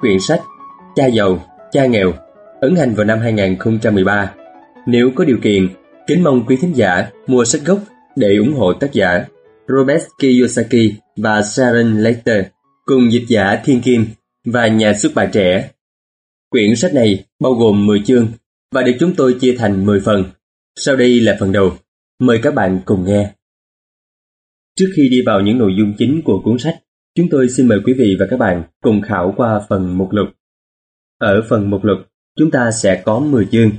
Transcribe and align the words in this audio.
quyển 0.00 0.20
sách 0.20 0.42
Cha 0.94 1.06
giàu, 1.06 1.44
cha 1.72 1.86
nghèo, 1.86 2.12
ấn 2.60 2.76
hành 2.76 2.94
vào 2.94 3.04
năm 3.04 3.18
2013. 3.18 4.34
Nếu 4.86 5.10
có 5.14 5.24
điều 5.24 5.38
kiện, 5.42 5.68
kính 6.06 6.22
mong 6.22 6.46
quý 6.46 6.56
thính 6.60 6.76
giả 6.76 7.10
mua 7.26 7.44
sách 7.44 7.60
gốc 7.64 7.78
để 8.16 8.36
ủng 8.36 8.54
hộ 8.54 8.72
tác 8.72 8.92
giả 8.92 9.26
Robert 9.68 10.02
Kiyosaki 10.18 10.92
và 11.16 11.42
Sharon 11.42 12.00
Leiter 12.00 12.44
cùng 12.84 13.12
dịch 13.12 13.24
giả 13.28 13.60
Thiên 13.64 13.80
Kim 13.80 14.06
và 14.44 14.68
nhà 14.68 14.94
xuất 14.94 15.12
bản 15.14 15.30
trẻ. 15.32 15.70
Quyển 16.50 16.76
sách 16.76 16.94
này 16.94 17.24
bao 17.40 17.52
gồm 17.52 17.86
10 17.86 18.02
chương 18.06 18.28
và 18.74 18.82
được 18.82 18.96
chúng 19.00 19.14
tôi 19.16 19.36
chia 19.40 19.56
thành 19.58 19.86
10 19.86 20.00
phần. 20.00 20.24
Sau 20.76 20.96
đây 20.96 21.20
là 21.20 21.36
phần 21.40 21.52
đầu. 21.52 21.76
Mời 22.20 22.40
các 22.42 22.54
bạn 22.54 22.80
cùng 22.84 23.04
nghe. 23.04 23.30
Trước 24.76 24.86
khi 24.96 25.08
đi 25.10 25.22
vào 25.26 25.40
những 25.40 25.58
nội 25.58 25.74
dung 25.78 25.94
chính 25.98 26.22
của 26.24 26.40
cuốn 26.44 26.58
sách, 26.58 26.74
chúng 27.14 27.26
tôi 27.30 27.48
xin 27.48 27.68
mời 27.68 27.80
quý 27.84 27.92
vị 27.98 28.16
và 28.20 28.26
các 28.30 28.36
bạn 28.36 28.62
cùng 28.82 29.02
khảo 29.02 29.34
qua 29.36 29.60
phần 29.68 29.98
mục 29.98 30.12
lục. 30.12 30.28
Ở 31.18 31.42
phần 31.48 31.70
mục 31.70 31.84
lục, 31.84 31.98
chúng 32.36 32.50
ta 32.50 32.70
sẽ 32.70 33.02
có 33.04 33.20
10 33.20 33.46
chương. 33.52 33.70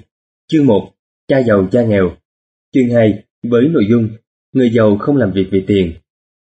Chương 0.47 0.65
1, 0.65 0.93
cha 1.27 1.39
giàu 1.43 1.67
cha 1.71 1.83
nghèo. 1.83 2.17
Chương 2.73 2.89
2, 2.89 3.23
với 3.43 3.67
nội 3.67 3.83
dung 3.89 4.09
Người 4.53 4.69
giàu 4.69 4.97
không 4.97 5.17
làm 5.17 5.31
việc 5.31 5.47
vì 5.51 5.63
tiền. 5.67 5.93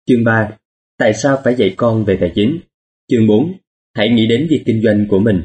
Chương 0.07 0.23
3, 0.23 0.57
tại 0.97 1.13
sao 1.13 1.41
phải 1.43 1.55
dạy 1.55 1.73
con 1.77 2.05
về 2.05 2.17
tài 2.19 2.31
chính. 2.35 2.59
Chương 3.07 3.27
4, 3.27 3.53
hãy 3.93 4.09
nghĩ 4.09 4.27
đến 4.27 4.47
việc 4.49 4.63
kinh 4.65 4.81
doanh 4.83 5.05
của 5.09 5.19
mình. 5.19 5.41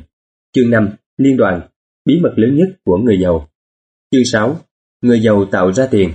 Chương 0.53 0.71
5, 0.71 0.89
liên 1.17 1.37
đoàn, 1.37 1.61
bí 2.05 2.21
mật 2.21 2.33
lớn 2.37 2.57
nhất 2.57 2.69
của 2.85 2.97
người 2.97 3.19
giàu. 3.21 3.51
Chương 4.11 4.25
6, 4.25 4.61
người 5.03 5.21
giàu 5.21 5.45
tạo 5.45 5.73
ra 5.73 5.87
tiền. 5.91 6.13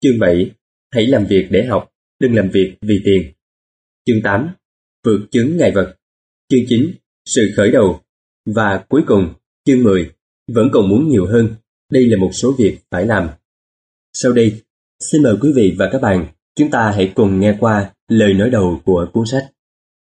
Chương 0.00 0.18
7, 0.18 0.50
hãy 0.90 1.06
làm 1.06 1.26
việc 1.26 1.48
để 1.50 1.64
học, 1.64 1.92
đừng 2.20 2.34
làm 2.34 2.48
việc 2.48 2.74
vì 2.80 3.00
tiền. 3.04 3.32
Chương 4.06 4.22
8, 4.22 4.48
vượt 5.04 5.20
chứng 5.30 5.56
ngại 5.56 5.72
vật. 5.74 5.96
Chương 6.48 6.64
9, 6.68 6.94
sự 7.26 7.50
khởi 7.56 7.70
đầu. 7.70 8.00
Và 8.46 8.84
cuối 8.88 9.02
cùng, 9.06 9.34
chương 9.64 9.82
10, 9.82 10.10
vẫn 10.52 10.68
còn 10.72 10.88
muốn 10.88 11.08
nhiều 11.08 11.26
hơn. 11.26 11.48
Đây 11.92 12.06
là 12.06 12.16
một 12.16 12.30
số 12.32 12.54
việc 12.58 12.78
phải 12.90 13.06
làm. 13.06 13.28
Sau 14.12 14.32
đây, 14.32 14.60
xin 15.10 15.22
mời 15.22 15.36
quý 15.40 15.52
vị 15.56 15.74
và 15.78 15.88
các 15.92 16.02
bạn, 16.02 16.26
chúng 16.56 16.70
ta 16.70 16.90
hãy 16.90 17.12
cùng 17.14 17.40
nghe 17.40 17.56
qua 17.60 17.92
lời 18.08 18.34
nói 18.34 18.50
đầu 18.50 18.80
của 18.84 19.10
cuốn 19.12 19.26
sách. 19.26 19.52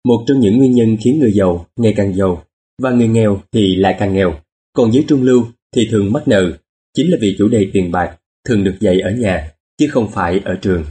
Một 0.05 0.23
trong 0.27 0.39
những 0.39 0.58
nguyên 0.58 0.71
nhân 0.71 0.97
khiến 1.03 1.19
người 1.19 1.31
giàu 1.31 1.67
ngày 1.75 1.94
càng 1.97 2.16
giàu 2.16 2.45
và 2.81 2.92
người 2.92 3.08
nghèo 3.08 3.42
thì 3.52 3.75
lại 3.75 3.95
càng 3.99 4.14
nghèo, 4.14 4.39
còn 4.73 4.92
giới 4.92 5.05
trung 5.08 5.23
lưu 5.23 5.45
thì 5.75 5.88
thường 5.92 6.11
mắc 6.14 6.27
nợ, 6.27 6.58
chính 6.94 7.11
là 7.11 7.17
vì 7.21 7.36
chủ 7.38 7.47
đề 7.47 7.69
tiền 7.73 7.92
bạc 7.92 8.17
thường 8.45 8.64
được 8.64 8.75
dạy 8.80 8.99
ở 8.99 9.11
nhà 9.11 9.52
chứ 9.77 9.88
không 9.92 10.11
phải 10.11 10.42
ở 10.45 10.55
trường. 10.61 10.83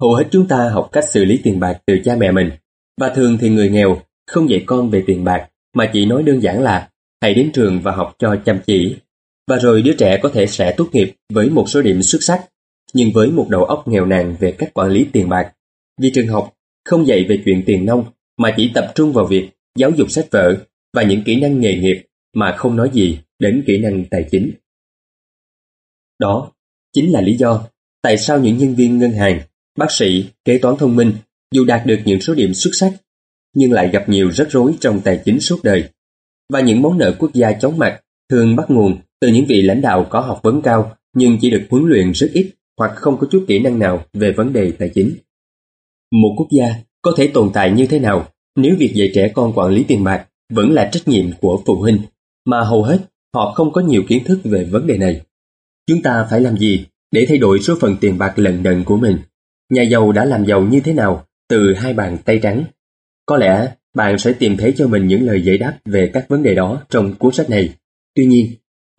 Hầu 0.00 0.14
hết 0.14 0.24
chúng 0.30 0.48
ta 0.48 0.70
học 0.70 0.88
cách 0.92 1.04
xử 1.10 1.24
lý 1.24 1.40
tiền 1.42 1.60
bạc 1.60 1.80
từ 1.86 1.94
cha 2.04 2.16
mẹ 2.16 2.32
mình 2.32 2.50
và 3.00 3.14
thường 3.14 3.38
thì 3.40 3.48
người 3.48 3.70
nghèo 3.70 4.02
không 4.26 4.50
dạy 4.50 4.62
con 4.66 4.90
về 4.90 5.04
tiền 5.06 5.24
bạc 5.24 5.48
mà 5.74 5.90
chỉ 5.92 6.06
nói 6.06 6.22
đơn 6.22 6.42
giản 6.42 6.62
là 6.62 6.90
hãy 7.22 7.34
đến 7.34 7.50
trường 7.54 7.80
và 7.80 7.92
học 7.92 8.16
cho 8.18 8.36
chăm 8.44 8.60
chỉ. 8.66 8.96
Và 9.46 9.58
rồi 9.58 9.82
đứa 9.82 9.92
trẻ 9.98 10.18
có 10.22 10.28
thể 10.28 10.46
sẽ 10.46 10.74
tốt 10.76 10.88
nghiệp 10.92 11.14
với 11.32 11.50
một 11.50 11.68
số 11.68 11.82
điểm 11.82 12.02
xuất 12.02 12.22
sắc, 12.22 12.44
nhưng 12.94 13.10
với 13.14 13.30
một 13.30 13.46
đầu 13.48 13.64
óc 13.64 13.88
nghèo 13.88 14.06
nàn 14.06 14.36
về 14.40 14.52
cách 14.58 14.74
quản 14.74 14.90
lý 14.90 15.06
tiền 15.12 15.28
bạc. 15.28 15.52
Vì 16.00 16.10
trường 16.14 16.28
học 16.28 16.54
không 16.84 17.06
dạy 17.06 17.24
về 17.28 17.42
chuyện 17.44 17.62
tiền 17.66 17.84
nông 17.84 18.04
mà 18.36 18.54
chỉ 18.56 18.70
tập 18.74 18.92
trung 18.94 19.12
vào 19.12 19.24
việc 19.24 19.50
giáo 19.78 19.90
dục 19.90 20.10
sách 20.10 20.26
vở 20.30 20.56
và 20.94 21.02
những 21.02 21.22
kỹ 21.24 21.40
năng 21.40 21.60
nghề 21.60 21.76
nghiệp 21.78 22.06
mà 22.34 22.54
không 22.56 22.76
nói 22.76 22.90
gì 22.92 23.18
đến 23.38 23.64
kỹ 23.66 23.78
năng 23.78 24.04
tài 24.04 24.24
chính. 24.30 24.52
Đó 26.18 26.52
chính 26.92 27.12
là 27.12 27.20
lý 27.20 27.36
do 27.36 27.68
tại 28.02 28.18
sao 28.18 28.38
những 28.38 28.58
nhân 28.58 28.74
viên 28.74 28.98
ngân 28.98 29.12
hàng, 29.12 29.40
bác 29.78 29.92
sĩ, 29.92 30.24
kế 30.44 30.58
toán 30.58 30.76
thông 30.76 30.96
minh 30.96 31.12
dù 31.54 31.64
đạt 31.64 31.86
được 31.86 31.98
những 32.04 32.20
số 32.20 32.34
điểm 32.34 32.54
xuất 32.54 32.70
sắc 32.72 32.92
nhưng 33.54 33.72
lại 33.72 33.90
gặp 33.92 34.08
nhiều 34.08 34.30
rắc 34.30 34.50
rối 34.50 34.74
trong 34.80 35.00
tài 35.00 35.20
chính 35.24 35.40
suốt 35.40 35.60
đời. 35.62 35.84
Và 36.52 36.60
những 36.60 36.82
món 36.82 36.98
nợ 36.98 37.16
quốc 37.18 37.34
gia 37.34 37.52
chóng 37.52 37.78
mặt 37.78 38.00
thường 38.30 38.56
bắt 38.56 38.70
nguồn 38.70 38.98
từ 39.20 39.28
những 39.28 39.46
vị 39.46 39.62
lãnh 39.62 39.80
đạo 39.80 40.06
có 40.10 40.20
học 40.20 40.40
vấn 40.42 40.62
cao 40.62 40.96
nhưng 41.14 41.38
chỉ 41.40 41.50
được 41.50 41.62
huấn 41.70 41.84
luyện 41.84 42.12
rất 42.12 42.30
ít 42.32 42.50
hoặc 42.78 42.92
không 42.94 43.18
có 43.18 43.26
chút 43.30 43.44
kỹ 43.48 43.58
năng 43.58 43.78
nào 43.78 44.04
về 44.12 44.32
vấn 44.32 44.52
đề 44.52 44.72
tài 44.78 44.90
chính. 44.94 45.16
Một 46.12 46.34
quốc 46.36 46.48
gia 46.50 46.74
có 47.02 47.12
thể 47.16 47.30
tồn 47.34 47.50
tại 47.54 47.70
như 47.70 47.86
thế 47.86 47.98
nào 47.98 48.28
nếu 48.56 48.76
việc 48.78 48.92
dạy 48.94 49.10
trẻ 49.14 49.32
con 49.34 49.52
quản 49.52 49.72
lý 49.72 49.84
tiền 49.88 50.04
bạc 50.04 50.26
vẫn 50.52 50.72
là 50.72 50.88
trách 50.92 51.08
nhiệm 51.08 51.32
của 51.40 51.62
phụ 51.66 51.76
huynh, 51.76 51.98
mà 52.44 52.60
hầu 52.60 52.82
hết 52.82 52.98
họ 53.34 53.52
không 53.52 53.72
có 53.72 53.80
nhiều 53.80 54.02
kiến 54.08 54.24
thức 54.24 54.40
về 54.44 54.64
vấn 54.64 54.86
đề 54.86 54.98
này. 54.98 55.20
Chúng 55.86 56.02
ta 56.02 56.26
phải 56.30 56.40
làm 56.40 56.56
gì 56.56 56.86
để 57.10 57.26
thay 57.28 57.38
đổi 57.38 57.60
số 57.60 57.74
phận 57.80 57.96
tiền 58.00 58.18
bạc 58.18 58.38
lần 58.38 58.62
đận 58.62 58.84
của 58.84 58.96
mình? 58.96 59.18
Nhà 59.70 59.82
giàu 59.82 60.12
đã 60.12 60.24
làm 60.24 60.44
giàu 60.46 60.62
như 60.62 60.80
thế 60.80 60.92
nào 60.92 61.26
từ 61.48 61.74
hai 61.74 61.92
bàn 61.94 62.18
tay 62.24 62.40
trắng? 62.42 62.64
Có 63.26 63.36
lẽ 63.36 63.72
bạn 63.94 64.18
sẽ 64.18 64.32
tìm 64.32 64.56
thấy 64.56 64.74
cho 64.76 64.86
mình 64.86 65.06
những 65.06 65.26
lời 65.26 65.42
giải 65.42 65.58
đáp 65.58 65.78
về 65.84 66.10
các 66.12 66.28
vấn 66.28 66.42
đề 66.42 66.54
đó 66.54 66.82
trong 66.90 67.14
cuốn 67.14 67.32
sách 67.32 67.50
này. 67.50 67.74
Tuy 68.14 68.26
nhiên, 68.26 68.46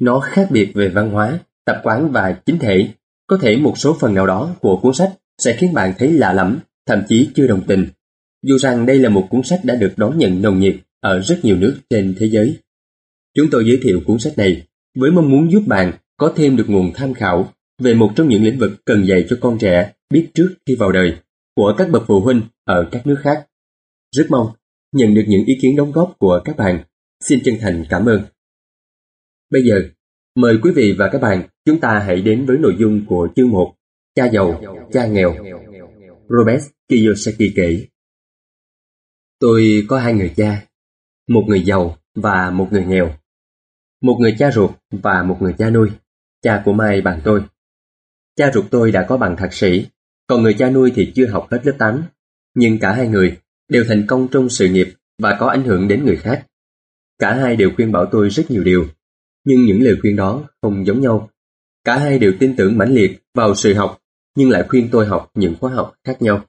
nó 0.02 0.20
khác 0.20 0.48
biệt 0.52 0.72
về 0.74 0.90
văn 0.90 1.10
hóa, 1.10 1.40
tập 1.66 1.82
quán 1.84 2.12
và 2.12 2.32
chính 2.46 2.60
thể. 2.60 2.88
Có 3.28 3.38
thể 3.42 3.58
một 3.58 3.78
số 3.78 3.98
phần 4.00 4.14
nào 4.14 4.28
đó 4.28 4.56
của 4.62 4.78
cuốn 4.78 4.94
sách 4.94 5.14
sẽ 5.38 5.56
khiến 5.56 5.74
bạn 5.74 5.94
thấy 5.98 6.12
lạ 6.12 6.34
lẫm, 6.34 6.60
thậm 6.88 7.04
chí 7.08 7.30
chưa 7.36 7.48
đồng 7.48 7.62
tình. 7.68 7.88
Dù 8.44 8.58
rằng 8.58 8.86
đây 8.86 9.00
là 9.00 9.10
một 9.10 9.28
cuốn 9.30 9.44
sách 9.44 9.60
đã 9.64 9.76
được 9.76 9.94
đón 9.98 10.18
nhận 10.18 10.42
nồng 10.42 10.60
nhiệt 10.60 10.76
ở 11.00 11.20
rất 11.20 11.40
nhiều 11.44 11.56
nước 11.56 11.80
trên 11.90 12.16
thế 12.20 12.30
giới. 12.30 12.58
Chúng 13.36 13.48
tôi 13.52 13.66
giới 13.68 13.80
thiệu 13.84 14.02
cuốn 14.06 14.20
sách 14.20 14.38
này 14.38 14.64
với 14.96 15.12
mong 15.12 15.30
muốn 15.30 15.52
giúp 15.52 15.64
bạn 15.68 15.92
có 16.18 16.34
thêm 16.36 16.58
được 16.58 16.70
nguồn 16.70 16.92
tham 16.94 17.14
khảo 17.14 17.54
về 17.80 17.94
một 17.94 18.12
trong 18.16 18.28
những 18.28 18.44
lĩnh 18.44 18.60
vực 18.60 18.72
cần 18.86 19.08
dạy 19.08 19.26
cho 19.30 19.38
con 19.42 19.58
trẻ 19.62 19.94
biết 20.10 20.30
trước 20.34 20.56
khi 20.66 20.76
vào 20.76 20.92
đời 20.92 21.18
của 21.56 21.74
các 21.78 21.90
bậc 21.92 22.04
phụ 22.08 22.20
huynh 22.20 22.42
ở 22.66 22.90
các 22.92 23.08
nước 23.08 23.18
khác. 23.22 23.48
Rất 24.16 24.28
mong 24.30 24.48
nhận 24.92 25.14
được 25.14 25.24
những 25.28 25.46
ý 25.46 25.58
kiến 25.62 25.76
đóng 25.76 25.92
góp 25.92 26.16
của 26.20 26.42
các 26.46 26.58
bạn. 26.58 26.84
Xin 27.24 27.40
chân 27.44 27.56
thành 27.62 27.86
cảm 27.90 28.06
ơn. 28.06 28.24
Bây 29.52 29.64
giờ, 29.64 29.76
mời 30.36 30.58
quý 30.62 30.72
vị 30.76 30.96
và 30.98 31.10
các 31.12 31.22
bạn 31.22 31.48
chúng 31.66 31.80
ta 31.80 32.00
hãy 32.00 32.22
đến 32.22 32.46
với 32.46 32.58
nội 32.58 32.76
dung 32.80 33.06
của 33.08 33.28
chương 33.36 33.50
1 33.50 33.76
Cha 34.16 34.26
giàu, 34.26 34.62
cha 34.92 35.08
nghèo. 35.08 35.36
Robert 36.30 36.64
Kiyosaki 36.90 37.52
kể 37.56 37.88
Tôi 39.40 39.86
có 39.88 40.00
hai 40.00 40.14
người 40.14 40.34
cha, 40.38 40.66
một 41.28 41.44
người 41.48 41.62
giàu 41.62 41.98
và 42.16 42.50
một 42.50 42.68
người 42.72 42.86
nghèo. 42.86 43.14
Một 44.02 44.18
người 44.20 44.36
cha 44.40 44.52
ruột 44.52 44.72
và 44.92 45.24
một 45.24 45.38
người 45.42 45.54
cha 45.58 45.70
nuôi, 45.70 45.90
cha 46.42 46.62
của 46.66 46.74
Mai 46.74 47.02
bạn 47.02 47.22
tôi. 47.24 47.42
Cha 48.40 48.52
ruột 48.54 48.66
tôi 48.72 48.92
đã 48.92 49.06
có 49.10 49.18
bằng 49.18 49.36
thạc 49.38 49.54
sĩ, 49.54 49.88
còn 50.28 50.44
người 50.44 50.54
cha 50.54 50.70
nuôi 50.70 50.92
thì 50.96 51.12
chưa 51.16 51.28
học 51.28 51.48
hết 51.52 51.62
lớp 51.64 51.74
8. 51.78 52.04
Nhưng 52.56 52.80
cả 52.80 52.94
hai 52.94 53.08
người 53.08 53.38
đều 53.68 53.84
thành 53.88 54.06
công 54.08 54.28
trong 54.32 54.50
sự 54.50 54.68
nghiệp 54.68 54.88
và 55.22 55.38
có 55.40 55.48
ảnh 55.48 55.64
hưởng 55.64 55.88
đến 55.88 56.06
người 56.06 56.16
khác. 56.16 56.46
Cả 57.18 57.34
hai 57.34 57.56
đều 57.56 57.72
khuyên 57.76 57.92
bảo 57.92 58.06
tôi 58.12 58.30
rất 58.30 58.52
nhiều 58.52 58.64
điều, 58.64 58.88
nhưng 59.46 59.66
những 59.66 59.82
lời 59.82 59.96
khuyên 60.02 60.16
đó 60.16 60.44
không 60.62 60.86
giống 60.86 61.02
nhau. 61.02 61.30
Cả 61.84 61.98
hai 61.98 62.20
đều 62.20 62.34
tin 62.40 62.56
tưởng 62.56 62.78
mãnh 62.78 62.94
liệt 62.94 63.20
vào 63.34 63.56
sự 63.56 63.74
học, 63.74 64.02
nhưng 64.36 64.50
lại 64.50 64.66
khuyên 64.70 64.90
tôi 64.92 65.06
học 65.06 65.32
những 65.34 65.56
khóa 65.60 65.72
học 65.72 65.96
khác 66.04 66.22
nhau. 66.22 66.46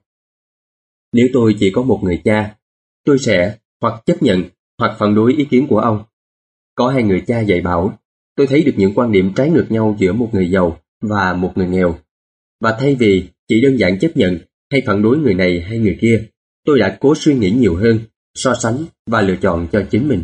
Nếu 1.13 1.27
tôi 1.33 1.55
chỉ 1.59 1.71
có 1.71 1.81
một 1.81 1.99
người 2.03 2.21
cha, 2.23 2.55
tôi 3.05 3.19
sẽ 3.19 3.57
hoặc 3.81 4.05
chấp 4.05 4.23
nhận 4.23 4.43
hoặc 4.77 4.95
phản 4.99 5.15
đối 5.15 5.33
ý 5.33 5.45
kiến 5.45 5.67
của 5.69 5.79
ông. 5.79 6.03
Có 6.75 6.89
hai 6.89 7.03
người 7.03 7.23
cha 7.27 7.39
dạy 7.39 7.61
bảo, 7.61 7.99
tôi 8.35 8.47
thấy 8.47 8.63
được 8.63 8.73
những 8.77 8.93
quan 8.95 9.11
điểm 9.11 9.33
trái 9.35 9.49
ngược 9.49 9.65
nhau 9.69 9.95
giữa 9.99 10.13
một 10.13 10.29
người 10.33 10.49
giàu 10.51 10.81
và 11.01 11.33
một 11.33 11.53
người 11.55 11.67
nghèo. 11.67 11.99
Và 12.59 12.77
thay 12.79 12.95
vì 12.95 13.29
chỉ 13.47 13.61
đơn 13.61 13.77
giản 13.77 13.99
chấp 13.99 14.17
nhận 14.17 14.37
hay 14.71 14.81
phản 14.85 15.01
đối 15.01 15.17
người 15.17 15.33
này 15.33 15.61
hay 15.61 15.79
người 15.79 15.97
kia, 16.01 16.29
tôi 16.65 16.79
đã 16.79 16.97
cố 16.99 17.13
suy 17.15 17.35
nghĩ 17.35 17.51
nhiều 17.51 17.75
hơn, 17.75 17.99
so 18.35 18.55
sánh 18.55 18.85
và 19.05 19.21
lựa 19.21 19.35
chọn 19.35 19.67
cho 19.71 19.83
chính 19.91 20.07
mình. 20.07 20.23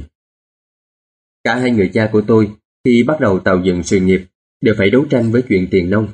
Cả 1.44 1.56
hai 1.56 1.72
người 1.72 1.90
cha 1.94 2.10
của 2.12 2.22
tôi 2.28 2.52
khi 2.86 3.04
bắt 3.04 3.20
đầu 3.20 3.40
tạo 3.40 3.62
dựng 3.64 3.84
sự 3.84 4.00
nghiệp 4.00 4.22
đều 4.62 4.76
phải 4.78 4.90
đấu 4.90 5.06
tranh 5.10 5.32
với 5.32 5.42
chuyện 5.50 5.68
tiền 5.72 5.90
nông, 5.90 6.08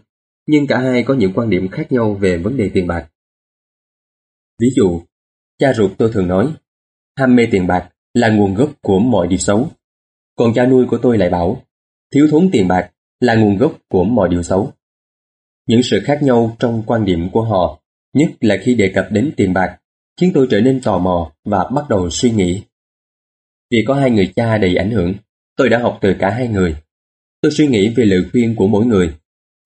nhưng 0.47 0.67
cả 0.67 0.77
hai 0.79 1.03
có 1.03 1.13
những 1.13 1.33
quan 1.33 1.49
điểm 1.49 1.67
khác 1.67 1.91
nhau 1.91 2.13
về 2.13 2.37
vấn 2.37 2.57
đề 2.57 2.69
tiền 2.73 2.87
bạc. 2.87 3.09
Ví 4.59 4.67
dụ, 4.75 5.01
cha 5.59 5.73
ruột 5.73 5.91
tôi 5.97 6.11
thường 6.13 6.27
nói, 6.27 6.53
ham 7.15 7.35
mê 7.35 7.47
tiền 7.51 7.67
bạc 7.67 7.89
là 8.13 8.29
nguồn 8.29 8.53
gốc 8.55 8.73
của 8.81 8.99
mọi 8.99 9.27
điều 9.27 9.39
xấu. 9.39 9.71
Còn 10.35 10.53
cha 10.53 10.65
nuôi 10.65 10.85
của 10.89 10.97
tôi 10.97 11.17
lại 11.17 11.29
bảo, 11.29 11.63
thiếu 12.13 12.27
thốn 12.31 12.49
tiền 12.51 12.67
bạc 12.67 12.92
là 13.23 13.35
nguồn 13.35 13.57
gốc 13.57 13.77
của 13.89 14.03
mọi 14.03 14.29
điều 14.29 14.43
xấu. 14.43 14.73
Những 15.67 15.83
sự 15.83 16.01
khác 16.05 16.23
nhau 16.23 16.55
trong 16.59 16.83
quan 16.85 17.05
điểm 17.05 17.29
của 17.29 17.41
họ, 17.41 17.79
nhất 18.13 18.29
là 18.39 18.57
khi 18.61 18.75
đề 18.75 18.91
cập 18.95 19.07
đến 19.11 19.31
tiền 19.37 19.53
bạc, 19.53 19.77
khiến 20.19 20.31
tôi 20.33 20.47
trở 20.49 20.61
nên 20.61 20.81
tò 20.81 20.99
mò 20.99 21.31
và 21.45 21.69
bắt 21.75 21.85
đầu 21.89 22.09
suy 22.09 22.31
nghĩ. 22.31 22.61
Vì 23.71 23.83
có 23.87 23.93
hai 23.93 24.11
người 24.11 24.33
cha 24.35 24.57
đầy 24.57 24.75
ảnh 24.75 24.91
hưởng, 24.91 25.13
tôi 25.57 25.69
đã 25.69 25.79
học 25.79 25.97
từ 26.01 26.15
cả 26.19 26.29
hai 26.29 26.47
người. 26.47 26.75
Tôi 27.41 27.51
suy 27.51 27.67
nghĩ 27.67 27.93
về 27.95 28.05
lời 28.05 28.19
khuyên 28.31 28.55
của 28.55 28.67
mỗi 28.67 28.85
người, 28.85 29.13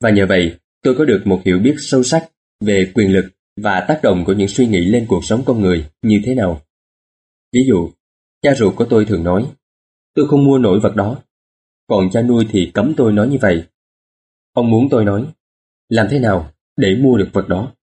và 0.01 0.09
nhờ 0.09 0.25
vậy 0.25 0.55
tôi 0.83 0.95
có 0.95 1.05
được 1.05 1.21
một 1.25 1.41
hiểu 1.45 1.59
biết 1.59 1.75
sâu 1.77 2.03
sắc 2.03 2.29
về 2.59 2.91
quyền 2.93 3.13
lực 3.13 3.25
và 3.61 3.85
tác 3.87 3.99
động 4.03 4.23
của 4.25 4.33
những 4.33 4.47
suy 4.47 4.67
nghĩ 4.67 4.85
lên 4.85 5.05
cuộc 5.07 5.25
sống 5.25 5.43
con 5.45 5.61
người 5.61 5.85
như 6.01 6.21
thế 6.25 6.35
nào. 6.35 6.61
Ví 7.53 7.59
dụ, 7.67 7.89
cha 8.41 8.53
ruột 8.55 8.75
của 8.75 8.85
tôi 8.85 9.05
thường 9.05 9.23
nói, 9.23 9.45
tôi 10.15 10.27
không 10.27 10.45
mua 10.45 10.57
nổi 10.57 10.79
vật 10.79 10.95
đó, 10.95 11.23
còn 11.87 12.09
cha 12.11 12.21
nuôi 12.21 12.47
thì 12.49 12.71
cấm 12.73 12.93
tôi 12.97 13.13
nói 13.13 13.27
như 13.27 13.37
vậy. 13.41 13.63
Ông 14.53 14.69
muốn 14.71 14.87
tôi 14.91 15.05
nói, 15.05 15.33
làm 15.89 16.07
thế 16.09 16.19
nào 16.19 16.51
để 16.77 16.95
mua 16.95 17.17
được 17.17 17.29
vật 17.33 17.47
đó? 17.47 17.73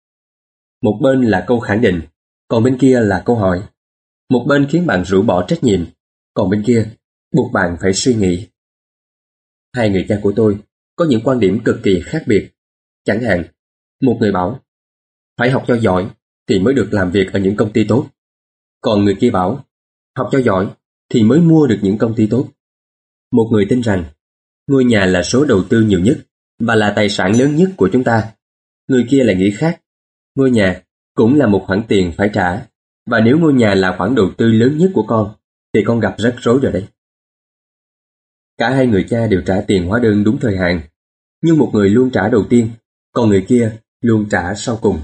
Một 0.82 0.98
bên 1.02 1.22
là 1.22 1.44
câu 1.46 1.60
khẳng 1.60 1.80
định, 1.80 2.00
còn 2.48 2.64
bên 2.64 2.78
kia 2.78 3.00
là 3.00 3.22
câu 3.26 3.36
hỏi. 3.36 3.62
Một 4.30 4.44
bên 4.48 4.66
khiến 4.70 4.86
bạn 4.86 5.04
rũ 5.04 5.22
bỏ 5.22 5.44
trách 5.48 5.64
nhiệm, 5.64 5.84
còn 6.34 6.50
bên 6.50 6.62
kia 6.66 6.90
buộc 7.32 7.52
bạn 7.52 7.76
phải 7.80 7.92
suy 7.92 8.14
nghĩ. 8.14 8.48
Hai 9.72 9.90
người 9.90 10.06
cha 10.08 10.18
của 10.22 10.32
tôi 10.36 10.58
có 10.96 11.04
những 11.08 11.20
quan 11.24 11.40
điểm 11.40 11.60
cực 11.64 11.76
kỳ 11.82 12.00
khác 12.04 12.22
biệt. 12.26 12.50
Chẳng 13.04 13.22
hạn, 13.22 13.44
một 14.00 14.16
người 14.20 14.32
bảo 14.32 14.60
phải 15.38 15.50
học 15.50 15.64
cho 15.66 15.76
giỏi 15.76 16.10
thì 16.46 16.60
mới 16.60 16.74
được 16.74 16.88
làm 16.92 17.10
việc 17.10 17.32
ở 17.32 17.38
những 17.38 17.56
công 17.56 17.72
ty 17.72 17.84
tốt. 17.88 18.06
Còn 18.80 19.04
người 19.04 19.16
kia 19.20 19.30
bảo 19.30 19.64
học 20.16 20.28
cho 20.32 20.40
giỏi 20.40 20.70
thì 21.08 21.22
mới 21.22 21.40
mua 21.40 21.66
được 21.66 21.78
những 21.82 21.98
công 21.98 22.14
ty 22.14 22.26
tốt. 22.26 22.48
Một 23.34 23.48
người 23.52 23.66
tin 23.68 23.80
rằng 23.80 24.04
ngôi 24.66 24.84
nhà 24.84 25.06
là 25.06 25.22
số 25.22 25.44
đầu 25.44 25.64
tư 25.68 25.82
nhiều 25.82 26.00
nhất 26.00 26.18
và 26.58 26.74
là 26.74 26.92
tài 26.96 27.08
sản 27.08 27.38
lớn 27.38 27.56
nhất 27.56 27.70
của 27.76 27.88
chúng 27.92 28.04
ta. 28.04 28.32
Người 28.88 29.06
kia 29.10 29.24
lại 29.24 29.36
nghĩ 29.36 29.50
khác. 29.50 29.80
Ngôi 30.34 30.50
nhà 30.50 30.82
cũng 31.14 31.34
là 31.34 31.46
một 31.46 31.64
khoản 31.66 31.82
tiền 31.88 32.12
phải 32.16 32.30
trả 32.34 32.66
và 33.06 33.20
nếu 33.20 33.38
ngôi 33.38 33.52
nhà 33.52 33.74
là 33.74 33.94
khoản 33.98 34.14
đầu 34.14 34.30
tư 34.36 34.46
lớn 34.46 34.78
nhất 34.78 34.90
của 34.94 35.04
con 35.08 35.34
thì 35.74 35.80
con 35.86 36.00
gặp 36.00 36.14
rắc 36.18 36.34
rối 36.40 36.58
rồi 36.62 36.72
đấy. 36.72 36.86
Cả 38.58 38.70
hai 38.70 38.86
người 38.86 39.06
cha 39.08 39.26
đều 39.26 39.42
trả 39.46 39.60
tiền 39.60 39.86
hóa 39.86 39.98
đơn 39.98 40.24
đúng 40.24 40.38
thời 40.40 40.56
hạn, 40.56 40.80
nhưng 41.42 41.58
một 41.58 41.70
người 41.72 41.90
luôn 41.90 42.10
trả 42.10 42.28
đầu 42.28 42.46
tiên, 42.50 42.70
còn 43.12 43.28
người 43.28 43.44
kia 43.48 43.76
luôn 44.00 44.26
trả 44.30 44.54
sau 44.54 44.78
cùng. 44.82 44.98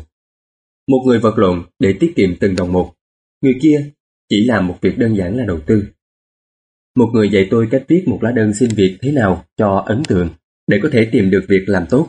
Một 0.88 1.02
người 1.06 1.18
vật 1.18 1.38
lộn 1.38 1.64
để 1.78 1.94
tiết 2.00 2.12
kiệm 2.16 2.30
từng 2.40 2.56
đồng 2.56 2.72
một, 2.72 2.94
người 3.40 3.58
kia 3.62 3.90
chỉ 4.28 4.44
làm 4.44 4.66
một 4.66 4.78
việc 4.80 4.98
đơn 4.98 5.16
giản 5.16 5.36
là 5.36 5.44
đầu 5.44 5.60
tư. 5.66 5.84
Một 6.96 7.10
người 7.12 7.30
dạy 7.30 7.48
tôi 7.50 7.68
cách 7.70 7.84
viết 7.88 8.04
một 8.06 8.18
lá 8.22 8.32
đơn 8.32 8.54
xin 8.54 8.70
việc 8.70 8.98
thế 9.02 9.12
nào 9.12 9.44
cho 9.56 9.84
ấn 9.86 10.02
tượng 10.08 10.28
để 10.66 10.78
có 10.82 10.88
thể 10.92 11.08
tìm 11.12 11.30
được 11.30 11.44
việc 11.48 11.64
làm 11.66 11.86
tốt. 11.90 12.08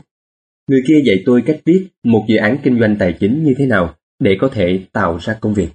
Người 0.68 0.82
kia 0.86 1.02
dạy 1.06 1.22
tôi 1.26 1.42
cách 1.46 1.60
viết 1.64 1.88
một 2.04 2.24
dự 2.28 2.36
án 2.36 2.58
kinh 2.62 2.80
doanh 2.80 2.96
tài 2.98 3.16
chính 3.20 3.44
như 3.44 3.54
thế 3.58 3.66
nào 3.66 3.94
để 4.18 4.36
có 4.40 4.48
thể 4.48 4.84
tạo 4.92 5.18
ra 5.22 5.38
công 5.40 5.54
việc. 5.54 5.68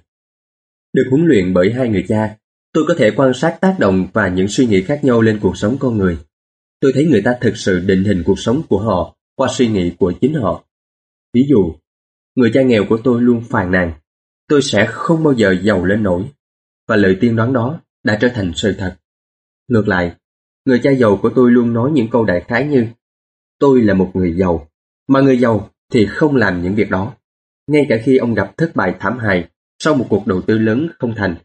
Được 0.92 1.04
huấn 1.10 1.26
luyện 1.26 1.54
bởi 1.54 1.72
hai 1.72 1.88
người 1.88 2.04
cha, 2.08 2.36
tôi 2.72 2.84
có 2.88 2.94
thể 2.98 3.10
quan 3.16 3.34
sát 3.34 3.58
tác 3.60 3.76
động 3.78 4.08
và 4.12 4.28
những 4.28 4.48
suy 4.48 4.66
nghĩ 4.66 4.82
khác 4.82 5.00
nhau 5.04 5.20
lên 5.20 5.38
cuộc 5.42 5.56
sống 5.56 5.76
con 5.80 5.98
người. 5.98 6.18
Tôi 6.80 6.92
thấy 6.94 7.06
người 7.06 7.22
ta 7.24 7.36
thực 7.40 7.56
sự 7.56 7.80
định 7.80 8.04
hình 8.04 8.22
cuộc 8.26 8.38
sống 8.38 8.62
của 8.68 8.78
họ 8.78 9.16
qua 9.34 9.48
suy 9.50 9.68
nghĩ 9.68 9.92
của 9.98 10.12
chính 10.20 10.34
họ. 10.34 10.64
Ví 11.34 11.46
dụ, 11.48 11.74
người 12.34 12.50
cha 12.54 12.62
nghèo 12.62 12.84
của 12.88 12.98
tôi 13.04 13.22
luôn 13.22 13.42
phàn 13.50 13.70
nàn, 13.70 13.92
tôi 14.48 14.62
sẽ 14.62 14.86
không 14.90 15.24
bao 15.24 15.34
giờ 15.34 15.56
giàu 15.62 15.84
lên 15.84 16.02
nổi. 16.02 16.24
Và 16.88 16.96
lời 16.96 17.16
tiên 17.20 17.36
đoán 17.36 17.52
đó 17.52 17.80
đã 18.08 18.18
trở 18.20 18.28
thành 18.34 18.52
sự 18.54 18.74
thật. 18.78 18.96
Ngược 19.68 19.88
lại, 19.88 20.16
người 20.64 20.80
cha 20.82 20.90
giàu 20.90 21.18
của 21.22 21.30
tôi 21.34 21.50
luôn 21.50 21.72
nói 21.72 21.90
những 21.94 22.08
câu 22.10 22.24
đại 22.24 22.44
khái 22.48 22.66
như 22.66 22.86
Tôi 23.58 23.82
là 23.82 23.94
một 23.94 24.10
người 24.14 24.34
giàu, 24.36 24.68
mà 25.08 25.20
người 25.20 25.38
giàu 25.38 25.70
thì 25.92 26.06
không 26.06 26.36
làm 26.36 26.62
những 26.62 26.74
việc 26.74 26.90
đó. 26.90 27.14
Ngay 27.66 27.86
cả 27.88 27.96
khi 28.04 28.16
ông 28.16 28.34
gặp 28.34 28.56
thất 28.56 28.72
bại 28.74 28.94
thảm 29.00 29.18
hại 29.18 29.48
sau 29.78 29.94
một 29.94 30.06
cuộc 30.10 30.26
đầu 30.26 30.42
tư 30.42 30.58
lớn 30.58 30.88
không 30.98 31.14
thành, 31.16 31.36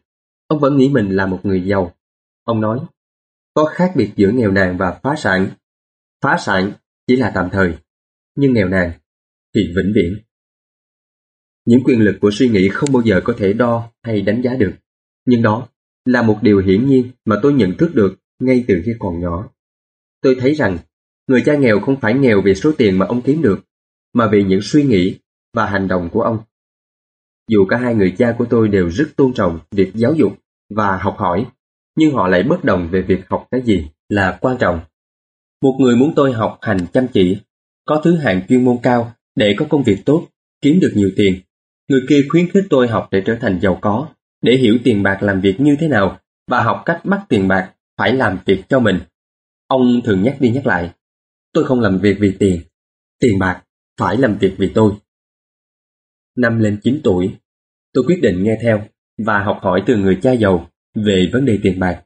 ông 0.46 0.60
vẫn 0.60 0.76
nghĩ 0.76 0.88
mình 0.88 1.10
là 1.10 1.26
một 1.26 1.40
người 1.42 1.64
giàu. 1.66 1.94
Ông 2.44 2.60
nói, 2.60 2.80
có 3.54 3.64
khác 3.64 3.92
biệt 3.96 4.10
giữa 4.16 4.30
nghèo 4.30 4.50
nàn 4.50 4.76
và 4.76 5.00
phá 5.02 5.14
sản. 5.16 5.48
Phá 6.22 6.36
sản 6.38 6.72
chỉ 7.06 7.16
là 7.16 7.32
tạm 7.34 7.48
thời, 7.52 7.74
nhưng 8.36 8.52
nghèo 8.52 8.68
nàn 8.68 8.92
thì 9.54 9.60
vĩnh 9.76 9.92
viễn. 9.94 10.18
Những 11.64 11.80
quyền 11.84 12.00
lực 12.00 12.18
của 12.20 12.30
suy 12.32 12.48
nghĩ 12.48 12.68
không 12.68 12.92
bao 12.92 13.02
giờ 13.02 13.20
có 13.24 13.34
thể 13.38 13.52
đo 13.52 13.90
hay 14.02 14.22
đánh 14.22 14.42
giá 14.42 14.54
được, 14.54 14.72
nhưng 15.26 15.42
đó 15.42 15.68
là 16.04 16.22
một 16.22 16.38
điều 16.42 16.58
hiển 16.58 16.86
nhiên 16.86 17.10
mà 17.24 17.36
tôi 17.42 17.52
nhận 17.52 17.76
thức 17.78 17.94
được 17.94 18.16
ngay 18.40 18.64
từ 18.68 18.82
khi 18.84 18.92
còn 18.98 19.20
nhỏ. 19.20 19.48
Tôi 20.22 20.36
thấy 20.40 20.54
rằng 20.54 20.78
người 21.26 21.42
cha 21.46 21.56
nghèo 21.56 21.80
không 21.80 22.00
phải 22.00 22.14
nghèo 22.14 22.42
vì 22.44 22.54
số 22.54 22.72
tiền 22.78 22.98
mà 22.98 23.06
ông 23.06 23.22
kiếm 23.22 23.42
được, 23.42 23.60
mà 24.12 24.28
vì 24.32 24.44
những 24.44 24.60
suy 24.62 24.82
nghĩ 24.82 25.18
và 25.54 25.66
hành 25.66 25.88
động 25.88 26.08
của 26.12 26.22
ông. 26.22 26.38
Dù 27.48 27.66
cả 27.68 27.76
hai 27.76 27.94
người 27.94 28.14
cha 28.18 28.34
của 28.38 28.44
tôi 28.50 28.68
đều 28.68 28.90
rất 28.90 29.08
tôn 29.16 29.32
trọng 29.32 29.58
việc 29.70 29.90
giáo 29.94 30.14
dục 30.14 30.32
và 30.70 30.96
học 30.96 31.16
hỏi, 31.18 31.46
nhưng 31.96 32.14
họ 32.14 32.28
lại 32.28 32.42
bất 32.42 32.64
đồng 32.64 32.88
về 32.90 33.02
việc 33.02 33.20
học 33.28 33.48
cái 33.50 33.62
gì 33.62 33.88
là 34.08 34.38
quan 34.40 34.56
trọng. 34.60 34.80
Một 35.62 35.76
người 35.80 35.96
muốn 35.96 36.12
tôi 36.16 36.32
học 36.32 36.58
hành 36.62 36.86
chăm 36.92 37.06
chỉ, 37.08 37.38
có 37.84 38.00
thứ 38.04 38.16
hạng 38.16 38.46
chuyên 38.48 38.64
môn 38.64 38.76
cao 38.82 39.12
để 39.34 39.54
có 39.58 39.66
công 39.70 39.82
việc 39.82 39.98
tốt, 40.04 40.28
kiếm 40.62 40.80
được 40.80 40.92
nhiều 40.94 41.10
tiền. 41.16 41.40
Người 41.88 42.00
kia 42.08 42.26
khuyến 42.28 42.48
khích 42.48 42.64
tôi 42.70 42.88
học 42.88 43.08
để 43.10 43.22
trở 43.26 43.36
thành 43.40 43.58
giàu 43.62 43.78
có, 43.80 44.08
để 44.44 44.56
hiểu 44.56 44.78
tiền 44.84 45.02
bạc 45.02 45.22
làm 45.22 45.40
việc 45.40 45.60
như 45.60 45.76
thế 45.80 45.88
nào 45.88 46.20
và 46.46 46.62
học 46.62 46.82
cách 46.84 47.00
bắt 47.04 47.26
tiền 47.28 47.48
bạc 47.48 47.74
phải 47.98 48.12
làm 48.12 48.38
việc 48.46 48.62
cho 48.68 48.80
mình. 48.80 48.98
Ông 49.66 50.00
thường 50.04 50.22
nhắc 50.22 50.36
đi 50.40 50.50
nhắc 50.50 50.66
lại, 50.66 50.90
tôi 51.52 51.64
không 51.64 51.80
làm 51.80 51.98
việc 51.98 52.16
vì 52.20 52.36
tiền, 52.38 52.60
tiền 53.20 53.38
bạc 53.38 53.62
phải 54.00 54.16
làm 54.16 54.38
việc 54.38 54.54
vì 54.58 54.72
tôi. 54.74 54.92
Năm 56.36 56.58
lên 56.58 56.80
9 56.82 57.00
tuổi, 57.04 57.34
tôi 57.92 58.04
quyết 58.06 58.18
định 58.22 58.44
nghe 58.44 58.58
theo 58.62 58.86
và 59.18 59.42
học 59.42 59.58
hỏi 59.62 59.82
từ 59.86 59.96
người 59.96 60.18
cha 60.22 60.32
giàu 60.32 60.70
về 60.94 61.30
vấn 61.32 61.44
đề 61.44 61.58
tiền 61.62 61.80
bạc. 61.80 62.02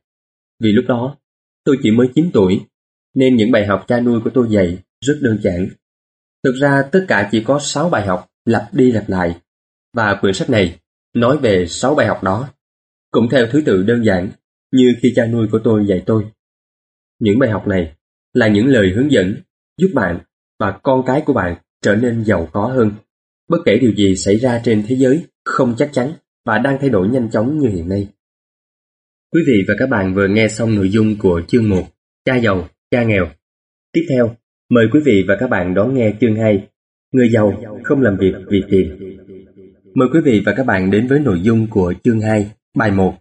Vì 0.61 0.73
lúc 0.73 0.85
đó, 0.88 1.17
tôi 1.64 1.79
chỉ 1.82 1.90
mới 1.90 2.08
9 2.14 2.31
tuổi, 2.32 2.61
nên 3.14 3.37
những 3.37 3.50
bài 3.50 3.67
học 3.67 3.85
cha 3.88 4.00
nuôi 4.00 4.20
của 4.25 4.31
tôi 4.35 4.46
dạy 4.50 4.79
rất 5.00 5.19
đơn 5.23 5.38
giản. 5.43 5.69
Thực 6.44 6.55
ra 6.61 6.82
tất 6.93 7.05
cả 7.08 7.29
chỉ 7.32 7.44
có 7.44 7.58
6 7.58 7.90
bài 7.90 8.06
học 8.06 8.26
lặp 8.44 8.69
đi 8.73 8.93
lặp 8.93 9.08
lại, 9.08 9.40
và 9.94 10.14
quyển 10.20 10.35
sách 10.35 10.50
này 10.50 10.79
nói 11.20 11.38
về 11.38 11.66
6 11.68 11.94
bài 11.94 12.06
học 12.06 12.22
đó, 12.22 12.48
cũng 13.10 13.28
theo 13.30 13.46
thứ 13.46 13.62
tự 13.66 13.82
đơn 13.82 14.04
giản 14.04 14.30
như 14.72 14.94
khi 15.02 15.12
cha 15.16 15.26
nuôi 15.26 15.48
của 15.52 15.60
tôi 15.64 15.86
dạy 15.86 16.02
tôi. 16.06 16.24
Những 17.18 17.38
bài 17.38 17.50
học 17.50 17.66
này 17.66 17.92
là 18.32 18.48
những 18.48 18.66
lời 18.66 18.92
hướng 18.96 19.12
dẫn 19.12 19.36
giúp 19.76 19.88
bạn 19.94 20.18
và 20.58 20.80
con 20.82 21.02
cái 21.06 21.22
của 21.26 21.32
bạn 21.32 21.56
trở 21.82 21.96
nên 21.96 22.24
giàu 22.24 22.48
có 22.52 22.66
hơn. 22.66 22.92
Bất 23.48 23.58
kể 23.64 23.78
điều 23.78 23.92
gì 23.92 24.16
xảy 24.16 24.36
ra 24.36 24.60
trên 24.64 24.84
thế 24.88 24.96
giới 24.96 25.24
không 25.44 25.74
chắc 25.78 25.90
chắn 25.92 26.12
và 26.44 26.58
đang 26.58 26.78
thay 26.80 26.90
đổi 26.90 27.08
nhanh 27.08 27.30
chóng 27.30 27.58
như 27.58 27.68
hiện 27.68 27.88
nay. 27.88 28.08
Quý 29.32 29.40
vị 29.46 29.64
và 29.68 29.74
các 29.78 29.88
bạn 29.88 30.14
vừa 30.14 30.28
nghe 30.28 30.48
xong 30.48 30.74
nội 30.74 30.90
dung 30.90 31.18
của 31.18 31.42
chương 31.48 31.68
1 31.68 31.82
Cha 32.24 32.36
giàu, 32.36 32.68
cha 32.90 33.04
nghèo. 33.04 33.30
Tiếp 33.92 34.06
theo, 34.10 34.36
mời 34.70 34.86
quý 34.92 35.00
vị 35.04 35.24
và 35.28 35.36
các 35.40 35.50
bạn 35.50 35.74
đón 35.74 35.94
nghe 35.94 36.14
chương 36.20 36.36
2 36.36 36.68
Người 37.12 37.28
giàu 37.32 37.64
không 37.84 38.02
làm 38.02 38.16
việc 38.16 38.34
vì 38.50 38.62
tiền. 38.70 39.17
Mời 39.98 40.08
quý 40.12 40.20
vị 40.24 40.42
và 40.46 40.52
các 40.56 40.66
bạn 40.66 40.90
đến 40.90 41.08
với 41.08 41.20
nội 41.20 41.40
dung 41.42 41.66
của 41.70 41.94
chương 42.04 42.20
2, 42.20 42.50
bài 42.76 42.90
1 42.90 43.14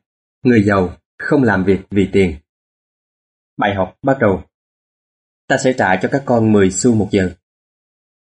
Người 0.44 0.64
giàu 0.64 0.98
không 1.18 1.44
làm 1.44 1.64
việc 1.64 1.80
vì 1.92 2.10
tiền. 2.14 2.36
Bài 3.58 3.76
học 3.76 3.98
bắt 4.02 4.18
đầu. 4.20 4.44
Ta 5.48 5.58
sẽ 5.58 5.74
trả 5.74 5.96
cho 5.96 6.10
các 6.12 6.24
con 6.26 6.52
10 6.52 6.72
xu 6.72 6.96
một 6.96 7.08
giờ. 7.12 7.32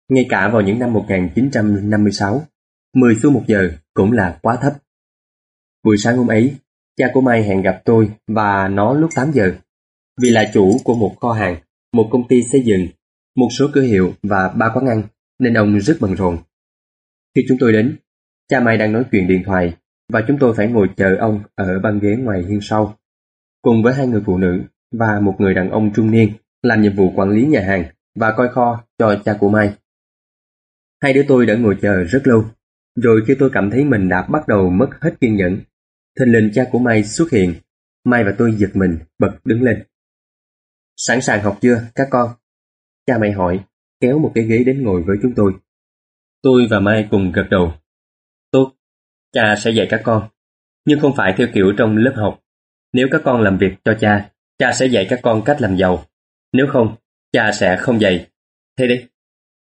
Ngay 0.09 0.25
cả 0.29 0.49
vào 0.53 0.61
những 0.61 0.79
năm 0.79 0.93
1956, 0.93 2.45
10 2.93 3.15
xu 3.21 3.31
một 3.31 3.43
giờ 3.47 3.71
cũng 3.93 4.11
là 4.11 4.39
quá 4.41 4.57
thấp. 4.61 4.73
Buổi 5.83 5.97
sáng 5.97 6.17
hôm 6.17 6.27
ấy, 6.27 6.55
cha 6.97 7.05
của 7.13 7.21
Mai 7.21 7.43
hẹn 7.43 7.61
gặp 7.61 7.81
tôi 7.85 8.11
và 8.27 8.67
nó 8.67 8.93
lúc 8.93 9.09
8 9.15 9.31
giờ. 9.31 9.55
Vì 10.21 10.29
là 10.29 10.51
chủ 10.53 10.77
của 10.83 10.95
một 10.95 11.15
kho 11.21 11.31
hàng, 11.31 11.61
một 11.93 12.09
công 12.11 12.27
ty 12.27 12.41
xây 12.51 12.61
dựng, 12.65 12.87
một 13.35 13.49
số 13.59 13.69
cửa 13.73 13.83
hiệu 13.83 14.13
và 14.23 14.47
ba 14.47 14.71
quán 14.73 14.87
ăn, 14.87 15.03
nên 15.39 15.53
ông 15.53 15.79
rất 15.79 15.97
bận 15.99 16.15
rộn. 16.15 16.37
Khi 17.35 17.41
chúng 17.47 17.57
tôi 17.59 17.73
đến, 17.73 17.97
cha 18.49 18.59
Mai 18.59 18.77
đang 18.77 18.93
nói 18.93 19.03
chuyện 19.11 19.27
điện 19.27 19.43
thoại 19.45 19.73
và 20.13 20.23
chúng 20.27 20.37
tôi 20.39 20.53
phải 20.57 20.67
ngồi 20.67 20.89
chờ 20.97 21.15
ông 21.19 21.43
ở 21.55 21.79
băng 21.79 21.99
ghế 21.99 22.15
ngoài 22.15 22.43
hiên 22.49 22.59
sau. 22.61 22.97
Cùng 23.61 23.83
với 23.83 23.93
hai 23.93 24.07
người 24.07 24.21
phụ 24.25 24.37
nữ 24.37 24.61
và 24.91 25.19
một 25.19 25.35
người 25.39 25.53
đàn 25.53 25.69
ông 25.69 25.91
trung 25.95 26.11
niên 26.11 26.31
làm 26.61 26.81
nhiệm 26.81 26.95
vụ 26.95 27.11
quản 27.15 27.29
lý 27.29 27.45
nhà 27.45 27.61
hàng 27.61 27.83
và 28.15 28.31
coi 28.31 28.49
kho 28.49 28.83
cho 28.97 29.15
cha 29.25 29.37
của 29.39 29.49
Mai. 29.49 29.73
Hai 31.01 31.13
đứa 31.13 31.23
tôi 31.27 31.45
đã 31.45 31.55
ngồi 31.55 31.77
chờ 31.81 32.03
rất 32.03 32.27
lâu, 32.27 32.45
rồi 32.95 33.21
khi 33.27 33.35
tôi 33.39 33.49
cảm 33.53 33.69
thấy 33.71 33.85
mình 33.85 34.09
đã 34.09 34.21
bắt 34.21 34.47
đầu 34.47 34.69
mất 34.69 34.89
hết 35.01 35.11
kiên 35.21 35.35
nhẫn, 35.35 35.59
thình 36.19 36.33
lình 36.33 36.51
cha 36.53 36.63
của 36.71 36.79
Mai 36.79 37.03
xuất 37.03 37.31
hiện. 37.31 37.53
Mai 38.05 38.23
và 38.23 38.35
tôi 38.37 38.51
giật 38.57 38.69
mình, 38.73 38.97
bật 39.19 39.31
đứng 39.45 39.63
lên. 39.63 39.83
Sẵn 40.97 41.21
sàng 41.21 41.43
học 41.43 41.57
chưa, 41.61 41.81
các 41.95 42.07
con? 42.11 42.29
Cha 43.05 43.17
mày 43.17 43.31
hỏi, 43.31 43.59
kéo 43.99 44.19
một 44.19 44.31
cái 44.35 44.43
ghế 44.43 44.63
đến 44.63 44.83
ngồi 44.83 45.03
với 45.03 45.17
chúng 45.21 45.33
tôi. 45.35 45.53
Tôi 46.41 46.67
và 46.71 46.79
Mai 46.79 47.07
cùng 47.11 47.31
gật 47.31 47.47
đầu. 47.49 47.73
Cha 49.31 49.55
sẽ 49.57 49.71
dạy 49.71 49.87
các 49.89 50.01
con, 50.03 50.29
nhưng 50.85 50.99
không 50.99 51.15
phải 51.15 51.33
theo 51.37 51.47
kiểu 51.53 51.73
trong 51.77 51.97
lớp 51.97 52.13
học. 52.15 52.39
Nếu 52.93 53.07
các 53.11 53.21
con 53.25 53.41
làm 53.41 53.57
việc 53.57 53.73
cho 53.83 53.93
cha, 53.99 54.31
cha 54.57 54.71
sẽ 54.73 54.85
dạy 54.85 55.07
các 55.09 55.19
con 55.23 55.41
cách 55.45 55.61
làm 55.61 55.77
giàu. 55.77 56.05
Nếu 56.53 56.67
không, 56.69 56.95
cha 57.31 57.51
sẽ 57.51 57.77
không 57.79 58.01
dạy. 58.01 58.27
Thế 58.77 58.87
đi, 58.87 59.05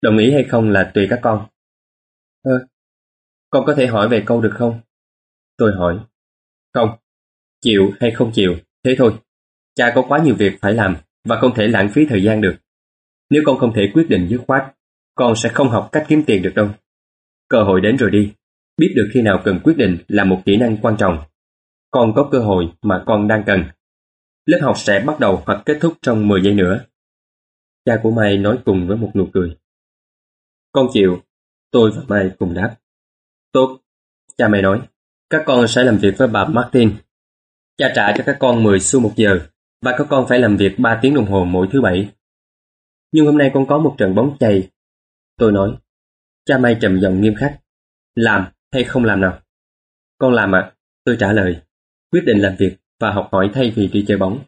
đồng 0.02 0.18
ý 0.18 0.32
hay 0.32 0.44
không 0.44 0.70
là 0.70 0.90
tùy 0.94 1.06
các 1.10 1.18
con. 1.22 1.46
Ơ, 2.42 2.66
con 3.50 3.64
có 3.66 3.75
thể 3.75 3.87
hỏi 3.87 4.08
về 4.08 4.22
câu 4.26 4.40
được 4.40 4.52
không? 4.54 4.80
Tôi 5.56 5.72
hỏi. 5.76 5.98
Không, 6.75 6.90
chịu 7.60 7.92
hay 8.00 8.10
không 8.10 8.30
chịu, 8.34 8.56
thế 8.84 8.94
thôi. 8.98 9.14
Cha 9.75 9.92
có 9.94 10.04
quá 10.08 10.18
nhiều 10.25 10.34
việc 10.34 10.52
phải 10.60 10.72
làm 10.72 10.96
và 11.25 11.40
không 11.40 11.54
thể 11.54 11.68
lãng 11.68 11.88
phí 11.88 12.06
thời 12.06 12.22
gian 12.22 12.40
được. 12.40 12.56
Nếu 13.30 13.42
con 13.46 13.58
không 13.58 13.72
thể 13.75 13.90
quyết 13.94 14.06
định 14.08 14.26
dứt 14.30 14.40
khoát, 14.46 14.75
con 15.14 15.37
sẽ 15.37 15.48
không 15.48 15.68
học 15.68 15.88
cách 15.92 16.04
kiếm 16.08 16.22
tiền 16.26 16.42
được 16.42 16.52
đâu. 16.54 16.68
Cơ 17.48 17.62
hội 17.62 17.80
đến 17.80 17.96
rồi 17.96 18.10
đi, 18.10 18.32
biết 18.78 18.92
được 18.97 19.11
khi 19.14 19.23
nào 19.23 19.42
cần 19.44 19.61
quyết 19.64 19.75
định 19.76 19.99
là 20.08 20.25
một 20.25 20.42
kỹ 20.44 20.56
năng 20.56 20.76
quan 20.76 20.97
trọng. 20.99 21.18
Con 21.90 22.12
có 22.16 22.28
cơ 22.32 22.38
hội 22.38 22.73
mà 22.82 23.04
con 23.06 23.28
đang 23.28 23.42
cần. 23.47 23.64
Lớp 24.47 24.58
học 24.62 24.78
sẽ 24.78 25.04
bắt 25.06 25.20
đầu 25.20 25.42
hoặc 25.47 25.62
kết 25.66 25.78
thúc 25.80 25.94
trong 26.02 26.28
10 26.28 26.42
giây 26.42 26.54
nữa. 26.54 26.85
Cha 27.85 28.00
của 28.02 28.11
Mai 28.11 28.38
nói 28.38 28.58
cùng 28.64 28.88
với 28.88 28.97
một 28.97 29.11
nụ 29.14 29.28
cười. 29.32 29.56
Con 30.73 30.87
chịu, 30.92 31.23
tôi 31.70 31.90
và 31.90 32.02
Mai 32.08 32.30
cùng 32.38 32.54
đáp. 32.54 32.76
Tốt, 33.52 33.80
cha 34.37 34.49
mày 34.49 34.62
nói. 34.62 34.80
Các 35.30 35.42
con 35.47 35.68
sẽ 35.68 35.85
làm 35.85 35.97
việc 35.97 36.14
với 36.18 36.28
bà 36.28 36.44
Martin. 36.44 36.97
Cha 37.76 37.92
trả 37.97 38.12
cho 38.16 38.25
các 38.26 38.37
con 38.40 38.62
10 38.62 38.80
xu 38.80 39.00
một 39.00 39.12
giờ 39.16 39.40
và 39.82 39.94
các 39.99 40.06
con 40.11 40.26
phải 40.28 40.38
làm 40.38 40.56
việc 40.56 40.78
3 40.78 40.99
tiếng 41.02 41.14
đồng 41.14 41.26
hồ 41.26 41.44
mỗi 41.44 41.68
thứ 41.73 41.80
bảy. 41.80 42.11
Nhưng 43.12 43.26
hôm 43.26 43.38
nay 43.38 43.50
con 43.54 43.66
có 43.66 43.78
một 43.78 43.94
trận 43.99 44.14
bóng 44.14 44.37
chày. 44.40 44.68
Tôi 45.37 45.52
nói, 45.52 45.76
cha 46.44 46.58
Mai 46.58 46.76
trầm 46.80 47.00
giọng 47.00 47.20
nghiêm 47.20 47.35
khắc. 47.35 47.61
Làm 48.14 48.44
hay 48.72 48.84
không 48.84 49.04
làm 49.04 49.20
nào? 49.20 49.38
Con 50.18 50.32
làm 50.32 50.54
ạ, 50.54 50.72
tôi 51.04 51.16
trả 51.20 51.32
lời. 51.32 51.60
Quyết 52.12 52.20
định 52.26 52.38
làm 52.38 52.56
việc 52.58 52.76
và 53.00 53.12
học 53.12 53.28
hỏi 53.32 53.50
thay 53.54 53.72
vì 53.76 53.88
đi 53.88 54.04
chơi 54.08 54.18
bóng. 54.18 54.38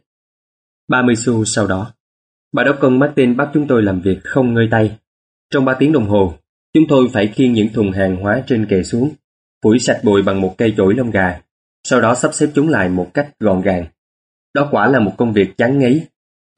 30 0.88 1.16
xu 1.16 1.44
sau 1.44 1.66
đó, 1.66 1.92
bà 2.52 2.64
đốc 2.64 2.76
công 2.80 2.98
Martin 2.98 3.36
bắt 3.36 3.50
chúng 3.54 3.66
tôi 3.66 3.82
làm 3.82 4.00
việc 4.00 4.18
không 4.24 4.54
ngơi 4.54 4.68
tay. 4.70 4.98
Trong 5.50 5.64
3 5.64 5.74
tiếng 5.74 5.92
đồng 5.92 6.08
hồ, 6.08 6.34
chúng 6.72 6.84
tôi 6.88 7.08
phải 7.12 7.26
khiêng 7.26 7.52
những 7.52 7.68
thùng 7.68 7.92
hàng 7.92 8.16
hóa 8.16 8.42
trên 8.46 8.66
kệ 8.66 8.82
xuống, 8.82 9.14
phủi 9.62 9.78
sạch 9.78 10.00
bụi 10.04 10.22
bằng 10.22 10.40
một 10.40 10.54
cây 10.58 10.74
chổi 10.76 10.94
lông 10.94 11.10
gà, 11.10 11.40
sau 11.84 12.00
đó 12.00 12.14
sắp 12.14 12.34
xếp 12.34 12.46
chúng 12.54 12.68
lại 12.68 12.88
một 12.88 13.10
cách 13.14 13.30
gọn 13.40 13.62
gàng. 13.62 13.84
Đó 14.54 14.68
quả 14.70 14.86
là 14.86 15.00
một 15.00 15.14
công 15.18 15.32
việc 15.32 15.56
chán 15.56 15.78
ngấy, 15.78 16.06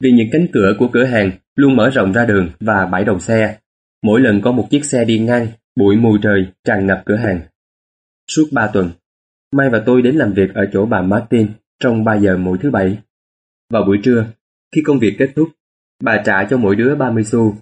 vì 0.01 0.11
những 0.11 0.29
cánh 0.33 0.47
cửa 0.53 0.75
của 0.79 0.89
cửa 0.93 1.05
hàng 1.05 1.31
luôn 1.57 1.77
mở 1.77 1.91
rộng 1.91 2.13
ra 2.13 2.25
đường 2.25 2.51
và 2.61 2.87
bãi 2.87 3.05
đầu 3.05 3.19
xe. 3.19 3.59
Mỗi 4.03 4.21
lần 4.21 4.41
có 4.41 4.53
một 4.53 4.69
chiếc 4.71 4.85
xe 4.85 5.05
đi 5.05 5.19
ngang, 5.19 5.47
bụi 5.77 5.97
mù 5.97 6.19
trời 6.23 6.47
tràn 6.65 6.87
ngập 6.87 7.03
cửa 7.07 7.17
hàng. 7.17 7.41
Suốt 8.35 8.49
3 8.53 8.71
tuần, 8.73 8.91
Mai 9.53 9.71
và 9.71 9.83
tôi 9.87 10.03
đến 10.03 10.17
làm 10.17 10.33
việc 10.33 10.55
ở 10.55 10.63
chỗ 10.73 10.87
bà 10.87 11.03
Martin 11.03 11.49
trong 11.81 12.05
3 12.05 12.15
giờ 12.15 12.37
mỗi 12.37 12.59
thứ 12.63 12.71
bảy. 12.71 12.99
Vào 13.71 13.85
buổi 13.85 13.99
trưa, 14.05 14.27
khi 14.75 14.83
công 14.85 14.99
việc 14.99 15.15
kết 15.19 15.33
thúc, 15.37 15.49
bà 16.03 16.23
trả 16.27 16.45
cho 16.51 16.57
mỗi 16.57 16.77
đứa 16.77 16.95
30 16.95 17.25
xu. 17.25 17.57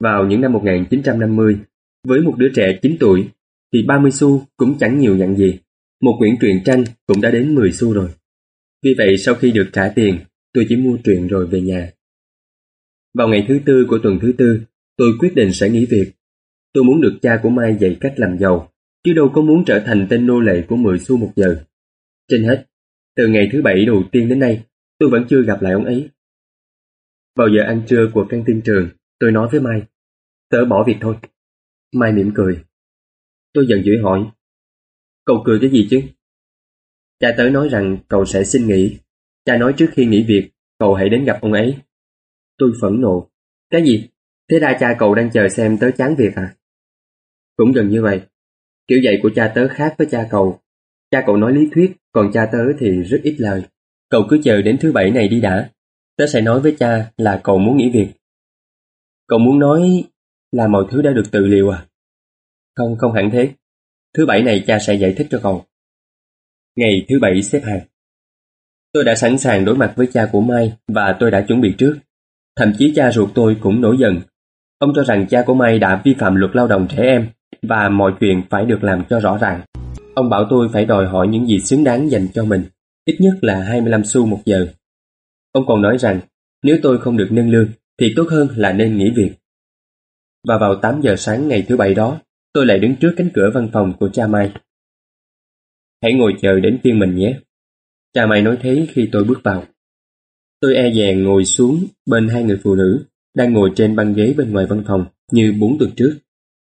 Vào 0.00 0.26
những 0.26 0.40
năm 0.40 0.52
1950, 0.52 1.58
với 2.04 2.20
một 2.20 2.34
đứa 2.38 2.48
trẻ 2.54 2.78
9 2.82 2.96
tuổi, 3.00 3.28
thì 3.72 3.82
30 3.82 4.10
xu 4.10 4.46
cũng 4.56 4.78
chẳng 4.78 4.98
nhiều 4.98 5.16
nhận 5.16 5.36
gì. 5.36 5.58
Một 6.02 6.16
quyển 6.18 6.34
truyện 6.40 6.62
tranh 6.64 6.84
cũng 7.06 7.20
đã 7.20 7.30
đến 7.30 7.54
10 7.54 7.72
xu 7.72 7.92
rồi. 7.92 8.10
Vì 8.82 8.94
vậy 8.98 9.18
sau 9.18 9.34
khi 9.34 9.52
được 9.52 9.70
trả 9.72 9.92
tiền, 9.94 10.18
tôi 10.52 10.66
chỉ 10.68 10.76
mua 10.76 10.96
truyện 11.04 11.26
rồi 11.26 11.46
về 11.46 11.60
nhà. 11.60 11.90
Vào 13.14 13.28
ngày 13.28 13.44
thứ 13.48 13.60
tư 13.66 13.86
của 13.88 13.98
tuần 14.02 14.18
thứ 14.22 14.32
tư, 14.38 14.60
tôi 14.96 15.12
quyết 15.18 15.32
định 15.34 15.52
sẽ 15.52 15.68
nghỉ 15.70 15.86
việc. 15.86 16.12
Tôi 16.72 16.84
muốn 16.84 17.00
được 17.00 17.18
cha 17.22 17.40
của 17.42 17.50
Mai 17.50 17.76
dạy 17.80 17.96
cách 18.00 18.14
làm 18.16 18.38
giàu, 18.38 18.71
chứ 19.04 19.12
đâu 19.12 19.30
có 19.34 19.42
muốn 19.42 19.64
trở 19.66 19.82
thành 19.86 20.06
tên 20.10 20.26
nô 20.26 20.40
lệ 20.40 20.64
của 20.68 20.76
10 20.76 20.98
xu 20.98 21.16
một 21.16 21.32
giờ. 21.36 21.64
Trên 22.28 22.44
hết, 22.44 22.66
từ 23.16 23.28
ngày 23.28 23.48
thứ 23.52 23.62
bảy 23.62 23.84
đầu 23.84 24.02
tiên 24.12 24.28
đến 24.28 24.38
nay, 24.38 24.64
tôi 24.98 25.10
vẫn 25.10 25.26
chưa 25.28 25.42
gặp 25.42 25.62
lại 25.62 25.72
ông 25.72 25.84
ấy. 25.84 26.10
Vào 27.36 27.48
giờ 27.48 27.62
ăn 27.66 27.82
trưa 27.88 28.10
của 28.14 28.26
căng 28.28 28.44
tin 28.46 28.60
trường, 28.64 28.88
tôi 29.18 29.32
nói 29.32 29.48
với 29.52 29.60
Mai, 29.60 29.82
tớ 30.50 30.64
bỏ 30.64 30.84
việc 30.86 30.96
thôi. 31.00 31.16
Mai 31.92 32.12
mỉm 32.12 32.30
cười. 32.34 32.64
Tôi 33.52 33.66
giận 33.68 33.82
dữ 33.84 33.92
hỏi, 34.02 34.30
cậu 35.24 35.42
cười 35.44 35.58
cái 35.60 35.70
gì 35.70 35.86
chứ? 35.90 36.02
Cha 37.20 37.34
tớ 37.36 37.50
nói 37.50 37.68
rằng 37.68 37.98
cậu 38.08 38.24
sẽ 38.24 38.44
xin 38.44 38.66
nghỉ. 38.66 38.98
Cha 39.44 39.56
nói 39.56 39.74
trước 39.76 39.90
khi 39.92 40.06
nghỉ 40.06 40.24
việc, 40.28 40.50
cậu 40.78 40.94
hãy 40.94 41.08
đến 41.08 41.24
gặp 41.24 41.38
ông 41.42 41.52
ấy. 41.52 41.76
Tôi 42.58 42.72
phẫn 42.80 43.00
nộ. 43.00 43.30
Cái 43.70 43.84
gì? 43.84 44.08
Thế 44.50 44.58
ra 44.58 44.76
cha 44.80 44.96
cậu 44.98 45.14
đang 45.14 45.30
chờ 45.30 45.48
xem 45.48 45.78
tớ 45.80 45.90
chán 45.90 46.14
việc 46.18 46.34
à? 46.34 46.54
Cũng 47.56 47.72
gần 47.72 47.88
như 47.88 48.02
vậy. 48.02 48.20
Kiểu 48.88 48.98
dạy 49.04 49.18
của 49.22 49.30
cha 49.34 49.52
tớ 49.54 49.68
khác 49.68 49.94
với 49.98 50.08
cha 50.10 50.28
cậu. 50.30 50.60
Cha 51.10 51.22
cậu 51.26 51.36
nói 51.36 51.52
lý 51.52 51.68
thuyết, 51.74 51.92
còn 52.12 52.30
cha 52.32 52.48
tớ 52.52 52.58
thì 52.78 53.02
rất 53.02 53.20
ít 53.22 53.36
lời. 53.38 53.62
Cậu 54.08 54.22
cứ 54.28 54.40
chờ 54.44 54.62
đến 54.62 54.78
thứ 54.80 54.92
bảy 54.92 55.10
này 55.10 55.28
đi 55.28 55.40
đã. 55.40 55.70
Tớ 56.16 56.26
sẽ 56.26 56.40
nói 56.40 56.60
với 56.60 56.76
cha 56.78 57.10
là 57.16 57.40
cậu 57.44 57.58
muốn 57.58 57.76
nghỉ 57.76 57.90
việc. 57.90 58.08
Cậu 59.26 59.38
muốn 59.38 59.58
nói 59.58 60.04
là 60.52 60.68
mọi 60.68 60.84
thứ 60.90 61.02
đã 61.02 61.10
được 61.12 61.24
tự 61.30 61.46
liệu 61.46 61.70
à? 61.70 61.86
Không, 62.74 62.96
không 62.98 63.12
hẳn 63.12 63.30
thế. 63.32 63.50
Thứ 64.14 64.26
bảy 64.26 64.42
này 64.42 64.64
cha 64.66 64.78
sẽ 64.78 64.94
giải 64.94 65.14
thích 65.16 65.26
cho 65.30 65.40
cậu. 65.42 65.64
Ngày 66.76 67.06
thứ 67.08 67.18
bảy 67.20 67.42
xếp 67.42 67.60
hàng. 67.64 67.80
Tôi 68.92 69.04
đã 69.04 69.14
sẵn 69.14 69.38
sàng 69.38 69.64
đối 69.64 69.76
mặt 69.76 69.92
với 69.96 70.06
cha 70.12 70.28
của 70.32 70.40
Mai 70.40 70.72
và 70.88 71.16
tôi 71.20 71.30
đã 71.30 71.44
chuẩn 71.48 71.60
bị 71.60 71.74
trước. 71.78 71.98
Thậm 72.56 72.72
chí 72.78 72.92
cha 72.96 73.12
ruột 73.12 73.30
tôi 73.34 73.56
cũng 73.60 73.80
nổi 73.80 73.96
giận. 73.98 74.20
Ông 74.78 74.92
cho 74.96 75.04
rằng 75.04 75.26
cha 75.30 75.42
của 75.46 75.54
Mai 75.54 75.78
đã 75.78 76.02
vi 76.04 76.14
phạm 76.18 76.34
luật 76.34 76.56
lao 76.56 76.68
động 76.68 76.86
trẻ 76.90 77.02
em 77.02 77.28
và 77.62 77.88
mọi 77.88 78.12
chuyện 78.20 78.42
phải 78.50 78.64
được 78.64 78.84
làm 78.84 79.04
cho 79.10 79.20
rõ 79.20 79.38
ràng. 79.38 79.60
Ông 80.14 80.30
bảo 80.30 80.46
tôi 80.50 80.68
phải 80.72 80.84
đòi 80.84 81.06
hỏi 81.06 81.28
những 81.28 81.46
gì 81.46 81.60
xứng 81.60 81.84
đáng 81.84 82.10
dành 82.10 82.28
cho 82.34 82.44
mình, 82.44 82.64
ít 83.04 83.16
nhất 83.20 83.34
là 83.40 83.62
25 83.62 84.04
xu 84.04 84.26
một 84.26 84.40
giờ. 84.44 84.66
Ông 85.52 85.66
còn 85.66 85.82
nói 85.82 85.98
rằng 85.98 86.20
nếu 86.62 86.78
tôi 86.82 86.98
không 86.98 87.16
được 87.16 87.28
nâng 87.30 87.50
lương 87.50 87.68
thì 88.00 88.12
tốt 88.16 88.26
hơn 88.30 88.48
là 88.56 88.72
nên 88.72 88.98
nghỉ 88.98 89.10
việc. 89.16 89.32
Và 90.48 90.58
vào 90.58 90.74
8 90.74 91.00
giờ 91.00 91.16
sáng 91.16 91.48
ngày 91.48 91.64
thứ 91.68 91.76
bảy 91.76 91.94
đó, 91.94 92.20
tôi 92.52 92.66
lại 92.66 92.78
đứng 92.78 92.96
trước 92.96 93.14
cánh 93.16 93.28
cửa 93.34 93.50
văn 93.54 93.68
phòng 93.72 93.92
của 93.98 94.08
cha 94.08 94.26
Mai. 94.26 94.52
Hãy 96.02 96.14
ngồi 96.14 96.34
chờ 96.40 96.60
đến 96.60 96.78
phiên 96.84 96.98
mình 96.98 97.16
nhé. 97.16 97.38
Cha 98.14 98.26
Mai 98.26 98.42
nói 98.42 98.58
thế 98.60 98.86
khi 98.90 99.08
tôi 99.12 99.24
bước 99.24 99.40
vào. 99.44 99.64
Tôi 100.60 100.74
e 100.74 100.92
dè 100.94 101.14
ngồi 101.14 101.44
xuống 101.44 101.86
bên 102.06 102.28
hai 102.28 102.42
người 102.42 102.60
phụ 102.62 102.74
nữ 102.74 103.04
đang 103.34 103.52
ngồi 103.52 103.72
trên 103.76 103.96
băng 103.96 104.14
ghế 104.14 104.34
bên 104.36 104.52
ngoài 104.52 104.66
văn 104.66 104.82
phòng 104.86 105.04
như 105.32 105.54
bốn 105.60 105.78
tuần 105.78 105.90
trước. 105.96 106.18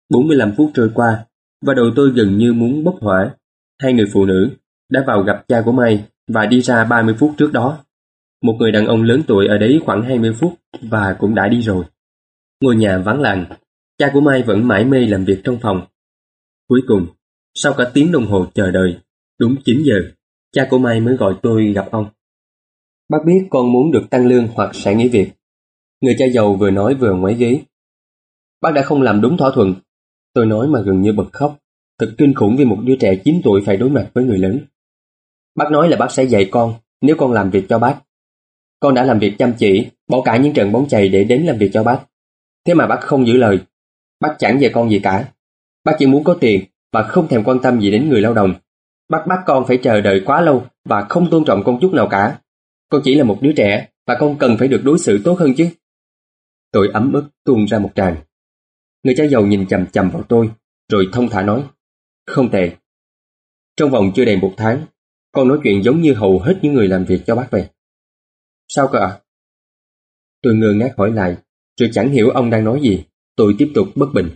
45 0.09 0.53
phút 0.57 0.71
trôi 0.73 0.91
qua 0.93 1.25
và 1.61 1.73
đầu 1.73 1.85
tôi 1.95 2.11
gần 2.15 2.37
như 2.37 2.53
muốn 2.53 2.83
bốc 2.83 2.95
hỏa. 3.01 3.35
Hai 3.79 3.93
người 3.93 4.09
phụ 4.13 4.25
nữ 4.25 4.49
đã 4.89 5.03
vào 5.07 5.21
gặp 5.21 5.45
cha 5.47 5.61
của 5.65 5.71
Mai 5.71 6.05
và 6.27 6.45
đi 6.45 6.61
ra 6.61 6.83
30 6.83 7.15
phút 7.19 7.33
trước 7.37 7.53
đó. 7.53 7.83
Một 8.41 8.55
người 8.59 8.71
đàn 8.71 8.85
ông 8.85 9.03
lớn 9.03 9.21
tuổi 9.27 9.47
ở 9.47 9.57
đấy 9.57 9.79
khoảng 9.85 10.01
20 10.01 10.33
phút 10.33 10.53
và 10.81 11.15
cũng 11.19 11.35
đã 11.35 11.47
đi 11.47 11.61
rồi. 11.61 11.85
Ngôi 12.61 12.75
nhà 12.75 12.97
vắng 12.97 13.21
lặng, 13.21 13.45
cha 13.97 14.09
của 14.13 14.21
Mai 14.21 14.43
vẫn 14.43 14.67
mãi 14.67 14.85
mê 14.85 14.99
làm 14.99 15.25
việc 15.25 15.41
trong 15.43 15.57
phòng. 15.61 15.81
Cuối 16.67 16.81
cùng, 16.87 17.07
sau 17.53 17.73
cả 17.73 17.91
tiếng 17.93 18.11
đồng 18.11 18.25
hồ 18.25 18.45
chờ 18.53 18.71
đợi, 18.71 18.97
đúng 19.39 19.55
9 19.65 19.83
giờ, 19.83 19.95
cha 20.51 20.67
của 20.69 20.77
Mai 20.77 20.99
mới 20.99 21.15
gọi 21.15 21.35
tôi 21.41 21.73
gặp 21.73 21.87
ông. 21.91 22.09
Bác 23.09 23.17
biết 23.25 23.47
con 23.49 23.71
muốn 23.71 23.91
được 23.91 24.03
tăng 24.09 24.27
lương 24.27 24.47
hoặc 24.47 24.75
sẽ 24.75 24.95
nghỉ 24.95 25.09
việc. 25.09 25.31
Người 26.01 26.15
cha 26.19 26.25
giàu 26.33 26.53
vừa 26.53 26.71
nói 26.71 26.93
vừa 26.93 27.13
ngoái 27.13 27.33
ghế. 27.33 27.61
Bác 28.61 28.71
đã 28.71 28.81
không 28.81 29.01
làm 29.01 29.21
đúng 29.21 29.37
thỏa 29.37 29.51
thuận. 29.51 29.73
Tôi 30.37 30.45
nói 30.45 30.67
mà 30.67 30.81
gần 30.81 31.01
như 31.01 31.13
bật 31.13 31.33
khóc. 31.33 31.57
Thật 31.99 32.15
kinh 32.17 32.33
khủng 32.33 32.55
vì 32.57 32.65
một 32.65 32.77
đứa 32.83 32.95
trẻ 32.99 33.15
9 33.15 33.41
tuổi 33.43 33.63
phải 33.65 33.77
đối 33.77 33.89
mặt 33.89 34.09
với 34.13 34.23
người 34.23 34.37
lớn. 34.37 34.59
Bác 35.55 35.71
nói 35.71 35.89
là 35.89 35.97
bác 35.97 36.11
sẽ 36.11 36.23
dạy 36.23 36.47
con 36.51 36.73
nếu 37.01 37.15
con 37.19 37.31
làm 37.31 37.49
việc 37.49 37.65
cho 37.69 37.79
bác. 37.79 37.99
Con 38.79 38.93
đã 38.93 39.03
làm 39.03 39.19
việc 39.19 39.35
chăm 39.37 39.53
chỉ, 39.53 39.87
bỏ 40.07 40.21
cả 40.21 40.37
những 40.37 40.53
trận 40.53 40.71
bóng 40.71 40.87
chày 40.87 41.09
để 41.09 41.23
đến 41.23 41.43
làm 41.45 41.57
việc 41.57 41.69
cho 41.73 41.83
bác. 41.83 41.99
Thế 42.65 42.73
mà 42.73 42.87
bác 42.87 43.01
không 43.01 43.27
giữ 43.27 43.33
lời. 43.33 43.59
Bác 44.19 44.35
chẳng 44.39 44.61
dạy 44.61 44.71
con 44.73 44.89
gì 44.89 44.99
cả. 44.99 45.29
Bác 45.83 45.95
chỉ 45.99 46.05
muốn 46.05 46.23
có 46.23 46.37
tiền 46.39 46.63
và 46.93 47.03
không 47.03 47.27
thèm 47.27 47.43
quan 47.43 47.59
tâm 47.59 47.81
gì 47.81 47.91
đến 47.91 48.09
người 48.09 48.21
lao 48.21 48.33
động. 48.33 48.53
Bác 49.09 49.27
bắt 49.27 49.39
con 49.45 49.65
phải 49.67 49.77
chờ 49.77 50.01
đợi 50.01 50.21
quá 50.25 50.41
lâu 50.41 50.65
và 50.85 51.05
không 51.09 51.29
tôn 51.29 51.45
trọng 51.45 51.63
con 51.65 51.79
chút 51.81 51.93
nào 51.93 52.07
cả. 52.07 52.39
Con 52.89 53.01
chỉ 53.03 53.15
là 53.15 53.23
một 53.23 53.37
đứa 53.41 53.51
trẻ 53.51 53.87
và 54.07 54.17
con 54.19 54.37
cần 54.39 54.57
phải 54.57 54.67
được 54.67 54.81
đối 54.83 54.99
xử 54.99 55.21
tốt 55.23 55.39
hơn 55.39 55.53
chứ. 55.57 55.69
Tôi 56.71 56.89
ấm 56.93 57.13
ức 57.13 57.25
tuôn 57.43 57.65
ra 57.67 57.79
một 57.79 57.91
tràng. 57.95 58.15
Người 59.07 59.15
cha 59.17 59.23
giàu 59.23 59.45
nhìn 59.45 59.67
chầm 59.67 59.87
chầm 59.87 60.09
vào 60.09 60.23
tôi, 60.23 60.51
rồi 60.91 61.09
thông 61.13 61.29
thả 61.29 61.41
nói. 61.41 61.63
Không 62.25 62.51
tệ. 62.51 62.71
Trong 63.77 63.91
vòng 63.91 64.11
chưa 64.15 64.25
đầy 64.25 64.37
một 64.37 64.53
tháng, 64.57 64.85
con 65.31 65.47
nói 65.47 65.59
chuyện 65.63 65.83
giống 65.83 66.01
như 66.01 66.13
hầu 66.13 66.39
hết 66.39 66.59
những 66.61 66.73
người 66.73 66.87
làm 66.87 67.05
việc 67.05 67.21
cho 67.27 67.35
bác 67.35 67.47
vậy. 67.51 67.69
Sao 68.67 68.89
cơ 68.91 68.99
ạ? 68.99 69.19
Tôi 70.41 70.55
ngơ 70.55 70.73
ngác 70.73 70.93
hỏi 70.97 71.11
lại, 71.11 71.37
rồi 71.79 71.89
chẳng 71.93 72.09
hiểu 72.09 72.29
ông 72.29 72.49
đang 72.49 72.63
nói 72.63 72.79
gì. 72.83 73.05
Tôi 73.35 73.55
tiếp 73.57 73.71
tục 73.75 73.87
bất 73.95 74.07
bình. 74.13 74.29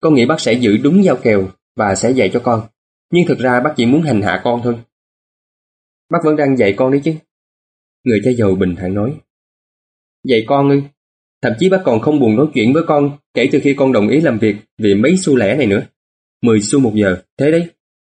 Con 0.00 0.14
nghĩ 0.14 0.26
bác 0.26 0.40
sẽ 0.40 0.52
giữ 0.52 0.76
đúng 0.76 1.04
giao 1.04 1.16
kèo 1.16 1.48
và 1.76 1.94
sẽ 1.94 2.10
dạy 2.10 2.30
cho 2.32 2.40
con. 2.44 2.68
Nhưng 3.10 3.26
thực 3.26 3.38
ra 3.38 3.60
bác 3.60 3.74
chỉ 3.76 3.86
muốn 3.86 4.02
hành 4.02 4.22
hạ 4.22 4.40
con 4.44 4.60
thôi. 4.64 4.78
Bác 6.10 6.18
vẫn 6.24 6.36
đang 6.36 6.56
dạy 6.56 6.74
con 6.76 6.92
đấy 6.92 7.00
chứ. 7.04 7.14
Người 8.04 8.20
cha 8.24 8.30
giàu 8.38 8.54
bình 8.54 8.74
thản 8.78 8.94
nói. 8.94 9.20
Dạy 10.24 10.44
con 10.46 10.70
ư? 10.70 10.80
Thậm 11.42 11.52
chí 11.58 11.68
bác 11.68 11.80
còn 11.84 12.00
không 12.00 12.20
buồn 12.20 12.36
nói 12.36 12.46
chuyện 12.54 12.72
với 12.72 12.82
con 12.86 13.18
kể 13.34 13.48
từ 13.52 13.60
khi 13.62 13.74
con 13.74 13.92
đồng 13.92 14.08
ý 14.08 14.20
làm 14.20 14.38
việc 14.38 14.56
vì 14.78 14.94
mấy 14.94 15.16
xu 15.16 15.36
lẻ 15.36 15.56
này 15.56 15.66
nữa. 15.66 15.82
Mười 16.42 16.60
xu 16.60 16.80
một 16.80 16.92
giờ, 16.94 17.16
thế 17.38 17.50
đấy. 17.50 17.68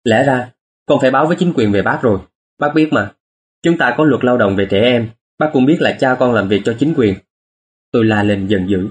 Lẽ 0.04 0.24
ra, 0.24 0.52
con 0.86 1.00
phải 1.02 1.12
báo 1.12 1.28
với 1.28 1.36
chính 1.40 1.54
quyền 1.54 1.72
về 1.72 1.82
bác 1.82 2.00
rồi. 2.02 2.20
Bác 2.60 2.74
biết 2.76 2.94
mà. 2.94 3.12
Chúng 3.64 3.78
ta 3.78 3.96
có 3.98 4.04
luật 4.04 4.24
lao 4.24 4.38
động 4.38 4.56
về 4.56 4.68
trẻ 4.70 4.82
em. 4.82 5.10
Bác 5.40 5.50
cũng 5.54 5.66
biết 5.66 5.78
là 5.80 5.98
cha 6.00 6.16
con 6.20 6.34
làm 6.34 6.48
việc 6.48 6.62
cho 6.66 6.76
chính 6.80 6.94
quyền. 6.94 7.16
Tôi 7.92 8.06
la 8.06 8.24
lên 8.24 8.48
giận 8.48 8.70
dữ. 8.70 8.90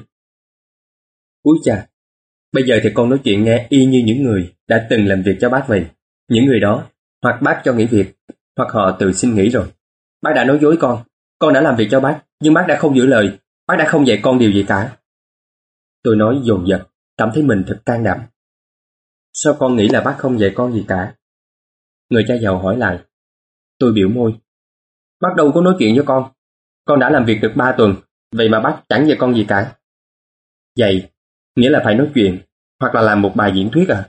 Úi 1.42 1.58
cha, 1.64 1.86
bây 2.52 2.64
giờ 2.64 2.80
thì 2.82 2.90
con 2.94 3.10
nói 3.10 3.18
chuyện 3.24 3.44
nghe 3.44 3.66
y 3.68 3.84
như 3.84 4.02
những 4.06 4.22
người 4.22 4.52
đã 4.68 4.86
từng 4.90 5.06
làm 5.06 5.22
việc 5.22 5.36
cho 5.40 5.50
bác 5.50 5.64
vậy. 5.68 5.84
Những 6.28 6.44
người 6.44 6.60
đó, 6.60 6.88
hoặc 7.22 7.42
bác 7.42 7.60
cho 7.64 7.72
nghỉ 7.72 7.86
việc, 7.86 8.06
hoặc 8.56 8.72
họ 8.72 8.96
tự 9.00 9.12
xin 9.12 9.34
nghỉ 9.34 9.48
rồi. 9.48 9.66
Bác 10.22 10.30
đã 10.34 10.44
nói 10.44 10.58
dối 10.60 10.76
con, 10.80 11.02
con 11.38 11.54
đã 11.54 11.60
làm 11.60 11.76
việc 11.76 11.88
cho 11.90 12.00
bác, 12.00 12.22
nhưng 12.40 12.54
bác 12.54 12.64
đã 12.68 12.76
không 12.78 12.96
giữ 12.96 13.06
lời, 13.06 13.38
bác 13.68 13.76
đã 13.76 13.84
không 13.88 14.06
dạy 14.06 14.20
con 14.22 14.38
điều 14.38 14.52
gì 14.52 14.64
cả. 14.68 14.96
Tôi 16.02 16.16
nói 16.16 16.40
dồn 16.42 16.68
dập, 16.68 16.88
cảm 17.16 17.30
thấy 17.34 17.42
mình 17.42 17.64
thật 17.66 17.82
can 17.86 18.04
đảm. 18.04 18.20
Sao 19.32 19.56
con 19.58 19.76
nghĩ 19.76 19.88
là 19.88 20.00
bác 20.00 20.16
không 20.18 20.38
dạy 20.38 20.52
con 20.54 20.72
gì 20.72 20.84
cả? 20.88 21.14
Người 22.10 22.24
cha 22.28 22.34
giàu 22.42 22.58
hỏi 22.58 22.76
lại. 22.76 23.04
Tôi 23.78 23.92
biểu 23.92 24.08
môi. 24.08 24.34
Bác 25.20 25.28
đâu 25.36 25.52
có 25.54 25.60
nói 25.60 25.74
chuyện 25.78 25.94
với 25.94 26.04
con. 26.06 26.32
Con 26.84 27.00
đã 27.00 27.10
làm 27.10 27.24
việc 27.24 27.38
được 27.42 27.52
3 27.56 27.74
tuần, 27.78 27.94
vậy 28.32 28.48
mà 28.48 28.60
bác 28.60 28.82
chẳng 28.88 29.08
dạy 29.08 29.16
con 29.20 29.34
gì 29.34 29.44
cả. 29.48 29.76
Dạy, 30.76 31.10
nghĩa 31.56 31.70
là 31.70 31.80
phải 31.84 31.94
nói 31.94 32.10
chuyện, 32.14 32.40
hoặc 32.80 32.94
là 32.94 33.02
làm 33.02 33.22
một 33.22 33.32
bài 33.36 33.52
diễn 33.54 33.70
thuyết 33.72 33.88
à? 33.88 34.08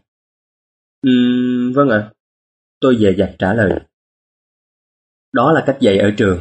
Ừm, 1.02 1.74
vâng 1.76 1.90
ạ. 1.90 2.12
Tôi 2.80 2.98
dè 3.00 3.14
dặt 3.18 3.36
trả 3.40 3.54
lời. 3.54 3.80
Đó 5.32 5.52
là 5.52 5.64
cách 5.66 5.78
dạy 5.80 5.98
ở 5.98 6.12
trường, 6.18 6.40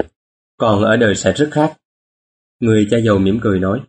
còn 0.56 0.84
ở 0.84 0.96
đời 0.96 1.14
sẽ 1.14 1.32
rất 1.32 1.48
khác. 1.52 1.76
Người 2.60 2.86
cha 2.90 2.98
giàu 2.98 3.18
mỉm 3.18 3.38
cười 3.42 3.58
nói, 3.58 3.80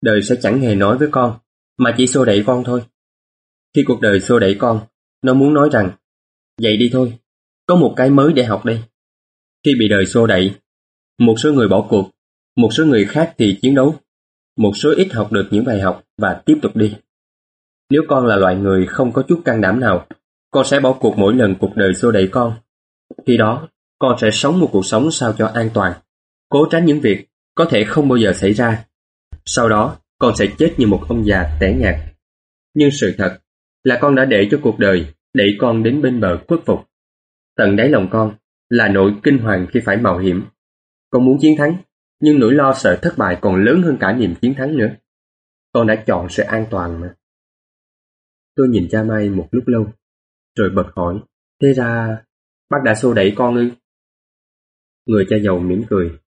đời 0.00 0.22
sẽ 0.22 0.34
chẳng 0.42 0.60
hề 0.60 0.74
nói 0.74 0.98
với 0.98 1.08
con, 1.12 1.38
mà 1.76 1.94
chỉ 1.96 2.06
xô 2.06 2.24
đẩy 2.24 2.44
con 2.46 2.64
thôi. 2.64 2.82
Khi 3.74 3.84
cuộc 3.86 4.00
đời 4.00 4.20
xô 4.20 4.38
đẩy 4.38 4.56
con, 4.58 4.80
nó 5.22 5.34
muốn 5.34 5.54
nói 5.54 5.68
rằng, 5.72 5.90
dậy 6.58 6.76
đi 6.76 6.90
thôi, 6.92 7.18
có 7.66 7.76
một 7.76 7.94
cái 7.96 8.10
mới 8.10 8.32
để 8.32 8.44
học 8.44 8.64
đây. 8.64 8.82
Khi 9.64 9.74
bị 9.78 9.88
đời 9.88 10.06
xô 10.06 10.26
đẩy, 10.26 10.54
một 11.18 11.34
số 11.38 11.52
người 11.52 11.68
bỏ 11.68 11.86
cuộc, 11.90 12.10
một 12.56 12.68
số 12.72 12.86
người 12.86 13.04
khác 13.04 13.34
thì 13.38 13.58
chiến 13.62 13.74
đấu, 13.74 13.96
một 14.56 14.72
số 14.74 14.94
ít 14.96 15.12
học 15.12 15.32
được 15.32 15.48
những 15.50 15.64
bài 15.64 15.80
học 15.80 16.04
và 16.18 16.42
tiếp 16.46 16.58
tục 16.62 16.76
đi. 16.76 16.96
Nếu 17.90 18.02
con 18.08 18.26
là 18.26 18.36
loại 18.36 18.56
người 18.56 18.86
không 18.86 19.12
có 19.12 19.22
chút 19.28 19.42
can 19.44 19.60
đảm 19.60 19.80
nào, 19.80 20.06
con 20.50 20.64
sẽ 20.64 20.80
bỏ 20.80 20.92
cuộc 21.00 21.18
mỗi 21.18 21.34
lần 21.34 21.54
cuộc 21.60 21.76
đời 21.76 21.94
xô 21.94 22.10
đẩy 22.10 22.28
con. 22.32 22.54
Khi 23.26 23.36
đó, 23.36 23.68
con 23.98 24.16
sẽ 24.20 24.30
sống 24.32 24.60
một 24.60 24.68
cuộc 24.72 24.86
sống 24.86 25.10
sao 25.10 25.34
cho 25.38 25.46
an 25.46 25.70
toàn, 25.74 25.92
cố 26.48 26.68
tránh 26.70 26.84
những 26.84 27.00
việc 27.00 27.26
có 27.58 27.66
thể 27.70 27.84
không 27.84 28.08
bao 28.08 28.16
giờ 28.16 28.32
xảy 28.32 28.52
ra. 28.52 28.84
Sau 29.44 29.68
đó, 29.68 29.98
con 30.18 30.36
sẽ 30.36 30.46
chết 30.58 30.74
như 30.78 30.86
một 30.86 31.04
ông 31.08 31.26
già 31.26 31.56
tẻ 31.60 31.74
nhạt. 31.74 31.94
Nhưng 32.74 32.90
sự 32.90 33.14
thật 33.18 33.38
là 33.84 33.98
con 34.00 34.14
đã 34.14 34.24
để 34.24 34.48
cho 34.50 34.58
cuộc 34.62 34.78
đời 34.78 35.14
đẩy 35.34 35.56
con 35.58 35.82
đến 35.82 36.02
bên 36.02 36.20
bờ 36.20 36.38
khuất 36.48 36.60
phục. 36.66 36.78
Tận 37.56 37.76
đáy 37.76 37.88
lòng 37.88 38.08
con 38.10 38.34
là 38.68 38.88
nỗi 38.88 39.12
kinh 39.22 39.38
hoàng 39.38 39.66
khi 39.72 39.80
phải 39.84 39.96
mạo 39.96 40.18
hiểm. 40.18 40.44
Con 41.10 41.24
muốn 41.24 41.38
chiến 41.40 41.56
thắng, 41.58 41.76
nhưng 42.20 42.38
nỗi 42.38 42.54
lo 42.54 42.74
sợ 42.74 42.98
thất 43.02 43.18
bại 43.18 43.38
còn 43.40 43.64
lớn 43.64 43.82
hơn 43.82 43.96
cả 44.00 44.12
niềm 44.12 44.34
chiến 44.34 44.54
thắng 44.54 44.76
nữa. 44.76 44.90
Con 45.72 45.86
đã 45.86 46.04
chọn 46.06 46.28
sự 46.28 46.42
an 46.42 46.66
toàn 46.70 47.00
mà. 47.00 47.14
Tôi 48.56 48.68
nhìn 48.68 48.88
cha 48.90 49.02
Mai 49.02 49.30
một 49.30 49.48
lúc 49.50 49.64
lâu, 49.66 49.92
rồi 50.58 50.70
bật 50.70 50.86
hỏi, 50.96 51.20
thế 51.62 51.72
ra 51.72 52.18
bác 52.70 52.78
đã 52.84 52.94
xô 52.94 53.14
đẩy 53.14 53.32
con 53.36 53.56
ư? 53.56 53.70
Người 55.06 55.26
cha 55.28 55.36
giàu 55.36 55.58
mỉm 55.58 55.82
cười. 55.90 56.18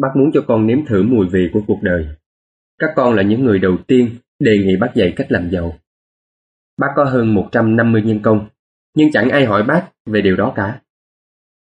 Bác 0.00 0.08
muốn 0.16 0.30
cho 0.34 0.44
con 0.48 0.66
nếm 0.66 0.86
thử 0.86 1.02
mùi 1.02 1.26
vị 1.32 1.50
của 1.52 1.60
cuộc 1.66 1.78
đời. 1.82 2.06
Các 2.78 2.90
con 2.96 3.14
là 3.14 3.22
những 3.22 3.44
người 3.44 3.58
đầu 3.58 3.78
tiên 3.86 4.10
đề 4.38 4.58
nghị 4.58 4.76
bác 4.80 4.94
dạy 4.94 5.12
cách 5.16 5.32
làm 5.32 5.50
giàu. 5.50 5.78
Bác 6.78 6.88
có 6.96 7.04
hơn 7.04 7.34
150 7.34 8.02
nhân 8.02 8.20
công, 8.22 8.48
nhưng 8.94 9.12
chẳng 9.12 9.30
ai 9.30 9.44
hỏi 9.44 9.62
bác 9.62 9.88
về 10.06 10.20
điều 10.22 10.36
đó 10.36 10.52
cả. 10.56 10.80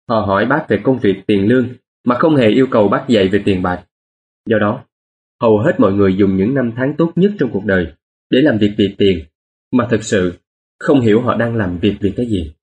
Họ 0.08 0.20
hỏi 0.20 0.46
bác 0.46 0.66
về 0.68 0.80
công 0.82 0.98
việc 0.98 1.22
tiền 1.26 1.48
lương 1.48 1.68
mà 2.04 2.18
không 2.18 2.36
hề 2.36 2.48
yêu 2.48 2.66
cầu 2.70 2.88
bác 2.88 3.04
dạy 3.08 3.28
về 3.28 3.42
tiền 3.44 3.62
bạc. 3.62 3.84
Do 4.46 4.58
đó, 4.58 4.84
hầu 5.40 5.58
hết 5.58 5.80
mọi 5.80 5.92
người 5.92 6.16
dùng 6.16 6.36
những 6.36 6.54
năm 6.54 6.72
tháng 6.76 6.94
tốt 6.98 7.12
nhất 7.16 7.32
trong 7.38 7.50
cuộc 7.52 7.64
đời 7.64 7.92
để 8.30 8.40
làm 8.42 8.58
việc 8.58 8.74
vì 8.78 8.94
tiền, 8.98 9.24
mà 9.72 9.88
thực 9.90 10.04
sự 10.04 10.38
không 10.78 11.00
hiểu 11.00 11.20
họ 11.20 11.36
đang 11.36 11.56
làm 11.56 11.78
việc 11.78 11.96
vì 12.00 12.12
cái 12.16 12.26
gì. 12.26 12.54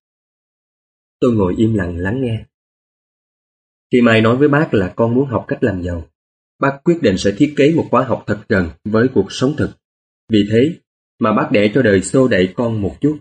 Tôi 1.20 1.34
ngồi 1.34 1.54
im 1.58 1.74
lặng 1.74 1.98
lắng 1.98 2.22
nghe. 2.22 2.46
Khi 3.96 4.02
Mai 4.02 4.22
nói 4.22 4.38
với 4.38 4.48
bác 4.48 4.74
là 4.74 4.94
con 4.96 5.16
muốn 5.16 5.28
học 5.28 5.46
cách 5.48 5.64
làm 5.64 5.82
giàu, 5.82 6.10
bác 6.60 6.80
quyết 6.84 7.00
định 7.02 7.18
sẽ 7.18 7.32
thiết 7.38 7.54
kế 7.58 7.74
một 7.76 7.88
khóa 7.92 8.04
học 8.04 8.24
thật 8.28 8.40
gần 8.50 8.70
với 8.84 9.08
cuộc 9.14 9.32
sống 9.32 9.56
thực. 9.58 9.70
Vì 10.30 10.48
thế 10.52 10.80
mà 11.20 11.34
bác 11.34 11.50
để 11.52 11.72
cho 11.74 11.82
đời 11.82 12.02
xô 12.02 12.28
đẩy 12.28 12.54
con 12.56 12.82
một 12.82 12.96
chút. 13.02 13.20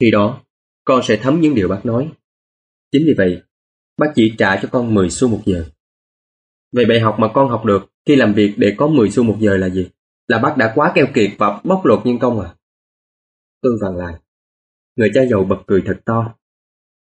Khi 0.00 0.10
đó, 0.10 0.42
con 0.84 1.00
sẽ 1.02 1.16
thấm 1.16 1.40
những 1.40 1.54
điều 1.54 1.68
bác 1.68 1.86
nói. 1.86 2.12
Chính 2.92 3.02
vì 3.06 3.14
vậy, 3.16 3.42
bác 3.98 4.06
chỉ 4.14 4.34
trả 4.38 4.56
cho 4.62 4.68
con 4.72 4.94
10 4.94 5.10
xu 5.10 5.28
một 5.28 5.40
giờ. 5.46 5.64
Vậy 6.72 6.84
bài 6.84 7.00
học 7.00 7.16
mà 7.18 7.28
con 7.34 7.48
học 7.48 7.64
được 7.64 7.90
khi 8.06 8.16
làm 8.16 8.34
việc 8.34 8.54
để 8.56 8.74
có 8.76 8.86
10 8.86 9.10
xu 9.10 9.22
một 9.22 9.36
giờ 9.40 9.56
là 9.56 9.68
gì? 9.68 9.88
Là 10.28 10.38
bác 10.38 10.56
đã 10.56 10.72
quá 10.74 10.92
keo 10.94 11.06
kiệt 11.14 11.30
và 11.38 11.60
bóc 11.64 11.84
lột 11.84 12.06
nhân 12.06 12.18
công 12.18 12.40
à? 12.40 12.54
Tôi 13.60 13.72
vàng 13.82 13.96
lại. 13.96 14.14
Người 14.96 15.10
cha 15.14 15.24
giàu 15.30 15.44
bật 15.44 15.58
cười 15.66 15.82
thật 15.86 16.00
to. 16.04 16.34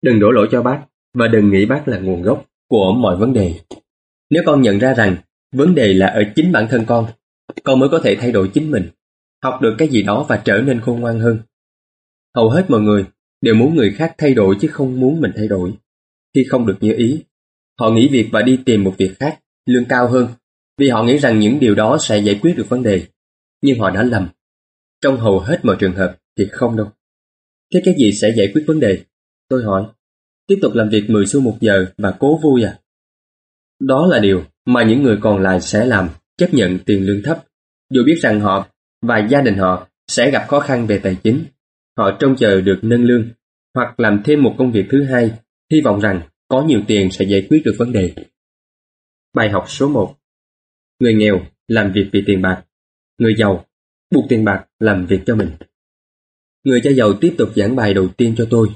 Đừng 0.03 0.21
đổ 0.21 0.31
lỗi 0.31 0.49
cho 0.51 0.63
bác 0.63 0.87
và 1.15 1.29
đừng 1.29 1.51
nghĩ 1.51 1.67
bác 1.67 1.89
là 1.89 1.99
nguồn 1.99 2.23
gốc 2.23 2.49
của 2.69 2.93
mọi 2.93 3.17
vấn 3.17 3.33
đề. 3.33 3.55
Nếu 4.31 4.43
con 4.47 4.63
nhận 4.63 4.79
ra 4.79 4.95
rằng 4.95 5.17
vấn 5.53 5.75
đề 5.75 5.95
là 5.95 6.07
ở 6.07 6.23
chính 6.37 6.53
bản 6.53 6.67
thân 6.71 6.85
con, 6.87 7.07
con 7.65 7.79
mới 7.79 7.89
có 7.89 8.01
thể 8.05 8.17
thay 8.21 8.33
đổi 8.33 8.51
chính 8.55 8.71
mình, 8.71 8.91
học 9.43 9.59
được 9.63 9.75
cái 9.79 9.89
gì 9.89 10.03
đó 10.03 10.27
và 10.29 10.43
trở 10.45 10.63
nên 10.63 10.81
khôn 10.81 11.01
ngoan 11.01 11.21
hơn. 11.21 11.39
Hầu 12.37 12.51
hết 12.51 12.65
mọi 12.69 12.81
người 12.81 13.05
đều 13.41 13.55
muốn 13.55 13.77
người 13.77 13.95
khác 13.97 14.15
thay 14.19 14.35
đổi 14.35 14.57
chứ 14.61 14.69
không 14.69 15.01
muốn 15.01 15.21
mình 15.21 15.31
thay 15.37 15.49
đổi. 15.49 15.73
Khi 16.35 16.45
không 16.49 16.67
được 16.67 16.77
như 16.81 16.95
ý, 16.97 17.25
họ 17.79 17.91
nghỉ 17.91 18.09
việc 18.09 18.29
và 18.33 18.43
đi 18.43 18.59
tìm 18.67 18.85
một 18.85 18.95
việc 18.99 19.15
khác, 19.19 19.39
lương 19.67 19.85
cao 19.85 20.09
hơn, 20.09 20.29
vì 20.79 20.89
họ 20.89 21.03
nghĩ 21.03 21.19
rằng 21.19 21.39
những 21.39 21.61
điều 21.61 21.75
đó 21.75 21.99
sẽ 22.01 22.19
giải 22.19 22.39
quyết 22.43 22.57
được 22.57 22.69
vấn 22.69 22.83
đề. 22.83 23.03
Nhưng 23.63 23.79
họ 23.79 23.91
đã 23.91 24.03
lầm. 24.03 24.29
Trong 25.01 25.17
hầu 25.17 25.41
hết 25.41 25.61
mọi 25.63 25.77
trường 25.79 25.95
hợp 25.95 26.17
thì 26.39 26.49
không 26.53 26.77
đâu. 26.77 26.87
Thế 27.75 27.83
cái 27.85 27.95
gì 27.99 28.13
sẽ 28.13 28.33
giải 28.37 28.51
quyết 28.55 28.65
vấn 28.67 28.81
đề? 28.81 29.05
Tôi 29.49 29.63
hỏi. 29.65 29.85
Tiếp 30.49 30.59
tục 30.63 30.75
làm 30.75 30.89
việc 30.89 31.11
10 31.11 31.27
xu 31.27 31.41
một 31.41 31.57
giờ 31.61 31.87
và 31.99 32.17
cố 32.19 32.39
vui 32.43 32.63
à? 32.63 32.79
Đó 33.81 34.07
là 34.07 34.19
điều 34.19 34.45
mà 34.65 34.83
những 34.83 35.03
người 35.03 35.19
còn 35.21 35.43
lại 35.43 35.61
sẽ 35.61 35.85
làm, 35.85 36.09
chấp 36.37 36.55
nhận 36.55 36.79
tiền 36.87 37.07
lương 37.07 37.23
thấp, 37.25 37.45
dù 37.91 38.03
biết 38.07 38.19
rằng 38.21 38.41
họ 38.41 38.69
và 39.03 39.27
gia 39.31 39.41
đình 39.41 39.55
họ 39.55 39.89
sẽ 40.07 40.31
gặp 40.31 40.45
khó 40.49 40.61
khăn 40.61 40.87
về 40.87 40.99
tài 40.99 41.17
chính. 41.23 41.45
Họ 41.99 42.17
trông 42.21 42.37
chờ 42.37 42.61
được 42.61 42.79
nâng 42.83 43.05
lương, 43.05 43.29
hoặc 43.75 44.01
làm 44.01 44.23
thêm 44.25 44.43
một 44.43 44.55
công 44.59 44.73
việc 44.73 44.87
thứ 44.91 45.05
hai, 45.05 45.33
hy 45.73 45.81
vọng 45.81 46.01
rằng 46.01 46.21
có 46.49 46.63
nhiều 46.63 46.83
tiền 46.87 47.11
sẽ 47.11 47.25
giải 47.25 47.47
quyết 47.51 47.63
được 47.65 47.75
vấn 47.79 47.93
đề. 47.93 48.15
Bài 49.35 49.51
học 49.51 49.65
số 49.69 49.89
1 49.89 50.15
Người 51.01 51.15
nghèo 51.15 51.41
làm 51.69 51.93
việc 51.93 52.09
vì 52.13 52.23
tiền 52.27 52.43
bạc, 52.43 52.65
người 53.19 53.35
giàu 53.39 53.65
buộc 54.11 54.25
tiền 54.29 54.45
bạc 54.45 54.67
làm 54.81 55.07
việc 55.07 55.21
cho 55.27 55.37
mình. 55.37 55.51
Người 56.65 56.81
cha 56.85 56.91
giàu 56.91 57.13
tiếp 57.21 57.35
tục 57.39 57.49
giảng 57.57 57.77
bài 57.77 57.95
đầu 57.95 58.09
tiên 58.09 58.35
cho 58.37 58.47
tôi. 58.51 58.69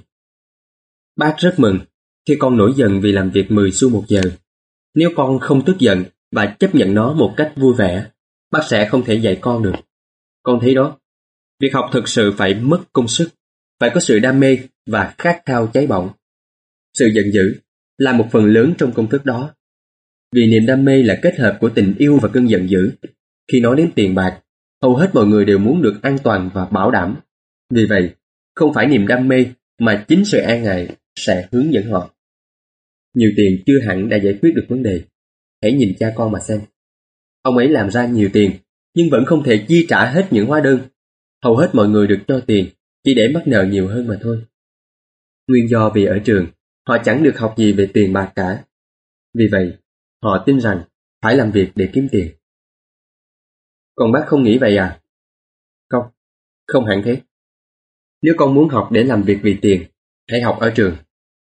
Bác 1.17 1.35
rất 1.39 1.55
mừng 1.57 1.79
khi 2.29 2.37
con 2.39 2.57
nổi 2.57 2.73
giận 2.77 3.01
vì 3.01 3.13
làm 3.13 3.31
việc 3.31 3.51
10 3.51 3.71
xu 3.73 3.91
một 3.91 4.05
giờ. 4.09 4.21
Nếu 4.95 5.11
con 5.17 5.39
không 5.39 5.65
tức 5.65 5.79
giận 5.79 6.05
và 6.33 6.57
chấp 6.59 6.75
nhận 6.75 6.95
nó 6.95 7.13
một 7.13 7.35
cách 7.37 7.53
vui 7.57 7.75
vẻ, 7.75 8.07
bác 8.51 8.65
sẽ 8.65 8.89
không 8.89 9.05
thể 9.05 9.15
dạy 9.15 9.39
con 9.41 9.63
được. 9.63 9.75
Con 10.43 10.59
thấy 10.61 10.75
đó, 10.75 10.99
việc 11.61 11.75
học 11.75 11.91
thực 11.93 12.09
sự 12.09 12.33
phải 12.37 12.55
mất 12.55 12.81
công 12.93 13.09
sức, 13.09 13.29
phải 13.81 13.91
có 13.95 14.01
sự 14.01 14.19
đam 14.19 14.41
mê 14.41 14.59
và 14.87 15.15
khát 15.19 15.43
khao 15.47 15.67
cháy 15.67 15.87
bỏng. 15.87 16.11
Sự 16.95 17.11
giận 17.15 17.33
dữ 17.33 17.55
là 17.99 18.13
một 18.13 18.29
phần 18.33 18.45
lớn 18.45 18.75
trong 18.79 18.93
công 18.93 19.09
thức 19.09 19.25
đó. 19.25 19.55
Vì 20.33 20.47
niềm 20.47 20.67
đam 20.67 20.85
mê 20.85 21.03
là 21.03 21.19
kết 21.23 21.39
hợp 21.39 21.57
của 21.61 21.69
tình 21.69 21.95
yêu 21.99 22.19
và 22.23 22.29
cơn 22.29 22.51
giận 22.51 22.71
dữ. 22.71 22.91
Khi 23.53 23.61
nói 23.61 23.77
đến 23.77 23.91
tiền 23.95 24.15
bạc, 24.15 24.41
hầu 24.83 24.97
hết 24.97 25.11
mọi 25.15 25.27
người 25.27 25.45
đều 25.45 25.59
muốn 25.59 25.83
được 25.83 25.99
an 26.03 26.19
toàn 26.25 26.51
và 26.55 26.65
bảo 26.65 26.91
đảm. 26.91 27.17
Vì 27.75 27.87
vậy, 27.87 28.15
không 28.55 28.75
phải 28.75 28.87
niềm 28.87 29.07
đam 29.07 29.29
mê 29.29 29.47
mà 29.79 30.05
chính 30.09 30.25
sự 30.25 30.39
an 30.39 30.63
ngại 30.63 30.97
sẽ 31.17 31.49
hướng 31.53 31.73
dẫn 31.73 31.91
họ. 31.91 32.15
Nhiều 33.15 33.31
tiền 33.37 33.63
chưa 33.67 33.81
hẳn 33.87 34.09
đã 34.09 34.17
giải 34.17 34.39
quyết 34.43 34.53
được 34.55 34.67
vấn 34.69 34.83
đề. 34.83 35.05
Hãy 35.63 35.73
nhìn 35.73 35.95
cha 35.99 36.13
con 36.17 36.33
mà 36.33 36.41
xem. 36.41 36.61
Ông 37.43 37.57
ấy 37.57 37.69
làm 37.69 37.91
ra 37.91 38.07
nhiều 38.07 38.31
tiền, 38.33 38.51
nhưng 38.95 39.11
vẫn 39.11 39.25
không 39.27 39.43
thể 39.45 39.65
chi 39.69 39.87
trả 39.89 40.11
hết 40.11 40.29
những 40.31 40.47
hóa 40.47 40.61
đơn. 40.61 40.89
Hầu 41.43 41.57
hết 41.57 41.71
mọi 41.73 41.89
người 41.89 42.07
được 42.07 42.21
cho 42.29 42.41
tiền 42.47 42.69
chỉ 43.05 43.15
để 43.15 43.29
mắc 43.35 43.43
nợ 43.47 43.67
nhiều 43.71 43.89
hơn 43.89 44.07
mà 44.07 44.19
thôi. 44.23 44.45
Nguyên 45.47 45.69
do 45.69 45.91
vì 45.95 46.05
ở 46.05 46.19
trường, 46.25 46.47
họ 46.89 46.99
chẳng 47.05 47.23
được 47.23 47.39
học 47.39 47.55
gì 47.59 47.73
về 47.73 47.91
tiền 47.95 48.13
bạc 48.13 48.33
cả. 48.37 48.65
Vì 49.35 49.49
vậy, 49.53 49.77
họ 50.23 50.43
tin 50.47 50.61
rằng 50.61 50.83
phải 51.23 51.37
làm 51.37 51.53
việc 51.53 51.73
để 51.75 51.91
kiếm 51.93 52.09
tiền. 52.13 52.35
Còn 53.95 54.13
bác 54.13 54.25
không 54.27 54.43
nghĩ 54.43 54.59
vậy 54.59 54.77
à? 54.77 55.01
Không, 55.89 56.05
không 56.67 56.85
hẳn 56.85 57.03
thế. 57.05 57.21
Nếu 58.23 58.35
con 58.37 58.55
muốn 58.55 58.69
học 58.69 58.89
để 58.93 59.05
làm 59.05 59.23
việc 59.23 59.39
vì 59.43 59.59
tiền, 59.63 59.85
hãy 60.31 60.41
học 60.41 60.57
ở 60.61 60.73
trường. 60.77 60.97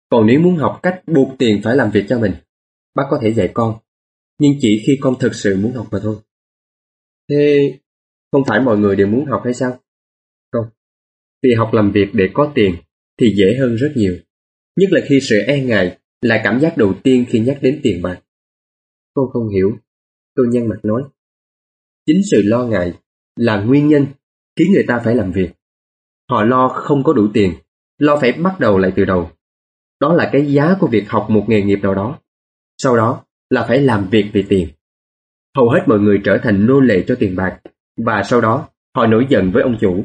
Còn 0.10 0.28
nếu 0.28 0.40
muốn 0.40 0.58
học 0.58 0.80
cách 0.84 1.02
buộc 1.08 1.36
tiền 1.40 1.62
phải 1.64 1.76
làm 1.76 1.92
việc 1.92 2.06
cho 2.10 2.20
mình, 2.20 2.34
bác 2.96 3.04
có 3.10 3.20
thể 3.22 3.34
dạy 3.34 3.52
con, 3.54 3.80
nhưng 4.40 4.54
chỉ 4.60 4.84
khi 4.86 4.98
con 5.02 5.16
thực 5.20 5.36
sự 5.36 5.58
muốn 5.58 5.74
học 5.74 5.88
mà 5.92 6.00
thôi. 6.04 6.16
Thế 7.30 7.74
không 8.32 8.44
phải 8.48 8.62
mọi 8.62 8.78
người 8.78 8.96
đều 8.96 9.08
muốn 9.08 9.26
học 9.26 9.42
hay 9.44 9.54
sao? 9.54 9.80
Không, 10.52 10.66
vì 11.44 11.54
học 11.58 11.70
làm 11.74 11.92
việc 11.92 12.08
để 12.14 12.30
có 12.34 12.52
tiền 12.56 12.76
thì 13.20 13.34
dễ 13.38 13.58
hơn 13.60 13.76
rất 13.76 13.94
nhiều. 13.96 14.18
Nhất 14.76 14.92
là 14.92 15.02
khi 15.08 15.20
sự 15.22 15.40
e 15.48 15.64
ngại 15.64 15.98
là 16.22 16.42
cảm 16.44 16.60
giác 16.60 16.78
đầu 16.78 16.94
tiên 17.04 17.26
khi 17.30 17.40
nhắc 17.40 17.58
đến 17.62 17.80
tiền 17.84 18.02
bạc. 18.02 18.22
Con 19.14 19.26
không 19.34 19.50
hiểu, 19.50 19.78
tôi 20.36 20.46
nhăn 20.52 20.68
mặt 20.68 20.80
nói. 20.84 21.04
Chính 22.06 22.22
sự 22.32 22.42
lo 22.44 22.66
ngại 22.66 22.94
là 23.36 23.64
nguyên 23.64 23.88
nhân 23.88 24.06
khiến 24.56 24.72
người 24.74 24.84
ta 24.88 25.02
phải 25.06 25.16
làm 25.16 25.32
việc. 25.32 25.50
Họ 26.30 26.44
lo 26.44 26.68
không 26.68 27.04
có 27.04 27.14
đủ 27.14 27.28
tiền, 27.34 27.54
lo 27.98 28.18
phải 28.22 28.32
bắt 28.32 28.60
đầu 28.60 28.78
lại 28.78 28.92
từ 28.96 29.06
đầu. 29.06 29.32
Đó 30.00 30.14
là 30.14 30.30
cái 30.34 30.54
giá 30.54 30.76
của 30.80 30.88
việc 30.88 31.10
học 31.10 31.28
một 31.30 31.46
nghề 31.48 31.62
nghiệp 31.62 31.80
nào 31.84 31.96
đó. 31.96 32.20
Sau 32.78 32.98
đó 32.98 33.26
là 33.50 33.66
phải 33.68 33.80
làm 33.82 34.10
việc 34.10 34.30
vì 34.34 34.46
tiền. 34.50 34.70
Hầu 35.56 35.70
hết 35.70 35.84
mọi 35.88 36.00
người 36.00 36.22
trở 36.24 36.38
thành 36.44 36.66
nô 36.66 36.80
lệ 36.80 37.04
cho 37.08 37.16
tiền 37.20 37.36
bạc 37.36 37.60
và 37.98 38.24
sau 38.24 38.42
đó 38.42 38.70
họ 38.96 39.08
nổi 39.08 39.26
giận 39.30 39.52
với 39.52 39.64
ông 39.64 39.78
chủ. 39.82 40.04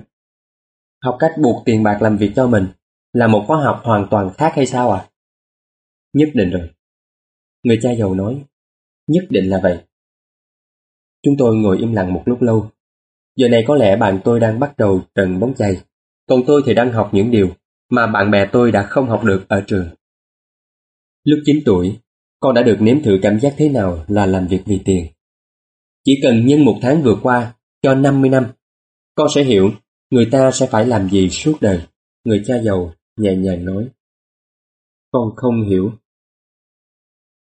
Học 1.05 1.17
cách 1.19 1.33
buộc 1.43 1.63
tiền 1.65 1.83
bạc 1.83 1.99
làm 2.03 2.17
việc 2.17 2.33
cho 2.37 2.47
mình 2.47 2.67
là 3.13 3.27
một 3.27 3.45
khóa 3.47 3.65
học 3.65 3.81
hoàn 3.85 4.09
toàn 4.11 4.31
khác 4.35 4.53
hay 4.57 4.67
sao 4.67 4.91
à? 4.91 5.09
Nhất 6.13 6.29
định 6.35 6.51
rồi. 6.51 6.71
Người 7.63 7.79
cha 7.83 7.91
giàu 7.99 8.15
nói, 8.15 8.45
nhất 9.07 9.25
định 9.31 9.45
là 9.45 9.61
vậy. 9.63 9.79
Chúng 11.23 11.35
tôi 11.39 11.57
ngồi 11.57 11.79
im 11.79 11.93
lặng 11.93 12.13
một 12.13 12.23
lúc 12.27 12.43
lâu. 12.43 12.71
Giờ 13.37 13.49
này 13.49 13.65
có 13.67 13.75
lẽ 13.75 13.97
bạn 13.97 14.21
tôi 14.25 14.41
đang 14.41 14.61
bắt 14.61 14.75
đầu 14.79 15.03
trần 15.15 15.41
bóng 15.41 15.55
chày, 15.55 15.81
còn 16.29 16.41
tôi 16.47 16.63
thì 16.67 16.75
đang 16.75 16.93
học 16.93 17.11
những 17.13 17.31
điều 17.31 17.49
mà 17.91 18.07
bạn 18.07 18.31
bè 18.31 18.49
tôi 18.53 18.73
đã 18.73 18.87
không 18.91 19.09
học 19.09 19.25
được 19.25 19.45
ở 19.49 19.65
trường. 19.67 19.89
Lúc 21.25 21.39
9 21.45 21.57
tuổi, 21.65 21.99
con 22.41 22.55
đã 22.55 22.63
được 22.63 22.77
nếm 22.81 23.03
thử 23.03 23.19
cảm 23.23 23.41
giác 23.41 23.55
thế 23.57 23.69
nào 23.69 24.05
là 24.09 24.27
làm 24.27 24.47
việc 24.47 24.63
vì 24.67 24.81
tiền. 24.85 25.07
Chỉ 26.05 26.21
cần 26.23 26.47
nhân 26.47 26.65
một 26.65 26.79
tháng 26.83 27.03
vừa 27.03 27.17
qua 27.23 27.55
cho 27.83 27.95
50 27.95 28.31
năm, 28.31 28.47
con 29.15 29.29
sẽ 29.35 29.45
hiểu 29.45 29.71
người 30.11 30.29
ta 30.33 30.51
sẽ 30.51 30.67
phải 30.71 30.87
làm 30.87 31.09
gì 31.11 31.31
suốt 31.31 31.59
đời. 31.61 31.87
Người 32.25 32.43
cha 32.47 32.55
giàu 32.63 32.95
nhẹ 33.17 33.37
nhàng 33.37 33.65
nói. 33.65 33.89
Con 35.11 35.37
không 35.37 35.69
hiểu. 35.69 35.93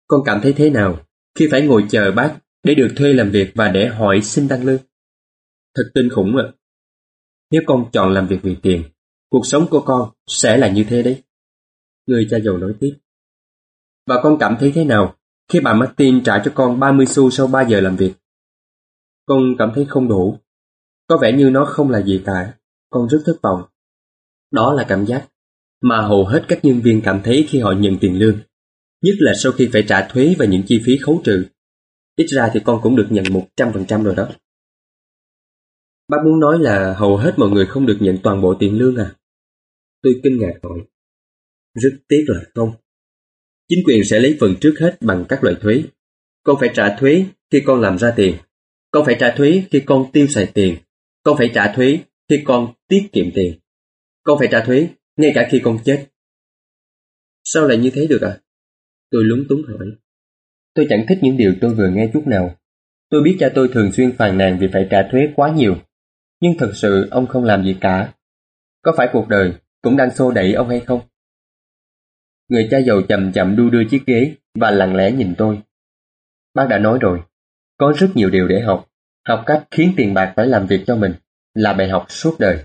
Con 0.07 0.21
cảm 0.25 0.41
thấy 0.43 0.53
thế 0.53 0.71
nào 0.71 0.99
khi 1.39 1.49
phải 1.51 1.63
ngồi 1.63 1.85
chờ 1.91 2.13
bác 2.13 2.39
để 2.63 2.75
được 2.75 2.89
thuê 2.97 3.13
làm 3.13 3.31
việc 3.31 3.53
và 3.55 3.69
để 3.69 3.87
hỏi 3.87 4.21
xin 4.23 4.49
tăng 4.49 4.65
lương? 4.65 4.79
Thật 5.75 5.83
kinh 5.95 6.09
khủng 6.15 6.37
ạ. 6.37 6.45
Nếu 7.51 7.63
con 7.67 7.91
chọn 7.93 8.13
làm 8.13 8.27
việc 8.27 8.39
vì 8.43 8.57
tiền, 8.63 8.83
cuộc 9.29 9.47
sống 9.47 9.67
của 9.71 9.81
con 9.81 10.11
sẽ 10.27 10.57
là 10.57 10.69
như 10.69 10.85
thế 10.89 11.03
đấy. 11.03 11.23
Người 12.07 12.27
cha 12.31 12.39
giàu 12.39 12.57
nói 12.57 12.75
tiếp. 12.81 12.97
Và 14.07 14.21
con 14.23 14.37
cảm 14.41 14.57
thấy 14.61 14.73
thế 14.75 14.85
nào 14.85 15.17
khi 15.49 15.61
bà 15.61 15.75
Martin 15.75 16.25
trả 16.25 16.43
cho 16.45 16.53
con 16.55 16.81
30 16.81 17.07
xu 17.07 17.31
sau 17.31 17.47
3 17.47 17.63
giờ 17.63 17.81
làm 17.81 17.97
việc? 17.97 18.13
Con 19.27 19.41
cảm 19.59 19.73
thấy 19.75 19.87
không 19.89 20.09
đủ. 20.09 20.39
Có 21.07 21.19
vẻ 21.23 21.33
như 21.33 21.51
nó 21.51 21.65
không 21.65 21.91
là 21.91 22.03
gì 22.03 22.23
cả. 22.27 22.55
Con 22.91 23.09
rất 23.09 23.19
thất 23.27 23.37
vọng. 23.43 23.63
Đó 24.51 24.73
là 24.73 24.85
cảm 24.89 25.07
giác 25.07 25.29
mà 25.81 26.01
hầu 26.01 26.27
hết 26.27 26.45
các 26.49 26.65
nhân 26.65 26.81
viên 26.81 27.01
cảm 27.05 27.21
thấy 27.25 27.47
khi 27.49 27.61
họ 27.61 27.73
nhận 27.73 27.99
tiền 28.01 28.19
lương. 28.19 28.39
Nhất 29.03 29.15
là 29.19 29.33
sau 29.35 29.53
khi 29.53 29.69
phải 29.73 29.85
trả 29.89 30.09
thuế 30.09 30.35
và 30.39 30.45
những 30.47 30.63
chi 30.67 30.83
phí 30.85 30.99
khấu 30.99 31.21
trừ. 31.25 31.47
Ít 32.17 32.27
ra 32.27 32.51
thì 32.53 32.61
con 32.65 32.81
cũng 32.83 32.97
được 32.97 33.07
nhận 33.11 33.25
100% 33.57 34.03
rồi 34.03 34.15
đó. 34.15 34.29
Bác 36.09 36.17
muốn 36.25 36.41
nói 36.41 36.59
là 36.59 36.95
hầu 36.95 37.17
hết 37.17 37.35
mọi 37.37 37.51
người 37.51 37.67
không 37.67 37.87
được 37.87 37.97
nhận 38.01 38.19
toàn 38.23 38.41
bộ 38.41 38.55
tiền 38.59 38.79
lương 38.79 38.97
à? 38.97 39.15
Tôi 40.03 40.21
kinh 40.23 40.39
ngạc 40.39 40.55
hỏi. 40.63 40.79
Rất 41.75 41.91
tiếc 42.09 42.25
là 42.29 42.41
không. 42.55 42.73
Chính 43.69 43.85
quyền 43.87 44.05
sẽ 44.05 44.21
lấy 44.21 44.37
phần 44.41 44.55
trước 44.61 44.75
hết 44.81 44.97
bằng 45.01 45.25
các 45.29 45.45
loại 45.45 45.57
thuế. 45.61 45.83
Con 46.43 46.57
phải 46.61 46.71
trả 46.75 46.97
thuế 46.97 47.27
khi 47.51 47.63
con 47.67 47.81
làm 47.81 47.99
ra 47.99 48.13
tiền. 48.17 48.37
Con 48.91 49.07
phải 49.07 49.17
trả 49.21 49.35
thuế 49.37 49.63
khi 49.71 49.81
con 49.87 50.13
tiêu 50.13 50.27
xài 50.27 50.51
tiền. 50.55 50.77
Con 51.23 51.39
phải 51.39 51.51
trả 51.55 51.73
thuế 51.73 51.99
khi 52.29 52.43
con 52.45 52.75
tiết 52.89 53.09
kiệm 53.13 53.27
tiền. 53.35 53.59
Con 54.23 54.39
phải 54.39 54.49
trả 54.51 54.65
thuế 54.65 54.89
ngay 55.17 55.33
cả 55.35 55.49
khi 55.51 55.61
con 55.65 55.79
chết. 55.85 56.07
Sao 57.45 57.69
lại 57.69 57.79
như 57.79 57.91
thế 57.91 58.07
được 58.07 58.23
à? 58.23 58.41
Tôi 59.11 59.25
lúng 59.25 59.45
túng 59.49 59.63
hỏi. 59.69 59.87
Tôi 60.75 60.87
chẳng 60.89 61.05
thích 61.09 61.19
những 61.23 61.37
điều 61.37 61.55
tôi 61.61 61.75
vừa 61.75 61.89
nghe 61.89 62.11
chút 62.13 62.27
nào. 62.27 62.57
Tôi 63.11 63.23
biết 63.23 63.37
cha 63.41 63.49
tôi 63.55 63.69
thường 63.73 63.93
xuyên 63.93 64.17
phàn 64.17 64.39
nàn 64.39 64.59
vì 64.61 64.67
phải 64.73 64.87
trả 64.91 65.09
thuế 65.11 65.21
quá 65.37 65.55
nhiều. 65.57 65.77
Nhưng 66.41 66.53
thật 66.59 66.71
sự 66.75 67.09
ông 67.11 67.27
không 67.27 67.45
làm 67.45 67.65
gì 67.65 67.77
cả. 67.81 68.13
Có 68.83 68.93
phải 68.97 69.09
cuộc 69.13 69.29
đời 69.29 69.53
cũng 69.83 69.97
đang 69.97 70.15
xô 70.15 70.31
đẩy 70.31 70.53
ông 70.53 70.69
hay 70.69 70.81
không? 70.81 71.01
Người 72.49 72.69
cha 72.71 72.79
giàu 72.79 73.03
chậm 73.09 73.33
chậm 73.33 73.57
đu 73.57 73.71
đưa 73.71 73.85
chiếc 73.91 74.03
ghế 74.07 74.35
và 74.55 74.71
lặng 74.71 74.97
lẽ 74.97 75.13
nhìn 75.13 75.35
tôi. 75.39 75.63
Bác 76.55 76.67
đã 76.69 76.79
nói 76.79 76.99
rồi, 77.01 77.23
có 77.77 77.93
rất 77.97 78.09
nhiều 78.15 78.31
điều 78.31 78.49
để 78.49 78.61
học. 78.61 78.89
Học 79.29 79.43
cách 79.47 79.65
khiến 79.71 79.95
tiền 79.97 80.15
bạc 80.15 80.33
phải 80.37 80.47
làm 80.47 80.67
việc 80.67 80.85
cho 80.87 80.97
mình 80.97 81.15
là 81.55 81.73
bài 81.73 81.89
học 81.89 82.07
suốt 82.09 82.37
đời. 82.39 82.65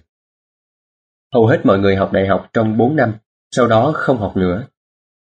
Hầu 1.34 1.48
hết 1.48 1.62
mọi 1.64 1.80
người 1.80 1.96
học 1.96 2.12
đại 2.14 2.28
học 2.28 2.50
trong 2.54 2.78
4 2.78 2.96
năm, 2.96 3.14
sau 3.52 3.68
đó 3.68 3.92
không 3.96 4.18
học 4.18 4.38
nữa. 4.38 4.68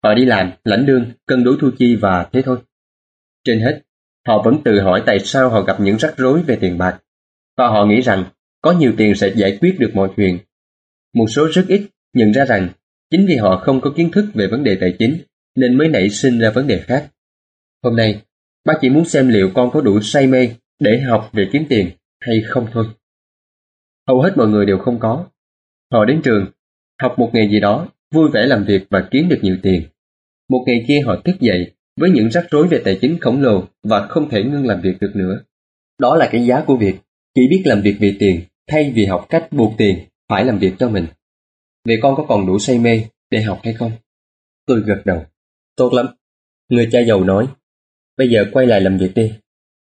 Họ 0.05 0.15
đi 0.15 0.25
làm, 0.25 0.53
lãnh 0.65 0.87
lương, 0.87 1.13
cân 1.27 1.45
đối 1.45 1.57
thu 1.61 1.71
chi 1.79 1.97
và 1.97 2.29
thế 2.33 2.43
thôi. 2.43 2.59
Trên 3.45 3.61
hết, 3.61 3.83
họ 4.27 4.43
vẫn 4.45 4.63
tự 4.65 4.81
hỏi 4.81 5.03
tại 5.07 5.19
sao 5.19 5.51
họ 5.51 5.63
gặp 5.63 5.77
những 5.81 5.97
rắc 5.97 6.15
rối 6.17 6.43
về 6.43 6.59
tiền 6.61 6.79
bạc. 6.79 7.01
Và 7.57 7.69
họ 7.69 7.87
nghĩ 7.87 8.01
rằng 8.01 8.25
có 8.63 8.73
nhiều 8.73 8.93
tiền 8.97 9.15
sẽ 9.15 9.33
giải 9.37 9.59
quyết 9.61 9.77
được 9.79 9.91
mọi 9.95 10.09
chuyện. 10.17 10.39
Một 11.15 11.27
số 11.27 11.49
rất 11.53 11.65
ít 11.69 11.87
nhận 12.15 12.33
ra 12.33 12.45
rằng 12.45 12.69
chính 13.11 13.27
vì 13.27 13.37
họ 13.37 13.57
không 13.57 13.81
có 13.81 13.93
kiến 13.97 14.11
thức 14.11 14.27
về 14.35 14.47
vấn 14.47 14.65
đề 14.65 14.77
tài 14.81 14.97
chính 14.99 15.19
nên 15.57 15.79
mới 15.79 15.89
nảy 15.89 16.11
sinh 16.11 16.39
ra 16.39 16.51
vấn 16.51 16.67
đề 16.67 16.79
khác. 16.79 17.11
Hôm 17.83 17.97
nay, 17.97 18.23
bác 18.65 18.75
chỉ 18.81 18.91
muốn 18.91 19.05
xem 19.05 19.29
liệu 19.29 19.51
con 19.55 19.71
có 19.71 19.81
đủ 19.81 20.01
say 20.01 20.27
mê 20.27 20.49
để 20.79 21.01
học 21.01 21.31
về 21.33 21.49
kiếm 21.53 21.67
tiền 21.69 21.91
hay 22.21 22.37
không 22.49 22.67
thôi. 22.73 22.87
Hầu 24.09 24.23
hết 24.23 24.33
mọi 24.37 24.49
người 24.49 24.67
đều 24.67 24.79
không 24.79 24.99
có. 24.99 25.27
Họ 25.93 26.05
đến 26.05 26.21
trường, 26.25 26.47
học 27.01 27.15
một 27.19 27.31
nghề 27.33 27.49
gì 27.49 27.61
đó, 27.61 27.89
vui 28.15 28.31
vẻ 28.33 28.47
làm 28.47 28.65
việc 28.65 28.87
và 28.91 29.09
kiếm 29.11 29.29
được 29.29 29.39
nhiều 29.43 29.57
tiền. 29.63 29.83
Một 30.49 30.65
ngày 30.67 30.85
kia 30.89 31.01
họ 31.07 31.17
thức 31.25 31.41
dậy 31.41 31.73
với 31.97 32.11
những 32.11 32.31
rắc 32.31 32.47
rối 32.51 32.69
về 32.69 32.83
tài 32.85 32.99
chính 33.01 33.19
khổng 33.21 33.43
lồ 33.43 33.65
và 33.83 34.07
không 34.07 34.29
thể 34.29 34.45
ngưng 34.45 34.67
làm 34.67 34.81
việc 34.81 34.95
được 35.01 35.13
nữa. 35.15 35.41
Đó 35.99 36.17
là 36.17 36.29
cái 36.33 36.47
giá 36.47 36.65
của 36.67 36.77
việc 36.77 36.95
chỉ 37.35 37.49
biết 37.49 37.63
làm 37.65 37.83
việc 37.83 37.97
vì 38.01 38.17
tiền 38.19 38.41
thay 38.67 38.93
vì 38.95 39.07
học 39.07 39.27
cách 39.29 39.49
buộc 39.51 39.75
tiền 39.79 40.09
phải 40.29 40.45
làm 40.45 40.59
việc 40.59 40.73
cho 40.79 40.89
mình. 40.89 41.07
Vậy 41.85 41.97
con 42.03 42.15
có 42.17 42.25
còn 42.29 42.47
đủ 42.47 42.59
say 42.59 42.79
mê 42.79 43.05
để 43.31 43.43
học 43.43 43.61
hay 43.65 43.75
không? 43.75 43.93
Tôi 44.67 44.81
gật 44.87 45.03
đầu. 45.05 45.25
Tốt 45.77 45.93
lắm. 45.93 46.07
Người 46.69 46.89
cha 46.93 47.01
giàu 47.01 47.25
nói. 47.25 47.49
Bây 48.17 48.29
giờ 48.31 48.45
quay 48.53 48.67
lại 48.67 48.81
làm 48.81 48.99
việc 48.99 49.13
đi. 49.15 49.33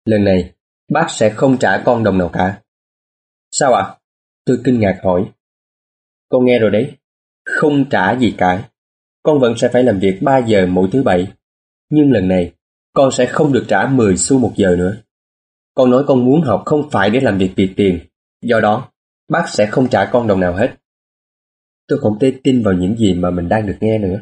Lần 0.06 0.24
này, 0.24 0.54
bác 0.92 1.08
sẽ 1.10 1.30
không 1.30 1.58
trả 1.58 1.82
con 1.86 2.04
đồng 2.04 2.18
nào 2.18 2.30
cả. 2.34 2.62
Sao 3.52 3.74
ạ? 3.74 3.96
Tôi 4.46 4.62
kinh 4.64 4.80
ngạc 4.80 5.00
hỏi. 5.04 5.26
Con 6.30 6.46
nghe 6.46 6.60
rồi 6.60 6.72
đấy. 6.72 6.92
Không 7.46 7.90
trả 7.90 8.18
gì 8.18 8.36
cả. 8.38 8.70
Con 9.24 9.40
vẫn 9.40 9.58
sẽ 9.58 9.70
phải 9.74 9.84
làm 9.84 10.00
việc 10.00 10.20
3 10.22 10.38
giờ 10.38 10.66
mỗi 10.66 10.90
thứ 10.92 11.04
bảy. 11.04 11.28
Nhưng 11.90 12.12
lần 12.12 12.28
này, 12.28 12.54
con 12.94 13.12
sẽ 13.12 13.26
không 13.26 13.54
được 13.54 13.66
trả 13.68 13.88
10 13.88 14.18
xu 14.18 14.40
một 14.40 14.54
giờ 14.56 14.76
nữa. 14.78 14.98
Con 15.80 15.92
nói 15.92 16.04
con 16.08 16.26
muốn 16.26 16.42
học 16.42 16.64
không 16.66 16.90
phải 16.92 17.10
để 17.10 17.20
làm 17.20 17.38
việc 17.38 17.54
vì 17.56 17.74
tiền. 17.78 18.00
Do 18.42 18.60
đó, 18.60 18.92
bác 19.30 19.46
sẽ 19.50 19.66
không 19.72 19.90
trả 19.90 20.10
con 20.12 20.28
đồng 20.28 20.40
nào 20.40 20.54
hết. 20.54 20.76
Tôi 21.88 22.00
không 22.00 22.20
thể 22.20 22.40
tin 22.44 22.64
vào 22.64 22.74
những 22.74 22.96
gì 22.98 23.14
mà 23.14 23.30
mình 23.30 23.50
đang 23.50 23.68
được 23.68 23.78
nghe 23.82 23.98
nữa. 23.98 24.22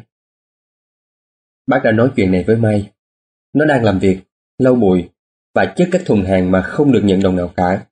Bác 1.66 1.80
đã 1.84 1.92
nói 1.92 2.10
chuyện 2.16 2.32
này 2.32 2.44
với 2.46 2.56
Mai. 2.56 2.92
Nó 3.52 3.64
đang 3.64 3.84
làm 3.84 3.98
việc, 3.98 4.20
lau 4.58 4.74
bụi 4.74 5.08
và 5.54 5.74
chất 5.76 5.88
các 5.92 6.02
thùng 6.06 6.24
hàng 6.24 6.50
mà 6.50 6.62
không 6.62 6.92
được 6.92 7.00
nhận 7.04 7.22
đồng 7.22 7.36
nào 7.36 7.52
cả. 7.56 7.86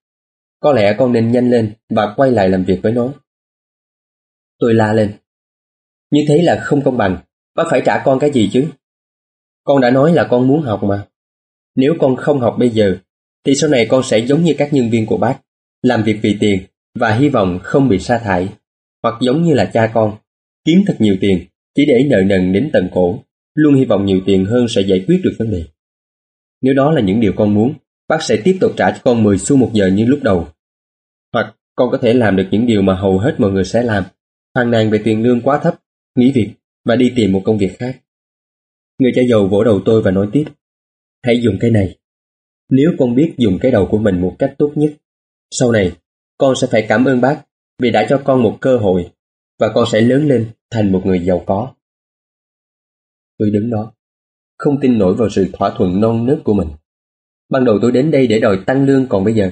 Có 0.60 0.72
lẽ 0.72 0.94
con 0.98 1.12
nên 1.12 1.32
nhanh 1.32 1.50
lên 1.50 1.74
và 1.90 2.14
quay 2.16 2.30
lại 2.30 2.48
làm 2.48 2.64
việc 2.64 2.80
với 2.82 2.92
nó. 2.92 3.12
Tôi 4.58 4.74
la 4.74 4.92
lên. 4.92 5.16
Như 6.10 6.24
thế 6.28 6.42
là 6.42 6.60
không 6.64 6.82
công 6.84 6.96
bằng. 6.96 7.18
Bác 7.54 7.64
phải 7.70 7.82
trả 7.84 8.02
con 8.04 8.18
cái 8.18 8.30
gì 8.32 8.50
chứ? 8.52 8.68
Con 9.64 9.80
đã 9.80 9.90
nói 9.90 10.12
là 10.12 10.26
con 10.30 10.48
muốn 10.48 10.62
học 10.62 10.82
mà. 10.82 11.06
Nếu 11.74 11.94
con 12.00 12.16
không 12.16 12.40
học 12.40 12.56
bây 12.58 12.70
giờ, 12.70 12.98
thì 13.46 13.54
sau 13.54 13.70
này 13.70 13.86
con 13.90 14.02
sẽ 14.02 14.18
giống 14.18 14.44
như 14.44 14.54
các 14.58 14.72
nhân 14.72 14.90
viên 14.90 15.06
của 15.06 15.16
bác, 15.16 15.38
làm 15.82 16.02
việc 16.02 16.18
vì 16.22 16.36
tiền 16.40 16.62
và 16.98 17.14
hy 17.14 17.28
vọng 17.28 17.58
không 17.62 17.88
bị 17.88 17.98
sa 17.98 18.18
thải 18.18 18.48
hoặc 19.02 19.14
giống 19.20 19.42
như 19.42 19.54
là 19.54 19.70
cha 19.74 19.90
con, 19.94 20.16
kiếm 20.64 20.84
thật 20.86 20.96
nhiều 20.98 21.16
tiền 21.20 21.46
chỉ 21.74 21.86
để 21.86 22.04
nợ 22.10 22.22
nần 22.26 22.52
đến 22.52 22.70
tận 22.72 22.88
cổ, 22.92 23.22
luôn 23.54 23.74
hy 23.74 23.84
vọng 23.84 24.06
nhiều 24.06 24.20
tiền 24.26 24.44
hơn 24.44 24.68
sẽ 24.68 24.80
giải 24.80 25.04
quyết 25.06 25.20
được 25.24 25.34
vấn 25.38 25.50
đề. 25.50 25.64
Nếu 26.62 26.74
đó 26.74 26.92
là 26.92 27.00
những 27.00 27.20
điều 27.20 27.32
con 27.36 27.54
muốn, 27.54 27.74
bác 28.08 28.22
sẽ 28.22 28.36
tiếp 28.44 28.58
tục 28.60 28.72
trả 28.76 28.90
cho 28.90 28.98
con 29.04 29.22
10 29.22 29.38
xu 29.38 29.56
một 29.56 29.70
giờ 29.72 29.86
như 29.86 30.04
lúc 30.06 30.18
đầu. 30.22 30.48
Hoặc 31.32 31.54
con 31.74 31.90
có 31.90 31.98
thể 32.02 32.14
làm 32.14 32.36
được 32.36 32.48
những 32.50 32.66
điều 32.66 32.82
mà 32.82 32.94
hầu 32.94 33.18
hết 33.18 33.34
mọi 33.38 33.50
người 33.50 33.64
sẽ 33.64 33.82
làm, 33.82 34.04
phàn 34.54 34.70
nàn 34.70 34.90
về 34.90 35.00
tiền 35.04 35.22
lương 35.22 35.40
quá 35.40 35.60
thấp, 35.62 35.74
nghỉ 36.18 36.32
việc 36.32 36.50
và 36.84 36.96
đi 36.96 37.12
tìm 37.16 37.32
một 37.32 37.42
công 37.44 37.58
việc 37.58 37.78
khác. 37.78 37.96
Người 38.98 39.12
cha 39.14 39.22
giàu 39.30 39.46
vỗ 39.46 39.64
đầu 39.64 39.80
tôi 39.84 40.02
và 40.02 40.10
nói 40.10 40.28
tiếp, 40.32 40.44
hãy 41.22 41.40
dùng 41.42 41.56
cái 41.60 41.70
này. 41.70 41.96
Nếu 42.68 42.92
con 42.98 43.14
biết 43.14 43.34
dùng 43.38 43.58
cái 43.60 43.72
đầu 43.72 43.88
của 43.90 43.98
mình 43.98 44.20
một 44.20 44.36
cách 44.38 44.54
tốt 44.58 44.72
nhất, 44.74 44.92
sau 45.50 45.72
này 45.72 45.92
con 46.38 46.56
sẽ 46.56 46.66
phải 46.70 46.86
cảm 46.88 47.04
ơn 47.04 47.20
bác 47.20 47.42
vì 47.78 47.90
đã 47.90 48.06
cho 48.08 48.22
con 48.24 48.42
một 48.42 48.58
cơ 48.60 48.76
hội 48.76 49.10
và 49.58 49.68
con 49.74 49.84
sẽ 49.92 50.00
lớn 50.00 50.28
lên 50.28 50.50
thành 50.70 50.92
một 50.92 51.02
người 51.04 51.18
giàu 51.18 51.44
có. 51.46 51.74
Tôi 53.38 53.50
đứng 53.50 53.70
đó, 53.70 53.92
không 54.58 54.80
tin 54.80 54.98
nổi 54.98 55.14
vào 55.14 55.28
sự 55.30 55.50
thỏa 55.52 55.74
thuận 55.76 56.00
non 56.00 56.26
nớt 56.26 56.38
của 56.44 56.54
mình. 56.54 56.68
Ban 57.48 57.64
đầu 57.64 57.78
tôi 57.82 57.92
đến 57.92 58.10
đây 58.10 58.26
để 58.26 58.40
đòi 58.40 58.58
tăng 58.66 58.86
lương 58.86 59.06
còn 59.08 59.24
bây 59.24 59.34
giờ, 59.34 59.50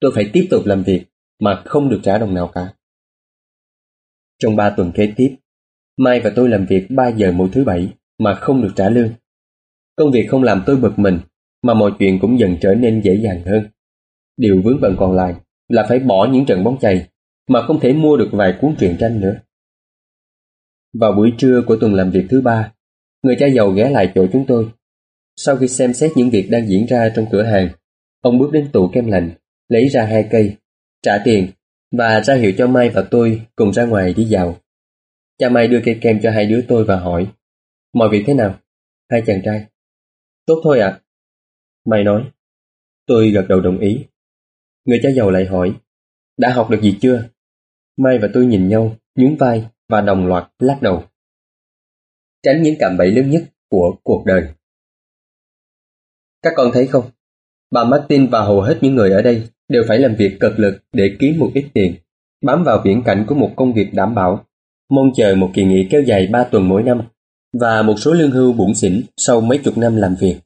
tôi 0.00 0.12
phải 0.14 0.30
tiếp 0.32 0.46
tục 0.50 0.66
làm 0.66 0.82
việc 0.82 1.04
mà 1.40 1.62
không 1.64 1.88
được 1.88 2.00
trả 2.02 2.18
đồng 2.18 2.34
nào 2.34 2.50
cả. 2.54 2.74
Trong 4.38 4.56
ba 4.56 4.70
tuần 4.70 4.92
kế 4.94 5.12
tiếp, 5.16 5.36
Mai 5.96 6.20
và 6.20 6.32
tôi 6.36 6.48
làm 6.48 6.66
việc 6.66 6.86
3 6.90 7.08
giờ 7.08 7.32
mỗi 7.32 7.48
thứ 7.52 7.64
bảy 7.64 7.88
mà 8.18 8.34
không 8.34 8.62
được 8.62 8.72
trả 8.76 8.88
lương. 8.88 9.10
Công 9.96 10.10
việc 10.10 10.26
không 10.30 10.42
làm 10.42 10.62
tôi 10.66 10.76
bực 10.76 10.98
mình, 10.98 11.18
mà 11.62 11.74
mọi 11.74 11.92
chuyện 11.98 12.18
cũng 12.20 12.38
dần 12.38 12.56
trở 12.60 12.74
nên 12.74 13.00
dễ 13.00 13.20
dàng 13.24 13.42
hơn. 13.46 13.66
Điều 14.36 14.62
vướng 14.64 14.80
bận 14.80 14.96
còn 14.98 15.12
lại 15.12 15.34
là 15.68 15.86
phải 15.88 15.98
bỏ 15.98 16.28
những 16.32 16.46
trận 16.46 16.64
bóng 16.64 16.78
chày 16.78 17.08
mà 17.48 17.62
không 17.66 17.80
thể 17.80 17.92
mua 17.92 18.16
được 18.16 18.28
vài 18.32 18.54
cuốn 18.60 18.74
truyện 18.78 18.96
tranh 19.00 19.20
nữa. 19.20 19.36
Vào 20.92 21.12
buổi 21.12 21.32
trưa 21.38 21.62
của 21.66 21.76
tuần 21.76 21.94
làm 21.94 22.10
việc 22.10 22.26
thứ 22.30 22.40
ba, 22.40 22.72
người 23.22 23.36
cha 23.38 23.46
giàu 23.46 23.70
ghé 23.70 23.90
lại 23.90 24.12
chỗ 24.14 24.26
chúng 24.32 24.44
tôi. 24.46 24.68
Sau 25.36 25.56
khi 25.56 25.68
xem 25.68 25.94
xét 25.94 26.12
những 26.16 26.30
việc 26.30 26.48
đang 26.50 26.68
diễn 26.68 26.86
ra 26.86 27.12
trong 27.16 27.26
cửa 27.30 27.42
hàng, 27.42 27.68
ông 28.20 28.38
bước 28.38 28.52
đến 28.52 28.68
tủ 28.72 28.88
kem 28.88 29.06
lạnh, 29.06 29.30
lấy 29.68 29.88
ra 29.88 30.04
hai 30.04 30.28
cây, 30.30 30.56
trả 31.02 31.18
tiền 31.24 31.48
và 31.92 32.20
ra 32.20 32.34
hiệu 32.34 32.52
cho 32.58 32.66
Mai 32.66 32.90
và 32.90 33.02
tôi 33.10 33.42
cùng 33.56 33.72
ra 33.72 33.84
ngoài 33.84 34.14
đi 34.14 34.24
dạo. 34.24 34.56
Cha 35.38 35.48
Mai 35.48 35.68
đưa 35.68 35.80
cây 35.84 35.98
kem 36.00 36.20
cho 36.22 36.30
hai 36.30 36.46
đứa 36.46 36.62
tôi 36.68 36.84
và 36.84 36.96
hỏi 36.96 37.26
Mọi 37.92 38.08
việc 38.08 38.24
thế 38.26 38.34
nào? 38.34 38.58
Hai 39.10 39.22
chàng 39.26 39.42
trai 39.44 39.64
Tốt 40.46 40.60
thôi 40.64 40.80
ạ 40.80 41.00
Mai 41.84 42.04
nói 42.04 42.30
Tôi 43.06 43.30
gật 43.30 43.46
đầu 43.48 43.60
đồng 43.60 43.78
ý 43.78 44.04
Người 44.84 45.00
cha 45.02 45.08
giàu 45.16 45.30
lại 45.30 45.46
hỏi 45.46 45.74
Đã 46.36 46.52
học 46.52 46.70
được 46.70 46.80
gì 46.82 46.98
chưa? 47.00 47.28
Mai 47.96 48.18
và 48.18 48.28
tôi 48.34 48.46
nhìn 48.46 48.68
nhau, 48.68 48.96
nhún 49.16 49.36
vai 49.36 49.66
và 49.88 50.00
đồng 50.00 50.26
loạt 50.26 50.48
lắc 50.58 50.82
đầu. 50.82 51.04
Tránh 52.42 52.62
những 52.62 52.74
cạm 52.78 52.96
bẫy 52.96 53.10
lớn 53.10 53.30
nhất 53.30 53.42
của 53.68 53.96
cuộc 54.02 54.22
đời. 54.26 54.42
Các 56.42 56.52
con 56.56 56.70
thấy 56.74 56.86
không? 56.86 57.04
Bà 57.70 57.84
Martin 57.84 58.26
và 58.30 58.44
hầu 58.44 58.60
hết 58.60 58.78
những 58.80 58.94
người 58.94 59.10
ở 59.10 59.22
đây 59.22 59.48
đều 59.68 59.82
phải 59.88 59.98
làm 59.98 60.14
việc 60.14 60.36
cực 60.40 60.58
lực 60.58 60.78
để 60.92 61.16
kiếm 61.18 61.38
một 61.38 61.50
ít 61.54 61.64
tiền, 61.74 61.94
bám 62.42 62.64
vào 62.64 62.82
viễn 62.84 63.02
cảnh 63.04 63.24
của 63.28 63.34
một 63.34 63.52
công 63.56 63.72
việc 63.72 63.88
đảm 63.92 64.14
bảo, 64.14 64.44
mong 64.90 65.10
chờ 65.16 65.34
một 65.34 65.50
kỳ 65.54 65.64
nghỉ 65.64 65.88
kéo 65.90 66.02
dài 66.02 66.28
3 66.32 66.44
tuần 66.44 66.68
mỗi 66.68 66.82
năm 66.82 67.02
và 67.52 67.82
một 67.82 67.94
số 67.98 68.12
lương 68.12 68.30
hưu 68.30 68.52
bụng 68.52 68.74
xỉn 68.74 69.02
sau 69.16 69.40
mấy 69.40 69.58
chục 69.58 69.78
năm 69.78 69.96
làm 69.96 70.14
việc. 70.20 70.36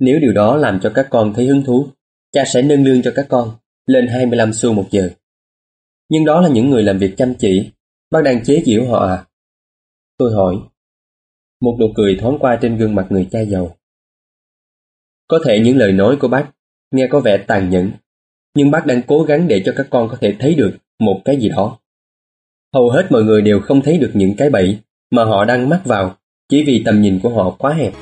Nếu 0.00 0.18
điều 0.20 0.32
đó 0.32 0.56
làm 0.56 0.80
cho 0.82 0.92
các 0.94 1.06
con 1.10 1.32
thấy 1.34 1.46
hứng 1.46 1.62
thú, 1.64 1.88
cha 2.32 2.44
sẽ 2.46 2.62
nâng 2.62 2.84
lương 2.84 3.02
cho 3.02 3.12
các 3.14 3.26
con 3.28 3.56
lên 3.86 4.06
25 4.06 4.52
xu 4.52 4.72
một 4.72 4.88
giờ. 4.90 5.10
Nhưng 6.08 6.24
đó 6.24 6.40
là 6.40 6.48
những 6.48 6.70
người 6.70 6.82
làm 6.82 6.98
việc 6.98 7.14
chăm 7.16 7.34
chỉ, 7.34 7.70
bác 8.10 8.22
đang 8.24 8.44
chế 8.44 8.62
giễu 8.66 8.86
họ 8.86 9.06
à? 9.06 9.24
Tôi 10.18 10.32
hỏi. 10.34 10.56
Một 11.60 11.76
nụ 11.80 11.86
cười 11.96 12.16
thoáng 12.20 12.38
qua 12.38 12.58
trên 12.62 12.76
gương 12.76 12.94
mặt 12.94 13.06
người 13.10 13.28
cha 13.30 13.40
giàu. 13.40 13.76
Có 15.28 15.40
thể 15.44 15.60
những 15.60 15.76
lời 15.76 15.92
nói 15.92 16.16
của 16.20 16.28
bác 16.28 16.50
nghe 16.90 17.06
có 17.10 17.20
vẻ 17.20 17.44
tàn 17.46 17.70
nhẫn, 17.70 17.90
nhưng 18.54 18.70
bác 18.70 18.86
đang 18.86 19.02
cố 19.06 19.22
gắng 19.22 19.48
để 19.48 19.62
cho 19.64 19.72
các 19.76 19.86
con 19.90 20.08
có 20.08 20.16
thể 20.20 20.36
thấy 20.38 20.54
được 20.54 20.76
một 20.98 21.22
cái 21.24 21.36
gì 21.40 21.48
đó. 21.48 21.78
Hầu 22.74 22.90
hết 22.90 23.06
mọi 23.10 23.22
người 23.22 23.42
đều 23.42 23.60
không 23.60 23.82
thấy 23.82 23.98
được 23.98 24.10
những 24.14 24.34
cái 24.36 24.50
bẫy 24.50 24.78
mà 25.10 25.24
họ 25.24 25.44
đang 25.44 25.68
mắc 25.68 25.82
vào 25.84 26.16
chỉ 26.48 26.64
vì 26.66 26.82
tầm 26.84 27.00
nhìn 27.00 27.20
của 27.22 27.28
họ 27.28 27.56
quá 27.58 27.74
hẹp. 27.74 27.92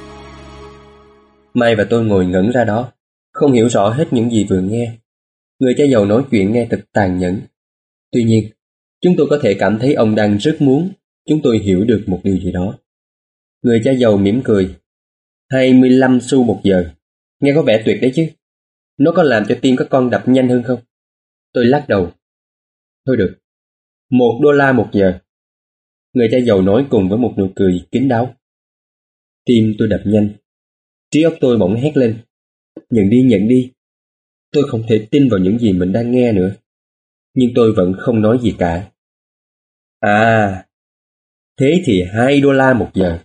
Mai 1.54 1.76
và 1.76 1.86
tôi 1.90 2.04
ngồi 2.04 2.26
ngẩn 2.26 2.50
ra 2.50 2.64
đó, 2.64 2.92
không 3.32 3.52
hiểu 3.52 3.68
rõ 3.68 3.90
hết 3.90 4.08
những 4.10 4.30
gì 4.30 4.46
vừa 4.50 4.60
nghe. 4.60 4.96
Người 5.58 5.74
cha 5.78 5.84
giàu 5.84 6.04
nói 6.04 6.24
chuyện 6.30 6.52
nghe 6.52 6.66
thật 6.70 6.84
tàn 6.92 7.18
nhẫn. 7.18 7.40
Tuy 8.12 8.24
nhiên, 8.24 8.50
chúng 9.00 9.14
tôi 9.16 9.26
có 9.30 9.38
thể 9.42 9.54
cảm 9.54 9.78
thấy 9.78 9.94
ông 9.94 10.14
đang 10.14 10.38
rất 10.38 10.56
muốn 10.60 10.92
chúng 11.28 11.40
tôi 11.42 11.58
hiểu 11.58 11.84
được 11.84 12.04
một 12.06 12.20
điều 12.24 12.38
gì 12.38 12.52
đó. 12.52 12.78
Người 13.62 13.80
cha 13.84 13.92
giàu 13.92 14.16
mỉm 14.16 14.40
cười. 14.44 14.76
25 15.50 16.18
xu 16.22 16.44
một 16.44 16.60
giờ. 16.64 16.90
Nghe 17.40 17.52
có 17.54 17.62
vẻ 17.62 17.82
tuyệt 17.84 17.98
đấy 18.02 18.12
chứ. 18.14 18.28
Nó 18.98 19.12
có 19.12 19.22
làm 19.22 19.44
cho 19.48 19.58
tim 19.62 19.76
các 19.76 19.86
con 19.90 20.10
đập 20.10 20.22
nhanh 20.26 20.48
hơn 20.48 20.62
không? 20.62 20.80
Tôi 21.52 21.64
lắc 21.64 21.84
đầu. 21.88 22.12
Thôi 23.06 23.16
được. 23.16 23.38
Một 24.10 24.40
đô 24.42 24.52
la 24.52 24.72
một 24.72 24.88
giờ. 24.92 25.18
Người 26.12 26.28
cha 26.30 26.38
giàu 26.46 26.62
nói 26.62 26.86
cùng 26.90 27.08
với 27.08 27.18
một 27.18 27.34
nụ 27.38 27.48
cười 27.56 27.86
kín 27.90 28.08
đáo. 28.08 28.34
Tim 29.44 29.74
tôi 29.78 29.88
đập 29.88 30.00
nhanh. 30.04 30.30
Trí 31.10 31.22
óc 31.22 31.34
tôi 31.40 31.58
bỗng 31.58 31.74
hét 31.74 31.96
lên. 31.96 32.22
Nhận 32.90 33.10
đi, 33.10 33.22
nhận 33.22 33.48
đi. 33.48 33.72
Tôi 34.52 34.64
không 34.68 34.82
thể 34.88 35.08
tin 35.10 35.28
vào 35.28 35.40
những 35.40 35.58
gì 35.58 35.72
mình 35.72 35.92
đang 35.92 36.10
nghe 36.10 36.32
nữa. 36.32 36.54
Nhưng 37.34 37.50
tôi 37.54 37.72
vẫn 37.76 37.92
không 37.98 38.20
nói 38.20 38.38
gì 38.42 38.54
cả. 38.58 38.90
À, 40.00 40.66
thế 41.60 41.82
thì 41.84 42.02
hai 42.14 42.40
đô 42.40 42.52
la 42.52 42.74
một 42.74 42.90
giờ. 42.94 43.18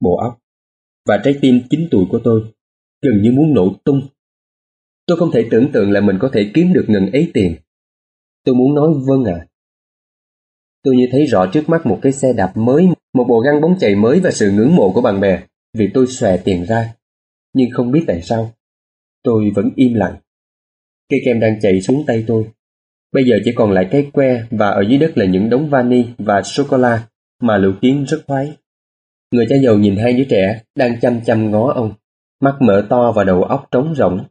Bộ 0.00 0.16
óc 0.16 0.38
và 1.06 1.20
trái 1.24 1.38
tim 1.40 1.60
chín 1.70 1.88
tuổi 1.90 2.04
của 2.10 2.20
tôi 2.24 2.52
gần 3.02 3.22
như 3.22 3.32
muốn 3.32 3.54
nổ 3.54 3.76
tung. 3.84 4.08
Tôi 5.06 5.16
không 5.16 5.30
thể 5.32 5.48
tưởng 5.50 5.72
tượng 5.72 5.90
là 5.90 6.00
mình 6.00 6.16
có 6.20 6.30
thể 6.32 6.50
kiếm 6.54 6.72
được 6.72 6.84
ngần 6.88 7.10
ấy 7.12 7.30
tiền. 7.34 7.56
Tôi 8.44 8.54
muốn 8.54 8.74
nói 8.74 8.88
vâng 9.06 9.24
à. 9.24 9.46
Tôi 10.82 10.96
như 10.96 11.08
thấy 11.12 11.26
rõ 11.26 11.50
trước 11.52 11.68
mắt 11.68 11.86
một 11.86 11.98
cái 12.02 12.12
xe 12.12 12.32
đạp 12.32 12.52
mới, 12.54 12.86
một 13.14 13.24
bộ 13.28 13.40
găng 13.40 13.60
bóng 13.60 13.78
chày 13.78 13.96
mới 13.96 14.20
và 14.20 14.30
sự 14.30 14.50
ngưỡng 14.50 14.76
mộ 14.76 14.92
của 14.92 15.00
bạn 15.00 15.20
bè 15.20 15.42
vì 15.74 15.90
tôi 15.94 16.06
xòe 16.06 16.36
tiền 16.36 16.64
ra. 16.64 16.94
Nhưng 17.52 17.70
không 17.72 17.92
biết 17.92 18.04
tại 18.06 18.22
sao, 18.22 18.52
tôi 19.22 19.50
vẫn 19.54 19.70
im 19.76 19.94
lặng. 19.94 20.16
Cây 21.08 21.20
kem 21.24 21.40
đang 21.40 21.60
chạy 21.60 21.80
xuống 21.80 22.04
tay 22.06 22.24
tôi. 22.26 22.44
Bây 23.12 23.24
giờ 23.24 23.36
chỉ 23.44 23.52
còn 23.56 23.72
lại 23.72 23.88
cái 23.90 24.10
que 24.12 24.44
và 24.50 24.68
ở 24.68 24.82
dưới 24.88 24.98
đất 24.98 25.18
là 25.18 25.24
những 25.24 25.50
đống 25.50 25.70
vani 25.70 26.04
và 26.18 26.42
sô-cô-la 26.42 27.08
mà 27.40 27.58
lũ 27.58 27.72
Kiến 27.80 28.04
rất 28.08 28.22
khoái. 28.26 28.52
Người 29.30 29.46
cha 29.48 29.56
giàu 29.56 29.78
nhìn 29.78 29.96
hai 29.96 30.12
đứa 30.12 30.24
trẻ 30.24 30.62
đang 30.74 31.00
chăm 31.00 31.20
chăm 31.24 31.50
ngó 31.50 31.72
ông, 31.72 31.92
mắt 32.40 32.56
mở 32.60 32.86
to 32.90 33.12
và 33.12 33.24
đầu 33.24 33.42
óc 33.42 33.68
trống 33.70 33.94
rỗng. 33.94 34.24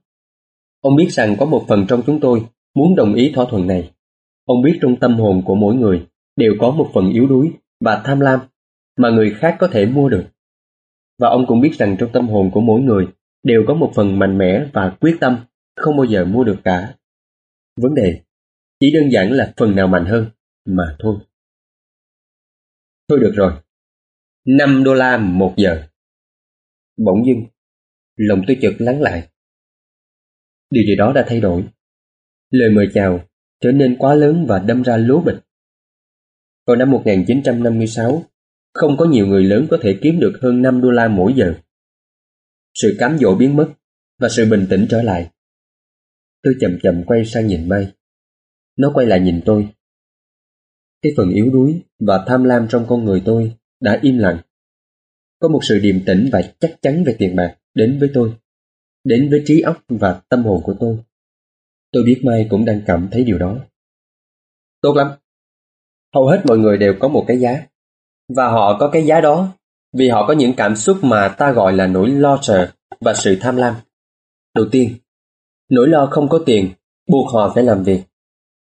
Ông 0.82 0.96
biết 0.96 1.08
rằng 1.12 1.36
có 1.40 1.46
một 1.46 1.66
phần 1.68 1.86
trong 1.88 2.02
chúng 2.06 2.20
tôi 2.20 2.46
muốn 2.76 2.96
đồng 2.96 3.14
ý 3.14 3.32
thỏa 3.36 3.46
thuận 3.50 3.68
này. 3.68 3.92
Ông 4.46 4.62
biết 4.62 4.80
trong 4.82 4.96
tâm 4.96 5.16
hồn 5.16 5.42
của 5.46 5.56
mỗi 5.56 5.76
người 5.76 6.06
đều 6.36 6.54
có 6.60 6.72
một 6.72 6.90
phần 6.94 7.12
yếu 7.14 7.28
đuối 7.28 7.52
và 7.80 8.02
tham 8.06 8.20
lam 8.20 8.40
mà 8.98 9.10
người 9.10 9.36
khác 9.40 9.56
có 9.60 9.68
thể 9.68 9.86
mua 9.86 10.10
được. 10.10 10.26
Và 11.20 11.30
ông 11.30 11.46
cũng 11.48 11.62
biết 11.62 11.72
rằng 11.74 11.96
trong 12.00 12.10
tâm 12.14 12.30
hồn 12.30 12.52
của 12.54 12.62
mỗi 12.62 12.82
người 12.82 13.08
đều 13.44 13.64
có 13.68 13.74
một 13.74 13.92
phần 13.96 14.20
mạnh 14.20 14.38
mẽ 14.38 14.70
và 14.74 14.98
quyết 15.00 15.18
tâm 15.20 15.46
không 15.76 15.98
bao 15.98 16.06
giờ 16.06 16.26
mua 16.26 16.44
được 16.44 16.58
cả. 16.64 16.96
Vấn 17.76 17.96
đề 17.96 18.22
chỉ 18.80 18.92
đơn 18.94 19.10
giản 19.12 19.32
là 19.32 19.54
phần 19.58 19.76
nào 19.76 19.88
mạnh 19.88 20.06
hơn 20.06 20.30
mà 20.66 20.96
thôi. 21.00 21.16
Thôi 23.10 23.20
được 23.20 23.32
rồi, 23.36 23.54
5 24.46 24.84
đô 24.84 24.94
la 24.94 25.18
một 25.18 25.54
giờ. 25.58 25.84
Bỗng 26.98 27.26
dưng, 27.26 27.46
lòng 28.16 28.42
tôi 28.48 28.58
chợt 28.62 28.74
lắng 28.80 29.02
lại. 29.02 29.30
Điều 30.72 30.84
gì 30.88 30.96
đó 30.96 31.14
đã 31.16 31.26
thay 31.28 31.40
đổi. 31.40 31.64
Lời 32.52 32.70
mời 32.70 32.88
chào 32.94 33.26
trở 33.62 33.72
nên 33.72 33.96
quá 34.00 34.16
lớn 34.16 34.46
và 34.48 34.60
đâm 34.60 34.82
ra 34.82 34.98
lố 34.98 35.22
bịch. 35.22 35.40
Vào 36.68 36.76
năm 36.76 36.92
1956, 36.92 38.24
không 38.74 38.98
có 38.98 39.06
nhiều 39.06 39.28
người 39.28 39.44
lớn 39.44 39.68
có 39.70 39.78
thể 39.82 40.00
kiếm 40.02 40.20
được 40.20 40.40
hơn 40.42 40.62
5 40.62 40.82
đô 40.82 40.90
la 40.90 41.08
mỗi 41.08 41.34
giờ. 41.36 41.54
Sự 42.74 42.96
cám 43.00 43.18
dỗ 43.18 43.36
biến 43.36 43.56
mất 43.56 43.74
và 44.20 44.30
sự 44.30 44.46
bình 44.50 44.68
tĩnh 44.70 44.88
trở 44.90 45.02
lại. 45.02 45.32
Tôi 46.44 46.54
chậm 46.60 46.78
chậm 46.84 47.04
quay 47.06 47.26
sang 47.26 47.48
nhìn 47.48 47.70
Mai. 47.70 47.92
Nó 48.78 48.92
quay 48.94 49.08
lại 49.08 49.20
nhìn 49.20 49.42
tôi. 49.46 49.70
Cái 51.02 51.12
phần 51.18 51.30
yếu 51.30 51.50
đuối 51.54 51.82
và 52.00 52.24
tham 52.28 52.44
lam 52.44 52.68
trong 52.70 52.86
con 52.88 53.06
người 53.06 53.22
tôi 53.26 53.56
đã 53.80 54.00
im 54.02 54.18
lặng. 54.18 54.42
Có 55.40 55.48
một 55.48 55.60
sự 55.64 55.80
điềm 55.80 56.06
tĩnh 56.06 56.30
và 56.32 56.42
chắc 56.60 56.78
chắn 56.82 57.04
về 57.04 57.16
tiền 57.20 57.36
bạc 57.36 57.58
đến 57.74 58.00
với 58.00 58.12
tôi, 58.14 58.34
đến 59.04 59.30
với 59.30 59.44
trí 59.46 59.62
óc 59.62 59.84
và 59.88 60.22
tâm 60.30 60.44
hồn 60.44 60.62
của 60.64 60.76
tôi. 60.80 60.98
Tôi 61.92 62.04
biết 62.04 62.22
Mai 62.24 62.48
cũng 62.50 62.66
đang 62.66 62.82
cảm 62.86 63.08
thấy 63.12 63.24
điều 63.24 63.38
đó. 63.38 63.58
Tốt 64.82 64.94
lắm. 64.96 65.12
Hầu 66.14 66.28
hết 66.28 66.42
mọi 66.48 66.58
người 66.58 66.78
đều 66.78 66.94
có 67.00 67.08
một 67.08 67.26
cái 67.28 67.40
giá. 67.40 67.68
Và 68.36 68.48
họ 68.48 68.78
có 68.80 68.90
cái 68.94 69.06
giá 69.06 69.22
đó 69.22 69.48
vì 69.94 70.10
họ 70.10 70.28
có 70.28 70.34
những 70.34 70.54
cảm 70.58 70.76
xúc 70.76 70.98
mà 71.02 71.36
ta 71.38 71.52
gọi 71.52 71.74
là 71.74 71.88
nỗi 71.88 72.10
lo 72.10 72.40
sợ 72.42 72.72
và 73.00 73.14
sự 73.14 73.38
tham 73.42 73.56
lam. 73.56 73.76
Đầu 74.56 74.66
tiên, 74.72 74.94
nỗi 75.70 75.88
lo 75.88 76.08
không 76.12 76.30
có 76.30 76.44
tiền 76.46 76.70
buộc 77.08 77.34
họ 77.34 77.52
phải 77.56 77.64
làm 77.64 77.84
việc. 77.84 78.02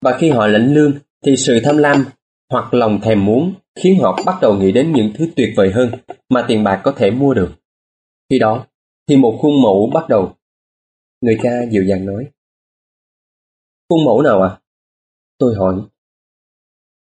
Và 0.02 0.18
khi 0.18 0.30
họ 0.30 0.46
lãnh 0.46 0.74
lương 0.74 0.92
thì 1.24 1.36
sự 1.36 1.60
tham 1.64 1.76
lam 1.76 2.04
hoặc 2.50 2.74
lòng 2.74 3.00
thèm 3.00 3.24
muốn 3.24 3.54
khiến 3.74 3.98
họ 4.00 4.22
bắt 4.26 4.38
đầu 4.42 4.54
nghĩ 4.54 4.72
đến 4.72 4.92
những 4.92 5.12
thứ 5.14 5.26
tuyệt 5.36 5.48
vời 5.56 5.70
hơn 5.74 5.90
mà 6.28 6.44
tiền 6.48 6.64
bạc 6.64 6.80
có 6.84 6.92
thể 6.96 7.10
mua 7.10 7.34
được. 7.34 7.52
Khi 8.30 8.38
đó, 8.38 8.66
thì 9.08 9.16
một 9.16 9.38
khuôn 9.40 9.62
mẫu 9.62 9.90
bắt 9.94 10.08
đầu. 10.08 10.36
Người 11.20 11.38
cha 11.42 11.50
dịu 11.70 11.84
dàng 11.84 12.06
nói. 12.06 12.26
Khuôn 13.88 14.04
mẫu 14.04 14.22
nào 14.22 14.42
à? 14.42 14.60
Tôi 15.38 15.54
hỏi. 15.58 15.74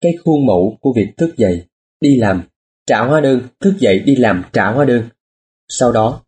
Cái 0.01 0.13
khuôn 0.23 0.45
mẫu 0.45 0.77
của 0.81 0.93
việc 0.95 1.13
thức 1.17 1.33
dậy, 1.37 1.65
đi 2.05 2.15
làm, 2.15 2.43
trả 2.85 3.05
hóa 3.05 3.21
đơn, 3.21 3.41
thức 3.59 3.73
dậy 3.79 3.99
đi 3.99 4.15
làm 4.15 4.43
trả 4.53 4.71
hóa 4.71 4.85
đơn. 4.85 5.03
Sau 5.69 5.91
đó, 5.91 6.21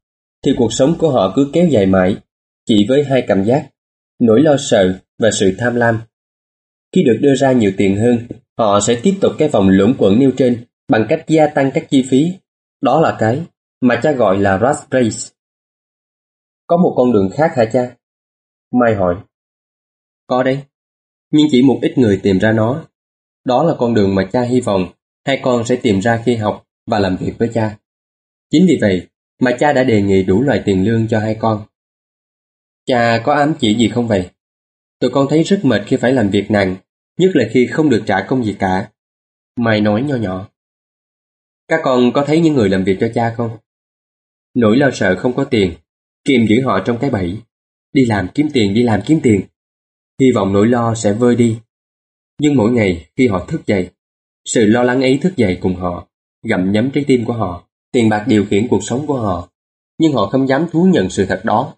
thì 0.45 0.51
cuộc 0.57 0.73
sống 0.73 0.95
của 0.99 1.11
họ 1.11 1.33
cứ 1.35 1.49
kéo 1.53 1.67
dài 1.67 1.85
mãi, 1.85 2.17
chỉ 2.65 2.85
với 2.89 3.03
hai 3.03 3.23
cảm 3.27 3.43
giác, 3.43 3.69
nỗi 4.19 4.41
lo 4.41 4.55
sợ 4.59 4.99
và 5.19 5.31
sự 5.31 5.55
tham 5.57 5.75
lam. 5.75 5.99
Khi 6.95 7.03
được 7.03 7.17
đưa 7.21 7.35
ra 7.35 7.51
nhiều 7.51 7.71
tiền 7.77 7.97
hơn, 7.97 8.27
họ 8.57 8.79
sẽ 8.79 8.99
tiếp 9.03 9.17
tục 9.21 9.31
cái 9.37 9.49
vòng 9.49 9.69
luẩn 9.69 9.95
quẩn 9.97 10.19
nêu 10.19 10.31
trên 10.37 10.65
bằng 10.87 11.05
cách 11.09 11.25
gia 11.27 11.47
tăng 11.47 11.71
các 11.73 11.89
chi 11.89 12.05
phí. 12.09 12.33
Đó 12.81 13.01
là 13.01 13.15
cái 13.19 13.41
mà 13.81 13.99
cha 14.03 14.11
gọi 14.11 14.37
là 14.37 14.59
rat 14.59 14.75
race. 14.91 15.35
Có 16.67 16.77
một 16.77 16.93
con 16.97 17.11
đường 17.11 17.29
khác 17.33 17.51
hả 17.55 17.65
cha? 17.73 17.95
Mai 18.79 18.95
hỏi. 18.95 19.15
Có 20.27 20.43
đấy, 20.43 20.63
nhưng 21.31 21.47
chỉ 21.51 21.61
một 21.61 21.79
ít 21.81 21.97
người 21.97 22.19
tìm 22.23 22.39
ra 22.39 22.51
nó. 22.51 22.85
Đó 23.45 23.63
là 23.63 23.73
con 23.77 23.93
đường 23.93 24.15
mà 24.15 24.29
cha 24.31 24.41
hy 24.41 24.61
vọng 24.61 24.87
hai 25.27 25.39
con 25.43 25.65
sẽ 25.65 25.75
tìm 25.75 25.99
ra 25.99 26.21
khi 26.25 26.35
học 26.35 26.67
và 26.85 26.99
làm 26.99 27.17
việc 27.17 27.33
với 27.37 27.49
cha. 27.53 27.77
Chính 28.51 28.65
vì 28.67 28.77
vậy 28.81 29.07
mà 29.39 29.51
cha 29.59 29.73
đã 29.73 29.83
đề 29.83 30.01
nghị 30.01 30.23
đủ 30.23 30.41
loại 30.41 30.61
tiền 30.65 30.85
lương 30.85 31.07
cho 31.07 31.19
hai 31.19 31.35
con. 31.39 31.65
Cha 32.85 33.21
có 33.25 33.33
ám 33.33 33.53
chỉ 33.59 33.77
gì 33.77 33.89
không 33.89 34.07
vậy? 34.07 34.29
Tụi 34.99 35.11
con 35.13 35.27
thấy 35.29 35.43
rất 35.43 35.59
mệt 35.63 35.81
khi 35.85 35.97
phải 35.97 36.13
làm 36.13 36.29
việc 36.29 36.51
nặng, 36.51 36.75
nhất 37.17 37.31
là 37.33 37.45
khi 37.51 37.67
không 37.67 37.89
được 37.89 38.03
trả 38.07 38.25
công 38.27 38.43
gì 38.43 38.55
cả. 38.59 38.89
Mai 39.55 39.81
nói 39.81 40.01
nho 40.01 40.15
nhỏ. 40.15 40.49
Các 41.67 41.79
con 41.83 42.11
có 42.13 42.25
thấy 42.27 42.41
những 42.41 42.53
người 42.53 42.69
làm 42.69 42.83
việc 42.83 42.97
cho 42.99 43.11
cha 43.15 43.33
không? 43.37 43.57
Nỗi 44.53 44.77
lo 44.77 44.89
sợ 44.93 45.15
không 45.15 45.35
có 45.35 45.43
tiền, 45.43 45.73
kìm 46.25 46.45
giữ 46.49 46.55
họ 46.65 46.79
trong 46.85 46.97
cái 47.01 47.09
bẫy. 47.09 47.37
Đi 47.93 48.05
làm 48.05 48.27
kiếm 48.33 48.47
tiền, 48.53 48.73
đi 48.73 48.83
làm 48.83 49.01
kiếm 49.05 49.19
tiền. 49.23 49.41
Hy 50.19 50.31
vọng 50.35 50.53
nỗi 50.53 50.67
lo 50.67 50.95
sẽ 50.95 51.13
vơi 51.13 51.35
đi. 51.35 51.59
Nhưng 52.39 52.55
mỗi 52.55 52.71
ngày 52.71 53.05
khi 53.15 53.27
họ 53.27 53.45
thức 53.45 53.65
dậy, 53.65 53.89
sự 54.47 54.65
lo 54.65 54.83
lắng 54.83 55.01
ấy 55.01 55.19
thức 55.21 55.35
dậy 55.35 55.57
cùng 55.61 55.75
họ, 55.75 56.07
gặm 56.43 56.71
nhấm 56.71 56.91
trái 56.91 57.03
tim 57.07 57.25
của 57.25 57.33
họ, 57.33 57.67
tiền 57.91 58.09
bạc 58.09 58.25
điều 58.27 58.45
khiển 58.45 58.67
cuộc 58.67 58.83
sống 58.83 59.07
của 59.07 59.19
họ. 59.19 59.49
Nhưng 59.97 60.13
họ 60.13 60.25
không 60.25 60.47
dám 60.47 60.67
thú 60.71 60.87
nhận 60.91 61.09
sự 61.09 61.25
thật 61.25 61.41
đó. 61.43 61.73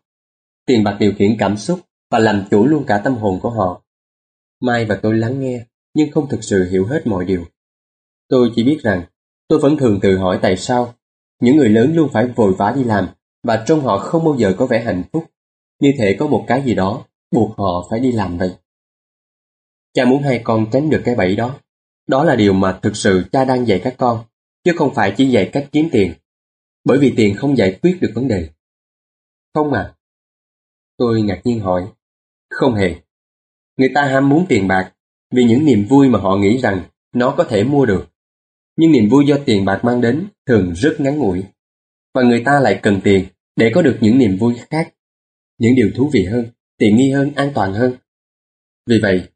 Tiền 0.65 0.83
bạc 0.83 0.97
điều 0.99 1.13
khiển 1.17 1.35
cảm 1.39 1.57
xúc 1.57 1.79
và 2.11 2.19
làm 2.19 2.43
chủ 2.51 2.65
luôn 2.65 2.83
cả 2.87 3.01
tâm 3.03 3.15
hồn 3.15 3.39
của 3.41 3.49
họ. 3.49 3.81
Mai 4.61 4.85
và 4.85 4.99
tôi 5.01 5.17
lắng 5.17 5.39
nghe, 5.39 5.65
nhưng 5.93 6.11
không 6.11 6.29
thực 6.29 6.43
sự 6.43 6.69
hiểu 6.71 6.85
hết 6.85 7.07
mọi 7.07 7.25
điều. 7.25 7.45
Tôi 8.27 8.51
chỉ 8.55 8.63
biết 8.63 8.79
rằng, 8.83 9.03
tôi 9.47 9.59
vẫn 9.59 9.77
thường 9.77 9.99
tự 10.01 10.17
hỏi 10.17 10.39
tại 10.41 10.57
sao 10.57 10.93
những 11.41 11.57
người 11.57 11.69
lớn 11.69 11.95
luôn 11.95 12.09
phải 12.13 12.27
vội 12.27 12.53
vã 12.53 12.73
đi 12.75 12.83
làm 12.83 13.07
và 13.43 13.63
trong 13.67 13.81
họ 13.81 13.97
không 13.97 14.25
bao 14.25 14.35
giờ 14.37 14.53
có 14.57 14.65
vẻ 14.65 14.83
hạnh 14.83 15.03
phúc, 15.13 15.25
như 15.79 15.91
thể 15.97 16.15
có 16.19 16.27
một 16.27 16.45
cái 16.47 16.61
gì 16.61 16.75
đó 16.75 17.05
buộc 17.31 17.57
họ 17.57 17.87
phải 17.89 17.99
đi 17.99 18.11
làm 18.11 18.37
vậy. 18.37 18.51
Cha 19.93 20.05
muốn 20.05 20.23
hai 20.23 20.41
con 20.43 20.65
tránh 20.71 20.89
được 20.89 21.01
cái 21.05 21.15
bẫy 21.15 21.35
đó. 21.35 21.59
Đó 22.09 22.23
là 22.23 22.35
điều 22.35 22.53
mà 22.53 22.79
thực 22.81 22.95
sự 22.95 23.23
cha 23.31 23.45
đang 23.45 23.67
dạy 23.67 23.81
các 23.83 23.95
con, 23.97 24.23
chứ 24.63 24.73
không 24.75 24.93
phải 24.95 25.13
chỉ 25.17 25.29
dạy 25.29 25.49
cách 25.53 25.69
kiếm 25.71 25.89
tiền. 25.91 26.13
Bởi 26.83 26.97
vì 26.97 27.13
tiền 27.17 27.35
không 27.35 27.57
giải 27.57 27.79
quyết 27.81 27.97
được 28.01 28.11
vấn 28.15 28.27
đề. 28.27 28.49
Không 29.53 29.73
à? 29.73 29.93
Tôi 30.97 31.21
ngạc 31.21 31.41
nhiên 31.43 31.59
hỏi. 31.59 31.87
Không 32.49 32.75
hề. 32.75 32.95
Người 33.77 33.89
ta 33.95 34.05
ham 34.05 34.29
muốn 34.29 34.45
tiền 34.49 34.67
bạc 34.67 34.93
vì 35.31 35.43
những 35.43 35.65
niềm 35.65 35.85
vui 35.89 36.09
mà 36.09 36.19
họ 36.19 36.37
nghĩ 36.37 36.57
rằng 36.57 36.83
nó 37.13 37.35
có 37.37 37.43
thể 37.43 37.63
mua 37.63 37.85
được. 37.85 38.05
Nhưng 38.77 38.91
niềm 38.91 39.09
vui 39.09 39.25
do 39.27 39.37
tiền 39.45 39.65
bạc 39.65 39.79
mang 39.83 40.01
đến 40.01 40.27
thường 40.45 40.73
rất 40.75 40.95
ngắn 40.99 41.17
ngủi. 41.17 41.43
Và 42.13 42.23
người 42.23 42.43
ta 42.45 42.59
lại 42.59 42.79
cần 42.83 43.01
tiền 43.03 43.25
để 43.55 43.71
có 43.75 43.81
được 43.81 43.97
những 44.01 44.17
niềm 44.17 44.37
vui 44.37 44.55
khác, 44.69 44.93
những 45.57 45.75
điều 45.75 45.91
thú 45.95 46.09
vị 46.13 46.25
hơn, 46.25 46.47
tiện 46.77 46.95
nghi 46.95 47.11
hơn, 47.11 47.31
an 47.35 47.51
toàn 47.55 47.73
hơn. 47.73 47.93
Vì 48.87 48.99
vậy, 49.01 49.29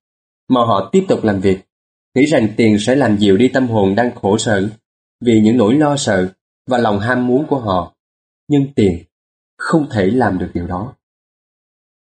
mà 0.50 0.62
họ 0.62 0.90
tiếp 0.92 1.06
tục 1.08 1.24
làm 1.24 1.40
việc, 1.42 1.60
nghĩ 2.16 2.26
rằng 2.26 2.48
tiền 2.58 2.80
sẽ 2.80 2.96
làm 2.96 3.18
dịu 3.18 3.38
đi 3.38 3.48
tâm 3.48 3.68
hồn 3.68 3.96
đang 3.96 4.16
khổ 4.16 4.38
sở 4.38 4.70
vì 5.26 5.40
những 5.40 5.58
nỗi 5.58 5.76
lo 5.76 5.98
sợ 5.98 6.34
và 6.68 6.78
lòng 6.78 7.00
ham 7.00 7.28
muốn 7.28 7.46
của 7.48 7.60
họ. 7.60 7.96
Nhưng 8.48 8.74
tiền 8.76 9.04
không 9.58 9.88
thể 9.92 10.06
làm 10.06 10.38
được 10.40 10.52
điều 10.54 10.68
đó. 10.68 10.96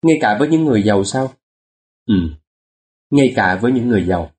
Ngay 0.04 0.18
cả 0.22 0.38
với 0.40 0.48
những 0.48 0.66
người 0.66 0.84
giàu 0.84 1.04
sao? 1.04 1.34
Ừ, 2.06 2.16
ngay 3.12 3.34
cả 3.36 3.56
với 3.62 3.72
những 3.72 3.88
người 3.88 4.06
giàu. 4.06 4.32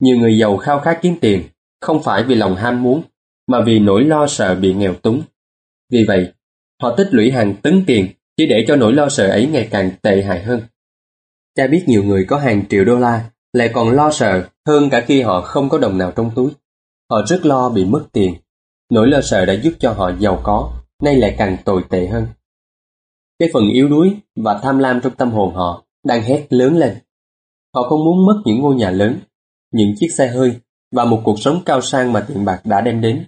Nhiều 0.00 0.16
người 0.16 0.38
giàu 0.38 0.56
khao 0.56 0.80
khát 0.80 0.98
kiếm 1.02 1.16
tiền 1.20 1.42
không 1.80 2.02
phải 2.02 2.24
vì 2.24 2.34
lòng 2.34 2.56
ham 2.56 2.82
muốn 2.82 3.02
mà 3.46 3.58
vì 3.66 3.78
nỗi 3.78 4.04
lo 4.04 4.26
sợ 4.26 4.54
bị 4.54 4.74
nghèo 4.74 4.94
túng. 4.94 5.22
Vì 5.92 6.04
vậy, 6.08 6.32
họ 6.82 6.96
tích 6.96 7.08
lũy 7.10 7.30
hàng 7.30 7.54
tấn 7.62 7.84
tiền 7.86 8.08
chỉ 8.36 8.46
để 8.46 8.64
cho 8.68 8.76
nỗi 8.76 8.92
lo 8.92 9.08
sợ 9.08 9.26
ấy 9.26 9.46
ngày 9.46 9.68
càng 9.70 9.90
tệ 10.02 10.22
hại 10.22 10.42
hơn. 10.42 10.62
Cha 11.56 11.66
biết 11.66 11.84
nhiều 11.86 12.02
người 12.02 12.24
có 12.28 12.38
hàng 12.38 12.64
triệu 12.68 12.84
đô 12.84 12.98
la 12.98 13.30
lại 13.52 13.70
còn 13.74 13.90
lo 13.90 14.10
sợ 14.10 14.48
hơn 14.70 14.90
cả 14.90 15.04
khi 15.06 15.22
họ 15.22 15.40
không 15.40 15.68
có 15.68 15.78
đồng 15.78 15.98
nào 15.98 16.12
trong 16.16 16.30
túi. 16.34 16.50
Họ 17.10 17.22
rất 17.26 17.46
lo 17.46 17.68
bị 17.68 17.84
mất 17.84 18.04
tiền. 18.12 18.34
Nỗi 18.92 19.08
lo 19.08 19.20
sợ 19.20 19.44
đã 19.44 19.52
giúp 19.52 19.72
cho 19.80 19.92
họ 19.92 20.12
giàu 20.18 20.40
có, 20.42 20.72
nay 21.02 21.16
lại 21.16 21.34
càng 21.38 21.56
tồi 21.64 21.84
tệ 21.90 22.06
hơn. 22.06 22.26
Cái 23.38 23.48
phần 23.52 23.68
yếu 23.68 23.88
đuối 23.88 24.16
và 24.36 24.60
tham 24.62 24.78
lam 24.78 25.00
trong 25.00 25.14
tâm 25.14 25.30
hồn 25.30 25.54
họ 25.54 25.84
đang 26.04 26.22
hét 26.22 26.46
lớn 26.50 26.76
lên. 26.76 26.98
Họ 27.74 27.82
không 27.82 28.04
muốn 28.04 28.26
mất 28.26 28.42
những 28.44 28.60
ngôi 28.60 28.74
nhà 28.74 28.90
lớn, 28.90 29.18
những 29.72 29.94
chiếc 29.98 30.08
xe 30.18 30.28
hơi 30.28 30.52
và 30.92 31.04
một 31.04 31.20
cuộc 31.24 31.40
sống 31.40 31.62
cao 31.66 31.80
sang 31.80 32.12
mà 32.12 32.24
tiền 32.28 32.44
bạc 32.44 32.60
đã 32.64 32.80
đem 32.80 33.00
đến. 33.00 33.24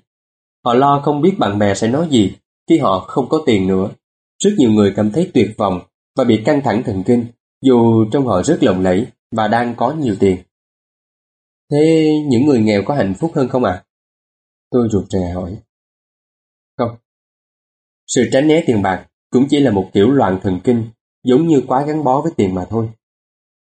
Họ 0.64 0.74
lo 0.74 1.00
không 1.04 1.20
biết 1.20 1.38
bạn 1.38 1.58
bè 1.58 1.74
sẽ 1.74 1.88
nói 1.88 2.08
gì 2.10 2.32
khi 2.68 2.78
họ 2.78 2.98
không 2.98 3.28
có 3.28 3.42
tiền 3.46 3.66
nữa. 3.66 3.88
Rất 4.42 4.50
nhiều 4.58 4.70
người 4.70 4.92
cảm 4.96 5.10
thấy 5.10 5.30
tuyệt 5.34 5.54
vọng 5.58 5.80
và 6.16 6.24
bị 6.24 6.42
căng 6.44 6.62
thẳng 6.64 6.82
thần 6.82 7.02
kinh 7.02 7.26
dù 7.62 8.04
trong 8.12 8.26
họ 8.26 8.42
rất 8.42 8.62
lộng 8.62 8.80
lẫy 8.80 9.06
và 9.36 9.48
đang 9.48 9.74
có 9.74 9.92
nhiều 9.92 10.16
tiền. 10.20 10.36
Thế 11.72 12.12
những 12.26 12.46
người 12.46 12.60
nghèo 12.60 12.82
có 12.86 12.94
hạnh 12.94 13.14
phúc 13.20 13.32
hơn 13.34 13.48
không 13.48 13.64
ạ? 13.64 13.72
À? 13.72 13.84
Tôi 14.70 14.88
rụt 14.90 15.04
rè 15.10 15.32
hỏi. 15.34 15.56
Không. 16.76 16.96
Sự 18.06 18.28
tránh 18.32 18.48
né 18.48 18.62
tiền 18.66 18.82
bạc 18.82 19.06
cũng 19.30 19.46
chỉ 19.50 19.60
là 19.60 19.70
một 19.70 19.90
kiểu 19.92 20.10
loạn 20.10 20.38
thần 20.42 20.60
kinh, 20.64 20.84
giống 21.24 21.46
như 21.46 21.62
quá 21.66 21.84
gắn 21.86 22.04
bó 22.04 22.22
với 22.22 22.32
tiền 22.36 22.54
mà 22.54 22.66
thôi. 22.70 22.88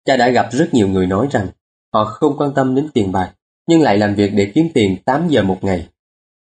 Cha 0.05 0.17
đã 0.17 0.29
gặp 0.29 0.49
rất 0.51 0.69
nhiều 0.73 0.87
người 0.87 1.07
nói 1.07 1.27
rằng 1.31 1.47
họ 1.93 2.05
không 2.05 2.37
quan 2.37 2.53
tâm 2.55 2.75
đến 2.75 2.89
tiền 2.93 3.11
bạc, 3.11 3.35
nhưng 3.67 3.81
lại 3.81 3.97
làm 3.97 4.15
việc 4.15 4.31
để 4.35 4.51
kiếm 4.55 4.67
tiền 4.73 4.97
8 5.05 5.27
giờ 5.29 5.43
một 5.43 5.63
ngày. 5.63 5.89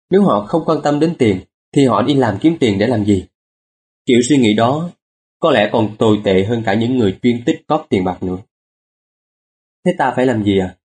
Nếu 0.10 0.24
họ 0.24 0.46
không 0.46 0.66
quan 0.66 0.82
tâm 0.84 1.00
đến 1.00 1.16
tiền, 1.18 1.40
thì 1.74 1.86
họ 1.86 2.02
đi 2.02 2.14
làm 2.14 2.38
kiếm 2.42 2.58
tiền 2.60 2.80
để 2.80 2.88
làm 2.88 3.06
gì? 3.06 3.26
Kiểu 4.06 4.20
suy 4.30 4.38
nghĩ 4.38 4.54
đó 4.54 4.92
có 5.40 5.52
lẽ 5.52 5.70
còn 5.72 5.96
tồi 5.98 6.22
tệ 6.24 6.44
hơn 6.44 6.64
cả 6.66 6.74
những 6.74 6.98
người 6.98 7.20
chuyên 7.22 7.44
tích 7.46 7.68
cóp 7.68 7.86
tiền 7.90 8.04
bạc 8.04 8.24
nữa. 8.24 8.38
Thế 9.86 9.92
ta 9.98 10.14
phải 10.16 10.26
làm 10.26 10.44
gì 10.44 10.60
à? 10.60 10.76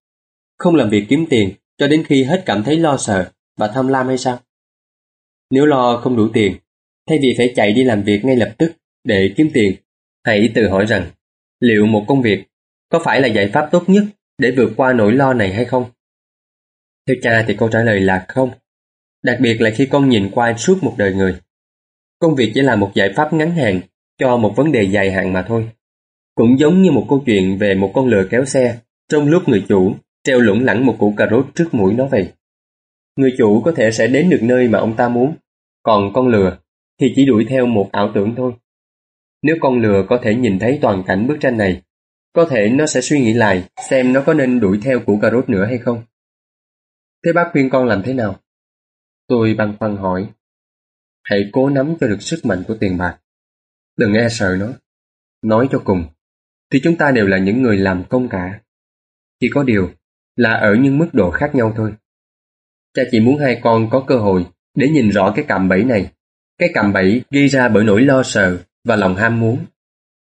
Không 0.57 0.75
làm 0.75 0.89
việc 0.89 1.05
kiếm 1.09 1.25
tiền 1.29 1.53
cho 1.77 1.87
đến 1.87 2.03
khi 2.07 2.23
hết 2.23 2.43
cảm 2.45 2.63
thấy 2.63 2.77
lo 2.77 2.97
sợ 2.97 3.31
và 3.57 3.67
tham 3.67 3.87
lam 3.87 4.07
hay 4.07 4.17
sao? 4.17 4.39
Nếu 5.49 5.65
lo 5.65 5.97
không 6.03 6.15
đủ 6.17 6.27
tiền, 6.33 6.55
thay 7.09 7.19
vì 7.21 7.33
phải 7.37 7.53
chạy 7.55 7.71
đi 7.71 7.83
làm 7.83 8.03
việc 8.03 8.25
ngay 8.25 8.35
lập 8.35 8.53
tức 8.57 8.71
để 9.03 9.33
kiếm 9.37 9.49
tiền, 9.53 9.75
hãy 10.23 10.51
tự 10.55 10.69
hỏi 10.69 10.85
rằng 10.85 11.11
liệu 11.59 11.85
một 11.85 12.05
công 12.07 12.21
việc 12.21 12.43
có 12.89 12.99
phải 13.03 13.21
là 13.21 13.27
giải 13.27 13.49
pháp 13.53 13.69
tốt 13.71 13.83
nhất 13.87 14.03
để 14.37 14.53
vượt 14.57 14.73
qua 14.77 14.93
nỗi 14.93 15.13
lo 15.13 15.33
này 15.33 15.53
hay 15.53 15.65
không? 15.65 15.85
Theo 17.07 17.15
cha 17.21 17.45
thì 17.47 17.55
câu 17.57 17.69
trả 17.69 17.83
lời 17.83 17.99
là 17.99 18.25
không. 18.27 18.51
Đặc 19.23 19.37
biệt 19.41 19.61
là 19.61 19.69
khi 19.69 19.85
con 19.85 20.09
nhìn 20.09 20.29
qua 20.31 20.53
suốt 20.57 20.83
một 20.83 20.95
đời 20.97 21.13
người. 21.13 21.39
Công 22.19 22.35
việc 22.35 22.51
chỉ 22.55 22.61
là 22.61 22.75
một 22.75 22.91
giải 22.93 23.13
pháp 23.15 23.33
ngắn 23.33 23.51
hạn 23.51 23.81
cho 24.17 24.37
một 24.37 24.53
vấn 24.55 24.71
đề 24.71 24.83
dài 24.83 25.11
hạn 25.11 25.33
mà 25.33 25.45
thôi. 25.47 25.69
Cũng 26.35 26.59
giống 26.59 26.81
như 26.81 26.91
một 26.91 27.05
câu 27.09 27.23
chuyện 27.25 27.57
về 27.57 27.75
một 27.75 27.91
con 27.93 28.07
lừa 28.07 28.27
kéo 28.29 28.45
xe 28.45 28.77
trong 29.09 29.27
lúc 29.27 29.49
người 29.49 29.65
chủ 29.69 29.95
treo 30.27 30.39
lủng 30.39 30.63
lẳng 30.63 30.85
một 30.85 30.95
củ 30.99 31.13
cà 31.17 31.27
rốt 31.31 31.45
trước 31.55 31.69
mũi 31.71 31.93
nó 31.93 32.07
vậy. 32.07 32.33
Người 33.15 33.35
chủ 33.37 33.61
có 33.65 33.71
thể 33.71 33.91
sẽ 33.91 34.07
đến 34.07 34.29
được 34.29 34.39
nơi 34.41 34.67
mà 34.67 34.79
ông 34.79 34.95
ta 34.95 35.09
muốn, 35.09 35.35
còn 35.83 36.13
con 36.13 36.27
lừa 36.27 36.57
thì 36.99 37.13
chỉ 37.15 37.25
đuổi 37.25 37.45
theo 37.49 37.65
một 37.65 37.89
ảo 37.91 38.11
tưởng 38.15 38.33
thôi. 38.37 38.53
Nếu 39.41 39.55
con 39.61 39.81
lừa 39.81 40.05
có 40.09 40.19
thể 40.23 40.35
nhìn 40.35 40.59
thấy 40.59 40.79
toàn 40.81 41.03
cảnh 41.07 41.27
bức 41.27 41.37
tranh 41.41 41.57
này, 41.57 41.81
có 42.33 42.47
thể 42.49 42.69
nó 42.69 42.85
sẽ 42.85 43.01
suy 43.01 43.19
nghĩ 43.19 43.33
lại 43.33 43.63
xem 43.89 44.13
nó 44.13 44.23
có 44.25 44.33
nên 44.33 44.59
đuổi 44.59 44.79
theo 44.83 44.99
củ 44.99 45.19
cà 45.21 45.29
rốt 45.31 45.49
nữa 45.49 45.65
hay 45.65 45.77
không. 45.77 46.03
Thế 47.25 47.33
bác 47.33 47.49
khuyên 47.51 47.69
con 47.69 47.85
làm 47.85 48.03
thế 48.03 48.13
nào? 48.13 48.39
Tôi 49.27 49.53
băn 49.57 49.77
khoăn 49.79 49.97
hỏi. 49.97 50.29
Hãy 51.23 51.39
cố 51.51 51.69
nắm 51.69 51.95
cho 51.99 52.07
được 52.07 52.21
sức 52.21 52.45
mạnh 52.45 52.63
của 52.67 52.77
tiền 52.79 52.97
bạc. 52.97 53.19
Đừng 53.97 54.13
e 54.13 54.29
sợ 54.29 54.55
nó. 54.59 54.67
Nói 55.41 55.67
cho 55.71 55.81
cùng, 55.85 56.05
thì 56.71 56.79
chúng 56.83 56.97
ta 56.97 57.11
đều 57.11 57.27
là 57.27 57.37
những 57.37 57.61
người 57.61 57.77
làm 57.77 58.03
công 58.09 58.29
cả. 58.29 58.61
Chỉ 59.39 59.49
có 59.53 59.63
điều 59.63 59.91
là 60.37 60.53
ở 60.53 60.75
những 60.75 60.97
mức 60.97 61.07
độ 61.13 61.31
khác 61.31 61.55
nhau 61.55 61.73
thôi. 61.75 61.93
Cha 62.93 63.03
chỉ 63.11 63.19
muốn 63.19 63.37
hai 63.39 63.59
con 63.63 63.89
có 63.89 64.03
cơ 64.07 64.17
hội 64.17 64.45
để 64.75 64.89
nhìn 64.89 65.09
rõ 65.09 65.33
cái 65.35 65.45
cạm 65.47 65.69
bẫy 65.69 65.83
này. 65.83 66.11
Cái 66.57 66.69
cạm 66.73 66.93
bẫy 66.93 67.21
gây 67.31 67.47
ra 67.47 67.69
bởi 67.69 67.83
nỗi 67.83 68.01
lo 68.01 68.23
sợ 68.23 68.57
và 68.83 68.95
lòng 68.95 69.15
ham 69.15 69.39
muốn. 69.39 69.65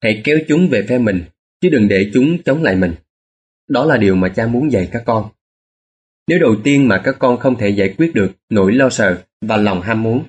Hãy 0.03 0.21
kéo 0.25 0.39
chúng 0.49 0.69
về 0.69 0.87
phe 0.89 0.99
mình, 0.99 1.25
chứ 1.61 1.69
đừng 1.69 1.89
để 1.89 2.11
chúng 2.15 2.43
chống 2.43 2.63
lại 2.63 2.77
mình. 2.77 2.95
Đó 3.69 3.85
là 3.85 3.97
điều 3.97 4.17
mà 4.17 4.29
cha 4.29 4.47
muốn 4.47 4.73
dạy 4.73 4.89
các 4.93 5.03
con. 5.07 5.29
Nếu 6.29 6.39
đầu 6.39 6.57
tiên 6.65 6.89
mà 6.89 7.01
các 7.05 7.17
con 7.19 7.39
không 7.39 7.59
thể 7.59 7.69
giải 7.69 7.95
quyết 7.99 8.15
được 8.15 8.33
nỗi 8.51 8.73
lo 8.73 8.91
sợ 8.91 9.23
và 9.41 9.57
lòng 9.57 9.81
ham 9.81 10.03
muốn, 10.03 10.25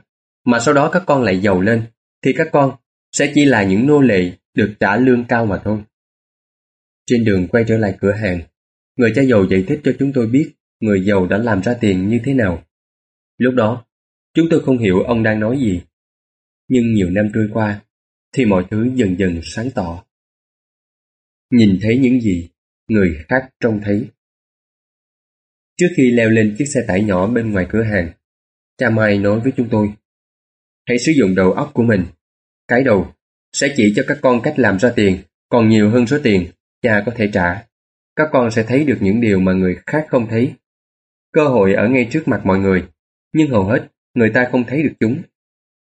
mà 0.46 0.60
sau 0.60 0.74
đó 0.74 0.90
các 0.90 1.04
con 1.06 1.24
lại 1.24 1.40
giàu 1.40 1.62
lên, 1.62 1.84
thì 2.26 2.34
các 2.38 2.48
con 2.52 2.72
sẽ 3.12 3.32
chỉ 3.36 3.46
là 3.46 3.64
những 3.64 3.88
nô 3.88 4.02
lệ 4.02 4.32
được 4.54 4.74
trả 4.80 4.98
lương 4.98 5.26
cao 5.26 5.46
mà 5.46 5.62
thôi. 5.64 5.80
Trên 7.06 7.26
đường 7.26 7.48
quay 7.48 7.66
trở 7.68 7.78
lại 7.78 7.98
cửa 8.02 8.12
hàng, 8.12 8.42
người 8.98 9.12
cha 9.16 9.22
giàu 9.22 9.46
giải 9.50 9.64
thích 9.68 9.80
cho 9.84 9.92
chúng 10.00 10.12
tôi 10.14 10.28
biết 10.28 10.52
người 10.80 11.06
giàu 11.06 11.28
đã 11.28 11.38
làm 11.38 11.62
ra 11.62 11.74
tiền 11.82 12.10
như 12.10 12.20
thế 12.26 12.34
nào. 12.34 12.64
Lúc 13.38 13.54
đó, 13.56 13.86
chúng 14.34 14.48
tôi 14.50 14.62
không 14.62 14.78
hiểu 14.78 15.02
ông 15.02 15.24
đang 15.24 15.40
nói 15.40 15.58
gì. 15.60 15.82
Nhưng 16.68 16.94
nhiều 16.94 17.10
năm 17.10 17.30
trôi 17.34 17.50
qua, 17.54 17.82
thì 18.34 18.46
mọi 18.46 18.66
thứ 18.72 18.90
dần 18.96 19.20
dần 19.20 19.40
sáng 19.44 19.72
tỏ. 19.72 20.04
Nhìn 21.52 21.80
thấy 21.82 21.98
những 21.98 22.22
gì 22.22 22.50
người 22.88 23.18
khác 23.28 23.50
trông 23.60 23.82
thấy. 23.84 24.08
Trước 25.78 25.88
khi 25.98 26.12
leo 26.12 26.30
lên 26.30 26.56
chiếc 26.58 26.66
xe 26.66 26.80
tải 26.88 27.04
nhỏ 27.04 27.28
bên 27.28 27.52
ngoài 27.52 27.68
cửa 27.70 27.84
hàng, 27.84 28.12
cha 28.78 28.90
Mai 28.90 29.18
nói 29.18 29.40
với 29.40 29.52
chúng 29.58 29.70
tôi 29.72 29.94
Hãy 30.88 31.00
sử 31.00 31.12
dụng 31.12 31.36
đầu 31.36 31.52
óc 31.52 31.72
của 31.74 31.84
mình 31.84 32.06
cái 32.68 32.84
đầu 32.84 33.14
sẽ 33.54 33.74
chỉ 33.78 33.94
cho 33.96 34.04
các 34.08 34.18
con 34.22 34.42
cách 34.42 34.60
làm 34.60 34.80
ra 34.80 34.94
tiền 34.96 35.18
còn 35.50 35.70
nhiều 35.70 35.90
hơn 35.90 36.08
số 36.08 36.20
tiền 36.24 36.52
cha 36.82 37.04
có 37.06 37.12
thể 37.16 37.30
trả. 37.34 37.67
Các 38.18 38.30
con 38.32 38.52
sẽ 38.52 38.64
thấy 38.64 38.84
được 38.84 38.98
những 39.02 39.22
điều 39.22 39.40
mà 39.40 39.54
người 39.54 39.76
khác 39.86 40.06
không 40.10 40.28
thấy. 40.30 40.54
Cơ 41.34 41.48
hội 41.48 41.74
ở 41.74 41.88
ngay 41.88 42.08
trước 42.12 42.28
mặt 42.28 42.42
mọi 42.46 42.60
người, 42.60 42.84
nhưng 43.34 43.50
hầu 43.50 43.64
hết 43.64 43.88
người 44.14 44.32
ta 44.34 44.48
không 44.52 44.64
thấy 44.64 44.84
được 44.84 44.94
chúng. 45.00 45.22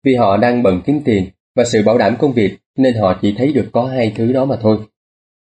Vì 0.04 0.14
họ 0.14 0.36
đang 0.36 0.62
bận 0.62 0.82
kiếm 0.86 1.00
tiền 1.04 1.28
và 1.54 1.64
sự 1.64 1.82
bảo 1.82 1.98
đảm 1.98 2.16
công 2.18 2.32
việc 2.32 2.56
nên 2.76 2.94
họ 2.94 3.18
chỉ 3.22 3.34
thấy 3.38 3.52
được 3.52 3.68
có 3.72 3.84
hai 3.86 4.12
thứ 4.16 4.32
đó 4.32 4.44
mà 4.44 4.56
thôi. 4.60 4.78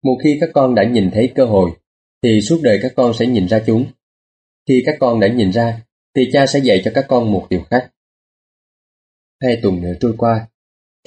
Một 0.03 0.17
khi 0.23 0.37
các 0.41 0.49
con 0.53 0.75
đã 0.75 0.83
nhìn 0.83 1.11
thấy 1.11 1.31
cơ 1.35 1.45
hội, 1.45 1.71
thì 2.23 2.41
suốt 2.41 2.59
đời 2.63 2.79
các 2.81 2.91
con 2.95 3.13
sẽ 3.13 3.25
nhìn 3.25 3.47
ra 3.47 3.63
chúng. 3.65 3.85
Khi 4.67 4.83
các 4.85 4.95
con 4.99 5.19
đã 5.19 5.27
nhìn 5.27 5.51
ra, 5.51 5.81
thì 6.15 6.29
cha 6.33 6.45
sẽ 6.45 6.59
dạy 6.59 6.81
cho 6.85 6.91
các 6.95 7.05
con 7.07 7.31
một 7.31 7.47
điều 7.49 7.63
khác. 7.63 7.91
Hai 9.41 9.59
tuần 9.61 9.81
nữa 9.81 9.93
trôi 9.99 10.13
qua, 10.17 10.47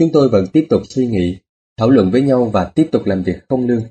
Chúng 0.00 0.12
tôi 0.12 0.28
vẫn 0.28 0.44
tiếp 0.52 0.66
tục 0.70 0.82
suy 0.88 1.06
nghĩ, 1.06 1.38
thảo 1.76 1.90
luận 1.90 2.10
với 2.10 2.22
nhau 2.22 2.44
và 2.44 2.64
tiếp 2.64 2.88
tục 2.92 3.06
làm 3.06 3.22
việc 3.22 3.38
không 3.48 3.66
lương. 3.66 3.82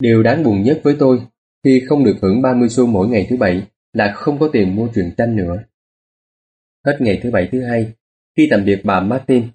Điều 0.00 0.22
đáng 0.22 0.42
buồn 0.42 0.62
nhất 0.62 0.80
với 0.84 0.96
tôi 0.98 1.22
khi 1.64 1.82
không 1.88 2.04
được 2.04 2.16
hưởng 2.22 2.42
30 2.42 2.68
xu 2.68 2.86
mỗi 2.86 3.08
ngày 3.08 3.26
thứ 3.30 3.36
bảy 3.36 3.62
là 3.92 4.12
không 4.16 4.38
có 4.38 4.48
tiền 4.52 4.76
mua 4.76 4.88
truyện 4.94 5.14
tranh 5.16 5.36
nữa. 5.36 5.62
Hết 6.86 6.96
ngày 7.00 7.20
thứ 7.22 7.30
bảy 7.30 7.48
thứ 7.52 7.62
hai, 7.62 7.92
khi 8.36 8.48
tạm 8.50 8.64
biệt 8.64 8.80
bà 8.84 9.00
Martin, 9.00 9.48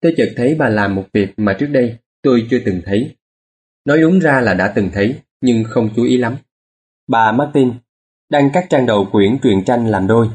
tôi 0.00 0.14
chợt 0.16 0.32
thấy 0.36 0.54
bà 0.54 0.68
làm 0.68 0.94
một 0.94 1.04
việc 1.12 1.28
mà 1.36 1.56
trước 1.58 1.66
đây 1.66 1.96
tôi 2.22 2.46
chưa 2.50 2.58
từng 2.64 2.80
thấy. 2.84 3.16
Nói 3.84 4.00
đúng 4.00 4.18
ra 4.18 4.40
là 4.40 4.54
đã 4.54 4.72
từng 4.74 4.90
thấy, 4.92 5.20
nhưng 5.40 5.64
không 5.64 5.90
chú 5.96 6.04
ý 6.04 6.16
lắm. 6.16 6.36
bà 7.08 7.32
Martin, 7.32 7.72
đang 8.30 8.50
cắt 8.52 8.66
trang 8.70 8.86
đầu 8.86 9.08
quyển 9.12 9.38
truyện 9.42 9.64
tranh 9.64 9.86
làm 9.86 10.06
đôi. 10.06 10.28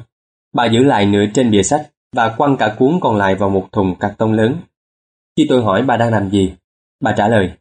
Bà 0.54 0.66
giữ 0.66 0.84
lại 0.84 1.06
nửa 1.06 1.26
trên 1.34 1.52
bìa 1.52 1.64
sách 1.64 1.92
và 2.16 2.36
quăng 2.38 2.58
cả 2.58 2.76
cuốn 2.80 3.00
còn 3.02 3.18
lại 3.18 3.36
vào 3.36 3.50
một 3.50 3.68
thùng 3.72 3.96
cắt 4.00 4.16
tông 4.18 4.34
lớn. 4.34 4.58
Khi 5.38 5.46
tôi 5.50 5.64
hỏi 5.64 5.84
bà 5.84 5.98
đang 5.98 6.12
làm 6.12 6.30
gì, 6.30 6.54
bà 7.02 7.14
trả 7.18 7.28
lời, 7.28 7.52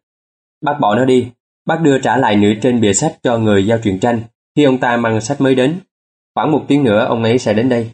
bác 0.61 0.79
bỏ 0.81 0.97
nó 0.97 1.05
đi, 1.05 1.31
bác 1.67 1.81
đưa 1.81 1.99
trả 1.99 2.17
lại 2.17 2.37
nửa 2.37 2.53
trên 2.63 2.81
bìa 2.81 2.93
sách 2.93 3.19
cho 3.23 3.39
người 3.39 3.67
giao 3.67 3.79
truyện 3.79 4.01
tranh 4.01 4.23
khi 4.57 4.65
ông 4.65 4.79
ta 4.79 4.97
mang 4.97 5.21
sách 5.21 5.41
mới 5.41 5.55
đến. 5.55 5.81
Khoảng 6.35 6.53
một 6.53 6.65
tiếng 6.69 6.85
nữa 6.85 7.05
ông 7.05 7.23
ấy 7.23 7.39
sẽ 7.39 7.55
đến 7.55 7.69
đây. 7.69 7.91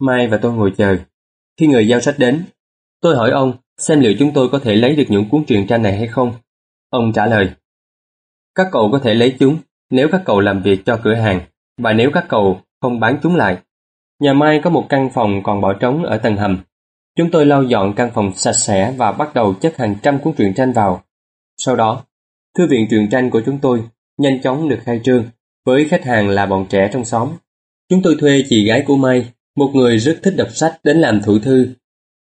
Mai 0.00 0.28
và 0.28 0.36
tôi 0.36 0.52
ngồi 0.52 0.72
chờ. 0.76 0.96
Khi 1.60 1.66
người 1.66 1.88
giao 1.88 2.00
sách 2.00 2.14
đến, 2.18 2.44
tôi 3.00 3.16
hỏi 3.16 3.30
ông 3.30 3.52
xem 3.78 4.00
liệu 4.00 4.14
chúng 4.18 4.32
tôi 4.34 4.48
có 4.48 4.58
thể 4.58 4.74
lấy 4.74 4.96
được 4.96 5.04
những 5.08 5.28
cuốn 5.28 5.44
truyện 5.44 5.66
tranh 5.66 5.82
này 5.82 5.96
hay 5.96 6.06
không. 6.06 6.34
Ông 6.90 7.12
trả 7.12 7.26
lời, 7.26 7.50
các 8.54 8.66
cậu 8.72 8.88
có 8.92 8.98
thể 8.98 9.14
lấy 9.14 9.36
chúng 9.38 9.58
nếu 9.90 10.08
các 10.12 10.22
cậu 10.24 10.40
làm 10.40 10.62
việc 10.62 10.82
cho 10.86 11.00
cửa 11.04 11.14
hàng 11.14 11.40
và 11.78 11.92
nếu 11.92 12.10
các 12.14 12.24
cậu 12.28 12.60
không 12.80 13.00
bán 13.00 13.18
chúng 13.22 13.36
lại. 13.36 13.58
Nhà 14.20 14.32
Mai 14.32 14.60
có 14.64 14.70
một 14.70 14.86
căn 14.88 15.10
phòng 15.14 15.42
còn 15.42 15.60
bỏ 15.60 15.72
trống 15.72 16.04
ở 16.04 16.18
tầng 16.18 16.36
hầm. 16.36 16.62
Chúng 17.16 17.30
tôi 17.30 17.46
lau 17.46 17.62
dọn 17.62 17.92
căn 17.96 18.10
phòng 18.14 18.32
sạch 18.34 18.52
sẽ 18.52 18.94
và 18.96 19.12
bắt 19.12 19.34
đầu 19.34 19.54
chất 19.54 19.76
hàng 19.76 19.96
trăm 20.02 20.18
cuốn 20.18 20.34
truyện 20.34 20.54
tranh 20.54 20.72
vào. 20.72 21.02
Sau 21.56 21.76
đó, 21.76 22.04
thư 22.58 22.66
viện 22.66 22.86
truyện 22.90 23.08
tranh 23.10 23.30
của 23.30 23.42
chúng 23.46 23.58
tôi 23.62 23.82
nhanh 24.18 24.42
chóng 24.42 24.68
được 24.68 24.78
khai 24.84 25.00
trương 25.04 25.24
với 25.66 25.88
khách 25.88 26.04
hàng 26.04 26.28
là 26.28 26.46
bọn 26.46 26.66
trẻ 26.70 26.90
trong 26.92 27.04
xóm. 27.04 27.28
Chúng 27.88 28.02
tôi 28.02 28.16
thuê 28.20 28.44
chị 28.48 28.64
gái 28.64 28.84
của 28.86 28.96
Mai, 28.96 29.26
một 29.56 29.70
người 29.74 29.98
rất 29.98 30.18
thích 30.22 30.34
đọc 30.36 30.48
sách 30.54 30.80
đến 30.84 30.96
làm 30.96 31.20
thủ 31.22 31.38
thư. 31.38 31.68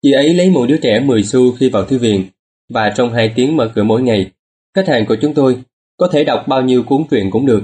Chị 0.02 0.12
ấy 0.12 0.34
lấy 0.34 0.50
mỗi 0.50 0.68
đứa 0.68 0.78
trẻ 0.78 1.00
10 1.00 1.24
xu 1.24 1.52
khi 1.52 1.70
vào 1.70 1.86
thư 1.86 1.98
viện 1.98 2.26
và 2.70 2.94
trong 2.96 3.14
2 3.14 3.34
tiếng 3.36 3.58
mở 3.58 3.72
cửa 3.76 3.84
mỗi 3.84 4.02
ngày, 4.02 4.32
khách 4.76 4.88
hàng 4.88 5.06
của 5.06 5.16
chúng 5.22 5.34
tôi 5.34 5.58
có 5.98 6.08
thể 6.08 6.24
đọc 6.24 6.46
bao 6.48 6.62
nhiêu 6.62 6.84
cuốn 6.84 7.04
truyện 7.10 7.32
cũng 7.32 7.46
được. 7.46 7.64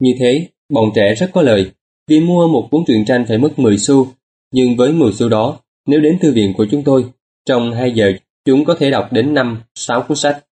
Như 0.00 0.14
thế, 0.20 0.46
bọn 0.68 0.90
trẻ 0.94 1.14
rất 1.14 1.30
có 1.32 1.42
lời, 1.42 1.70
vì 2.08 2.20
mua 2.20 2.48
một 2.48 2.68
cuốn 2.70 2.84
truyện 2.86 3.04
tranh 3.04 3.24
phải 3.28 3.38
mất 3.38 3.58
10 3.58 3.78
xu, 3.78 4.08
nhưng 4.52 4.76
với 4.76 4.92
10 4.92 5.12
xu 5.12 5.28
đó, 5.28 5.60
nếu 5.86 6.00
đến 6.00 6.18
thư 6.18 6.32
viện 6.32 6.52
của 6.56 6.66
chúng 6.70 6.82
tôi, 6.82 7.04
trong 7.46 7.72
2 7.72 7.90
giờ 7.90 8.12
chúng 8.44 8.64
có 8.64 8.74
thể 8.74 8.90
đọc 8.90 9.12
đến 9.12 9.34
5, 9.34 9.62
6 9.74 10.02
cuốn 10.02 10.16
sách. 10.16 10.45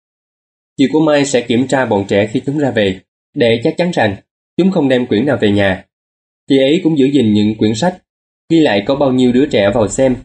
Chị 0.78 0.84
của 0.92 1.00
Mai 1.00 1.24
sẽ 1.24 1.40
kiểm 1.40 1.66
tra 1.66 1.86
bọn 1.86 2.04
trẻ 2.08 2.26
khi 2.32 2.42
chúng 2.46 2.58
ra 2.58 2.70
về, 2.70 3.00
để 3.34 3.60
chắc 3.64 3.74
chắn 3.76 3.90
rằng 3.90 4.16
chúng 4.56 4.70
không 4.70 4.88
đem 4.88 5.06
quyển 5.06 5.26
nào 5.26 5.38
về 5.40 5.50
nhà. 5.50 5.84
Chị 6.48 6.58
ấy 6.58 6.80
cũng 6.84 6.98
giữ 6.98 7.06
gìn 7.06 7.34
những 7.34 7.54
quyển 7.58 7.74
sách, 7.74 8.02
ghi 8.50 8.60
lại 8.60 8.82
có 8.86 8.94
bao 8.94 9.12
nhiêu 9.12 9.32
đứa 9.32 9.46
trẻ 9.46 9.70
vào 9.74 9.88
xem, 9.88 10.16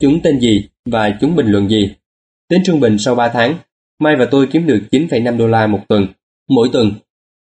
chúng 0.00 0.20
tên 0.22 0.40
gì 0.40 0.68
và 0.84 1.18
chúng 1.20 1.36
bình 1.36 1.46
luận 1.46 1.68
gì. 1.68 1.90
Tính 2.48 2.62
trung 2.64 2.80
bình 2.80 2.98
sau 2.98 3.14
3 3.14 3.28
tháng, 3.28 3.58
Mai 3.98 4.16
và 4.16 4.28
tôi 4.30 4.48
kiếm 4.52 4.66
được 4.66 4.80
9,5 4.90 5.36
đô 5.36 5.46
la 5.46 5.66
một 5.66 5.80
tuần 5.88 6.06
Mỗi 6.48 6.68
tuần, 6.72 6.92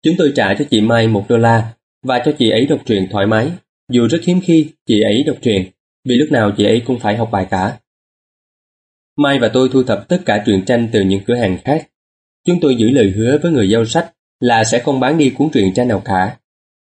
chúng 0.04 0.16
tôi 0.18 0.32
trả 0.36 0.54
cho 0.54 0.66
chị 0.70 0.82
Mai 0.82 1.08
một 1.08 1.26
đô 1.30 1.38
la 1.38 1.74
và 2.04 2.22
cho 2.26 2.32
chị 2.40 2.50
ấy 2.50 2.66
đọc 2.66 2.80
truyện 2.86 3.08
thoải 3.12 3.28
mái, 3.28 3.52
dù 3.92 4.08
rất 4.08 4.20
hiếm 4.28 4.40
khi 4.44 4.70
chị 4.86 5.02
ấy 5.02 5.24
đọc 5.24 5.38
truyện, 5.42 5.72
vì 6.10 6.16
lúc 6.16 6.32
nào 6.32 6.52
chị 6.58 6.64
ấy 6.64 6.82
cũng 6.86 7.00
phải 7.00 7.18
học 7.18 7.30
bài 7.32 7.48
cả. 7.50 7.78
Mai 9.18 9.40
và 9.40 9.50
tôi 9.54 9.70
thu 9.74 9.84
thập 9.84 10.10
tất 10.10 10.22
cả 10.26 10.44
truyện 10.46 10.66
tranh 10.66 10.90
từ 10.92 11.02
những 11.02 11.22
cửa 11.26 11.36
hàng 11.36 11.58
khác. 11.64 11.90
Chúng 12.48 12.60
tôi 12.62 12.76
giữ 12.76 12.90
lời 12.90 13.14
hứa 13.16 13.38
với 13.44 13.52
người 13.52 13.70
giao 13.70 13.86
sách 13.86 14.14
là 14.40 14.64
sẽ 14.64 14.80
không 14.80 15.00
bán 15.00 15.18
đi 15.18 15.30
cuốn 15.30 15.50
truyện 15.50 15.74
tranh 15.74 15.88
nào 15.88 16.02
cả. 16.06 16.38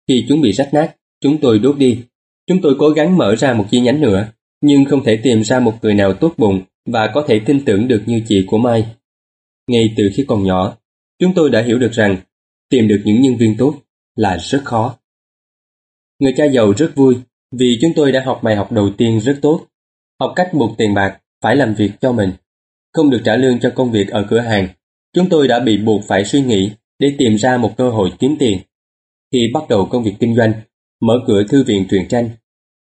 Khi 0.09 0.25
chúng 0.29 0.41
bị 0.41 0.53
rách 0.53 0.75
nát, 0.75 0.97
chúng 1.21 1.39
tôi 1.39 1.59
đốt 1.59 1.79
đi. 1.79 2.01
Chúng 2.47 2.61
tôi 2.63 2.77
cố 2.79 2.89
gắng 2.89 3.17
mở 3.17 3.37
ra 3.37 3.53
một 3.53 3.65
chi 3.71 3.81
nhánh 3.81 4.01
nữa, 4.01 4.29
nhưng 4.61 4.85
không 4.85 5.05
thể 5.05 5.21
tìm 5.23 5.45
ra 5.45 5.61
một 5.61 5.75
người 5.83 5.95
nào 5.95 6.15
tốt 6.15 6.35
bụng 6.37 6.63
và 6.87 7.11
có 7.15 7.25
thể 7.29 7.41
tin 7.47 7.65
tưởng 7.65 7.89
được 7.89 8.03
như 8.07 8.23
chị 8.29 8.45
của 8.47 8.59
Mai. 8.59 8.87
Ngay 9.67 9.95
từ 9.97 10.11
khi 10.17 10.25
còn 10.29 10.45
nhỏ, 10.45 10.77
Chúng 11.19 11.35
tôi 11.35 11.51
đã 11.51 11.63
hiểu 11.63 11.79
được 11.79 11.93
rằng 11.93 12.17
tìm 12.71 12.89
được 12.89 13.03
những 13.05 13.21
nhân 13.21 13.37
viên 13.37 13.57
tốt 13.59 13.75
là 14.17 14.39
rất 14.39 14.61
khó. 14.65 14.99
Người 16.19 16.35
cha 16.37 16.45
giàu 16.45 16.73
rất 16.77 16.93
vui 16.95 17.17
vì 17.53 17.79
chúng 17.81 17.93
tôi 17.97 18.13
đã 18.13 18.23
học 18.27 18.41
bài 18.43 18.57
học 18.57 18.73
đầu 18.73 18.91
tiên 18.99 19.21
rất 19.21 19.39
tốt. 19.43 19.67
Học 20.21 20.33
cách 20.37 20.51
buộc 20.53 20.79
tiền 20.79 20.95
bạc 20.95 21.21
phải 21.43 21.57
làm 21.57 21.75
việc 21.75 21.91
cho 22.01 22.13
mình. 22.13 22.33
Không 22.93 23.11
được 23.11 23.21
trả 23.25 23.37
lương 23.37 23.61
cho 23.61 23.73
công 23.75 23.91
việc 23.91 24.09
ở 24.09 24.27
cửa 24.31 24.41
hàng, 24.41 24.69
chúng 25.13 25.29
tôi 25.29 25.49
đã 25.49 25.61
bị 25.61 25.79
buộc 25.79 26.01
phải 26.09 26.25
suy 26.25 26.41
nghĩ 26.43 26.71
để 26.99 27.15
tìm 27.19 27.37
ra 27.37 27.57
một 27.57 27.75
cơ 27.77 27.91
hội 27.91 28.11
kiếm 28.19 28.37
tiền. 28.39 28.59
Khi 29.33 29.51
bắt 29.55 29.69
đầu 29.69 29.87
công 29.91 30.05
việc 30.05 30.15
kinh 30.21 30.37
doanh, 30.37 30.53
mở 31.01 31.15
cửa 31.27 31.43
thư 31.49 31.65
viện 31.65 31.87
truyền 31.91 32.09
tranh, 32.09 32.31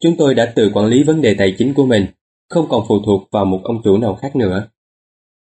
chúng 0.03 0.15
tôi 0.17 0.35
đã 0.35 0.45
tự 0.55 0.71
quản 0.73 0.85
lý 0.85 1.03
vấn 1.03 1.21
đề 1.21 1.33
tài 1.33 1.55
chính 1.57 1.73
của 1.73 1.85
mình, 1.85 2.05
không 2.49 2.65
còn 2.69 2.85
phụ 2.87 2.99
thuộc 3.05 3.29
vào 3.31 3.45
một 3.45 3.61
ông 3.63 3.81
chủ 3.83 3.97
nào 3.97 4.15
khác 4.15 4.35
nữa. 4.35 4.67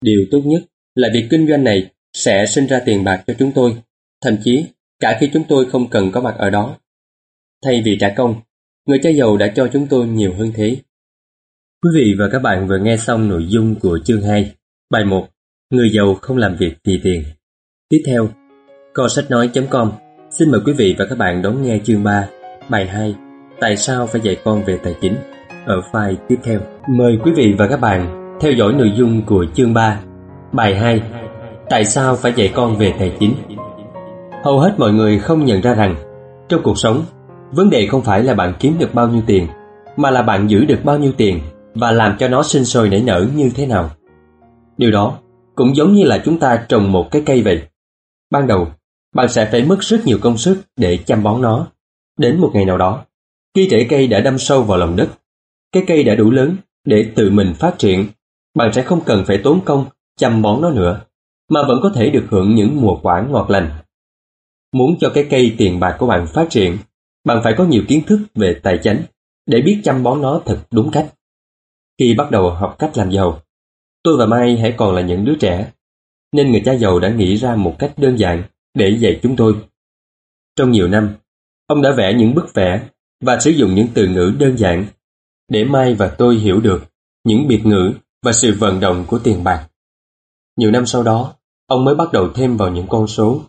Điều 0.01 0.25
tốt 0.31 0.41
nhất 0.45 0.63
là 0.95 1.09
việc 1.13 1.27
kinh 1.29 1.47
doanh 1.47 1.63
này 1.63 1.89
sẽ 2.13 2.45
sinh 2.45 2.67
ra 2.67 2.79
tiền 2.85 3.03
bạc 3.03 3.23
cho 3.27 3.33
chúng 3.39 3.51
tôi, 3.51 3.75
thậm 4.21 4.37
chí 4.43 4.65
cả 4.99 5.17
khi 5.19 5.29
chúng 5.33 5.43
tôi 5.43 5.69
không 5.69 5.89
cần 5.89 6.11
có 6.11 6.21
mặt 6.21 6.35
ở 6.37 6.49
đó. 6.49 6.77
Thay 7.63 7.81
vì 7.85 7.97
trả 7.99 8.13
công, 8.17 8.41
người 8.85 8.99
cha 9.03 9.09
giàu 9.09 9.37
đã 9.37 9.53
cho 9.55 9.69
chúng 9.73 9.87
tôi 9.87 10.07
nhiều 10.07 10.33
hơn 10.37 10.51
thế. 10.55 10.77
Quý 11.83 11.89
vị 11.95 12.13
và 12.19 12.25
các 12.31 12.39
bạn 12.39 12.67
vừa 12.67 12.79
nghe 12.79 12.97
xong 12.97 13.29
nội 13.29 13.45
dung 13.47 13.75
của 13.79 13.99
chương 14.05 14.21
2, 14.21 14.51
bài 14.89 15.05
1, 15.05 15.27
Người 15.71 15.89
giàu 15.89 16.15
không 16.21 16.37
làm 16.37 16.55
việc 16.55 16.73
vì 16.87 16.99
tiền. 17.03 17.23
Tiếp 17.89 18.03
theo, 18.07 18.29
co 18.93 19.07
sách 19.07 19.25
nói.com 19.29 19.91
xin 20.29 20.51
mời 20.51 20.61
quý 20.65 20.73
vị 20.73 20.95
và 20.99 21.05
các 21.09 21.17
bạn 21.17 21.41
đón 21.41 21.61
nghe 21.61 21.79
chương 21.83 22.03
3, 22.03 22.27
bài 22.69 22.87
2, 22.87 23.15
Tại 23.59 23.77
sao 23.77 24.07
phải 24.07 24.21
dạy 24.21 24.37
con 24.43 24.63
về 24.63 24.77
tài 24.83 24.95
chính, 25.01 25.15
ở 25.65 25.81
file 25.91 26.15
tiếp 26.27 26.35
theo. 26.43 26.59
Mời 26.89 27.17
quý 27.23 27.31
vị 27.35 27.55
và 27.57 27.67
các 27.67 27.81
bạn 27.81 28.29
theo 28.41 28.51
dõi 28.51 28.73
nội 28.73 28.91
dung 28.95 29.21
của 29.25 29.45
chương 29.53 29.73
3, 29.73 29.99
bài 30.51 30.75
2, 30.75 31.01
Tại 31.69 31.85
sao 31.85 32.15
phải 32.15 32.33
dạy 32.35 32.51
con 32.55 32.77
về 32.77 32.93
tài 32.99 33.15
chính? 33.19 33.33
Hầu 34.43 34.59
hết 34.59 34.73
mọi 34.77 34.93
người 34.93 35.19
không 35.19 35.45
nhận 35.45 35.61
ra 35.61 35.73
rằng 35.73 35.95
trong 36.49 36.61
cuộc 36.63 36.77
sống, 36.77 37.03
vấn 37.51 37.69
đề 37.69 37.87
không 37.87 38.01
phải 38.01 38.23
là 38.23 38.33
bạn 38.33 38.53
kiếm 38.59 38.75
được 38.79 38.93
bao 38.93 39.07
nhiêu 39.07 39.21
tiền, 39.25 39.47
mà 39.97 40.11
là 40.11 40.21
bạn 40.21 40.49
giữ 40.49 40.65
được 40.65 40.79
bao 40.83 40.99
nhiêu 40.99 41.11
tiền 41.17 41.39
và 41.75 41.91
làm 41.91 42.17
cho 42.19 42.27
nó 42.27 42.43
sinh 42.43 42.65
sôi 42.65 42.89
nảy 42.89 43.01
nở 43.01 43.27
như 43.35 43.49
thế 43.55 43.65
nào. 43.65 43.89
Điều 44.77 44.91
đó 44.91 45.17
cũng 45.61 45.75
giống 45.75 45.93
như 45.93 46.03
là 46.03 46.21
chúng 46.25 46.39
ta 46.39 46.65
trồng 46.69 46.91
một 46.91 47.07
cái 47.11 47.23
cây 47.25 47.41
vậy. 47.41 47.61
Ban 48.31 48.47
đầu, 48.47 48.67
bạn 49.15 49.29
sẽ 49.29 49.49
phải 49.51 49.63
mất 49.63 49.77
rất 49.79 50.05
nhiều 50.05 50.17
công 50.21 50.37
sức 50.37 50.61
để 50.77 50.97
chăm 50.97 51.23
bón 51.23 51.41
nó. 51.41 51.67
Đến 52.17 52.41
một 52.41 52.51
ngày 52.53 52.65
nào 52.65 52.77
đó, 52.77 53.05
khi 53.55 53.67
rễ 53.69 53.87
cây 53.89 54.07
đã 54.07 54.19
đâm 54.19 54.37
sâu 54.37 54.63
vào 54.63 54.77
lòng 54.77 54.95
đất, 54.95 55.09
cái 55.71 55.83
cây 55.87 56.03
đã 56.03 56.15
đủ 56.15 56.31
lớn 56.31 56.55
để 56.85 57.11
tự 57.15 57.29
mình 57.29 57.53
phát 57.53 57.75
triển, 57.77 58.07
bạn 58.55 58.73
sẽ 58.73 58.83
không 58.83 59.01
cần 59.05 59.23
phải 59.27 59.37
tốn 59.43 59.61
công 59.65 59.85
chăm 60.17 60.41
bón 60.41 60.61
nó 60.61 60.69
nữa 60.69 61.01
mà 61.49 61.63
vẫn 61.67 61.79
có 61.83 61.91
thể 61.95 62.09
được 62.09 62.25
hưởng 62.29 62.55
những 62.55 62.81
mùa 62.81 62.99
quả 63.03 63.25
ngọt 63.29 63.49
lành. 63.49 63.69
Muốn 64.73 64.95
cho 64.99 65.11
cái 65.13 65.27
cây 65.29 65.55
tiền 65.57 65.79
bạc 65.79 65.95
của 65.99 66.07
bạn 66.07 66.27
phát 66.27 66.47
triển, 66.49 66.77
bạn 67.25 67.41
phải 67.43 67.53
có 67.57 67.65
nhiều 67.65 67.83
kiến 67.87 68.03
thức 68.07 68.19
về 68.35 68.59
tài 68.63 68.79
chính 68.83 69.01
để 69.45 69.61
biết 69.61 69.81
chăm 69.83 70.03
bón 70.03 70.21
nó 70.21 70.41
thật 70.45 70.59
đúng 70.71 70.91
cách. 70.91 71.13
Khi 71.99 72.15
bắt 72.17 72.31
đầu 72.31 72.49
học 72.49 72.75
cách 72.79 72.97
làm 72.97 73.11
giàu, 73.11 73.41
tôi 74.03 74.17
và 74.17 74.25
Mai 74.25 74.57
hãy 74.57 74.73
còn 74.77 74.95
là 74.95 75.01
những 75.01 75.25
đứa 75.25 75.35
trẻ, 75.35 75.71
nên 76.31 76.51
người 76.51 76.61
cha 76.65 76.73
giàu 76.73 76.99
đã 76.99 77.09
nghĩ 77.09 77.35
ra 77.35 77.55
một 77.55 77.75
cách 77.79 77.93
đơn 77.97 78.19
giản 78.19 78.43
để 78.73 78.97
dạy 78.99 79.19
chúng 79.23 79.35
tôi. 79.35 79.55
Trong 80.55 80.71
nhiều 80.71 80.87
năm, 80.87 81.15
ông 81.67 81.81
đã 81.81 81.91
vẽ 81.91 82.13
những 82.13 82.35
bức 82.35 82.53
vẽ 82.53 82.87
và 83.21 83.39
sử 83.39 83.51
dụng 83.51 83.75
những 83.75 83.87
từ 83.93 84.07
ngữ 84.07 84.33
đơn 84.39 84.57
giản 84.57 84.85
để 85.47 85.63
Mai 85.63 85.95
và 85.95 86.07
tôi 86.07 86.35
hiểu 86.35 86.61
được 86.61 86.83
những 87.23 87.47
biệt 87.47 87.65
ngữ 87.65 87.93
và 88.23 88.33
sự 88.33 88.55
vận 88.59 88.79
động 88.79 89.05
của 89.07 89.19
tiền 89.19 89.43
bạc. 89.43 89.67
Nhiều 90.57 90.71
năm 90.71 90.85
sau 90.85 91.03
đó, 91.03 91.33
ông 91.67 91.85
mới 91.85 91.95
bắt 91.95 92.11
đầu 92.13 92.29
thêm 92.35 92.57
vào 92.57 92.71
những 92.71 92.87
con 92.89 93.07
số. 93.07 93.41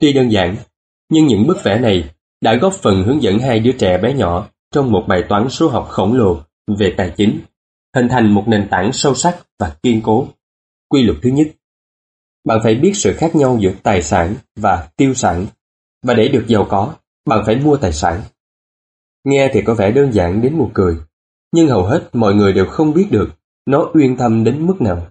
Tuy 0.00 0.12
đơn 0.12 0.32
giản, 0.32 0.56
nhưng 1.10 1.26
những 1.26 1.46
bức 1.46 1.64
vẽ 1.64 1.78
này 1.78 2.10
đã 2.40 2.54
góp 2.54 2.72
phần 2.72 3.02
hướng 3.02 3.22
dẫn 3.22 3.38
hai 3.38 3.58
đứa 3.58 3.72
trẻ 3.72 3.98
bé 3.98 4.14
nhỏ 4.14 4.48
trong 4.72 4.90
một 4.92 5.04
bài 5.08 5.24
toán 5.28 5.48
số 5.48 5.68
học 5.68 5.88
khổng 5.88 6.14
lồ 6.14 6.40
về 6.78 6.94
tài 6.96 7.12
chính, 7.16 7.40
hình 7.96 8.08
thành 8.08 8.34
một 8.34 8.44
nền 8.46 8.68
tảng 8.70 8.92
sâu 8.92 9.14
sắc 9.14 9.38
và 9.58 9.76
kiên 9.82 10.00
cố. 10.02 10.28
Quy 10.88 11.02
luật 11.02 11.18
thứ 11.22 11.30
nhất, 11.30 11.46
bạn 12.44 12.58
phải 12.62 12.74
biết 12.74 12.92
sự 12.94 13.14
khác 13.16 13.36
nhau 13.36 13.58
giữa 13.60 13.72
tài 13.82 14.02
sản 14.02 14.34
và 14.56 14.88
tiêu 14.96 15.14
sản, 15.14 15.46
và 16.02 16.14
để 16.14 16.28
được 16.28 16.44
giàu 16.48 16.66
có, 16.68 16.94
bạn 17.26 17.42
phải 17.46 17.56
mua 17.56 17.76
tài 17.76 17.92
sản. 17.92 18.22
Nghe 19.24 19.50
thì 19.52 19.62
có 19.62 19.74
vẻ 19.74 19.90
đơn 19.90 20.12
giản 20.12 20.42
đến 20.42 20.58
một 20.58 20.70
cười, 20.74 20.96
nhưng 21.52 21.68
hầu 21.68 21.86
hết 21.86 22.08
mọi 22.12 22.34
người 22.34 22.52
đều 22.52 22.66
không 22.66 22.94
biết 22.94 23.06
được 23.10 23.28
nó 23.66 23.90
uyên 23.94 24.16
thâm 24.16 24.44
đến 24.44 24.66
mức 24.66 24.80
nào. 24.80 25.06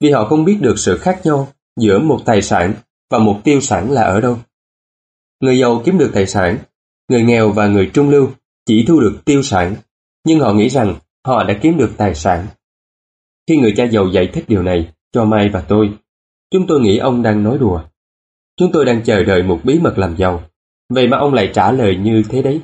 Vì 0.00 0.10
họ 0.10 0.28
không 0.28 0.44
biết 0.44 0.58
được 0.60 0.78
sự 0.78 0.98
khác 0.98 1.20
nhau 1.24 1.48
giữa 1.80 1.98
một 1.98 2.20
tài 2.24 2.42
sản 2.42 2.74
và 3.10 3.18
một 3.18 3.40
tiêu 3.44 3.60
sản 3.60 3.90
là 3.90 4.02
ở 4.02 4.20
đâu. 4.20 4.38
Người 5.40 5.58
giàu 5.58 5.82
kiếm 5.84 5.98
được 5.98 6.10
tài 6.14 6.26
sản, 6.26 6.58
người 7.08 7.22
nghèo 7.22 7.52
và 7.52 7.66
người 7.66 7.90
trung 7.94 8.10
lưu 8.10 8.30
chỉ 8.66 8.84
thu 8.88 9.00
được 9.00 9.20
tiêu 9.24 9.42
sản, 9.42 9.76
nhưng 10.24 10.40
họ 10.40 10.52
nghĩ 10.52 10.68
rằng 10.68 10.94
họ 11.26 11.44
đã 11.44 11.58
kiếm 11.62 11.76
được 11.76 11.90
tài 11.96 12.14
sản. 12.14 12.46
Khi 13.48 13.56
người 13.56 13.72
cha 13.76 13.84
giàu 13.84 14.08
giải 14.08 14.26
thích 14.32 14.44
điều 14.48 14.62
này 14.62 14.92
cho 15.12 15.24
Mai 15.24 15.48
và 15.48 15.60
tôi, 15.68 15.90
chúng 16.50 16.66
tôi 16.66 16.80
nghĩ 16.80 16.98
ông 16.98 17.22
đang 17.22 17.42
nói 17.42 17.58
đùa. 17.58 17.82
Chúng 18.56 18.72
tôi 18.72 18.84
đang 18.84 19.02
chờ 19.04 19.22
đợi 19.22 19.42
một 19.42 19.60
bí 19.64 19.80
mật 19.80 19.98
làm 19.98 20.16
giàu, 20.16 20.42
vậy 20.88 21.08
mà 21.08 21.18
ông 21.18 21.34
lại 21.34 21.50
trả 21.54 21.72
lời 21.72 21.96
như 21.96 22.22
thế 22.28 22.42
đấy. 22.42 22.60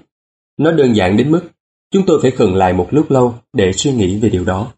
Nó 0.57 0.73
đơn 0.73 0.97
giản 0.97 1.17
đến 1.17 1.31
mức 1.31 1.43
chúng 1.91 2.07
tôi 2.07 2.19
phải 2.23 2.31
khừng 2.31 2.55
lại 2.55 2.73
một 2.73 2.89
lúc 2.91 3.11
lâu 3.11 3.35
để 3.53 3.73
suy 3.73 3.93
nghĩ 3.93 4.21
về 4.21 4.29
điều 4.29 4.45
đó. 4.45 4.73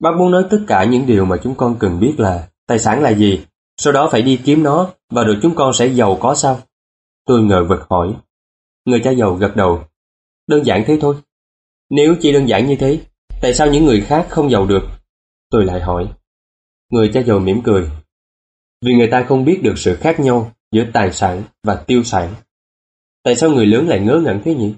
Bác 0.00 0.10
muốn 0.18 0.30
nói 0.30 0.44
tất 0.50 0.60
cả 0.66 0.84
những 0.84 1.06
điều 1.06 1.24
mà 1.24 1.36
chúng 1.42 1.54
con 1.54 1.76
cần 1.78 2.00
biết 2.00 2.14
là 2.18 2.48
tài 2.66 2.78
sản 2.78 3.02
là 3.02 3.10
gì, 3.10 3.44
sau 3.76 3.92
đó 3.92 4.08
phải 4.12 4.22
đi 4.22 4.40
kiếm 4.44 4.62
nó 4.62 4.90
và 5.10 5.24
rồi 5.24 5.38
chúng 5.42 5.54
con 5.54 5.72
sẽ 5.72 5.86
giàu 5.86 6.18
có 6.20 6.34
sao? 6.34 6.60
Tôi 7.26 7.42
ngờ 7.42 7.64
vực 7.68 7.86
hỏi. 7.90 8.14
Người 8.84 9.00
cha 9.04 9.10
giàu 9.10 9.34
gật 9.34 9.56
đầu. 9.56 9.84
Đơn 10.46 10.66
giản 10.66 10.84
thế 10.86 10.98
thôi. 11.00 11.16
Nếu 11.90 12.14
chỉ 12.20 12.32
đơn 12.32 12.48
giản 12.48 12.66
như 12.66 12.76
thế, 12.76 13.00
tại 13.40 13.54
sao 13.54 13.66
những 13.70 13.84
người 13.84 14.00
khác 14.00 14.26
không 14.30 14.50
giàu 14.50 14.66
được? 14.66 14.82
Tôi 15.50 15.64
lại 15.64 15.80
hỏi. 15.80 16.08
Người 16.90 17.10
cha 17.14 17.20
giàu 17.20 17.38
mỉm 17.38 17.60
cười. 17.64 17.90
Vì 18.84 18.94
người 18.94 19.08
ta 19.10 19.24
không 19.28 19.44
biết 19.44 19.60
được 19.62 19.78
sự 19.78 19.96
khác 19.96 20.20
nhau 20.20 20.52
giữa 20.72 20.84
tài 20.92 21.12
sản 21.12 21.42
và 21.62 21.84
tiêu 21.86 22.02
sản. 22.02 22.34
Tại 23.24 23.36
sao 23.36 23.50
người 23.50 23.66
lớn 23.66 23.88
lại 23.88 24.00
ngớ 24.00 24.20
ngẩn 24.24 24.40
thế 24.44 24.54
nhỉ? 24.54 24.74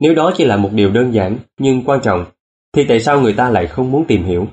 Nếu 0.00 0.14
đó 0.14 0.32
chỉ 0.36 0.44
là 0.44 0.56
một 0.56 0.70
điều 0.72 0.90
đơn 0.90 1.14
giản 1.14 1.38
nhưng 1.58 1.84
quan 1.84 2.00
trọng, 2.02 2.24
thì 2.72 2.84
tại 2.88 3.00
sao 3.00 3.20
người 3.20 3.32
ta 3.32 3.50
lại 3.50 3.66
không 3.66 3.92
muốn 3.92 4.04
tìm 4.08 4.24
hiểu? 4.24 4.46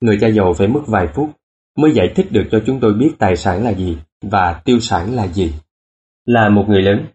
Người 0.00 0.18
cha 0.20 0.28
giàu 0.28 0.54
phải 0.54 0.68
mất 0.68 0.82
vài 0.86 1.06
phút 1.14 1.30
mới 1.76 1.92
giải 1.92 2.12
thích 2.14 2.26
được 2.30 2.48
cho 2.50 2.62
chúng 2.66 2.80
tôi 2.80 2.94
biết 2.94 3.10
tài 3.18 3.36
sản 3.36 3.64
là 3.64 3.72
gì 3.72 3.98
và 4.22 4.62
tiêu 4.64 4.80
sản 4.80 5.14
là 5.14 5.26
gì. 5.26 5.52
Là 6.24 6.48
một 6.48 6.64
người 6.68 6.82
lớn, 6.82 7.06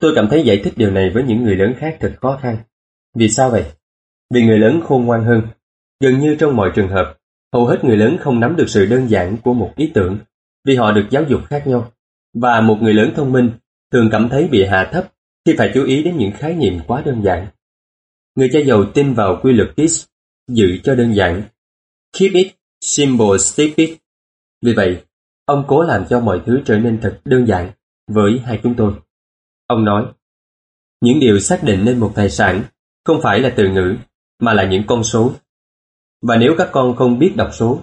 tôi 0.00 0.12
cảm 0.14 0.28
thấy 0.30 0.42
giải 0.42 0.60
thích 0.64 0.72
điều 0.76 0.90
này 0.90 1.10
với 1.14 1.22
những 1.22 1.44
người 1.44 1.56
lớn 1.56 1.74
khác 1.78 1.96
thật 2.00 2.14
khó 2.20 2.38
khăn. 2.42 2.56
Vì 3.18 3.28
sao 3.28 3.50
vậy? 3.50 3.64
Vì 4.34 4.42
người 4.42 4.58
lớn 4.58 4.80
khôn 4.84 5.04
ngoan 5.04 5.24
hơn. 5.24 5.42
Gần 6.00 6.20
như 6.20 6.36
trong 6.40 6.56
mọi 6.56 6.72
trường 6.74 6.88
hợp, 6.88 7.18
hầu 7.52 7.66
hết 7.66 7.84
người 7.84 7.96
lớn 7.96 8.16
không 8.20 8.40
nắm 8.40 8.56
được 8.56 8.68
sự 8.68 8.86
đơn 8.86 9.10
giản 9.10 9.36
của 9.44 9.54
một 9.54 9.72
ý 9.76 9.90
tưởng 9.94 10.18
vì 10.64 10.76
họ 10.76 10.92
được 10.92 11.06
giáo 11.10 11.22
dục 11.28 11.40
khác 11.46 11.66
nhau. 11.66 11.92
Và 12.34 12.60
một 12.60 12.78
người 12.80 12.94
lớn 12.94 13.12
thông 13.16 13.32
minh 13.32 13.50
thường 13.92 14.08
cảm 14.12 14.28
thấy 14.28 14.48
bị 14.48 14.64
hạ 14.64 14.90
thấp 14.92 15.12
khi 15.46 15.54
phải 15.58 15.70
chú 15.74 15.84
ý 15.84 16.02
đến 16.02 16.16
những 16.16 16.32
khái 16.32 16.54
niệm 16.54 16.78
quá 16.86 17.02
đơn 17.06 17.22
giản. 17.24 17.46
Người 18.34 18.50
cha 18.52 18.58
giàu 18.66 18.84
tin 18.94 19.14
vào 19.14 19.40
quy 19.42 19.52
luật 19.52 19.76
KISS, 19.76 20.06
giữ 20.48 20.78
cho 20.84 20.94
đơn 20.94 21.14
giản. 21.14 21.42
Keep 22.18 22.32
it 22.32 22.52
simple, 22.80 23.38
stupid. 23.38 23.90
Vì 24.62 24.74
vậy, 24.74 25.02
ông 25.44 25.64
cố 25.68 25.82
làm 25.82 26.04
cho 26.10 26.20
mọi 26.20 26.42
thứ 26.46 26.62
trở 26.64 26.78
nên 26.78 26.98
thật 27.02 27.20
đơn 27.24 27.46
giản 27.46 27.70
với 28.10 28.38
hai 28.44 28.60
chúng 28.62 28.74
tôi. 28.74 28.92
Ông 29.66 29.84
nói, 29.84 30.06
những 31.00 31.20
điều 31.20 31.38
xác 31.38 31.62
định 31.62 31.84
nên 31.84 31.98
một 31.98 32.12
tài 32.14 32.30
sản 32.30 32.62
không 33.08 33.20
phải 33.22 33.40
là 33.40 33.52
từ 33.56 33.68
ngữ, 33.68 33.96
mà 34.40 34.52
là 34.52 34.64
những 34.64 34.82
con 34.86 35.04
số. 35.04 35.32
Và 36.22 36.36
nếu 36.36 36.54
các 36.58 36.68
con 36.72 36.96
không 36.96 37.18
biết 37.18 37.32
đọc 37.36 37.50
số, 37.52 37.80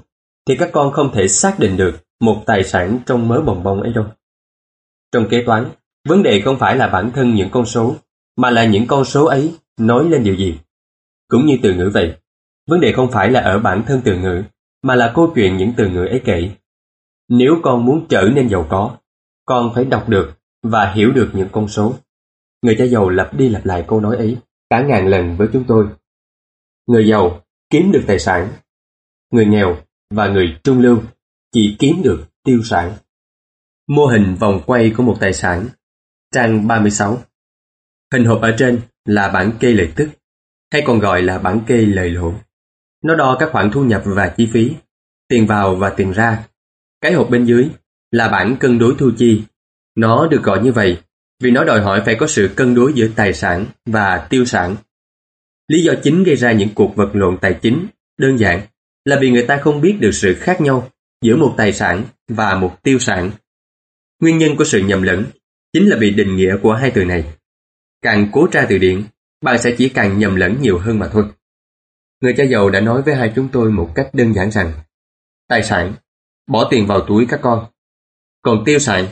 thì 0.48 0.56
các 0.58 0.70
con 0.74 0.92
không 0.92 1.12
thể 1.14 1.28
xác 1.28 1.60
định 1.60 1.78
được 1.78 2.04
một 2.20 2.44
tài 2.46 2.64
sản 2.64 3.00
trong 3.06 3.28
mớ 3.28 3.42
bồng 3.42 3.64
bông 3.64 3.82
ấy 3.82 3.94
đâu. 3.94 4.06
Trong 5.12 5.28
kế 5.30 5.44
toán, 5.46 5.70
vấn 6.08 6.24
đề 6.24 6.42
không 6.42 6.60
phải 6.60 6.78
là 6.78 6.88
bản 6.88 7.12
thân 7.12 7.36
những 7.36 7.50
con 7.52 7.66
số, 7.66 7.96
mà 8.38 8.50
là 8.50 8.66
những 8.66 8.88
con 8.88 9.06
số 9.06 9.26
ấy 9.26 9.56
nói 9.78 10.10
lên 10.10 10.24
điều 10.24 10.36
gì. 10.36 10.58
Cũng 11.28 11.46
như 11.46 11.58
từ 11.64 11.74
ngữ 11.74 11.90
vậy, 11.94 12.16
vấn 12.68 12.80
đề 12.80 12.94
không 12.94 13.12
phải 13.12 13.32
là 13.32 13.40
ở 13.40 13.60
bản 13.60 13.84
thân 13.88 14.02
từ 14.06 14.18
ngữ, 14.18 14.44
mà 14.84 14.96
là 14.96 15.12
câu 15.16 15.32
chuyện 15.36 15.58
những 15.58 15.74
từ 15.78 15.90
ngữ 15.90 16.06
ấy 16.06 16.22
kể. 16.26 16.50
Nếu 17.30 17.56
con 17.64 17.86
muốn 17.86 18.06
trở 18.10 18.30
nên 18.36 18.50
giàu 18.50 18.66
có, 18.70 18.98
con 19.46 19.72
phải 19.76 19.86
đọc 19.86 20.10
được 20.10 20.38
và 20.64 20.92
hiểu 20.92 21.12
được 21.12 21.30
những 21.34 21.50
con 21.52 21.68
số. 21.68 21.94
Người 22.62 22.76
cha 22.78 22.86
giàu 22.86 23.10
lặp 23.10 23.34
đi 23.34 23.50
lặp 23.50 23.66
lại 23.66 23.86
câu 23.88 24.00
nói 24.00 24.18
ấy 24.18 24.38
cả 24.70 24.82
ngàn 24.82 25.08
lần 25.08 25.38
với 25.38 25.48
chúng 25.54 25.64
tôi. 25.68 25.88
Người 26.88 27.08
giàu 27.08 27.42
kiếm 27.70 27.92
được 27.92 28.04
tài 28.08 28.20
sản, 28.20 28.54
người 29.32 29.46
nghèo 29.46 29.78
và 30.10 30.28
người 30.28 30.60
trung 30.64 30.80
lưu 30.80 31.04
chỉ 31.52 31.76
kiếm 31.80 32.02
được 32.04 32.26
tiêu 32.44 32.62
sản. 32.64 32.94
Mô 33.88 34.06
hình 34.06 34.36
vòng 34.36 34.62
quay 34.66 34.94
của 34.98 35.04
một 35.04 35.18
tài 35.20 35.34
sản 35.34 35.68
Trang 36.32 36.68
36 36.68 37.18
Hình 38.14 38.26
hộp 38.26 38.42
ở 38.42 38.56
trên 38.58 38.82
là 39.06 39.30
bảng 39.30 39.52
kê 39.60 39.72
lợi 39.72 39.94
tức, 39.96 40.10
hay 40.72 40.84
còn 40.86 41.00
gọi 41.00 41.22
là 41.22 41.40
bảng 41.40 41.62
kê 41.68 41.78
lợi 41.78 42.10
lỗ. 42.10 42.34
Nó 43.04 43.16
đo 43.16 43.38
các 43.40 43.50
khoản 43.52 43.72
thu 43.72 43.84
nhập 43.84 44.02
và 44.06 44.34
chi 44.38 44.50
phí, 44.54 44.72
tiền 45.28 45.48
vào 45.48 45.76
và 45.76 45.90
tiền 45.90 46.12
ra. 46.12 46.48
Cái 47.02 47.14
hộp 47.14 47.30
bên 47.30 47.46
dưới 47.46 47.70
là 48.12 48.30
bảng 48.30 48.58
cân 48.60 48.80
đối 48.80 48.96
thu 49.00 49.12
chi. 49.18 49.44
Nó 49.96 50.28
được 50.28 50.44
gọi 50.44 50.64
như 50.64 50.72
vậy 50.72 51.02
vì 51.40 51.52
nó 51.52 51.64
đòi 51.64 51.82
hỏi 51.82 52.02
phải 52.06 52.16
có 52.20 52.28
sự 52.28 52.50
cân 52.56 52.76
đối 52.76 52.94
giữa 52.94 53.08
tài 53.16 53.34
sản 53.34 53.66
và 53.86 54.28
tiêu 54.30 54.46
sản. 54.46 54.76
Lý 55.68 55.84
do 55.84 55.94
chính 56.04 56.24
gây 56.24 56.36
ra 56.36 56.52
những 56.52 56.70
cuộc 56.76 56.96
vật 56.96 57.10
lộn 57.14 57.38
tài 57.42 57.54
chính 57.62 57.88
đơn 58.18 58.38
giản 58.38 58.62
là 59.06 59.18
vì 59.22 59.32
người 59.32 59.46
ta 59.48 59.58
không 59.58 59.82
biết 59.82 59.98
được 60.00 60.12
sự 60.12 60.36
khác 60.40 60.62
nhau 60.62 60.90
giữa 61.22 61.36
một 61.36 61.54
tài 61.58 61.74
sản 61.74 62.04
và 62.28 62.56
một 62.56 62.78
tiêu 62.84 63.00
sản. 63.00 63.32
Nguyên 64.22 64.38
nhân 64.38 64.56
của 64.58 64.64
sự 64.64 64.80
nhầm 64.80 65.02
lẫn 65.02 65.26
chính 65.74 65.90
là 65.90 65.98
vì 66.00 66.12
định 66.12 66.36
nghĩa 66.36 66.58
của 66.62 66.74
hai 66.74 66.92
từ 66.92 67.06
này. 67.06 67.24
Càng 68.02 68.30
cố 68.32 68.48
tra 68.52 68.66
từ 68.70 68.78
điển, 68.78 69.04
bạn 69.42 69.62
sẽ 69.62 69.76
chỉ 69.78 69.90
càng 69.90 70.20
nhầm 70.20 70.36
lẫn 70.36 70.62
nhiều 70.62 70.80
hơn 70.80 71.00
mà 71.00 71.10
thôi. 71.14 71.26
Người 72.22 72.34
cha 72.38 72.44
giàu 72.44 72.70
đã 72.70 72.82
nói 72.82 73.02
với 73.02 73.16
hai 73.16 73.32
chúng 73.36 73.48
tôi 73.52 73.72
một 73.72 73.92
cách 73.96 74.10
đơn 74.14 74.34
giản 74.34 74.52
rằng 74.52 74.74
Tài 75.48 75.64
sản, 75.64 75.94
bỏ 76.48 76.68
tiền 76.72 76.88
vào 76.88 77.06
túi 77.08 77.26
các 77.30 77.40
con. 77.44 77.66
Còn 78.42 78.64
tiêu 78.66 78.80
sản 78.80 79.08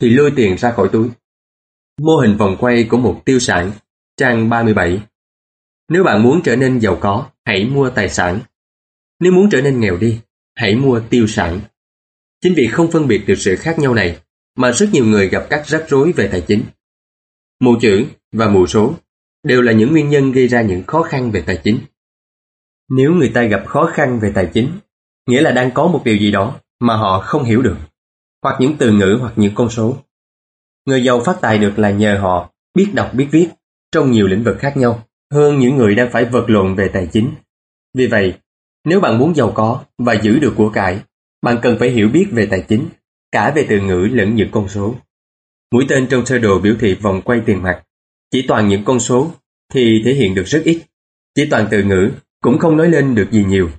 thì 0.00 0.10
lôi 0.10 0.32
tiền 0.36 0.58
ra 0.58 0.72
khỏi 0.72 0.88
túi. 0.92 1.08
Mô 1.98 2.16
hình 2.16 2.36
vòng 2.36 2.56
quay 2.60 2.84
của 2.84 2.96
một 2.96 3.22
tiêu 3.24 3.38
sản, 3.38 3.72
trang 4.16 4.48
37. 4.48 5.02
Nếu 5.88 6.04
bạn 6.04 6.22
muốn 6.22 6.40
trở 6.44 6.56
nên 6.56 6.80
giàu 6.80 6.98
có, 7.00 7.30
hãy 7.44 7.64
mua 7.64 7.90
tài 7.90 8.08
sản. 8.08 8.40
Nếu 9.20 9.32
muốn 9.32 9.48
trở 9.50 9.62
nên 9.62 9.80
nghèo 9.80 9.96
đi, 9.96 10.20
hãy 10.54 10.74
mua 10.74 11.00
tiêu 11.10 11.26
sản. 11.26 11.60
Chính 12.42 12.54
vì 12.56 12.66
không 12.66 12.90
phân 12.90 13.08
biệt 13.08 13.24
được 13.26 13.34
sự 13.38 13.56
khác 13.56 13.78
nhau 13.78 13.94
này, 13.94 14.18
mà 14.56 14.72
rất 14.72 14.88
nhiều 14.92 15.04
người 15.04 15.28
gặp 15.28 15.46
các 15.50 15.66
rắc 15.66 15.84
rối 15.88 16.12
về 16.12 16.28
tài 16.32 16.40
chính. 16.40 16.64
Mù 17.60 17.76
chữ 17.80 18.04
và 18.32 18.48
mù 18.48 18.66
số 18.66 18.94
đều 19.42 19.62
là 19.62 19.72
những 19.72 19.92
nguyên 19.92 20.08
nhân 20.08 20.32
gây 20.32 20.48
ra 20.48 20.62
những 20.62 20.82
khó 20.86 21.02
khăn 21.02 21.30
về 21.30 21.42
tài 21.46 21.60
chính. 21.64 21.80
Nếu 22.88 23.12
người 23.12 23.30
ta 23.34 23.42
gặp 23.42 23.64
khó 23.66 23.90
khăn 23.94 24.18
về 24.20 24.32
tài 24.34 24.50
chính, 24.54 24.72
nghĩa 25.26 25.42
là 25.42 25.50
đang 25.50 25.70
có 25.74 25.86
một 25.86 26.02
điều 26.04 26.16
gì 26.16 26.30
đó 26.30 26.60
mà 26.80 26.96
họ 26.96 27.20
không 27.20 27.44
hiểu 27.44 27.62
được, 27.62 27.76
hoặc 28.42 28.56
những 28.60 28.76
từ 28.78 28.92
ngữ 28.92 29.18
hoặc 29.20 29.32
những 29.36 29.54
con 29.54 29.70
số. 29.70 29.96
Người 30.88 31.04
giàu 31.04 31.20
phát 31.24 31.38
tài 31.40 31.58
được 31.58 31.78
là 31.78 31.90
nhờ 31.90 32.18
họ 32.20 32.50
biết 32.74 32.90
đọc 32.94 33.14
biết 33.14 33.28
viết 33.30 33.48
trong 33.92 34.10
nhiều 34.10 34.26
lĩnh 34.26 34.44
vực 34.44 34.56
khác 34.58 34.76
nhau 34.76 35.04
hơn 35.32 35.58
những 35.58 35.76
người 35.76 35.94
đang 35.94 36.10
phải 36.12 36.24
vật 36.24 36.44
lộn 36.50 36.74
về 36.74 36.88
tài 36.88 37.08
chính. 37.12 37.30
Vì 37.94 38.06
vậy, 38.06 38.34
nếu 38.84 39.00
bạn 39.00 39.18
muốn 39.18 39.34
giàu 39.34 39.52
có 39.54 39.84
và 39.98 40.12
giữ 40.22 40.38
được 40.38 40.54
của 40.56 40.70
cải, 40.70 41.00
bạn 41.42 41.58
cần 41.62 41.76
phải 41.78 41.90
hiểu 41.90 42.08
biết 42.08 42.26
về 42.32 42.46
tài 42.46 42.64
chính, 42.68 42.88
cả 43.32 43.52
về 43.56 43.66
từ 43.68 43.80
ngữ 43.80 44.08
lẫn 44.12 44.34
những 44.34 44.48
con 44.52 44.68
số. 44.68 44.94
Mũi 45.72 45.84
tên 45.88 46.06
trong 46.10 46.26
sơ 46.26 46.38
đồ 46.38 46.58
biểu 46.58 46.74
thị 46.80 46.94
vòng 46.94 47.22
quay 47.22 47.40
tiền 47.46 47.62
mặt. 47.62 47.82
Chỉ 48.30 48.44
toàn 48.48 48.68
những 48.68 48.84
con 48.84 49.00
số 49.00 49.32
thì 49.72 50.02
thể 50.04 50.14
hiện 50.14 50.34
được 50.34 50.46
rất 50.46 50.62
ít. 50.64 50.82
Chỉ 51.34 51.46
toàn 51.50 51.68
từ 51.70 51.82
ngữ 51.82 52.10
cũng 52.42 52.58
không 52.58 52.76
nói 52.76 52.88
lên 52.88 53.14
được 53.14 53.28
gì 53.30 53.44
nhiều. 53.44 53.70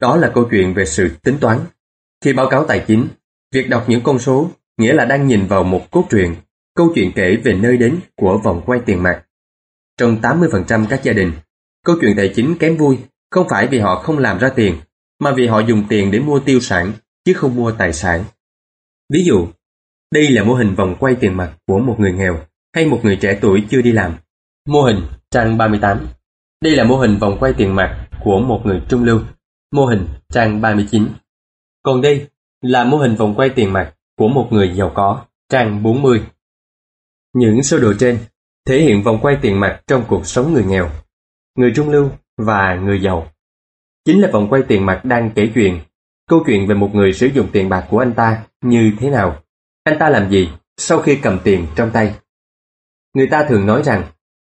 Đó 0.00 0.16
là 0.16 0.32
câu 0.34 0.48
chuyện 0.50 0.74
về 0.74 0.84
sự 0.84 1.10
tính 1.22 1.38
toán. 1.40 1.60
Khi 2.24 2.32
báo 2.32 2.48
cáo 2.48 2.64
tài 2.64 2.84
chính, 2.86 3.08
việc 3.52 3.68
đọc 3.68 3.84
những 3.88 4.00
con 4.02 4.18
số 4.18 4.50
nghĩa 4.78 4.92
là 4.92 5.04
đang 5.04 5.26
nhìn 5.26 5.46
vào 5.46 5.64
một 5.64 5.90
cốt 5.90 6.06
truyện, 6.10 6.34
câu 6.74 6.92
chuyện 6.94 7.12
kể 7.14 7.36
về 7.36 7.54
nơi 7.54 7.76
đến 7.76 8.00
của 8.16 8.40
vòng 8.44 8.62
quay 8.66 8.80
tiền 8.86 9.02
mặt. 9.02 9.22
Trong 9.98 10.20
80% 10.20 10.86
các 10.88 11.02
gia 11.02 11.12
đình, 11.12 11.32
câu 11.84 11.96
chuyện 12.00 12.16
tài 12.16 12.32
chính 12.34 12.58
kém 12.58 12.76
vui 12.76 12.98
không 13.30 13.48
phải 13.48 13.66
vì 13.66 13.78
họ 13.78 14.02
không 14.02 14.18
làm 14.18 14.38
ra 14.38 14.48
tiền, 14.48 14.76
mà 15.18 15.32
vì 15.32 15.46
họ 15.46 15.60
dùng 15.60 15.84
tiền 15.88 16.10
để 16.10 16.18
mua 16.18 16.40
tiêu 16.40 16.60
sản, 16.60 16.92
chứ 17.24 17.32
không 17.32 17.56
mua 17.56 17.72
tài 17.72 17.92
sản. 17.92 18.24
Ví 19.12 19.24
dụ, 19.24 19.48
đây 20.12 20.28
là 20.28 20.44
mô 20.44 20.54
hình 20.54 20.74
vòng 20.74 20.96
quay 21.00 21.14
tiền 21.14 21.36
mặt 21.36 21.56
của 21.66 21.78
một 21.78 21.96
người 21.98 22.12
nghèo 22.12 22.38
hay 22.74 22.86
một 22.86 23.00
người 23.02 23.16
trẻ 23.16 23.38
tuổi 23.40 23.64
chưa 23.70 23.82
đi 23.82 23.92
làm. 23.92 24.14
Mô 24.68 24.82
hình 24.82 25.00
trang 25.30 25.58
38 25.58 26.06
Đây 26.62 26.76
là 26.76 26.84
mô 26.84 26.96
hình 26.96 27.16
vòng 27.18 27.36
quay 27.40 27.52
tiền 27.52 27.74
mặt 27.74 28.08
của 28.24 28.40
một 28.40 28.62
người 28.64 28.82
trung 28.88 29.04
lưu. 29.04 29.20
Mô 29.72 29.86
hình 29.86 30.06
trang 30.28 30.60
39 30.60 31.08
Còn 31.82 32.00
đây 32.00 32.28
là 32.60 32.84
mô 32.84 32.96
hình 32.96 33.14
vòng 33.14 33.34
quay 33.34 33.48
tiền 33.48 33.72
mặt 33.72 33.95
của 34.16 34.28
một 34.28 34.48
người 34.50 34.72
giàu 34.74 34.92
có, 34.94 35.24
trang 35.48 35.82
40. 35.82 36.22
Những 37.34 37.62
sơ 37.62 37.78
đồ 37.78 37.92
trên 37.98 38.18
thể 38.66 38.80
hiện 38.80 39.02
vòng 39.02 39.18
quay 39.22 39.36
tiền 39.42 39.60
mặt 39.60 39.82
trong 39.86 40.04
cuộc 40.08 40.26
sống 40.26 40.52
người 40.52 40.64
nghèo, 40.64 40.90
người 41.58 41.72
trung 41.76 41.90
lưu 41.90 42.10
và 42.36 42.74
người 42.74 43.02
giàu. 43.02 43.32
Chính 44.04 44.20
là 44.20 44.30
vòng 44.32 44.48
quay 44.50 44.62
tiền 44.68 44.86
mặt 44.86 45.00
đang 45.04 45.30
kể 45.34 45.50
chuyện, 45.54 45.80
câu 46.28 46.42
chuyện 46.46 46.66
về 46.66 46.74
một 46.74 46.90
người 46.94 47.12
sử 47.12 47.26
dụng 47.26 47.48
tiền 47.52 47.68
bạc 47.68 47.86
của 47.90 47.98
anh 47.98 48.14
ta 48.14 48.46
như 48.62 48.92
thế 48.98 49.10
nào, 49.10 49.42
anh 49.84 49.96
ta 49.98 50.08
làm 50.08 50.30
gì 50.30 50.48
sau 50.76 51.02
khi 51.02 51.18
cầm 51.22 51.40
tiền 51.44 51.66
trong 51.76 51.90
tay. 51.90 52.14
Người 53.14 53.26
ta 53.26 53.46
thường 53.48 53.66
nói 53.66 53.82
rằng, 53.82 54.04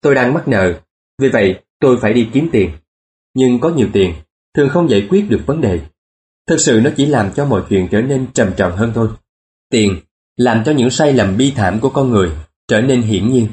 tôi 0.01 0.15
đang 0.15 0.33
mắc 0.33 0.47
nợ, 0.47 0.79
vì 1.21 1.29
vậy 1.29 1.59
tôi 1.79 1.97
phải 2.01 2.13
đi 2.13 2.29
kiếm 2.33 2.49
tiền. 2.51 2.71
Nhưng 3.33 3.59
có 3.59 3.69
nhiều 3.69 3.87
tiền, 3.93 4.13
thường 4.53 4.69
không 4.69 4.89
giải 4.89 5.07
quyết 5.09 5.25
được 5.29 5.41
vấn 5.45 5.61
đề. 5.61 5.81
Thực 6.47 6.59
sự 6.59 6.81
nó 6.83 6.89
chỉ 6.97 7.05
làm 7.05 7.33
cho 7.33 7.45
mọi 7.45 7.63
chuyện 7.69 7.87
trở 7.91 8.01
nên 8.01 8.27
trầm 8.33 8.51
trọng 8.57 8.75
hơn 8.75 8.91
thôi. 8.95 9.09
Tiền 9.69 9.99
làm 10.37 10.63
cho 10.65 10.71
những 10.71 10.89
sai 10.89 11.13
lầm 11.13 11.37
bi 11.37 11.53
thảm 11.55 11.79
của 11.79 11.89
con 11.89 12.09
người 12.09 12.31
trở 12.67 12.81
nên 12.81 13.01
hiển 13.01 13.31
nhiên. 13.31 13.47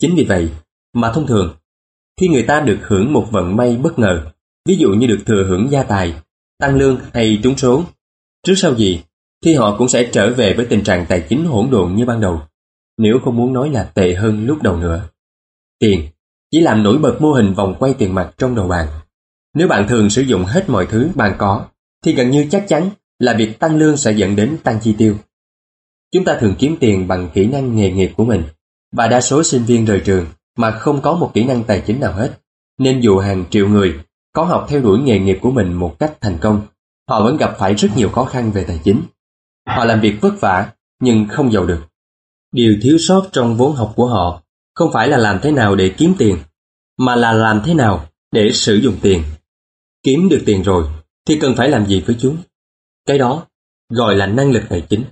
Chính 0.00 0.14
vì 0.16 0.24
vậy 0.24 0.50
mà 0.92 1.12
thông 1.12 1.26
thường, 1.26 1.54
khi 2.20 2.28
người 2.28 2.42
ta 2.42 2.60
được 2.60 2.78
hưởng 2.82 3.12
một 3.12 3.28
vận 3.30 3.56
may 3.56 3.76
bất 3.76 3.98
ngờ, 3.98 4.30
ví 4.68 4.76
dụ 4.76 4.88
như 4.88 5.06
được 5.06 5.20
thừa 5.26 5.44
hưởng 5.48 5.70
gia 5.70 5.82
tài, 5.82 6.14
tăng 6.58 6.76
lương 6.76 6.98
hay 7.12 7.40
trúng 7.42 7.56
số, 7.56 7.84
trước 8.46 8.54
sau 8.56 8.74
gì 8.74 9.02
thì 9.44 9.54
họ 9.54 9.76
cũng 9.78 9.88
sẽ 9.88 10.08
trở 10.12 10.34
về 10.34 10.54
với 10.54 10.66
tình 10.66 10.84
trạng 10.84 11.06
tài 11.08 11.26
chính 11.28 11.44
hỗn 11.44 11.70
độn 11.70 11.94
như 11.94 12.04
ban 12.04 12.20
đầu, 12.20 12.42
nếu 12.98 13.18
không 13.24 13.36
muốn 13.36 13.52
nói 13.52 13.70
là 13.70 13.84
tệ 13.84 14.14
hơn 14.14 14.46
lúc 14.46 14.62
đầu 14.62 14.76
nữa. 14.76 15.08
Tiền 15.78 16.08
chỉ 16.50 16.60
làm 16.60 16.82
nổi 16.82 16.98
bật 16.98 17.16
mô 17.20 17.32
hình 17.32 17.54
vòng 17.54 17.74
quay 17.78 17.94
tiền 17.94 18.14
mặt 18.14 18.34
trong 18.38 18.54
đầu 18.54 18.68
bạn. 18.68 18.86
Nếu 19.54 19.68
bạn 19.68 19.88
thường 19.88 20.10
sử 20.10 20.22
dụng 20.22 20.44
hết 20.44 20.70
mọi 20.70 20.86
thứ 20.86 21.08
bạn 21.14 21.34
có, 21.38 21.66
thì 22.04 22.14
gần 22.14 22.30
như 22.30 22.46
chắc 22.50 22.64
chắn 22.68 22.90
là 23.18 23.34
việc 23.34 23.58
tăng 23.58 23.76
lương 23.76 23.96
sẽ 23.96 24.12
dẫn 24.12 24.36
đến 24.36 24.56
tăng 24.64 24.80
chi 24.82 24.94
tiêu. 24.98 25.16
Chúng 26.14 26.24
ta 26.24 26.38
thường 26.40 26.54
kiếm 26.58 26.76
tiền 26.80 27.08
bằng 27.08 27.28
kỹ 27.34 27.46
năng 27.46 27.76
nghề 27.76 27.90
nghiệp 27.90 28.12
của 28.16 28.24
mình 28.24 28.42
và 28.92 29.08
đa 29.08 29.20
số 29.20 29.42
sinh 29.42 29.64
viên 29.64 29.84
rời 29.84 30.02
trường 30.04 30.26
mà 30.56 30.70
không 30.70 31.02
có 31.02 31.14
một 31.14 31.30
kỹ 31.34 31.44
năng 31.44 31.64
tài 31.64 31.82
chính 31.86 32.00
nào 32.00 32.12
hết. 32.12 32.38
Nên 32.78 33.00
dù 33.00 33.18
hàng 33.18 33.44
triệu 33.50 33.68
người 33.68 33.94
có 34.32 34.44
học 34.44 34.66
theo 34.68 34.80
đuổi 34.80 34.98
nghề 34.98 35.18
nghiệp 35.18 35.38
của 35.42 35.50
mình 35.50 35.72
một 35.72 35.96
cách 35.98 36.20
thành 36.20 36.38
công, 36.40 36.62
họ 37.08 37.24
vẫn 37.24 37.36
gặp 37.36 37.54
phải 37.58 37.74
rất 37.74 37.88
nhiều 37.96 38.08
khó 38.08 38.24
khăn 38.24 38.52
về 38.52 38.64
tài 38.64 38.80
chính. 38.84 39.02
Họ 39.66 39.84
làm 39.84 40.00
việc 40.00 40.14
vất 40.20 40.40
vả 40.40 40.72
nhưng 41.00 41.26
không 41.28 41.52
giàu 41.52 41.66
được. 41.66 41.80
Điều 42.52 42.76
thiếu 42.82 42.98
sót 42.98 43.28
trong 43.32 43.56
vốn 43.56 43.76
học 43.76 43.92
của 43.96 44.06
họ 44.06 44.42
không 44.74 44.92
phải 44.92 45.08
là 45.08 45.16
làm 45.16 45.38
thế 45.42 45.50
nào 45.50 45.76
để 45.76 45.94
kiếm 45.96 46.14
tiền, 46.18 46.38
mà 46.98 47.16
là 47.16 47.32
làm 47.32 47.62
thế 47.64 47.74
nào 47.74 48.06
để 48.32 48.50
sử 48.52 48.74
dụng 48.74 48.96
tiền. 49.02 49.22
Kiếm 50.02 50.28
được 50.28 50.42
tiền 50.46 50.62
rồi 50.62 50.84
thì 51.26 51.38
cần 51.40 51.54
phải 51.56 51.68
làm 51.68 51.86
gì 51.86 52.00
với 52.06 52.16
chúng? 52.18 52.36
Cái 53.06 53.18
đó 53.18 53.46
gọi 53.88 54.16
là 54.16 54.26
năng 54.26 54.52
lực 54.52 54.62
tài 54.68 54.80
chính. 54.80 55.04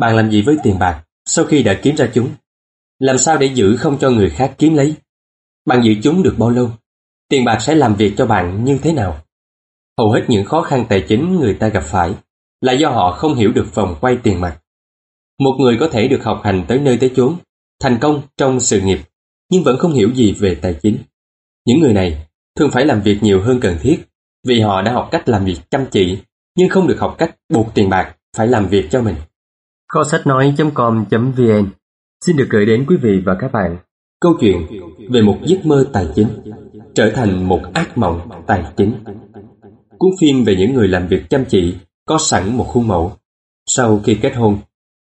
Bạn 0.00 0.16
làm 0.16 0.30
gì 0.30 0.42
với 0.42 0.56
tiền 0.62 0.78
bạc 0.78 1.04
sau 1.26 1.44
khi 1.44 1.62
đã 1.62 1.80
kiếm 1.82 1.96
ra 1.96 2.10
chúng? 2.14 2.30
Làm 2.98 3.18
sao 3.18 3.38
để 3.38 3.46
giữ 3.46 3.76
không 3.76 3.98
cho 3.98 4.10
người 4.10 4.30
khác 4.30 4.54
kiếm 4.58 4.74
lấy? 4.74 4.94
Bạn 5.66 5.82
giữ 5.84 5.92
chúng 6.02 6.22
được 6.22 6.34
bao 6.38 6.50
lâu? 6.50 6.70
Tiền 7.28 7.44
bạc 7.44 7.58
sẽ 7.60 7.74
làm 7.74 7.94
việc 7.94 8.14
cho 8.16 8.26
bạn 8.26 8.64
như 8.64 8.78
thế 8.82 8.92
nào? 8.92 9.24
Hầu 9.98 10.10
hết 10.10 10.24
những 10.28 10.44
khó 10.44 10.62
khăn 10.62 10.86
tài 10.88 11.04
chính 11.08 11.36
người 11.36 11.54
ta 11.54 11.68
gặp 11.68 11.82
phải 11.86 12.14
là 12.60 12.72
do 12.72 12.90
họ 12.90 13.12
không 13.12 13.34
hiểu 13.34 13.52
được 13.52 13.74
vòng 13.74 13.96
quay 14.00 14.16
tiền 14.22 14.40
mặt. 14.40 14.60
Một 15.40 15.56
người 15.60 15.76
có 15.80 15.88
thể 15.92 16.08
được 16.08 16.24
học 16.24 16.40
hành 16.44 16.64
tới 16.68 16.78
nơi 16.78 16.96
tới 17.00 17.12
chốn, 17.16 17.36
thành 17.80 17.98
công 18.00 18.22
trong 18.36 18.60
sự 18.60 18.80
nghiệp, 18.80 19.00
nhưng 19.50 19.62
vẫn 19.62 19.78
không 19.78 19.92
hiểu 19.92 20.10
gì 20.14 20.32
về 20.32 20.54
tài 20.54 20.74
chính. 20.82 20.98
Những 21.66 21.80
người 21.80 21.92
này 21.92 22.26
thường 22.56 22.70
phải 22.70 22.86
làm 22.86 23.02
việc 23.02 23.22
nhiều 23.22 23.42
hơn 23.42 23.60
cần 23.60 23.78
thiết 23.80 23.98
vì 24.46 24.60
họ 24.60 24.82
đã 24.82 24.92
học 24.92 25.08
cách 25.10 25.28
làm 25.28 25.44
việc 25.44 25.58
chăm 25.70 25.86
chỉ 25.90 26.18
nhưng 26.56 26.68
không 26.68 26.86
được 26.86 26.96
học 27.00 27.14
cách 27.18 27.36
buộc 27.48 27.74
tiền 27.74 27.88
bạc 27.88 28.16
phải 28.36 28.46
làm 28.46 28.68
việc 28.68 28.88
cho 28.90 29.02
mình. 29.02 29.14
Kho 29.92 30.04
sách 30.04 30.26
nói.com.vn 30.26 31.70
xin 32.24 32.36
được 32.36 32.46
gửi 32.50 32.66
đến 32.66 32.84
quý 32.88 32.96
vị 32.96 33.22
và 33.24 33.36
các 33.40 33.52
bạn 33.52 33.76
câu 34.20 34.36
chuyện 34.40 34.66
về 35.10 35.22
một 35.22 35.38
giấc 35.44 35.66
mơ 35.66 35.86
tài 35.92 36.08
chính 36.14 36.28
trở 36.94 37.10
thành 37.14 37.48
một 37.48 37.60
ác 37.74 37.98
mộng 37.98 38.44
tài 38.46 38.64
chính. 38.76 39.04
Cuốn 39.98 40.10
phim 40.20 40.44
về 40.44 40.56
những 40.56 40.74
người 40.74 40.88
làm 40.88 41.08
việc 41.08 41.30
chăm 41.30 41.44
chỉ 41.44 41.76
có 42.06 42.18
sẵn 42.18 42.56
một 42.56 42.64
khuôn 42.64 42.88
mẫu. 42.88 43.12
Sau 43.66 44.00
khi 44.04 44.18
kết 44.22 44.36
hôn, 44.36 44.58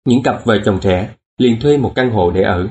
những 0.05 0.23
cặp 0.23 0.45
vợ 0.45 0.57
chồng 0.65 0.79
trẻ 0.81 1.15
liền 1.37 1.59
thuê 1.61 1.77
một 1.77 1.91
căn 1.95 2.11
hộ 2.11 2.31
để 2.31 2.41
ở. 2.41 2.67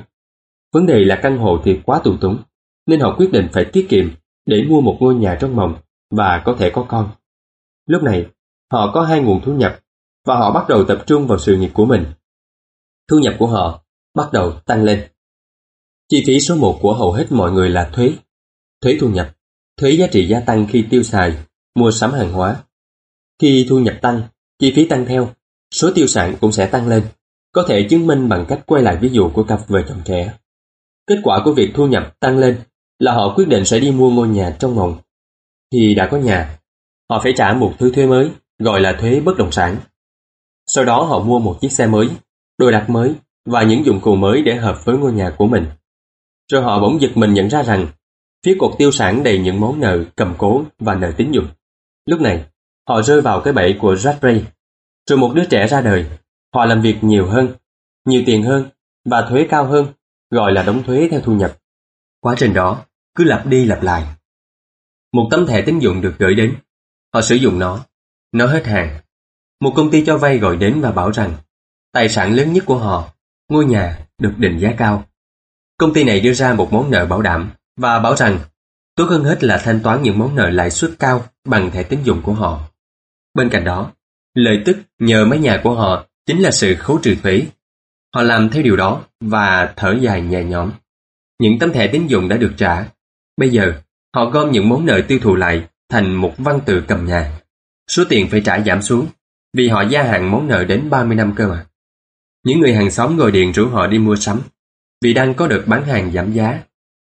Vấn 0.74 0.86
đề 0.86 1.04
là 1.04 1.20
căn 1.22 1.38
hộ 1.38 1.60
thì 1.64 1.80
quá 1.84 2.00
tù 2.04 2.16
túng, 2.16 2.38
nên 2.86 3.00
họ 3.00 3.14
quyết 3.18 3.32
định 3.32 3.48
phải 3.52 3.64
tiết 3.64 3.86
kiệm 3.88 4.10
để 4.46 4.62
mua 4.68 4.80
một 4.80 4.96
ngôi 5.00 5.14
nhà 5.14 5.38
trong 5.40 5.56
mộng 5.56 5.74
và 6.10 6.42
có 6.44 6.56
thể 6.58 6.70
có 6.70 6.84
con. 6.88 7.10
Lúc 7.86 8.02
này, 8.02 8.26
họ 8.72 8.90
có 8.94 9.02
hai 9.02 9.20
nguồn 9.20 9.40
thu 9.44 9.52
nhập 9.52 9.78
và 10.26 10.36
họ 10.36 10.52
bắt 10.52 10.68
đầu 10.68 10.84
tập 10.84 11.02
trung 11.06 11.26
vào 11.26 11.38
sự 11.38 11.56
nghiệp 11.56 11.70
của 11.74 11.84
mình. 11.84 12.04
Thu 13.08 13.18
nhập 13.18 13.34
của 13.38 13.46
họ 13.46 13.84
bắt 14.14 14.32
đầu 14.32 14.52
tăng 14.52 14.84
lên. 14.84 15.08
Chi 16.08 16.24
phí 16.26 16.40
số 16.40 16.56
một 16.56 16.78
của 16.82 16.94
hầu 16.94 17.12
hết 17.12 17.26
mọi 17.30 17.52
người 17.52 17.70
là 17.70 17.90
thuế. 17.92 18.12
Thuế 18.80 18.96
thu 19.00 19.08
nhập, 19.08 19.36
thuế 19.76 19.90
giá 19.90 20.06
trị 20.12 20.28
gia 20.28 20.40
tăng 20.40 20.66
khi 20.70 20.86
tiêu 20.90 21.02
xài, 21.02 21.36
mua 21.74 21.90
sắm 21.90 22.12
hàng 22.12 22.32
hóa. 22.32 22.62
Khi 23.38 23.66
thu 23.68 23.78
nhập 23.78 23.94
tăng, 24.02 24.22
chi 24.58 24.72
phí 24.76 24.88
tăng 24.88 25.06
theo, 25.06 25.28
số 25.74 25.92
tiêu 25.94 26.06
sản 26.06 26.36
cũng 26.40 26.52
sẽ 26.52 26.66
tăng 26.66 26.88
lên. 26.88 27.02
Có 27.52 27.64
thể 27.68 27.86
chứng 27.90 28.06
minh 28.06 28.28
bằng 28.28 28.44
cách 28.48 28.62
quay 28.66 28.82
lại 28.82 28.98
ví 29.00 29.08
dụ 29.08 29.30
của 29.34 29.44
cặp 29.44 29.68
vợ 29.68 29.82
chồng 29.88 30.02
trẻ. 30.04 30.34
Kết 31.06 31.16
quả 31.22 31.42
của 31.44 31.52
việc 31.52 31.72
thu 31.74 31.86
nhập 31.86 32.20
tăng 32.20 32.38
lên 32.38 32.60
là 32.98 33.12
họ 33.14 33.34
quyết 33.36 33.48
định 33.48 33.64
sẽ 33.64 33.80
đi 33.80 33.90
mua 33.90 34.10
ngôi 34.10 34.28
nhà 34.28 34.56
trong 34.58 34.74
mộng. 34.74 35.00
Khi 35.72 35.94
đã 35.94 36.08
có 36.10 36.16
nhà, 36.16 36.58
họ 37.10 37.20
phải 37.22 37.32
trả 37.36 37.52
một 37.52 37.74
thứ 37.78 37.92
thuế 37.94 38.06
mới, 38.06 38.30
gọi 38.58 38.80
là 38.80 38.96
thuế 39.00 39.20
bất 39.20 39.36
động 39.38 39.52
sản. 39.52 39.76
Sau 40.74 40.84
đó 40.84 41.04
họ 41.04 41.20
mua 41.20 41.38
một 41.38 41.58
chiếc 41.60 41.72
xe 41.72 41.86
mới, 41.86 42.08
đồ 42.58 42.70
đạc 42.70 42.90
mới 42.90 43.14
và 43.44 43.62
những 43.62 43.84
dụng 43.84 44.00
cụ 44.00 44.14
mới 44.14 44.42
để 44.42 44.56
hợp 44.56 44.84
với 44.84 44.98
ngôi 44.98 45.12
nhà 45.12 45.34
của 45.38 45.46
mình. 45.46 45.66
Rồi 46.52 46.62
họ 46.62 46.80
bỗng 46.80 47.00
giật 47.00 47.10
mình 47.14 47.34
nhận 47.34 47.48
ra 47.50 47.62
rằng 47.62 47.86
phía 48.46 48.56
cột 48.60 48.74
tiêu 48.78 48.92
sản 48.92 49.22
đầy 49.22 49.38
những 49.38 49.60
món 49.60 49.80
nợ 49.80 50.04
cầm 50.16 50.34
cố 50.38 50.62
và 50.78 50.94
nợ 50.94 51.12
tín 51.16 51.30
dụng. 51.30 51.46
Lúc 52.06 52.20
này, 52.20 52.44
họ 52.88 53.02
rơi 53.02 53.20
vào 53.20 53.40
cái 53.40 53.52
bẫy 53.52 53.76
của 53.80 53.96
rat 53.96 54.18
Ray. 54.22 54.44
Rồi 55.10 55.18
một 55.18 55.32
đứa 55.34 55.44
trẻ 55.50 55.66
ra 55.66 55.80
đời, 55.80 56.06
họ 56.54 56.64
làm 56.64 56.82
việc 56.82 56.96
nhiều 57.00 57.26
hơn, 57.26 57.48
nhiều 58.04 58.22
tiền 58.26 58.42
hơn 58.42 58.64
và 59.04 59.26
thuế 59.28 59.46
cao 59.50 59.66
hơn, 59.66 59.86
gọi 60.30 60.52
là 60.52 60.62
đóng 60.62 60.82
thuế 60.82 61.08
theo 61.10 61.20
thu 61.20 61.34
nhập. 61.34 61.58
Quá 62.20 62.34
trình 62.38 62.54
đó 62.54 62.84
cứ 63.14 63.24
lặp 63.24 63.46
đi 63.46 63.64
lặp 63.64 63.82
lại. 63.82 64.04
Một 65.12 65.28
tấm 65.30 65.46
thẻ 65.46 65.62
tín 65.62 65.78
dụng 65.78 66.00
được 66.00 66.14
gửi 66.18 66.34
đến, 66.34 66.56
họ 67.14 67.20
sử 67.20 67.34
dụng 67.34 67.58
nó, 67.58 67.84
nó 68.32 68.46
hết 68.46 68.66
hàng. 68.66 68.98
Một 69.62 69.72
công 69.76 69.90
ty 69.90 70.04
cho 70.06 70.18
vay 70.18 70.38
gọi 70.38 70.56
đến 70.56 70.80
và 70.80 70.92
bảo 70.92 71.10
rằng 71.10 71.34
tài 71.92 72.08
sản 72.08 72.34
lớn 72.34 72.52
nhất 72.52 72.64
của 72.66 72.78
họ, 72.78 73.12
ngôi 73.48 73.64
nhà, 73.64 73.98
được 74.18 74.32
định 74.38 74.58
giá 74.58 74.74
cao. 74.78 75.04
Công 75.78 75.94
ty 75.94 76.04
này 76.04 76.20
đưa 76.20 76.32
ra 76.32 76.54
một 76.54 76.72
món 76.72 76.90
nợ 76.90 77.06
bảo 77.06 77.22
đảm 77.22 77.50
và 77.76 77.98
bảo 77.98 78.16
rằng 78.16 78.38
tốt 78.96 79.04
hơn 79.04 79.24
hết 79.24 79.44
là 79.44 79.60
thanh 79.64 79.80
toán 79.80 80.02
những 80.02 80.18
món 80.18 80.34
nợ 80.34 80.50
lãi 80.50 80.70
suất 80.70 80.90
cao 80.98 81.24
bằng 81.44 81.70
thẻ 81.70 81.82
tín 81.82 82.02
dụng 82.04 82.22
của 82.22 82.32
họ. 82.32 82.60
Bên 83.34 83.48
cạnh 83.48 83.64
đó, 83.64 83.92
lợi 84.34 84.62
tức 84.66 84.76
nhờ 84.98 85.24
mái 85.24 85.38
nhà 85.38 85.60
của 85.64 85.74
họ 85.74 86.06
chính 86.26 86.40
là 86.40 86.50
sự 86.50 86.74
khấu 86.74 86.98
trừ 87.02 87.14
thuế. 87.22 87.42
Họ 88.14 88.22
làm 88.22 88.50
theo 88.50 88.62
điều 88.62 88.76
đó 88.76 89.04
và 89.20 89.72
thở 89.76 89.96
dài 90.00 90.22
nhẹ 90.22 90.44
nhõm. 90.44 90.72
Những 91.38 91.58
tấm 91.58 91.72
thẻ 91.72 91.86
tín 91.86 92.06
dụng 92.06 92.28
đã 92.28 92.36
được 92.36 92.52
trả. 92.56 92.86
Bây 93.36 93.48
giờ, 93.48 93.72
họ 94.14 94.24
gom 94.24 94.50
những 94.50 94.68
món 94.68 94.86
nợ 94.86 95.00
tiêu 95.08 95.18
thụ 95.22 95.34
lại 95.34 95.66
thành 95.88 96.14
một 96.14 96.34
văn 96.38 96.60
tự 96.66 96.84
cầm 96.88 97.06
nhà. 97.06 97.40
Số 97.90 98.04
tiền 98.08 98.28
phải 98.30 98.40
trả 98.44 98.60
giảm 98.60 98.82
xuống 98.82 99.06
vì 99.52 99.68
họ 99.68 99.82
gia 99.82 100.02
hạn 100.02 100.30
món 100.30 100.48
nợ 100.48 100.64
đến 100.64 100.90
30 100.90 101.16
năm 101.16 101.32
cơ 101.36 101.48
mà. 101.48 101.66
Những 102.44 102.60
người 102.60 102.74
hàng 102.74 102.90
xóm 102.90 103.16
gọi 103.16 103.30
điện 103.30 103.52
rủ 103.52 103.68
họ 103.68 103.86
đi 103.86 103.98
mua 103.98 104.16
sắm 104.16 104.40
vì 105.02 105.14
đang 105.14 105.34
có 105.34 105.46
đợt 105.46 105.62
bán 105.66 105.84
hàng 105.84 106.12
giảm 106.12 106.32
giá. 106.32 106.62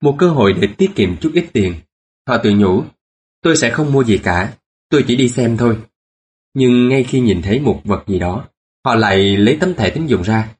Một 0.02 0.16
cơ 0.20 0.30
hội 0.30 0.54
để 0.54 0.68
tiết 0.78 0.92
kiệm 0.96 1.18
chút 1.18 1.32
ít 1.34 1.46
tiền. 1.54 1.74
Họ 2.28 2.38
tự 2.38 2.52
nhủ, 2.52 2.84
tôi 3.42 3.58
sẽ 3.58 3.70
không 3.70 3.94
mua 3.94 4.04
gì 4.04 4.18
cả, 4.18 4.54
tôi 4.90 5.04
chỉ 5.08 5.16
đi 5.16 5.30
xem 5.30 5.58
thôi. 5.58 5.78
Nhưng 6.54 6.90
ngay 6.90 7.04
khi 7.04 7.20
nhìn 7.20 7.42
thấy 7.42 7.60
một 7.60 7.82
vật 7.84 8.04
gì 8.08 8.20
đó, 8.20 8.48
họ 8.86 8.96
lại 8.96 9.38
lấy 9.38 9.58
tấm 9.60 9.74
thẻ 9.74 9.90
tín 9.90 10.08
dụng 10.08 10.22
ra. 10.22 10.56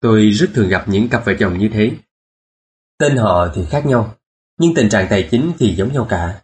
Tôi 0.00 0.30
rất 0.30 0.50
thường 0.54 0.68
gặp 0.68 0.88
những 0.88 1.08
cặp 1.08 1.24
vợ 1.24 1.34
chồng 1.38 1.58
như 1.58 1.68
thế. 1.68 1.92
Tên 2.98 3.16
họ 3.16 3.48
thì 3.54 3.64
khác 3.70 3.86
nhau, 3.86 4.14
nhưng 4.60 4.74
tình 4.74 4.88
trạng 4.88 5.06
tài 5.10 5.28
chính 5.30 5.52
thì 5.58 5.74
giống 5.74 5.92
nhau 5.92 6.06
cả. 6.08 6.42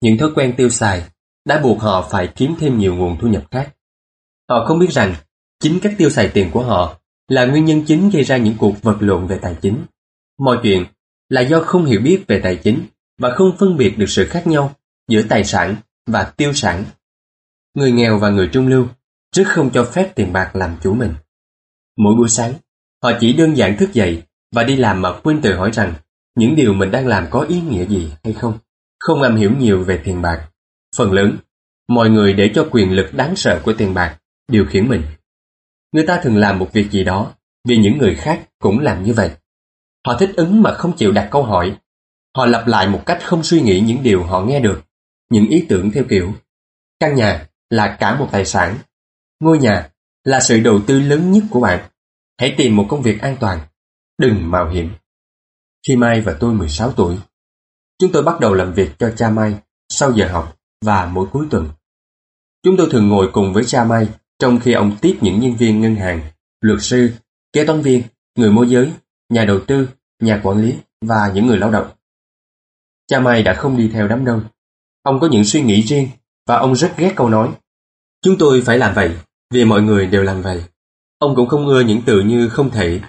Những 0.00 0.18
thói 0.18 0.30
quen 0.34 0.54
tiêu 0.56 0.68
xài 0.68 1.02
đã 1.44 1.60
buộc 1.60 1.80
họ 1.80 2.08
phải 2.10 2.32
kiếm 2.36 2.54
thêm 2.60 2.78
nhiều 2.78 2.96
nguồn 2.96 3.18
thu 3.20 3.28
nhập 3.28 3.44
khác. 3.50 3.75
Họ 4.48 4.64
không 4.66 4.78
biết 4.78 4.90
rằng 4.90 5.14
chính 5.60 5.80
cách 5.82 5.94
tiêu 5.98 6.10
xài 6.10 6.28
tiền 6.28 6.50
của 6.52 6.64
họ 6.64 6.98
là 7.28 7.46
nguyên 7.46 7.64
nhân 7.64 7.82
chính 7.86 8.10
gây 8.10 8.24
ra 8.24 8.36
những 8.36 8.54
cuộc 8.58 8.82
vật 8.82 8.96
lộn 9.00 9.26
về 9.26 9.38
tài 9.42 9.56
chính. 9.62 9.84
Mọi 10.38 10.58
chuyện 10.62 10.84
là 11.28 11.40
do 11.40 11.60
không 11.60 11.84
hiểu 11.84 12.00
biết 12.00 12.24
về 12.28 12.40
tài 12.42 12.56
chính 12.56 12.86
và 13.18 13.30
không 13.34 13.56
phân 13.58 13.76
biệt 13.76 13.98
được 13.98 14.08
sự 14.08 14.26
khác 14.26 14.46
nhau 14.46 14.74
giữa 15.08 15.22
tài 15.22 15.44
sản 15.44 15.76
và 16.06 16.32
tiêu 16.36 16.52
sản. 16.52 16.84
Người 17.74 17.92
nghèo 17.92 18.18
và 18.18 18.30
người 18.30 18.48
trung 18.52 18.66
lưu 18.66 18.86
rất 19.36 19.44
không 19.46 19.70
cho 19.70 19.84
phép 19.84 20.12
tiền 20.14 20.32
bạc 20.32 20.56
làm 20.56 20.76
chủ 20.82 20.94
mình. 20.94 21.14
Mỗi 21.98 22.14
buổi 22.14 22.28
sáng, 22.28 22.54
họ 23.02 23.12
chỉ 23.20 23.32
đơn 23.32 23.56
giản 23.56 23.76
thức 23.76 23.92
dậy 23.92 24.22
và 24.54 24.64
đi 24.64 24.76
làm 24.76 25.02
mà 25.02 25.20
quên 25.22 25.40
tự 25.42 25.54
hỏi 25.54 25.70
rằng 25.72 25.94
những 26.34 26.56
điều 26.56 26.74
mình 26.74 26.90
đang 26.90 27.06
làm 27.06 27.26
có 27.30 27.40
ý 27.40 27.60
nghĩa 27.60 27.86
gì 27.86 28.12
hay 28.24 28.32
không. 28.32 28.58
Không 28.98 29.22
am 29.22 29.36
hiểu 29.36 29.50
nhiều 29.58 29.84
về 29.84 30.00
tiền 30.04 30.22
bạc. 30.22 30.48
Phần 30.96 31.12
lớn, 31.12 31.36
mọi 31.88 32.10
người 32.10 32.32
để 32.32 32.50
cho 32.54 32.68
quyền 32.70 32.92
lực 32.92 33.14
đáng 33.14 33.36
sợ 33.36 33.60
của 33.64 33.72
tiền 33.72 33.94
bạc 33.94 34.18
điều 34.48 34.66
khiển 34.66 34.88
mình. 34.88 35.02
Người 35.92 36.04
ta 36.06 36.20
thường 36.22 36.36
làm 36.36 36.58
một 36.58 36.72
việc 36.72 36.90
gì 36.90 37.04
đó 37.04 37.34
vì 37.68 37.76
những 37.76 37.98
người 37.98 38.14
khác 38.14 38.48
cũng 38.58 38.78
làm 38.78 39.04
như 39.04 39.12
vậy. 39.12 39.30
Họ 40.06 40.16
thích 40.18 40.30
ứng 40.36 40.62
mà 40.62 40.74
không 40.74 40.96
chịu 40.96 41.12
đặt 41.12 41.28
câu 41.30 41.42
hỏi. 41.42 41.78
Họ 42.36 42.46
lặp 42.46 42.66
lại 42.66 42.88
một 42.88 43.02
cách 43.06 43.18
không 43.24 43.42
suy 43.42 43.60
nghĩ 43.60 43.80
những 43.80 44.02
điều 44.02 44.22
họ 44.24 44.40
nghe 44.40 44.60
được, 44.60 44.82
những 45.30 45.48
ý 45.48 45.66
tưởng 45.68 45.90
theo 45.90 46.04
kiểu 46.08 46.32
căn 47.00 47.14
nhà 47.14 47.48
là 47.70 47.96
cả 48.00 48.18
một 48.18 48.28
tài 48.32 48.44
sản, 48.44 48.78
ngôi 49.40 49.58
nhà 49.58 49.90
là 50.24 50.40
sự 50.40 50.60
đầu 50.60 50.80
tư 50.86 51.00
lớn 51.00 51.32
nhất 51.32 51.44
của 51.50 51.60
bạn. 51.60 51.90
Hãy 52.40 52.54
tìm 52.56 52.76
một 52.76 52.86
công 52.88 53.02
việc 53.02 53.20
an 53.20 53.36
toàn, 53.40 53.60
đừng 54.18 54.50
mạo 54.50 54.68
hiểm. 54.68 54.90
Khi 55.88 55.96
Mai 55.96 56.20
và 56.20 56.36
tôi 56.40 56.54
16 56.54 56.92
tuổi, 56.92 57.18
chúng 57.98 58.12
tôi 58.12 58.22
bắt 58.22 58.40
đầu 58.40 58.54
làm 58.54 58.72
việc 58.72 58.90
cho 58.98 59.12
cha 59.16 59.30
Mai 59.30 59.54
sau 59.88 60.12
giờ 60.12 60.28
học 60.32 60.56
và 60.84 61.06
mỗi 61.06 61.26
cuối 61.32 61.46
tuần. 61.50 61.68
Chúng 62.62 62.76
tôi 62.76 62.88
thường 62.90 63.08
ngồi 63.08 63.30
cùng 63.32 63.52
với 63.52 63.64
cha 63.64 63.84
Mai 63.84 64.08
trong 64.38 64.60
khi 64.60 64.72
ông 64.72 64.96
tiếp 65.00 65.18
những 65.20 65.40
nhân 65.40 65.56
viên 65.56 65.80
ngân 65.80 65.96
hàng, 65.96 66.20
luật 66.60 66.78
sư, 66.82 67.12
kế 67.52 67.64
toán 67.66 67.80
viên, 67.82 68.02
người 68.38 68.50
môi 68.50 68.68
giới, 68.68 68.92
nhà 69.28 69.44
đầu 69.44 69.60
tư, 69.66 69.88
nhà 70.20 70.40
quản 70.42 70.58
lý 70.58 70.74
và 71.00 71.32
những 71.34 71.46
người 71.46 71.58
lao 71.58 71.70
động. 71.70 71.90
Cha 73.06 73.20
Mai 73.20 73.42
đã 73.42 73.54
không 73.54 73.76
đi 73.76 73.90
theo 73.92 74.08
đám 74.08 74.24
đông. 74.24 74.44
Ông 75.02 75.20
có 75.20 75.28
những 75.30 75.44
suy 75.44 75.62
nghĩ 75.62 75.82
riêng 75.82 76.08
và 76.46 76.56
ông 76.56 76.76
rất 76.76 76.94
ghét 76.96 77.12
câu 77.16 77.28
nói. 77.28 77.50
Chúng 78.22 78.38
tôi 78.38 78.62
phải 78.66 78.78
làm 78.78 78.94
vậy 78.94 79.16
vì 79.50 79.64
mọi 79.64 79.82
người 79.82 80.06
đều 80.06 80.22
làm 80.22 80.42
vậy. 80.42 80.64
Ông 81.18 81.36
cũng 81.36 81.48
không 81.48 81.66
ưa 81.66 81.80
những 81.80 82.02
từ 82.06 82.20
như 82.20 82.48
không 82.48 82.70
thể. 82.70 83.00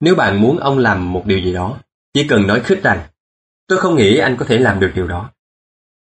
Nếu 0.00 0.14
bạn 0.14 0.40
muốn 0.40 0.58
ông 0.58 0.78
làm 0.78 1.12
một 1.12 1.22
điều 1.26 1.38
gì 1.38 1.52
đó, 1.52 1.78
chỉ 2.14 2.26
cần 2.28 2.46
nói 2.46 2.60
khích 2.60 2.82
rằng 2.82 3.08
tôi 3.66 3.78
không 3.78 3.96
nghĩ 3.96 4.18
anh 4.18 4.36
có 4.36 4.44
thể 4.44 4.58
làm 4.58 4.80
được 4.80 4.92
điều 4.94 5.08
đó. 5.08 5.30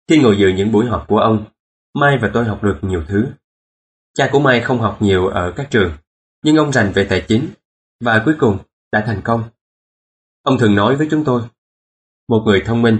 Khi 0.10 0.20
ngồi 0.22 0.38
dự 0.38 0.48
những 0.48 0.72
buổi 0.72 0.86
họp 0.86 1.08
của 1.08 1.18
ông, 1.18 1.46
Mai 1.94 2.18
và 2.22 2.30
tôi 2.34 2.46
học 2.46 2.64
được 2.64 2.80
nhiều 2.82 3.04
thứ 3.08 3.28
Cha 4.16 4.30
của 4.32 4.40
Mai 4.40 4.62
không 4.62 4.82
học 4.82 5.02
nhiều 5.02 5.28
ở 5.28 5.54
các 5.56 5.68
trường, 5.72 5.94
nhưng 6.44 6.58
ông 6.58 6.72
rành 6.72 6.92
về 6.92 7.06
tài 7.10 7.26
chính 7.28 7.50
và 8.04 8.22
cuối 8.26 8.36
cùng 8.40 8.58
đã 8.92 9.04
thành 9.06 9.22
công. 9.24 9.44
Ông 10.44 10.58
thường 10.60 10.76
nói 10.76 10.96
với 10.96 11.08
chúng 11.12 11.26
tôi, 11.26 11.42
một 12.28 12.44
người 12.46 12.62
thông 12.66 12.82
minh 12.82 13.00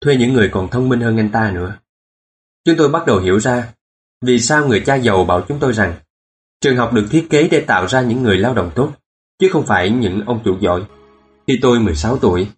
thuê 0.00 0.16
những 0.16 0.32
người 0.32 0.48
còn 0.52 0.68
thông 0.68 0.88
minh 0.88 1.00
hơn 1.00 1.16
anh 1.16 1.30
ta 1.32 1.50
nữa. 1.50 1.78
Chúng 2.64 2.76
tôi 2.78 2.88
bắt 2.88 3.06
đầu 3.06 3.18
hiểu 3.18 3.40
ra 3.40 3.72
vì 4.22 4.38
sao 4.38 4.68
người 4.68 4.82
cha 4.86 4.94
giàu 4.94 5.24
bảo 5.24 5.44
chúng 5.48 5.58
tôi 5.60 5.72
rằng 5.72 5.94
trường 6.60 6.76
học 6.76 6.92
được 6.92 7.06
thiết 7.10 7.26
kế 7.30 7.48
để 7.48 7.60
tạo 7.60 7.88
ra 7.88 8.02
những 8.02 8.22
người 8.22 8.38
lao 8.38 8.54
động 8.54 8.70
tốt, 8.74 8.92
chứ 9.38 9.48
không 9.52 9.66
phải 9.66 9.90
những 9.90 10.22
ông 10.26 10.42
chủ 10.44 10.58
giỏi. 10.60 10.84
Khi 11.46 11.58
tôi 11.62 11.80
16 11.80 12.18
tuổi, 12.18 12.50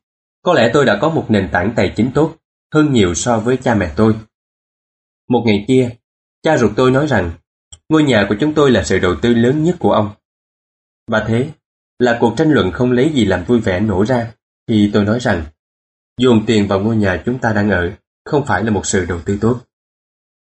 có 0.43 0.55
lẽ 0.55 0.71
tôi 0.73 0.85
đã 0.85 0.99
có 1.01 1.09
một 1.09 1.27
nền 1.29 1.49
tảng 1.53 1.73
tài 1.77 1.93
chính 1.97 2.11
tốt 2.15 2.37
hơn 2.75 2.93
nhiều 2.93 3.15
so 3.15 3.39
với 3.39 3.57
cha 3.57 3.75
mẹ 3.75 3.93
tôi. 3.97 4.15
Một 5.29 5.43
ngày 5.47 5.65
kia, 5.69 5.91
cha 6.43 6.59
ruột 6.59 6.73
tôi 6.77 6.91
nói 6.91 7.07
rằng 7.07 7.31
ngôi 7.89 8.03
nhà 8.03 8.27
của 8.29 8.37
chúng 8.41 8.55
tôi 8.55 8.71
là 8.71 8.85
sự 8.85 8.99
đầu 8.99 9.15
tư 9.23 9.35
lớn 9.35 9.65
nhất 9.65 9.77
của 9.79 9.93
ông. 9.93 10.11
Và 11.11 11.25
thế 11.29 11.51
là 11.99 12.19
cuộc 12.21 12.35
tranh 12.37 12.51
luận 12.51 12.73
không 12.73 12.93
lấy 12.93 13.11
gì 13.15 13.25
làm 13.25 13.45
vui 13.45 13.61
vẻ 13.61 13.81
nổ 13.81 14.05
ra 14.05 14.33
khi 14.69 14.91
tôi 14.93 15.05
nói 15.05 15.19
rằng 15.21 15.45
dồn 16.19 16.47
tiền 16.47 16.69
vào 16.69 16.81
ngôi 16.81 16.97
nhà 16.97 17.23
chúng 17.27 17.39
ta 17.39 17.53
đang 17.53 17.71
ở 17.71 17.93
không 18.25 18.47
phải 18.47 18.65
là 18.65 18.71
một 18.71 18.87
sự 18.87 19.05
đầu 19.05 19.21
tư 19.21 19.39
tốt. 19.41 19.61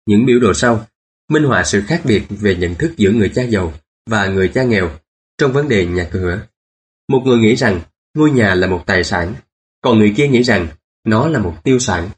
Những 0.05 0.25
biểu 0.25 0.39
đồ 0.39 0.53
sau 0.53 0.85
minh 1.29 1.43
họa 1.43 1.63
sự 1.63 1.81
khác 1.87 2.01
biệt 2.05 2.23
về 2.29 2.55
nhận 2.55 2.75
thức 2.75 2.93
giữa 2.97 3.11
người 3.11 3.31
cha 3.35 3.43
giàu 3.43 3.73
và 4.09 4.27
người 4.27 4.47
cha 4.47 4.63
nghèo 4.63 4.89
trong 5.37 5.53
vấn 5.53 5.69
đề 5.69 5.85
nhà 5.85 6.09
cửa. 6.11 6.39
Một 7.07 7.21
người 7.25 7.37
nghĩ 7.37 7.55
rằng 7.55 7.81
ngôi 8.13 8.31
nhà 8.31 8.55
là 8.55 8.67
một 8.67 8.83
tài 8.85 9.03
sản, 9.03 9.33
còn 9.81 9.99
người 9.99 10.13
kia 10.17 10.27
nghĩ 10.27 10.43
rằng 10.43 10.67
nó 11.03 11.27
là 11.27 11.39
một 11.39 11.55
tiêu 11.63 11.79
sản. 11.79 12.09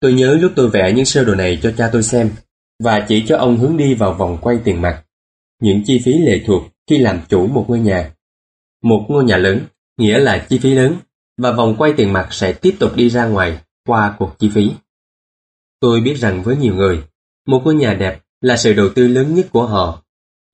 Tôi 0.00 0.12
nhớ 0.12 0.38
lúc 0.40 0.52
tôi 0.56 0.70
vẽ 0.70 0.92
những 0.92 1.04
sơ 1.04 1.24
đồ 1.24 1.34
này 1.34 1.58
cho 1.62 1.72
cha 1.76 1.90
tôi 1.92 2.02
xem 2.02 2.30
và 2.84 3.04
chỉ 3.08 3.24
cho 3.26 3.36
ông 3.36 3.56
hướng 3.56 3.76
đi 3.76 3.94
vào 3.94 4.14
vòng 4.14 4.38
quay 4.40 4.58
tiền 4.64 4.82
mặt. 4.82 5.04
Những 5.62 5.82
chi 5.84 6.00
phí 6.04 6.12
lệ 6.12 6.40
thuộc 6.46 6.62
khi 6.86 6.98
làm 6.98 7.20
chủ 7.28 7.46
một 7.46 7.64
ngôi 7.68 7.80
nhà. 7.80 8.14
Một 8.82 9.06
ngôi 9.08 9.24
nhà 9.24 9.36
lớn 9.36 9.60
nghĩa 9.98 10.18
là 10.18 10.46
chi 10.48 10.58
phí 10.58 10.74
lớn 10.74 10.96
và 11.38 11.52
vòng 11.52 11.74
quay 11.78 11.92
tiền 11.96 12.12
mặt 12.12 12.28
sẽ 12.30 12.52
tiếp 12.52 12.76
tục 12.80 12.96
đi 12.96 13.10
ra 13.10 13.26
ngoài 13.26 13.58
qua 13.86 14.14
cuộc 14.18 14.34
chi 14.38 14.50
phí. 14.54 14.70
Tôi 15.80 16.00
biết 16.00 16.14
rằng 16.14 16.42
với 16.42 16.56
nhiều 16.56 16.74
người, 16.74 17.04
một 17.46 17.62
ngôi 17.64 17.74
nhà 17.74 17.94
đẹp 17.94 18.20
là 18.40 18.56
sự 18.56 18.72
đầu 18.72 18.88
tư 18.94 19.08
lớn 19.08 19.34
nhất 19.34 19.46
của 19.52 19.66
họ, 19.66 20.02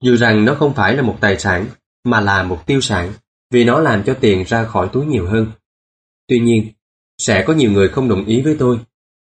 dù 0.03 0.15
rằng 0.15 0.45
nó 0.45 0.55
không 0.55 0.73
phải 0.73 0.95
là 0.95 1.01
một 1.01 1.17
tài 1.21 1.39
sản 1.39 1.65
mà 2.03 2.21
là 2.21 2.43
một 2.43 2.63
tiêu 2.65 2.81
sản 2.81 3.13
vì 3.51 3.63
nó 3.63 3.79
làm 3.79 4.03
cho 4.03 4.13
tiền 4.13 4.43
ra 4.47 4.63
khỏi 4.63 4.89
túi 4.93 5.05
nhiều 5.05 5.27
hơn. 5.27 5.51
Tuy 6.27 6.39
nhiên, 6.39 6.67
sẽ 7.17 7.43
có 7.47 7.53
nhiều 7.53 7.71
người 7.71 7.89
không 7.89 8.09
đồng 8.09 8.25
ý 8.25 8.41
với 8.41 8.55
tôi, 8.59 8.79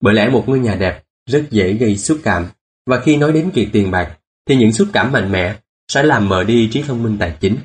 bởi 0.02 0.14
lẽ 0.14 0.30
một 0.30 0.44
ngôi 0.48 0.60
nhà 0.60 0.76
đẹp 0.76 1.04
rất 1.26 1.48
dễ 1.52 1.74
gây 1.74 1.98
xúc 1.98 2.20
cảm 2.24 2.48
và 2.86 3.00
khi 3.00 3.18
nói 3.18 3.34
đến 3.34 3.52
việc 3.54 3.70
tiền 3.74 3.92
bạc 3.92 4.18
thì 4.46 4.56
những 4.56 4.72
xúc 4.72 4.88
cảm 4.94 5.12
mạnh 5.12 5.32
mẽ 5.32 5.60
sẽ 5.88 6.04
làm 6.04 6.30
mờ 6.30 6.44
đi 6.44 6.70
trí 6.72 6.84
thông 6.84 7.04
minh 7.04 7.18
tài 7.20 7.38
chính. 7.40 7.58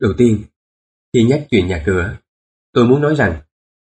Đầu 0.00 0.12
tiên, 0.18 0.42
khi 1.12 1.24
nhắc 1.24 1.46
chuyện 1.50 1.66
nhà 1.66 1.82
cửa, 1.86 2.16
tôi 2.72 2.86
muốn 2.86 3.00
nói 3.00 3.14
rằng 3.16 3.40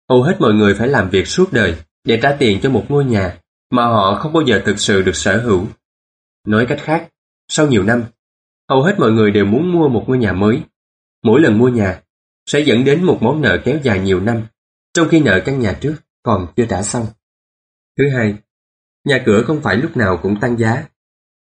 hầu 0.10 0.24
hết 0.24 0.38
mọi 0.40 0.54
người 0.54 0.76
phải 0.76 0.88
làm 0.88 1.10
việc 1.10 1.28
suốt 1.28 1.54
đời 1.54 1.76
để 2.04 2.20
trả 2.22 2.36
tiền 2.40 2.60
cho 2.64 2.70
một 2.70 2.86
ngôi 2.90 3.06
nhà 3.06 3.40
mà 3.70 3.86
họ 3.86 4.20
không 4.20 4.34
bao 4.34 4.44
giờ 4.44 4.62
thực 4.66 4.80
sự 4.80 5.02
được 5.02 5.16
sở 5.16 5.42
hữu. 5.42 5.68
Nói 6.48 6.66
cách 6.70 6.80
khác, 6.82 7.10
sau 7.48 7.68
nhiều 7.68 7.84
năm, 7.84 8.04
hầu 8.70 8.84
hết 8.84 8.96
mọi 9.00 9.12
người 9.12 9.32
đều 9.32 9.46
muốn 9.46 9.74
mua 9.74 9.88
một 9.88 10.04
ngôi 10.08 10.18
nhà 10.18 10.34
mới. 10.34 10.62
Mỗi 11.24 11.42
lần 11.42 11.58
mua 11.58 11.68
nhà 11.68 12.02
sẽ 12.46 12.60
dẫn 12.60 12.84
đến 12.84 13.04
một 13.04 13.18
món 13.22 13.42
nợ 13.42 13.62
kéo 13.66 13.80
dài 13.84 14.00
nhiều 14.00 14.20
năm, 14.20 14.44
trong 14.94 15.08
khi 15.10 15.20
nợ 15.20 15.42
căn 15.46 15.60
nhà 15.60 15.78
trước 15.82 15.96
còn 16.24 16.48
chưa 16.56 16.66
trả 16.70 16.82
xong. 16.82 17.06
Thứ 17.98 18.10
hai, 18.10 18.36
nhà 19.06 19.24
cửa 19.26 19.44
không 19.48 19.62
phải 19.62 19.76
lúc 19.76 19.98
nào 19.98 20.18
cũng 20.18 20.40
tăng 20.40 20.60
giá. 20.60 20.84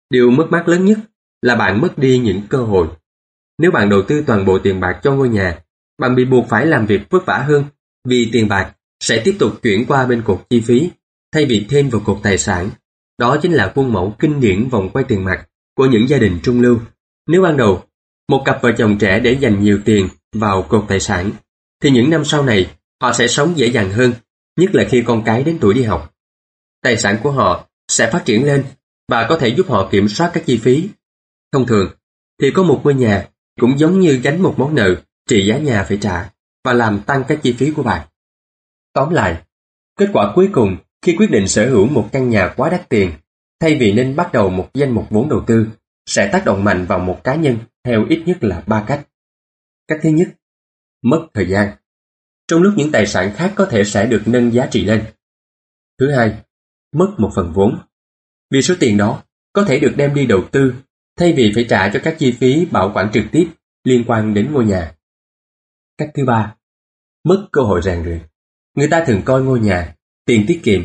Điều 0.09 0.31
mất 0.31 0.47
mát 0.49 0.67
lớn 0.67 0.85
nhất 0.85 0.97
là 1.41 1.55
bạn 1.55 1.81
mất 1.81 1.97
đi 1.97 2.17
những 2.17 2.41
cơ 2.49 2.57
hội. 2.57 2.87
Nếu 3.57 3.71
bạn 3.71 3.89
đầu 3.89 4.01
tư 4.01 4.23
toàn 4.27 4.45
bộ 4.45 4.59
tiền 4.59 4.79
bạc 4.79 4.99
cho 5.03 5.13
ngôi 5.13 5.29
nhà, 5.29 5.59
bạn 5.99 6.15
bị 6.15 6.25
buộc 6.25 6.49
phải 6.49 6.65
làm 6.65 6.85
việc 6.85 7.01
vất 7.09 7.25
vả 7.25 7.37
hơn 7.37 7.65
vì 8.07 8.29
tiền 8.33 8.47
bạc 8.47 8.75
sẽ 8.99 9.21
tiếp 9.25 9.35
tục 9.39 9.51
chuyển 9.63 9.85
qua 9.85 10.05
bên 10.05 10.21
cột 10.25 10.45
chi 10.49 10.61
phí 10.61 10.89
thay 11.33 11.45
vì 11.45 11.65
thêm 11.69 11.89
vào 11.89 12.01
cột 12.05 12.19
tài 12.23 12.37
sản. 12.37 12.69
Đó 13.19 13.37
chính 13.41 13.53
là 13.53 13.71
khuôn 13.75 13.93
mẫu 13.93 14.15
kinh 14.19 14.39
điển 14.39 14.69
vòng 14.69 14.89
quay 14.89 15.05
tiền 15.07 15.23
mặt 15.23 15.47
của 15.75 15.85
những 15.85 16.09
gia 16.09 16.17
đình 16.17 16.39
trung 16.43 16.61
lưu. 16.61 16.79
Nếu 17.27 17.41
ban 17.41 17.57
đầu, 17.57 17.83
một 18.29 18.41
cặp 18.45 18.61
vợ 18.61 18.71
chồng 18.77 18.97
trẻ 18.97 19.19
để 19.19 19.31
dành 19.39 19.63
nhiều 19.63 19.79
tiền 19.85 20.07
vào 20.35 20.61
cột 20.61 20.85
tài 20.87 20.99
sản, 20.99 21.31
thì 21.83 21.91
những 21.91 22.09
năm 22.09 22.25
sau 22.25 22.43
này 22.43 22.71
họ 23.01 23.13
sẽ 23.13 23.27
sống 23.27 23.53
dễ 23.55 23.67
dàng 23.67 23.91
hơn, 23.91 24.13
nhất 24.59 24.75
là 24.75 24.83
khi 24.89 25.03
con 25.05 25.23
cái 25.23 25.43
đến 25.43 25.57
tuổi 25.61 25.73
đi 25.73 25.83
học. 25.83 26.12
Tài 26.83 26.97
sản 26.97 27.17
của 27.23 27.31
họ 27.31 27.67
sẽ 27.87 28.11
phát 28.11 28.25
triển 28.25 28.45
lên 28.45 28.65
và 29.07 29.25
có 29.29 29.37
thể 29.37 29.47
giúp 29.47 29.65
họ 29.69 29.89
kiểm 29.91 30.07
soát 30.07 30.31
các 30.33 30.43
chi 30.45 30.57
phí. 30.57 30.89
Thông 31.51 31.67
thường, 31.67 31.91
thì 32.41 32.51
có 32.51 32.63
một 32.63 32.81
ngôi 32.83 32.93
nhà 32.93 33.27
cũng 33.59 33.79
giống 33.79 33.99
như 33.99 34.19
gánh 34.23 34.41
một 34.41 34.55
món 34.57 34.75
nợ 34.75 34.95
trị 35.29 35.45
giá 35.47 35.57
nhà 35.57 35.83
phải 35.83 35.97
trả 36.01 36.29
và 36.63 36.73
làm 36.73 37.01
tăng 37.05 37.23
các 37.27 37.39
chi 37.43 37.53
phí 37.53 37.71
của 37.71 37.83
bạn. 37.83 38.07
Tóm 38.93 39.13
lại, 39.13 39.43
kết 39.95 40.09
quả 40.13 40.31
cuối 40.35 40.49
cùng 40.53 40.77
khi 41.01 41.15
quyết 41.17 41.31
định 41.31 41.47
sở 41.47 41.69
hữu 41.69 41.87
một 41.87 42.09
căn 42.11 42.29
nhà 42.29 42.53
quá 42.57 42.69
đắt 42.69 42.89
tiền, 42.89 43.11
thay 43.59 43.77
vì 43.79 43.91
nên 43.91 44.15
bắt 44.15 44.33
đầu 44.33 44.49
một 44.49 44.69
danh 44.73 44.91
mục 44.91 45.09
vốn 45.09 45.29
đầu 45.29 45.43
tư, 45.47 45.67
sẽ 46.05 46.29
tác 46.31 46.45
động 46.45 46.63
mạnh 46.63 46.85
vào 46.85 46.99
một 46.99 47.23
cá 47.23 47.35
nhân 47.35 47.57
theo 47.83 48.05
ít 48.09 48.23
nhất 48.25 48.43
là 48.43 48.63
ba 48.67 48.83
cách. 48.87 49.07
Cách 49.87 49.99
thứ 50.03 50.09
nhất, 50.09 50.27
mất 51.01 51.27
thời 51.33 51.49
gian. 51.49 51.75
Trong 52.47 52.61
lúc 52.61 52.73
những 52.77 52.91
tài 52.91 53.07
sản 53.07 53.33
khác 53.35 53.53
có 53.55 53.65
thể 53.65 53.83
sẽ 53.83 54.05
được 54.05 54.23
nâng 54.25 54.53
giá 54.53 54.67
trị 54.71 54.85
lên. 54.85 55.05
Thứ 55.99 56.11
hai, 56.11 56.37
mất 56.93 57.13
một 57.17 57.31
phần 57.35 57.53
vốn. 57.53 57.79
Vì 58.51 58.61
số 58.61 58.75
tiền 58.79 58.97
đó 58.97 59.23
có 59.53 59.63
thể 59.63 59.79
được 59.79 59.93
đem 59.97 60.13
đi 60.13 60.25
đầu 60.25 60.43
tư 60.51 60.73
thay 61.17 61.33
vì 61.33 61.51
phải 61.55 61.65
trả 61.69 61.89
cho 61.89 61.99
các 62.03 62.15
chi 62.19 62.31
phí 62.31 62.65
bảo 62.65 62.91
quản 62.95 63.11
trực 63.13 63.23
tiếp 63.31 63.47
liên 63.83 64.03
quan 64.07 64.33
đến 64.33 64.53
ngôi 64.53 64.65
nhà. 64.65 64.95
Cách 65.97 66.11
thứ 66.13 66.25
ba, 66.25 66.55
mất 67.23 67.47
cơ 67.51 67.61
hội 67.61 67.81
rèn 67.81 68.03
luyện. 68.03 68.19
Người 68.75 68.87
ta 68.87 69.03
thường 69.07 69.21
coi 69.25 69.43
ngôi 69.43 69.59
nhà, 69.59 69.95
tiền 70.25 70.45
tiết 70.47 70.59
kiệm 70.63 70.83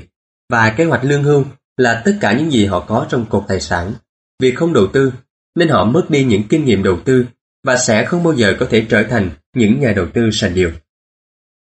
và 0.48 0.74
kế 0.76 0.84
hoạch 0.84 1.04
lương 1.04 1.22
hưu 1.22 1.44
là 1.76 2.02
tất 2.04 2.18
cả 2.20 2.38
những 2.38 2.50
gì 2.50 2.66
họ 2.66 2.84
có 2.88 3.06
trong 3.10 3.26
cột 3.30 3.44
tài 3.48 3.60
sản. 3.60 3.92
Vì 4.38 4.54
không 4.54 4.72
đầu 4.72 4.86
tư, 4.92 5.12
nên 5.54 5.68
họ 5.68 5.84
mất 5.84 6.06
đi 6.08 6.24
những 6.24 6.42
kinh 6.48 6.64
nghiệm 6.64 6.82
đầu 6.82 7.00
tư 7.04 7.26
và 7.64 7.76
sẽ 7.76 8.04
không 8.04 8.24
bao 8.24 8.34
giờ 8.34 8.56
có 8.60 8.66
thể 8.70 8.86
trở 8.88 9.02
thành 9.02 9.30
những 9.54 9.80
nhà 9.80 9.92
đầu 9.96 10.06
tư 10.14 10.30
sành 10.32 10.54
điều. 10.54 10.72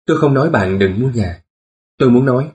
Tôi 0.06 0.18
không 0.18 0.34
nói 0.34 0.50
bạn 0.50 0.78
đừng 0.78 1.00
mua 1.00 1.10
nhà. 1.10 1.42
Tôi 1.98 2.10
muốn 2.10 2.24
nói, 2.24 2.50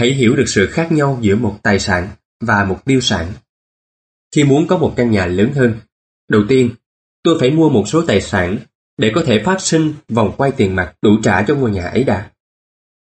hãy 0.00 0.12
hiểu 0.12 0.36
được 0.36 0.44
sự 0.46 0.66
khác 0.66 0.92
nhau 0.92 1.18
giữa 1.20 1.36
một 1.36 1.58
tài 1.62 1.78
sản 1.78 2.08
và 2.40 2.64
một 2.64 2.84
tiêu 2.84 3.00
sản. 3.00 3.32
Khi 4.34 4.44
muốn 4.44 4.66
có 4.66 4.78
một 4.78 4.94
căn 4.96 5.10
nhà 5.10 5.26
lớn 5.26 5.52
hơn, 5.54 5.74
đầu 6.28 6.42
tiên, 6.48 6.70
tôi 7.22 7.36
phải 7.40 7.50
mua 7.50 7.68
một 7.68 7.84
số 7.88 8.04
tài 8.06 8.20
sản 8.20 8.58
để 8.98 9.12
có 9.14 9.22
thể 9.26 9.42
phát 9.44 9.60
sinh 9.60 9.94
vòng 10.08 10.34
quay 10.36 10.52
tiền 10.52 10.76
mặt 10.76 10.94
đủ 11.02 11.10
trả 11.22 11.42
cho 11.42 11.54
ngôi 11.54 11.70
nhà 11.70 11.86
ấy 11.86 12.04
đã. 12.04 12.30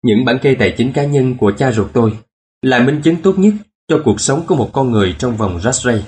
Những 0.03 0.25
bản 0.25 0.39
kê 0.43 0.55
tài 0.55 0.75
chính 0.79 0.93
cá 0.93 1.05
nhân 1.05 1.37
của 1.37 1.53
cha 1.53 1.73
ruột 1.73 1.93
tôi 1.93 2.19
là 2.63 2.83
minh 2.83 3.01
chứng 3.05 3.23
tốt 3.23 3.39
nhất 3.39 3.55
cho 3.89 4.03
cuộc 4.05 4.21
sống 4.21 4.47
của 4.47 4.57
một 4.57 4.71
con 4.73 4.91
người 4.93 5.17
trong 5.19 5.37
vòng 5.37 5.61
Rastrey. 5.61 6.03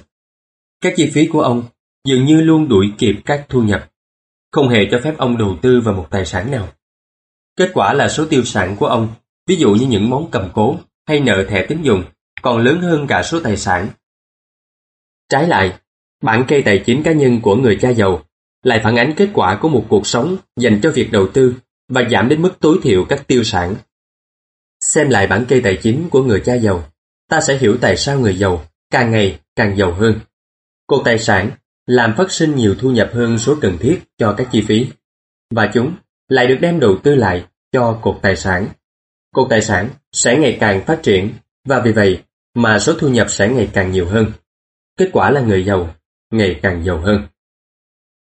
Các 0.81 0.95
chi 0.97 1.11
phí 1.15 1.27
của 1.27 1.41
ông 1.41 1.63
dường 2.09 2.25
như 2.25 2.41
luôn 2.41 2.69
đuổi 2.69 2.93
kịp 2.99 3.15
các 3.25 3.47
thu 3.49 3.63
nhập, 3.63 3.91
không 4.53 4.69
hề 4.69 4.89
cho 4.91 5.01
phép 5.05 5.15
ông 5.19 5.39
đầu 5.39 5.59
tư 5.63 5.81
vào 5.81 5.95
một 5.95 6.07
tài 6.11 6.27
sản 6.27 6.51
nào. 6.51 6.69
Kết 7.57 7.71
quả 7.75 7.93
là 7.95 8.09
số 8.09 8.27
tiêu 8.27 8.45
sản 8.45 8.77
của 8.77 8.87
ông, 8.87 9.09
ví 9.49 9.57
dụ 9.57 9.75
như 9.75 9.87
những 9.87 10.11
món 10.11 10.29
cầm 10.31 10.51
cố 10.55 10.77
hay 11.07 11.21
nợ 11.21 11.45
thẻ 11.49 11.67
tín 11.67 11.83
dụng, 11.83 12.05
còn 12.43 12.59
lớn 12.59 12.81
hơn 12.81 13.07
cả 13.07 13.23
số 13.23 13.41
tài 13.41 13.57
sản. 13.57 13.89
Trái 15.29 15.47
lại, 15.47 15.79
bản 16.23 16.45
kê 16.49 16.63
tài 16.65 16.83
chính 16.87 17.03
cá 17.03 17.13
nhân 17.13 17.41
của 17.41 17.57
người 17.57 17.79
cha 17.81 17.91
giàu 17.91 18.23
lại 18.63 18.81
phản 18.85 18.97
ánh 18.97 19.15
kết 19.17 19.29
quả 19.35 19.59
của 19.63 19.69
một 19.69 19.87
cuộc 19.89 20.07
sống 20.07 20.37
dành 20.57 20.81
cho 20.83 20.91
việc 20.91 21.13
đầu 21.13 21.29
tư 21.29 21.55
và 21.89 22.03
giảm 22.11 22.29
đến 22.29 22.43
mức 22.43 22.61
tối 22.61 22.79
thiểu 22.83 23.05
các 23.09 23.27
tiêu 23.27 23.45
sản. 23.45 23.75
Xem 24.81 25.09
lại 25.09 25.27
bản 25.27 25.45
kê 25.45 25.61
tài 25.61 25.79
chính 25.83 26.09
của 26.09 26.23
người 26.23 26.43
cha 26.45 26.55
giàu, 26.55 26.85
ta 27.29 27.41
sẽ 27.41 27.59
hiểu 27.59 27.77
tại 27.81 27.97
sao 27.97 28.21
người 28.21 28.37
giàu 28.37 28.65
càng 28.91 29.11
ngày 29.11 29.41
càng 29.57 29.77
giàu 29.77 29.93
hơn. 29.93 30.21
Cột 30.87 31.03
tài 31.05 31.19
sản 31.19 31.51
làm 31.87 32.15
phát 32.17 32.33
sinh 32.33 32.57
nhiều 32.57 32.75
thu 32.79 32.91
nhập 32.91 33.11
hơn 33.15 33.39
số 33.39 33.57
cần 33.61 33.79
thiết 33.81 34.03
cho 34.19 34.35
các 34.39 34.49
chi 34.53 34.65
phí, 34.69 34.87
và 35.51 35.71
chúng 35.75 35.95
lại 36.29 36.47
được 36.47 36.59
đem 36.61 36.81
đầu 36.81 36.97
tư 37.03 37.15
lại 37.15 37.47
cho 37.73 37.99
cột 38.03 38.19
tài 38.23 38.37
sản. 38.37 38.69
Cột 39.35 39.47
tài 39.51 39.63
sản 39.63 39.89
sẽ 40.13 40.39
ngày 40.39 40.57
càng 40.61 40.85
phát 40.87 41.01
triển 41.03 41.33
và 41.65 41.81
vì 41.81 41.93
vậy 41.93 42.23
mà 42.55 42.79
số 42.79 42.95
thu 42.99 43.09
nhập 43.09 43.27
sẽ 43.31 43.49
ngày 43.49 43.71
càng 43.73 43.91
nhiều 43.91 44.07
hơn. 44.07 44.33
Kết 44.97 45.11
quả 45.13 45.31
là 45.31 45.41
người 45.41 45.65
giàu 45.65 45.95
ngày 46.31 46.61
càng 46.63 46.85
giàu 46.85 47.01
hơn. 47.01 47.27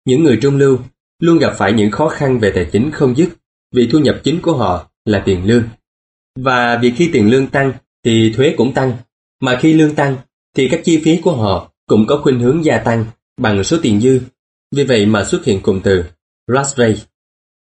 Những 0.06 0.24
người 0.24 0.40
trung 0.42 0.58
lưu 0.58 0.80
luôn 1.20 1.38
gặp 1.38 1.54
phải 1.58 1.74
những 1.74 1.92
khó 1.92 2.10
khăn 2.10 2.40
về 2.40 2.52
tài 2.56 2.66
chính 2.72 2.92
không 2.92 3.18
dứt 3.18 3.30
vì 3.72 3.90
thu 3.92 4.00
nhập 4.00 4.16
chính 4.24 4.42
của 4.42 4.58
họ 4.58 4.92
là 5.06 5.24
tiền 5.26 5.46
lương. 5.46 5.64
Và 6.40 6.80
vì 6.82 6.92
khi 6.92 7.10
tiền 7.14 7.30
lương 7.30 7.48
tăng 7.48 7.74
thì 8.04 8.34
thuế 8.36 8.54
cũng 8.58 8.74
tăng, 8.74 8.98
mà 9.42 9.58
khi 9.62 9.74
lương 9.74 9.96
tăng 9.96 10.18
thì 10.56 10.70
các 10.70 10.82
chi 10.84 11.02
phí 11.04 11.20
của 11.24 11.36
họ 11.36 11.72
cũng 11.88 12.06
có 12.08 12.22
khuynh 12.24 12.40
hướng 12.40 12.66
gia 12.66 12.78
tăng 12.78 13.06
bằng 13.38 13.64
số 13.64 13.78
tiền 13.82 14.02
dư. 14.02 14.22
Vì 14.76 14.84
vậy 14.84 15.06
mà 15.06 15.24
xuất 15.24 15.46
hiện 15.46 15.62
cụm 15.62 15.82
từ 15.82 16.04
rat. 16.48 16.68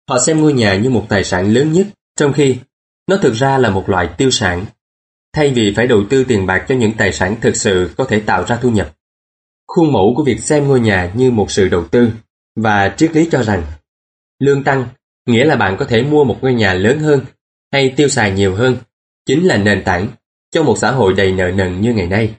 Họ 0.10 0.20
xem 0.20 0.42
ngôi 0.42 0.54
nhà 0.54 0.78
như 0.78 0.90
một 0.90 1.06
tài 1.10 1.24
sản 1.24 1.54
lớn 1.54 1.72
nhất, 1.72 1.88
trong 2.16 2.34
khi 2.34 2.56
nó 3.08 3.18
thực 3.18 3.34
ra 3.34 3.58
là 3.58 3.70
một 3.70 3.90
loại 3.90 4.10
tiêu 4.18 4.32
sản. 4.32 4.66
Thay 5.34 5.52
vì 5.52 5.74
phải 5.76 5.88
đầu 5.88 6.04
tư 6.10 6.24
tiền 6.24 6.46
bạc 6.46 6.66
cho 6.68 6.76
những 6.76 6.94
tài 6.98 7.14
sản 7.14 7.36
thực 7.42 7.56
sự 7.56 7.90
có 7.98 8.04
thể 8.04 8.20
tạo 8.20 8.46
ra 8.46 8.56
thu 8.56 8.70
nhập. 8.70 8.96
Khuôn 9.68 9.92
mẫu 9.92 10.14
của 10.18 10.24
việc 10.24 10.40
xem 10.40 10.68
ngôi 10.68 10.80
nhà 10.80 11.12
như 11.16 11.32
một 11.32 11.52
sự 11.52 11.70
đầu 11.70 11.88
tư 11.88 12.12
và 12.56 12.94
triết 12.98 13.16
lý 13.16 13.28
cho 13.32 13.44
rằng 13.44 13.64
lương 14.40 14.64
tăng 14.64 14.88
nghĩa 15.26 15.46
là 15.46 15.56
bạn 15.56 15.76
có 15.80 15.86
thể 15.86 16.04
mua 16.04 16.24
một 16.24 16.38
ngôi 16.42 16.54
nhà 16.54 16.74
lớn 16.74 17.00
hơn 17.00 17.26
hay 17.72 17.94
tiêu 17.96 18.08
xài 18.08 18.32
nhiều 18.32 18.56
hơn 18.56 18.78
chính 19.26 19.48
là 19.48 19.58
nền 19.58 19.84
tảng 19.84 20.08
cho 20.52 20.64
một 20.64 20.78
xã 20.78 20.92
hội 20.92 21.14
đầy 21.14 21.32
nợ 21.32 21.52
nần 21.52 21.82
như 21.82 21.94
ngày 21.94 22.08
nay. 22.08 22.36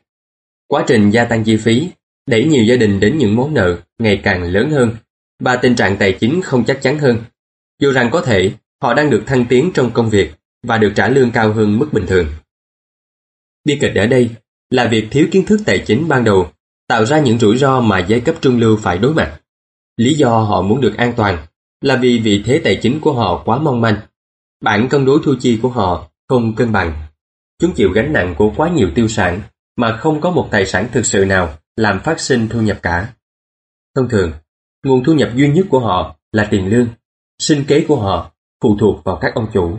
Quá 0.69 0.85
trình 0.87 1.11
gia 1.11 1.25
tăng 1.25 1.45
chi 1.45 1.57
phí 1.57 1.89
đẩy 2.27 2.45
nhiều 2.45 2.65
gia 2.65 2.77
đình 2.77 3.01
đến 3.01 3.19
những 3.19 3.37
món 3.37 3.55
nợ 3.55 3.79
ngày 3.99 4.21
càng 4.23 4.43
lớn 4.43 4.71
hơn 4.71 4.97
và 5.41 5.57
tình 5.57 5.77
trạng 5.77 5.97
tài 5.97 6.13
chính 6.13 6.43
không 6.43 6.65
chắc 6.65 6.83
chắn 6.83 6.99
hơn. 6.99 7.19
Dù 7.81 7.93
rằng 7.93 8.11
có 8.13 8.21
thể, 8.21 8.53
họ 8.83 8.95
đang 8.95 9.11
được 9.11 9.23
thăng 9.27 9.47
tiến 9.47 9.71
trong 9.75 9.91
công 9.91 10.11
việc 10.11 10.33
và 10.63 10.79
được 10.79 10.93
trả 10.97 11.09
lương 11.09 11.31
cao 11.31 11.53
hơn 11.53 11.79
mức 11.79 11.89
bình 11.93 12.07
thường. 12.07 12.27
Bi 13.65 13.79
kịch 13.81 13.95
ở 13.95 14.07
đây 14.07 14.31
là 14.71 14.89
việc 14.89 15.09
thiếu 15.11 15.29
kiến 15.31 15.47
thức 15.47 15.61
tài 15.67 15.83
chính 15.87 16.09
ban 16.09 16.25
đầu 16.25 16.51
tạo 16.89 17.05
ra 17.05 17.21
những 17.21 17.39
rủi 17.39 17.59
ro 17.59 17.81
mà 17.81 17.99
giai 17.99 18.21
cấp 18.21 18.35
trung 18.41 18.61
lưu 18.61 18.77
phải 18.77 18.99
đối 18.99 19.15
mặt. 19.15 19.41
Lý 19.97 20.15
do 20.15 20.39
họ 20.39 20.63
muốn 20.63 20.81
được 20.81 20.97
an 20.97 21.13
toàn 21.17 21.47
là 21.81 21.97
vì 21.97 22.19
vị 22.19 22.43
thế 22.47 22.61
tài 22.65 22.79
chính 22.83 23.01
của 23.01 23.13
họ 23.13 23.43
quá 23.45 23.59
mong 23.59 23.81
manh. 23.81 23.97
Bản 24.61 24.89
cân 24.89 25.05
đối 25.05 25.21
thu 25.25 25.35
chi 25.41 25.59
của 25.63 25.69
họ 25.69 26.11
không 26.29 26.55
cân 26.55 26.73
bằng. 26.73 27.03
Chúng 27.59 27.75
chịu 27.75 27.93
gánh 27.93 28.13
nặng 28.13 28.35
của 28.39 28.53
quá 28.57 28.71
nhiều 28.71 28.91
tiêu 28.95 29.09
sản 29.09 29.41
mà 29.77 29.97
không 29.97 30.21
có 30.21 30.31
một 30.31 30.49
tài 30.51 30.67
sản 30.67 30.89
thực 30.93 31.07
sự 31.07 31.25
nào 31.25 31.55
làm 31.77 32.01
phát 32.01 32.21
sinh 32.21 32.49
thu 32.49 32.61
nhập 32.61 32.79
cả. 32.83 33.15
Thông 33.97 34.09
thường, 34.09 34.33
nguồn 34.85 35.05
thu 35.05 35.15
nhập 35.15 35.31
duy 35.35 35.49
nhất 35.49 35.67
của 35.71 35.81
họ 35.81 36.17
là 36.33 36.49
tiền 36.51 36.67
lương, 36.67 36.89
sinh 37.39 37.65
kế 37.69 37.85
của 37.89 37.97
họ 37.97 38.33
phụ 38.63 38.77
thuộc 38.81 39.05
vào 39.05 39.19
các 39.21 39.35
ông 39.35 39.47
chủ. 39.53 39.79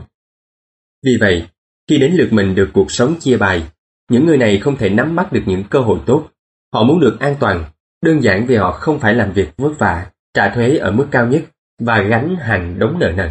Vì 1.04 1.18
vậy, 1.20 1.48
khi 1.90 1.98
đến 1.98 2.14
lượt 2.14 2.34
mình 2.34 2.56
được 2.56 2.70
cuộc 2.74 2.92
sống 2.92 3.20
chia 3.20 3.38
bài, 3.38 3.64
những 4.10 4.26
người 4.26 4.38
này 4.38 4.60
không 4.60 4.78
thể 4.78 4.90
nắm 4.90 5.16
bắt 5.16 5.32
được 5.32 5.44
những 5.46 5.64
cơ 5.70 5.80
hội 5.80 6.00
tốt. 6.06 6.30
Họ 6.74 6.84
muốn 6.84 7.00
được 7.00 7.18
an 7.20 7.36
toàn, 7.40 7.66
đơn 8.02 8.24
giản 8.24 8.46
vì 8.48 8.56
họ 8.56 8.72
không 8.72 9.00
phải 9.00 9.16
làm 9.16 9.34
việc 9.34 9.50
vất 9.58 9.80
vả, 9.80 10.12
trả 10.34 10.56
thuế 10.56 10.78
ở 10.78 10.92
mức 10.92 11.08
cao 11.12 11.28
nhất 11.28 11.42
và 11.80 12.02
gánh 12.02 12.36
hàng 12.36 12.80
đống 12.80 13.00
nợ 13.00 13.12
nần. 13.16 13.30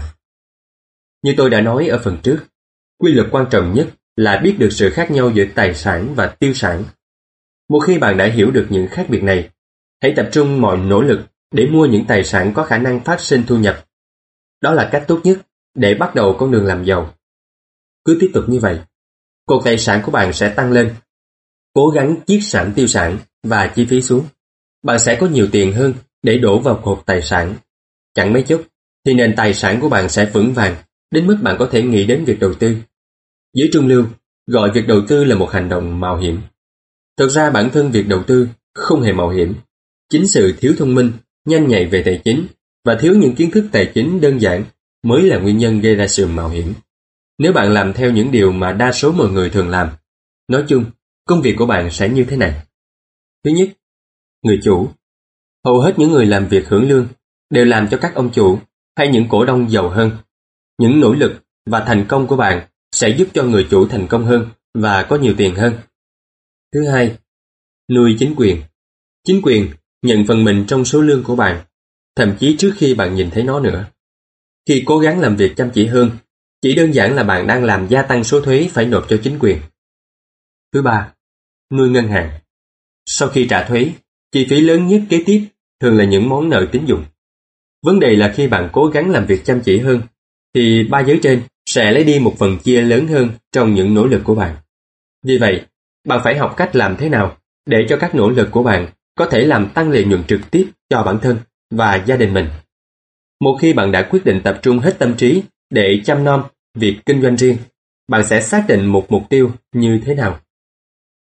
Như 1.22 1.34
tôi 1.36 1.50
đã 1.50 1.60
nói 1.60 1.86
ở 1.86 1.98
phần 2.04 2.18
trước, 2.22 2.38
quy 2.98 3.12
luật 3.12 3.28
quan 3.30 3.46
trọng 3.50 3.74
nhất 3.74 3.88
là 4.16 4.40
biết 4.44 4.56
được 4.58 4.70
sự 4.70 4.90
khác 4.90 5.10
nhau 5.10 5.30
giữa 5.30 5.44
tài 5.54 5.74
sản 5.74 6.14
và 6.14 6.26
tiêu 6.26 6.54
sản. 6.54 6.84
Một 7.68 7.80
khi 7.80 7.98
bạn 7.98 8.16
đã 8.16 8.26
hiểu 8.26 8.50
được 8.50 8.66
những 8.70 8.88
khác 8.90 9.06
biệt 9.08 9.22
này, 9.22 9.50
hãy 10.02 10.12
tập 10.16 10.28
trung 10.32 10.60
mọi 10.60 10.76
nỗ 10.76 11.02
lực 11.02 11.20
để 11.50 11.66
mua 11.66 11.86
những 11.86 12.04
tài 12.04 12.24
sản 12.24 12.52
có 12.54 12.64
khả 12.64 12.78
năng 12.78 13.04
phát 13.04 13.20
sinh 13.20 13.42
thu 13.46 13.58
nhập. 13.58 13.84
Đó 14.60 14.74
là 14.74 14.88
cách 14.92 15.04
tốt 15.08 15.20
nhất 15.24 15.38
để 15.74 15.94
bắt 15.94 16.14
đầu 16.14 16.36
con 16.38 16.50
đường 16.50 16.66
làm 16.66 16.84
giàu. 16.84 17.14
Cứ 18.04 18.16
tiếp 18.20 18.30
tục 18.34 18.44
như 18.48 18.58
vậy, 18.58 18.78
cột 19.46 19.62
tài 19.64 19.78
sản 19.78 20.02
của 20.04 20.12
bạn 20.12 20.32
sẽ 20.32 20.48
tăng 20.48 20.72
lên. 20.72 20.94
Cố 21.74 21.88
gắng 21.88 22.16
chiết 22.26 22.40
sản 22.42 22.72
tiêu 22.76 22.86
sản 22.86 23.18
và 23.42 23.72
chi 23.76 23.86
phí 23.86 24.02
xuống. 24.02 24.24
Bạn 24.82 24.98
sẽ 24.98 25.16
có 25.20 25.26
nhiều 25.26 25.48
tiền 25.52 25.72
hơn 25.72 25.94
để 26.22 26.38
đổ 26.38 26.60
vào 26.60 26.80
cột 26.84 27.02
tài 27.06 27.22
sản. 27.22 27.54
Chẳng 28.14 28.32
mấy 28.32 28.42
chốc, 28.42 28.62
thì 29.04 29.14
nền 29.14 29.34
tài 29.36 29.54
sản 29.54 29.80
của 29.80 29.88
bạn 29.88 30.08
sẽ 30.08 30.30
vững 30.32 30.52
vàng 30.52 30.76
đến 31.10 31.26
mức 31.26 31.36
bạn 31.42 31.56
có 31.58 31.68
thể 31.72 31.82
nghĩ 31.82 32.06
đến 32.06 32.24
việc 32.24 32.40
đầu 32.40 32.54
tư. 32.54 32.76
Dưới 33.54 33.68
trung 33.72 33.86
lưu, 33.86 34.04
gọi 34.46 34.70
việc 34.74 34.86
đầu 34.86 35.00
tư 35.08 35.24
là 35.24 35.36
một 35.36 35.50
hành 35.50 35.68
động 35.68 36.00
mạo 36.00 36.16
hiểm. 36.16 36.40
Thực 37.16 37.28
ra 37.28 37.50
bản 37.50 37.70
thân 37.70 37.90
việc 37.90 38.08
đầu 38.08 38.22
tư 38.22 38.48
không 38.74 39.02
hề 39.02 39.12
mạo 39.12 39.30
hiểm. 39.30 39.54
Chính 40.08 40.26
sự 40.26 40.54
thiếu 40.58 40.74
thông 40.78 40.94
minh, 40.94 41.12
nhanh 41.44 41.68
nhạy 41.68 41.86
về 41.86 42.02
tài 42.02 42.20
chính 42.24 42.46
và 42.84 42.94
thiếu 43.00 43.14
những 43.14 43.34
kiến 43.34 43.50
thức 43.50 43.64
tài 43.72 43.90
chính 43.94 44.20
đơn 44.20 44.40
giản 44.40 44.64
mới 45.02 45.22
là 45.22 45.38
nguyên 45.38 45.58
nhân 45.58 45.80
gây 45.80 45.94
ra 45.94 46.08
sự 46.08 46.26
mạo 46.26 46.48
hiểm. 46.48 46.74
Nếu 47.42 47.52
bạn 47.52 47.72
làm 47.72 47.92
theo 47.92 48.10
những 48.10 48.30
điều 48.30 48.52
mà 48.52 48.72
đa 48.72 48.92
số 48.92 49.12
mọi 49.12 49.30
người 49.30 49.50
thường 49.50 49.68
làm, 49.68 49.88
nói 50.48 50.64
chung, 50.68 50.84
công 51.24 51.42
việc 51.42 51.54
của 51.58 51.66
bạn 51.66 51.90
sẽ 51.90 52.08
như 52.08 52.24
thế 52.24 52.36
này. 52.36 52.62
Thứ 53.44 53.50
nhất, 53.50 53.68
người 54.42 54.60
chủ. 54.64 54.88
Hầu 55.64 55.80
hết 55.80 55.94
những 55.96 56.10
người 56.10 56.26
làm 56.26 56.48
việc 56.48 56.68
hưởng 56.68 56.88
lương 56.88 57.08
đều 57.50 57.64
làm 57.64 57.88
cho 57.88 57.98
các 58.00 58.14
ông 58.14 58.32
chủ 58.32 58.58
hay 58.96 59.08
những 59.08 59.28
cổ 59.28 59.44
đông 59.44 59.70
giàu 59.70 59.88
hơn. 59.88 60.10
Những 60.78 61.00
nỗ 61.00 61.12
lực 61.12 61.42
và 61.66 61.84
thành 61.84 62.06
công 62.08 62.26
của 62.26 62.36
bạn 62.36 62.68
sẽ 62.92 63.08
giúp 63.08 63.28
cho 63.34 63.44
người 63.44 63.66
chủ 63.70 63.88
thành 63.88 64.06
công 64.06 64.24
hơn 64.24 64.46
và 64.74 65.02
có 65.02 65.16
nhiều 65.16 65.34
tiền 65.36 65.54
hơn. 65.54 65.74
Thứ 66.74 66.88
hai, 66.88 67.16
nuôi 67.92 68.16
chính 68.18 68.34
quyền. 68.36 68.62
Chính 69.24 69.42
quyền 69.42 69.70
nhận 70.02 70.26
phần 70.26 70.44
mình 70.44 70.64
trong 70.68 70.84
số 70.84 71.00
lương 71.00 71.24
của 71.24 71.36
bạn, 71.36 71.64
thậm 72.16 72.36
chí 72.40 72.56
trước 72.58 72.72
khi 72.76 72.94
bạn 72.94 73.14
nhìn 73.14 73.30
thấy 73.30 73.42
nó 73.42 73.60
nữa. 73.60 73.86
Khi 74.68 74.82
cố 74.86 74.98
gắng 74.98 75.20
làm 75.20 75.36
việc 75.36 75.52
chăm 75.56 75.70
chỉ 75.70 75.86
hơn, 75.86 76.10
chỉ 76.62 76.74
đơn 76.74 76.94
giản 76.94 77.14
là 77.14 77.24
bạn 77.24 77.46
đang 77.46 77.64
làm 77.64 77.86
gia 77.88 78.02
tăng 78.02 78.24
số 78.24 78.40
thuế 78.40 78.68
phải 78.72 78.86
nộp 78.86 79.06
cho 79.08 79.20
chính 79.22 79.38
quyền. 79.38 79.58
Thứ 80.72 80.82
ba, 80.82 81.12
nuôi 81.72 81.90
ngân 81.90 82.08
hàng. 82.08 82.30
Sau 83.06 83.28
khi 83.28 83.46
trả 83.50 83.68
thuế, 83.68 83.92
chi 84.32 84.46
phí 84.50 84.60
lớn 84.60 84.86
nhất 84.86 85.02
kế 85.08 85.22
tiếp 85.26 85.46
thường 85.80 85.98
là 85.98 86.04
những 86.04 86.28
món 86.28 86.50
nợ 86.50 86.66
tín 86.72 86.84
dụng. 86.84 87.04
Vấn 87.82 88.00
đề 88.00 88.16
là 88.16 88.32
khi 88.36 88.48
bạn 88.48 88.68
cố 88.72 88.86
gắng 88.86 89.10
làm 89.10 89.26
việc 89.26 89.44
chăm 89.44 89.60
chỉ 89.60 89.78
hơn, 89.78 90.00
thì 90.54 90.84
ba 90.90 91.00
giới 91.00 91.20
trên 91.22 91.42
sẽ 91.66 91.92
lấy 91.92 92.04
đi 92.04 92.18
một 92.18 92.34
phần 92.38 92.58
chia 92.58 92.82
lớn 92.82 93.06
hơn 93.06 93.30
trong 93.52 93.74
những 93.74 93.94
nỗ 93.94 94.06
lực 94.06 94.20
của 94.24 94.34
bạn. 94.34 94.56
Vì 95.24 95.38
vậy, 95.38 95.66
bạn 96.08 96.20
phải 96.24 96.38
học 96.38 96.54
cách 96.56 96.76
làm 96.76 96.96
thế 96.96 97.08
nào 97.08 97.36
để 97.66 97.86
cho 97.88 97.96
các 97.96 98.14
nỗ 98.14 98.30
lực 98.30 98.48
của 98.50 98.62
bạn 98.62 98.88
có 99.14 99.26
thể 99.30 99.44
làm 99.44 99.70
tăng 99.74 99.90
lợi 99.90 100.04
nhuận 100.04 100.24
trực 100.24 100.50
tiếp 100.50 100.66
cho 100.90 101.02
bản 101.02 101.18
thân 101.22 101.36
và 101.70 102.04
gia 102.06 102.16
đình 102.16 102.34
mình. 102.34 102.48
Một 103.40 103.58
khi 103.60 103.72
bạn 103.72 103.92
đã 103.92 104.08
quyết 104.10 104.24
định 104.24 104.40
tập 104.44 104.58
trung 104.62 104.78
hết 104.78 104.98
tâm 104.98 105.14
trí 105.16 105.42
để 105.72 106.00
chăm 106.04 106.24
nom 106.24 106.42
việc 106.74 106.96
kinh 107.06 107.22
doanh 107.22 107.36
riêng, 107.36 107.56
bạn 108.08 108.26
sẽ 108.26 108.40
xác 108.40 108.64
định 108.68 108.86
một 108.86 109.06
mục 109.08 109.22
tiêu 109.28 109.50
như 109.72 110.00
thế 110.04 110.14
nào. 110.14 110.40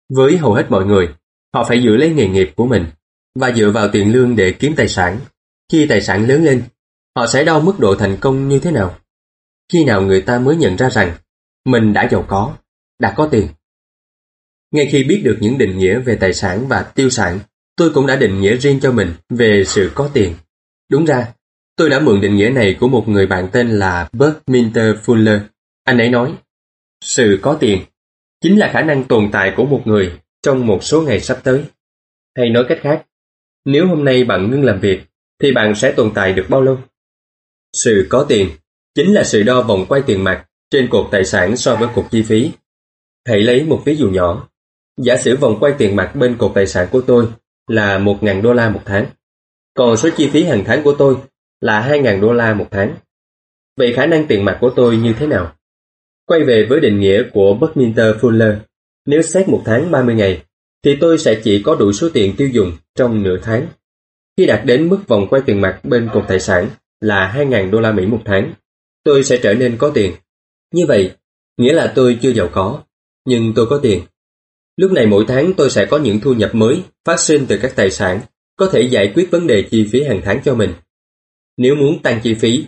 Với 0.10 0.38
hầu 0.38 0.54
hết 0.54 0.66
mọi 0.70 0.86
người, 0.86 1.10
họ 1.54 1.66
phải 1.68 1.84
giữ 1.84 1.98
lấy 1.98 2.10
nghề 2.10 2.28
nghiệp 2.28 2.50
của 2.56 2.66
mình 2.66 2.86
và 3.40 3.52
dựa 3.52 3.72
vào 3.72 3.90
tiền 3.92 4.12
lương 4.12 4.36
để 4.36 4.52
kiếm 4.52 4.74
tài 4.76 4.88
sản. 4.88 5.20
Khi 5.72 5.86
tài 5.90 6.02
sản 6.02 6.28
lớn 6.28 6.44
lên, 6.44 6.64
họ 7.16 7.28
sẽ 7.28 7.44
đo 7.44 7.60
mức 7.60 7.80
độ 7.80 7.96
thành 7.96 8.18
công 8.20 8.50
như 8.50 8.60
thế 8.60 8.72
nào. 8.72 9.00
Khi 9.74 9.84
nào 9.84 10.02
người 10.02 10.22
ta 10.22 10.40
mới 10.40 10.56
nhận 10.56 10.76
ra 10.76 10.90
rằng 10.90 11.18
mình 11.66 11.94
đã 11.94 12.08
giàu 12.12 12.26
có, 12.28 12.58
đã 13.00 13.14
có 13.18 13.28
tiền. 13.32 13.48
Ngay 14.72 14.90
khi 14.92 15.04
biết 15.04 15.22
được 15.24 15.38
những 15.42 15.58
định 15.58 15.78
nghĩa 15.78 16.00
về 16.00 16.16
tài 16.16 16.34
sản 16.34 16.68
và 16.68 16.84
tiêu 16.84 17.10
sản, 17.10 17.40
tôi 17.76 17.92
cũng 17.94 18.08
đã 18.08 18.16
định 18.16 18.42
nghĩa 18.42 18.56
riêng 18.56 18.80
cho 18.80 18.92
mình 18.92 19.14
về 19.30 19.64
sự 19.66 19.92
có 19.96 20.10
tiền. 20.14 20.36
Đúng 20.92 21.06
ra, 21.06 21.34
tôi 21.80 21.90
đã 21.90 22.00
mượn 22.00 22.22
định 22.22 22.36
nghĩa 22.36 22.50
này 22.50 22.78
của 22.80 22.88
một 22.88 23.08
người 23.08 23.28
bạn 23.28 23.50
tên 23.52 23.70
là 23.70 24.10
bert 24.14 24.34
minter 24.48 24.96
Fuller. 25.06 25.40
Anh 25.84 25.98
ấy 25.98 26.10
nói, 26.10 26.34
sự 27.02 27.40
có 27.42 27.58
tiền 27.60 27.82
chính 28.42 28.60
là 28.60 28.70
khả 28.74 28.82
năng 28.82 29.04
tồn 29.04 29.30
tại 29.32 29.54
của 29.58 29.66
một 29.66 29.82
người 29.86 30.20
trong 30.42 30.68
một 30.68 30.84
số 30.84 31.02
ngày 31.02 31.20
sắp 31.20 31.40
tới. 31.44 31.64
Hay 32.38 32.50
nói 32.50 32.66
cách 32.70 32.80
khác, 32.82 33.06
nếu 33.66 33.88
hôm 33.88 34.06
nay 34.06 34.24
bạn 34.24 34.52
ngưng 34.52 34.64
làm 34.64 34.80
việc, 34.80 35.02
thì 35.42 35.52
bạn 35.52 35.76
sẽ 35.76 35.92
tồn 35.92 36.12
tại 36.16 36.34
được 36.34 36.46
bao 36.50 36.62
lâu? 36.62 36.78
Sự 37.74 38.08
có 38.10 38.26
tiền 38.30 38.50
chính 38.96 39.14
là 39.14 39.24
sự 39.24 39.44
đo 39.44 39.62
vòng 39.62 39.86
quay 39.90 40.02
tiền 40.06 40.24
mặt 40.24 40.46
trên 40.72 40.88
cột 40.90 41.08
tài 41.12 41.26
sản 41.26 41.58
so 41.58 41.76
với 41.76 41.90
cột 41.96 42.06
chi 42.12 42.22
phí. 42.22 42.52
Hãy 43.28 43.40
lấy 43.40 43.64
một 43.64 43.82
ví 43.86 43.96
dụ 43.96 44.10
nhỏ. 44.10 44.50
Giả 44.98 45.18
sử 45.18 45.38
vòng 45.38 45.58
quay 45.60 45.74
tiền 45.78 45.96
mặt 45.96 46.12
bên 46.16 46.38
cột 46.38 46.52
tài 46.56 46.68
sản 46.68 46.88
của 46.92 47.02
tôi 47.02 47.28
là 47.68 48.00
1.000 48.00 48.42
đô 48.42 48.54
la 48.54 48.70
một 48.70 48.82
tháng, 48.86 49.06
còn 49.74 49.98
số 49.98 50.10
chi 50.18 50.30
phí 50.30 50.44
hàng 50.44 50.64
tháng 50.66 50.84
của 50.84 50.96
tôi 50.98 51.18
là 51.62 51.90
2.000 51.90 52.22
đô 52.22 52.34
la 52.34 52.54
một 52.54 52.68
tháng. 52.72 52.96
Vậy 53.78 53.94
khả 53.94 54.06
năng 54.06 54.28
tiền 54.28 54.46
mặt 54.46 54.58
của 54.62 54.70
tôi 54.76 54.98
như 54.98 55.14
thế 55.20 55.28
nào? 55.28 55.56
Quay 56.26 56.44
về 56.44 56.66
với 56.70 56.80
định 56.80 57.00
nghĩa 57.00 57.24
của 57.34 57.54
Buckminster 57.54 58.16
Fuller, 58.16 58.56
nếu 59.06 59.22
xét 59.22 59.50
một 59.50 59.62
tháng 59.66 59.92
30 59.92 60.16
ngày, 60.16 60.44
thì 60.84 60.98
tôi 61.02 61.18
sẽ 61.18 61.42
chỉ 61.44 61.62
có 61.66 61.76
đủ 61.76 61.92
số 61.92 62.10
tiền 62.14 62.36
tiêu 62.38 62.48
dùng 62.48 62.72
trong 62.96 63.24
nửa 63.24 63.38
tháng. 63.42 63.68
Khi 64.38 64.46
đạt 64.46 64.66
đến 64.66 64.90
mức 64.90 65.00
vòng 65.08 65.28
quay 65.30 65.42
tiền 65.46 65.62
mặt 65.62 65.80
bên 65.84 66.10
cột 66.14 66.26
tài 66.28 66.40
sản 66.40 66.70
là 67.02 67.34
2.000 67.38 67.72
đô 67.72 67.80
la 67.80 67.92
Mỹ 67.92 68.06
một 68.06 68.22
tháng, 68.26 68.54
tôi 69.04 69.24
sẽ 69.24 69.40
trở 69.44 69.54
nên 69.54 69.78
có 69.78 69.90
tiền. 69.90 70.14
Như 70.74 70.86
vậy, 70.86 71.12
nghĩa 71.58 71.74
là 71.74 71.92
tôi 71.96 72.18
chưa 72.22 72.32
giàu 72.32 72.50
có, 72.52 72.84
nhưng 73.26 73.54
tôi 73.56 73.66
có 73.70 73.80
tiền. 73.84 74.02
Lúc 74.78 74.92
này 74.92 75.06
mỗi 75.06 75.26
tháng 75.28 75.54
tôi 75.54 75.70
sẽ 75.70 75.86
có 75.86 75.98
những 75.98 76.20
thu 76.20 76.34
nhập 76.34 76.56
mới 76.56 76.84
phát 77.06 77.20
sinh 77.20 77.46
từ 77.48 77.58
các 77.62 77.76
tài 77.76 77.92
sản, 77.92 78.22
có 78.56 78.70
thể 78.72 78.82
giải 78.82 79.12
quyết 79.16 79.32
vấn 79.32 79.48
đề 79.48 79.64
chi 79.72 79.90
phí 79.92 80.04
hàng 80.04 80.22
tháng 80.24 80.42
cho 80.46 80.56
mình. 80.56 80.74
Nếu 81.60 81.76
muốn 81.76 82.02
tăng 82.02 82.20
chi 82.24 82.34
phí, 82.34 82.66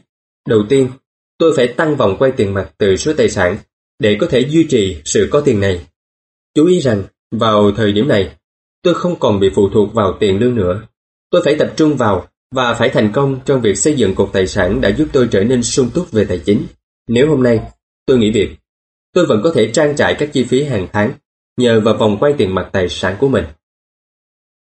đầu 0.47 0.63
tiên 0.69 0.89
tôi 1.37 1.53
phải 1.55 1.67
tăng 1.67 1.95
vòng 1.95 2.15
quay 2.19 2.31
tiền 2.31 2.53
mặt 2.53 2.71
từ 2.77 2.95
số 2.95 3.13
tài 3.17 3.29
sản 3.29 3.57
để 3.99 4.17
có 4.19 4.27
thể 4.27 4.39
duy 4.39 4.67
trì 4.69 4.97
sự 5.05 5.27
có 5.31 5.41
tiền 5.41 5.59
này. 5.59 5.85
Chú 6.55 6.65
ý 6.65 6.79
rằng, 6.79 7.03
vào 7.31 7.71
thời 7.71 7.91
điểm 7.91 8.07
này, 8.07 8.35
tôi 8.81 8.93
không 8.93 9.19
còn 9.19 9.39
bị 9.39 9.49
phụ 9.55 9.69
thuộc 9.69 9.93
vào 9.93 10.17
tiền 10.19 10.39
lương 10.39 10.55
nữa. 10.55 10.81
Tôi 11.29 11.41
phải 11.45 11.55
tập 11.59 11.73
trung 11.75 11.97
vào 11.97 12.27
và 12.55 12.73
phải 12.73 12.89
thành 12.89 13.11
công 13.13 13.39
trong 13.45 13.61
việc 13.61 13.77
xây 13.77 13.93
dựng 13.93 14.15
cột 14.15 14.29
tài 14.33 14.47
sản 14.47 14.81
đã 14.81 14.89
giúp 14.89 15.07
tôi 15.13 15.27
trở 15.31 15.43
nên 15.43 15.63
sung 15.63 15.89
túc 15.93 16.11
về 16.11 16.25
tài 16.25 16.39
chính. 16.45 16.65
Nếu 17.07 17.29
hôm 17.29 17.43
nay 17.43 17.59
tôi 18.05 18.17
nghỉ 18.17 18.31
việc, 18.31 18.49
tôi 19.13 19.25
vẫn 19.25 19.41
có 19.43 19.51
thể 19.55 19.71
trang 19.71 19.95
trải 19.95 20.15
các 20.19 20.29
chi 20.33 20.43
phí 20.43 20.63
hàng 20.63 20.87
tháng 20.93 21.13
nhờ 21.57 21.81
vào 21.81 21.97
vòng 21.97 22.17
quay 22.19 22.33
tiền 22.37 22.55
mặt 22.55 22.69
tài 22.73 22.89
sản 22.89 23.15
của 23.19 23.27
mình. 23.27 23.45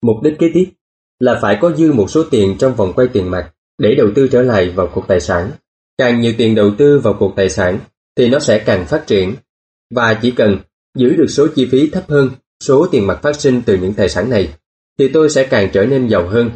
Mục 0.03 0.17
đích 0.23 0.39
kế 0.39 0.51
tiếp 0.55 0.71
là 1.19 1.39
phải 1.43 1.59
có 1.61 1.73
dư 1.73 1.93
một 1.93 2.11
số 2.11 2.25
tiền 2.31 2.57
trong 2.59 2.75
vòng 2.75 2.93
quay 2.97 3.09
tiền 3.09 3.31
mặt 3.31 3.53
để 3.83 3.95
đầu 3.95 4.09
tư 4.15 4.29
trở 4.29 4.43
lại 4.43 4.71
vào 4.71 4.91
cuộc 4.95 5.09
tài 5.09 5.21
sản. 5.21 5.51
Càng 5.99 6.21
nhiều 6.21 6.33
tiền 6.39 6.55
đầu 6.55 6.71
tư 6.79 6.99
vào 6.99 7.17
cuộc 7.19 7.33
tài 7.37 7.49
sản 7.49 7.79
thì 8.17 8.29
nó 8.29 8.39
sẽ 8.39 8.59
càng 8.67 8.87
phát 8.87 9.07
triển 9.07 9.35
và 9.95 10.19
chỉ 10.23 10.31
cần 10.31 10.59
giữ 10.95 11.17
được 11.17 11.27
số 11.29 11.47
chi 11.55 11.69
phí 11.73 11.91
thấp 11.91 12.05
hơn 12.09 12.31
số 12.65 12.87
tiền 12.91 13.07
mặt 13.07 13.19
phát 13.23 13.41
sinh 13.41 13.63
từ 13.67 13.77
những 13.77 13.95
tài 13.95 14.09
sản 14.09 14.31
này 14.31 14.55
thì 14.99 15.09
tôi 15.09 15.31
sẽ 15.31 15.47
càng 15.51 15.71
trở 15.73 15.87
nên 15.87 16.09
giàu 16.09 16.29
hơn 16.29 16.51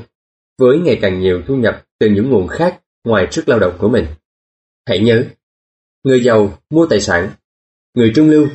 với 0.58 0.78
ngày 0.78 0.98
càng 1.02 1.20
nhiều 1.20 1.42
thu 1.46 1.56
nhập 1.56 1.84
từ 1.98 2.08
những 2.10 2.30
nguồn 2.30 2.48
khác 2.48 2.80
ngoài 3.04 3.26
sức 3.30 3.48
lao 3.48 3.58
động 3.58 3.76
của 3.78 3.88
mình. 3.88 4.06
Hãy 4.88 4.98
nhớ, 4.98 5.24
người 6.04 6.24
giàu 6.24 6.58
mua 6.70 6.86
tài 6.86 7.00
sản, 7.00 7.30
người 7.94 8.12
trung 8.14 8.30
lưu 8.30 8.48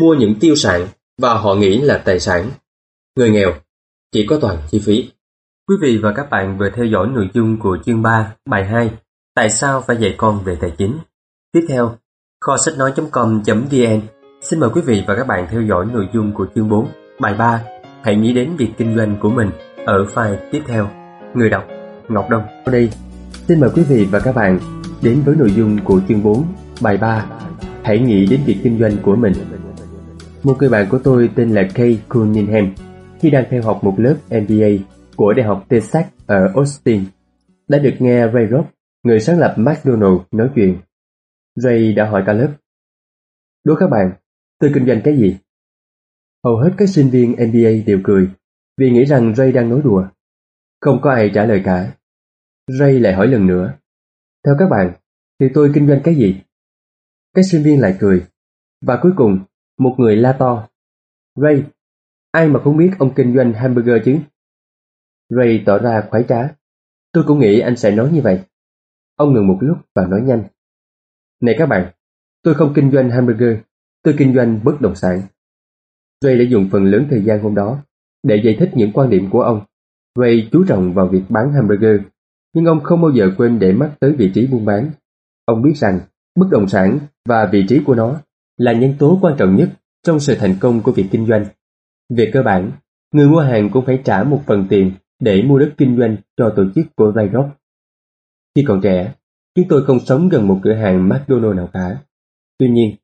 mua 0.00 0.14
những 0.14 0.34
tiêu 0.40 0.56
sản 0.56 0.88
và 1.18 1.34
họ 1.34 1.54
nghĩ 1.54 1.80
là 1.80 1.98
tài 1.98 2.20
sản. 2.20 2.50
Người 3.16 3.30
nghèo 3.30 3.54
chỉ 4.12 4.26
có 4.28 4.38
toàn 4.40 4.58
chi 4.70 4.78
phí. 4.84 5.10
Quý 5.68 5.76
vị 5.80 5.98
và 6.02 6.12
các 6.12 6.30
bạn 6.30 6.58
vừa 6.58 6.70
theo 6.70 6.84
dõi 6.84 7.08
nội 7.08 7.30
dung 7.34 7.56
của 7.58 7.78
chương 7.86 8.02
3, 8.02 8.34
bài 8.50 8.64
2 8.64 8.90
Tại 9.34 9.50
sao 9.50 9.80
phải 9.80 9.96
dạy 9.96 10.14
con 10.18 10.40
về 10.44 10.56
tài 10.60 10.70
chính? 10.70 10.98
Tiếp 11.52 11.66
theo, 11.68 11.94
kho 12.40 12.56
sách 12.56 12.74
nói.com.vn 12.78 14.00
xin 14.42 14.60
mời 14.60 14.70
quý 14.74 14.80
vị 14.80 15.04
và 15.06 15.16
các 15.16 15.26
bạn 15.26 15.46
theo 15.50 15.62
dõi 15.62 15.86
nội 15.92 16.08
dung 16.14 16.32
của 16.34 16.46
chương 16.54 16.68
4, 16.68 16.88
bài 17.20 17.34
3 17.38 17.62
Hãy 18.02 18.16
nghĩ 18.16 18.32
đến 18.32 18.56
việc 18.56 18.68
kinh 18.78 18.96
doanh 18.96 19.16
của 19.20 19.30
mình 19.30 19.50
ở 19.86 20.04
file 20.14 20.36
tiếp 20.52 20.62
theo. 20.66 20.88
Người 21.34 21.50
đọc 21.50 21.64
Ngọc 22.08 22.30
Đông. 22.30 22.42
Ở 22.64 22.72
đây, 22.72 22.90
xin 23.48 23.60
mời 23.60 23.70
quý 23.74 23.82
vị 23.82 24.08
và 24.10 24.20
các 24.20 24.34
bạn 24.34 24.58
đến 25.02 25.22
với 25.26 25.36
nội 25.36 25.52
dung 25.56 25.78
của 25.84 26.00
chương 26.08 26.22
4, 26.22 26.44
bài 26.80 26.96
3 26.96 27.26
Hãy 27.82 27.98
nghĩ 27.98 28.26
đến 28.26 28.40
việc 28.46 28.56
kinh 28.62 28.78
doanh 28.78 28.96
của 29.02 29.16
mình. 29.16 29.32
Một 30.42 30.56
người 30.58 30.68
bạn 30.68 30.86
của 30.88 30.98
tôi 31.04 31.30
tên 31.34 31.50
là 31.50 31.62
Kay 31.74 32.00
Cunningham 32.08 32.74
khi 33.20 33.30
đang 33.30 33.44
theo 33.50 33.62
học 33.62 33.84
một 33.84 33.94
lớp 33.96 34.14
MBA 34.30 34.95
của 35.16 35.32
Đại 35.36 35.46
học 35.46 35.66
Texas 35.68 36.06
ở 36.26 36.52
Austin 36.54 37.04
đã 37.68 37.78
được 37.78 37.94
nghe 37.98 38.30
Ray 38.34 38.46
Rock, 38.50 38.68
người 39.02 39.20
sáng 39.20 39.38
lập 39.38 39.54
McDonald 39.58 40.20
nói 40.30 40.50
chuyện. 40.54 40.78
Ray 41.56 41.92
đã 41.92 42.10
hỏi 42.10 42.22
cả 42.26 42.32
lớp 42.32 42.52
Đố 43.64 43.74
các 43.78 43.86
bạn, 43.90 44.12
tôi 44.58 44.70
kinh 44.74 44.86
doanh 44.86 45.00
cái 45.04 45.16
gì? 45.16 45.36
Hầu 46.44 46.56
hết 46.56 46.70
các 46.76 46.88
sinh 46.88 47.10
viên 47.10 47.32
MBA 47.32 47.70
đều 47.86 48.00
cười 48.04 48.28
vì 48.76 48.90
nghĩ 48.90 49.04
rằng 49.04 49.34
Ray 49.34 49.52
đang 49.52 49.68
nói 49.70 49.80
đùa. 49.84 50.08
Không 50.80 51.00
có 51.02 51.10
ai 51.10 51.30
trả 51.34 51.44
lời 51.44 51.62
cả. 51.64 51.92
Ray 52.78 53.00
lại 53.00 53.14
hỏi 53.14 53.26
lần 53.26 53.46
nữa. 53.46 53.74
Theo 54.46 54.54
các 54.58 54.68
bạn, 54.70 54.92
thì 55.40 55.46
tôi 55.54 55.70
kinh 55.74 55.88
doanh 55.88 56.00
cái 56.04 56.14
gì? 56.14 56.40
Các 57.34 57.42
sinh 57.50 57.62
viên 57.62 57.80
lại 57.80 57.96
cười. 58.00 58.26
Và 58.86 58.98
cuối 59.02 59.12
cùng, 59.16 59.38
một 59.78 59.94
người 59.98 60.16
la 60.16 60.32
to. 60.32 60.68
Ray, 61.34 61.64
ai 62.30 62.48
mà 62.48 62.60
không 62.64 62.76
biết 62.76 62.90
ông 62.98 63.14
kinh 63.14 63.34
doanh 63.36 63.52
hamburger 63.52 64.02
chứ? 64.04 64.18
Ray 65.28 65.62
tỏ 65.66 65.78
ra 65.78 66.02
khoái 66.10 66.24
trá. 66.28 66.48
Tôi 67.12 67.24
cũng 67.26 67.38
nghĩ 67.38 67.60
anh 67.60 67.76
sẽ 67.76 67.90
nói 67.90 68.10
như 68.12 68.20
vậy. 68.20 68.40
Ông 69.16 69.34
ngừng 69.34 69.46
một 69.46 69.58
lúc 69.60 69.78
và 69.94 70.06
nói 70.06 70.20
nhanh. 70.24 70.44
Này 71.40 71.54
các 71.58 71.66
bạn, 71.66 71.92
tôi 72.42 72.54
không 72.54 72.72
kinh 72.74 72.90
doanh 72.92 73.10
hamburger, 73.10 73.58
tôi 74.02 74.14
kinh 74.18 74.34
doanh 74.34 74.60
bất 74.64 74.80
động 74.80 74.94
sản. 74.94 75.22
Ray 76.20 76.38
đã 76.38 76.44
dùng 76.48 76.68
phần 76.72 76.84
lớn 76.84 77.06
thời 77.10 77.22
gian 77.22 77.42
hôm 77.42 77.54
đó 77.54 77.82
để 78.22 78.40
giải 78.44 78.56
thích 78.58 78.70
những 78.74 78.92
quan 78.92 79.10
điểm 79.10 79.30
của 79.30 79.42
ông. 79.42 79.60
Ray 80.20 80.48
chú 80.52 80.64
trọng 80.68 80.94
vào 80.94 81.08
việc 81.08 81.22
bán 81.28 81.52
hamburger, 81.52 82.00
nhưng 82.54 82.64
ông 82.64 82.80
không 82.82 83.02
bao 83.02 83.10
giờ 83.10 83.30
quên 83.36 83.58
để 83.58 83.72
mắt 83.72 83.92
tới 84.00 84.12
vị 84.12 84.30
trí 84.34 84.46
buôn 84.46 84.64
bán. 84.64 84.90
Ông 85.44 85.62
biết 85.62 85.74
rằng 85.76 86.00
bất 86.34 86.46
động 86.50 86.68
sản 86.68 86.98
và 87.28 87.48
vị 87.52 87.64
trí 87.68 87.80
của 87.86 87.94
nó 87.94 88.20
là 88.56 88.72
nhân 88.72 88.94
tố 88.98 89.18
quan 89.22 89.34
trọng 89.38 89.56
nhất 89.56 89.68
trong 90.02 90.20
sự 90.20 90.34
thành 90.34 90.56
công 90.60 90.82
của 90.82 90.92
việc 90.92 91.06
kinh 91.10 91.26
doanh. 91.26 91.44
Về 92.16 92.30
cơ 92.32 92.42
bản, 92.42 92.72
người 93.12 93.28
mua 93.28 93.40
hàng 93.40 93.70
cũng 93.72 93.86
phải 93.86 94.00
trả 94.04 94.22
một 94.22 94.42
phần 94.46 94.66
tiền 94.68 94.92
để 95.20 95.42
mua 95.42 95.58
đất 95.58 95.74
kinh 95.78 95.98
doanh 95.98 96.16
cho 96.36 96.52
tổ 96.56 96.64
chức 96.74 96.86
của 96.96 97.12
Ray 97.16 97.28
Rock. 97.32 97.48
Khi 98.54 98.64
còn 98.68 98.80
trẻ, 98.82 99.14
chúng 99.54 99.68
tôi 99.68 99.84
không 99.84 100.00
sống 100.00 100.28
gần 100.28 100.48
một 100.48 100.60
cửa 100.62 100.74
hàng 100.74 101.08
McDonald 101.08 101.56
nào 101.56 101.70
cả. 101.72 102.02
Tuy 102.58 102.68
nhiên, 102.68 102.96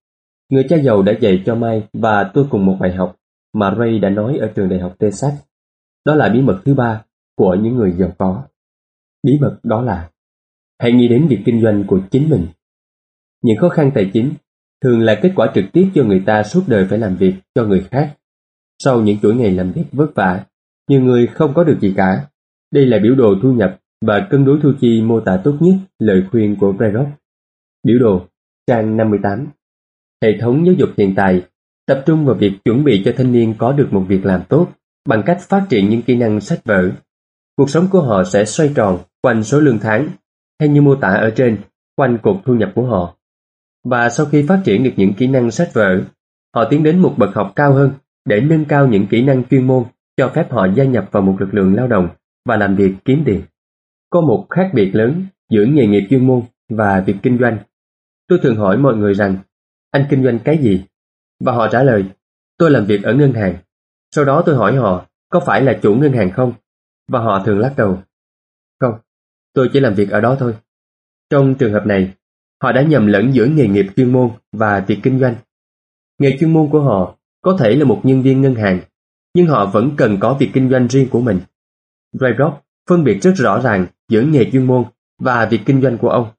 người 0.49 0.67
cha 0.69 0.77
giàu 0.77 1.03
đã 1.03 1.13
dạy 1.21 1.43
cho 1.47 1.55
Mai 1.55 1.89
và 1.93 2.31
tôi 2.35 2.47
cùng 2.51 2.67
một 2.67 2.77
bài 2.81 2.95
học 2.95 3.17
mà 3.53 3.75
Ray 3.79 3.99
đã 3.99 4.11
nói 4.11 4.39
ở 4.39 4.53
trường 4.55 4.69
đại 4.69 4.81
học 4.81 4.95
Texas. 4.99 5.35
Đó 6.05 6.15
là 6.15 6.29
bí 6.29 6.41
mật 6.41 6.63
thứ 6.65 6.75
ba 6.75 7.05
của 7.37 7.55
những 7.55 7.77
người 7.77 7.93
giàu 7.93 8.13
có. 8.19 8.43
Bí 9.23 9.39
mật 9.41 9.59
đó 9.63 9.83
là 9.83 10.11
hãy 10.79 10.93
nghĩ 10.93 11.09
đến 11.09 11.27
việc 11.29 11.43
kinh 11.45 11.63
doanh 11.63 11.85
của 11.87 12.01
chính 12.11 12.31
mình. 12.31 12.47
Những 13.43 13.57
khó 13.61 13.69
khăn 13.69 13.91
tài 13.95 14.11
chính 14.13 14.33
thường 14.83 15.01
là 15.01 15.19
kết 15.23 15.33
quả 15.37 15.53
trực 15.55 15.65
tiếp 15.73 15.91
cho 15.95 16.05
người 16.05 16.23
ta 16.27 16.43
suốt 16.43 16.63
đời 16.67 16.87
phải 16.91 16.99
làm 16.99 17.17
việc 17.17 17.35
cho 17.55 17.65
người 17.65 17.87
khác. 17.91 18.17
Sau 18.85 19.01
những 19.01 19.19
chuỗi 19.23 19.35
ngày 19.35 19.51
làm 19.51 19.73
việc 19.73 19.85
vất 19.93 20.15
vả, 20.15 20.47
nhiều 20.93 21.01
người 21.01 21.27
không 21.27 21.55
có 21.55 21.65
được 21.65 21.79
gì 21.81 21.95
cả. 21.97 22.27
Đây 22.73 22.87
là 22.87 22.99
biểu 23.03 23.15
đồ 23.15 23.35
thu 23.43 23.53
nhập 23.53 23.79
và 24.07 24.27
cân 24.31 24.45
đối 24.45 24.59
thu 24.63 24.73
chi 24.81 25.03
mô 25.03 25.21
tả 25.21 25.41
tốt 25.45 25.57
nhất 25.61 25.75
lời 25.99 26.25
khuyên 26.31 26.57
của 26.57 26.73
Brerock. 26.73 27.09
Biểu 27.85 27.99
đồ, 27.99 28.27
trang 28.67 28.97
58. 28.97 29.47
Hệ 30.23 30.39
thống 30.41 30.67
giáo 30.67 30.75
dục 30.75 30.89
hiện 30.97 31.15
tại 31.17 31.43
tập 31.87 32.03
trung 32.07 32.25
vào 32.25 32.35
việc 32.35 32.53
chuẩn 32.65 32.85
bị 32.85 33.03
cho 33.05 33.13
thanh 33.17 33.33
niên 33.33 33.55
có 33.59 33.73
được 33.73 33.89
một 33.91 34.05
việc 34.09 34.27
làm 34.27 34.43
tốt 34.49 34.69
bằng 35.09 35.23
cách 35.27 35.41
phát 35.41 35.67
triển 35.69 35.89
những 35.89 36.03
kỹ 36.03 36.17
năng 36.17 36.41
sách 36.41 36.61
vở. 36.65 36.91
Cuộc 37.57 37.71
sống 37.71 37.89
của 37.91 38.03
họ 38.03 38.25
sẽ 38.25 38.45
xoay 38.45 38.73
tròn 38.75 38.99
quanh 39.23 39.45
số 39.45 39.61
lương 39.61 39.79
tháng, 39.79 40.09
hay 40.61 40.69
như 40.69 40.83
mô 40.83 40.95
tả 40.95 41.09
ở 41.09 41.31
trên, 41.31 41.59
quanh 41.97 42.19
cột 42.23 42.37
thu 42.45 42.55
nhập 42.55 42.73
của 42.75 42.87
họ. 42.87 43.17
Và 43.85 44.09
sau 44.09 44.27
khi 44.27 44.45
phát 44.49 44.61
triển 44.65 44.85
được 44.85 44.93
những 44.97 45.15
kỹ 45.15 45.27
năng 45.27 45.51
sách 45.51 45.71
vở, 45.75 46.01
họ 46.55 46.65
tiến 46.71 46.83
đến 46.83 46.99
một 46.99 47.15
bậc 47.19 47.35
học 47.35 47.53
cao 47.57 47.75
hơn 47.75 47.93
để 48.25 48.41
nâng 48.41 48.65
cao 48.65 48.87
những 48.87 49.07
kỹ 49.07 49.23
năng 49.23 49.45
chuyên 49.45 49.67
môn 49.67 49.85
cho 50.17 50.33
phép 50.35 50.53
họ 50.53 50.67
gia 50.75 50.85
nhập 50.85 51.09
vào 51.13 51.23
một 51.23 51.37
lực 51.41 51.55
lượng 51.55 51.75
lao 51.75 51.89
động 51.89 52.09
và 52.45 52.57
làm 52.57 52.77
việc 52.77 52.95
kiếm 53.05 53.23
tiền. 53.27 53.43
Có 54.11 54.21
một 54.21 54.47
khác 54.51 54.71
biệt 54.75 54.91
lớn 54.95 55.27
giữa 55.51 55.65
nghề 55.65 55.87
nghiệp 55.87 56.07
chuyên 56.11 56.27
môn 56.27 56.43
và 56.69 57.01
việc 57.01 57.17
kinh 57.23 57.39
doanh. 57.39 57.59
Tôi 58.29 58.39
thường 58.43 58.57
hỏi 58.57 58.79
mọi 58.79 58.97
người 58.97 59.15
rằng, 59.15 59.37
anh 59.91 60.07
kinh 60.11 60.25
doanh 60.25 60.39
cái 60.39 60.59
gì? 60.59 60.85
Và 61.45 61.53
họ 61.53 61.69
trả 61.69 61.83
lời, 61.83 62.05
tôi 62.59 62.71
làm 62.71 62.85
việc 62.87 63.03
ở 63.03 63.15
ngân 63.15 63.33
hàng. 63.33 63.57
Sau 64.15 64.25
đó 64.25 64.43
tôi 64.47 64.57
hỏi 64.57 64.77
họ, 64.77 65.07
có 65.29 65.41
phải 65.41 65.63
là 65.63 65.79
chủ 65.83 65.95
ngân 65.95 66.13
hàng 66.13 66.31
không? 66.31 66.53
Và 67.09 67.21
họ 67.21 67.43
thường 67.45 67.59
lắc 67.59 67.75
đầu. 67.77 68.03
Không, 68.81 68.95
tôi 69.53 69.71
chỉ 69.73 69.81
làm 69.81 69.95
việc 69.95 70.11
ở 70.11 70.21
đó 70.21 70.37
thôi. 70.39 70.55
Trong 71.31 71.55
trường 71.55 71.73
hợp 71.73 71.87
này, 71.87 72.13
họ 72.63 72.73
đã 72.73 72.83
nhầm 72.83 73.07
lẫn 73.07 73.35
giữa 73.35 73.47
nghề 73.47 73.69
nghiệp 73.69 73.87
chuyên 73.97 74.13
môn 74.13 74.31
và 74.53 74.81
việc 74.81 74.99
kinh 75.03 75.21
doanh. 75.21 75.35
Nghề 76.19 76.37
chuyên 76.41 76.53
môn 76.53 76.71
của 76.71 76.81
họ 76.81 77.17
có 77.41 77.57
thể 77.61 77.75
là 77.75 77.85
một 77.85 78.01
nhân 78.03 78.23
viên 78.23 78.41
ngân 78.41 78.55
hàng, 78.55 78.81
nhưng 79.35 79.47
họ 79.47 79.67
vẫn 79.67 79.91
cần 79.97 80.19
có 80.21 80.35
việc 80.35 80.51
kinh 80.53 80.71
doanh 80.71 80.89
riêng 80.89 81.09
của 81.11 81.21
mình. 81.21 81.41
Ray 82.13 82.33
Rock 82.39 82.65
phân 82.89 83.05
biệt 83.05 83.19
rất 83.23 83.33
rõ 83.37 83.61
ràng 83.61 83.87
giữa 84.09 84.23
nghề 84.23 84.51
chuyên 84.51 84.67
môn 84.67 84.85
và 85.19 85.47
việc 85.47 85.61
kinh 85.67 85.83
doanh 85.83 85.99
của 85.99 86.09
ông. 86.09 86.31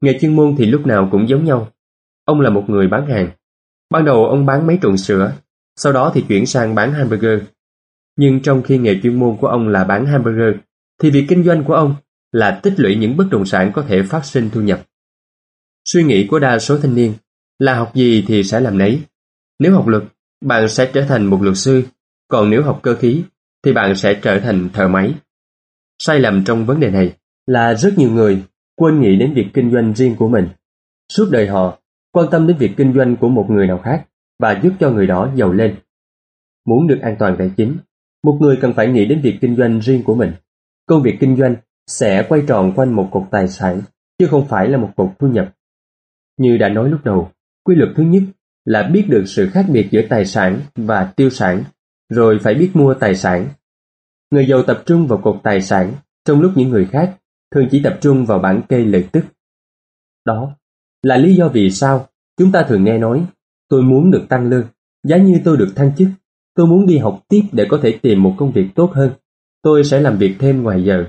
Nghề 0.00 0.18
chuyên 0.20 0.36
môn 0.36 0.54
thì 0.58 0.66
lúc 0.66 0.86
nào 0.86 1.08
cũng 1.12 1.28
giống 1.28 1.44
nhau. 1.44 1.68
Ông 2.24 2.40
là 2.40 2.50
một 2.50 2.64
người 2.68 2.88
bán 2.88 3.06
hàng. 3.06 3.30
Ban 3.90 4.04
đầu 4.04 4.26
ông 4.26 4.46
bán 4.46 4.66
mấy 4.66 4.78
trộn 4.82 4.96
sữa, 4.96 5.32
sau 5.76 5.92
đó 5.92 6.10
thì 6.14 6.24
chuyển 6.28 6.46
sang 6.46 6.74
bán 6.74 6.92
hamburger. 6.92 7.42
Nhưng 8.16 8.40
trong 8.42 8.62
khi 8.62 8.78
nghề 8.78 9.00
chuyên 9.02 9.18
môn 9.18 9.36
của 9.36 9.46
ông 9.46 9.68
là 9.68 9.84
bán 9.84 10.06
hamburger, 10.06 10.54
thì 11.02 11.10
việc 11.10 11.26
kinh 11.28 11.44
doanh 11.44 11.64
của 11.64 11.74
ông 11.74 11.94
là 12.32 12.60
tích 12.62 12.74
lũy 12.76 12.96
những 12.96 13.16
bất 13.16 13.26
động 13.30 13.46
sản 13.46 13.72
có 13.74 13.82
thể 13.82 14.02
phát 14.02 14.24
sinh 14.24 14.50
thu 14.52 14.60
nhập. 14.60 14.86
Suy 15.84 16.04
nghĩ 16.04 16.26
của 16.26 16.38
đa 16.38 16.58
số 16.58 16.78
thanh 16.78 16.94
niên 16.94 17.14
là 17.58 17.74
học 17.74 17.92
gì 17.94 18.24
thì 18.28 18.44
sẽ 18.44 18.60
làm 18.60 18.78
nấy. 18.78 19.02
Nếu 19.58 19.74
học 19.74 19.86
luật, 19.86 20.02
bạn 20.40 20.68
sẽ 20.68 20.90
trở 20.94 21.04
thành 21.04 21.26
một 21.26 21.42
luật 21.42 21.56
sư, 21.56 21.82
còn 22.28 22.50
nếu 22.50 22.62
học 22.62 22.80
cơ 22.82 22.94
khí 22.94 23.24
thì 23.64 23.72
bạn 23.72 23.94
sẽ 23.96 24.14
trở 24.22 24.40
thành 24.40 24.68
thợ 24.72 24.88
máy. 24.88 25.14
Sai 25.98 26.20
lầm 26.20 26.44
trong 26.44 26.66
vấn 26.66 26.80
đề 26.80 26.90
này 26.90 27.16
là 27.46 27.74
rất 27.74 27.98
nhiều 27.98 28.10
người 28.10 28.42
quên 28.76 29.00
nghĩ 29.00 29.16
đến 29.16 29.34
việc 29.34 29.46
kinh 29.54 29.72
doanh 29.72 29.94
riêng 29.94 30.16
của 30.16 30.28
mình. 30.28 30.48
Suốt 31.12 31.28
đời 31.30 31.46
họ 31.46 31.78
quan 32.12 32.28
tâm 32.30 32.46
đến 32.46 32.56
việc 32.56 32.70
kinh 32.76 32.94
doanh 32.94 33.16
của 33.16 33.28
một 33.28 33.46
người 33.50 33.66
nào 33.66 33.78
khác 33.78 34.06
và 34.38 34.60
giúp 34.62 34.72
cho 34.80 34.90
người 34.90 35.06
đó 35.06 35.30
giàu 35.34 35.52
lên. 35.52 35.76
Muốn 36.66 36.86
được 36.86 36.98
an 37.02 37.16
toàn 37.18 37.36
tài 37.38 37.50
chính, 37.56 37.76
một 38.24 38.38
người 38.40 38.58
cần 38.60 38.72
phải 38.72 38.88
nghĩ 38.88 39.06
đến 39.06 39.20
việc 39.22 39.38
kinh 39.40 39.56
doanh 39.56 39.80
riêng 39.80 40.02
của 40.04 40.14
mình. 40.14 40.32
Công 40.86 41.02
việc 41.02 41.16
kinh 41.20 41.36
doanh 41.36 41.56
sẽ 41.86 42.26
quay 42.28 42.42
tròn 42.48 42.72
quanh 42.76 42.92
một 42.92 43.08
cột 43.12 43.22
tài 43.30 43.48
sản, 43.48 43.80
chứ 44.18 44.26
không 44.26 44.48
phải 44.48 44.68
là 44.68 44.78
một 44.78 44.90
cột 44.96 45.10
thu 45.18 45.28
nhập. 45.28 45.54
Như 46.38 46.56
đã 46.56 46.68
nói 46.68 46.90
lúc 46.90 47.00
đầu, 47.04 47.30
quy 47.64 47.74
luật 47.74 47.90
thứ 47.96 48.02
nhất 48.02 48.22
là 48.64 48.82
biết 48.92 49.06
được 49.08 49.24
sự 49.26 49.48
khác 49.52 49.66
biệt 49.68 49.88
giữa 49.90 50.02
tài 50.08 50.24
sản 50.24 50.60
và 50.76 51.12
tiêu 51.16 51.30
sản, 51.30 51.64
rồi 52.08 52.38
phải 52.42 52.54
biết 52.54 52.70
mua 52.74 52.94
tài 52.94 53.14
sản. 53.14 53.48
Người 54.30 54.46
giàu 54.46 54.62
tập 54.62 54.82
trung 54.86 55.06
vào 55.06 55.18
cột 55.18 55.40
tài 55.42 55.60
sản, 55.60 55.92
trong 56.24 56.40
lúc 56.40 56.52
những 56.56 56.68
người 56.68 56.86
khác 56.86 57.16
thường 57.54 57.68
chỉ 57.70 57.80
tập 57.84 57.98
trung 58.00 58.26
vào 58.26 58.38
bảng 58.38 58.62
kê 58.68 58.78
lợi 58.78 59.08
tức. 59.12 59.24
Đó 60.26 60.56
là 61.02 61.16
lý 61.16 61.34
do 61.34 61.48
vì 61.48 61.70
sao 61.70 62.08
chúng 62.38 62.52
ta 62.52 62.62
thường 62.68 62.84
nghe 62.84 62.98
nói 62.98 63.26
tôi 63.68 63.82
muốn 63.82 64.10
được 64.10 64.26
tăng 64.28 64.48
lương, 64.48 64.64
giá 65.02 65.16
như 65.16 65.40
tôi 65.44 65.56
được 65.56 65.72
thăng 65.76 65.92
chức, 65.96 66.08
tôi 66.54 66.66
muốn 66.66 66.86
đi 66.86 66.98
học 66.98 67.24
tiếp 67.28 67.42
để 67.52 67.66
có 67.68 67.78
thể 67.82 67.98
tìm 68.02 68.22
một 68.22 68.34
công 68.38 68.52
việc 68.52 68.68
tốt 68.74 68.90
hơn, 68.94 69.12
tôi 69.62 69.84
sẽ 69.84 70.00
làm 70.00 70.18
việc 70.18 70.36
thêm 70.38 70.62
ngoài 70.62 70.84
giờ. 70.84 71.04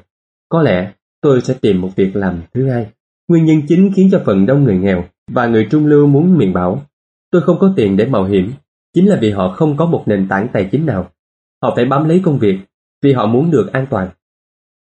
Có 0.50 0.62
lẽ 0.62 0.94
tôi 1.22 1.42
sẽ 1.42 1.54
tìm 1.62 1.82
một 1.82 1.90
việc 1.96 2.16
làm 2.16 2.42
thứ 2.54 2.70
hai. 2.70 2.88
Nguyên 3.28 3.46
nhân 3.46 3.62
chính 3.68 3.92
khiến 3.96 4.10
cho 4.12 4.22
phần 4.26 4.46
đông 4.46 4.64
người 4.64 4.78
nghèo 4.78 5.04
và 5.32 5.48
người 5.48 5.68
trung 5.72 5.86
lưu 5.86 6.08
muốn 6.08 6.38
miệng 6.38 6.54
bảo 6.54 6.86
tôi 7.32 7.42
không 7.42 7.60
có 7.60 7.74
tiền 7.76 7.98
để 7.98 8.06
mạo 8.06 8.24
hiểm 8.24 8.54
chính 8.94 9.08
là 9.08 9.18
vì 9.22 9.32
họ 9.32 9.50
không 9.50 9.78
có 9.78 9.86
một 9.86 10.04
nền 10.06 10.28
tảng 10.28 10.48
tài 10.54 10.70
chính 10.72 10.86
nào. 10.86 11.12
Họ 11.62 11.74
phải 11.76 11.86
bám 11.86 12.10
lấy 12.10 12.22
công 12.26 12.40
việc 12.40 12.58
vì 13.02 13.14
họ 13.14 13.28
muốn 13.28 13.52
được 13.52 13.72
an 13.74 13.88
toàn. 13.90 14.10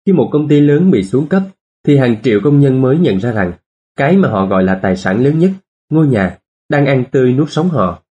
Khi 0.05 0.13
một 0.13 0.29
công 0.31 0.47
ty 0.47 0.59
lớn 0.59 0.91
bị 0.91 1.03
xuống 1.03 1.27
cấp 1.27 1.43
thì 1.87 1.97
hàng 1.97 2.21
triệu 2.21 2.39
công 2.43 2.59
nhân 2.59 2.81
mới 2.81 2.97
nhận 2.97 3.19
ra 3.19 3.31
rằng 3.31 3.51
cái 3.95 4.17
mà 4.17 4.29
họ 4.29 4.45
gọi 4.45 4.63
là 4.63 4.75
tài 4.75 4.95
sản 4.95 5.23
lớn 5.23 5.39
nhất, 5.39 5.51
ngôi 5.89 6.07
nhà, 6.07 6.37
đang 6.69 6.85
ăn 6.85 7.03
tươi 7.11 7.33
nuốt 7.33 7.49
sống 7.51 7.69
họ. 7.69 8.03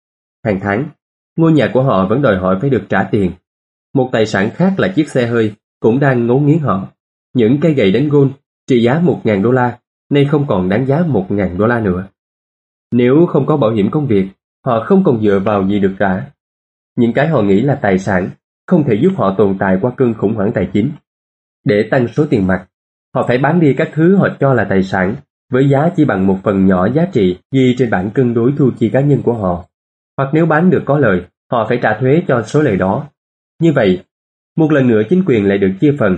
Hàng 0.45 0.59
tháng, 0.61 0.89
ngôi 1.37 1.51
nhà 1.51 1.71
của 1.73 1.83
họ 1.83 2.07
vẫn 2.07 2.21
đòi 2.21 2.37
hỏi 2.37 2.57
phải 2.61 2.69
được 2.69 2.83
trả 2.89 3.03
tiền. 3.03 3.31
Một 3.93 4.09
tài 4.11 4.25
sản 4.25 4.49
khác 4.53 4.73
là 4.77 4.87
chiếc 4.87 5.09
xe 5.09 5.27
hơi 5.27 5.53
cũng 5.79 5.99
đang 5.99 6.27
ngấu 6.27 6.39
nghiến 6.39 6.59
họ. 6.59 6.87
Những 7.33 7.57
cây 7.61 7.73
gậy 7.73 7.91
đánh 7.91 8.09
gôn 8.09 8.31
trị 8.67 8.83
giá 8.83 8.99
1.000 8.99 9.41
đô 9.41 9.51
la 9.51 9.79
nay 10.09 10.25
không 10.25 10.47
còn 10.47 10.69
đáng 10.69 10.85
giá 10.85 11.01
1.000 11.01 11.57
đô 11.57 11.67
la 11.67 11.79
nữa. 11.79 12.07
Nếu 12.91 13.25
không 13.25 13.45
có 13.45 13.57
bảo 13.57 13.71
hiểm 13.71 13.91
công 13.91 14.07
việc, 14.07 14.27
họ 14.65 14.83
không 14.85 15.03
còn 15.03 15.21
dựa 15.21 15.39
vào 15.39 15.67
gì 15.67 15.79
được 15.79 15.95
cả. 15.99 16.31
Những 16.97 17.13
cái 17.13 17.27
họ 17.27 17.41
nghĩ 17.41 17.61
là 17.61 17.75
tài 17.75 17.99
sản 17.99 18.29
không 18.67 18.83
thể 18.83 18.95
giúp 19.01 19.11
họ 19.15 19.35
tồn 19.37 19.57
tại 19.59 19.77
qua 19.81 19.91
cơn 19.97 20.13
khủng 20.13 20.35
hoảng 20.35 20.51
tài 20.53 20.69
chính. 20.73 20.91
Để 21.65 21.87
tăng 21.91 22.07
số 22.07 22.25
tiền 22.29 22.47
mặt, 22.47 22.67
họ 23.15 23.25
phải 23.27 23.37
bán 23.37 23.59
đi 23.59 23.73
các 23.73 23.89
thứ 23.93 24.15
họ 24.15 24.27
cho 24.39 24.53
là 24.53 24.63
tài 24.63 24.83
sản 24.83 25.15
với 25.51 25.69
giá 25.69 25.89
chỉ 25.95 26.05
bằng 26.05 26.27
một 26.27 26.39
phần 26.43 26.65
nhỏ 26.65 26.89
giá 26.89 27.05
trị 27.13 27.37
ghi 27.51 27.75
trên 27.77 27.89
bản 27.89 28.09
cân 28.09 28.33
đối 28.33 28.53
thu 28.57 28.71
chi 28.79 28.89
cá 28.89 29.01
nhân 29.01 29.21
của 29.21 29.33
họ. 29.33 29.65
Hoặc 30.17 30.29
nếu 30.33 30.45
bán 30.45 30.69
được 30.69 30.83
có 30.85 30.97
lời, 30.97 31.21
họ 31.51 31.65
phải 31.69 31.79
trả 31.81 31.99
thuế 31.99 32.23
cho 32.27 32.43
số 32.43 32.61
lời 32.61 32.77
đó. 32.77 33.09
Như 33.61 33.73
vậy, 33.73 34.03
một 34.57 34.71
lần 34.71 34.87
nữa 34.87 35.01
chính 35.09 35.23
quyền 35.25 35.47
lại 35.47 35.57
được 35.57 35.71
chia 35.81 35.95
phần, 35.99 36.17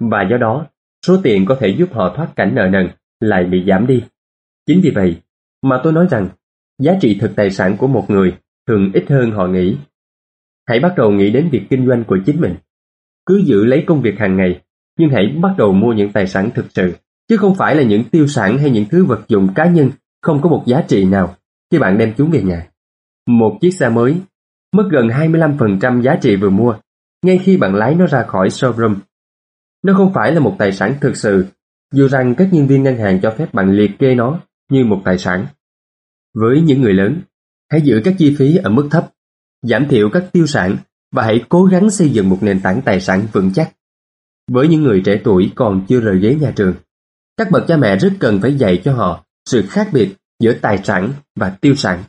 và 0.00 0.22
do 0.30 0.36
đó, 0.36 0.66
số 1.06 1.16
tiền 1.22 1.46
có 1.46 1.56
thể 1.60 1.68
giúp 1.68 1.88
họ 1.92 2.12
thoát 2.16 2.28
cảnh 2.36 2.54
nợ 2.54 2.68
nần 2.68 2.88
lại 3.20 3.44
bị 3.44 3.64
giảm 3.68 3.86
đi. 3.86 4.04
Chính 4.66 4.80
vì 4.82 4.90
vậy 4.90 5.16
mà 5.62 5.80
tôi 5.84 5.92
nói 5.92 6.06
rằng 6.10 6.28
giá 6.78 6.92
trị 7.00 7.18
thực 7.20 7.36
tài 7.36 7.50
sản 7.50 7.76
của 7.76 7.86
một 7.86 8.10
người 8.10 8.34
thường 8.68 8.90
ít 8.94 9.04
hơn 9.08 9.30
họ 9.30 9.46
nghĩ. 9.46 9.76
Hãy 10.68 10.80
bắt 10.80 10.94
đầu 10.96 11.10
nghĩ 11.10 11.30
đến 11.30 11.48
việc 11.52 11.62
kinh 11.70 11.86
doanh 11.86 12.04
của 12.04 12.18
chính 12.26 12.40
mình. 12.40 12.54
Cứ 13.26 13.42
giữ 13.44 13.64
lấy 13.64 13.84
công 13.86 14.02
việc 14.02 14.18
hàng 14.18 14.36
ngày, 14.36 14.60
nhưng 14.98 15.10
hãy 15.10 15.26
bắt 15.42 15.54
đầu 15.58 15.72
mua 15.72 15.92
những 15.92 16.12
tài 16.12 16.26
sản 16.26 16.50
thực 16.54 16.66
sự, 16.70 16.92
chứ 17.28 17.36
không 17.36 17.54
phải 17.54 17.76
là 17.76 17.82
những 17.82 18.04
tiêu 18.04 18.26
sản 18.26 18.58
hay 18.58 18.70
những 18.70 18.84
thứ 18.90 19.04
vật 19.04 19.28
dụng 19.28 19.48
cá 19.54 19.66
nhân 19.66 19.90
không 20.22 20.42
có 20.42 20.48
một 20.48 20.62
giá 20.66 20.82
trị 20.88 21.04
nào 21.04 21.36
khi 21.70 21.78
bạn 21.78 21.98
đem 21.98 22.14
chúng 22.16 22.30
về 22.30 22.42
nhà. 22.42 22.66
Một 23.26 23.58
chiếc 23.60 23.70
xe 23.70 23.88
mới 23.88 24.16
mất 24.72 24.88
gần 24.90 25.08
25% 25.08 26.02
giá 26.02 26.16
trị 26.16 26.36
vừa 26.36 26.50
mua 26.50 26.76
ngay 27.22 27.38
khi 27.38 27.56
bạn 27.56 27.74
lái 27.74 27.94
nó 27.94 28.06
ra 28.06 28.22
khỏi 28.22 28.48
showroom. 28.48 28.96
Nó 29.82 29.94
không 29.96 30.12
phải 30.14 30.32
là 30.32 30.40
một 30.40 30.56
tài 30.58 30.72
sản 30.72 30.94
thực 31.00 31.16
sự, 31.16 31.46
dù 31.92 32.08
rằng 32.08 32.34
các 32.34 32.48
nhân 32.52 32.66
viên 32.66 32.82
ngân 32.82 32.96
hàng 32.96 33.20
cho 33.20 33.30
phép 33.30 33.54
bạn 33.54 33.72
liệt 33.72 33.98
kê 33.98 34.14
nó 34.14 34.40
như 34.72 34.84
một 34.84 35.02
tài 35.04 35.18
sản. 35.18 35.46
Với 36.34 36.60
những 36.60 36.80
người 36.82 36.92
lớn, 36.92 37.20
hãy 37.70 37.80
giữ 37.80 38.00
các 38.04 38.14
chi 38.18 38.34
phí 38.38 38.56
ở 38.56 38.70
mức 38.70 38.88
thấp, 38.90 39.10
giảm 39.62 39.88
thiểu 39.88 40.10
các 40.12 40.24
tiêu 40.32 40.46
sản 40.46 40.76
và 41.12 41.22
hãy 41.24 41.44
cố 41.48 41.64
gắng 41.64 41.90
xây 41.90 42.08
dựng 42.10 42.28
một 42.28 42.38
nền 42.40 42.60
tảng 42.60 42.82
tài 42.82 43.00
sản 43.00 43.26
vững 43.32 43.50
chắc. 43.54 43.72
Với 44.50 44.68
những 44.68 44.82
người 44.82 45.02
trẻ 45.04 45.20
tuổi 45.24 45.52
còn 45.54 45.86
chưa 45.88 46.00
rời 46.00 46.18
ghế 46.18 46.34
nhà 46.34 46.52
trường, 46.56 46.74
các 47.36 47.50
bậc 47.50 47.64
cha 47.68 47.76
mẹ 47.76 47.96
rất 47.96 48.12
cần 48.20 48.40
phải 48.40 48.54
dạy 48.54 48.80
cho 48.84 48.94
họ 48.94 49.24
sự 49.46 49.66
khác 49.66 49.88
biệt 49.92 50.14
giữa 50.40 50.52
tài 50.52 50.78
sản 50.84 51.12
và 51.36 51.50
tiêu 51.60 51.74
sản. 51.74 52.02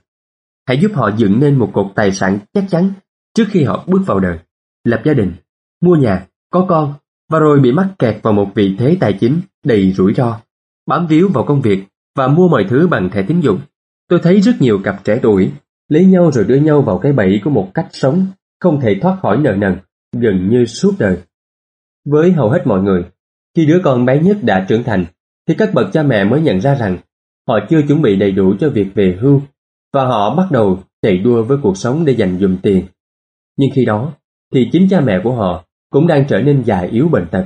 Hãy 0.68 0.80
giúp 0.82 0.92
họ 0.96 1.12
dựng 1.18 1.40
nên 1.40 1.60
một 1.60 1.72
cột 1.74 1.92
tài 1.96 2.12
sản 2.12 2.40
chắc 2.54 2.66
chắn 2.70 2.94
trước 3.36 3.46
khi 3.50 3.64
họ 3.64 3.84
bước 3.88 4.02
vào 4.06 4.20
đời, 4.20 4.40
lập 4.84 5.02
gia 5.06 5.14
đình, 5.14 5.34
mua 5.82 5.96
nhà, 5.96 6.28
có 6.50 6.66
con 6.70 6.94
và 7.30 7.40
rồi 7.40 7.60
bị 7.60 7.72
mắc 7.72 7.90
kẹt 8.00 8.20
vào 8.24 8.34
một 8.34 8.52
vị 8.56 8.76
thế 8.80 8.98
tài 9.00 9.18
chính 9.20 9.42
đầy 9.66 9.92
rủi 9.92 10.14
ro, 10.14 10.42
bám 10.88 11.08
víu 11.08 11.30
vào 11.34 11.44
công 11.44 11.62
việc 11.62 11.84
và 12.16 12.28
mua 12.28 12.48
mọi 12.48 12.66
thứ 12.70 12.88
bằng 12.88 13.10
thẻ 13.10 13.24
tín 13.28 13.40
dụng. 13.40 13.60
Tôi 14.10 14.20
thấy 14.24 14.42
rất 14.42 14.54
nhiều 14.60 14.80
cặp 14.84 15.04
trẻ 15.04 15.20
tuổi 15.22 15.52
lấy 15.90 16.06
nhau 16.06 16.32
rồi 16.32 16.46
đưa 16.46 16.56
nhau 16.56 16.82
vào 16.82 16.98
cái 16.98 17.14
bẫy 17.14 17.42
của 17.44 17.50
một 17.50 17.72
cách 17.74 17.88
sống 17.92 18.28
không 18.60 18.80
thể 18.82 18.96
thoát 19.02 19.18
khỏi 19.22 19.38
nợ 19.38 19.56
nần 19.56 19.78
gần 20.14 20.50
như 20.50 20.66
suốt 20.66 20.94
đời. 21.00 21.18
Với 22.06 22.32
hầu 22.32 22.50
hết 22.50 22.62
mọi 22.66 22.82
người, 22.82 23.04
khi 23.56 23.66
đứa 23.66 23.82
con 23.84 24.06
bé 24.06 24.20
nhất 24.20 24.38
đã 24.42 24.66
trưởng 24.70 24.84
thành 24.84 25.06
thì 25.48 25.56
các 25.58 25.74
bậc 25.74 25.94
cha 25.94 26.04
mẹ 26.04 26.24
mới 26.24 26.42
nhận 26.42 26.62
ra 26.62 26.76
rằng 26.76 26.98
họ 27.48 27.60
chưa 27.70 27.82
chuẩn 27.88 28.02
bị 28.02 28.16
đầy 28.16 28.32
đủ 28.32 28.54
cho 28.60 28.70
việc 28.70 28.88
về 28.96 29.18
hưu 29.22 29.42
và 29.94 30.06
họ 30.06 30.36
bắt 30.36 30.52
đầu 30.52 30.80
chạy 31.02 31.18
đua 31.18 31.44
với 31.44 31.58
cuộc 31.64 31.78
sống 31.78 32.06
để 32.06 32.14
dành 32.14 32.40
dùm 32.40 32.58
tiền. 32.58 32.86
Nhưng 33.58 33.70
khi 33.74 33.86
đó 33.86 34.14
thì 34.54 34.70
chính 34.72 34.88
cha 34.90 35.02
mẹ 35.02 35.22
của 35.24 35.34
họ 35.36 35.66
cũng 35.90 36.08
đang 36.08 36.26
trở 36.28 36.42
nên 36.42 36.64
già 36.66 36.80
yếu 36.80 37.10
bệnh 37.10 37.28
tật 37.32 37.46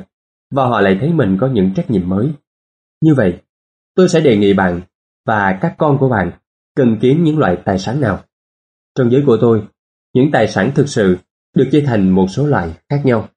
và 0.51 0.65
họ 0.65 0.81
lại 0.81 0.97
thấy 0.99 1.13
mình 1.13 1.37
có 1.39 1.47
những 1.47 1.73
trách 1.73 1.91
nhiệm 1.91 2.09
mới. 2.09 2.31
Như 3.01 3.13
vậy, 3.15 3.37
tôi 3.97 4.09
sẽ 4.09 4.21
đề 4.21 4.37
nghị 4.37 4.53
bạn 4.53 4.81
và 5.25 5.57
các 5.61 5.75
con 5.77 5.97
của 5.99 6.09
bạn 6.09 6.31
cần 6.75 6.97
kiếm 7.01 7.23
những 7.23 7.37
loại 7.37 7.57
tài 7.65 7.79
sản 7.79 8.01
nào. 8.01 8.23
Trong 8.95 9.11
giới 9.11 9.23
của 9.25 9.37
tôi, 9.41 9.63
những 10.13 10.31
tài 10.31 10.47
sản 10.47 10.71
thực 10.75 10.89
sự 10.89 11.17
được 11.55 11.69
chia 11.71 11.81
thành 11.81 12.09
một 12.09 12.27
số 12.29 12.47
loại 12.47 12.69
khác 12.89 13.01
nhau. 13.03 13.29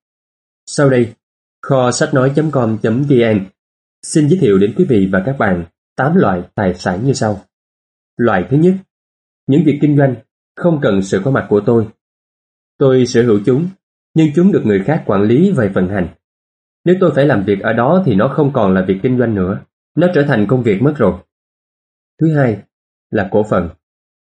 Sau 0.67 0.91
đây, 0.91 1.15
kho 1.63 1.91
sách 1.91 2.15
nói.com.vn 2.15 3.47
xin 4.03 4.29
giới 4.29 4.39
thiệu 4.39 4.59
đến 4.59 4.75
quý 4.77 4.85
vị 4.89 5.09
và 5.13 5.23
các 5.27 5.39
bạn 5.39 5.65
8 5.97 6.17
loại 6.17 6.43
tài 6.55 6.75
sản 6.75 7.05
như 7.05 7.13
sau. 7.13 7.41
Loại 8.17 8.47
thứ 8.51 8.57
nhất, 8.57 8.75
những 9.47 9.63
việc 9.65 9.79
kinh 9.81 9.97
doanh 9.97 10.15
không 10.57 10.79
cần 10.83 11.03
sự 11.03 11.21
có 11.25 11.31
mặt 11.31 11.47
của 11.49 11.61
tôi. 11.67 11.89
Tôi 12.79 13.07
sở 13.07 13.23
hữu 13.23 13.41
chúng, 13.47 13.69
nhưng 14.15 14.29
chúng 14.35 14.53
được 14.53 14.63
người 14.65 14.83
khác 14.87 15.03
quản 15.07 15.23
lý 15.23 15.51
và 15.51 15.71
vận 15.75 15.89
hành. 15.89 16.09
Nếu 16.85 16.97
tôi 17.01 17.13
phải 17.15 17.27
làm 17.27 17.45
việc 17.45 17.61
ở 17.61 17.73
đó 17.73 18.03
thì 18.07 18.15
nó 18.15 18.33
không 18.37 18.53
còn 18.53 18.75
là 18.75 18.85
việc 18.89 18.99
kinh 19.03 19.19
doanh 19.19 19.35
nữa, 19.35 19.61
nó 19.97 20.07
trở 20.15 20.25
thành 20.29 20.47
công 20.49 20.63
việc 20.63 20.83
mất 20.83 20.95
rồi. 20.97 21.21
Thứ 22.21 22.35
hai 22.37 22.63
là 23.11 23.29
cổ 23.33 23.43
phần. 23.51 23.69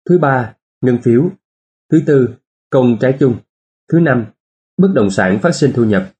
Thứ 0.09 0.19
ba, 0.19 0.53
ngân 0.81 0.97
phiếu. 1.01 1.29
Thứ 1.91 2.01
tư, 2.05 2.35
công 2.69 2.97
trái 2.99 3.17
chung. 3.19 3.35
Thứ 3.91 3.99
năm, 3.99 4.25
bất 4.77 4.91
động 4.93 5.09
sản 5.09 5.39
phát 5.39 5.55
sinh 5.55 5.71
thu 5.75 5.85
nhập. 5.85 6.11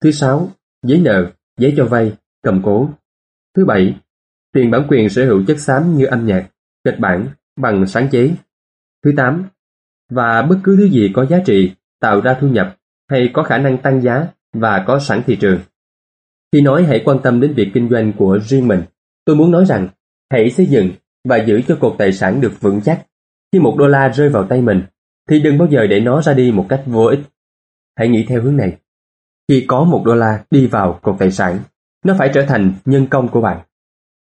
Thứ 0.00 0.10
sáu, 0.10 0.50
giấy 0.82 1.00
nợ, 1.00 1.32
giấy 1.58 1.74
cho 1.76 1.86
vay, 1.86 2.16
cầm 2.42 2.60
cố. 2.64 2.90
Thứ 3.56 3.64
bảy, 3.64 4.00
tiền 4.52 4.70
bản 4.70 4.86
quyền 4.88 5.08
sở 5.08 5.24
hữu 5.24 5.44
chất 5.46 5.60
xám 5.60 5.96
như 5.96 6.06
âm 6.06 6.26
nhạc, 6.26 6.50
kịch 6.84 6.98
bản, 6.98 7.28
bằng 7.56 7.86
sáng 7.86 8.08
chế. 8.10 8.34
Thứ 9.04 9.12
tám, 9.16 9.48
và 10.10 10.42
bất 10.42 10.58
cứ 10.64 10.76
thứ 10.76 10.88
gì 10.88 11.12
có 11.14 11.26
giá 11.26 11.38
trị, 11.46 11.74
tạo 12.00 12.20
ra 12.20 12.38
thu 12.40 12.48
nhập 12.48 12.76
hay 13.08 13.30
có 13.32 13.42
khả 13.42 13.58
năng 13.58 13.82
tăng 13.82 14.02
giá 14.02 14.26
và 14.52 14.84
có 14.86 14.98
sẵn 14.98 15.22
thị 15.26 15.36
trường. 15.40 15.60
Khi 16.52 16.60
nói 16.60 16.84
hãy 16.84 17.02
quan 17.04 17.18
tâm 17.22 17.40
đến 17.40 17.54
việc 17.54 17.70
kinh 17.74 17.88
doanh 17.88 18.12
của 18.12 18.38
riêng 18.38 18.68
mình, 18.68 18.82
tôi 19.24 19.36
muốn 19.36 19.50
nói 19.50 19.64
rằng 19.66 19.88
hãy 20.30 20.50
xây 20.50 20.66
dựng 20.66 20.90
và 21.28 21.36
giữ 21.36 21.60
cho 21.68 21.76
cột 21.80 21.94
tài 21.98 22.12
sản 22.12 22.40
được 22.40 22.60
vững 22.60 22.80
chắc. 22.84 23.06
Khi 23.52 23.58
một 23.58 23.76
đô 23.78 23.86
la 23.86 24.08
rơi 24.08 24.28
vào 24.28 24.46
tay 24.46 24.60
mình, 24.60 24.82
thì 25.30 25.40
đừng 25.40 25.58
bao 25.58 25.68
giờ 25.70 25.86
để 25.86 26.00
nó 26.00 26.22
ra 26.22 26.34
đi 26.34 26.52
một 26.52 26.66
cách 26.68 26.82
vô 26.86 27.04
ích. 27.04 27.20
Hãy 27.96 28.08
nghĩ 28.08 28.24
theo 28.28 28.42
hướng 28.42 28.56
này. 28.56 28.76
Khi 29.48 29.64
có 29.68 29.84
một 29.84 30.02
đô 30.04 30.14
la 30.14 30.44
đi 30.50 30.66
vào 30.66 30.98
cột 31.02 31.16
tài 31.18 31.30
sản, 31.30 31.58
nó 32.04 32.14
phải 32.18 32.30
trở 32.34 32.42
thành 32.42 32.72
nhân 32.84 33.06
công 33.06 33.28
của 33.28 33.40
bạn. 33.40 33.60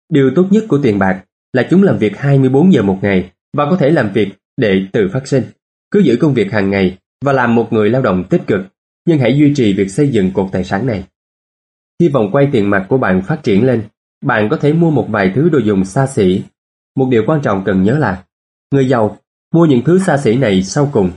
Điều 0.10 0.32
tốt 0.36 0.46
nhất 0.50 0.64
của 0.68 0.80
tiền 0.84 1.00
bạc 1.00 1.24
là 1.54 1.68
chúng 1.70 1.84
làm 1.84 1.98
việc 1.98 2.18
24 2.18 2.74
giờ 2.74 2.82
một 2.82 3.00
ngày 3.02 3.32
và 3.58 3.70
có 3.70 3.78
thể 3.78 3.90
làm 3.90 4.14
việc 4.14 4.30
để 4.58 4.82
tự 4.94 5.10
phát 5.14 5.28
sinh. 5.28 5.44
Cứ 5.92 6.00
giữ 6.00 6.18
công 6.22 6.34
việc 6.34 6.52
hàng 6.52 6.70
ngày 6.70 6.98
và 7.26 7.34
làm 7.34 7.56
một 7.56 7.74
người 7.74 7.90
lao 7.90 8.02
động 8.02 8.24
tích 8.30 8.42
cực, 8.48 8.62
nhưng 9.06 9.20
hãy 9.20 9.38
duy 9.38 9.54
trì 9.56 9.74
việc 9.74 9.92
xây 9.92 10.10
dựng 10.10 10.32
cột 10.34 10.50
tài 10.52 10.64
sản 10.64 10.86
này. 10.86 11.04
Khi 12.00 12.10
vòng 12.10 12.30
quay 12.32 12.50
tiền 12.52 12.70
mặt 12.70 12.86
của 12.90 12.98
bạn 12.98 13.22
phát 13.22 13.44
triển 13.44 13.66
lên, 13.66 13.84
bạn 14.22 14.48
có 14.50 14.58
thể 14.58 14.74
mua 14.74 14.92
một 14.92 15.08
vài 15.10 15.32
thứ 15.36 15.50
đồ 15.50 15.60
dùng 15.60 15.86
xa 15.86 16.08
xỉ. 16.08 16.44
Một 16.96 17.08
điều 17.12 17.24
quan 17.28 17.42
trọng 17.42 17.64
cần 17.66 17.84
nhớ 17.84 17.98
là, 17.98 18.24
người 18.72 18.90
giàu 18.90 19.18
mua 19.54 19.66
những 19.66 19.82
thứ 19.86 20.00
xa 20.00 20.18
xỉ 20.18 20.36
này 20.38 20.64
sau 20.64 20.90
cùng, 20.94 21.12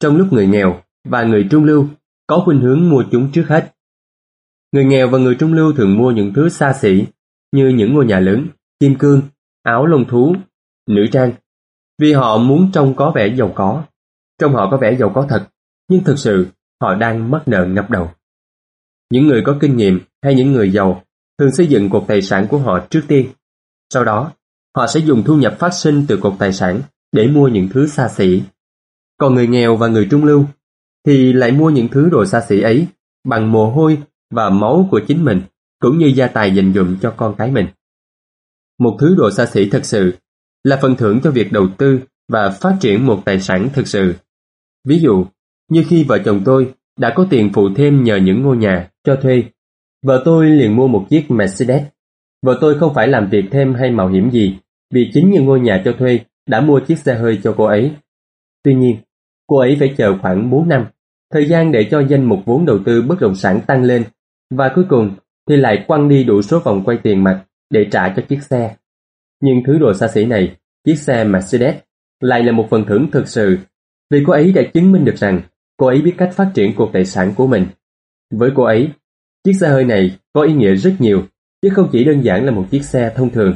trong 0.00 0.16
lúc 0.16 0.32
người 0.32 0.46
nghèo 0.46 0.80
và 1.04 1.22
người 1.24 1.46
trung 1.50 1.64
lưu 1.64 1.88
có 2.26 2.42
khuynh 2.44 2.60
hướng 2.60 2.90
mua 2.90 3.04
chúng 3.10 3.30
trước 3.32 3.44
hết. 3.48 3.74
Người 4.72 4.84
nghèo 4.84 5.08
và 5.08 5.18
người 5.18 5.34
trung 5.34 5.52
lưu 5.52 5.72
thường 5.72 5.98
mua 5.98 6.10
những 6.10 6.32
thứ 6.34 6.48
xa 6.48 6.72
xỉ 6.72 7.04
như 7.52 7.68
những 7.68 7.94
ngôi 7.94 8.06
nhà 8.06 8.20
lớn, 8.20 8.46
kim 8.80 8.94
cương, 8.98 9.22
áo 9.62 9.86
lông 9.86 10.04
thú, 10.04 10.36
nữ 10.86 11.06
trang, 11.12 11.32
vì 11.98 12.12
họ 12.12 12.38
muốn 12.38 12.70
trông 12.72 12.96
có 12.96 13.12
vẻ 13.14 13.34
giàu 13.36 13.52
có. 13.54 13.84
Trong 14.40 14.54
họ 14.54 14.70
có 14.70 14.76
vẻ 14.76 14.96
giàu 14.96 15.12
có 15.14 15.26
thật, 15.28 15.48
nhưng 15.88 16.04
thực 16.04 16.18
sự 16.18 16.46
họ 16.80 16.94
đang 16.94 17.30
mắc 17.30 17.48
nợ 17.48 17.66
ngập 17.66 17.90
đầu. 17.90 18.10
Những 19.12 19.26
người 19.26 19.42
có 19.46 19.56
kinh 19.60 19.76
nghiệm 19.76 20.00
hay 20.22 20.34
những 20.34 20.52
người 20.52 20.72
giàu 20.72 21.02
thường 21.38 21.52
xây 21.52 21.66
dựng 21.66 21.90
cột 21.90 22.04
tài 22.08 22.22
sản 22.22 22.46
của 22.50 22.58
họ 22.58 22.86
trước 22.90 23.02
tiên. 23.08 23.28
Sau 23.94 24.04
đó, 24.04 24.32
họ 24.76 24.86
sẽ 24.86 25.00
dùng 25.00 25.22
thu 25.24 25.36
nhập 25.36 25.56
phát 25.58 25.70
sinh 25.74 26.04
từ 26.08 26.16
cột 26.16 26.34
tài 26.38 26.52
sản 26.52 26.82
để 27.12 27.26
mua 27.26 27.48
những 27.48 27.68
thứ 27.68 27.86
xa 27.86 28.08
xỉ. 28.08 28.42
Còn 29.18 29.34
người 29.34 29.46
nghèo 29.46 29.76
và 29.76 29.88
người 29.88 30.08
trung 30.10 30.24
lưu 30.24 30.44
thì 31.06 31.32
lại 31.32 31.52
mua 31.52 31.70
những 31.70 31.88
thứ 31.88 32.08
đồ 32.08 32.24
xa 32.24 32.40
xỉ 32.48 32.60
ấy 32.60 32.86
bằng 33.24 33.52
mồ 33.52 33.70
hôi 33.70 33.98
và 34.30 34.50
máu 34.50 34.88
của 34.90 35.00
chính 35.08 35.24
mình 35.24 35.42
cũng 35.80 35.98
như 35.98 36.06
gia 36.06 36.26
tài 36.26 36.54
dành 36.54 36.72
dụm 36.74 36.96
cho 36.98 37.14
con 37.16 37.34
cái 37.38 37.50
mình. 37.50 37.66
Một 38.78 38.96
thứ 39.00 39.14
đồ 39.14 39.30
xa 39.30 39.46
xỉ 39.46 39.70
thật 39.70 39.84
sự 39.84 40.12
là 40.64 40.78
phần 40.82 40.96
thưởng 40.96 41.20
cho 41.24 41.30
việc 41.30 41.52
đầu 41.52 41.68
tư 41.78 42.00
và 42.28 42.50
phát 42.50 42.76
triển 42.80 43.06
một 43.06 43.22
tài 43.24 43.40
sản 43.40 43.68
thực 43.72 43.86
sự. 43.86 44.14
Ví 44.84 44.98
dụ, 44.98 45.26
như 45.70 45.84
khi 45.88 46.04
vợ 46.04 46.18
chồng 46.24 46.42
tôi 46.44 46.74
đã 46.98 47.12
có 47.16 47.26
tiền 47.30 47.50
phụ 47.54 47.68
thêm 47.76 48.04
nhờ 48.04 48.16
những 48.16 48.42
ngôi 48.42 48.56
nhà 48.56 48.90
cho 49.08 49.16
thuê, 49.22 49.42
vợ 50.02 50.22
tôi 50.24 50.50
liền 50.50 50.76
mua 50.76 50.88
một 50.88 51.06
chiếc 51.10 51.30
Mercedes. 51.30 51.82
Vợ 52.42 52.58
tôi 52.60 52.78
không 52.78 52.94
phải 52.94 53.08
làm 53.08 53.28
việc 53.30 53.44
thêm 53.50 53.74
hay 53.74 53.90
mạo 53.90 54.08
hiểm 54.08 54.30
gì, 54.30 54.58
vì 54.94 55.10
chính 55.14 55.30
những 55.30 55.44
ngôi 55.44 55.60
nhà 55.60 55.82
cho 55.84 55.92
thuê 55.98 56.20
đã 56.46 56.60
mua 56.60 56.80
chiếc 56.80 56.98
xe 56.98 57.14
hơi 57.14 57.40
cho 57.42 57.54
cô 57.56 57.64
ấy. 57.64 57.92
Tuy 58.64 58.74
nhiên, 58.74 58.96
cô 59.46 59.58
ấy 59.58 59.76
phải 59.78 59.94
chờ 59.96 60.18
khoảng 60.18 60.50
4 60.50 60.68
năm, 60.68 60.86
thời 61.32 61.48
gian 61.48 61.72
để 61.72 61.88
cho 61.90 62.00
danh 62.08 62.24
mục 62.24 62.38
vốn 62.44 62.66
đầu 62.66 62.78
tư 62.84 63.02
bất 63.02 63.20
động 63.20 63.34
sản 63.34 63.60
tăng 63.66 63.82
lên, 63.82 64.04
và 64.50 64.72
cuối 64.74 64.84
cùng 64.88 65.16
thì 65.48 65.56
lại 65.56 65.84
quăng 65.86 66.08
đi 66.08 66.24
đủ 66.24 66.42
số 66.42 66.60
vòng 66.60 66.82
quay 66.84 66.98
tiền 67.02 67.24
mặt 67.24 67.44
để 67.70 67.86
trả 67.90 68.08
cho 68.16 68.22
chiếc 68.28 68.42
xe. 68.42 68.76
Nhưng 69.42 69.62
thứ 69.66 69.78
đồ 69.78 69.94
xa 69.94 70.08
xỉ 70.08 70.24
này, 70.24 70.56
chiếc 70.84 70.98
xe 70.98 71.24
Mercedes, 71.24 71.74
lại 72.20 72.42
là 72.42 72.52
một 72.52 72.66
phần 72.70 72.84
thưởng 72.84 73.08
thực 73.12 73.28
sự 73.28 73.58
vì 74.10 74.22
cô 74.26 74.32
ấy 74.32 74.52
đã 74.52 74.62
chứng 74.74 74.92
minh 74.92 75.04
được 75.04 75.16
rằng 75.16 75.40
cô 75.76 75.86
ấy 75.86 76.02
biết 76.02 76.14
cách 76.18 76.30
phát 76.32 76.50
triển 76.54 76.72
cuộc 76.76 76.90
tài 76.92 77.04
sản 77.04 77.32
của 77.36 77.46
mình. 77.46 77.66
Với 78.30 78.50
cô 78.54 78.62
ấy, 78.62 78.88
chiếc 79.48 79.54
xe 79.60 79.68
hơi 79.68 79.84
này 79.84 80.18
có 80.32 80.42
ý 80.42 80.52
nghĩa 80.52 80.74
rất 80.74 80.94
nhiều, 80.98 81.22
chứ 81.62 81.68
không 81.68 81.88
chỉ 81.92 82.04
đơn 82.04 82.24
giản 82.24 82.44
là 82.44 82.50
một 82.50 82.66
chiếc 82.70 82.84
xe 82.84 83.12
thông 83.16 83.30
thường. 83.30 83.54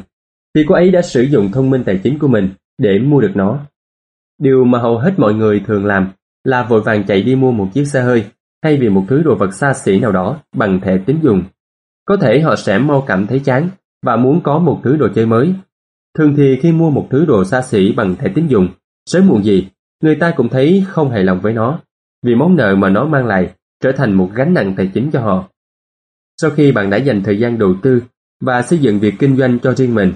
Thì 0.55 0.64
cô 0.69 0.74
ấy 0.74 0.90
đã 0.90 1.02
sử 1.02 1.23
dụng 1.23 1.52
thông 1.52 1.70
minh 1.70 1.85
tài 1.86 2.01
chính 2.02 2.19
của 2.19 2.28
mình 2.28 2.48
để 2.78 2.98
mua 2.98 3.20
được 3.20 3.32
nó. 3.35 3.59
Điều 4.39 4.64
mà 4.64 4.78
hầu 4.78 4.98
hết 4.98 5.14
mọi 5.16 5.35
người 5.35 5.62
thường 5.66 5.86
làm 5.86 6.09
là 6.44 6.62
vội 6.62 6.81
vàng 6.81 7.05
chạy 7.06 7.23
đi 7.23 7.35
mua 7.35 7.52
một 7.52 7.69
chiếc 7.74 7.85
xe 7.85 8.02
hơi 8.02 8.24
thay 8.62 8.77
vì 8.77 8.89
một 8.89 9.05
thứ 9.09 9.23
đồ 9.23 9.35
vật 9.35 9.55
xa 9.55 9.74
xỉ 9.74 10.01
nào 10.01 10.12
đó 10.12 10.40
bằng 10.56 10.81
thẻ 10.81 10.98
tín 11.06 11.19
dụng. 11.23 11.43
Có 12.05 12.16
thể 12.16 12.40
họ 12.40 12.56
sẽ 12.56 12.78
mau 12.78 13.05
cảm 13.06 13.27
thấy 13.27 13.40
chán 13.44 13.69
và 14.02 14.16
muốn 14.16 14.40
có 14.40 14.59
một 14.59 14.81
thứ 14.85 14.97
đồ 14.97 15.09
chơi 15.14 15.27
mới. 15.27 15.55
Thường 16.19 16.35
thì 16.36 16.59
khi 16.62 16.73
mua 16.73 16.90
một 16.90 17.09
thứ 17.10 17.24
đồ 17.24 17.44
xa 17.44 17.62
xỉ 17.62 17.93
bằng 17.93 18.16
thẻ 18.16 18.28
tín 18.35 18.47
dụng, 18.47 18.69
sớm 19.06 19.27
muộn 19.27 19.44
gì, 19.44 19.69
người 20.02 20.14
ta 20.14 20.32
cũng 20.36 20.48
thấy 20.48 20.85
không 20.89 21.10
hài 21.10 21.24
lòng 21.24 21.40
với 21.40 21.52
nó, 21.52 21.81
vì 22.23 22.35
món 22.35 22.56
nợ 22.56 22.74
mà 22.74 22.89
nó 22.89 23.05
mang 23.05 23.27
lại 23.27 23.52
trở 23.81 23.93
thành 23.93 24.12
một 24.12 24.31
gánh 24.35 24.55
nặng 24.55 24.74
tài 24.77 24.90
chính 24.94 25.10
cho 25.10 25.20
họ. 25.20 25.48
Sau 26.43 26.51
khi 26.51 26.73
bạn 26.73 26.90
đã 26.90 26.97
dành 26.97 27.23
thời 27.23 27.39
gian 27.39 27.59
đầu 27.59 27.74
tư 27.82 28.02
và 28.40 28.62
xây 28.62 28.78
dựng 28.78 29.01
việc 29.01 29.14
kinh 29.19 29.36
doanh 29.36 29.59
cho 29.59 29.74
riêng 29.74 29.94
mình, 29.94 30.12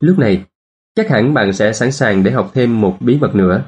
lúc 0.00 0.18
này 0.18 0.44
chắc 0.94 1.08
hẳn 1.08 1.34
bạn 1.34 1.52
sẽ 1.52 1.72
sẵn 1.72 1.92
sàng 1.92 2.22
để 2.22 2.30
học 2.30 2.50
thêm 2.54 2.80
một 2.80 2.96
bí 3.00 3.18
mật 3.20 3.34
nữa, 3.34 3.64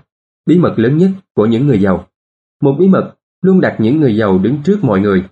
bí 0.47 0.59
mật 0.59 0.75
lớn 0.77 0.99
nhất 0.99 1.11
của 1.35 1.47
những 1.47 1.67
người 1.67 1.81
giàu. 1.81 2.07
Một 2.63 2.77
bí 2.79 2.89
mật 2.89 3.15
luôn 3.43 3.61
đặt 3.61 3.77
những 3.79 4.01
người 4.01 4.17
giàu 4.17 4.39
đứng 4.39 4.63
trước 4.65 4.79
mọi 4.83 5.01
người. 5.01 5.25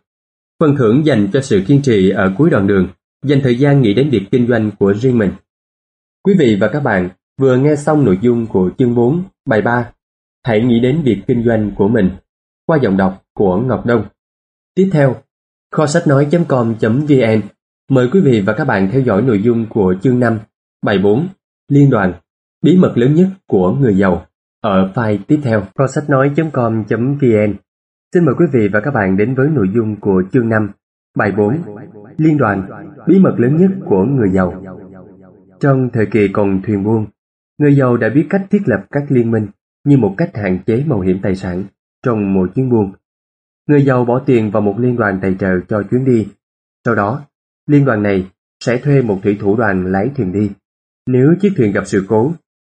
Phần 0.61 0.77
thưởng 0.77 1.07
dành 1.07 1.29
cho 1.33 1.41
sự 1.41 1.63
kiên 1.67 1.83
trì 1.83 2.11
ở 2.11 2.33
cuối 2.39 2.51
đoạn 2.51 2.67
đường, 2.67 2.89
dành 3.25 3.41
thời 3.43 3.59
gian 3.59 3.83
nghĩ 3.83 3.95
đến 3.95 4.11
việc 4.11 4.23
kinh 4.31 4.47
doanh 4.47 4.71
của 4.79 4.95
riêng 4.95 5.19
mình. 5.19 5.33
Quý 6.25 6.35
vị 6.39 6.57
và 6.61 6.69
các 6.69 6.81
bạn 6.81 7.09
vừa 7.41 7.57
nghe 7.57 7.77
xong 7.77 8.05
nội 8.05 8.19
dung 8.23 8.47
của 8.47 8.71
chương 8.79 8.95
4, 8.95 9.23
bài 9.47 9.63
3. 9.63 9.91
Hãy 10.47 10.61
nghĩ 10.61 10.81
đến 10.81 11.03
việc 11.05 11.23
kinh 11.27 11.45
doanh 11.45 11.71
của 11.77 11.89
mình 11.89 12.11
qua 12.67 12.79
giọng 12.83 12.97
đọc 12.97 13.25
của 13.35 13.57
Ngọc 13.61 13.87
Đông. 13.87 14.05
Tiếp 14.75 14.91
theo, 14.93 15.17
kho 15.71 15.87
sách 15.87 16.07
nói.com.vn 16.07 17.41
mời 17.91 18.09
quý 18.13 18.21
vị 18.21 18.43
và 18.47 18.53
các 18.53 18.65
bạn 18.65 18.89
theo 18.93 19.01
dõi 19.01 19.23
nội 19.23 19.43
dung 19.43 19.67
của 19.69 19.95
chương 20.03 20.21
5, 20.21 20.39
bài 20.83 20.99
4, 20.99 21.29
Liên 21.69 21.91
đoàn, 21.91 22.13
bí 22.63 22.77
mật 22.77 22.93
lớn 22.99 23.15
nhất 23.15 23.29
của 23.49 23.73
người 23.73 23.97
giàu 23.97 24.27
ở 24.63 24.93
file 24.95 25.19
tiếp 25.27 25.41
theo 25.43 25.63
kho 25.75 25.87
sách 25.87 26.11
nói.com.vn 26.11 27.55
Xin 28.15 28.25
mời 28.25 28.35
quý 28.39 28.47
vị 28.53 28.69
và 28.73 28.81
các 28.81 28.91
bạn 28.95 29.17
đến 29.17 29.35
với 29.35 29.49
nội 29.49 29.67
dung 29.75 29.97
của 30.01 30.23
chương 30.33 30.49
5, 30.49 30.71
bài 31.17 31.33
4, 31.37 31.59
Liên 32.17 32.39
đoàn, 32.39 32.69
bí 33.07 33.19
mật 33.19 33.35
lớn 33.39 33.57
nhất 33.57 33.71
của 33.85 34.05
người 34.05 34.31
giàu. 34.31 34.63
Trong 35.61 35.91
thời 35.93 36.07
kỳ 36.07 36.29
còn 36.29 36.63
thuyền 36.63 36.85
buôn, 36.85 37.07
người 37.59 37.77
giàu 37.77 37.97
đã 37.97 38.09
biết 38.09 38.27
cách 38.31 38.47
thiết 38.51 38.63
lập 38.67 38.87
các 38.91 39.05
liên 39.09 39.31
minh 39.31 39.47
như 39.85 39.97
một 39.99 40.15
cách 40.17 40.31
hạn 40.35 40.59
chế 40.67 40.85
mạo 40.87 41.01
hiểm 41.01 41.19
tài 41.23 41.35
sản 41.35 41.65
trong 42.05 42.35
một 42.35 42.49
chuyến 42.55 42.71
buôn. 42.71 42.93
Người 43.69 43.85
giàu 43.85 44.05
bỏ 44.05 44.19
tiền 44.27 44.51
vào 44.51 44.63
một 44.63 44.75
liên 44.79 44.97
đoàn 44.97 45.19
tài 45.23 45.37
trợ 45.41 45.61
cho 45.69 45.83
chuyến 45.91 46.05
đi. 46.05 46.29
Sau 46.85 46.95
đó, 46.95 47.23
liên 47.67 47.85
đoàn 47.85 48.03
này 48.03 48.31
sẽ 48.65 48.79
thuê 48.79 49.03
một 49.03 49.21
thủy 49.23 49.39
thủ 49.41 49.57
đoàn 49.57 49.93
lái 49.93 50.11
thuyền 50.17 50.33
đi. 50.33 50.51
Nếu 51.07 51.35
chiếc 51.41 51.53
thuyền 51.57 51.73
gặp 51.73 51.87
sự 51.87 52.05
cố, 52.09 52.33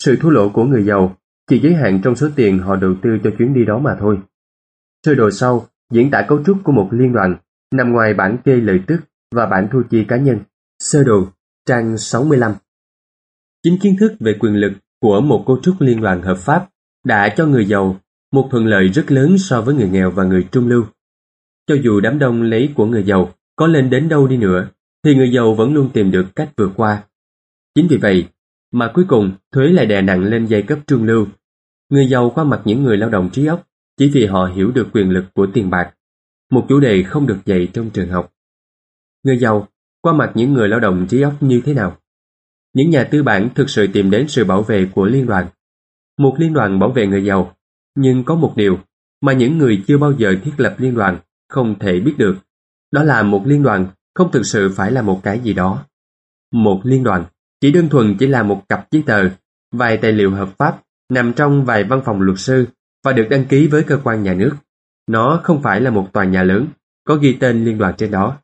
sự 0.03 0.18
thua 0.22 0.30
lỗ 0.30 0.49
của 0.49 0.64
người 0.64 0.84
giàu 0.84 1.18
chỉ 1.49 1.60
giới 1.60 1.74
hạn 1.74 2.02
trong 2.03 2.16
số 2.16 2.30
tiền 2.36 2.60
họ 2.60 2.76
đầu 2.76 2.95
tư 3.02 3.10
cho 3.24 3.30
chuyến 3.38 3.53
đi 3.53 3.66
đó 3.66 3.80
mà 3.80 3.98
thôi. 3.99 4.20
Sơ 5.06 5.16
đồ 5.16 5.32
sau 5.32 5.68
diễn 5.91 6.11
tả 6.11 6.26
cấu 6.28 6.44
trúc 6.44 6.57
của 6.64 6.72
một 6.72 6.90
liên 6.91 7.14
đoàn 7.14 7.36
nằm 7.72 7.91
ngoài 7.91 8.14
bản 8.14 8.38
kê 8.45 8.56
lợi 8.56 8.80
tức 8.88 8.99
và 9.36 9.45
bản 9.45 9.68
thu 9.72 9.82
chi 9.90 10.06
cá 10.07 10.18
nhân. 10.18 10.40
Sơ 10.80 11.03
đồ, 11.03 11.28
trang 11.66 11.98
65. 11.98 12.53
Chính 13.64 13.78
kiến 13.82 13.95
thức 13.99 14.14
về 14.20 14.36
quyền 14.40 14.56
lực 14.56 14.72
của 15.02 15.22
một 15.22 15.44
cấu 15.48 15.60
trúc 15.64 15.76
liên 15.80 16.02
đoàn 16.02 16.22
hợp 16.22 16.38
pháp 16.38 16.70
đã 17.06 17.34
cho 17.38 17.45
người 17.45 17.66
giàu 17.66 17.99
một 18.32 18.48
thuận 18.52 18.66
lợi 18.66 18.88
rất 18.88 19.12
lớn 19.12 19.38
so 19.38 19.62
với 19.62 19.76
người 19.76 19.90
nghèo 19.90 20.12
và 20.12 20.24
người 20.24 20.48
trung 20.52 20.68
lưu. 20.68 20.86
Cho 21.68 21.76
dù 21.84 22.00
đám 22.00 22.20
đông 22.20 22.42
lấy 22.42 22.70
của 22.76 22.86
người 22.86 23.04
giàu 23.04 23.34
có 23.56 23.68
lên 23.68 23.90
đến 23.90 24.10
đâu 24.10 24.28
đi 24.28 24.38
nữa, 24.38 24.70
thì 25.04 25.16
người 25.16 25.32
giàu 25.32 25.54
vẫn 25.54 25.74
luôn 25.74 25.90
tìm 25.94 26.12
được 26.12 26.26
cách 26.36 26.52
vượt 26.58 26.72
qua. 26.76 27.04
Chính 27.76 27.88
vì 27.88 27.98
vậy 27.98 28.28
mà 28.72 28.92
cuối 28.94 29.06
cùng 29.08 29.32
thuế 29.52 29.68
lại 29.68 29.86
đè 29.86 30.02
nặng 30.02 30.24
lên 30.24 30.46
giai 30.46 30.62
cấp 30.62 30.80
trung 30.88 31.04
lưu. 31.04 31.28
Người 31.90 32.08
giàu 32.08 32.32
qua 32.36 32.44
mặt 32.44 32.62
những 32.66 32.84
người 32.84 32.98
lao 32.98 33.10
động 33.10 33.30
trí 33.34 33.46
óc 33.46 33.68
chỉ 33.98 34.10
vì 34.14 34.26
họ 34.26 34.46
hiểu 34.46 34.72
được 34.72 34.88
quyền 34.94 35.10
lực 35.10 35.26
của 35.34 35.48
tiền 35.54 35.70
bạc, 35.70 35.94
một 36.52 36.66
chủ 36.70 36.80
đề 36.80 37.04
không 37.04 37.28
được 37.28 37.38
dạy 37.46 37.68
trong 37.74 37.90
trường 37.90 38.10
học. 38.10 38.34
Người 39.24 39.38
giàu 39.38 39.68
qua 40.02 40.14
mặt 40.14 40.32
những 40.36 40.54
người 40.54 40.70
lao 40.70 40.80
động 40.80 41.06
trí 41.10 41.22
óc 41.22 41.34
như 41.44 41.62
thế 41.66 41.74
nào? 41.74 41.98
Những 42.74 42.90
nhà 42.90 43.04
tư 43.04 43.24
bản 43.24 43.50
thực 43.56 43.70
sự 43.70 43.88
tìm 43.94 44.12
đến 44.12 44.28
sự 44.28 44.46
bảo 44.46 44.64
vệ 44.64 44.88
của 44.96 45.06
liên 45.06 45.26
đoàn. 45.26 45.48
Một 46.18 46.36
liên 46.40 46.54
đoàn 46.54 46.80
bảo 46.80 46.92
vệ 46.92 47.08
người 47.08 47.26
giàu, 47.26 47.56
nhưng 47.95 48.24
có 48.24 48.36
một 48.36 48.53
điều 48.56 48.80
mà 49.22 49.34
những 49.34 49.57
người 49.57 49.84
chưa 49.88 49.98
bao 49.98 50.14
giờ 50.18 50.36
thiết 50.44 50.53
lập 50.57 50.76
liên 50.78 50.95
đoàn 50.95 51.20
không 51.49 51.80
thể 51.80 51.99
biết 51.99 52.16
được. 52.18 52.36
Đó 52.91 53.03
là 53.03 53.24
một 53.24 53.44
liên 53.45 53.64
đoàn 53.64 53.88
không 54.16 54.32
thực 54.32 54.45
sự 54.45 54.70
phải 54.76 54.91
là 54.91 55.02
một 55.02 55.20
cái 55.24 55.40
gì 55.40 55.53
đó. 55.53 55.86
Một 56.53 56.82
liên 56.84 57.03
đoàn 57.03 57.26
chỉ 57.61 57.72
đơn 57.72 57.90
thuần 57.90 58.16
chỉ 58.20 58.28
là 58.28 58.44
một 58.44 58.70
cặp 58.70 58.88
giấy 58.91 59.03
tờ, 59.06 59.30
vài 59.72 59.98
tài 59.98 60.11
liệu 60.11 60.32
hợp 60.32 60.49
pháp 60.57 60.82
nằm 61.10 61.34
trong 61.34 61.66
vài 61.66 61.84
văn 61.84 62.02
phòng 62.06 62.22
luật 62.22 62.40
sư 62.40 62.68
và 63.03 63.14
được 63.14 63.28
đăng 63.30 63.45
ký 63.45 63.68
với 63.68 63.84
cơ 63.84 63.99
quan 64.03 64.24
nhà 64.24 64.34
nước. 64.34 64.56
Nó 65.07 65.41
không 65.44 65.61
phải 65.61 65.82
là 65.82 65.90
một 65.90 66.10
tòa 66.14 66.24
nhà 66.24 66.44
lớn 66.44 66.68
có 67.03 67.16
ghi 67.16 67.38
tên 67.40 67.66
liên 67.66 67.78
đoàn 67.78 67.94
trên 67.98 68.11
đó. 68.11 68.38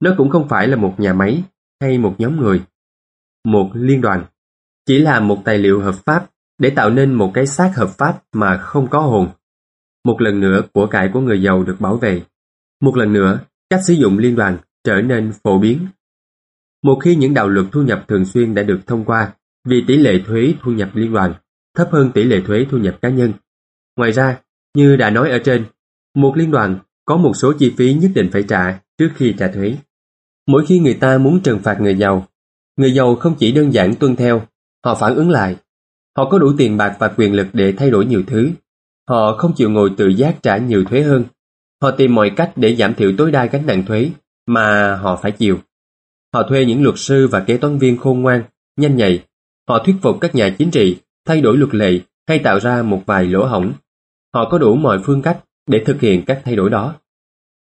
Nó 0.00 0.14
cũng 0.18 0.30
không 0.30 0.48
phải 0.48 0.68
là 0.68 0.76
một 0.76 0.94
nhà 0.98 1.12
máy 1.12 1.42
hay 1.80 1.98
một 1.98 2.14
nhóm 2.18 2.36
người. 2.36 2.62
Một 3.44 3.70
liên 3.74 4.00
đoàn 4.00 4.24
chỉ 4.86 4.98
là 4.98 5.20
một 5.20 5.42
tài 5.44 5.58
liệu 5.58 5.80
hợp 5.80 5.94
pháp 5.94 6.30
để 6.58 6.70
tạo 6.70 6.90
nên 6.90 7.14
một 7.14 7.30
cái 7.34 7.46
xác 7.46 7.72
hợp 7.76 7.90
pháp 7.98 8.22
mà 8.32 8.58
không 8.58 8.88
có 8.90 9.00
hồn. 9.00 9.28
Một 10.04 10.20
lần 10.20 10.40
nữa 10.40 10.62
của 10.72 10.86
cải 10.86 11.10
của 11.12 11.20
người 11.20 11.42
giàu 11.42 11.64
được 11.64 11.76
bảo 11.80 11.96
vệ. 11.96 12.22
Một 12.80 12.96
lần 12.96 13.12
nữa, 13.12 13.40
cách 13.70 13.80
sử 13.86 13.94
dụng 13.94 14.18
liên 14.18 14.36
đoàn 14.36 14.58
trở 14.84 15.02
nên 15.02 15.32
phổ 15.42 15.58
biến. 15.58 15.86
Một 16.82 16.98
khi 17.04 17.16
những 17.16 17.34
đạo 17.34 17.48
luật 17.48 17.66
thu 17.72 17.82
nhập 17.82 18.04
thường 18.08 18.24
xuyên 18.24 18.54
đã 18.54 18.62
được 18.62 18.80
thông 18.86 19.04
qua 19.04 19.32
vì 19.64 19.84
tỷ 19.86 19.96
lệ 19.96 20.20
thuế 20.26 20.54
thu 20.62 20.72
nhập 20.72 20.90
liên 20.94 21.12
đoàn 21.12 21.34
thấp 21.78 21.88
hơn 21.92 22.10
tỷ 22.14 22.24
lệ 22.24 22.40
thuế 22.46 22.66
thu 22.70 22.78
nhập 22.78 22.98
cá 23.02 23.08
nhân. 23.08 23.32
Ngoài 23.96 24.12
ra, 24.12 24.40
như 24.74 24.96
đã 24.96 25.10
nói 25.10 25.30
ở 25.30 25.38
trên, 25.38 25.64
một 26.14 26.32
liên 26.36 26.50
đoàn 26.50 26.78
có 27.04 27.16
một 27.16 27.32
số 27.34 27.52
chi 27.58 27.74
phí 27.76 27.94
nhất 27.94 28.10
định 28.14 28.30
phải 28.32 28.42
trả 28.42 28.80
trước 28.98 29.10
khi 29.14 29.34
trả 29.38 29.48
thuế. 29.48 29.76
Mỗi 30.46 30.66
khi 30.66 30.78
người 30.78 30.94
ta 30.94 31.18
muốn 31.18 31.40
trừng 31.40 31.58
phạt 31.58 31.80
người 31.80 31.94
giàu, 31.94 32.26
người 32.76 32.94
giàu 32.94 33.16
không 33.16 33.34
chỉ 33.38 33.52
đơn 33.52 33.72
giản 33.72 33.94
tuân 33.94 34.16
theo, 34.16 34.42
họ 34.84 34.94
phản 34.94 35.14
ứng 35.14 35.30
lại. 35.30 35.56
Họ 36.18 36.28
có 36.30 36.38
đủ 36.38 36.52
tiền 36.58 36.76
bạc 36.76 36.96
và 36.98 37.08
quyền 37.16 37.34
lực 37.34 37.46
để 37.52 37.72
thay 37.72 37.90
đổi 37.90 38.06
nhiều 38.06 38.22
thứ. 38.26 38.50
Họ 39.08 39.36
không 39.36 39.52
chịu 39.56 39.70
ngồi 39.70 39.90
tự 39.96 40.08
giác 40.08 40.36
trả 40.42 40.56
nhiều 40.56 40.84
thuế 40.84 41.02
hơn. 41.02 41.24
Họ 41.82 41.90
tìm 41.90 42.14
mọi 42.14 42.30
cách 42.30 42.52
để 42.56 42.76
giảm 42.76 42.94
thiểu 42.94 43.12
tối 43.18 43.30
đa 43.30 43.44
gánh 43.44 43.66
nặng 43.66 43.84
thuế 43.86 44.10
mà 44.46 44.96
họ 44.96 45.16
phải 45.22 45.32
chịu. 45.32 45.58
Họ 46.34 46.42
thuê 46.42 46.64
những 46.64 46.82
luật 46.82 46.94
sư 46.98 47.28
và 47.28 47.40
kế 47.40 47.56
toán 47.56 47.78
viên 47.78 47.96
khôn 47.96 48.20
ngoan, 48.22 48.42
nhanh 48.76 48.96
nhạy. 48.96 49.24
Họ 49.68 49.78
thuyết 49.78 49.96
phục 50.02 50.20
các 50.20 50.34
nhà 50.34 50.54
chính 50.58 50.70
trị 50.70 50.96
thay 51.26 51.40
đổi 51.40 51.56
luật 51.56 51.74
lệ 51.74 52.00
hay 52.28 52.38
tạo 52.38 52.60
ra 52.60 52.82
một 52.82 53.02
vài 53.06 53.24
lỗ 53.24 53.46
hổng. 53.46 53.72
Họ 54.34 54.48
có 54.50 54.58
đủ 54.58 54.74
mọi 54.74 54.98
phương 55.04 55.22
cách 55.22 55.44
để 55.66 55.82
thực 55.86 56.00
hiện 56.00 56.24
các 56.26 56.42
thay 56.44 56.56
đổi 56.56 56.70
đó. 56.70 56.94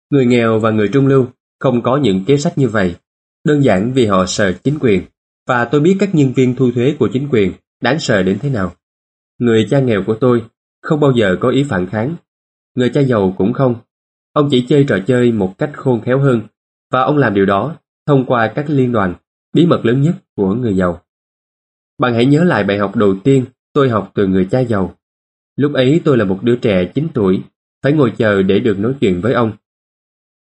Người 0.10 0.26
nghèo 0.26 0.60
và 0.60 0.72
người 0.72 0.90
trung 0.94 1.08
lưu 1.08 1.28
không 1.60 1.82
có 1.82 1.98
những 1.98 2.26
kế 2.26 2.38
sách 2.38 2.58
như 2.58 2.70
vậy, 2.70 2.96
đơn 3.44 3.64
giản 3.64 3.94
vì 3.94 4.06
họ 4.06 4.26
sợ 4.26 4.54
chính 4.64 4.80
quyền, 4.80 5.04
và 5.48 5.66
tôi 5.66 5.82
biết 5.82 5.98
các 6.00 6.16
nhân 6.16 6.34
viên 6.34 6.56
thu 6.56 6.72
thuế 6.72 6.96
của 7.00 7.10
chính 7.14 7.28
quyền 7.32 7.54
đáng 7.82 8.00
sợ 8.00 8.24
đến 8.24 8.40
thế 8.42 8.50
nào. 8.50 8.76
Người 9.40 9.68
cha 9.70 9.80
nghèo 9.80 10.04
của 10.08 10.16
tôi 10.16 10.46
không 10.82 11.00
bao 11.00 11.12
giờ 11.12 11.38
có 11.40 11.50
ý 11.50 11.64
phản 11.64 11.88
kháng, 11.88 12.16
người 12.76 12.90
cha 12.94 13.02
giàu 13.02 13.36
cũng 13.38 13.54
không. 13.54 13.76
Ông 14.34 14.48
chỉ 14.52 14.66
chơi 14.70 14.86
trò 14.88 15.00
chơi 15.08 15.32
một 15.32 15.58
cách 15.58 15.72
khôn 15.74 16.02
khéo 16.02 16.20
hơn, 16.20 16.42
và 16.92 17.02
ông 17.02 17.18
làm 17.18 17.34
điều 17.34 17.46
đó 17.46 17.76
thông 18.06 18.26
qua 18.26 18.52
các 18.56 18.70
liên 18.70 18.92
đoàn, 18.92 19.16
bí 19.54 19.66
mật 19.66 19.86
lớn 19.86 20.02
nhất 20.02 20.16
của 20.36 20.54
người 20.54 20.76
giàu. 20.76 21.02
Bạn 21.98 22.14
hãy 22.14 22.26
nhớ 22.26 22.44
lại 22.44 22.64
bài 22.64 22.78
học 22.78 22.96
đầu 22.96 23.16
tiên 23.24 23.46
tôi 23.74 23.90
học 23.90 24.12
từ 24.16 24.28
người 24.28 24.48
cha 24.52 24.60
giàu. 24.60 24.96
Lúc 25.56 25.74
ấy 25.74 26.02
tôi 26.06 26.18
là 26.18 26.26
một 26.26 26.40
đứa 26.44 26.56
trẻ 26.56 26.92
9 26.96 27.08
tuổi, 27.14 27.44
phải 27.84 27.94
ngồi 27.94 28.14
chờ 28.18 28.42
để 28.42 28.60
được 28.60 28.80
nói 28.80 28.94
chuyện 29.02 29.22
với 29.22 29.34
ông. 29.34 29.52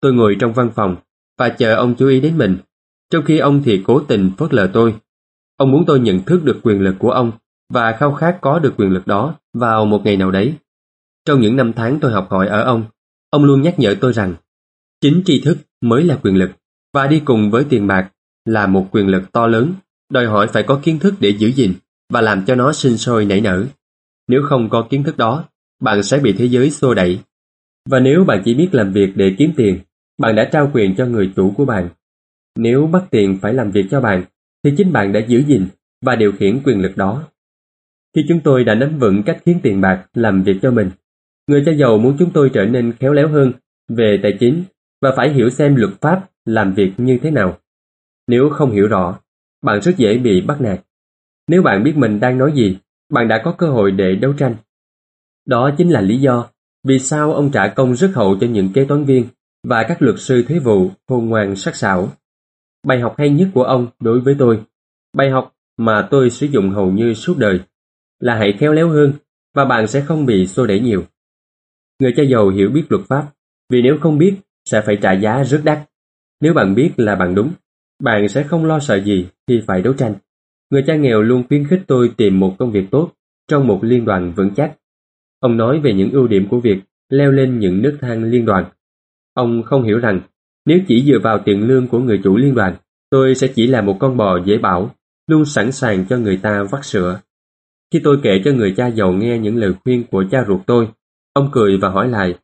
Tôi 0.00 0.12
ngồi 0.12 0.36
trong 0.40 0.52
văn 0.52 0.70
phòng 0.74 0.96
và 1.38 1.48
chờ 1.48 1.74
ông 1.74 1.94
chú 1.98 2.08
ý 2.08 2.20
đến 2.20 2.38
mình, 2.38 2.58
trong 3.10 3.24
khi 3.24 3.38
ông 3.38 3.62
thì 3.64 3.82
cố 3.86 4.00
tình 4.00 4.30
phớt 4.38 4.54
lờ 4.54 4.70
tôi. 4.72 4.94
Ông 5.56 5.70
muốn 5.70 5.84
tôi 5.86 6.00
nhận 6.00 6.20
thức 6.20 6.44
được 6.44 6.60
quyền 6.62 6.80
lực 6.80 6.94
của 6.98 7.10
ông 7.10 7.32
và 7.72 7.92
khao 7.92 8.12
khát 8.12 8.38
có 8.40 8.58
được 8.58 8.74
quyền 8.76 8.90
lực 8.90 9.06
đó 9.06 9.34
vào 9.54 9.84
một 9.84 10.04
ngày 10.04 10.16
nào 10.16 10.30
đấy. 10.30 10.54
Trong 11.24 11.40
những 11.40 11.56
năm 11.56 11.72
tháng 11.72 12.00
tôi 12.00 12.12
học 12.12 12.26
hỏi 12.30 12.48
ở 12.48 12.62
ông, 12.62 12.84
ông 13.30 13.44
luôn 13.44 13.62
nhắc 13.62 13.78
nhở 13.78 13.94
tôi 14.00 14.12
rằng 14.12 14.34
chính 15.00 15.22
tri 15.24 15.40
thức 15.40 15.58
mới 15.80 16.04
là 16.04 16.18
quyền 16.22 16.36
lực 16.36 16.50
và 16.94 17.06
đi 17.06 17.22
cùng 17.24 17.50
với 17.50 17.64
tiền 17.68 17.86
bạc 17.86 18.10
là 18.44 18.66
một 18.66 18.86
quyền 18.90 19.08
lực 19.08 19.32
to 19.32 19.46
lớn 19.46 19.74
đòi 20.10 20.26
hỏi 20.26 20.46
phải 20.46 20.62
có 20.62 20.80
kiến 20.82 20.98
thức 20.98 21.14
để 21.20 21.28
giữ 21.28 21.48
gìn 21.48 21.74
và 22.12 22.20
làm 22.20 22.44
cho 22.44 22.54
nó 22.54 22.72
sinh 22.72 22.96
sôi 22.96 23.24
nảy 23.24 23.40
nở. 23.40 23.66
Nếu 24.28 24.42
không 24.42 24.68
có 24.70 24.86
kiến 24.90 25.02
thức 25.02 25.16
đó, 25.16 25.44
bạn 25.80 26.02
sẽ 26.02 26.18
bị 26.18 26.32
thế 26.32 26.44
giới 26.44 26.70
xô 26.70 26.94
đẩy. 26.94 27.18
Và 27.88 28.00
nếu 28.00 28.24
bạn 28.24 28.42
chỉ 28.44 28.54
biết 28.54 28.68
làm 28.72 28.92
việc 28.92 29.12
để 29.16 29.34
kiếm 29.38 29.52
tiền, 29.56 29.78
bạn 30.18 30.36
đã 30.36 30.48
trao 30.52 30.70
quyền 30.74 30.94
cho 30.96 31.06
người 31.06 31.32
chủ 31.36 31.54
của 31.56 31.64
bạn. 31.64 31.88
Nếu 32.58 32.86
bắt 32.86 33.04
tiền 33.10 33.38
phải 33.42 33.54
làm 33.54 33.70
việc 33.70 33.86
cho 33.90 34.00
bạn, 34.00 34.24
thì 34.64 34.74
chính 34.76 34.92
bạn 34.92 35.12
đã 35.12 35.20
giữ 35.20 35.38
gìn 35.38 35.66
và 36.04 36.16
điều 36.16 36.32
khiển 36.32 36.60
quyền 36.64 36.80
lực 36.80 36.96
đó. 36.96 37.24
Khi 38.14 38.24
chúng 38.28 38.40
tôi 38.40 38.64
đã 38.64 38.74
nắm 38.74 38.98
vững 38.98 39.22
cách 39.22 39.38
khiến 39.44 39.60
tiền 39.62 39.80
bạc 39.80 40.06
làm 40.14 40.42
việc 40.42 40.56
cho 40.62 40.70
mình, 40.70 40.90
người 41.46 41.62
cha 41.66 41.72
giàu 41.72 41.98
muốn 41.98 42.16
chúng 42.18 42.30
tôi 42.30 42.50
trở 42.54 42.64
nên 42.64 42.92
khéo 42.92 43.12
léo 43.12 43.28
hơn 43.28 43.52
về 43.88 44.18
tài 44.22 44.36
chính 44.40 44.64
và 45.02 45.12
phải 45.16 45.32
hiểu 45.32 45.50
xem 45.50 45.76
luật 45.76 46.00
pháp 46.00 46.30
làm 46.44 46.74
việc 46.74 46.92
như 46.96 47.18
thế 47.22 47.30
nào. 47.30 47.58
Nếu 48.26 48.50
không 48.50 48.70
hiểu 48.70 48.88
rõ, 48.88 49.18
bạn 49.62 49.80
rất 49.80 49.96
dễ 49.96 50.18
bị 50.18 50.40
bắt 50.40 50.60
nạt. 50.60 50.80
Nếu 51.48 51.62
bạn 51.62 51.82
biết 51.82 51.96
mình 51.96 52.20
đang 52.20 52.38
nói 52.38 52.52
gì, 52.54 52.78
bạn 53.12 53.28
đã 53.28 53.42
có 53.44 53.54
cơ 53.58 53.70
hội 53.70 53.90
để 53.90 54.14
đấu 54.14 54.32
tranh. 54.32 54.54
Đó 55.46 55.70
chính 55.78 55.90
là 55.90 56.00
lý 56.00 56.20
do 56.20 56.48
vì 56.84 56.98
sao 56.98 57.32
ông 57.32 57.50
trả 57.50 57.68
công 57.68 57.96
rất 57.96 58.10
hậu 58.14 58.36
cho 58.40 58.46
những 58.46 58.72
kế 58.72 58.84
toán 58.84 59.04
viên 59.04 59.26
và 59.68 59.84
các 59.88 60.02
luật 60.02 60.16
sư 60.18 60.44
thuế 60.48 60.58
vụ 60.58 60.90
khôn 61.08 61.28
ngoan 61.28 61.56
sắc 61.56 61.76
sảo. 61.76 62.12
Bài 62.84 63.00
học 63.00 63.14
hay 63.18 63.30
nhất 63.30 63.48
của 63.54 63.62
ông 63.62 63.86
đối 64.00 64.20
với 64.20 64.36
tôi, 64.38 64.60
bài 65.16 65.30
học 65.30 65.54
mà 65.76 66.08
tôi 66.10 66.30
sử 66.30 66.46
dụng 66.46 66.70
hầu 66.70 66.90
như 66.90 67.14
suốt 67.14 67.38
đời, 67.38 67.60
là 68.18 68.34
hãy 68.34 68.56
khéo 68.58 68.72
léo 68.72 68.88
hơn 68.88 69.12
và 69.54 69.64
bạn 69.64 69.86
sẽ 69.86 70.00
không 70.00 70.26
bị 70.26 70.46
xô 70.46 70.66
đẩy 70.66 70.80
nhiều. 70.80 71.04
Người 72.00 72.12
cha 72.16 72.22
giàu 72.22 72.48
hiểu 72.48 72.70
biết 72.70 72.84
luật 72.88 73.02
pháp, 73.08 73.26
vì 73.70 73.82
nếu 73.82 73.98
không 74.00 74.18
biết 74.18 74.36
sẽ 74.64 74.80
phải 74.80 74.98
trả 75.02 75.12
giá 75.12 75.44
rất 75.44 75.60
đắt. 75.64 75.78
Nếu 76.40 76.54
bạn 76.54 76.74
biết 76.74 76.90
là 76.96 77.14
bạn 77.14 77.34
đúng, 77.34 77.52
bạn 78.02 78.28
sẽ 78.28 78.42
không 78.42 78.64
lo 78.64 78.80
sợ 78.80 79.00
gì 79.00 79.26
khi 79.46 79.62
phải 79.66 79.82
đấu 79.82 79.92
tranh. 79.92 80.14
Người 80.70 80.84
cha 80.86 80.96
nghèo 80.96 81.22
luôn 81.22 81.44
khuyến 81.48 81.66
khích 81.68 81.82
tôi 81.86 82.12
tìm 82.16 82.40
một 82.40 82.56
công 82.58 82.72
việc 82.72 82.84
tốt 82.90 83.10
trong 83.48 83.66
một 83.66 83.78
liên 83.82 84.04
đoàn 84.04 84.32
vững 84.36 84.54
chắc. 84.54 84.74
Ông 85.40 85.56
nói 85.56 85.80
về 85.80 85.92
những 85.92 86.10
ưu 86.10 86.26
điểm 86.26 86.46
của 86.50 86.60
việc 86.60 86.78
leo 87.08 87.30
lên 87.30 87.58
những 87.58 87.82
nước 87.82 87.98
thang 88.00 88.24
liên 88.24 88.44
đoàn. 88.44 88.64
Ông 89.34 89.62
không 89.62 89.82
hiểu 89.82 89.98
rằng 89.98 90.20
nếu 90.66 90.80
chỉ 90.88 91.04
dựa 91.06 91.18
vào 91.22 91.38
tiền 91.44 91.66
lương 91.66 91.88
của 91.88 91.98
người 91.98 92.20
chủ 92.24 92.36
liên 92.36 92.54
đoàn, 92.54 92.76
tôi 93.10 93.34
sẽ 93.34 93.48
chỉ 93.54 93.66
là 93.66 93.82
một 93.82 93.96
con 94.00 94.16
bò 94.16 94.38
dễ 94.44 94.58
bảo, 94.58 94.94
luôn 95.26 95.44
sẵn 95.44 95.72
sàng 95.72 96.04
cho 96.08 96.18
người 96.18 96.36
ta 96.36 96.62
vắt 96.70 96.84
sữa. 96.84 97.20
Khi 97.92 98.00
tôi 98.04 98.18
kể 98.22 98.42
cho 98.44 98.52
người 98.52 98.74
cha 98.76 98.86
giàu 98.86 99.12
nghe 99.12 99.38
những 99.38 99.56
lời 99.56 99.72
khuyên 99.84 100.04
của 100.10 100.24
cha 100.30 100.44
ruột 100.48 100.60
tôi, 100.66 100.88
ông 101.32 101.48
cười 101.52 101.76
và 101.76 101.88
hỏi 101.88 102.08
lại, 102.08 102.38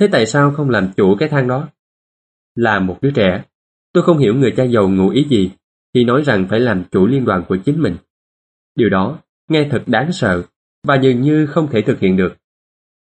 thế 0.00 0.08
tại 0.12 0.26
sao 0.26 0.52
không 0.52 0.70
làm 0.70 0.92
chủ 0.96 1.16
cái 1.18 1.28
thang 1.28 1.48
đó? 1.48 1.68
Là 2.54 2.78
một 2.78 2.98
đứa 3.02 3.10
trẻ, 3.10 3.44
tôi 3.92 4.04
không 4.04 4.18
hiểu 4.18 4.34
người 4.34 4.52
cha 4.56 4.64
giàu 4.64 4.88
ngụ 4.88 5.08
ý 5.08 5.24
gì 5.24 5.50
khi 5.94 6.04
nói 6.04 6.22
rằng 6.22 6.46
phải 6.50 6.60
làm 6.60 6.84
chủ 6.90 7.06
liên 7.06 7.24
đoàn 7.24 7.44
của 7.48 7.56
chính 7.56 7.82
mình. 7.82 7.96
Điều 8.76 8.88
đó 8.88 9.18
nghe 9.48 9.68
thật 9.70 9.82
đáng 9.86 10.12
sợ 10.12 10.42
và 10.86 10.98
dường 11.02 11.20
như 11.20 11.46
không 11.46 11.68
thể 11.70 11.82
thực 11.82 12.00
hiện 12.00 12.16
được. 12.16 12.36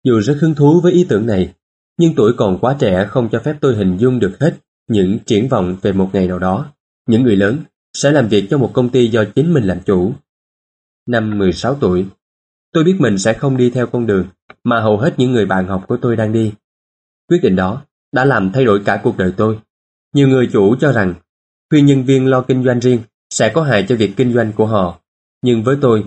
Dù 0.04 0.20
rất 0.20 0.38
hứng 0.40 0.54
thú 0.54 0.80
với 0.82 0.92
ý 0.92 1.06
tưởng 1.08 1.26
này, 1.26 1.54
nhưng 1.98 2.14
tuổi 2.16 2.32
còn 2.36 2.58
quá 2.58 2.76
trẻ 2.78 3.06
không 3.08 3.28
cho 3.32 3.40
phép 3.44 3.56
tôi 3.60 3.76
hình 3.76 3.96
dung 3.96 4.18
được 4.18 4.36
hết 4.40 4.54
những 4.88 5.18
triển 5.26 5.48
vọng 5.48 5.76
về 5.82 5.92
một 5.92 6.10
ngày 6.12 6.26
nào 6.26 6.38
đó. 6.38 6.72
Những 7.08 7.22
người 7.22 7.36
lớn 7.36 7.58
sẽ 7.94 8.12
làm 8.12 8.28
việc 8.28 8.46
cho 8.50 8.58
một 8.58 8.70
công 8.74 8.88
ty 8.88 9.08
do 9.08 9.24
chính 9.34 9.54
mình 9.54 9.64
làm 9.64 9.80
chủ. 9.80 10.12
Năm 11.06 11.38
16 11.38 11.74
tuổi, 11.74 12.06
tôi 12.72 12.84
biết 12.84 12.96
mình 12.98 13.18
sẽ 13.18 13.32
không 13.32 13.56
đi 13.56 13.70
theo 13.70 13.86
con 13.86 14.06
đường 14.06 14.26
mà 14.64 14.80
hầu 14.80 14.98
hết 14.98 15.14
những 15.16 15.32
người 15.32 15.46
bạn 15.46 15.66
học 15.66 15.84
của 15.88 15.96
tôi 15.96 16.16
đang 16.16 16.32
đi. 16.32 16.52
Quyết 17.28 17.38
định 17.42 17.56
đó 17.56 17.82
đã 18.12 18.24
làm 18.24 18.52
thay 18.52 18.64
đổi 18.64 18.82
cả 18.84 19.00
cuộc 19.02 19.16
đời 19.16 19.32
tôi. 19.36 19.58
Nhiều 20.14 20.28
người 20.28 20.48
chủ 20.52 20.76
cho 20.80 20.92
rằng 20.92 21.14
khuyên 21.70 21.86
nhân 21.86 22.04
viên 22.04 22.26
lo 22.26 22.42
kinh 22.42 22.64
doanh 22.64 22.80
riêng 22.80 22.98
sẽ 23.30 23.52
có 23.54 23.62
hại 23.62 23.86
cho 23.88 23.96
việc 23.96 24.12
kinh 24.16 24.32
doanh 24.32 24.52
của 24.52 24.66
họ. 24.66 25.00
Nhưng 25.42 25.62
với 25.62 25.76
tôi, 25.80 26.04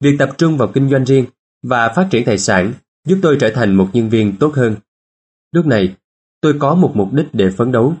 việc 0.00 0.16
tập 0.18 0.30
trung 0.38 0.56
vào 0.56 0.68
kinh 0.68 0.90
doanh 0.90 1.04
riêng 1.04 1.24
và 1.62 1.88
phát 1.88 2.08
triển 2.10 2.24
tài 2.24 2.38
sản 2.38 2.72
giúp 3.06 3.18
tôi 3.22 3.36
trở 3.40 3.50
thành 3.50 3.74
một 3.74 3.90
nhân 3.92 4.08
viên 4.08 4.36
tốt 4.36 4.54
hơn. 4.54 4.76
Lúc 5.52 5.66
này, 5.66 5.94
tôi 6.40 6.56
có 6.58 6.74
một 6.74 6.92
mục 6.94 7.12
đích 7.12 7.26
để 7.32 7.50
phấn 7.50 7.72
đấu. 7.72 7.94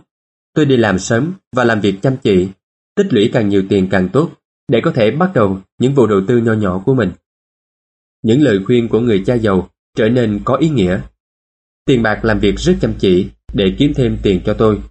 Tôi 0.54 0.66
đi 0.66 0.76
làm 0.76 0.98
sớm 0.98 1.32
và 1.52 1.64
làm 1.64 1.80
việc 1.80 2.02
chăm 2.02 2.16
chỉ, 2.16 2.48
tích 2.94 3.12
lũy 3.12 3.30
càng 3.32 3.48
nhiều 3.48 3.64
tiền 3.68 3.88
càng 3.90 4.08
tốt 4.08 4.30
để 4.68 4.80
có 4.84 4.90
thể 4.90 5.10
bắt 5.10 5.30
đầu 5.34 5.60
những 5.78 5.94
vụ 5.94 6.06
đầu 6.06 6.20
tư 6.28 6.36
nho 6.38 6.52
nhỏ 6.52 6.82
của 6.86 6.94
mình. 6.94 7.10
Những 8.22 8.42
lời 8.42 8.60
khuyên 8.66 8.88
của 8.88 9.00
người 9.00 9.22
cha 9.26 9.34
giàu 9.34 9.68
trở 9.96 10.08
nên 10.08 10.40
có 10.44 10.54
ý 10.54 10.68
nghĩa. 10.68 11.00
Tiền 11.84 12.02
bạc 12.02 12.24
làm 12.24 12.40
việc 12.40 12.58
rất 12.58 12.76
chăm 12.80 12.94
chỉ 12.98 13.28
để 13.52 13.74
kiếm 13.78 13.92
thêm 13.94 14.18
tiền 14.22 14.40
cho 14.44 14.54
tôi. 14.54 14.82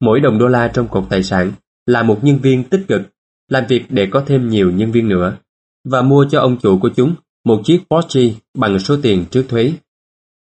Mỗi 0.00 0.20
đồng 0.20 0.38
đô 0.38 0.48
la 0.48 0.68
trong 0.68 0.88
cột 0.88 1.04
tài 1.10 1.22
sản 1.22 1.52
là 1.86 2.02
một 2.02 2.24
nhân 2.24 2.38
viên 2.38 2.64
tích 2.64 2.84
cực, 2.88 3.02
làm 3.48 3.66
việc 3.68 3.84
để 3.88 4.08
có 4.10 4.24
thêm 4.26 4.48
nhiều 4.48 4.70
nhân 4.70 4.92
viên 4.92 5.08
nữa, 5.08 5.38
và 5.84 6.02
mua 6.02 6.26
cho 6.30 6.40
ông 6.40 6.58
chủ 6.58 6.78
của 6.78 6.90
chúng 6.96 7.14
một 7.44 7.62
chiếc 7.64 7.80
Porsche 7.90 8.34
bằng 8.58 8.78
số 8.78 8.96
tiền 9.02 9.24
trước 9.30 9.44
thuế. 9.48 9.72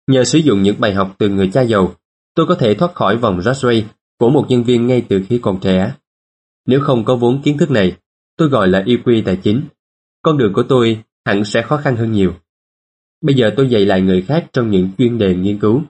Nhờ 0.07 0.23
sử 0.23 0.39
dụng 0.39 0.63
những 0.63 0.75
bài 0.79 0.93
học 0.93 1.15
từ 1.19 1.29
người 1.29 1.49
cha 1.53 1.61
giàu, 1.61 1.95
tôi 2.35 2.45
có 2.45 2.55
thể 2.55 2.73
thoát 2.73 2.95
khỏi 2.95 3.17
vòng 3.17 3.41
rat 3.41 3.57
race 3.57 3.87
của 4.17 4.29
một 4.29 4.45
nhân 4.49 4.63
viên 4.63 4.87
ngay 4.87 5.05
từ 5.09 5.21
khi 5.29 5.39
còn 5.41 5.59
trẻ. 5.61 5.93
Nếu 6.65 6.79
không 6.81 7.05
có 7.05 7.15
vốn 7.15 7.41
kiến 7.41 7.57
thức 7.57 7.71
này, 7.71 7.97
tôi 8.37 8.49
gọi 8.49 8.67
là 8.67 8.81
EQ 8.81 9.23
tài 9.25 9.37
chính. 9.43 9.63
Con 10.21 10.37
đường 10.37 10.53
của 10.53 10.63
tôi 10.63 11.03
hẳn 11.25 11.45
sẽ 11.45 11.61
khó 11.61 11.77
khăn 11.77 11.95
hơn 11.95 12.11
nhiều. 12.11 12.33
Bây 13.21 13.35
giờ 13.35 13.53
tôi 13.57 13.69
dạy 13.69 13.85
lại 13.85 14.01
người 14.01 14.21
khác 14.21 14.47
trong 14.53 14.71
những 14.71 14.89
chuyên 14.97 15.17
đề 15.17 15.35
nghiên 15.35 15.59
cứu. 15.59 15.81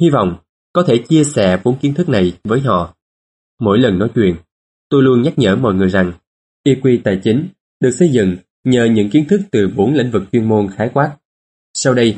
Hy 0.00 0.10
vọng 0.10 0.36
có 0.72 0.82
thể 0.82 0.98
chia 0.98 1.24
sẻ 1.24 1.60
vốn 1.64 1.78
kiến 1.78 1.94
thức 1.94 2.08
này 2.08 2.32
với 2.44 2.60
họ. 2.60 2.94
Mỗi 3.60 3.78
lần 3.78 3.98
nói 3.98 4.08
chuyện, 4.14 4.36
tôi 4.88 5.02
luôn 5.02 5.22
nhắc 5.22 5.38
nhở 5.38 5.56
mọi 5.56 5.74
người 5.74 5.88
rằng 5.88 6.12
EQ 6.66 6.98
tài 7.04 7.20
chính 7.24 7.48
được 7.80 7.90
xây 7.90 8.08
dựng 8.08 8.36
nhờ 8.64 8.84
những 8.84 9.10
kiến 9.10 9.24
thức 9.28 9.40
từ 9.50 9.68
bốn 9.76 9.94
lĩnh 9.94 10.10
vực 10.10 10.22
chuyên 10.32 10.44
môn 10.44 10.68
khái 10.70 10.90
quát. 10.94 11.16
Sau 11.74 11.94
đây, 11.94 12.16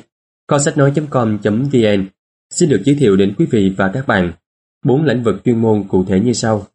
kho 0.51 0.59
sách 0.59 0.79
nói.com.vn 0.79 2.09
xin 2.51 2.69
được 2.69 2.83
giới 2.85 2.97
thiệu 2.97 3.17
đến 3.17 3.35
quý 3.39 3.47
vị 3.51 3.75
và 3.77 3.91
các 3.95 4.07
bạn 4.07 4.33
bốn 4.85 5.05
lĩnh 5.05 5.23
vực 5.23 5.45
chuyên 5.45 5.61
môn 5.61 5.85
cụ 5.89 6.05
thể 6.05 6.21
như 6.21 6.33
sau. 6.33 6.67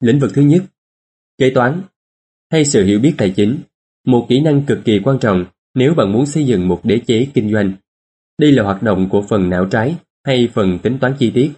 Lĩnh 0.00 0.18
vực 0.18 0.30
thứ 0.34 0.42
nhất, 0.42 0.62
kế 1.38 1.50
toán 1.50 1.82
hay 2.50 2.64
sự 2.64 2.84
hiểu 2.84 3.00
biết 3.00 3.14
tài 3.18 3.30
chính, 3.30 3.58
một 4.06 4.26
kỹ 4.28 4.40
năng 4.40 4.62
cực 4.62 4.78
kỳ 4.84 5.00
quan 5.04 5.18
trọng 5.18 5.44
nếu 5.74 5.94
bạn 5.94 6.12
muốn 6.12 6.26
xây 6.26 6.46
dựng 6.46 6.68
một 6.68 6.80
đế 6.84 6.98
chế 7.06 7.26
kinh 7.34 7.52
doanh. 7.52 7.72
Đây 8.40 8.52
là 8.52 8.62
hoạt 8.62 8.82
động 8.82 9.08
của 9.08 9.22
phần 9.22 9.50
não 9.50 9.66
trái 9.66 9.96
hay 10.24 10.48
phần 10.54 10.78
tính 10.78 10.98
toán 11.00 11.14
chi 11.18 11.30
tiết. 11.30 11.50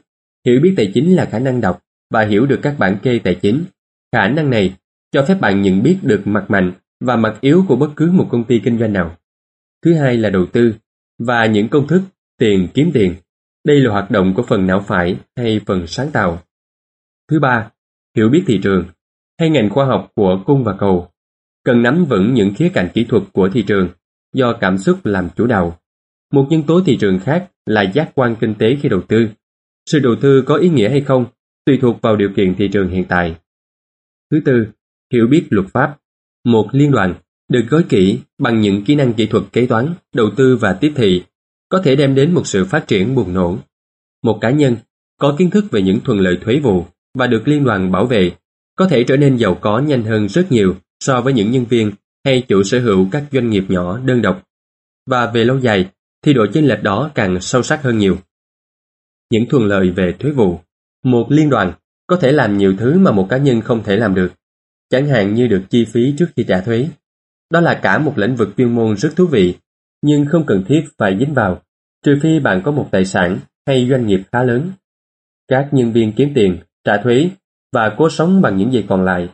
Hiểu 0.46 0.60
biết 0.62 0.74
tài 0.76 0.90
chính 0.94 1.16
là 1.16 1.24
khả 1.24 1.38
năng 1.38 1.60
đọc 1.60 1.82
và 2.10 2.24
hiểu 2.24 2.46
được 2.46 2.60
các 2.62 2.74
bản 2.78 2.98
kê 3.02 3.18
tài 3.24 3.34
chính. 3.34 3.64
Khả 4.12 4.28
năng 4.28 4.50
này 4.50 4.74
cho 5.12 5.24
phép 5.28 5.40
bạn 5.40 5.62
nhận 5.62 5.82
biết 5.82 5.98
được 6.02 6.22
mặt 6.24 6.44
mạnh 6.48 6.72
và 7.00 7.16
mặt 7.16 7.38
yếu 7.40 7.64
của 7.68 7.76
bất 7.76 7.90
cứ 7.96 8.10
một 8.12 8.28
công 8.30 8.44
ty 8.44 8.60
kinh 8.64 8.78
doanh 8.78 8.92
nào. 8.92 9.16
Thứ 9.84 9.94
hai 9.94 10.16
là 10.16 10.30
đầu 10.30 10.46
tư 10.46 10.74
và 11.26 11.46
những 11.46 11.68
công 11.68 11.86
thức 11.86 12.02
tiền 12.38 12.68
kiếm 12.74 12.90
tiền. 12.94 13.14
Đây 13.64 13.80
là 13.80 13.92
hoạt 13.92 14.10
động 14.10 14.34
của 14.36 14.42
phần 14.42 14.66
não 14.66 14.80
phải 14.80 15.16
hay 15.36 15.60
phần 15.66 15.86
sáng 15.86 16.10
tạo. 16.10 16.42
Thứ 17.28 17.40
ba, 17.40 17.70
hiểu 18.16 18.28
biết 18.28 18.42
thị 18.46 18.60
trường 18.62 18.84
hay 19.38 19.50
ngành 19.50 19.70
khoa 19.70 19.86
học 19.86 20.12
của 20.14 20.42
cung 20.46 20.64
và 20.64 20.76
cầu. 20.78 21.08
Cần 21.64 21.82
nắm 21.82 22.04
vững 22.04 22.34
những 22.34 22.54
khía 22.54 22.70
cạnh 22.74 22.88
kỹ 22.94 23.04
thuật 23.04 23.22
của 23.32 23.48
thị 23.48 23.62
trường 23.62 23.88
do 24.32 24.52
cảm 24.60 24.78
xúc 24.78 25.06
làm 25.06 25.28
chủ 25.36 25.46
đạo. 25.46 25.78
Một 26.32 26.46
nhân 26.50 26.62
tố 26.62 26.82
thị 26.86 26.96
trường 27.00 27.18
khác 27.18 27.50
là 27.66 27.82
giác 27.82 28.10
quan 28.14 28.36
kinh 28.40 28.54
tế 28.54 28.76
khi 28.82 28.88
đầu 28.88 29.00
tư. 29.08 29.28
Sự 29.86 29.98
đầu 29.98 30.16
tư 30.20 30.42
có 30.46 30.56
ý 30.56 30.68
nghĩa 30.68 30.88
hay 30.88 31.00
không 31.00 31.26
tùy 31.64 31.78
thuộc 31.82 32.00
vào 32.02 32.16
điều 32.16 32.30
kiện 32.36 32.54
thị 32.54 32.68
trường 32.72 32.88
hiện 32.88 33.04
tại. 33.08 33.36
Thứ 34.30 34.40
tư, 34.44 34.66
hiểu 35.12 35.26
biết 35.26 35.46
luật 35.50 35.66
pháp. 35.72 35.96
Một 36.44 36.68
liên 36.72 36.90
đoàn 36.90 37.14
được 37.50 37.66
gói 37.68 37.84
kỹ 37.88 38.18
bằng 38.38 38.60
những 38.60 38.84
kỹ 38.84 38.94
năng 38.94 39.14
kỹ 39.14 39.26
thuật 39.26 39.44
kế 39.52 39.66
toán, 39.66 39.94
đầu 40.14 40.30
tư 40.36 40.56
và 40.56 40.72
tiếp 40.72 40.92
thị 40.96 41.22
có 41.68 41.82
thể 41.84 41.96
đem 41.96 42.14
đến 42.14 42.34
một 42.34 42.46
sự 42.46 42.64
phát 42.64 42.86
triển 42.86 43.14
bùng 43.14 43.34
nổ. 43.34 43.58
Một 44.22 44.38
cá 44.40 44.50
nhân 44.50 44.76
có 45.18 45.34
kiến 45.38 45.50
thức 45.50 45.64
về 45.70 45.82
những 45.82 46.00
thuận 46.00 46.20
lợi 46.20 46.38
thuế 46.44 46.60
vụ 46.60 46.86
và 47.14 47.26
được 47.26 47.48
liên 47.48 47.64
đoàn 47.64 47.92
bảo 47.92 48.06
vệ 48.06 48.32
có 48.76 48.88
thể 48.88 49.04
trở 49.04 49.16
nên 49.16 49.36
giàu 49.36 49.54
có 49.54 49.78
nhanh 49.78 50.04
hơn 50.04 50.28
rất 50.28 50.52
nhiều 50.52 50.76
so 51.00 51.20
với 51.20 51.32
những 51.32 51.50
nhân 51.50 51.64
viên 51.64 51.92
hay 52.24 52.42
chủ 52.48 52.62
sở 52.62 52.80
hữu 52.80 53.08
các 53.12 53.24
doanh 53.32 53.50
nghiệp 53.50 53.64
nhỏ 53.68 53.98
đơn 53.98 54.22
độc. 54.22 54.46
Và 55.06 55.30
về 55.30 55.44
lâu 55.44 55.58
dài 55.58 55.88
thì 56.22 56.32
độ 56.32 56.46
chênh 56.54 56.66
lệch 56.66 56.82
đó 56.82 57.10
càng 57.14 57.40
sâu 57.40 57.62
sắc 57.62 57.82
hơn 57.82 57.98
nhiều. 57.98 58.18
Những 59.30 59.46
thuận 59.48 59.64
lợi 59.64 59.90
về 59.90 60.14
thuế 60.18 60.30
vụ 60.30 60.60
Một 61.04 61.26
liên 61.30 61.50
đoàn 61.50 61.72
có 62.06 62.16
thể 62.16 62.32
làm 62.32 62.58
nhiều 62.58 62.74
thứ 62.78 62.98
mà 62.98 63.12
một 63.12 63.26
cá 63.28 63.36
nhân 63.36 63.60
không 63.60 63.82
thể 63.82 63.96
làm 63.96 64.14
được, 64.14 64.32
chẳng 64.90 65.08
hạn 65.08 65.34
như 65.34 65.46
được 65.46 65.62
chi 65.70 65.84
phí 65.84 66.14
trước 66.18 66.26
khi 66.36 66.44
trả 66.48 66.60
thuế. 66.60 66.88
Đó 67.50 67.60
là 67.60 67.80
cả 67.82 67.98
một 67.98 68.18
lĩnh 68.18 68.36
vực 68.36 68.48
chuyên 68.56 68.74
môn 68.74 68.96
rất 68.96 69.12
thú 69.16 69.26
vị, 69.26 69.56
nhưng 70.02 70.26
không 70.26 70.46
cần 70.46 70.64
thiết 70.66 70.84
phải 70.98 71.18
dính 71.18 71.34
vào, 71.34 71.62
trừ 72.04 72.18
phi 72.22 72.40
bạn 72.40 72.62
có 72.64 72.70
một 72.70 72.88
tài 72.90 73.04
sản 73.04 73.38
hay 73.66 73.88
doanh 73.90 74.06
nghiệp 74.06 74.20
khá 74.32 74.42
lớn. 74.42 74.70
Các 75.48 75.68
nhân 75.72 75.92
viên 75.92 76.12
kiếm 76.12 76.32
tiền, 76.34 76.58
trả 76.84 76.96
thuế 76.96 77.30
và 77.72 77.94
cố 77.96 78.10
sống 78.10 78.42
bằng 78.42 78.56
những 78.56 78.72
gì 78.72 78.84
còn 78.88 79.04
lại. 79.04 79.28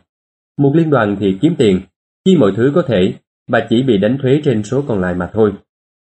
Một 0.57 0.71
liên 0.75 0.89
đoàn 0.89 1.17
thì 1.19 1.37
kiếm 1.41 1.55
tiền, 1.57 1.81
khi 2.25 2.37
mọi 2.37 2.51
thứ 2.55 2.71
có 2.75 2.81
thể 2.81 3.13
và 3.47 3.67
chỉ 3.69 3.83
bị 3.83 3.97
đánh 3.97 4.17
thuế 4.21 4.41
trên 4.43 4.63
số 4.63 4.83
còn 4.87 5.01
lại 5.01 5.15
mà 5.15 5.29
thôi. 5.33 5.53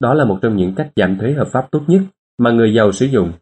Đó 0.00 0.14
là 0.14 0.24
một 0.24 0.38
trong 0.42 0.56
những 0.56 0.74
cách 0.74 0.90
giảm 0.96 1.18
thuế 1.18 1.32
hợp 1.32 1.48
pháp 1.52 1.68
tốt 1.70 1.82
nhất 1.86 2.00
mà 2.38 2.50
người 2.50 2.74
giàu 2.74 2.92
sử 2.92 3.06
dụng. 3.06 3.32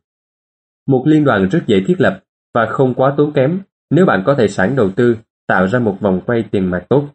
Một 0.86 1.04
liên 1.06 1.24
đoàn 1.24 1.48
rất 1.48 1.64
dễ 1.66 1.76
thiết 1.86 2.00
lập 2.00 2.22
và 2.54 2.66
không 2.66 2.94
quá 2.94 3.14
tốn 3.16 3.32
kém 3.32 3.60
nếu 3.90 4.06
bạn 4.06 4.22
có 4.26 4.34
tài 4.34 4.48
sản 4.48 4.76
đầu 4.76 4.90
tư 4.90 5.16
tạo 5.46 5.68
ra 5.68 5.78
một 5.78 5.96
vòng 6.00 6.20
quay 6.26 6.44
tiền 6.50 6.70
mặt 6.70 6.86
tốt. 6.88 7.08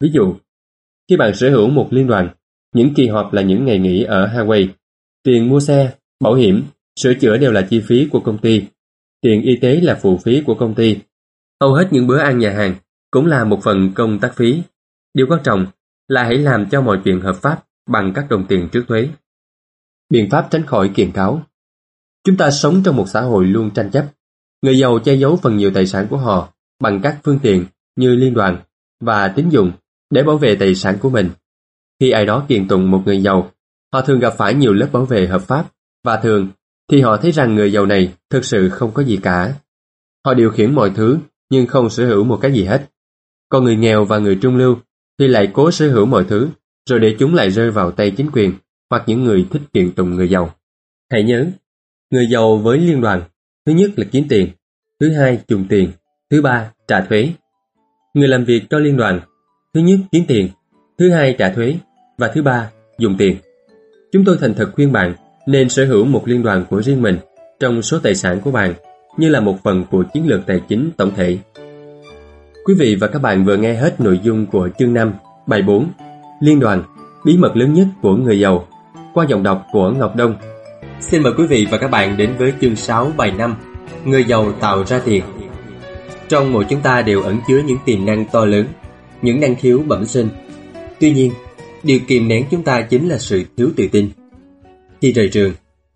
Ví 0.00 0.10
dụ, 0.12 0.34
khi 1.08 1.16
bạn 1.16 1.34
sở 1.34 1.50
hữu 1.50 1.70
một 1.70 1.88
liên 1.90 2.06
đoàn, 2.06 2.28
những 2.74 2.94
kỳ 2.94 3.08
họp 3.08 3.32
là 3.32 3.42
những 3.42 3.64
ngày 3.64 3.78
nghỉ 3.78 4.02
ở 4.02 4.26
Hawaii, 4.26 4.68
tiền 5.22 5.48
mua 5.48 5.60
xe, 5.60 5.94
bảo 6.20 6.34
hiểm, 6.34 6.64
sửa 7.00 7.14
chữa 7.14 7.36
đều 7.36 7.52
là 7.52 7.66
chi 7.70 7.80
phí 7.80 8.08
của 8.10 8.20
công 8.20 8.38
ty, 8.38 8.62
tiền 9.20 9.42
y 9.42 9.56
tế 9.56 9.80
là 9.80 9.94
phụ 10.02 10.18
phí 10.24 10.42
của 10.46 10.54
công 10.54 10.74
ty. 10.74 10.98
Hầu 11.60 11.74
hết 11.74 11.88
những 11.90 12.06
bữa 12.06 12.18
ăn 12.18 12.38
nhà 12.38 12.50
hàng 12.50 12.74
cũng 13.10 13.26
là 13.26 13.44
một 13.44 13.60
phần 13.62 13.92
công 13.94 14.18
tác 14.18 14.36
phí. 14.36 14.62
Điều 15.14 15.26
quan 15.28 15.40
trọng 15.44 15.66
là 16.08 16.24
hãy 16.24 16.38
làm 16.38 16.66
cho 16.70 16.80
mọi 16.80 17.00
chuyện 17.04 17.20
hợp 17.20 17.36
pháp 17.36 17.64
bằng 17.90 18.12
các 18.14 18.26
đồng 18.30 18.46
tiền 18.48 18.68
trước 18.72 18.84
thuế. 18.88 19.08
Biện 20.10 20.30
pháp 20.30 20.48
tránh 20.50 20.66
khỏi 20.66 20.90
kiện 20.94 21.12
cáo 21.12 21.42
Chúng 22.24 22.36
ta 22.36 22.50
sống 22.50 22.82
trong 22.84 22.96
một 22.96 23.08
xã 23.08 23.20
hội 23.20 23.46
luôn 23.46 23.70
tranh 23.70 23.90
chấp 23.90 24.06
Người 24.62 24.78
giàu 24.78 24.98
che 24.98 25.14
giấu 25.14 25.36
phần 25.36 25.56
nhiều 25.56 25.70
tài 25.74 25.86
sản 25.86 26.06
của 26.10 26.16
họ 26.16 26.52
bằng 26.80 27.00
các 27.02 27.18
phương 27.24 27.38
tiện 27.42 27.64
như 27.96 28.16
liên 28.16 28.34
đoàn 28.34 28.58
và 29.00 29.28
tín 29.28 29.48
dụng 29.48 29.72
để 30.10 30.22
bảo 30.22 30.38
vệ 30.38 30.56
tài 30.56 30.74
sản 30.74 30.98
của 31.00 31.10
mình. 31.10 31.30
Khi 32.00 32.10
ai 32.10 32.26
đó 32.26 32.44
kiện 32.48 32.68
tụng 32.68 32.90
một 32.90 33.02
người 33.04 33.22
giàu, 33.22 33.50
họ 33.92 34.00
thường 34.00 34.20
gặp 34.20 34.34
phải 34.38 34.54
nhiều 34.54 34.72
lớp 34.72 34.88
bảo 34.92 35.04
vệ 35.04 35.26
hợp 35.26 35.42
pháp 35.42 35.64
và 36.04 36.16
thường 36.16 36.48
thì 36.90 37.00
họ 37.00 37.16
thấy 37.16 37.32
rằng 37.32 37.54
người 37.54 37.72
giàu 37.72 37.86
này 37.86 38.12
thực 38.30 38.44
sự 38.44 38.68
không 38.68 38.90
có 38.92 39.02
gì 39.02 39.18
cả. 39.22 39.54
Họ 40.24 40.34
điều 40.34 40.50
khiển 40.50 40.74
mọi 40.74 40.90
thứ 40.90 41.18
nhưng 41.50 41.66
không 41.66 41.90
sở 41.90 42.06
hữu 42.06 42.24
một 42.24 42.38
cái 42.42 42.52
gì 42.52 42.64
hết. 42.64 42.90
Còn 43.48 43.64
người 43.64 43.76
nghèo 43.76 44.04
và 44.04 44.18
người 44.18 44.38
trung 44.42 44.56
lưu 44.56 44.76
thì 45.18 45.28
lại 45.28 45.50
cố 45.52 45.70
sở 45.70 45.90
hữu 45.90 46.06
mọi 46.06 46.24
thứ 46.24 46.48
rồi 46.88 47.00
để 47.00 47.16
chúng 47.18 47.34
lại 47.34 47.50
rơi 47.50 47.70
vào 47.70 47.90
tay 47.90 48.10
chính 48.10 48.30
quyền 48.30 48.52
hoặc 48.90 49.02
những 49.06 49.24
người 49.24 49.46
thích 49.50 49.62
kiện 49.72 49.92
tụng 49.92 50.10
người 50.10 50.28
giàu. 50.28 50.54
Hãy 51.10 51.22
nhớ, 51.22 51.46
người 52.10 52.26
giàu 52.32 52.56
với 52.56 52.78
liên 52.78 53.00
đoàn, 53.00 53.22
thứ 53.66 53.72
nhất 53.72 53.90
là 53.96 54.04
kiếm 54.12 54.26
tiền, 54.28 54.48
thứ 55.00 55.12
hai 55.12 55.40
dùng 55.48 55.66
tiền, 55.68 55.90
thứ 56.30 56.42
ba 56.42 56.72
trả 56.88 57.00
thuế. 57.00 57.32
Người 58.14 58.28
làm 58.28 58.44
việc 58.44 58.62
cho 58.70 58.78
liên 58.78 58.96
đoàn, 58.96 59.20
thứ 59.76 59.82
nhất 59.82 59.98
kiếm 60.12 60.24
tiền, 60.28 60.48
thứ 60.98 61.10
hai 61.10 61.34
trả 61.38 61.50
thuế 61.50 61.74
và 62.18 62.28
thứ 62.34 62.42
ba 62.42 62.70
dùng 62.98 63.16
tiền. 63.18 63.36
Chúng 64.12 64.24
tôi 64.24 64.36
thành 64.40 64.54
thật 64.54 64.70
khuyên 64.74 64.92
bạn 64.92 65.14
nên 65.46 65.68
sở 65.68 65.84
hữu 65.84 66.04
một 66.04 66.28
liên 66.28 66.42
đoàn 66.42 66.64
của 66.70 66.82
riêng 66.82 67.02
mình 67.02 67.18
trong 67.60 67.82
số 67.82 67.98
tài 67.98 68.14
sản 68.14 68.40
của 68.40 68.50
bạn 68.50 68.74
như 69.16 69.28
là 69.28 69.40
một 69.40 69.62
phần 69.62 69.84
của 69.90 70.04
chiến 70.14 70.26
lược 70.26 70.46
tài 70.46 70.60
chính 70.68 70.90
tổng 70.96 71.10
thể. 71.16 71.38
Quý 72.64 72.74
vị 72.78 72.96
và 73.00 73.06
các 73.06 73.22
bạn 73.22 73.44
vừa 73.44 73.56
nghe 73.56 73.74
hết 73.74 74.00
nội 74.00 74.20
dung 74.22 74.46
của 74.46 74.68
chương 74.78 74.94
5, 74.94 75.12
bài 75.46 75.62
4 75.62 75.88
Liên 76.40 76.60
đoàn, 76.60 76.82
bí 77.24 77.36
mật 77.36 77.56
lớn 77.56 77.74
nhất 77.74 77.86
của 78.02 78.16
người 78.16 78.40
giàu 78.40 78.68
qua 79.14 79.26
giọng 79.28 79.42
đọc 79.42 79.66
của 79.72 79.90
Ngọc 79.90 80.16
Đông. 80.16 80.36
Xin 81.00 81.22
mời 81.22 81.32
quý 81.38 81.46
vị 81.46 81.66
và 81.70 81.78
các 81.78 81.90
bạn 81.90 82.16
đến 82.16 82.30
với 82.38 82.52
chương 82.60 82.76
6 82.76 83.12
bài 83.16 83.32
5 83.38 83.54
Người 84.04 84.24
giàu 84.24 84.52
tạo 84.52 84.84
ra 84.84 85.00
tiền. 85.04 85.22
Trong 86.28 86.52
mỗi 86.52 86.66
chúng 86.68 86.80
ta 86.80 87.02
đều 87.02 87.22
ẩn 87.22 87.38
chứa 87.48 87.62
những 87.66 87.78
tiềm 87.84 88.06
năng 88.06 88.24
to 88.24 88.44
lớn, 88.44 88.66
những 89.22 89.40
năng 89.40 89.56
khiếu 89.56 89.82
bẩm 89.82 90.04
sinh. 90.04 90.28
Tuy 91.00 91.12
nhiên, 91.12 91.32
điều 91.82 91.98
kìm 92.06 92.28
nén 92.28 92.46
chúng 92.50 92.62
ta 92.62 92.82
chính 92.82 93.08
là 93.08 93.18
sự 93.18 93.44
thiếu 93.56 93.70
tự 93.76 93.88
tin. 93.92 94.10
Khi 95.00 95.12
rời 95.12 95.28
trường, 95.32 95.52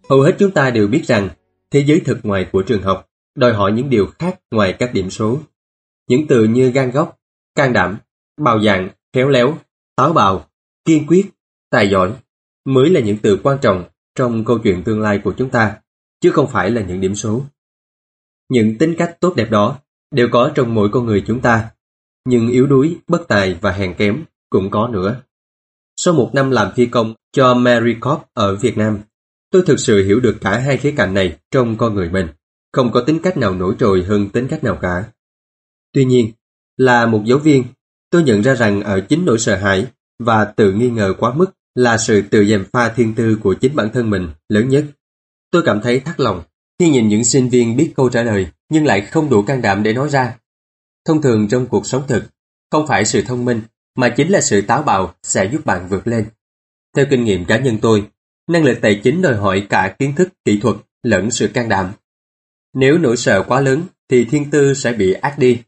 hầu 0.08 0.20
hết 0.20 0.36
chúng 0.38 0.50
ta 0.50 0.70
đều 0.70 0.86
biết 0.86 1.02
rằng 1.06 1.28
thế 1.70 1.84
giới 1.86 2.00
thực 2.00 2.18
ngoài 2.22 2.46
của 2.52 2.62
trường 2.62 2.82
học 2.82 3.06
đòi 3.34 3.52
hỏi 3.52 3.72
những 3.72 3.90
điều 3.90 4.06
khác 4.18 4.40
ngoài 4.50 4.72
các 4.78 4.94
điểm 4.94 5.10
số. 5.10 5.38
Những 6.08 6.26
từ 6.26 6.44
như 6.44 6.70
gan 6.70 6.90
góc, 6.90 7.18
can 7.54 7.72
đảm, 7.72 7.98
bào 8.40 8.62
dạng, 8.62 8.88
khéo 9.12 9.28
léo, 9.28 9.58
táo 9.96 10.12
bạo, 10.12 10.46
kiên 10.84 11.06
quyết, 11.06 11.30
tài 11.70 11.90
giỏi 11.90 12.12
mới 12.64 12.90
là 12.90 13.00
những 13.00 13.16
từ 13.22 13.40
quan 13.42 13.58
trọng 13.62 13.84
trong 14.14 14.44
câu 14.44 14.58
chuyện 14.58 14.82
tương 14.84 15.00
lai 15.00 15.20
của 15.24 15.34
chúng 15.38 15.50
ta, 15.50 15.76
chứ 16.20 16.30
không 16.30 16.48
phải 16.48 16.70
là 16.70 16.82
những 16.82 17.00
điểm 17.00 17.14
số. 17.14 17.42
Những 18.48 18.78
tính 18.78 18.94
cách 18.98 19.16
tốt 19.20 19.34
đẹp 19.36 19.50
đó 19.50 19.78
đều 20.10 20.28
có 20.32 20.52
trong 20.54 20.74
mỗi 20.74 20.88
con 20.92 21.06
người 21.06 21.24
chúng 21.26 21.40
ta, 21.40 21.70
nhưng 22.26 22.48
yếu 22.48 22.66
đuối, 22.66 22.96
bất 23.08 23.28
tài 23.28 23.58
và 23.60 23.72
hèn 23.72 23.94
kém 23.94 24.24
cũng 24.50 24.70
có 24.70 24.88
nữa. 24.88 25.22
Sau 25.96 26.14
một 26.14 26.30
năm 26.34 26.50
làm 26.50 26.72
phi 26.76 26.86
công 26.86 27.14
cho 27.32 27.54
Mary 27.54 27.94
Corp 28.00 28.20
ở 28.34 28.56
Việt 28.56 28.78
Nam, 28.78 28.98
tôi 29.50 29.62
thực 29.66 29.80
sự 29.80 30.04
hiểu 30.04 30.20
được 30.20 30.36
cả 30.40 30.58
hai 30.58 30.76
khía 30.76 30.94
cạnh 30.96 31.14
này 31.14 31.36
trong 31.50 31.76
con 31.76 31.94
người 31.94 32.10
mình. 32.10 32.26
Không 32.72 32.92
có 32.92 33.00
tính 33.00 33.20
cách 33.22 33.36
nào 33.36 33.54
nổi 33.54 33.74
trội 33.78 34.02
hơn 34.02 34.28
tính 34.28 34.48
cách 34.48 34.64
nào 34.64 34.78
cả. 34.82 35.04
Tuy 35.92 36.04
nhiên, 36.04 36.30
là 36.76 37.06
một 37.06 37.22
giáo 37.24 37.38
viên, 37.38 37.64
tôi 38.10 38.22
nhận 38.22 38.42
ra 38.42 38.54
rằng 38.54 38.80
ở 38.82 39.00
chính 39.00 39.24
nỗi 39.24 39.38
sợ 39.38 39.56
hãi 39.56 39.86
và 40.18 40.44
tự 40.44 40.72
nghi 40.72 40.90
ngờ 40.90 41.14
quá 41.18 41.34
mức 41.34 41.50
là 41.74 41.98
sự 41.98 42.22
tự 42.30 42.44
dèm 42.44 42.64
pha 42.72 42.88
thiên 42.88 43.14
tư 43.14 43.38
của 43.42 43.54
chính 43.54 43.76
bản 43.76 43.90
thân 43.92 44.10
mình 44.10 44.28
lớn 44.48 44.68
nhất. 44.68 44.84
Tôi 45.50 45.62
cảm 45.66 45.80
thấy 45.80 46.00
thắt 46.00 46.20
lòng 46.20 46.42
khi 46.78 46.90
nhìn 46.90 47.08
những 47.08 47.24
sinh 47.24 47.48
viên 47.48 47.76
biết 47.76 47.92
câu 47.96 48.08
trả 48.08 48.22
lời 48.22 48.46
nhưng 48.68 48.84
lại 48.84 49.00
không 49.00 49.30
đủ 49.30 49.42
can 49.42 49.62
đảm 49.62 49.82
để 49.82 49.92
nói 49.92 50.08
ra. 50.08 50.36
Thông 51.04 51.22
thường 51.22 51.48
trong 51.48 51.66
cuộc 51.66 51.86
sống 51.86 52.04
thực, 52.08 52.24
không 52.70 52.86
phải 52.86 53.04
sự 53.04 53.22
thông 53.22 53.44
minh 53.44 53.62
mà 53.94 54.14
chính 54.16 54.28
là 54.28 54.40
sự 54.40 54.62
táo 54.62 54.82
bạo 54.82 55.14
sẽ 55.22 55.48
giúp 55.52 55.66
bạn 55.66 55.88
vượt 55.88 56.06
lên. 56.06 56.26
Theo 56.96 57.06
kinh 57.10 57.24
nghiệm 57.24 57.44
cá 57.44 57.58
nhân 57.58 57.78
tôi, 57.82 58.08
năng 58.50 58.64
lực 58.64 58.78
tài 58.82 59.00
chính 59.04 59.22
đòi 59.22 59.36
hỏi 59.36 59.66
cả 59.68 59.96
kiến 59.98 60.14
thức, 60.14 60.28
kỹ 60.44 60.58
thuật 60.62 60.76
lẫn 61.02 61.30
sự 61.30 61.48
can 61.54 61.68
đảm. 61.68 61.92
Nếu 62.74 62.98
nỗi 62.98 63.16
sợ 63.16 63.44
quá 63.48 63.60
lớn 63.60 63.82
thì 64.08 64.24
thiên 64.24 64.50
tư 64.50 64.74
sẽ 64.74 64.92
bị 64.92 65.12
ác 65.12 65.38
đi. 65.38 65.62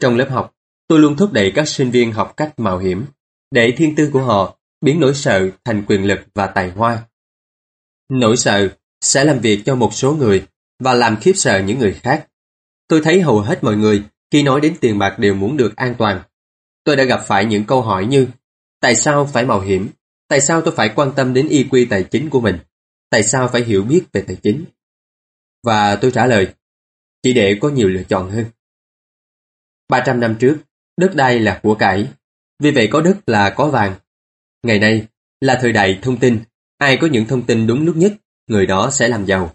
Trong 0.00 0.16
lớp 0.16 0.30
học, 0.30 0.54
tôi 0.88 0.98
luôn 0.98 1.16
thúc 1.16 1.32
đẩy 1.32 1.52
các 1.54 1.68
sinh 1.68 1.90
viên 1.90 2.12
học 2.12 2.36
cách 2.36 2.58
mạo 2.58 2.78
hiểm, 2.78 3.04
để 3.50 3.74
thiên 3.76 3.94
tư 3.94 4.10
của 4.12 4.22
họ 4.22 4.58
biến 4.80 5.00
nỗi 5.00 5.14
sợ 5.14 5.48
thành 5.64 5.84
quyền 5.86 6.04
lực 6.04 6.20
và 6.34 6.46
tài 6.46 6.70
hoa. 6.70 7.02
Nỗi 8.08 8.36
sợ 8.36 8.68
sẽ 9.00 9.24
làm 9.24 9.38
việc 9.38 9.62
cho 9.66 9.74
một 9.74 9.94
số 9.94 10.14
người 10.14 10.46
và 10.78 10.94
làm 10.94 11.16
khiếp 11.16 11.32
sợ 11.34 11.58
những 11.58 11.78
người 11.78 11.92
khác. 11.92 12.26
Tôi 12.88 13.00
thấy 13.04 13.20
hầu 13.20 13.40
hết 13.40 13.64
mọi 13.64 13.76
người 13.76 14.04
khi 14.30 14.42
nói 14.42 14.60
đến 14.60 14.76
tiền 14.80 14.98
bạc 14.98 15.18
đều 15.18 15.34
muốn 15.34 15.56
được 15.56 15.76
an 15.76 15.94
toàn. 15.98 16.22
Tôi 16.84 16.96
đã 16.96 17.04
gặp 17.04 17.20
phải 17.26 17.44
những 17.44 17.64
câu 17.64 17.82
hỏi 17.82 18.06
như 18.06 18.26
Tại 18.80 18.94
sao 18.94 19.26
phải 19.26 19.46
mạo 19.46 19.60
hiểm? 19.60 19.88
Tại 20.28 20.40
sao 20.40 20.62
tôi 20.62 20.74
phải 20.76 20.92
quan 20.94 21.12
tâm 21.16 21.34
đến 21.34 21.48
y 21.48 21.64
quy 21.70 21.84
tài 21.84 22.04
chính 22.04 22.30
của 22.30 22.40
mình? 22.40 22.58
Tại 23.10 23.22
sao 23.22 23.48
phải 23.48 23.64
hiểu 23.64 23.82
biết 23.82 24.02
về 24.12 24.24
tài 24.26 24.36
chính? 24.42 24.64
Và 25.64 25.96
tôi 25.96 26.10
trả 26.10 26.26
lời 26.26 26.54
Chỉ 27.22 27.32
để 27.32 27.58
có 27.60 27.68
nhiều 27.68 27.88
lựa 27.88 28.02
chọn 28.02 28.30
hơn. 28.30 28.44
300 29.88 30.20
năm 30.20 30.36
trước, 30.40 30.58
đất 30.96 31.14
đai 31.14 31.38
là 31.38 31.60
của 31.62 31.74
cải. 31.74 32.08
Vì 32.58 32.70
vậy 32.70 32.88
có 32.92 33.00
đất 33.00 33.16
là 33.26 33.50
có 33.50 33.70
vàng. 33.70 33.94
Ngày 34.62 34.78
nay 34.78 35.06
là 35.40 35.58
thời 35.62 35.72
đại 35.72 35.98
thông 36.02 36.16
tin. 36.16 36.38
Ai 36.78 36.98
có 37.00 37.06
những 37.06 37.26
thông 37.26 37.46
tin 37.46 37.66
đúng 37.66 37.86
lúc 37.86 37.96
nhất, 37.96 38.12
người 38.46 38.66
đó 38.66 38.90
sẽ 38.90 39.08
làm 39.08 39.26
giàu. 39.26 39.54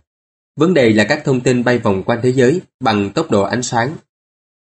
Vấn 0.55 0.73
đề 0.73 0.89
là 0.89 1.05
các 1.09 1.21
thông 1.25 1.41
tin 1.41 1.63
bay 1.63 1.77
vòng 1.77 2.03
quanh 2.03 2.19
thế 2.23 2.33
giới 2.33 2.61
bằng 2.79 3.11
tốc 3.15 3.31
độ 3.31 3.41
ánh 3.43 3.63
sáng. 3.63 3.95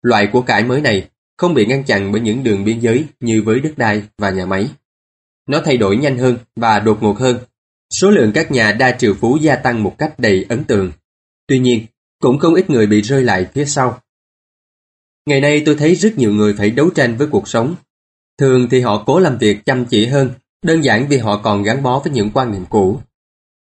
Loại 0.05 0.29
của 0.33 0.41
cải 0.41 0.63
mới 0.63 0.81
này 0.81 1.07
không 1.37 1.53
bị 1.53 1.65
ngăn 1.65 1.83
chặn 1.83 2.11
bởi 2.11 2.21
những 2.21 2.43
đường 2.43 2.63
biên 2.63 2.79
giới 2.79 3.05
như 3.19 3.41
với 3.41 3.59
đất 3.59 3.73
đai 3.77 4.03
và 4.17 4.29
nhà 4.29 4.45
máy. 4.45 4.69
Nó 5.47 5.61
thay 5.65 5.77
đổi 5.77 5.97
nhanh 5.97 6.17
hơn 6.17 6.37
và 6.55 6.79
đột 6.79 7.03
ngột 7.03 7.19
hơn. 7.19 7.37
Số 7.89 8.11
lượng 8.11 8.31
các 8.33 8.51
nhà 8.51 8.71
đa 8.71 8.97
triệu 8.99 9.13
phú 9.13 9.37
gia 9.41 9.55
tăng 9.55 9.83
một 9.83 9.95
cách 9.97 10.19
đầy 10.19 10.45
ấn 10.49 10.63
tượng. 10.63 10.91
Tuy 11.47 11.59
nhiên, 11.59 11.85
cũng 12.21 12.39
không 12.39 12.53
ít 12.53 12.69
người 12.69 12.87
bị 12.87 13.01
rơi 13.01 13.23
lại 13.23 13.47
phía 13.53 13.65
sau. 13.65 14.01
Ngày 15.25 15.41
nay 15.41 15.63
tôi 15.65 15.75
thấy 15.75 15.95
rất 15.95 16.17
nhiều 16.17 16.33
người 16.33 16.53
phải 16.57 16.69
đấu 16.69 16.89
tranh 16.95 17.17
với 17.17 17.27
cuộc 17.31 17.47
sống. 17.47 17.75
Thường 18.37 18.67
thì 18.71 18.81
họ 18.81 19.03
cố 19.05 19.19
làm 19.19 19.37
việc 19.37 19.65
chăm 19.65 19.85
chỉ 19.85 20.05
hơn, 20.05 20.29
đơn 20.65 20.83
giản 20.83 21.07
vì 21.09 21.17
họ 21.17 21.41
còn 21.43 21.63
gắn 21.63 21.83
bó 21.83 21.99
với 21.99 22.13
những 22.13 22.31
quan 22.33 22.51
niệm 22.51 22.65
cũ. 22.69 22.99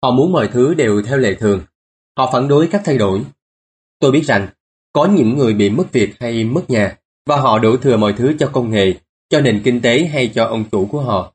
Họ 0.03 0.11
muốn 0.11 0.31
mọi 0.31 0.49
thứ 0.53 0.73
đều 0.73 1.01
theo 1.01 1.17
lệ 1.17 1.35
thường. 1.35 1.61
Họ 2.17 2.29
phản 2.33 2.47
đối 2.47 2.67
các 2.67 2.81
thay 2.85 2.97
đổi. 2.97 3.21
Tôi 3.99 4.11
biết 4.11 4.23
rằng, 4.25 4.47
có 4.93 5.05
những 5.05 5.37
người 5.37 5.53
bị 5.53 5.69
mất 5.69 5.91
việc 5.91 6.13
hay 6.19 6.43
mất 6.43 6.69
nhà, 6.69 6.97
và 7.25 7.37
họ 7.37 7.59
đổ 7.59 7.77
thừa 7.77 7.97
mọi 7.97 8.13
thứ 8.13 8.33
cho 8.39 8.49
công 8.53 8.71
nghệ, 8.71 8.93
cho 9.29 9.41
nền 9.41 9.61
kinh 9.63 9.81
tế 9.81 10.05
hay 10.05 10.27
cho 10.27 10.45
ông 10.45 10.63
chủ 10.71 10.85
của 10.85 11.01
họ. 11.01 11.33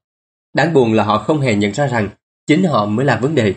Đáng 0.55 0.73
buồn 0.73 0.93
là 0.93 1.05
họ 1.05 1.19
không 1.19 1.41
hề 1.41 1.55
nhận 1.55 1.73
ra 1.73 1.87
rằng 1.87 2.09
chính 2.47 2.65
họ 2.65 2.87
mới 2.87 3.07
là 3.07 3.19
vấn 3.23 3.35
đề. 3.35 3.55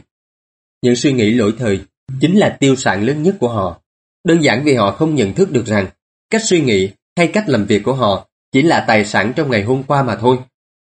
Những 0.82 0.96
suy 0.96 1.14
nghĩ 1.14 1.32
lỗi 1.32 1.54
thời 1.58 1.80
chính 2.22 2.38
là 2.38 2.58
tiêu 2.60 2.76
sản 2.76 3.04
lớn 3.04 3.24
nhất 3.24 3.36
của 3.40 3.50
họ. 3.50 3.82
Đơn 4.24 4.44
giản 4.44 4.64
vì 4.64 4.76
họ 4.76 4.92
không 4.92 5.16
nhận 5.16 5.34
thức 5.34 5.52
được 5.52 5.66
rằng 5.66 5.88
cách 6.30 6.42
suy 6.44 6.62
nghĩ 6.62 6.90
hay 7.18 7.28
cách 7.28 7.50
làm 7.50 7.66
việc 7.66 7.84
của 7.84 7.94
họ 7.94 8.28
chỉ 8.52 8.62
là 8.62 8.86
tài 8.88 9.06
sản 9.06 9.34
trong 9.36 9.52
ngày 9.52 9.64
hôm 9.64 9.84
qua 9.84 10.04
mà 10.04 10.16
thôi. 10.16 10.38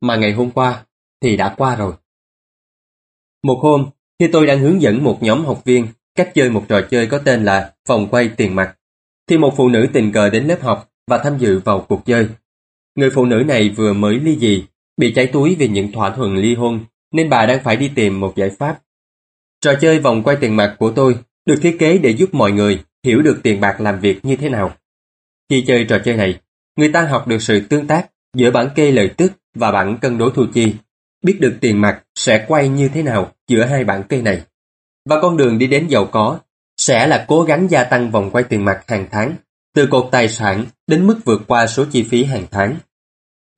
Mà 0.01 0.16
ngày 0.16 0.32
hôm 0.32 0.51
qua 0.51 0.85
thì 1.22 1.36
đã 1.36 1.55
qua 1.56 1.76
rồi. 1.76 1.93
Một 3.43 3.59
hôm, 3.62 3.86
khi 4.18 4.28
tôi 4.32 4.47
đang 4.47 4.60
hướng 4.60 4.82
dẫn 4.82 5.05
một 5.05 5.18
nhóm 5.22 5.44
học 5.44 5.62
viên 5.64 5.86
cách 6.14 6.31
chơi 6.35 6.51
một 6.51 6.64
trò 6.68 6.81
chơi 6.90 7.06
có 7.06 7.18
tên 7.18 7.44
là 7.44 7.72
phòng 7.89 8.09
quay 8.10 8.28
tiền 8.36 8.55
mặt, 8.55 8.76
thì 9.28 9.38
một 9.38 9.55
phụ 9.56 9.68
nữ 9.68 9.86
tình 9.92 10.12
cờ 10.12 10.30
đến 10.30 10.46
lớp 10.46 10.62
học 10.62 10.90
và 11.06 11.18
tham 11.18 11.38
dự 11.38 11.59
vào 11.59 11.86
cuộc 11.88 12.06
chơi. 12.06 12.28
Người 12.94 13.10
phụ 13.10 13.24
nữ 13.24 13.44
này 13.46 13.68
vừa 13.68 13.92
mới 13.92 14.14
ly 14.14 14.38
dị, 14.38 14.64
bị 14.96 15.12
cháy 15.14 15.26
túi 15.26 15.55
vì 15.55 15.68
những 15.68 15.92
thỏa 15.92 16.10
thuận 16.10 16.36
ly 16.36 16.55
hôn, 16.55 16.84
nên 17.12 17.30
bà 17.30 17.46
đang 17.46 17.62
phải 17.64 17.76
đi 17.76 17.90
tìm 17.94 18.20
một 18.20 18.36
giải 18.36 18.51
pháp. 18.51 18.80
Trò 19.60 19.74
chơi 19.80 19.98
vòng 19.98 20.22
quay 20.22 20.36
tiền 20.40 20.56
mặt 20.56 20.76
của 20.78 20.90
tôi 20.90 21.18
được 21.46 21.56
thiết 21.62 21.76
kế 21.78 21.98
để 21.98 22.10
giúp 22.10 22.34
mọi 22.34 22.52
người 22.52 22.84
hiểu 23.05 23.22
được 23.22 23.40
tiền 23.42 23.60
bạc 23.60 23.80
làm 23.80 24.01
việc 24.01 24.24
như 24.24 24.36
thế 24.36 24.48
nào. 24.48 24.74
Khi 25.51 25.64
chơi 25.66 25.86
trò 25.88 25.98
chơi 26.05 26.16
này, 26.16 26.40
người 26.76 26.88
ta 26.88 27.02
học 27.02 27.28
được 27.28 27.42
sự 27.42 27.60
tương 27.60 27.86
tác 27.86 28.10
giữa 28.36 28.51
bảng 28.51 28.68
kê 28.74 28.90
lợi 28.90 29.10
tức 29.16 29.32
và 29.55 29.72
bảng 29.72 29.98
cân 29.98 30.18
đối 30.18 30.30
thu 30.34 30.46
chi, 30.55 30.74
biết 31.22 31.36
được 31.40 31.56
tiền 31.60 31.80
mặt 31.80 32.02
sẽ 32.14 32.44
quay 32.48 32.68
như 32.68 32.88
thế 32.88 33.02
nào 33.02 33.32
giữa 33.48 33.64
hai 33.64 33.84
bảng 33.84 34.02
kê 34.02 34.22
này. 34.22 34.42
Và 35.09 35.20
con 35.20 35.36
đường 35.36 35.59
đi 35.59 35.66
đến 35.66 35.86
giàu 35.88 36.06
có 36.06 36.38
sẽ 36.86 37.06
là 37.06 37.24
cố 37.28 37.43
gắng 37.43 37.70
gia 37.70 37.85
tăng 37.85 38.11
vòng 38.11 38.31
quay 38.31 38.44
tiền 38.44 38.65
mặt 38.65 38.85
hàng 38.89 39.06
tháng, 39.11 39.35
từ 39.74 39.86
cột 39.90 40.09
tài 40.12 40.28
sản 40.28 40.66
đến 40.86 41.06
mức 41.06 41.20
vượt 41.24 41.43
qua 41.47 41.66
số 41.66 41.85
chi 41.93 42.02
phí 42.02 42.24
hàng 42.24 42.47
tháng. 42.51 42.77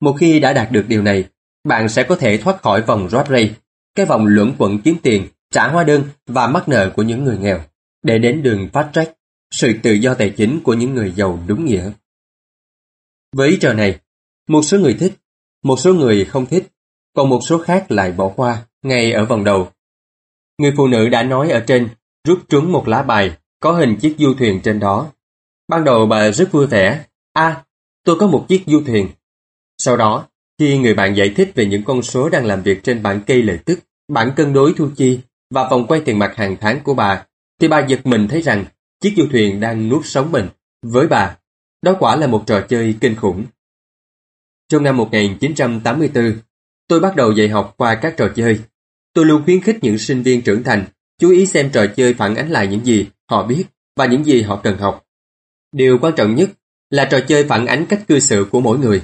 Một 0.01 0.15
khi 0.19 0.39
đã 0.39 0.53
đạt 0.53 0.71
được 0.71 0.85
điều 0.87 1.01
này, 1.01 1.25
bạn 1.63 1.89
sẽ 1.89 2.03
có 2.03 2.15
thể 2.15 2.37
thoát 2.37 2.61
khỏi 2.61 2.81
vòng 2.81 3.09
rat 3.09 3.27
race, 3.27 3.53
cái 3.95 4.05
vòng 4.05 4.25
luẩn 4.27 4.53
quẩn 4.57 4.81
kiếm 4.81 4.97
tiền, 5.03 5.27
trả 5.51 5.67
hóa 5.67 5.83
đơn 5.83 6.03
và 6.25 6.47
mắc 6.47 6.69
nợ 6.69 6.91
của 6.95 7.03
những 7.03 7.23
người 7.23 7.37
nghèo, 7.37 7.61
để 8.03 8.19
đến 8.19 8.43
đường 8.43 8.69
fast 8.73 8.91
track, 8.91 9.13
sự 9.51 9.73
tự 9.83 9.91
do 9.91 10.13
tài 10.13 10.29
chính 10.29 10.59
của 10.63 10.73
những 10.73 10.95
người 10.95 11.11
giàu 11.11 11.39
đúng 11.47 11.65
nghĩa. 11.65 11.91
Với 13.35 13.57
trò 13.61 13.73
này, 13.73 13.99
một 14.47 14.61
số 14.61 14.79
người 14.79 14.93
thích, 14.99 15.13
một 15.63 15.79
số 15.79 15.93
người 15.93 16.25
không 16.25 16.45
thích, 16.45 16.67
còn 17.15 17.29
một 17.29 17.39
số 17.43 17.57
khác 17.57 17.91
lại 17.91 18.11
bỏ 18.11 18.29
qua 18.35 18.65
ngay 18.83 19.11
ở 19.11 19.25
vòng 19.25 19.43
đầu. 19.43 19.71
Người 20.57 20.73
phụ 20.77 20.87
nữ 20.87 21.09
đã 21.09 21.23
nói 21.23 21.49
ở 21.49 21.59
trên 21.59 21.89
rút 22.27 22.49
trúng 22.49 22.71
một 22.71 22.87
lá 22.87 23.03
bài 23.03 23.37
có 23.59 23.71
hình 23.71 23.95
chiếc 23.95 24.15
du 24.17 24.33
thuyền 24.33 24.61
trên 24.63 24.79
đó. 24.79 25.11
Ban 25.67 25.83
đầu 25.83 26.05
bà 26.05 26.31
rất 26.31 26.51
vui 26.51 26.67
vẻ. 26.67 27.05
À, 27.33 27.63
tôi 28.03 28.15
có 28.19 28.27
một 28.27 28.45
chiếc 28.49 28.63
du 28.65 28.81
thuyền. 28.85 29.09
Sau 29.77 29.97
đó, 29.97 30.27
khi 30.59 30.77
người 30.77 30.93
bạn 30.93 31.15
giải 31.15 31.33
thích 31.35 31.51
về 31.55 31.65
những 31.65 31.83
con 31.83 32.01
số 32.01 32.29
đang 32.29 32.45
làm 32.45 32.63
việc 32.63 32.83
trên 32.83 33.03
bảng 33.03 33.21
cây 33.27 33.43
lợi 33.43 33.59
tức, 33.65 33.79
bảng 34.07 34.31
cân 34.35 34.53
đối 34.53 34.73
thu 34.73 34.89
chi 34.95 35.19
và 35.49 35.69
vòng 35.69 35.87
quay 35.87 36.01
tiền 36.05 36.19
mặt 36.19 36.35
hàng 36.35 36.57
tháng 36.61 36.79
của 36.83 36.93
bà, 36.93 37.25
thì 37.59 37.67
bà 37.67 37.85
giật 37.87 38.05
mình 38.05 38.27
thấy 38.27 38.41
rằng 38.41 38.65
chiếc 38.99 39.13
du 39.17 39.23
thuyền 39.31 39.59
đang 39.59 39.89
nuốt 39.89 40.05
sống 40.05 40.31
mình. 40.31 40.47
Với 40.81 41.07
bà, 41.07 41.37
đó 41.81 41.95
quả 41.99 42.15
là 42.15 42.27
một 42.27 42.43
trò 42.47 42.61
chơi 42.61 42.95
kinh 43.01 43.15
khủng. 43.15 43.45
Trong 44.69 44.83
năm 44.83 44.97
1984, 44.97 46.33
tôi 46.87 46.99
bắt 46.99 47.15
đầu 47.15 47.31
dạy 47.31 47.49
học 47.49 47.73
qua 47.77 47.95
các 47.95 48.13
trò 48.17 48.29
chơi. 48.35 48.59
Tôi 49.13 49.25
luôn 49.25 49.43
khuyến 49.45 49.61
khích 49.61 49.77
những 49.81 49.97
sinh 49.97 50.23
viên 50.23 50.41
trưởng 50.41 50.63
thành 50.63 50.85
chú 51.17 51.31
ý 51.31 51.45
xem 51.45 51.69
trò 51.73 51.85
chơi 51.97 52.13
phản 52.13 52.35
ánh 52.35 52.49
lại 52.49 52.67
những 52.67 52.85
gì 52.85 53.07
họ 53.29 53.47
biết 53.47 53.65
và 53.95 54.05
những 54.05 54.23
gì 54.23 54.41
họ 54.41 54.61
cần 54.63 54.77
học. 54.77 55.05
Điều 55.71 55.97
quan 56.01 56.13
trọng 56.17 56.35
nhất 56.35 56.49
là 56.89 57.07
trò 57.11 57.19
chơi 57.27 57.43
phản 57.43 57.65
ánh 57.65 57.85
cách 57.89 58.03
cư 58.07 58.19
xử 58.19 58.47
của 58.51 58.61
mỗi 58.61 58.79
người. 58.79 59.01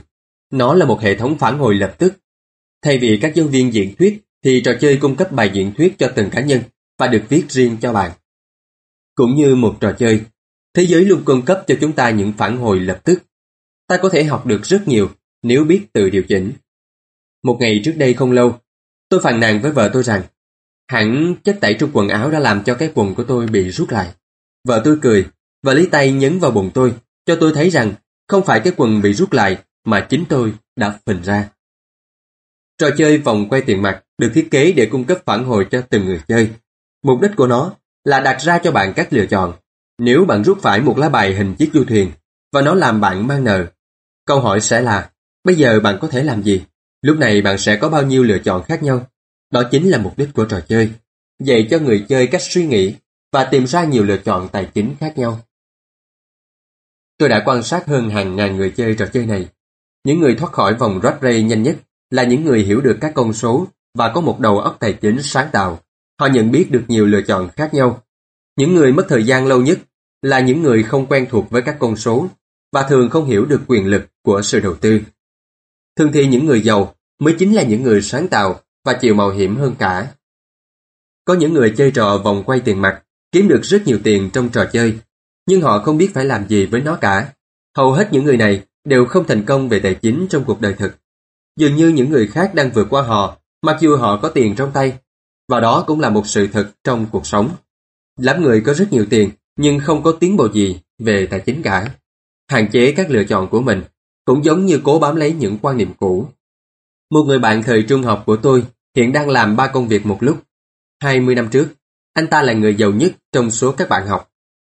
Nó 0.51 0.73
là 0.73 0.85
một 0.85 1.01
hệ 1.01 1.15
thống 1.15 1.37
phản 1.37 1.57
hồi 1.59 1.75
lập 1.75 1.95
tức. 1.97 2.13
Thay 2.81 2.97
vì 2.97 3.19
các 3.21 3.35
giáo 3.35 3.47
viên 3.47 3.73
diễn 3.73 3.95
thuyết 3.95 4.21
thì 4.43 4.61
trò 4.65 4.71
chơi 4.81 4.97
cung 5.01 5.15
cấp 5.15 5.31
bài 5.31 5.51
diễn 5.53 5.73
thuyết 5.73 5.95
cho 5.99 6.11
từng 6.15 6.29
cá 6.29 6.41
nhân 6.41 6.61
và 6.97 7.07
được 7.07 7.23
viết 7.29 7.45
riêng 7.49 7.77
cho 7.81 7.93
bạn. 7.93 8.11
Cũng 9.15 9.35
như 9.35 9.55
một 9.55 9.77
trò 9.79 9.91
chơi, 9.99 10.21
thế 10.73 10.85
giới 10.85 11.05
luôn 11.05 11.21
cung 11.25 11.45
cấp 11.45 11.63
cho 11.67 11.75
chúng 11.81 11.93
ta 11.93 12.09
những 12.09 12.33
phản 12.37 12.57
hồi 12.57 12.79
lập 12.79 13.01
tức. 13.03 13.23
Ta 13.87 13.97
có 14.01 14.09
thể 14.09 14.23
học 14.23 14.45
được 14.45 14.65
rất 14.65 14.87
nhiều 14.87 15.09
nếu 15.43 15.63
biết 15.63 15.85
tự 15.93 16.09
điều 16.09 16.23
chỉnh. 16.23 16.53
Một 17.43 17.57
ngày 17.59 17.81
trước 17.85 17.93
đây 17.97 18.13
không 18.13 18.31
lâu, 18.31 18.59
tôi 19.09 19.19
phàn 19.23 19.39
nàn 19.39 19.61
với 19.61 19.71
vợ 19.71 19.89
tôi 19.93 20.03
rằng 20.03 20.21
hẳn 20.93 21.35
chất 21.43 21.57
tẩy 21.61 21.75
trong 21.79 21.89
quần 21.93 22.09
áo 22.09 22.31
đã 22.31 22.39
làm 22.39 22.63
cho 22.63 22.75
cái 22.75 22.91
quần 22.95 23.15
của 23.15 23.23
tôi 23.23 23.47
bị 23.47 23.69
rút 23.69 23.89
lại. 23.89 24.13
Vợ 24.67 24.81
tôi 24.85 24.97
cười 25.01 25.25
và 25.63 25.73
lấy 25.73 25.87
tay 25.91 26.11
nhấn 26.11 26.39
vào 26.39 26.51
bụng 26.51 26.71
tôi 26.73 26.93
cho 27.25 27.37
tôi 27.39 27.51
thấy 27.55 27.69
rằng 27.69 27.93
không 28.27 28.45
phải 28.45 28.59
cái 28.59 28.73
quần 28.77 29.01
bị 29.01 29.13
rút 29.13 29.33
lại 29.33 29.57
mà 29.85 30.07
chính 30.09 30.25
tôi 30.29 30.53
đã 30.75 30.99
phình 31.05 31.23
ra. 31.23 31.49
Trò 32.77 32.89
chơi 32.97 33.17
vòng 33.17 33.49
quay 33.49 33.61
tiền 33.61 33.81
mặt 33.81 34.03
được 34.17 34.31
thiết 34.33 34.47
kế 34.51 34.71
để 34.71 34.85
cung 34.85 35.03
cấp 35.03 35.17
phản 35.25 35.43
hồi 35.43 35.67
cho 35.71 35.81
từng 35.81 36.05
người 36.05 36.21
chơi. 36.27 36.49
Mục 37.03 37.21
đích 37.21 37.31
của 37.35 37.47
nó 37.47 37.73
là 38.03 38.19
đặt 38.19 38.41
ra 38.41 38.57
cho 38.57 38.71
bạn 38.71 38.93
các 38.95 39.13
lựa 39.13 39.25
chọn. 39.25 39.53
Nếu 39.97 40.25
bạn 40.25 40.43
rút 40.43 40.61
phải 40.61 40.81
một 40.81 40.97
lá 40.97 41.09
bài 41.09 41.33
hình 41.33 41.55
chiếc 41.55 41.69
du 41.73 41.83
thuyền 41.83 42.11
và 42.51 42.61
nó 42.61 42.75
làm 42.75 43.01
bạn 43.01 43.27
mang 43.27 43.43
nợ, 43.43 43.65
câu 44.25 44.39
hỏi 44.39 44.61
sẽ 44.61 44.81
là 44.81 45.09
bây 45.43 45.55
giờ 45.55 45.79
bạn 45.79 45.97
có 46.01 46.07
thể 46.07 46.23
làm 46.23 46.43
gì? 46.43 46.63
Lúc 47.01 47.17
này 47.17 47.41
bạn 47.41 47.57
sẽ 47.57 47.75
có 47.77 47.89
bao 47.89 48.03
nhiêu 48.03 48.23
lựa 48.23 48.39
chọn 48.39 48.63
khác 48.63 48.83
nhau? 48.83 49.07
Đó 49.53 49.63
chính 49.71 49.89
là 49.89 49.97
mục 49.97 50.17
đích 50.17 50.29
của 50.33 50.45
trò 50.45 50.59
chơi. 50.59 50.91
Dạy 51.43 51.67
cho 51.71 51.79
người 51.79 52.05
chơi 52.09 52.27
cách 52.27 52.41
suy 52.41 52.67
nghĩ 52.67 52.95
và 53.31 53.43
tìm 53.45 53.67
ra 53.67 53.83
nhiều 53.83 54.03
lựa 54.03 54.17
chọn 54.17 54.49
tài 54.51 54.69
chính 54.73 54.95
khác 54.99 55.17
nhau. 55.17 55.39
Tôi 57.17 57.29
đã 57.29 57.43
quan 57.45 57.63
sát 57.63 57.87
hơn 57.87 58.09
hàng 58.09 58.35
ngàn 58.35 58.57
người 58.57 58.73
chơi 58.77 58.95
trò 58.95 59.05
chơi 59.13 59.25
này. 59.25 59.47
Những 60.03 60.19
người 60.19 60.35
thoát 60.35 60.51
khỏi 60.51 60.73
vòng 60.73 60.99
rat 61.03 61.17
race 61.21 61.41
nhanh 61.41 61.63
nhất 61.63 61.75
là 62.09 62.23
những 62.23 62.43
người 62.43 62.63
hiểu 62.63 62.81
được 62.81 62.97
các 63.01 63.11
con 63.15 63.33
số 63.33 63.67
và 63.93 64.11
có 64.13 64.21
một 64.21 64.39
đầu 64.39 64.59
óc 64.59 64.77
tài 64.79 64.93
chính 64.93 65.23
sáng 65.23 65.49
tạo. 65.51 65.79
Họ 66.19 66.27
nhận 66.27 66.51
biết 66.51 66.71
được 66.71 66.83
nhiều 66.87 67.05
lựa 67.05 67.21
chọn 67.21 67.49
khác 67.55 67.73
nhau. 67.73 68.03
Những 68.57 68.75
người 68.75 68.91
mất 68.91 69.05
thời 69.09 69.23
gian 69.23 69.47
lâu 69.47 69.61
nhất 69.61 69.79
là 70.21 70.39
những 70.39 70.61
người 70.61 70.83
không 70.83 71.05
quen 71.05 71.27
thuộc 71.29 71.49
với 71.49 71.61
các 71.61 71.75
con 71.79 71.95
số 71.95 72.27
và 72.71 72.83
thường 72.89 73.09
không 73.09 73.25
hiểu 73.25 73.45
được 73.45 73.61
quyền 73.67 73.87
lực 73.87 74.05
của 74.21 74.41
sự 74.41 74.59
đầu 74.59 74.75
tư. 74.75 75.01
Thường 75.95 76.11
thì 76.13 76.27
những 76.27 76.45
người 76.45 76.61
giàu 76.61 76.95
mới 77.19 77.35
chính 77.39 77.55
là 77.55 77.63
những 77.63 77.83
người 77.83 78.01
sáng 78.01 78.27
tạo 78.27 78.62
và 78.85 78.93
chịu 78.93 79.15
mạo 79.15 79.29
hiểm 79.29 79.55
hơn 79.55 79.75
cả. 79.79 80.13
Có 81.25 81.33
những 81.33 81.53
người 81.53 81.73
chơi 81.77 81.91
trò 81.91 82.17
vòng 82.17 82.43
quay 82.45 82.59
tiền 82.59 82.81
mặt 82.81 83.03
kiếm 83.33 83.47
được 83.47 83.61
rất 83.63 83.87
nhiều 83.87 83.99
tiền 84.03 84.29
trong 84.33 84.49
trò 84.49 84.65
chơi, 84.73 84.97
nhưng 85.47 85.61
họ 85.61 85.79
không 85.79 85.97
biết 85.97 86.11
phải 86.13 86.25
làm 86.25 86.47
gì 86.47 86.65
với 86.65 86.81
nó 86.81 86.95
cả. 86.95 87.33
Hầu 87.77 87.91
hết 87.91 88.09
những 88.11 88.23
người 88.23 88.37
này 88.37 88.63
đều 88.83 89.05
không 89.05 89.27
thành 89.27 89.45
công 89.45 89.69
về 89.69 89.79
tài 89.79 89.95
chính 89.95 90.27
trong 90.29 90.43
cuộc 90.43 90.61
đời 90.61 90.73
thực. 90.73 90.95
Dường 91.59 91.75
như 91.75 91.87
những 91.87 92.09
người 92.09 92.27
khác 92.27 92.55
đang 92.55 92.71
vượt 92.71 92.87
qua 92.89 93.01
họ, 93.01 93.37
mặc 93.61 93.77
dù 93.79 93.97
họ 93.97 94.19
có 94.21 94.29
tiền 94.29 94.55
trong 94.55 94.71
tay. 94.71 94.97
Và 95.47 95.59
đó 95.59 95.83
cũng 95.87 95.99
là 95.99 96.09
một 96.09 96.27
sự 96.27 96.47
thật 96.47 96.71
trong 96.83 97.05
cuộc 97.11 97.25
sống. 97.25 97.49
Lắm 98.19 98.41
người 98.41 98.61
có 98.61 98.73
rất 98.73 98.93
nhiều 98.93 99.05
tiền, 99.09 99.29
nhưng 99.55 99.79
không 99.79 100.03
có 100.03 100.11
tiến 100.11 100.37
bộ 100.37 100.49
gì 100.53 100.79
về 100.99 101.27
tài 101.31 101.39
chính 101.39 101.61
cả. 101.61 101.89
Hạn 102.47 102.69
chế 102.71 102.91
các 102.91 103.09
lựa 103.09 103.23
chọn 103.23 103.49
của 103.49 103.61
mình, 103.61 103.83
cũng 104.25 104.45
giống 104.45 104.65
như 104.65 104.81
cố 104.83 104.99
bám 104.99 105.15
lấy 105.15 105.33
những 105.33 105.57
quan 105.61 105.77
niệm 105.77 105.93
cũ. 105.99 106.27
Một 107.13 107.23
người 107.27 107.39
bạn 107.39 107.63
thời 107.63 107.83
trung 107.83 108.03
học 108.03 108.23
của 108.25 108.35
tôi 108.35 108.63
hiện 108.95 109.13
đang 109.13 109.29
làm 109.29 109.55
ba 109.55 109.67
công 109.67 109.87
việc 109.87 110.05
một 110.05 110.17
lúc. 110.23 110.43
20 111.01 111.35
năm 111.35 111.49
trước, 111.51 111.67
anh 112.13 112.27
ta 112.27 112.41
là 112.41 112.53
người 112.53 112.75
giàu 112.75 112.91
nhất 112.91 113.11
trong 113.31 113.51
số 113.51 113.71
các 113.71 113.89
bạn 113.89 114.07
học. 114.07 114.31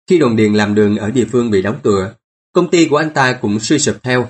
Khi 0.09 0.19
đồn 0.19 0.37
điền 0.37 0.55
làm 0.55 0.75
đường 0.75 0.97
ở 0.97 1.11
địa 1.11 1.25
phương 1.25 1.51
bị 1.51 1.63
đóng 1.63 1.81
cửa, 1.83 2.15
công 2.53 2.71
ty 2.71 2.89
của 2.89 2.97
anh 2.97 3.11
ta 3.15 3.33
cũng 3.33 3.61
suy 3.61 3.79
sụp 3.79 4.03
theo. 4.03 4.29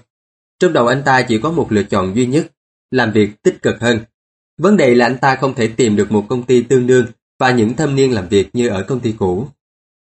Trong 0.59 0.73
đầu 0.73 0.87
anh 0.87 1.03
ta 1.05 1.23
chỉ 1.23 1.39
có 1.39 1.51
một 1.51 1.73
lựa 1.73 1.83
chọn 1.83 2.17
duy 2.17 2.27
nhất, 2.27 2.47
làm 2.91 3.13
việc 3.13 3.43
tích 3.43 3.63
cực 3.63 3.81
hơn. 3.81 3.99
Vấn 4.59 4.77
đề 4.77 4.95
là 4.95 5.07
anh 5.07 5.19
ta 5.19 5.37
không 5.37 5.55
thể 5.55 5.69
tìm 5.69 5.97
được 5.97 6.13
một 6.13 6.27
công 6.29 6.43
ty 6.43 6.63
tương 6.63 6.87
đương 6.87 7.07
và 7.39 7.51
những 7.51 7.75
thâm 7.75 7.97
niên 7.97 8.13
làm 8.13 8.29
việc 8.29 8.49
như 8.53 8.69
ở 8.69 8.83
công 8.83 9.01
ty 9.01 9.13
cũ. 9.19 9.49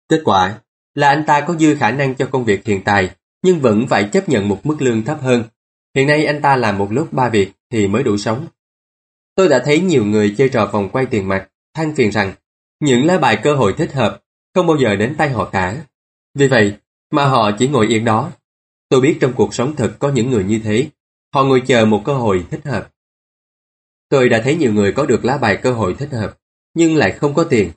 Kết 0.10 0.22
quả 0.24 0.60
là 0.94 1.10
anh 1.10 1.24
ta 1.28 1.42
có 1.42 1.56
dư 1.56 1.76
khả 1.76 1.92
năng 1.92 2.16
cho 2.16 2.26
công 2.26 2.46
việc 2.46 2.66
hiện 2.66 2.82
tại, 2.86 3.12
nhưng 3.44 3.60
vẫn 3.60 3.88
phải 3.88 4.10
chấp 4.14 4.30
nhận 4.30 4.50
một 4.50 4.66
mức 4.66 4.82
lương 4.82 5.04
thấp 5.04 5.22
hơn. 5.22 5.44
Hiện 5.96 6.08
nay 6.08 6.26
anh 6.26 6.42
ta 6.42 6.56
làm 6.56 6.78
một 6.78 6.92
lúc 6.92 7.14
ba 7.14 7.30
việc 7.30 7.52
thì 7.76 7.88
mới 7.88 8.04
đủ 8.04 8.18
sống. 8.18 8.48
Tôi 9.36 9.50
đã 9.50 9.62
thấy 9.66 9.80
nhiều 9.80 10.06
người 10.06 10.36
chơi 10.38 10.50
trò 10.50 10.66
vòng 10.66 10.90
quay 10.90 11.06
tiền 11.06 11.28
mặt, 11.28 11.50
than 11.74 11.96
phiền 11.96 12.12
rằng 12.12 12.34
những 12.80 13.06
lá 13.06 13.18
bài 13.18 13.40
cơ 13.44 13.56
hội 13.56 13.74
thích 13.78 13.94
hợp 13.94 14.24
không 14.54 14.68
bao 14.68 14.78
giờ 14.78 14.96
đến 14.96 15.16
tay 15.18 15.30
họ 15.30 15.50
cả. 15.50 15.86
Vì 16.34 16.48
vậy 16.48 16.78
mà 17.12 17.26
họ 17.26 17.52
chỉ 17.60 17.68
ngồi 17.68 17.88
yên 17.88 18.06
đó. 18.06 18.32
Tôi 18.90 19.02
biết 19.02 19.18
trong 19.22 19.34
cuộc 19.34 19.54
sống 19.54 19.76
thực 19.76 20.00
có 20.00 20.10
những 20.10 20.32
người 20.32 20.44
như 20.44 20.62
thế, 20.64 20.90
họ 21.34 21.44
ngồi 21.44 21.64
chờ 21.68 21.86
một 21.86 22.02
cơ 22.06 22.14
hội 22.14 22.46
thích 22.52 22.66
hợp. 22.66 22.92
Tôi 24.10 24.30
đã 24.30 24.42
thấy 24.44 24.56
nhiều 24.56 24.74
người 24.74 24.94
có 24.94 25.06
được 25.06 25.26
lá 25.26 25.38
bài 25.38 25.60
cơ 25.64 25.72
hội 25.72 25.96
thích 26.00 26.12
hợp, 26.12 26.38
nhưng 26.74 26.96
lại 26.96 27.12
không 27.12 27.34
có 27.34 27.44
tiền. 27.44 27.72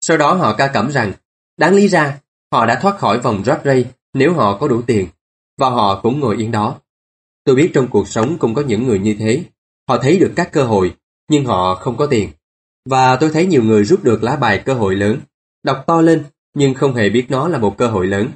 Sau 0.00 0.16
đó 0.16 0.34
họ 0.34 0.54
ca 0.54 0.66
cẩm 0.66 0.90
rằng, 0.90 1.12
đáng 1.56 1.74
lý 1.74 1.88
ra, 1.88 2.20
họ 2.52 2.66
đã 2.66 2.80
thoát 2.82 2.98
khỏi 2.98 3.20
vòng 3.20 3.44
rat 3.44 3.60
race 3.64 3.90
nếu 4.14 4.34
họ 4.34 4.58
có 4.58 4.68
đủ 4.68 4.82
tiền, 4.82 5.06
và 5.58 5.70
họ 5.70 6.00
cũng 6.02 6.20
ngồi 6.20 6.36
yên 6.36 6.50
đó. 6.50 6.81
Tôi 7.44 7.56
biết 7.56 7.70
trong 7.74 7.88
cuộc 7.88 8.08
sống 8.08 8.38
cũng 8.38 8.54
có 8.54 8.62
những 8.62 8.86
người 8.86 8.98
như 8.98 9.16
thế, 9.18 9.44
họ 9.88 9.98
thấy 9.98 10.18
được 10.18 10.32
các 10.36 10.52
cơ 10.52 10.64
hội, 10.64 10.94
nhưng 11.30 11.44
họ 11.44 11.74
không 11.74 11.96
có 11.96 12.06
tiền. 12.06 12.30
Và 12.90 13.16
tôi 13.16 13.30
thấy 13.30 13.46
nhiều 13.46 13.62
người 13.62 13.84
rút 13.84 14.04
được 14.04 14.22
lá 14.22 14.36
bài 14.36 14.62
cơ 14.64 14.74
hội 14.74 14.96
lớn, 14.96 15.20
đọc 15.64 15.84
to 15.86 16.00
lên 16.00 16.24
nhưng 16.54 16.74
không 16.74 16.94
hề 16.94 17.10
biết 17.10 17.26
nó 17.28 17.48
là 17.48 17.58
một 17.58 17.78
cơ 17.78 17.88
hội 17.88 18.06
lớn. 18.06 18.28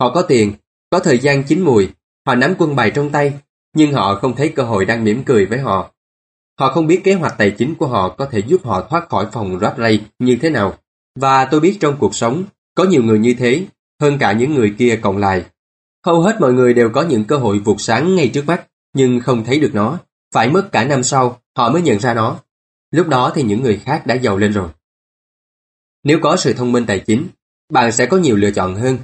Họ 0.00 0.10
có 0.14 0.22
tiền, 0.22 0.52
có 0.90 0.98
thời 0.98 1.18
gian 1.18 1.44
chín 1.44 1.60
mùi, 1.60 1.88
họ 2.26 2.34
nắm 2.34 2.54
quân 2.58 2.76
bài 2.76 2.90
trong 2.94 3.10
tay, 3.10 3.32
nhưng 3.74 3.92
họ 3.92 4.14
không 4.14 4.36
thấy 4.36 4.48
cơ 4.48 4.62
hội 4.62 4.84
đang 4.84 5.04
mỉm 5.04 5.22
cười 5.24 5.46
với 5.46 5.58
họ. 5.58 5.90
Họ 6.60 6.72
không 6.72 6.86
biết 6.86 7.00
kế 7.04 7.14
hoạch 7.14 7.34
tài 7.38 7.50
chính 7.50 7.74
của 7.74 7.86
họ 7.86 8.08
có 8.08 8.26
thể 8.26 8.42
giúp 8.46 8.64
họ 8.64 8.86
thoát 8.90 9.08
khỏi 9.08 9.26
phòng 9.32 9.58
rat 9.60 9.74
ray 9.78 10.04
như 10.18 10.38
thế 10.42 10.50
nào. 10.50 10.74
Và 11.20 11.44
tôi 11.44 11.60
biết 11.60 11.76
trong 11.80 11.96
cuộc 11.98 12.14
sống, 12.14 12.44
có 12.74 12.84
nhiều 12.84 13.02
người 13.02 13.18
như 13.18 13.34
thế, 13.38 13.66
hơn 14.00 14.18
cả 14.18 14.32
những 14.32 14.54
người 14.54 14.74
kia 14.78 14.98
cộng 15.02 15.18
lại. 15.18 15.44
Hầu 16.06 16.20
hết 16.22 16.40
mọi 16.40 16.52
người 16.52 16.74
đều 16.74 16.90
có 16.90 17.02
những 17.02 17.24
cơ 17.24 17.36
hội 17.36 17.58
vụt 17.58 17.76
sáng 17.80 18.16
ngay 18.16 18.30
trước 18.34 18.46
mắt, 18.46 18.66
nhưng 18.94 19.20
không 19.20 19.44
thấy 19.44 19.60
được 19.60 19.70
nó. 19.74 19.98
Phải 20.34 20.50
mất 20.50 20.68
cả 20.72 20.84
năm 20.84 21.02
sau, 21.02 21.40
họ 21.56 21.70
mới 21.70 21.82
nhận 21.82 21.98
ra 21.98 22.14
nó. 22.14 22.40
Lúc 22.90 23.08
đó 23.08 23.32
thì 23.34 23.42
những 23.42 23.62
người 23.62 23.80
khác 23.84 24.06
đã 24.06 24.14
giàu 24.14 24.38
lên 24.38 24.52
rồi. 24.52 24.68
Nếu 26.04 26.18
có 26.22 26.36
sự 26.36 26.52
thông 26.52 26.72
minh 26.72 26.86
tài 26.86 26.98
chính, 26.98 27.28
bạn 27.72 27.92
sẽ 27.92 28.06
có 28.06 28.16
nhiều 28.16 28.36
lựa 28.36 28.50
chọn 28.50 28.74
hơn. 28.74 28.98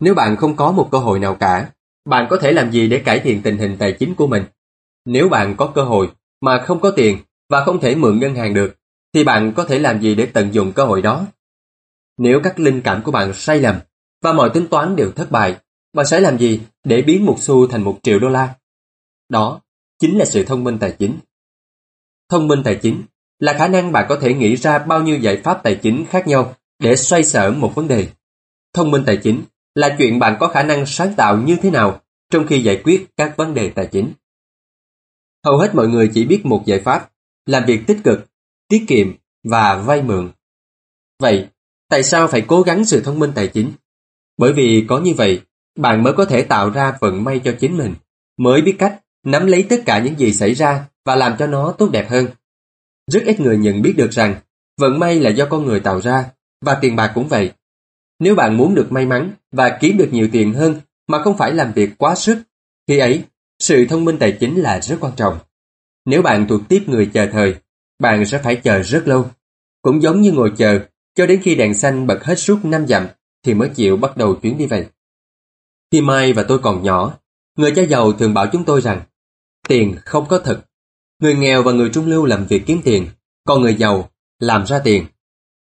Nếu 0.00 0.14
bạn 0.14 0.36
không 0.36 0.56
có 0.56 0.72
một 0.72 0.88
cơ 0.92 0.98
hội 0.98 1.18
nào 1.18 1.34
cả, 1.34 1.70
bạn 2.04 2.26
có 2.30 2.36
thể 2.36 2.52
làm 2.52 2.70
gì 2.70 2.88
để 2.88 2.98
cải 2.98 3.20
thiện 3.20 3.42
tình 3.42 3.58
hình 3.58 3.76
tài 3.78 3.92
chính 3.92 4.14
của 4.14 4.26
mình? 4.26 4.44
Nếu 5.04 5.28
bạn 5.28 5.56
có 5.56 5.72
cơ 5.74 5.82
hội 5.82 6.10
mà 6.40 6.62
không 6.66 6.80
có 6.80 6.90
tiền 6.90 7.18
và 7.48 7.64
không 7.64 7.80
thể 7.80 7.94
mượn 7.94 8.20
ngân 8.20 8.34
hàng 8.34 8.54
được, 8.54 8.74
thì 9.14 9.24
bạn 9.24 9.52
có 9.56 9.64
thể 9.64 9.78
làm 9.78 10.00
gì 10.00 10.14
để 10.14 10.26
tận 10.26 10.54
dụng 10.54 10.72
cơ 10.72 10.84
hội 10.84 11.02
đó? 11.02 11.26
Nếu 12.18 12.40
các 12.44 12.58
linh 12.58 12.80
cảm 12.80 13.02
của 13.02 13.12
bạn 13.12 13.32
sai 13.34 13.60
lầm 13.60 13.76
và 14.22 14.32
mọi 14.32 14.50
tính 14.50 14.66
toán 14.68 14.96
đều 14.96 15.12
thất 15.12 15.30
bại, 15.30 15.56
bạn 15.96 16.06
sẽ 16.06 16.20
làm 16.20 16.38
gì 16.38 16.60
để 16.84 17.02
biến 17.02 17.26
một 17.26 17.36
xu 17.40 17.66
thành 17.66 17.82
một 17.82 17.98
triệu 18.02 18.18
đô 18.18 18.28
la? 18.28 18.54
Đó 19.28 19.60
chính 19.98 20.18
là 20.18 20.24
sự 20.24 20.44
thông 20.44 20.64
minh 20.64 20.78
tài 20.78 20.96
chính. 20.98 21.18
Thông 22.28 22.48
minh 22.48 22.62
tài 22.64 22.78
chính 22.82 23.02
là 23.38 23.52
khả 23.58 23.68
năng 23.68 23.92
bạn 23.92 24.06
có 24.08 24.18
thể 24.20 24.34
nghĩ 24.34 24.56
ra 24.56 24.78
bao 24.78 25.02
nhiêu 25.02 25.18
giải 25.18 25.40
pháp 25.44 25.60
tài 25.62 25.74
chính 25.82 26.06
khác 26.10 26.26
nhau 26.26 26.54
để 26.78 26.96
xoay 26.96 27.22
sở 27.22 27.50
một 27.50 27.72
vấn 27.74 27.88
đề. 27.88 28.08
Thông 28.74 28.90
minh 28.90 29.02
tài 29.06 29.16
chính 29.16 29.42
là 29.74 29.96
chuyện 29.98 30.18
bạn 30.18 30.36
có 30.40 30.48
khả 30.48 30.62
năng 30.62 30.86
sáng 30.86 31.14
tạo 31.16 31.36
như 31.36 31.56
thế 31.62 31.70
nào 31.70 32.00
trong 32.30 32.46
khi 32.46 32.62
giải 32.62 32.80
quyết 32.84 33.06
các 33.16 33.36
vấn 33.36 33.54
đề 33.54 33.70
tài 33.70 33.86
chính. 33.86 34.12
Hầu 35.44 35.58
hết 35.58 35.74
mọi 35.74 35.88
người 35.88 36.10
chỉ 36.14 36.24
biết 36.24 36.46
một 36.46 36.62
giải 36.66 36.80
pháp, 36.80 37.10
làm 37.46 37.64
việc 37.66 37.80
tích 37.86 37.98
cực, 38.04 38.26
tiết 38.68 38.84
kiệm 38.88 39.12
và 39.44 39.76
vay 39.76 40.02
mượn. 40.02 40.30
Vậy, 41.18 41.48
tại 41.88 42.02
sao 42.02 42.28
phải 42.28 42.44
cố 42.46 42.62
gắng 42.62 42.84
sự 42.84 43.00
thông 43.00 43.18
minh 43.18 43.32
tài 43.34 43.48
chính? 43.48 43.72
Bởi 44.38 44.52
vì 44.52 44.84
có 44.88 45.00
như 45.00 45.14
vậy, 45.14 45.42
bạn 45.76 46.02
mới 46.02 46.12
có 46.12 46.24
thể 46.24 46.42
tạo 46.42 46.70
ra 46.70 46.92
vận 47.00 47.24
may 47.24 47.40
cho 47.44 47.54
chính 47.60 47.76
mình, 47.76 47.94
mới 48.36 48.62
biết 48.62 48.76
cách 48.78 49.00
nắm 49.24 49.46
lấy 49.46 49.66
tất 49.68 49.82
cả 49.86 49.98
những 49.98 50.18
gì 50.18 50.32
xảy 50.32 50.54
ra 50.54 50.86
và 51.04 51.16
làm 51.16 51.36
cho 51.38 51.46
nó 51.46 51.74
tốt 51.78 51.90
đẹp 51.92 52.10
hơn. 52.10 52.26
Rất 53.12 53.22
ít 53.26 53.40
người 53.40 53.58
nhận 53.58 53.82
biết 53.82 53.94
được 53.96 54.10
rằng 54.10 54.34
vận 54.80 54.98
may 54.98 55.20
là 55.20 55.30
do 55.30 55.46
con 55.46 55.64
người 55.64 55.80
tạo 55.80 56.00
ra 56.00 56.30
và 56.64 56.74
tiền 56.74 56.96
bạc 56.96 57.12
cũng 57.14 57.28
vậy. 57.28 57.52
Nếu 58.18 58.34
bạn 58.34 58.56
muốn 58.56 58.74
được 58.74 58.92
may 58.92 59.06
mắn 59.06 59.32
và 59.52 59.78
kiếm 59.80 59.96
được 59.96 60.08
nhiều 60.12 60.28
tiền 60.32 60.52
hơn 60.52 60.80
mà 61.08 61.22
không 61.22 61.36
phải 61.36 61.52
làm 61.52 61.72
việc 61.72 61.90
quá 61.98 62.14
sức, 62.14 62.38
khi 62.88 62.98
ấy, 62.98 63.24
sự 63.58 63.86
thông 63.88 64.04
minh 64.04 64.18
tài 64.18 64.36
chính 64.40 64.60
là 64.60 64.80
rất 64.80 64.96
quan 65.00 65.12
trọng. 65.16 65.38
Nếu 66.04 66.22
bạn 66.22 66.46
thuộc 66.48 66.60
tiếp 66.68 66.82
người 66.86 67.10
chờ 67.14 67.28
thời, 67.32 67.54
bạn 67.98 68.26
sẽ 68.26 68.38
phải 68.38 68.56
chờ 68.56 68.82
rất 68.82 69.08
lâu. 69.08 69.30
Cũng 69.82 70.02
giống 70.02 70.20
như 70.20 70.32
ngồi 70.32 70.52
chờ 70.56 70.80
cho 71.14 71.26
đến 71.26 71.40
khi 71.42 71.54
đèn 71.54 71.74
xanh 71.74 72.06
bật 72.06 72.24
hết 72.24 72.34
suốt 72.34 72.64
5 72.64 72.86
dặm 72.86 73.06
thì 73.44 73.54
mới 73.54 73.68
chịu 73.68 73.96
bắt 73.96 74.16
đầu 74.16 74.34
chuyến 74.34 74.58
đi 74.58 74.66
về. 74.66 74.86
Khi 75.96 76.02
Mai 76.02 76.32
và 76.32 76.42
tôi 76.48 76.58
còn 76.58 76.82
nhỏ, 76.82 77.18
người 77.58 77.72
cha 77.76 77.82
giàu 77.82 78.12
thường 78.12 78.34
bảo 78.34 78.46
chúng 78.52 78.64
tôi 78.64 78.80
rằng 78.80 79.02
tiền 79.68 79.96
không 80.04 80.26
có 80.28 80.38
thật. 80.38 80.60
Người 81.20 81.34
nghèo 81.34 81.62
và 81.62 81.72
người 81.72 81.90
trung 81.94 82.06
lưu 82.06 82.24
làm 82.24 82.46
việc 82.46 82.62
kiếm 82.66 82.80
tiền, 82.84 83.08
còn 83.46 83.62
người 83.62 83.74
giàu 83.74 84.10
làm 84.38 84.66
ra 84.66 84.78
tiền. 84.78 85.06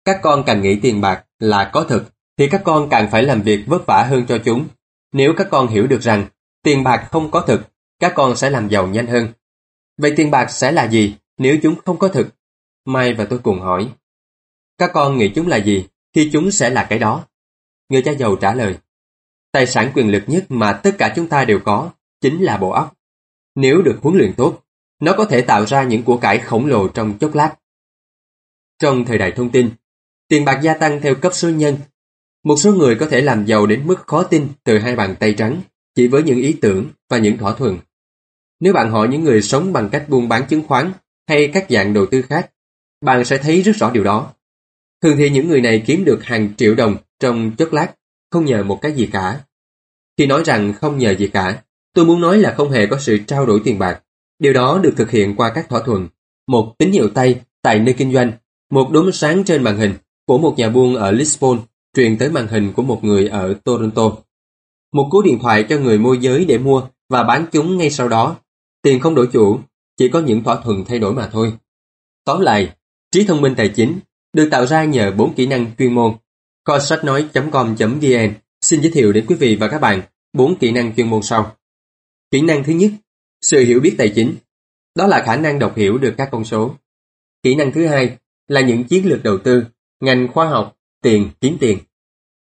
Các 0.04 0.20
con 0.22 0.42
càng 0.46 0.62
nghĩ 0.62 0.80
tiền 0.82 1.00
bạc 1.00 1.24
là 1.38 1.70
có 1.72 1.84
thật, 1.88 2.04
thì 2.38 2.48
các 2.48 2.62
con 2.64 2.88
càng 2.90 3.08
phải 3.10 3.22
làm 3.22 3.42
việc 3.42 3.64
vất 3.66 3.86
vả 3.86 4.06
hơn 4.10 4.26
cho 4.28 4.38
chúng. 4.44 4.68
Nếu 5.12 5.32
các 5.36 5.46
con 5.50 5.68
hiểu 5.68 5.86
được 5.86 6.02
rằng 6.02 6.26
tiền 6.62 6.84
bạc 6.84 7.08
không 7.10 7.30
có 7.30 7.40
thực, 7.40 7.60
các 8.00 8.12
con 8.14 8.36
sẽ 8.36 8.50
làm 8.50 8.68
giàu 8.68 8.86
nhanh 8.86 9.06
hơn. 9.06 9.28
Vậy 9.98 10.12
tiền 10.16 10.30
bạc 10.30 10.50
sẽ 10.50 10.72
là 10.72 10.88
gì 10.88 11.16
nếu 11.38 11.56
chúng 11.62 11.74
không 11.84 11.98
có 11.98 12.08
thực? 12.08 12.28
Mai 12.84 13.14
và 13.14 13.24
tôi 13.24 13.38
cùng 13.38 13.60
hỏi. 13.60 13.88
Các 14.78 14.90
con 14.94 15.18
nghĩ 15.18 15.32
chúng 15.34 15.46
là 15.46 15.56
gì 15.56 15.86
thì 16.14 16.30
chúng 16.32 16.50
sẽ 16.50 16.70
là 16.70 16.86
cái 16.90 16.98
đó. 16.98 17.26
Người 17.88 18.02
cha 18.02 18.12
giàu 18.12 18.36
trả 18.36 18.54
lời. 18.54 18.78
Tài 19.56 19.66
sản 19.66 19.92
quyền 19.94 20.10
lực 20.10 20.22
nhất 20.26 20.44
mà 20.48 20.72
tất 20.72 20.94
cả 20.98 21.12
chúng 21.16 21.28
ta 21.28 21.44
đều 21.44 21.60
có 21.64 21.90
chính 22.20 22.42
là 22.42 22.56
bộ 22.56 22.70
óc. 22.70 22.94
Nếu 23.54 23.82
được 23.82 23.98
huấn 24.02 24.16
luyện 24.16 24.32
tốt, 24.36 24.62
nó 25.00 25.14
có 25.16 25.24
thể 25.24 25.40
tạo 25.40 25.66
ra 25.66 25.82
những 25.82 26.02
của 26.02 26.16
cải 26.16 26.38
khổng 26.38 26.66
lồ 26.66 26.88
trong 26.88 27.18
chốc 27.18 27.34
lát. 27.34 27.54
Trong 28.78 29.04
thời 29.04 29.18
đại 29.18 29.32
thông 29.32 29.50
tin, 29.50 29.70
tiền 30.28 30.44
bạc 30.44 30.60
gia 30.62 30.74
tăng 30.74 31.00
theo 31.00 31.14
cấp 31.14 31.34
số 31.34 31.50
nhân. 31.50 31.76
Một 32.44 32.56
số 32.56 32.72
người 32.72 32.94
có 32.94 33.06
thể 33.06 33.20
làm 33.20 33.44
giàu 33.44 33.66
đến 33.66 33.86
mức 33.86 34.06
khó 34.06 34.22
tin 34.22 34.48
từ 34.64 34.78
hai 34.78 34.96
bàn 34.96 35.14
tay 35.20 35.34
trắng 35.38 35.60
chỉ 35.94 36.08
với 36.08 36.22
những 36.22 36.38
ý 36.38 36.52
tưởng 36.60 36.90
và 37.10 37.18
những 37.18 37.38
thỏa 37.38 37.54
thuận. 37.54 37.78
Nếu 38.60 38.72
bạn 38.72 38.90
hỏi 38.90 39.08
những 39.08 39.24
người 39.24 39.42
sống 39.42 39.72
bằng 39.72 39.88
cách 39.92 40.04
buôn 40.08 40.28
bán 40.28 40.46
chứng 40.48 40.66
khoán 40.66 40.92
hay 41.28 41.50
các 41.54 41.66
dạng 41.70 41.92
đầu 41.92 42.06
tư 42.06 42.22
khác, 42.22 42.50
bạn 43.00 43.24
sẽ 43.24 43.38
thấy 43.38 43.62
rất 43.62 43.76
rõ 43.76 43.90
điều 43.90 44.04
đó. 44.04 44.32
Thường 45.02 45.16
thì 45.18 45.30
những 45.30 45.48
người 45.48 45.60
này 45.60 45.82
kiếm 45.86 46.04
được 46.04 46.24
hàng 46.24 46.54
triệu 46.56 46.74
đồng 46.74 46.96
trong 47.20 47.56
chốc 47.58 47.72
lát, 47.72 47.92
không 48.30 48.44
nhờ 48.44 48.64
một 48.64 48.78
cái 48.82 48.92
gì 48.92 49.08
cả. 49.12 49.40
Khi 50.18 50.26
nói 50.26 50.42
rằng 50.44 50.72
không 50.72 50.98
nhờ 50.98 51.14
gì 51.14 51.28
cả, 51.28 51.62
tôi 51.94 52.04
muốn 52.04 52.20
nói 52.20 52.38
là 52.38 52.54
không 52.56 52.70
hề 52.70 52.86
có 52.86 52.98
sự 52.98 53.18
trao 53.26 53.46
đổi 53.46 53.60
tiền 53.64 53.78
bạc. 53.78 54.02
Điều 54.38 54.52
đó 54.52 54.80
được 54.82 54.94
thực 54.96 55.10
hiện 55.10 55.36
qua 55.36 55.52
các 55.54 55.68
thỏa 55.68 55.82
thuận, 55.82 56.08
một 56.48 56.74
tín 56.78 56.90
hiệu 56.90 57.08
tay 57.14 57.40
tại 57.62 57.78
nơi 57.78 57.94
kinh 57.98 58.12
doanh, 58.12 58.32
một 58.70 58.90
đốm 58.90 59.12
sáng 59.12 59.44
trên 59.44 59.62
màn 59.62 59.76
hình 59.76 59.94
của 60.26 60.38
một 60.38 60.54
nhà 60.56 60.68
buôn 60.68 60.96
ở 60.96 61.10
Lisbon 61.10 61.58
truyền 61.96 62.18
tới 62.18 62.30
màn 62.30 62.48
hình 62.48 62.72
của 62.72 62.82
một 62.82 63.04
người 63.04 63.28
ở 63.28 63.54
Toronto. 63.64 64.12
Một 64.92 65.08
cú 65.10 65.22
điện 65.22 65.38
thoại 65.42 65.66
cho 65.68 65.78
người 65.78 65.98
môi 65.98 66.18
giới 66.18 66.44
để 66.44 66.58
mua 66.58 66.82
và 67.08 67.22
bán 67.22 67.46
chúng 67.52 67.78
ngay 67.78 67.90
sau 67.90 68.08
đó. 68.08 68.36
Tiền 68.82 69.00
không 69.00 69.14
đổi 69.14 69.28
chủ, 69.32 69.58
chỉ 69.96 70.08
có 70.08 70.20
những 70.20 70.44
thỏa 70.44 70.60
thuận 70.64 70.84
thay 70.84 70.98
đổi 70.98 71.12
mà 71.12 71.28
thôi. 71.32 71.52
Tóm 72.24 72.40
lại, 72.40 72.72
trí 73.12 73.24
thông 73.24 73.40
minh 73.40 73.54
tài 73.56 73.68
chính 73.68 73.98
được 74.32 74.48
tạo 74.50 74.66
ra 74.66 74.84
nhờ 74.84 75.10
bốn 75.10 75.34
kỹ 75.34 75.46
năng 75.46 75.66
chuyên 75.78 75.92
môn. 75.92 76.14
Kho 76.64 76.78
sách 76.78 77.04
nói.com.vn 77.04 78.34
xin 78.66 78.82
giới 78.82 78.90
thiệu 78.90 79.12
đến 79.12 79.26
quý 79.28 79.34
vị 79.34 79.56
và 79.60 79.68
các 79.68 79.78
bạn 79.78 80.02
bốn 80.32 80.58
kỹ 80.58 80.72
năng 80.72 80.94
chuyên 80.94 81.10
môn 81.10 81.22
sau. 81.22 81.56
Kỹ 82.30 82.40
năng 82.40 82.64
thứ 82.64 82.72
nhất, 82.72 82.90
sự 83.40 83.64
hiểu 83.64 83.80
biết 83.80 83.94
tài 83.98 84.12
chính. 84.14 84.36
Đó 84.94 85.06
là 85.06 85.22
khả 85.26 85.36
năng 85.36 85.58
đọc 85.58 85.76
hiểu 85.76 85.98
được 85.98 86.14
các 86.16 86.28
con 86.32 86.44
số. 86.44 86.74
Kỹ 87.42 87.54
năng 87.54 87.72
thứ 87.72 87.86
hai 87.86 88.16
là 88.48 88.60
những 88.60 88.84
chiến 88.84 89.06
lược 89.06 89.22
đầu 89.22 89.38
tư, 89.38 89.64
ngành 90.00 90.28
khoa 90.32 90.48
học, 90.48 90.76
tiền, 91.02 91.30
kiếm 91.40 91.56
tiền. 91.60 91.78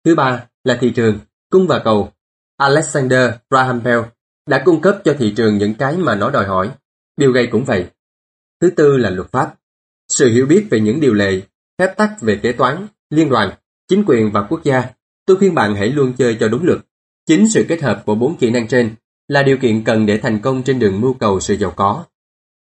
Thứ 0.05 0.15
ba 0.15 0.47
là 0.63 0.77
thị 0.81 0.91
trường, 0.95 1.19
cung 1.49 1.67
và 1.67 1.81
cầu. 1.83 2.11
Alexander 2.57 3.31
Graham 3.49 3.83
Bell 3.83 4.01
đã 4.49 4.61
cung 4.65 4.81
cấp 4.81 5.01
cho 5.05 5.15
thị 5.19 5.33
trường 5.37 5.57
những 5.57 5.73
cái 5.73 5.97
mà 5.97 6.15
nó 6.15 6.29
đòi 6.29 6.45
hỏi. 6.45 6.71
Bill 7.17 7.33
gây 7.33 7.47
cũng 7.51 7.65
vậy. 7.65 7.85
Thứ 8.61 8.69
tư 8.69 8.97
là 8.97 9.09
luật 9.09 9.31
pháp. 9.31 9.55
Sự 10.09 10.29
hiểu 10.29 10.45
biết 10.45 10.67
về 10.69 10.79
những 10.79 10.99
điều 10.99 11.13
lệ, 11.13 11.41
phép 11.77 11.93
tắc 11.97 12.21
về 12.21 12.39
kế 12.43 12.51
toán, 12.51 12.87
liên 13.09 13.29
đoàn, 13.29 13.53
chính 13.87 14.03
quyền 14.07 14.31
và 14.31 14.47
quốc 14.49 14.63
gia. 14.63 14.89
Tôi 15.25 15.37
khuyên 15.37 15.55
bạn 15.55 15.75
hãy 15.75 15.89
luôn 15.89 16.13
chơi 16.17 16.37
cho 16.39 16.47
đúng 16.47 16.65
luật. 16.65 16.79
Chính 17.25 17.49
sự 17.49 17.65
kết 17.69 17.81
hợp 17.81 18.03
của 18.05 18.15
bốn 18.15 18.37
kỹ 18.37 18.49
năng 18.49 18.67
trên 18.67 18.95
là 19.27 19.43
điều 19.43 19.57
kiện 19.57 19.83
cần 19.83 20.05
để 20.05 20.17
thành 20.17 20.39
công 20.39 20.63
trên 20.63 20.79
đường 20.79 21.01
mưu 21.01 21.13
cầu 21.13 21.39
sự 21.39 21.53
giàu 21.53 21.71
có. 21.75 22.05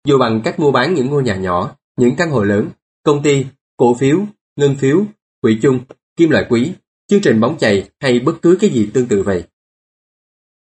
Dù 0.08 0.18
bằng 0.18 0.42
cách 0.44 0.60
mua 0.60 0.72
bán 0.72 0.94
những 0.94 1.08
ngôi 1.08 1.24
nhà 1.24 1.36
nhỏ, 1.36 1.76
những 1.98 2.16
căn 2.16 2.32
hộ 2.32 2.44
lớn, 2.44 2.70
công 3.04 3.24
ty, 3.24 3.46
cổ 3.78 3.94
phiếu, 3.94 4.26
ngân 4.56 4.76
phiếu, 4.76 5.06
quỹ 5.42 5.60
chung, 5.62 5.80
kim 6.16 6.30
loại 6.30 6.46
quý, 6.50 6.72
chương 7.08 7.22
trình 7.22 7.40
bóng 7.40 7.58
chày 7.58 7.90
hay 8.00 8.20
bất 8.20 8.42
cứ 8.42 8.58
cái 8.60 8.70
gì 8.70 8.90
tương 8.94 9.08
tự 9.08 9.24
vậy. 9.24 9.44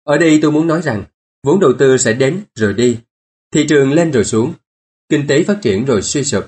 Ở 0.05 0.18
đây 0.18 0.39
tôi 0.43 0.52
muốn 0.52 0.66
nói 0.66 0.82
rằng, 0.82 1.05
vốn 1.43 1.60
đầu 1.60 1.72
tư 1.78 1.97
sẽ 1.97 2.12
đến 2.12 2.40
rồi 2.55 2.74
đi, 2.74 2.98
thị 3.55 3.66
trường 3.68 3.93
lên 3.93 4.10
rồi 4.10 4.24
xuống, 4.24 4.52
kinh 5.09 5.27
tế 5.27 5.44
phát 5.44 5.59
triển 5.62 5.85
rồi 5.85 6.02
suy 6.02 6.24
sụp. 6.24 6.44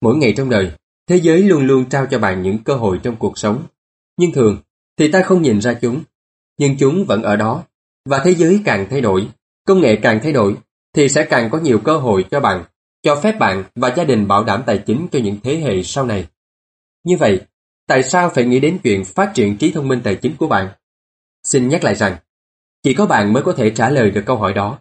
Mỗi 0.00 0.16
ngày 0.16 0.34
trong 0.36 0.50
đời, 0.50 0.72
thế 1.08 1.16
giới 1.16 1.42
luôn 1.42 1.66
luôn 1.66 1.88
trao 1.88 2.06
cho 2.10 2.18
bạn 2.18 2.42
những 2.42 2.58
cơ 2.64 2.74
hội 2.74 3.00
trong 3.02 3.16
cuộc 3.16 3.38
sống. 3.38 3.62
Nhưng 4.16 4.32
thường, 4.32 4.58
thì 4.98 5.12
ta 5.12 5.22
không 5.22 5.42
nhìn 5.42 5.60
ra 5.60 5.74
chúng, 5.74 6.02
nhưng 6.58 6.76
chúng 6.78 7.04
vẫn 7.04 7.22
ở 7.22 7.36
đó. 7.36 7.64
Và 8.04 8.22
thế 8.24 8.34
giới 8.34 8.60
càng 8.64 8.86
thay 8.90 9.00
đổi, 9.00 9.28
công 9.66 9.80
nghệ 9.80 9.96
càng 9.96 10.20
thay 10.22 10.32
đổi, 10.32 10.56
thì 10.94 11.08
sẽ 11.08 11.24
càng 11.24 11.50
có 11.50 11.58
nhiều 11.58 11.78
cơ 11.78 11.98
hội 11.98 12.24
cho 12.30 12.40
bạn, 12.40 12.64
cho 13.02 13.20
phép 13.20 13.38
bạn 13.38 13.64
và 13.74 13.94
gia 13.96 14.04
đình 14.04 14.28
bảo 14.28 14.44
đảm 14.44 14.62
tài 14.66 14.78
chính 14.78 15.06
cho 15.12 15.18
những 15.18 15.36
thế 15.42 15.56
hệ 15.56 15.82
sau 15.82 16.06
này. 16.06 16.26
Như 17.04 17.16
vậy, 17.16 17.40
tại 17.86 18.02
sao 18.02 18.30
phải 18.34 18.44
nghĩ 18.44 18.60
đến 18.60 18.78
chuyện 18.82 19.04
phát 19.04 19.32
triển 19.34 19.56
trí 19.56 19.72
thông 19.72 19.88
minh 19.88 20.00
tài 20.04 20.14
chính 20.14 20.36
của 20.36 20.46
bạn? 20.46 20.68
Xin 21.44 21.68
nhắc 21.68 21.84
lại 21.84 21.94
rằng, 21.94 22.16
chỉ 22.82 22.94
có 22.94 23.06
bạn 23.06 23.32
mới 23.32 23.42
có 23.42 23.52
thể 23.52 23.70
trả 23.70 23.90
lời 23.90 24.10
được 24.10 24.22
câu 24.26 24.36
hỏi 24.36 24.52
đó. 24.52 24.78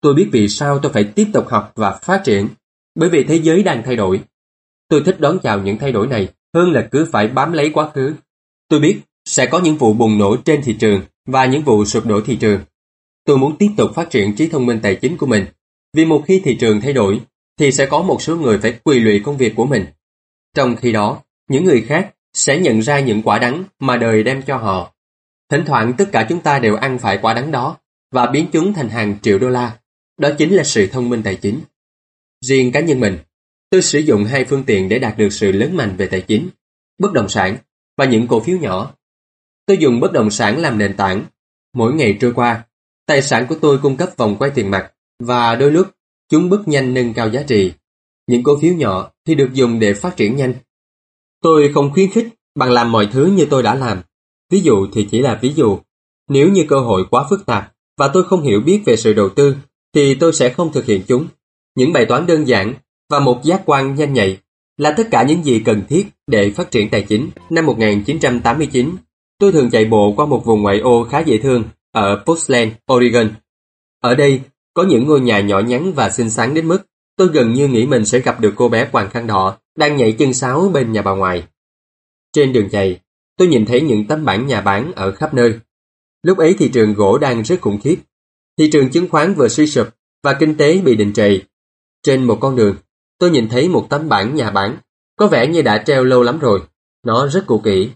Tôi 0.00 0.14
biết 0.14 0.28
vì 0.32 0.48
sao 0.48 0.78
tôi 0.78 0.92
phải 0.92 1.04
tiếp 1.04 1.26
tục 1.32 1.48
học 1.48 1.72
và 1.74 1.90
phát 2.02 2.22
triển, 2.24 2.48
bởi 2.94 3.08
vì 3.08 3.24
thế 3.24 3.40
giới 3.42 3.62
đang 3.62 3.82
thay 3.82 3.96
đổi. 3.96 4.20
Tôi 4.88 5.02
thích 5.06 5.20
đón 5.20 5.38
chào 5.42 5.62
những 5.62 5.78
thay 5.78 5.92
đổi 5.92 6.06
này 6.06 6.28
hơn 6.54 6.72
là 6.72 6.88
cứ 6.90 7.08
phải 7.12 7.28
bám 7.28 7.52
lấy 7.52 7.70
quá 7.70 7.90
khứ. 7.94 8.14
Tôi 8.68 8.80
biết 8.80 9.00
sẽ 9.28 9.46
có 9.46 9.60
những 9.60 9.76
vụ 9.76 9.92
bùng 9.92 10.18
nổ 10.18 10.36
trên 10.36 10.62
thị 10.62 10.76
trường 10.80 11.02
và 11.26 11.46
những 11.46 11.62
vụ 11.62 11.84
sụp 11.84 12.06
đổ 12.06 12.20
thị 12.20 12.36
trường. 12.36 12.60
Tôi 13.24 13.38
muốn 13.38 13.56
tiếp 13.56 13.68
tục 13.76 13.90
phát 13.94 14.10
triển 14.10 14.34
trí 14.36 14.48
thông 14.48 14.66
minh 14.66 14.80
tài 14.82 14.94
chính 14.94 15.16
của 15.16 15.26
mình, 15.26 15.46
vì 15.92 16.04
một 16.04 16.24
khi 16.26 16.40
thị 16.44 16.56
trường 16.60 16.80
thay 16.80 16.92
đổi, 16.92 17.20
thì 17.58 17.72
sẽ 17.72 17.86
có 17.86 18.02
một 18.02 18.22
số 18.22 18.36
người 18.36 18.58
phải 18.58 18.78
quỳ 18.84 18.98
lụy 18.98 19.20
công 19.24 19.36
việc 19.36 19.52
của 19.56 19.66
mình. 19.66 19.86
Trong 20.54 20.76
khi 20.76 20.92
đó, 20.92 21.22
những 21.48 21.64
người 21.64 21.84
khác 21.88 22.14
sẽ 22.34 22.58
nhận 22.58 22.82
ra 22.82 23.00
những 23.00 23.22
quả 23.22 23.38
đắng 23.38 23.64
mà 23.78 23.96
đời 23.96 24.22
đem 24.22 24.42
cho 24.42 24.56
họ. 24.56 24.94
Thỉnh 25.50 25.64
thoảng 25.66 25.92
tất 25.98 26.08
cả 26.12 26.26
chúng 26.28 26.40
ta 26.40 26.58
đều 26.58 26.74
ăn 26.76 26.98
phải 26.98 27.18
quả 27.22 27.34
đắng 27.34 27.50
đó 27.50 27.76
và 28.12 28.26
biến 28.26 28.46
chúng 28.52 28.74
thành 28.74 28.88
hàng 28.88 29.18
triệu 29.22 29.38
đô 29.38 29.48
la. 29.48 29.78
Đó 30.18 30.28
chính 30.38 30.54
là 30.54 30.64
sự 30.64 30.86
thông 30.86 31.08
minh 31.08 31.22
tài 31.22 31.34
chính. 31.34 31.60
Riêng 32.44 32.72
cá 32.72 32.80
nhân 32.80 33.00
mình, 33.00 33.18
tôi 33.70 33.82
sử 33.82 33.98
dụng 33.98 34.24
hai 34.24 34.44
phương 34.44 34.64
tiện 34.64 34.88
để 34.88 34.98
đạt 34.98 35.18
được 35.18 35.32
sự 35.32 35.52
lớn 35.52 35.76
mạnh 35.76 35.96
về 35.96 36.06
tài 36.06 36.20
chính, 36.20 36.48
bất 36.98 37.12
động 37.12 37.28
sản 37.28 37.56
và 37.96 38.04
những 38.04 38.28
cổ 38.28 38.40
phiếu 38.40 38.58
nhỏ. 38.58 38.94
Tôi 39.68 39.78
dùng 39.78 40.00
bất 40.00 40.12
động 40.12 40.30
sản 40.30 40.58
làm 40.58 40.78
nền 40.78 40.96
tảng. 40.96 41.24
Mỗi 41.74 41.94
ngày 41.94 42.18
trôi 42.20 42.32
qua, 42.32 42.64
tài 43.06 43.22
sản 43.22 43.46
của 43.48 43.54
tôi 43.60 43.78
cung 43.78 43.96
cấp 43.96 44.10
vòng 44.16 44.36
quay 44.38 44.50
tiền 44.50 44.70
mặt 44.70 44.92
và 45.18 45.54
đôi 45.54 45.70
lúc 45.70 45.86
chúng 46.30 46.48
bước 46.48 46.68
nhanh 46.68 46.94
nâng 46.94 47.14
cao 47.14 47.28
giá 47.28 47.42
trị. 47.42 47.72
Những 48.26 48.42
cổ 48.42 48.58
phiếu 48.62 48.74
nhỏ 48.74 49.10
thì 49.26 49.34
được 49.34 49.48
dùng 49.52 49.78
để 49.78 49.94
phát 49.94 50.16
triển 50.16 50.36
nhanh. 50.36 50.54
Tôi 51.42 51.70
không 51.74 51.92
khuyến 51.92 52.10
khích 52.10 52.28
bằng 52.54 52.70
làm 52.70 52.92
mọi 52.92 53.08
thứ 53.12 53.26
như 53.26 53.46
tôi 53.50 53.62
đã 53.62 53.74
làm. 53.74 54.02
Ví 54.50 54.60
dụ 54.60 54.86
thì 54.92 55.08
chỉ 55.10 55.18
là 55.18 55.38
ví 55.42 55.52
dụ. 55.56 55.78
Nếu 56.28 56.48
như 56.48 56.64
cơ 56.68 56.80
hội 56.80 57.04
quá 57.10 57.26
phức 57.30 57.46
tạp 57.46 57.72
và 57.98 58.08
tôi 58.08 58.24
không 58.24 58.42
hiểu 58.42 58.60
biết 58.60 58.82
về 58.86 58.96
sự 58.96 59.12
đầu 59.12 59.28
tư 59.28 59.56
thì 59.94 60.14
tôi 60.14 60.32
sẽ 60.32 60.48
không 60.48 60.72
thực 60.72 60.84
hiện 60.84 61.02
chúng. 61.08 61.26
Những 61.74 61.92
bài 61.92 62.06
toán 62.08 62.26
đơn 62.26 62.48
giản 62.48 62.74
và 63.10 63.20
một 63.20 63.40
giác 63.44 63.62
quan 63.64 63.94
nhanh 63.94 64.12
nhạy 64.12 64.38
là 64.76 64.94
tất 64.96 65.08
cả 65.10 65.22
những 65.22 65.44
gì 65.44 65.62
cần 65.64 65.82
thiết 65.88 66.06
để 66.26 66.50
phát 66.50 66.70
triển 66.70 66.90
tài 66.90 67.02
chính. 67.02 67.30
Năm 67.50 67.66
1989, 67.66 68.96
tôi 69.38 69.52
thường 69.52 69.70
chạy 69.70 69.84
bộ 69.84 70.12
qua 70.16 70.26
một 70.26 70.44
vùng 70.44 70.62
ngoại 70.62 70.78
ô 70.78 71.04
khá 71.04 71.20
dễ 71.20 71.38
thương 71.38 71.64
ở 71.92 72.22
Portland, 72.26 72.72
Oregon. 72.92 73.30
Ở 74.00 74.14
đây 74.14 74.40
có 74.74 74.84
những 74.84 75.06
ngôi 75.06 75.20
nhà 75.20 75.40
nhỏ 75.40 75.60
nhắn 75.60 75.92
và 75.92 76.10
xinh 76.10 76.30
xắn 76.30 76.54
đến 76.54 76.68
mức 76.68 76.78
tôi 77.16 77.28
gần 77.28 77.52
như 77.52 77.68
nghĩ 77.68 77.86
mình 77.86 78.04
sẽ 78.04 78.20
gặp 78.20 78.40
được 78.40 78.52
cô 78.56 78.68
bé 78.68 78.88
quàng 78.92 79.10
khăn 79.10 79.26
đỏ 79.26 79.58
đang 79.76 79.96
nhảy 79.96 80.12
chân 80.12 80.32
sáo 80.32 80.70
bên 80.74 80.92
nhà 80.92 81.02
bà 81.02 81.12
ngoại. 81.12 81.46
Trên 82.32 82.52
đường 82.52 82.68
chạy, 82.70 83.00
tôi 83.36 83.48
nhìn 83.48 83.66
thấy 83.66 83.80
những 83.80 84.06
tấm 84.06 84.24
bảng 84.24 84.46
nhà 84.46 84.60
bán 84.60 84.92
ở 84.92 85.12
khắp 85.12 85.34
nơi. 85.34 85.54
Lúc 86.22 86.38
ấy 86.38 86.54
thị 86.58 86.68
trường 86.68 86.94
gỗ 86.94 87.18
đang 87.18 87.42
rất 87.42 87.60
khủng 87.60 87.80
khiếp. 87.80 87.96
Thị 88.58 88.70
trường 88.72 88.90
chứng 88.90 89.08
khoán 89.08 89.34
vừa 89.34 89.48
suy 89.48 89.66
sụp 89.66 89.88
và 90.22 90.32
kinh 90.32 90.56
tế 90.56 90.78
bị 90.78 90.96
đình 90.96 91.12
trệ. 91.12 91.38
Trên 92.02 92.24
một 92.24 92.38
con 92.40 92.56
đường, 92.56 92.76
tôi 93.18 93.30
nhìn 93.30 93.48
thấy 93.48 93.68
một 93.68 93.86
tấm 93.90 94.08
bảng 94.08 94.34
nhà 94.34 94.50
bán, 94.50 94.76
có 95.16 95.26
vẻ 95.26 95.46
như 95.46 95.62
đã 95.62 95.82
treo 95.86 96.04
lâu 96.04 96.22
lắm 96.22 96.38
rồi. 96.38 96.60
Nó 97.04 97.26
rất 97.26 97.44
cũ 97.46 97.60
kỹ. 97.64 97.90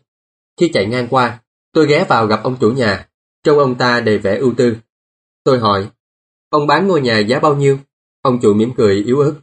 Khi 0.60 0.70
chạy 0.74 0.86
ngang 0.86 1.08
qua, 1.10 1.40
tôi 1.72 1.86
ghé 1.86 2.04
vào 2.08 2.26
gặp 2.26 2.40
ông 2.42 2.56
chủ 2.60 2.70
nhà, 2.70 3.08
trông 3.42 3.58
ông 3.58 3.74
ta 3.74 4.00
đầy 4.00 4.18
vẻ 4.18 4.36
ưu 4.36 4.54
tư. 4.56 4.76
Tôi 5.44 5.58
hỏi, 5.58 5.88
ông 6.50 6.66
bán 6.66 6.88
ngôi 6.88 7.00
nhà 7.00 7.18
giá 7.18 7.40
bao 7.40 7.56
nhiêu? 7.56 7.78
Ông 8.22 8.38
chủ 8.42 8.54
mỉm 8.54 8.72
cười 8.76 8.94
yếu 8.94 9.20
ớt. 9.20 9.34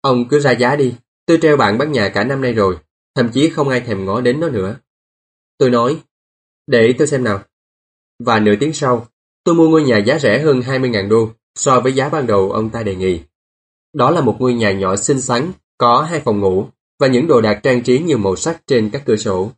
Ông 0.00 0.28
cứ 0.28 0.40
ra 0.40 0.50
giá 0.50 0.76
đi, 0.76 0.94
tôi 1.26 1.38
treo 1.42 1.56
bảng 1.56 1.78
bán 1.78 1.92
nhà 1.92 2.08
cả 2.08 2.24
năm 2.24 2.40
nay 2.40 2.52
rồi, 2.52 2.78
thậm 3.14 3.30
chí 3.32 3.50
không 3.50 3.68
ai 3.68 3.80
thèm 3.80 4.04
ngó 4.04 4.20
đến 4.20 4.40
nó 4.40 4.48
nữa. 4.48 4.76
Tôi 5.58 5.70
nói, 5.70 6.02
Để 6.66 6.94
tôi 6.98 7.06
xem 7.06 7.24
nào. 7.24 7.42
Và 8.18 8.38
nửa 8.38 8.54
tiếng 8.60 8.72
sau, 8.72 9.06
tôi 9.44 9.54
mua 9.54 9.68
ngôi 9.68 9.82
nhà 9.82 9.98
giá 9.98 10.18
rẻ 10.18 10.42
hơn 10.42 10.60
20.000 10.60 11.08
đô 11.08 11.30
so 11.54 11.80
với 11.80 11.92
giá 11.92 12.08
ban 12.08 12.26
đầu 12.26 12.52
ông 12.52 12.70
ta 12.70 12.82
đề 12.82 12.96
nghị. 12.96 13.20
Đó 13.92 14.10
là 14.10 14.20
một 14.20 14.36
ngôi 14.38 14.54
nhà 14.54 14.72
nhỏ 14.72 14.96
xinh 14.96 15.20
xắn, 15.20 15.52
có 15.78 16.02
hai 16.02 16.20
phòng 16.20 16.40
ngủ 16.40 16.66
và 17.00 17.06
những 17.06 17.26
đồ 17.26 17.40
đạc 17.40 17.60
trang 17.62 17.82
trí 17.82 17.98
nhiều 17.98 18.18
màu 18.18 18.36
sắc 18.36 18.62
trên 18.66 18.90
các 18.90 19.02
cửa 19.06 19.16
sổ. 19.16 19.50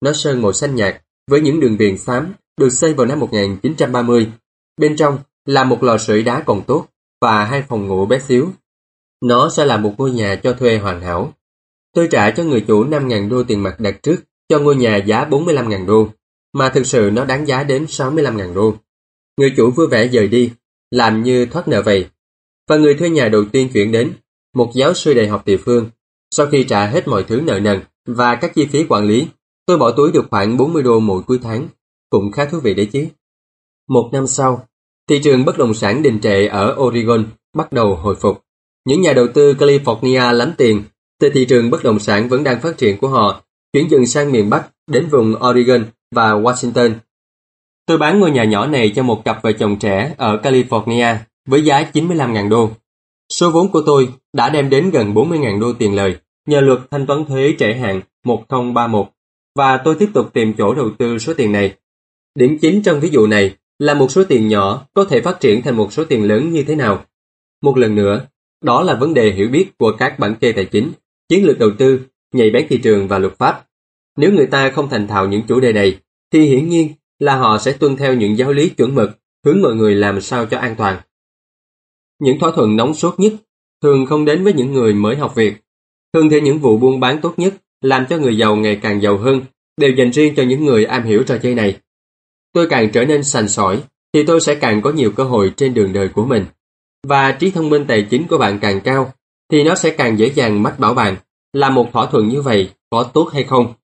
Nó 0.00 0.12
sơn 0.12 0.42
màu 0.42 0.52
xanh 0.52 0.74
nhạt 0.74 1.02
với 1.30 1.40
những 1.40 1.60
đường 1.60 1.76
viền 1.76 1.98
xám 1.98 2.32
được 2.56 2.70
xây 2.70 2.94
vào 2.94 3.06
năm 3.06 3.20
1930. 3.20 4.32
Bên 4.76 4.96
trong 4.96 5.18
là 5.44 5.64
một 5.64 5.82
lò 5.82 5.98
sưởi 5.98 6.22
đá 6.22 6.42
còn 6.46 6.62
tốt 6.66 6.86
và 7.20 7.44
hai 7.44 7.62
phòng 7.62 7.86
ngủ 7.86 8.06
bé 8.06 8.18
xíu. 8.18 8.48
Nó 9.22 9.50
sẽ 9.50 9.64
là 9.64 9.76
một 9.76 9.94
ngôi 9.98 10.10
nhà 10.10 10.36
cho 10.42 10.52
thuê 10.52 10.78
hoàn 10.78 11.00
hảo. 11.00 11.32
Tôi 11.94 12.08
trả 12.10 12.30
cho 12.30 12.44
người 12.44 12.64
chủ 12.68 12.84
5.000 12.84 13.28
đô 13.28 13.42
tiền 13.42 13.62
mặt 13.62 13.80
đặt 13.80 14.02
trước 14.02 14.16
cho 14.48 14.58
ngôi 14.58 14.76
nhà 14.76 14.96
giá 14.96 15.24
45.000 15.24 15.86
đô, 15.86 16.08
mà 16.52 16.68
thực 16.68 16.86
sự 16.86 17.10
nó 17.12 17.24
đáng 17.24 17.46
giá 17.46 17.62
đến 17.64 17.84
65.000 17.84 18.54
đô. 18.54 18.76
Người 19.36 19.54
chủ 19.56 19.70
vui 19.70 19.86
vẻ 19.86 20.06
rời 20.08 20.28
đi, 20.28 20.52
làm 20.90 21.22
như 21.22 21.46
thoát 21.46 21.68
nợ 21.68 21.82
vậy. 21.82 22.08
Và 22.68 22.76
người 22.76 22.94
thuê 22.94 23.10
nhà 23.10 23.28
đầu 23.28 23.44
tiên 23.52 23.70
chuyển 23.72 23.92
đến, 23.92 24.12
một 24.54 24.72
giáo 24.74 24.94
sư 24.94 25.14
đại 25.14 25.28
học 25.28 25.46
địa 25.46 25.56
phương. 25.56 25.90
Sau 26.30 26.46
khi 26.46 26.64
trả 26.64 26.86
hết 26.86 27.08
mọi 27.08 27.24
thứ 27.24 27.40
nợ 27.40 27.60
nần 27.60 27.80
và 28.06 28.34
các 28.34 28.54
chi 28.54 28.66
phí 28.66 28.86
quản 28.88 29.04
lý, 29.04 29.26
tôi 29.70 29.78
bỏ 29.78 29.90
túi 29.90 30.12
được 30.12 30.26
khoảng 30.30 30.56
40 30.56 30.82
đô 30.82 31.00
mỗi 31.00 31.22
cuối 31.22 31.38
tháng. 31.42 31.68
Cũng 32.10 32.32
khá 32.32 32.44
thú 32.44 32.60
vị 32.60 32.74
đấy 32.74 32.88
chứ. 32.92 33.06
Một 33.88 34.08
năm 34.12 34.26
sau, 34.26 34.66
thị 35.08 35.20
trường 35.22 35.44
bất 35.44 35.58
động 35.58 35.74
sản 35.74 36.02
đình 36.02 36.20
trệ 36.20 36.46
ở 36.46 36.76
Oregon 36.78 37.24
bắt 37.56 37.72
đầu 37.72 37.94
hồi 37.94 38.14
phục. 38.14 38.42
Những 38.86 39.00
nhà 39.00 39.12
đầu 39.12 39.26
tư 39.34 39.54
California 39.54 40.32
lắm 40.32 40.52
tiền 40.58 40.82
từ 41.20 41.30
thị 41.34 41.46
trường 41.48 41.70
bất 41.70 41.82
động 41.82 41.98
sản 41.98 42.28
vẫn 42.28 42.44
đang 42.44 42.60
phát 42.60 42.78
triển 42.78 42.98
của 42.98 43.08
họ 43.08 43.42
chuyển 43.72 43.90
dần 43.90 44.06
sang 44.06 44.32
miền 44.32 44.50
Bắc 44.50 44.68
đến 44.90 45.06
vùng 45.06 45.34
Oregon 45.50 45.84
và 46.14 46.32
Washington. 46.32 46.92
Tôi 47.86 47.98
bán 47.98 48.20
ngôi 48.20 48.30
nhà 48.30 48.44
nhỏ 48.44 48.66
này 48.66 48.92
cho 48.96 49.02
một 49.02 49.24
cặp 49.24 49.42
vợ 49.42 49.52
chồng 49.52 49.78
trẻ 49.78 50.14
ở 50.18 50.40
California 50.42 51.16
với 51.48 51.64
giá 51.64 51.90
95.000 51.92 52.48
đô. 52.48 52.70
Số 53.32 53.50
vốn 53.50 53.70
của 53.70 53.82
tôi 53.86 54.08
đã 54.32 54.48
đem 54.48 54.70
đến 54.70 54.90
gần 54.90 55.14
40.000 55.14 55.60
đô 55.60 55.72
tiền 55.72 55.94
lời 55.94 56.16
nhờ 56.46 56.60
luật 56.60 56.80
thanh 56.90 57.06
toán 57.06 57.24
thuế 57.24 57.54
trễ 57.58 57.74
hạn 57.74 58.00
1031 58.24 59.06
và 59.54 59.76
tôi 59.84 59.96
tiếp 59.98 60.08
tục 60.14 60.32
tìm 60.32 60.52
chỗ 60.58 60.74
đầu 60.74 60.90
tư 60.98 61.18
số 61.18 61.34
tiền 61.34 61.52
này. 61.52 61.76
Điểm 62.34 62.58
chính 62.60 62.82
trong 62.82 63.00
ví 63.00 63.08
dụ 63.08 63.26
này 63.26 63.56
là 63.78 63.94
một 63.94 64.10
số 64.10 64.24
tiền 64.24 64.48
nhỏ 64.48 64.86
có 64.94 65.04
thể 65.04 65.20
phát 65.20 65.40
triển 65.40 65.62
thành 65.62 65.76
một 65.76 65.92
số 65.92 66.04
tiền 66.04 66.24
lớn 66.24 66.50
như 66.50 66.62
thế 66.62 66.74
nào. 66.76 67.04
Một 67.62 67.78
lần 67.78 67.94
nữa, 67.94 68.26
đó 68.64 68.82
là 68.82 68.94
vấn 68.94 69.14
đề 69.14 69.30
hiểu 69.30 69.48
biết 69.48 69.78
của 69.78 69.92
các 69.98 70.18
bản 70.18 70.34
kê 70.40 70.52
tài 70.52 70.64
chính, 70.64 70.92
chiến 71.28 71.44
lược 71.44 71.58
đầu 71.58 71.70
tư, 71.78 72.00
nhạy 72.32 72.50
bén 72.50 72.66
thị 72.68 72.78
trường 72.78 73.08
và 73.08 73.18
luật 73.18 73.38
pháp. 73.38 73.66
Nếu 74.16 74.32
người 74.32 74.46
ta 74.46 74.70
không 74.70 74.88
thành 74.88 75.06
thạo 75.06 75.28
những 75.28 75.42
chủ 75.48 75.60
đề 75.60 75.72
này, 75.72 75.98
thì 76.32 76.40
hiển 76.40 76.68
nhiên 76.68 76.92
là 77.18 77.36
họ 77.36 77.58
sẽ 77.58 77.72
tuân 77.72 77.96
theo 77.96 78.14
những 78.14 78.38
giáo 78.38 78.52
lý 78.52 78.68
chuẩn 78.68 78.94
mực, 78.94 79.10
hướng 79.44 79.62
mọi 79.62 79.74
người 79.74 79.94
làm 79.94 80.20
sao 80.20 80.46
cho 80.46 80.58
an 80.58 80.74
toàn. 80.78 81.00
Những 82.20 82.38
thỏa 82.38 82.52
thuận 82.56 82.76
nóng 82.76 82.94
sốt 82.94 83.20
nhất 83.20 83.32
thường 83.82 84.06
không 84.06 84.24
đến 84.24 84.44
với 84.44 84.52
những 84.52 84.72
người 84.72 84.94
mới 84.94 85.16
học 85.16 85.34
việc. 85.34 85.54
Thường 86.12 86.30
thì 86.30 86.40
những 86.40 86.58
vụ 86.58 86.78
buôn 86.78 87.00
bán 87.00 87.20
tốt 87.20 87.34
nhất 87.36 87.54
làm 87.80 88.06
cho 88.10 88.18
người 88.18 88.36
giàu 88.36 88.56
ngày 88.56 88.78
càng 88.82 89.02
giàu 89.02 89.18
hơn, 89.18 89.42
đều 89.76 89.90
dành 89.90 90.10
riêng 90.10 90.34
cho 90.36 90.42
những 90.42 90.64
người 90.64 90.84
am 90.84 91.04
hiểu 91.04 91.22
trò 91.22 91.38
chơi 91.42 91.54
này. 91.54 91.78
Tôi 92.52 92.66
càng 92.70 92.90
trở 92.92 93.04
nên 93.04 93.24
sành 93.24 93.48
sỏi, 93.48 93.82
thì 94.12 94.24
tôi 94.26 94.40
sẽ 94.40 94.54
càng 94.54 94.82
có 94.82 94.92
nhiều 94.92 95.12
cơ 95.16 95.24
hội 95.24 95.52
trên 95.56 95.74
đường 95.74 95.92
đời 95.92 96.08
của 96.08 96.24
mình. 96.24 96.44
Và 97.06 97.32
trí 97.32 97.50
thông 97.50 97.68
minh 97.70 97.84
tài 97.88 98.06
chính 98.10 98.26
của 98.28 98.38
bạn 98.38 98.58
càng 98.58 98.80
cao, 98.80 99.12
thì 99.52 99.64
nó 99.64 99.74
sẽ 99.74 99.90
càng 99.90 100.18
dễ 100.18 100.32
dàng 100.34 100.62
mách 100.62 100.78
bảo 100.78 100.94
bạn 100.94 101.16
là 101.52 101.70
một 101.70 101.92
thỏa 101.92 102.06
thuận 102.06 102.28
như 102.28 102.42
vậy 102.42 102.70
có 102.90 103.02
tốt 103.02 103.30
hay 103.32 103.44
không. 103.44 103.74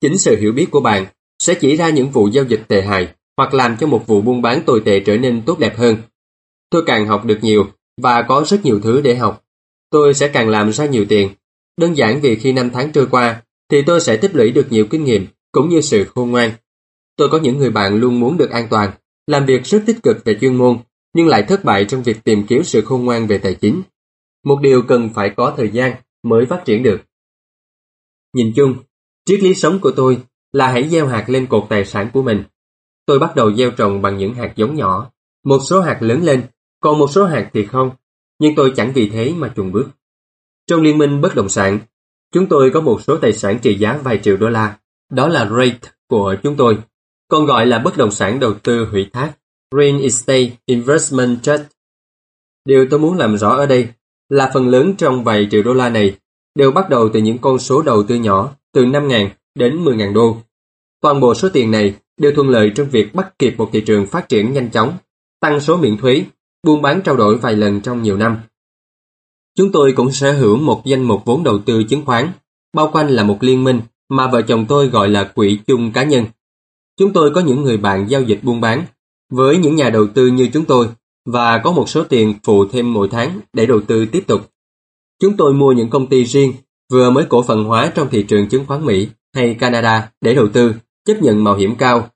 Chính 0.00 0.18
sự 0.18 0.36
hiểu 0.36 0.52
biết 0.52 0.66
của 0.70 0.80
bạn 0.80 1.06
sẽ 1.38 1.54
chỉ 1.54 1.76
ra 1.76 1.90
những 1.90 2.10
vụ 2.10 2.28
giao 2.28 2.44
dịch 2.44 2.62
tệ 2.68 2.82
hại 2.82 3.08
hoặc 3.36 3.54
làm 3.54 3.76
cho 3.76 3.86
một 3.86 4.06
vụ 4.06 4.20
buôn 4.20 4.42
bán 4.42 4.62
tồi 4.66 4.82
tệ 4.84 5.00
trở 5.00 5.16
nên 5.16 5.42
tốt 5.42 5.58
đẹp 5.58 5.76
hơn. 5.76 5.96
Tôi 6.70 6.82
càng 6.86 7.06
học 7.06 7.24
được 7.24 7.38
nhiều 7.42 7.66
và 8.02 8.22
có 8.22 8.44
rất 8.46 8.64
nhiều 8.64 8.80
thứ 8.82 9.00
để 9.00 9.14
học. 9.14 9.44
Tôi 9.90 10.14
sẽ 10.14 10.28
càng 10.28 10.48
làm 10.48 10.72
ra 10.72 10.86
nhiều 10.86 11.04
tiền. 11.08 11.30
Đơn 11.76 11.96
giản 11.96 12.20
vì 12.20 12.36
khi 12.36 12.52
năm 12.52 12.70
tháng 12.72 12.92
trôi 12.92 13.06
qua 13.10 13.42
thì 13.70 13.82
tôi 13.82 14.00
sẽ 14.00 14.16
tích 14.16 14.34
lũy 14.34 14.50
được 14.50 14.66
nhiều 14.70 14.86
kinh 14.90 15.04
nghiệm 15.04 15.26
cũng 15.52 15.68
như 15.68 15.80
sự 15.80 16.04
khôn 16.04 16.30
ngoan. 16.30 16.50
Tôi 17.16 17.28
có 17.28 17.38
những 17.38 17.58
người 17.58 17.70
bạn 17.70 17.94
luôn 17.94 18.20
muốn 18.20 18.36
được 18.36 18.50
an 18.50 18.66
toàn, 18.70 18.90
làm 19.26 19.46
việc 19.46 19.64
rất 19.64 19.82
tích 19.86 20.02
cực 20.02 20.24
về 20.24 20.38
chuyên 20.40 20.56
môn 20.56 20.78
nhưng 21.14 21.28
lại 21.28 21.42
thất 21.42 21.64
bại 21.64 21.84
trong 21.84 22.02
việc 22.02 22.24
tìm 22.24 22.46
kiếm 22.46 22.64
sự 22.64 22.84
khôn 22.84 23.04
ngoan 23.04 23.26
về 23.26 23.38
tài 23.38 23.54
chính. 23.54 23.82
Một 24.44 24.58
điều 24.62 24.82
cần 24.82 25.10
phải 25.14 25.30
có 25.36 25.54
thời 25.56 25.70
gian 25.70 25.96
mới 26.22 26.46
phát 26.46 26.62
triển 26.64 26.82
được. 26.82 27.00
Nhìn 28.32 28.52
chung, 28.56 28.74
triết 29.26 29.40
lý 29.40 29.54
sống 29.54 29.78
của 29.80 29.90
tôi 29.90 30.22
là 30.52 30.72
hãy 30.72 30.88
gieo 30.88 31.06
hạt 31.06 31.24
lên 31.28 31.46
cột 31.46 31.66
tài 31.68 31.84
sản 31.84 32.10
của 32.12 32.22
mình. 32.22 32.44
Tôi 33.06 33.18
bắt 33.18 33.36
đầu 33.36 33.54
gieo 33.54 33.70
trồng 33.70 34.02
bằng 34.02 34.18
những 34.18 34.34
hạt 34.34 34.52
giống 34.56 34.74
nhỏ, 34.74 35.10
một 35.44 35.58
số 35.68 35.80
hạt 35.80 35.98
lớn 36.00 36.22
lên, 36.22 36.42
còn 36.80 36.98
một 36.98 37.10
số 37.10 37.24
hạt 37.24 37.50
thì 37.52 37.66
không, 37.66 37.90
nhưng 38.38 38.54
tôi 38.54 38.72
chẳng 38.76 38.92
vì 38.94 39.08
thế 39.08 39.32
mà 39.36 39.52
chùn 39.56 39.72
bước. 39.72 39.88
Trong 40.66 40.82
liên 40.82 40.98
minh 40.98 41.20
bất 41.20 41.34
động 41.34 41.48
sản, 41.48 41.78
chúng 42.32 42.46
tôi 42.46 42.70
có 42.74 42.80
một 42.80 43.02
số 43.02 43.16
tài 43.16 43.32
sản 43.32 43.58
trị 43.62 43.74
giá 43.74 43.98
vài 44.04 44.20
triệu 44.22 44.36
đô 44.36 44.48
la, 44.48 44.78
đó 45.10 45.28
là 45.28 45.50
rate 45.50 45.78
của 46.08 46.36
chúng 46.42 46.56
tôi, 46.56 46.78
còn 47.28 47.46
gọi 47.46 47.66
là 47.66 47.78
bất 47.78 47.96
động 47.96 48.10
sản 48.10 48.40
đầu 48.40 48.54
tư 48.54 48.88
hủy 48.90 49.10
thác, 49.12 49.32
Real 49.76 50.02
Estate 50.02 50.50
Investment 50.66 51.42
Trust. 51.42 51.62
Điều 52.64 52.86
tôi 52.90 53.00
muốn 53.00 53.18
làm 53.18 53.38
rõ 53.38 53.50
ở 53.50 53.66
đây 53.66 53.88
là 54.28 54.50
phần 54.54 54.68
lớn 54.68 54.94
trong 54.98 55.24
vài 55.24 55.48
triệu 55.50 55.62
đô 55.62 55.74
la 55.74 55.88
này 55.88 56.16
đều 56.54 56.70
bắt 56.70 56.90
đầu 56.90 57.08
từ 57.12 57.20
những 57.20 57.38
con 57.38 57.58
số 57.58 57.82
đầu 57.82 58.02
tư 58.02 58.14
nhỏ 58.14 58.54
từ 58.72 58.84
5.000 58.84 59.28
đến 59.54 59.84
10.000 59.84 60.12
đô. 60.12 60.36
Toàn 61.00 61.20
bộ 61.20 61.34
số 61.34 61.48
tiền 61.48 61.70
này 61.70 61.94
đều 62.16 62.32
thuận 62.34 62.48
lợi 62.48 62.72
trong 62.74 62.88
việc 62.90 63.14
bắt 63.14 63.38
kịp 63.38 63.54
một 63.58 63.70
thị 63.72 63.80
trường 63.80 64.06
phát 64.06 64.28
triển 64.28 64.52
nhanh 64.52 64.70
chóng, 64.70 64.96
tăng 65.40 65.60
số 65.60 65.76
miễn 65.76 65.96
thuế, 65.96 66.24
buôn 66.62 66.82
bán 66.82 67.02
trao 67.02 67.16
đổi 67.16 67.36
vài 67.36 67.56
lần 67.56 67.80
trong 67.80 68.02
nhiều 68.02 68.16
năm. 68.16 68.38
Chúng 69.56 69.72
tôi 69.72 69.92
cũng 69.96 70.12
sở 70.12 70.32
hữu 70.32 70.56
một 70.56 70.82
danh 70.84 71.02
mục 71.02 71.24
vốn 71.24 71.44
đầu 71.44 71.58
tư 71.58 71.82
chứng 71.84 72.04
khoán, 72.04 72.32
bao 72.72 72.90
quanh 72.92 73.08
là 73.08 73.22
một 73.22 73.42
liên 73.42 73.64
minh 73.64 73.80
mà 74.08 74.30
vợ 74.30 74.42
chồng 74.42 74.66
tôi 74.68 74.86
gọi 74.86 75.08
là 75.08 75.24
quỹ 75.24 75.58
chung 75.66 75.92
cá 75.92 76.04
nhân. 76.04 76.24
Chúng 76.98 77.12
tôi 77.12 77.30
có 77.34 77.40
những 77.40 77.62
người 77.62 77.76
bạn 77.76 78.10
giao 78.10 78.22
dịch 78.22 78.40
buôn 78.42 78.60
bán 78.60 78.84
với 79.32 79.56
những 79.56 79.76
nhà 79.76 79.90
đầu 79.90 80.06
tư 80.14 80.26
như 80.26 80.48
chúng 80.52 80.64
tôi 80.64 80.88
và 81.26 81.58
có 81.58 81.72
một 81.72 81.88
số 81.88 82.04
tiền 82.04 82.34
phụ 82.42 82.64
thêm 82.66 82.92
mỗi 82.92 83.08
tháng 83.08 83.40
để 83.52 83.66
đầu 83.66 83.80
tư 83.80 84.06
tiếp 84.06 84.24
tục. 84.26 84.40
Chúng 85.20 85.36
tôi 85.36 85.52
mua 85.52 85.72
những 85.72 85.90
công 85.90 86.06
ty 86.06 86.24
riêng 86.24 86.52
vừa 86.92 87.10
mới 87.10 87.24
cổ 87.28 87.42
phần 87.42 87.64
hóa 87.64 87.92
trong 87.94 88.08
thị 88.10 88.22
trường 88.22 88.48
chứng 88.48 88.66
khoán 88.66 88.84
Mỹ 88.84 89.08
hay 89.34 89.54
Canada 89.54 90.10
để 90.20 90.34
đầu 90.34 90.48
tư, 90.52 90.74
chấp 91.04 91.22
nhận 91.22 91.44
mạo 91.44 91.56
hiểm 91.56 91.76
cao. 91.76 92.08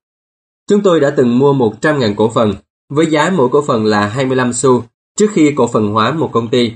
Chúng 0.69 0.82
tôi 0.82 1.01
đã 1.01 1.10
từng 1.10 1.39
mua 1.39 1.55
100.000 1.55 2.15
cổ 2.15 2.28
phần 2.28 2.55
với 2.89 3.06
giá 3.06 3.31
mỗi 3.36 3.48
cổ 3.48 3.62
phần 3.62 3.85
là 3.85 4.09
25 4.09 4.52
xu 4.52 4.85
trước 5.19 5.31
khi 5.32 5.52
cổ 5.56 5.66
phần 5.66 5.89
hóa 5.89 6.12
một 6.12 6.31
công 6.32 6.48
ty. 6.48 6.73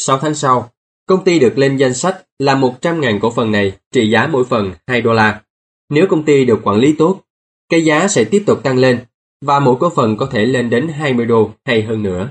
6 0.00 0.18
tháng 0.18 0.34
sau, 0.34 0.70
công 1.06 1.24
ty 1.24 1.38
được 1.38 1.58
lên 1.58 1.76
danh 1.76 1.94
sách 1.94 2.24
là 2.38 2.54
100.000 2.54 3.20
cổ 3.20 3.30
phần 3.30 3.52
này 3.52 3.72
trị 3.92 4.10
giá 4.10 4.26
mỗi 4.26 4.44
phần 4.44 4.72
2 4.86 5.00
đô 5.00 5.12
la. 5.12 5.42
Nếu 5.90 6.06
công 6.10 6.24
ty 6.24 6.44
được 6.44 6.60
quản 6.62 6.78
lý 6.78 6.92
tốt, 6.92 7.20
cái 7.68 7.84
giá 7.84 8.08
sẽ 8.08 8.24
tiếp 8.24 8.42
tục 8.46 8.62
tăng 8.62 8.78
lên 8.78 9.04
và 9.40 9.60
mỗi 9.60 9.76
cổ 9.80 9.90
phần 9.90 10.16
có 10.16 10.26
thể 10.26 10.46
lên 10.46 10.70
đến 10.70 10.88
20 10.88 11.26
đô 11.26 11.50
hay 11.64 11.82
hơn 11.82 12.02
nữa. 12.02 12.30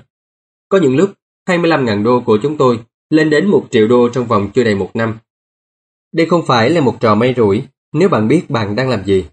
Có 0.69 0.77
những 0.77 0.95
lúc 0.95 1.13
25.000 1.49 2.03
đô 2.03 2.19
của 2.19 2.39
chúng 2.43 2.57
tôi 2.57 2.79
lên 3.09 3.29
đến 3.29 3.47
1 3.47 3.67
triệu 3.71 3.87
đô 3.87 4.09
trong 4.09 4.25
vòng 4.25 4.49
chưa 4.53 4.63
đầy 4.63 4.75
một 4.75 4.91
năm. 4.93 5.17
Đây 6.13 6.25
không 6.25 6.45
phải 6.45 6.69
là 6.69 6.81
một 6.81 6.95
trò 6.99 7.15
may 7.15 7.33
rủi 7.37 7.63
nếu 7.93 8.09
bạn 8.09 8.27
biết 8.27 8.49
bạn 8.49 8.75
đang 8.75 8.89
làm 8.89 9.05
gì, 9.05 9.25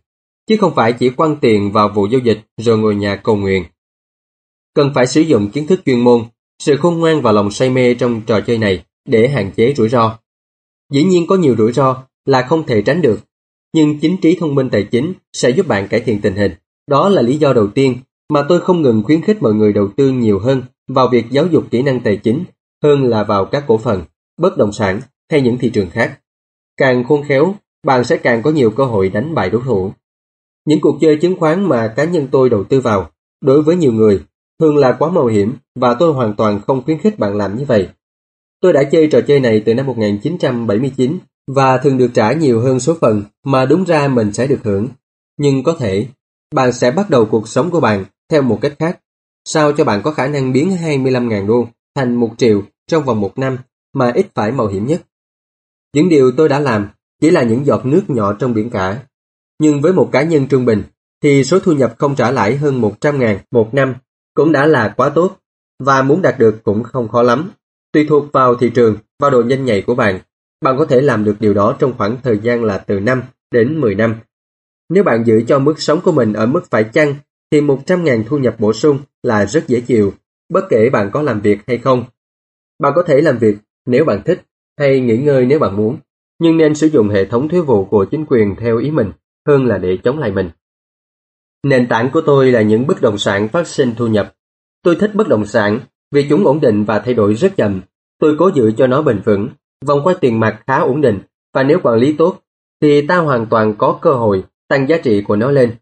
chứ 0.46 0.56
không 0.60 0.74
phải 0.74 0.92
chỉ 0.92 1.10
quăng 1.10 1.36
tiền 1.36 1.72
vào 1.72 1.88
vụ 1.88 2.06
giao 2.06 2.20
dịch 2.20 2.40
rồi 2.56 2.78
ngồi 2.78 2.94
nhà 2.94 3.16
cầu 3.16 3.36
nguyện. 3.36 3.64
Cần 4.74 4.92
phải 4.94 5.06
sử 5.06 5.20
dụng 5.20 5.50
kiến 5.50 5.66
thức 5.66 5.80
chuyên 5.84 6.00
môn, 6.00 6.24
sự 6.64 6.76
khôn 6.76 6.98
ngoan 6.98 7.22
và 7.22 7.32
lòng 7.32 7.50
say 7.50 7.70
mê 7.70 7.94
trong 7.94 8.20
trò 8.26 8.40
chơi 8.40 8.58
này 8.58 8.84
để 9.04 9.28
hạn 9.28 9.50
chế 9.56 9.74
rủi 9.76 9.88
ro. 9.88 10.18
Dĩ 10.92 11.04
nhiên 11.04 11.26
có 11.26 11.36
nhiều 11.36 11.54
rủi 11.58 11.72
ro 11.72 12.04
là 12.24 12.42
không 12.42 12.66
thể 12.66 12.82
tránh 12.82 13.02
được, 13.02 13.20
nhưng 13.74 13.98
chính 13.98 14.16
trí 14.16 14.36
thông 14.40 14.54
minh 14.54 14.70
tài 14.70 14.84
chính 14.84 15.12
sẽ 15.32 15.50
giúp 15.50 15.66
bạn 15.66 15.88
cải 15.88 16.00
thiện 16.00 16.20
tình 16.20 16.34
hình. 16.34 16.52
Đó 16.86 17.08
là 17.08 17.22
lý 17.22 17.36
do 17.36 17.52
đầu 17.52 17.66
tiên 17.66 17.96
mà 18.32 18.44
tôi 18.48 18.60
không 18.60 18.82
ngừng 18.82 19.02
khuyến 19.02 19.22
khích 19.22 19.42
mọi 19.42 19.54
người 19.54 19.72
đầu 19.72 19.88
tư 19.96 20.10
nhiều 20.10 20.38
hơn 20.38 20.62
vào 20.88 21.08
việc 21.08 21.24
giáo 21.30 21.46
dục 21.46 21.64
kỹ 21.70 21.82
năng 21.82 22.00
tài 22.00 22.16
chính 22.16 22.44
hơn 22.82 23.04
là 23.04 23.24
vào 23.24 23.44
các 23.44 23.64
cổ 23.66 23.78
phần, 23.78 24.02
bất 24.38 24.56
động 24.56 24.72
sản 24.72 25.00
hay 25.30 25.40
những 25.40 25.58
thị 25.58 25.70
trường 25.70 25.90
khác. 25.90 26.20
Càng 26.76 27.04
khôn 27.04 27.24
khéo, 27.28 27.54
bạn 27.86 28.04
sẽ 28.04 28.16
càng 28.16 28.42
có 28.42 28.50
nhiều 28.50 28.70
cơ 28.70 28.84
hội 28.84 29.08
đánh 29.08 29.34
bại 29.34 29.50
đối 29.50 29.62
thủ. 29.62 29.92
Những 30.64 30.80
cuộc 30.80 30.98
chơi 31.00 31.16
chứng 31.16 31.36
khoán 31.36 31.68
mà 31.68 31.92
cá 31.96 32.04
nhân 32.04 32.28
tôi 32.32 32.50
đầu 32.50 32.64
tư 32.64 32.80
vào, 32.80 33.10
đối 33.40 33.62
với 33.62 33.76
nhiều 33.76 33.92
người, 33.92 34.20
thường 34.64 34.76
là 34.76 34.92
quá 34.92 35.10
mạo 35.10 35.26
hiểm 35.26 35.56
và 35.74 35.94
tôi 35.94 36.12
hoàn 36.12 36.34
toàn 36.36 36.60
không 36.66 36.82
khuyến 36.84 36.98
khích 36.98 37.18
bạn 37.18 37.36
làm 37.36 37.56
như 37.56 37.64
vậy. 37.64 37.88
Tôi 38.60 38.72
đã 38.72 38.84
chơi 38.84 39.08
trò 39.12 39.20
chơi 39.20 39.40
này 39.40 39.62
từ 39.66 39.74
năm 39.74 39.86
1979 39.86 41.18
và 41.46 41.78
thường 41.78 41.98
được 41.98 42.10
trả 42.14 42.32
nhiều 42.32 42.60
hơn 42.60 42.80
số 42.80 42.96
phần 43.00 43.22
mà 43.44 43.66
đúng 43.66 43.84
ra 43.84 44.08
mình 44.08 44.32
sẽ 44.32 44.46
được 44.46 44.60
hưởng. 44.64 44.88
Nhưng 45.38 45.62
có 45.62 45.76
thể, 45.78 46.06
bạn 46.54 46.72
sẽ 46.72 46.90
bắt 46.90 47.10
đầu 47.10 47.24
cuộc 47.24 47.48
sống 47.48 47.70
của 47.70 47.80
bạn 47.80 48.04
theo 48.30 48.42
một 48.42 48.58
cách 48.60 48.74
khác, 48.78 49.00
sao 49.44 49.72
cho 49.72 49.84
bạn 49.84 50.00
có 50.02 50.10
khả 50.10 50.26
năng 50.26 50.52
biến 50.52 50.70
25.000 50.82 51.46
đô 51.46 51.68
thành 51.94 52.14
1 52.14 52.30
triệu 52.38 52.62
trong 52.86 53.04
vòng 53.04 53.20
một 53.20 53.38
năm 53.38 53.58
mà 53.94 54.12
ít 54.14 54.26
phải 54.34 54.52
mạo 54.52 54.66
hiểm 54.66 54.86
nhất. 54.86 55.02
Những 55.94 56.08
điều 56.08 56.32
tôi 56.36 56.48
đã 56.48 56.60
làm 56.60 56.88
chỉ 57.20 57.30
là 57.30 57.42
những 57.42 57.66
giọt 57.66 57.86
nước 57.86 58.02
nhỏ 58.08 58.32
trong 58.32 58.54
biển 58.54 58.70
cả. 58.70 59.02
Nhưng 59.60 59.80
với 59.80 59.92
một 59.92 60.08
cá 60.12 60.22
nhân 60.22 60.46
trung 60.46 60.64
bình, 60.64 60.82
thì 61.22 61.44
số 61.44 61.58
thu 61.60 61.72
nhập 61.72 61.94
không 61.98 62.16
trả 62.16 62.30
lãi 62.30 62.56
hơn 62.56 62.80
100 62.80 63.18
ngàn 63.20 63.38
một 63.50 63.74
năm 63.74 63.94
cũng 64.34 64.52
đã 64.52 64.66
là 64.66 64.94
quá 64.96 65.08
tốt, 65.08 65.38
và 65.78 66.02
muốn 66.02 66.22
đạt 66.22 66.38
được 66.38 66.64
cũng 66.64 66.82
không 66.82 67.08
khó 67.08 67.22
lắm. 67.22 67.50
Tùy 67.92 68.06
thuộc 68.08 68.32
vào 68.32 68.54
thị 68.54 68.70
trường, 68.74 68.96
và 69.20 69.30
độ 69.30 69.42
nhanh 69.42 69.64
nhạy 69.64 69.82
của 69.82 69.94
bạn, 69.94 70.18
bạn 70.60 70.78
có 70.78 70.84
thể 70.84 71.00
làm 71.00 71.24
được 71.24 71.36
điều 71.40 71.54
đó 71.54 71.76
trong 71.78 71.92
khoảng 71.98 72.16
thời 72.22 72.38
gian 72.38 72.64
là 72.64 72.78
từ 72.78 73.00
5 73.00 73.22
đến 73.50 73.80
10 73.80 73.94
năm. 73.94 74.16
Nếu 74.88 75.04
bạn 75.04 75.24
giữ 75.26 75.42
cho 75.48 75.58
mức 75.58 75.80
sống 75.80 76.00
của 76.00 76.12
mình 76.12 76.32
ở 76.32 76.46
mức 76.46 76.70
phải 76.70 76.84
chăng, 76.84 77.14
thì 77.50 77.60
100.000 77.60 78.24
thu 78.24 78.38
nhập 78.38 78.56
bổ 78.58 78.72
sung 78.72 78.98
là 79.22 79.46
rất 79.46 79.68
dễ 79.68 79.80
chịu, 79.80 80.12
bất 80.52 80.64
kể 80.70 80.90
bạn 80.90 81.10
có 81.12 81.22
làm 81.22 81.40
việc 81.40 81.58
hay 81.66 81.78
không. 81.78 82.04
Bạn 82.78 82.92
có 82.96 83.02
thể 83.02 83.20
làm 83.20 83.38
việc 83.38 83.56
nếu 83.86 84.04
bạn 84.04 84.22
thích, 84.24 84.42
hay 84.78 85.00
nghỉ 85.00 85.16
ngơi 85.16 85.46
nếu 85.46 85.58
bạn 85.58 85.76
muốn, 85.76 85.96
nhưng 86.38 86.56
nên 86.56 86.74
sử 86.74 86.86
dụng 86.86 87.08
hệ 87.08 87.24
thống 87.24 87.48
thuế 87.48 87.60
vụ 87.60 87.84
của 87.84 88.04
chính 88.04 88.24
quyền 88.28 88.56
theo 88.56 88.78
ý 88.78 88.90
mình 88.90 89.12
hơn 89.46 89.66
là 89.66 89.78
để 89.78 89.98
chống 90.04 90.18
lại 90.18 90.30
mình. 90.30 90.50
Nền 91.64 91.88
tảng 91.88 92.10
của 92.10 92.20
tôi 92.20 92.52
là 92.52 92.62
những 92.62 92.86
bất 92.86 93.02
động 93.02 93.18
sản 93.18 93.48
phát 93.48 93.66
sinh 93.66 93.94
thu 93.96 94.06
nhập. 94.06 94.34
Tôi 94.82 94.96
thích 94.96 95.10
bất 95.14 95.28
động 95.28 95.46
sản 95.46 95.80
vì 96.12 96.26
chúng 96.28 96.46
ổn 96.46 96.60
định 96.60 96.84
và 96.84 96.98
thay 96.98 97.14
đổi 97.14 97.34
rất 97.34 97.56
chậm. 97.56 97.80
Tôi 98.20 98.36
cố 98.38 98.50
giữ 98.54 98.72
cho 98.76 98.86
nó 98.86 99.02
bền 99.02 99.20
vững, 99.24 99.48
vòng 99.86 100.00
quay 100.04 100.16
tiền 100.20 100.40
mặt 100.40 100.62
khá 100.66 100.78
ổn 100.78 101.00
định 101.00 101.20
và 101.54 101.62
nếu 101.62 101.78
quản 101.82 101.98
lý 101.98 102.12
tốt 102.12 102.40
thì 102.82 103.06
ta 103.06 103.16
hoàn 103.16 103.46
toàn 103.46 103.74
có 103.78 103.98
cơ 104.02 104.14
hội 104.14 104.44
tăng 104.68 104.88
giá 104.88 104.96
trị 104.98 105.22
của 105.22 105.36
nó 105.36 105.50
lên. 105.50 105.74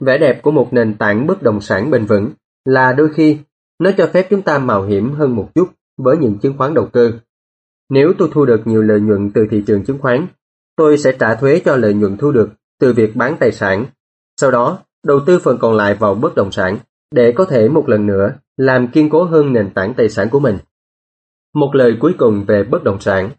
Vẻ 0.00 0.18
đẹp 0.18 0.42
của 0.42 0.50
một 0.50 0.72
nền 0.72 0.94
tảng 0.94 1.26
bất 1.26 1.42
động 1.42 1.60
sản 1.60 1.90
bền 1.90 2.06
vững 2.06 2.30
là 2.64 2.92
đôi 2.92 3.08
khi 3.14 3.38
nó 3.78 3.90
cho 3.96 4.10
phép 4.12 4.26
chúng 4.30 4.42
ta 4.42 4.58
mạo 4.58 4.82
hiểm 4.82 5.12
hơn 5.12 5.36
một 5.36 5.48
chút 5.54 5.68
với 5.96 6.16
những 6.16 6.38
chứng 6.38 6.58
khoán 6.58 6.74
đầu 6.74 6.88
cơ. 6.92 7.12
Nếu 7.90 8.12
tôi 8.18 8.28
thu 8.32 8.44
được 8.44 8.62
nhiều 8.64 8.82
lợi 8.82 9.00
nhuận 9.00 9.30
từ 9.34 9.46
thị 9.50 9.62
trường 9.66 9.84
chứng 9.84 9.98
khoán, 9.98 10.26
tôi 10.76 10.98
sẽ 10.98 11.16
trả 11.18 11.34
thuế 11.34 11.60
cho 11.64 11.76
lợi 11.76 11.94
nhuận 11.94 12.16
thu 12.16 12.32
được 12.32 12.50
từ 12.80 12.92
việc 12.92 13.16
bán 13.16 13.36
tài 13.40 13.52
sản. 13.52 13.86
Sau 14.40 14.50
đó, 14.50 14.78
đầu 15.06 15.20
tư 15.26 15.38
phần 15.38 15.58
còn 15.58 15.76
lại 15.76 15.94
vào 15.94 16.14
bất 16.14 16.34
động 16.34 16.52
sản 16.52 16.78
để 17.10 17.32
có 17.32 17.44
thể 17.44 17.68
một 17.68 17.88
lần 17.88 18.06
nữa 18.06 18.32
làm 18.56 18.88
kiên 18.88 19.10
cố 19.10 19.24
hơn 19.24 19.52
nền 19.52 19.70
tảng 19.70 19.94
tài 19.94 20.08
sản 20.08 20.28
của 20.30 20.40
mình. 20.40 20.58
Một 21.54 21.70
lời 21.74 21.96
cuối 22.00 22.14
cùng 22.18 22.44
về 22.44 22.64
bất 22.64 22.84
động 22.84 23.00
sản. 23.00 23.30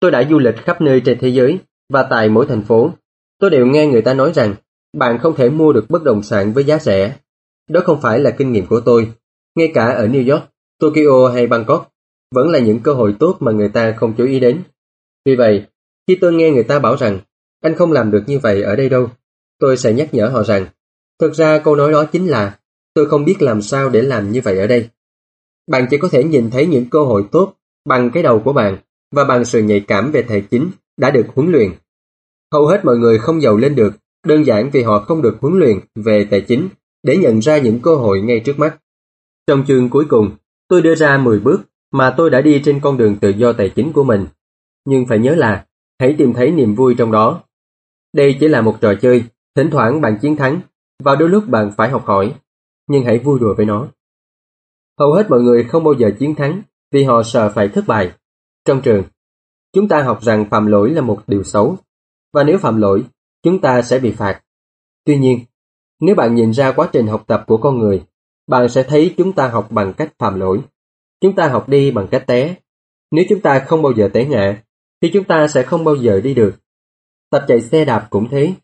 Tôi 0.00 0.10
đã 0.10 0.24
du 0.30 0.38
lịch 0.38 0.56
khắp 0.56 0.80
nơi 0.80 1.00
trên 1.00 1.18
thế 1.20 1.28
giới 1.28 1.58
và 1.92 2.02
tại 2.02 2.28
mỗi 2.28 2.46
thành 2.46 2.62
phố. 2.62 2.90
Tôi 3.38 3.50
đều 3.50 3.66
nghe 3.66 3.86
người 3.86 4.02
ta 4.02 4.14
nói 4.14 4.32
rằng 4.32 4.54
bạn 4.96 5.18
không 5.18 5.34
thể 5.36 5.50
mua 5.50 5.72
được 5.72 5.84
bất 5.88 6.02
động 6.04 6.22
sản 6.22 6.52
với 6.52 6.64
giá 6.64 6.78
rẻ. 6.78 7.16
Đó 7.70 7.80
không 7.84 8.00
phải 8.00 8.18
là 8.18 8.30
kinh 8.30 8.52
nghiệm 8.52 8.66
của 8.66 8.80
tôi. 8.80 9.12
Ngay 9.54 9.70
cả 9.74 9.86
ở 9.86 10.06
New 10.06 10.32
York, 10.32 10.44
Tokyo 10.80 11.28
hay 11.34 11.46
Bangkok, 11.46 11.90
vẫn 12.34 12.50
là 12.50 12.58
những 12.58 12.80
cơ 12.80 12.92
hội 12.92 13.16
tốt 13.18 13.36
mà 13.40 13.52
người 13.52 13.68
ta 13.68 13.92
không 13.92 14.14
chú 14.16 14.26
ý 14.26 14.40
đến. 14.40 14.62
Vì 15.24 15.36
vậy, 15.36 15.64
khi 16.08 16.18
tôi 16.20 16.32
nghe 16.32 16.50
người 16.50 16.64
ta 16.64 16.78
bảo 16.78 16.96
rằng 16.96 17.20
anh 17.62 17.74
không 17.74 17.92
làm 17.92 18.10
được 18.10 18.22
như 18.26 18.38
vậy 18.38 18.62
ở 18.62 18.76
đây 18.76 18.88
đâu, 18.88 19.10
tôi 19.58 19.76
sẽ 19.76 19.92
nhắc 19.92 20.14
nhở 20.14 20.28
họ 20.28 20.42
rằng 20.42 20.66
thực 21.20 21.34
ra 21.34 21.58
câu 21.58 21.76
nói 21.76 21.92
đó 21.92 22.04
chính 22.04 22.26
là 22.26 22.58
tôi 22.94 23.06
không 23.06 23.24
biết 23.24 23.42
làm 23.42 23.62
sao 23.62 23.90
để 23.90 24.02
làm 24.02 24.32
như 24.32 24.40
vậy 24.44 24.58
ở 24.58 24.66
đây. 24.66 24.88
Bạn 25.70 25.86
chỉ 25.90 25.98
có 25.98 26.08
thể 26.08 26.24
nhìn 26.24 26.50
thấy 26.50 26.66
những 26.66 26.90
cơ 26.90 27.04
hội 27.04 27.24
tốt 27.32 27.54
bằng 27.84 28.10
cái 28.10 28.22
đầu 28.22 28.40
của 28.40 28.52
bạn 28.52 28.78
và 29.14 29.24
bằng 29.24 29.44
sự 29.44 29.62
nhạy 29.62 29.80
cảm 29.80 30.10
về 30.12 30.22
tài 30.22 30.40
chính 30.40 30.70
đã 30.96 31.10
được 31.10 31.26
huấn 31.34 31.52
luyện. 31.52 31.72
Hầu 32.52 32.66
hết 32.66 32.84
mọi 32.84 32.96
người 32.96 33.18
không 33.18 33.42
giàu 33.42 33.56
lên 33.56 33.74
được 33.74 33.94
đơn 34.26 34.46
giản 34.46 34.70
vì 34.72 34.82
họ 34.82 34.98
không 34.98 35.22
được 35.22 35.36
huấn 35.40 35.58
luyện 35.58 35.80
về 35.94 36.26
tài 36.30 36.40
chính 36.40 36.68
để 37.02 37.16
nhận 37.16 37.38
ra 37.38 37.58
những 37.58 37.80
cơ 37.82 37.94
hội 37.94 38.20
ngay 38.20 38.40
trước 38.40 38.58
mắt. 38.58 38.78
Trong 39.46 39.64
chương 39.66 39.88
cuối 39.88 40.04
cùng, 40.08 40.30
tôi 40.68 40.82
đưa 40.82 40.94
ra 40.94 41.18
10 41.18 41.38
bước 41.38 41.60
mà 41.92 42.14
tôi 42.16 42.30
đã 42.30 42.40
đi 42.40 42.62
trên 42.64 42.80
con 42.80 42.96
đường 42.96 43.16
tự 43.20 43.28
do 43.28 43.52
tài 43.52 43.68
chính 43.68 43.92
của 43.92 44.04
mình. 44.04 44.26
Nhưng 44.84 45.06
phải 45.06 45.18
nhớ 45.18 45.34
là, 45.34 45.66
hãy 46.00 46.14
tìm 46.18 46.32
thấy 46.32 46.50
niềm 46.50 46.74
vui 46.74 46.94
trong 46.98 47.12
đó. 47.12 47.42
Đây 48.14 48.36
chỉ 48.40 48.48
là 48.48 48.60
một 48.60 48.80
trò 48.80 48.94
chơi, 48.94 49.24
thỉnh 49.54 49.70
thoảng 49.70 50.00
bạn 50.00 50.18
chiến 50.22 50.36
thắng, 50.36 50.60
và 51.04 51.14
đôi 51.14 51.28
lúc 51.28 51.44
bạn 51.48 51.70
phải 51.76 51.90
học 51.90 52.04
hỏi, 52.04 52.34
nhưng 52.86 53.04
hãy 53.04 53.18
vui 53.18 53.38
đùa 53.38 53.54
với 53.56 53.66
nó. 53.66 53.88
Hầu 54.98 55.12
hết 55.12 55.30
mọi 55.30 55.40
người 55.40 55.64
không 55.64 55.84
bao 55.84 55.94
giờ 55.94 56.10
chiến 56.18 56.34
thắng 56.34 56.62
vì 56.92 57.04
họ 57.04 57.22
sợ 57.22 57.52
phải 57.54 57.68
thất 57.68 57.84
bại. 57.86 58.12
Trong 58.64 58.82
trường, 58.82 59.02
chúng 59.72 59.88
ta 59.88 60.02
học 60.02 60.22
rằng 60.22 60.44
phạm 60.50 60.66
lỗi 60.66 60.90
là 60.90 61.00
một 61.00 61.22
điều 61.26 61.42
xấu, 61.42 61.76
và 62.32 62.44
nếu 62.44 62.58
phạm 62.58 62.80
lỗi, 62.80 63.04
chúng 63.42 63.60
ta 63.60 63.82
sẽ 63.82 63.98
bị 63.98 64.12
phạt. 64.12 64.42
Tuy 65.04 65.18
nhiên, 65.18 65.40
nếu 66.00 66.14
bạn 66.14 66.34
nhìn 66.34 66.52
ra 66.52 66.72
quá 66.72 66.88
trình 66.92 67.06
học 67.06 67.24
tập 67.26 67.44
của 67.46 67.56
con 67.56 67.78
người, 67.78 68.04
bạn 68.46 68.68
sẽ 68.68 68.82
thấy 68.82 69.14
chúng 69.16 69.32
ta 69.32 69.48
học 69.48 69.68
bằng 69.70 69.92
cách 69.92 70.12
phạm 70.18 70.40
lỗi. 70.40 70.60
Chúng 71.20 71.34
ta 71.34 71.48
học 71.48 71.68
đi 71.68 71.90
bằng 71.90 72.08
cách 72.10 72.24
té. 72.26 72.56
Nếu 73.10 73.24
chúng 73.28 73.40
ta 73.40 73.64
không 73.66 73.82
bao 73.82 73.92
giờ 73.92 74.08
té 74.12 74.24
ngã, 74.24 74.62
thì 75.02 75.10
chúng 75.12 75.24
ta 75.24 75.48
sẽ 75.48 75.62
không 75.62 75.84
bao 75.84 75.96
giờ 75.96 76.20
đi 76.20 76.34
được. 76.34 76.56
Tập 77.30 77.44
chạy 77.48 77.60
xe 77.60 77.84
đạp 77.84 78.06
cũng 78.10 78.28
thế. 78.30 78.54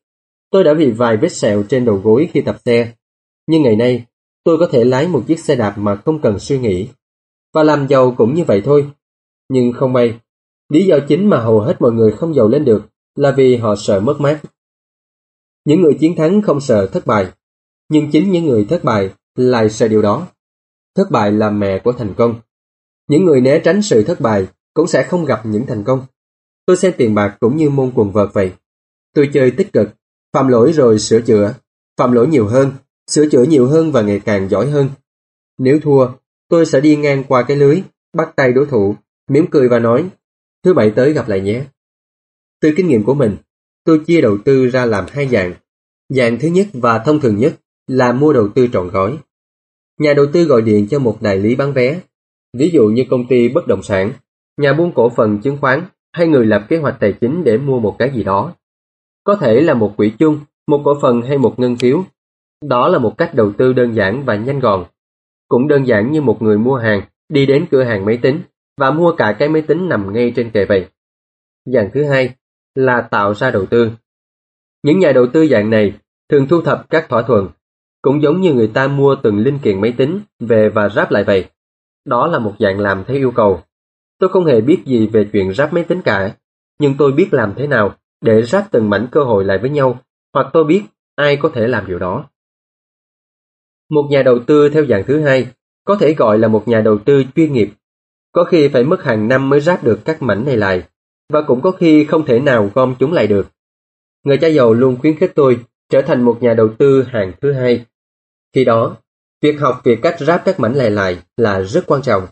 Tôi 0.52 0.64
đã 0.64 0.74
bị 0.74 0.90
vài 0.90 1.16
vết 1.16 1.32
sẹo 1.32 1.62
trên 1.62 1.84
đầu 1.84 1.96
gối 1.96 2.28
khi 2.32 2.40
tập 2.40 2.56
xe. 2.64 2.92
Nhưng 3.46 3.62
ngày 3.62 3.76
nay, 3.76 4.04
tôi 4.44 4.58
có 4.58 4.68
thể 4.72 4.84
lái 4.84 5.08
một 5.08 5.24
chiếc 5.26 5.38
xe 5.38 5.56
đạp 5.56 5.74
mà 5.78 5.96
không 5.96 6.20
cần 6.22 6.38
suy 6.38 6.58
nghĩ. 6.58 6.88
Và 7.54 7.62
làm 7.62 7.86
giàu 7.88 8.14
cũng 8.18 8.34
như 8.34 8.44
vậy 8.44 8.62
thôi. 8.64 8.90
Nhưng 9.48 9.72
không 9.72 9.92
may, 9.92 10.18
lý 10.68 10.84
do 10.84 10.98
chính 11.08 11.30
mà 11.30 11.40
hầu 11.40 11.60
hết 11.60 11.80
mọi 11.80 11.92
người 11.92 12.12
không 12.12 12.34
giàu 12.34 12.48
lên 12.48 12.64
được 12.64 12.82
là 13.14 13.30
vì 13.30 13.56
họ 13.56 13.76
sợ 13.76 14.00
mất 14.00 14.20
mát. 14.20 14.40
Những 15.64 15.80
người 15.80 15.94
chiến 16.00 16.16
thắng 16.16 16.42
không 16.42 16.60
sợ 16.60 16.86
thất 16.86 17.06
bại, 17.06 17.26
nhưng 17.88 18.10
chính 18.10 18.32
những 18.32 18.44
người 18.44 18.64
thất 18.64 18.84
bại 18.84 19.10
lại 19.34 19.70
sợ 19.70 19.88
điều 19.88 20.02
đó. 20.02 20.26
Thất 20.96 21.10
bại 21.10 21.32
là 21.32 21.50
mẹ 21.50 21.78
của 21.84 21.92
thành 21.92 22.14
công. 22.14 22.40
Những 23.08 23.24
người 23.24 23.40
né 23.40 23.60
tránh 23.64 23.82
sự 23.82 24.02
thất 24.02 24.20
bại 24.20 24.46
cũng 24.74 24.86
sẽ 24.86 25.02
không 25.02 25.24
gặp 25.24 25.46
những 25.46 25.66
thành 25.66 25.84
công. 25.84 26.06
Tôi 26.66 26.76
xem 26.76 26.92
tiền 26.96 27.14
bạc 27.14 27.36
cũng 27.40 27.56
như 27.56 27.70
môn 27.70 27.92
quần 27.94 28.12
vợt 28.12 28.28
vậy. 28.32 28.52
Tôi 29.14 29.30
chơi 29.32 29.50
tích 29.50 29.72
cực, 29.72 29.88
phạm 30.32 30.48
lỗi 30.48 30.72
rồi 30.72 30.98
sửa 30.98 31.20
chữa, 31.20 31.54
phạm 31.98 32.12
lỗi 32.12 32.26
nhiều 32.26 32.46
hơn, 32.46 32.72
sửa 33.10 33.28
chữa 33.28 33.44
nhiều 33.44 33.66
hơn 33.66 33.92
và 33.92 34.02
ngày 34.02 34.20
càng 34.20 34.48
giỏi 34.48 34.70
hơn. 34.70 34.88
Nếu 35.58 35.80
thua, 35.82 36.08
tôi 36.48 36.66
sẽ 36.66 36.80
đi 36.80 36.96
ngang 36.96 37.24
qua 37.24 37.42
cái 37.42 37.56
lưới, 37.56 37.82
bắt 38.16 38.32
tay 38.36 38.52
đối 38.52 38.66
thủ, 38.66 38.96
mỉm 39.28 39.46
cười 39.50 39.68
và 39.68 39.78
nói, 39.78 40.08
thứ 40.64 40.74
bảy 40.74 40.90
tới 40.90 41.12
gặp 41.12 41.28
lại 41.28 41.40
nhé. 41.40 41.64
Từ 42.60 42.72
kinh 42.76 42.88
nghiệm 42.88 43.04
của 43.04 43.14
mình, 43.14 43.36
tôi 43.84 43.98
chia 44.06 44.20
đầu 44.20 44.38
tư 44.44 44.66
ra 44.66 44.84
làm 44.84 45.04
hai 45.08 45.28
dạng. 45.28 45.54
Dạng 46.08 46.38
thứ 46.38 46.48
nhất 46.48 46.66
và 46.72 46.98
thông 46.98 47.20
thường 47.20 47.38
nhất 47.38 47.54
là 47.86 48.12
mua 48.12 48.32
đầu 48.32 48.48
tư 48.48 48.68
trọn 48.72 48.88
gói. 48.88 49.18
Nhà 49.98 50.14
đầu 50.14 50.26
tư 50.32 50.44
gọi 50.44 50.62
điện 50.62 50.86
cho 50.90 50.98
một 50.98 51.22
đại 51.22 51.38
lý 51.38 51.56
bán 51.56 51.72
vé, 51.72 52.00
ví 52.58 52.70
dụ 52.72 52.88
như 52.88 53.04
công 53.10 53.28
ty 53.28 53.48
bất 53.48 53.66
động 53.66 53.82
sản, 53.82 54.12
nhà 54.56 54.72
buôn 54.72 54.92
cổ 54.94 55.10
phần 55.16 55.40
chứng 55.40 55.58
khoán 55.60 55.86
hay 56.12 56.26
người 56.26 56.46
lập 56.46 56.66
kế 56.68 56.76
hoạch 56.76 56.96
tài 57.00 57.12
chính 57.20 57.44
để 57.44 57.58
mua 57.58 57.80
một 57.80 57.96
cái 57.98 58.12
gì 58.14 58.22
đó. 58.22 58.54
Có 59.24 59.34
thể 59.34 59.60
là 59.60 59.74
một 59.74 59.94
quỹ 59.96 60.12
chung, 60.18 60.40
một 60.66 60.82
cổ 60.84 60.98
phần 61.02 61.22
hay 61.22 61.38
một 61.38 61.58
ngân 61.58 61.76
phiếu. 61.76 62.04
Đó 62.64 62.88
là 62.88 62.98
một 62.98 63.18
cách 63.18 63.34
đầu 63.34 63.52
tư 63.58 63.72
đơn 63.72 63.94
giản 63.94 64.24
và 64.24 64.36
nhanh 64.36 64.60
gọn. 64.60 64.84
Cũng 65.48 65.68
đơn 65.68 65.86
giản 65.86 66.12
như 66.12 66.22
một 66.22 66.42
người 66.42 66.58
mua 66.58 66.76
hàng, 66.76 67.02
đi 67.28 67.46
đến 67.46 67.66
cửa 67.70 67.82
hàng 67.82 68.04
máy 68.04 68.18
tính 68.22 68.40
và 68.76 68.90
mua 68.90 69.12
cả 69.12 69.36
cái 69.38 69.48
máy 69.48 69.62
tính 69.62 69.88
nằm 69.88 70.12
ngay 70.12 70.32
trên 70.36 70.50
kệ 70.50 70.64
vậy. 70.64 70.88
Dạng 71.64 71.90
thứ 71.94 72.04
hai 72.04 72.34
là 72.74 73.00
tạo 73.00 73.34
ra 73.34 73.50
đầu 73.50 73.66
tư. 73.66 73.90
Những 74.82 74.98
nhà 74.98 75.12
đầu 75.12 75.26
tư 75.26 75.46
dạng 75.46 75.70
này 75.70 75.92
thường 76.28 76.46
thu 76.48 76.62
thập 76.62 76.90
các 76.90 77.08
thỏa 77.08 77.22
thuận, 77.22 77.48
cũng 78.02 78.22
giống 78.22 78.40
như 78.40 78.54
người 78.54 78.70
ta 78.74 78.88
mua 78.88 79.16
từng 79.22 79.38
linh 79.38 79.58
kiện 79.58 79.80
máy 79.80 79.94
tính 79.96 80.20
về 80.40 80.68
và 80.68 80.88
ráp 80.88 81.10
lại 81.10 81.24
vậy. 81.24 81.46
Đó 82.04 82.26
là 82.26 82.38
một 82.38 82.54
dạng 82.58 82.78
làm 82.78 83.04
theo 83.04 83.16
yêu 83.16 83.30
cầu. 83.30 83.62
Tôi 84.18 84.30
không 84.30 84.44
hề 84.44 84.60
biết 84.60 84.82
gì 84.86 85.06
về 85.06 85.28
chuyện 85.32 85.54
ráp 85.54 85.72
máy 85.72 85.84
tính 85.84 86.02
cả, 86.02 86.34
nhưng 86.78 86.94
tôi 86.98 87.12
biết 87.12 87.28
làm 87.32 87.54
thế 87.56 87.66
nào 87.66 87.94
để 88.22 88.42
ráp 88.42 88.70
từng 88.70 88.90
mảnh 88.90 89.08
cơ 89.12 89.24
hội 89.24 89.44
lại 89.44 89.58
với 89.58 89.70
nhau, 89.70 90.00
hoặc 90.34 90.46
tôi 90.52 90.64
biết 90.64 90.82
ai 91.14 91.36
có 91.36 91.50
thể 91.54 91.68
làm 91.68 91.86
điều 91.86 91.98
đó. 91.98 92.24
Một 93.90 94.08
nhà 94.10 94.22
đầu 94.22 94.38
tư 94.46 94.68
theo 94.68 94.86
dạng 94.86 95.04
thứ 95.06 95.20
hai 95.20 95.46
có 95.84 95.96
thể 95.96 96.14
gọi 96.14 96.38
là 96.38 96.48
một 96.48 96.68
nhà 96.68 96.80
đầu 96.80 96.98
tư 96.98 97.24
chuyên 97.36 97.52
nghiệp. 97.52 97.70
Có 98.32 98.44
khi 98.44 98.68
phải 98.68 98.84
mất 98.84 99.02
hàng 99.02 99.28
năm 99.28 99.48
mới 99.48 99.60
ráp 99.60 99.84
được 99.84 100.00
các 100.04 100.22
mảnh 100.22 100.44
này 100.44 100.56
lại 100.56 100.82
và 101.32 101.42
cũng 101.42 101.60
có 101.60 101.70
khi 101.70 102.04
không 102.04 102.24
thể 102.24 102.40
nào 102.40 102.70
gom 102.74 102.94
chúng 102.98 103.12
lại 103.12 103.26
được. 103.26 103.46
Người 104.24 104.38
cha 104.38 104.48
giàu 104.48 104.74
luôn 104.74 104.96
khuyến 105.00 105.16
khích 105.16 105.32
tôi 105.34 105.58
trở 105.88 106.02
thành 106.02 106.22
một 106.22 106.38
nhà 106.40 106.54
đầu 106.54 106.68
tư 106.78 107.02
hàng 107.02 107.32
thứ 107.40 107.52
hai. 107.52 107.84
Khi 108.54 108.64
đó, 108.64 108.96
việc 109.40 109.60
học 109.60 109.80
về 109.84 109.98
cách 110.02 110.20
ráp 110.20 110.44
các 110.44 110.60
mảnh 110.60 110.74
lại 110.74 110.90
lại 110.90 111.18
là 111.36 111.60
rất 111.60 111.84
quan 111.86 112.02
trọng, 112.02 112.26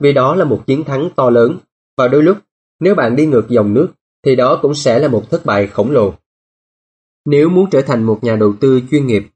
vì 0.00 0.12
đó 0.12 0.34
là 0.34 0.44
một 0.44 0.62
chiến 0.66 0.84
thắng 0.84 1.08
to 1.16 1.30
lớn, 1.30 1.58
và 1.96 2.08
đôi 2.08 2.22
lúc, 2.22 2.38
nếu 2.80 2.94
bạn 2.94 3.16
đi 3.16 3.26
ngược 3.26 3.48
dòng 3.48 3.74
nước, 3.74 3.88
thì 4.24 4.36
đó 4.36 4.58
cũng 4.62 4.74
sẽ 4.74 4.98
là 4.98 5.08
một 5.08 5.30
thất 5.30 5.46
bại 5.46 5.66
khổng 5.66 5.90
lồ. 5.90 6.14
Nếu 7.24 7.48
muốn 7.48 7.70
trở 7.70 7.82
thành 7.82 8.04
một 8.04 8.24
nhà 8.24 8.36
đầu 8.36 8.54
tư 8.60 8.80
chuyên 8.90 9.06
nghiệp, 9.06 9.26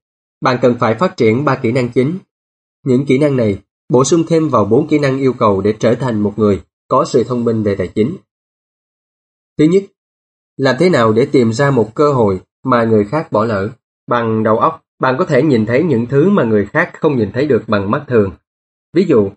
bạn 0.40 0.58
cần 0.62 0.76
phải 0.80 0.94
phát 0.94 1.16
triển 1.16 1.44
ba 1.44 1.56
kỹ 1.56 1.72
năng 1.72 1.88
chính. 1.88 2.18
Những 2.84 3.06
kỹ 3.06 3.18
năng 3.18 3.36
này 3.36 3.58
bổ 3.88 4.04
sung 4.04 4.24
thêm 4.28 4.48
vào 4.48 4.64
bốn 4.64 4.88
kỹ 4.88 4.98
năng 4.98 5.18
yêu 5.18 5.32
cầu 5.32 5.60
để 5.60 5.74
trở 5.78 5.94
thành 5.94 6.20
một 6.20 6.32
người 6.36 6.62
có 6.88 7.04
sự 7.04 7.24
thông 7.24 7.44
minh 7.44 7.62
về 7.62 7.74
tài 7.74 7.88
chính. 7.88 8.16
Thứ 9.58 9.64
nhất, 9.64 9.82
làm 10.56 10.76
thế 10.78 10.90
nào 10.90 11.12
để 11.12 11.26
tìm 11.32 11.52
ra 11.52 11.70
một 11.70 11.94
cơ 11.94 12.12
hội 12.12 12.40
mà 12.64 12.84
người 12.84 13.04
khác 13.04 13.32
bỏ 13.32 13.44
lỡ? 13.44 13.70
Bằng 14.06 14.42
đầu 14.42 14.58
óc, 14.58 14.82
bạn 14.98 15.16
có 15.18 15.24
thể 15.24 15.42
nhìn 15.42 15.66
thấy 15.66 15.82
những 15.82 16.06
thứ 16.06 16.30
mà 16.30 16.44
người 16.44 16.66
khác 16.66 16.90
không 17.00 17.16
nhìn 17.16 17.32
thấy 17.32 17.46
được 17.46 17.64
bằng 17.66 17.90
mắt 17.90 18.04
thường. 18.08 18.32
Ví 18.92 19.04
dụ, 19.08 19.30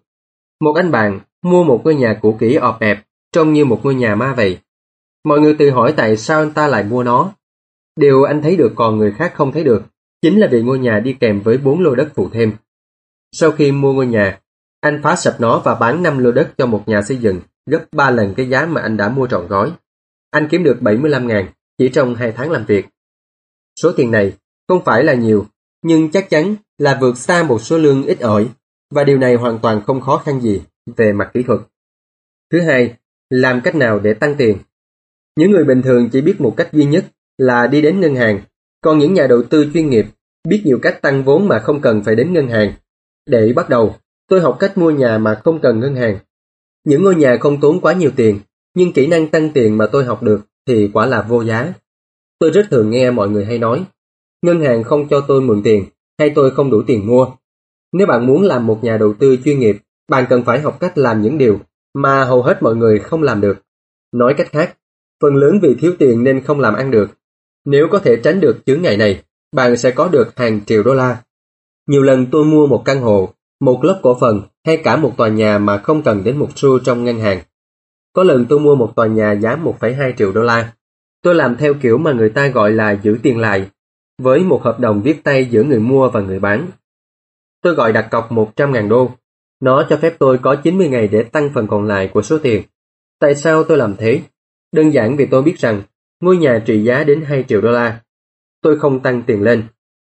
một 0.59 0.73
anh 0.75 0.91
bạn 0.91 1.19
mua 1.41 1.63
một 1.63 1.81
ngôi 1.83 1.95
nhà 1.95 2.19
cũ 2.21 2.37
kỹ 2.39 2.55
ọp 2.55 2.79
ẹp, 2.79 3.05
trông 3.31 3.53
như 3.53 3.65
một 3.65 3.79
ngôi 3.83 3.95
nhà 3.95 4.15
ma 4.15 4.33
vậy. 4.37 4.59
Mọi 5.23 5.39
người 5.39 5.55
tự 5.59 5.69
hỏi 5.69 5.93
tại 5.97 6.17
sao 6.17 6.39
anh 6.39 6.51
ta 6.51 6.67
lại 6.67 6.83
mua 6.83 7.03
nó. 7.03 7.33
Điều 7.95 8.23
anh 8.23 8.41
thấy 8.41 8.55
được 8.55 8.73
còn 8.75 8.97
người 8.97 9.11
khác 9.11 9.33
không 9.35 9.51
thấy 9.51 9.63
được 9.63 9.83
chính 10.21 10.39
là 10.39 10.47
vì 10.51 10.61
ngôi 10.61 10.79
nhà 10.79 10.99
đi 10.99 11.13
kèm 11.13 11.41
với 11.41 11.57
4 11.57 11.81
lô 11.81 11.95
đất 11.95 12.11
phụ 12.15 12.29
thêm. 12.29 12.53
Sau 13.31 13.51
khi 13.51 13.71
mua 13.71 13.93
ngôi 13.93 14.07
nhà, 14.07 14.39
anh 14.81 14.99
phá 15.03 15.15
sập 15.15 15.41
nó 15.41 15.61
và 15.65 15.75
bán 15.75 16.03
5 16.03 16.17
lô 16.17 16.31
đất 16.31 16.53
cho 16.57 16.65
một 16.65 16.83
nhà 16.87 17.01
xây 17.01 17.17
dựng 17.17 17.39
gấp 17.65 17.85
3 17.91 18.11
lần 18.11 18.33
cái 18.33 18.49
giá 18.49 18.65
mà 18.65 18.81
anh 18.81 18.97
đã 18.97 19.09
mua 19.09 19.27
trọn 19.27 19.47
gói. 19.47 19.71
Anh 20.31 20.47
kiếm 20.51 20.63
được 20.63 20.81
75 20.81 21.27
ngàn 21.27 21.47
chỉ 21.77 21.89
trong 21.89 22.15
2 22.15 22.31
tháng 22.31 22.51
làm 22.51 22.65
việc. 22.65 22.85
Số 23.81 23.91
tiền 23.91 24.11
này 24.11 24.33
không 24.67 24.83
phải 24.83 25.03
là 25.03 25.13
nhiều, 25.13 25.45
nhưng 25.81 26.11
chắc 26.11 26.29
chắn 26.29 26.55
là 26.77 26.97
vượt 27.01 27.17
xa 27.17 27.43
một 27.43 27.61
số 27.61 27.77
lương 27.77 28.03
ít 28.03 28.19
ỏi 28.19 28.49
và 28.91 29.03
điều 29.03 29.17
này 29.17 29.35
hoàn 29.35 29.59
toàn 29.59 29.81
không 29.87 30.01
khó 30.01 30.17
khăn 30.17 30.41
gì 30.41 30.61
về 30.95 31.13
mặt 31.13 31.31
kỹ 31.33 31.43
thuật. 31.43 31.59
Thứ 32.51 32.61
hai, 32.61 32.93
làm 33.29 33.61
cách 33.63 33.75
nào 33.75 33.99
để 33.99 34.13
tăng 34.13 34.35
tiền? 34.35 34.57
Những 35.39 35.51
người 35.51 35.63
bình 35.63 35.81
thường 35.81 36.09
chỉ 36.11 36.21
biết 36.21 36.41
một 36.41 36.53
cách 36.57 36.73
duy 36.73 36.85
nhất 36.85 37.05
là 37.37 37.67
đi 37.67 37.81
đến 37.81 37.99
ngân 37.99 38.15
hàng, 38.15 38.41
còn 38.81 38.99
những 38.99 39.13
nhà 39.13 39.27
đầu 39.27 39.43
tư 39.43 39.69
chuyên 39.73 39.89
nghiệp 39.89 40.05
biết 40.47 40.61
nhiều 40.65 40.79
cách 40.81 41.01
tăng 41.01 41.23
vốn 41.23 41.47
mà 41.47 41.59
không 41.59 41.81
cần 41.81 42.03
phải 42.03 42.15
đến 42.15 42.33
ngân 42.33 42.47
hàng. 42.47 42.73
Để 43.29 43.53
bắt 43.55 43.69
đầu, 43.69 43.95
tôi 44.29 44.41
học 44.41 44.57
cách 44.59 44.77
mua 44.77 44.91
nhà 44.91 45.17
mà 45.17 45.41
không 45.43 45.59
cần 45.61 45.79
ngân 45.79 45.95
hàng. 45.95 46.19
Những 46.83 47.03
ngôi 47.03 47.15
nhà 47.15 47.37
không 47.39 47.59
tốn 47.61 47.81
quá 47.81 47.93
nhiều 47.93 48.11
tiền, 48.15 48.39
nhưng 48.75 48.93
kỹ 48.93 49.07
năng 49.07 49.27
tăng 49.27 49.49
tiền 49.53 49.77
mà 49.77 49.87
tôi 49.91 50.05
học 50.05 50.23
được 50.23 50.41
thì 50.67 50.89
quả 50.93 51.05
là 51.05 51.21
vô 51.21 51.43
giá. 51.43 51.73
Tôi 52.39 52.51
rất 52.51 52.65
thường 52.71 52.89
nghe 52.89 53.11
mọi 53.11 53.29
người 53.29 53.45
hay 53.45 53.57
nói, 53.57 53.83
ngân 54.41 54.61
hàng 54.61 54.83
không 54.83 55.07
cho 55.09 55.25
tôi 55.27 55.41
mượn 55.41 55.61
tiền, 55.63 55.85
hay 56.19 56.29
tôi 56.35 56.51
không 56.51 56.71
đủ 56.71 56.81
tiền 56.87 57.07
mua. 57.07 57.27
Nếu 57.93 58.07
bạn 58.07 58.27
muốn 58.27 58.43
làm 58.43 58.67
một 58.67 58.83
nhà 58.83 58.97
đầu 58.97 59.13
tư 59.13 59.37
chuyên 59.45 59.59
nghiệp, 59.59 59.77
bạn 60.09 60.25
cần 60.29 60.43
phải 60.43 60.59
học 60.59 60.77
cách 60.79 60.97
làm 60.97 61.21
những 61.21 61.37
điều 61.37 61.59
mà 61.93 62.25
hầu 62.25 62.41
hết 62.41 62.63
mọi 62.63 62.75
người 62.75 62.99
không 62.99 63.23
làm 63.23 63.41
được. 63.41 63.57
Nói 64.13 64.33
cách 64.37 64.47
khác, 64.51 64.75
phần 65.21 65.35
lớn 65.35 65.59
vì 65.61 65.75
thiếu 65.75 65.93
tiền 65.99 66.23
nên 66.23 66.43
không 66.43 66.59
làm 66.59 66.73
ăn 66.73 66.91
được. 66.91 67.09
Nếu 67.65 67.87
có 67.91 67.99
thể 67.99 68.15
tránh 68.23 68.39
được 68.39 68.65
chướng 68.65 68.81
ngại 68.81 68.97
này, 68.97 69.23
bạn 69.55 69.77
sẽ 69.77 69.91
có 69.91 70.07
được 70.07 70.37
hàng 70.37 70.65
triệu 70.65 70.83
đô 70.83 70.93
la. 70.93 71.23
Nhiều 71.87 72.03
lần 72.03 72.25
tôi 72.31 72.45
mua 72.45 72.67
một 72.67 72.81
căn 72.85 73.01
hộ, 73.01 73.33
một 73.59 73.83
lớp 73.83 73.99
cổ 74.03 74.17
phần 74.21 74.41
hay 74.65 74.77
cả 74.77 74.95
một 74.95 75.17
tòa 75.17 75.27
nhà 75.27 75.57
mà 75.57 75.77
không 75.77 76.01
cần 76.01 76.23
đến 76.23 76.37
một 76.37 76.49
xu 76.55 76.79
trong 76.79 77.03
ngân 77.03 77.19
hàng. 77.19 77.39
Có 78.13 78.23
lần 78.23 78.45
tôi 78.49 78.59
mua 78.59 78.75
một 78.75 78.93
tòa 78.95 79.07
nhà 79.07 79.31
giá 79.31 79.55
1,2 79.55 80.13
triệu 80.17 80.31
đô 80.31 80.41
la. 80.41 80.73
Tôi 81.21 81.35
làm 81.35 81.57
theo 81.57 81.73
kiểu 81.73 81.97
mà 81.97 82.13
người 82.13 82.29
ta 82.29 82.47
gọi 82.47 82.71
là 82.71 82.99
giữ 83.03 83.17
tiền 83.23 83.39
lại, 83.39 83.69
với 84.21 84.39
một 84.39 84.63
hợp 84.63 84.79
đồng 84.79 85.01
viết 85.01 85.23
tay 85.23 85.45
giữa 85.45 85.63
người 85.63 85.79
mua 85.79 86.09
và 86.09 86.21
người 86.21 86.39
bán. 86.39 86.67
Tôi 87.61 87.73
gọi 87.73 87.93
đặt 87.93 88.07
cọc 88.11 88.31
100.000 88.31 88.87
đô. 88.87 89.11
Nó 89.59 89.85
cho 89.89 89.97
phép 89.97 90.15
tôi 90.19 90.37
có 90.37 90.55
90 90.55 90.89
ngày 90.89 91.07
để 91.07 91.23
tăng 91.23 91.49
phần 91.53 91.67
còn 91.67 91.85
lại 91.85 92.09
của 92.13 92.21
số 92.21 92.37
tiền. 92.37 92.63
Tại 93.19 93.35
sao 93.35 93.63
tôi 93.63 93.77
làm 93.77 93.95
thế? 93.95 94.21
Đơn 94.71 94.93
giản 94.93 95.17
vì 95.17 95.25
tôi 95.25 95.41
biết 95.41 95.57
rằng 95.57 95.81
ngôi 96.19 96.37
nhà 96.37 96.63
trị 96.65 96.83
giá 96.83 97.03
đến 97.03 97.21
2 97.21 97.45
triệu 97.47 97.61
đô 97.61 97.71
la. 97.71 98.01
Tôi 98.61 98.79
không 98.79 98.99
tăng 98.99 99.23
tiền 99.27 99.43
lên. 99.43 99.63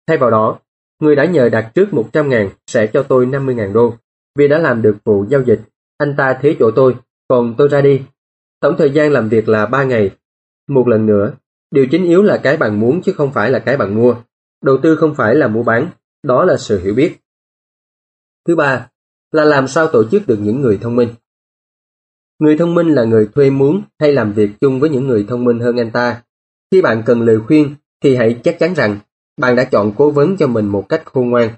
Thay 0.06 0.16
vào 0.16 0.30
đó, 0.30 0.58
người 1.00 1.16
đã 1.16 1.24
nhờ 1.24 1.48
đặt 1.48 1.70
trước 1.74 1.94
100 1.94 2.28
ngàn 2.28 2.50
sẽ 2.66 2.86
cho 2.86 3.02
tôi 3.02 3.26
50 3.26 3.54
ngàn 3.54 3.72
đô. 3.72 3.94
Vì 4.38 4.48
đã 4.48 4.58
làm 4.58 4.82
được 4.82 4.96
vụ 5.04 5.24
giao 5.28 5.42
dịch, 5.42 5.60
anh 5.98 6.14
ta 6.16 6.38
thế 6.42 6.56
chỗ 6.58 6.70
tôi, 6.70 6.96
còn 7.28 7.54
tôi 7.58 7.68
ra 7.68 7.80
đi. 7.80 8.02
Tổng 8.60 8.74
thời 8.78 8.90
gian 8.90 9.12
làm 9.12 9.28
việc 9.28 9.48
là 9.48 9.66
3 9.66 9.84
ngày. 9.84 10.10
Một 10.68 10.88
lần 10.88 11.06
nữa, 11.06 11.32
điều 11.70 11.86
chính 11.90 12.04
yếu 12.04 12.22
là 12.22 12.40
cái 12.42 12.56
bạn 12.56 12.80
muốn 12.80 13.02
chứ 13.02 13.12
không 13.12 13.32
phải 13.32 13.50
là 13.50 13.58
cái 13.58 13.76
bạn 13.76 13.94
mua. 13.94 14.14
Đầu 14.64 14.78
tư 14.82 14.96
không 14.96 15.14
phải 15.14 15.34
là 15.34 15.48
mua 15.48 15.62
bán, 15.62 15.90
đó 16.22 16.44
là 16.44 16.56
sự 16.56 16.80
hiểu 16.80 16.94
biết. 16.94 17.16
Thứ 18.46 18.56
ba, 18.56 18.88
là 19.32 19.44
làm 19.44 19.68
sao 19.68 19.86
tổ 19.86 20.04
chức 20.10 20.26
được 20.26 20.38
những 20.42 20.60
người 20.60 20.78
thông 20.82 20.96
minh. 20.96 21.08
Người 22.40 22.56
thông 22.56 22.74
minh 22.74 22.88
là 22.88 23.04
người 23.04 23.28
thuê 23.34 23.50
muốn 23.50 23.82
hay 23.98 24.12
làm 24.12 24.32
việc 24.32 24.50
chung 24.60 24.80
với 24.80 24.90
những 24.90 25.06
người 25.06 25.24
thông 25.28 25.44
minh 25.44 25.58
hơn 25.58 25.76
anh 25.76 25.90
ta. 25.90 26.22
Khi 26.72 26.82
bạn 26.82 27.02
cần 27.06 27.22
lời 27.22 27.38
khuyên 27.46 27.74
thì 28.02 28.16
hãy 28.16 28.40
chắc 28.44 28.58
chắn 28.58 28.74
rằng 28.74 28.98
bạn 29.40 29.56
đã 29.56 29.64
chọn 29.64 29.92
cố 29.96 30.10
vấn 30.10 30.36
cho 30.36 30.46
mình 30.46 30.66
một 30.66 30.88
cách 30.88 31.02
khôn 31.04 31.30
ngoan. 31.30 31.50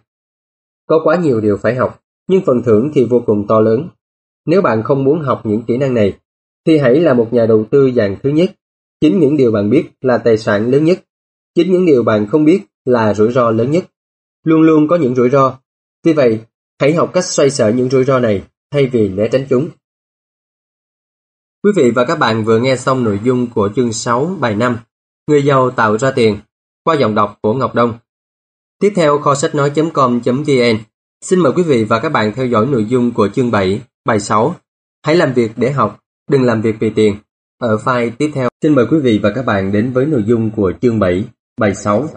Có 0.87 1.01
quá 1.05 1.17
nhiều 1.17 1.41
điều 1.41 1.57
phải 1.57 1.75
học, 1.75 2.01
nhưng 2.29 2.43
phần 2.47 2.63
thưởng 2.63 2.91
thì 2.95 3.05
vô 3.05 3.23
cùng 3.27 3.47
to 3.49 3.61
lớn. 3.61 3.89
Nếu 4.47 4.63
bạn 4.63 4.83
không 4.83 5.05
muốn 5.05 5.21
học 5.21 5.47
những 5.47 5.63
kỹ 5.63 5.77
năng 5.77 5.95
này, 5.95 6.19
thì 6.67 6.79
hãy 6.79 7.01
là 7.01 7.15
một 7.15 7.33
nhà 7.33 7.47
đầu 7.47 7.65
tư 7.71 7.91
dạng 7.97 8.17
thứ 8.23 8.31
nhất. 8.31 8.51
Chính 9.01 9.21
những 9.21 9.37
điều 9.37 9.53
bạn 9.53 9.71
biết 9.71 9.85
là 10.01 10.19
tài 10.19 10.39
sản 10.39 10.71
lớn 10.71 10.85
nhất. 10.85 11.05
Chính 11.55 11.73
những 11.73 11.87
điều 11.87 12.03
bạn 12.03 12.27
không 12.27 12.45
biết 12.45 12.63
là 12.85 13.15
rủi 13.15 13.33
ro 13.33 13.51
lớn 13.51 13.71
nhất. 13.71 13.85
Luôn 14.45 14.63
luôn 14.63 14.89
có 14.89 14.97
những 14.97 15.15
rủi 15.15 15.31
ro. 15.31 15.59
Vì 16.05 16.13
vậy, 16.13 16.41
hãy 16.81 16.95
học 16.95 17.11
cách 17.13 17.25
xoay 17.25 17.51
sở 17.51 17.69
những 17.69 17.91
rủi 17.91 18.05
ro 18.05 18.19
này 18.19 18.43
thay 18.71 18.87
vì 18.87 19.09
né 19.09 19.29
tránh 19.33 19.47
chúng. 19.49 19.69
Quý 21.64 21.72
vị 21.76 21.90
và 21.90 22.05
các 22.05 22.18
bạn 22.18 22.44
vừa 22.44 22.59
nghe 22.59 22.76
xong 22.76 23.05
nội 23.05 23.20
dung 23.24 23.47
của 23.47 23.68
chương 23.76 23.93
6 23.93 24.36
bài 24.40 24.55
5 24.55 24.78
Người 25.28 25.43
giàu 25.43 25.70
tạo 25.70 25.98
ra 25.98 26.10
tiền 26.10 26.39
qua 26.84 26.97
giọng 26.97 27.14
đọc 27.14 27.39
của 27.43 27.55
Ngọc 27.55 27.74
Đông. 27.74 27.94
Tiếp 28.80 28.93
theo 28.97 29.18
kho 29.18 29.34
sách 29.34 29.55
nói.com.vn 29.55 30.78
Xin 31.24 31.39
mời 31.39 31.52
quý 31.56 31.62
vị 31.62 31.84
và 31.84 32.01
các 32.01 32.09
bạn 32.09 32.32
theo 32.36 32.47
dõi 32.47 32.66
nội 32.66 32.84
dung 32.84 33.12
của 33.12 33.28
chương 33.28 33.51
7, 33.51 33.80
bài 34.05 34.20
6 34.20 34.56
Hãy 35.06 35.16
làm 35.16 35.32
việc 35.32 35.52
để 35.56 35.72
học, 35.72 36.01
đừng 36.30 36.43
làm 36.43 36.62
việc 36.62 36.76
vì 36.80 36.90
tiền. 36.90 37.16
Ở 37.59 37.76
file 37.76 38.10
tiếp 38.18 38.30
theo, 38.34 38.48
xin 38.62 38.74
mời 38.74 38.86
quý 38.90 38.98
vị 38.98 39.20
và 39.22 39.32
các 39.34 39.47
bạn 39.47 39.72
đến 39.72 39.93
với 39.93 40.06
nội 40.06 40.24
dung 40.26 40.51
của 40.51 40.72
chương 40.82 40.98
7, 40.98 41.24
bài 41.60 41.74
6 41.74 42.09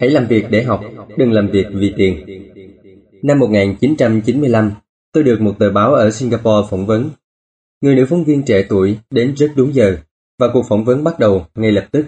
Hãy 0.00 0.10
làm 0.10 0.26
việc 0.26 0.46
để 0.50 0.62
học, 0.62 0.80
đừng 1.16 1.32
làm 1.32 1.48
việc 1.50 1.66
vì 1.72 1.94
tiền. 1.96 2.26
Năm 3.22 3.38
1995, 3.38 4.72
tôi 5.12 5.22
được 5.22 5.40
một 5.40 5.58
tờ 5.58 5.70
báo 5.70 5.94
ở 5.94 6.10
Singapore 6.10 6.68
phỏng 6.70 6.86
vấn 6.86 7.10
Người 7.80 7.96
nữ 7.96 8.06
phóng 8.10 8.24
viên 8.24 8.42
trẻ 8.42 8.66
tuổi 8.68 8.98
đến 9.10 9.34
rất 9.36 9.52
đúng 9.56 9.74
giờ 9.74 9.98
và 10.38 10.48
cuộc 10.52 10.64
phỏng 10.68 10.84
vấn 10.84 11.04
bắt 11.04 11.18
đầu 11.18 11.46
ngay 11.54 11.72
lập 11.72 11.88
tức. 11.92 12.06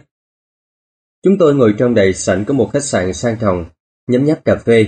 Chúng 1.24 1.39
tôi 1.39 1.55
ngồi 1.55 1.74
trong 1.78 1.95
đại 1.95 2.15
sảnh 2.15 2.45
của 2.45 2.55
một 2.55 2.70
khách 2.73 2.85
sạn 2.85 3.12
sang 3.12 3.36
trọng, 3.40 3.65
nhấm 4.11 4.24
nháp 4.24 4.45
cà 4.45 4.57
phê 4.57 4.86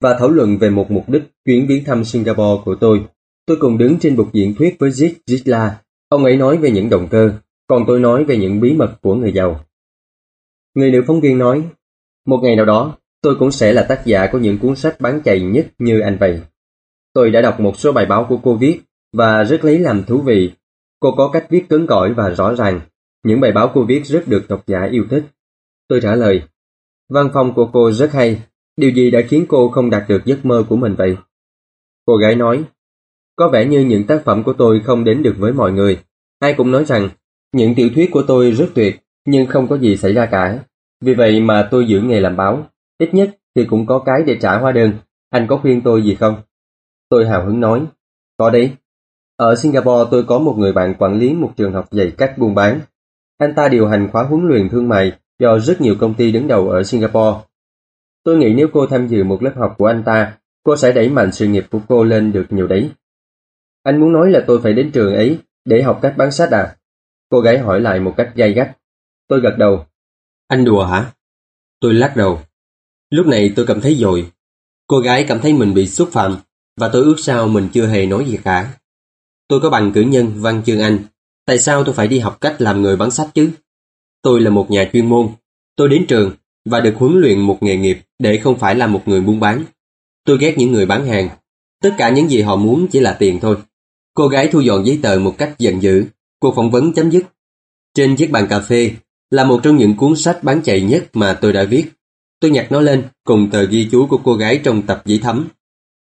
và 0.00 0.16
thảo 0.18 0.28
luận 0.28 0.58
về 0.58 0.70
một 0.70 0.90
mục 0.90 1.08
đích 1.08 1.22
chuyến 1.44 1.66
viếng 1.66 1.84
thăm 1.84 2.04
Singapore 2.04 2.62
của 2.64 2.74
tôi. 2.74 3.04
Tôi 3.46 3.56
cùng 3.60 3.78
đứng 3.78 3.98
trên 3.98 4.16
bục 4.16 4.32
diễn 4.32 4.54
thuyết 4.54 4.76
với 4.78 4.90
Zig 4.90 5.12
Zitla. 5.26 5.70
Ông 6.08 6.24
ấy 6.24 6.36
nói 6.36 6.56
về 6.56 6.70
những 6.70 6.90
động 6.90 7.08
cơ, 7.10 7.32
còn 7.66 7.84
tôi 7.86 8.00
nói 8.00 8.24
về 8.24 8.36
những 8.36 8.60
bí 8.60 8.72
mật 8.72 8.94
của 9.02 9.14
người 9.14 9.32
giàu. 9.32 9.64
Người 10.74 10.90
nữ 10.90 11.04
phóng 11.06 11.20
viên 11.20 11.38
nói, 11.38 11.62
một 12.26 12.40
ngày 12.42 12.56
nào 12.56 12.64
đó, 12.64 12.98
tôi 13.22 13.36
cũng 13.38 13.52
sẽ 13.52 13.72
là 13.72 13.82
tác 13.82 14.02
giả 14.06 14.28
của 14.32 14.38
những 14.38 14.58
cuốn 14.58 14.76
sách 14.76 15.00
bán 15.00 15.20
chạy 15.24 15.40
nhất 15.40 15.66
như 15.78 16.00
anh 16.00 16.16
vậy. 16.20 16.40
Tôi 17.12 17.30
đã 17.30 17.40
đọc 17.40 17.60
một 17.60 17.78
số 17.78 17.92
bài 17.92 18.06
báo 18.06 18.26
của 18.28 18.40
cô 18.42 18.54
viết 18.54 18.80
và 19.12 19.44
rất 19.44 19.64
lấy 19.64 19.78
làm 19.78 20.04
thú 20.04 20.20
vị. 20.20 20.52
Cô 21.00 21.14
có 21.16 21.30
cách 21.32 21.46
viết 21.50 21.68
cứng 21.68 21.86
cỏi 21.86 22.14
và 22.14 22.30
rõ 22.30 22.54
ràng. 22.54 22.80
Những 23.24 23.40
bài 23.40 23.52
báo 23.52 23.70
cô 23.74 23.84
viết 23.84 24.06
rất 24.06 24.24
được 24.28 24.48
độc 24.48 24.66
giả 24.66 24.88
yêu 24.90 25.04
thích. 25.10 25.24
Tôi 25.88 26.00
trả 26.00 26.14
lời, 26.14 26.42
văn 27.08 27.30
phòng 27.34 27.54
của 27.54 27.70
cô 27.72 27.92
rất 27.92 28.12
hay. 28.12 28.42
Điều 28.76 28.90
gì 28.90 29.10
đã 29.10 29.20
khiến 29.28 29.46
cô 29.48 29.68
không 29.68 29.90
đạt 29.90 30.02
được 30.08 30.22
giấc 30.24 30.44
mơ 30.44 30.64
của 30.68 30.76
mình 30.76 30.94
vậy? 30.94 31.16
Cô 32.06 32.16
gái 32.16 32.34
nói, 32.34 32.64
có 33.36 33.48
vẻ 33.48 33.64
như 33.64 33.80
những 33.80 34.06
tác 34.06 34.22
phẩm 34.24 34.42
của 34.42 34.52
tôi 34.52 34.80
không 34.84 35.04
đến 35.04 35.22
được 35.22 35.34
với 35.38 35.52
mọi 35.52 35.72
người. 35.72 36.02
Ai 36.38 36.54
cũng 36.54 36.70
nói 36.70 36.84
rằng, 36.84 37.08
những 37.52 37.74
tiểu 37.74 37.88
thuyết 37.94 38.10
của 38.12 38.22
tôi 38.26 38.52
rất 38.52 38.68
tuyệt, 38.74 39.00
nhưng 39.26 39.46
không 39.46 39.68
có 39.68 39.78
gì 39.78 39.96
xảy 39.96 40.12
ra 40.12 40.26
cả. 40.26 40.58
Vì 41.00 41.14
vậy 41.14 41.40
mà 41.40 41.68
tôi 41.70 41.86
giữ 41.86 42.00
nghề 42.00 42.20
làm 42.20 42.36
báo. 42.36 42.66
Ít 42.98 43.14
nhất 43.14 43.38
thì 43.54 43.64
cũng 43.64 43.86
có 43.86 43.98
cái 43.98 44.22
để 44.26 44.38
trả 44.40 44.58
hóa 44.58 44.72
đơn. 44.72 44.92
Anh 45.30 45.46
có 45.48 45.56
khuyên 45.56 45.80
tôi 45.82 46.02
gì 46.02 46.14
không? 46.14 46.42
Tôi 47.08 47.28
hào 47.28 47.46
hứng 47.46 47.60
nói, 47.60 47.86
có 48.36 48.50
đấy, 48.50 48.76
ở 49.36 49.56
Singapore 49.56 50.08
tôi 50.10 50.24
có 50.24 50.38
một 50.38 50.54
người 50.58 50.72
bạn 50.72 50.94
quản 50.98 51.18
lý 51.18 51.34
một 51.34 51.52
trường 51.56 51.72
học 51.72 51.92
dạy 51.92 52.12
cách 52.18 52.38
buôn 52.38 52.54
bán. 52.54 52.80
Anh 53.38 53.54
ta 53.54 53.68
điều 53.68 53.88
hành 53.88 54.08
khóa 54.12 54.22
huấn 54.22 54.48
luyện 54.48 54.68
thương 54.68 54.88
mại 54.88 55.12
cho 55.38 55.58
rất 55.58 55.80
nhiều 55.80 55.94
công 56.00 56.14
ty 56.14 56.32
đứng 56.32 56.48
đầu 56.48 56.70
ở 56.70 56.82
Singapore. 56.82 57.38
Tôi 58.24 58.36
nghĩ 58.36 58.54
nếu 58.54 58.68
cô 58.72 58.86
tham 58.86 59.08
dự 59.08 59.24
một 59.24 59.42
lớp 59.42 59.52
học 59.56 59.74
của 59.78 59.86
anh 59.86 60.02
ta, 60.04 60.38
cô 60.62 60.76
sẽ 60.76 60.92
đẩy 60.92 61.08
mạnh 61.08 61.32
sự 61.32 61.46
nghiệp 61.46 61.66
của 61.70 61.80
cô 61.88 62.04
lên 62.04 62.32
được 62.32 62.46
nhiều 62.50 62.66
đấy. 62.66 62.90
Anh 63.82 64.00
muốn 64.00 64.12
nói 64.12 64.30
là 64.30 64.44
tôi 64.46 64.60
phải 64.62 64.72
đến 64.72 64.90
trường 64.92 65.14
ấy 65.14 65.38
để 65.64 65.82
học 65.82 65.98
cách 66.02 66.14
bán 66.16 66.32
sách 66.32 66.50
à? 66.50 66.76
Cô 67.28 67.40
gái 67.40 67.58
hỏi 67.58 67.80
lại 67.80 68.00
một 68.00 68.14
cách 68.16 68.32
gay 68.34 68.52
gắt. 68.52 68.78
Tôi 69.28 69.40
gật 69.40 69.54
đầu. 69.58 69.86
Anh 70.48 70.64
đùa 70.64 70.84
hả? 70.84 71.12
Tôi 71.80 71.94
lắc 71.94 72.16
đầu. 72.16 72.40
Lúc 73.10 73.26
này 73.26 73.52
tôi 73.56 73.66
cảm 73.66 73.80
thấy 73.80 73.94
dội. 73.94 74.30
Cô 74.86 74.98
gái 74.98 75.24
cảm 75.28 75.40
thấy 75.40 75.52
mình 75.52 75.74
bị 75.74 75.86
xúc 75.86 76.08
phạm 76.12 76.36
và 76.76 76.90
tôi 76.92 77.02
ước 77.02 77.16
sao 77.18 77.48
mình 77.48 77.68
chưa 77.72 77.86
hề 77.86 78.06
nói 78.06 78.24
gì 78.24 78.38
cả. 78.44 78.74
Tôi 79.52 79.60
có 79.60 79.70
bằng 79.70 79.92
cử 79.92 80.00
nhân 80.00 80.32
văn 80.36 80.62
chương 80.66 80.80
Anh. 80.80 80.98
Tại 81.46 81.58
sao 81.58 81.84
tôi 81.84 81.94
phải 81.94 82.08
đi 82.08 82.18
học 82.18 82.40
cách 82.40 82.56
làm 82.58 82.82
người 82.82 82.96
bán 82.96 83.10
sách 83.10 83.30
chứ? 83.34 83.50
Tôi 84.22 84.40
là 84.40 84.50
một 84.50 84.70
nhà 84.70 84.90
chuyên 84.92 85.08
môn. 85.08 85.28
Tôi 85.76 85.88
đến 85.88 86.04
trường 86.08 86.32
và 86.64 86.80
được 86.80 86.94
huấn 86.96 87.20
luyện 87.20 87.40
một 87.40 87.62
nghề 87.62 87.76
nghiệp 87.76 87.98
để 88.18 88.40
không 88.44 88.58
phải 88.58 88.74
là 88.74 88.86
một 88.86 89.02
người 89.06 89.20
buôn 89.20 89.40
bán. 89.40 89.64
Tôi 90.24 90.38
ghét 90.40 90.54
những 90.58 90.72
người 90.72 90.86
bán 90.86 91.06
hàng. 91.06 91.28
Tất 91.82 91.94
cả 91.98 92.10
những 92.10 92.28
gì 92.28 92.42
họ 92.42 92.56
muốn 92.56 92.86
chỉ 92.92 93.00
là 93.00 93.16
tiền 93.18 93.38
thôi. 93.40 93.56
Cô 94.14 94.28
gái 94.28 94.48
thu 94.52 94.60
dọn 94.60 94.86
giấy 94.86 94.98
tờ 95.02 95.18
một 95.18 95.34
cách 95.38 95.54
giận 95.58 95.82
dữ. 95.82 96.04
Cuộc 96.40 96.54
phỏng 96.56 96.70
vấn 96.70 96.92
chấm 96.92 97.10
dứt. 97.10 97.22
Trên 97.94 98.16
chiếc 98.16 98.30
bàn 98.30 98.46
cà 98.50 98.60
phê 98.60 98.90
là 99.30 99.44
một 99.44 99.60
trong 99.62 99.76
những 99.76 99.96
cuốn 99.96 100.16
sách 100.16 100.44
bán 100.44 100.62
chạy 100.64 100.80
nhất 100.80 101.06
mà 101.12 101.38
tôi 101.40 101.52
đã 101.52 101.64
viết. 101.64 101.84
Tôi 102.40 102.50
nhặt 102.50 102.66
nó 102.70 102.80
lên 102.80 103.04
cùng 103.24 103.50
tờ 103.50 103.64
ghi 103.64 103.88
chú 103.90 104.06
của 104.06 104.20
cô 104.24 104.34
gái 104.34 104.60
trong 104.64 104.82
tập 104.82 105.02
giấy 105.04 105.20
thấm. 105.22 105.48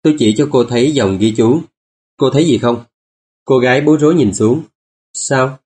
Tôi 0.02 0.16
chỉ 0.20 0.36
cho 0.38 0.48
cô 0.52 0.64
thấy 0.64 0.92
dòng 0.92 1.18
ghi 1.18 1.34
chú. 1.38 1.62
Cô 2.18 2.30
thấy 2.30 2.46
gì 2.46 2.58
không? 2.58 2.84
Cô 3.48 3.58
gái 3.58 3.82
bối 3.82 3.98
rối 4.00 4.16
nhìn 4.16 4.34
xuống. 4.34 4.64
Sao? 5.14 5.60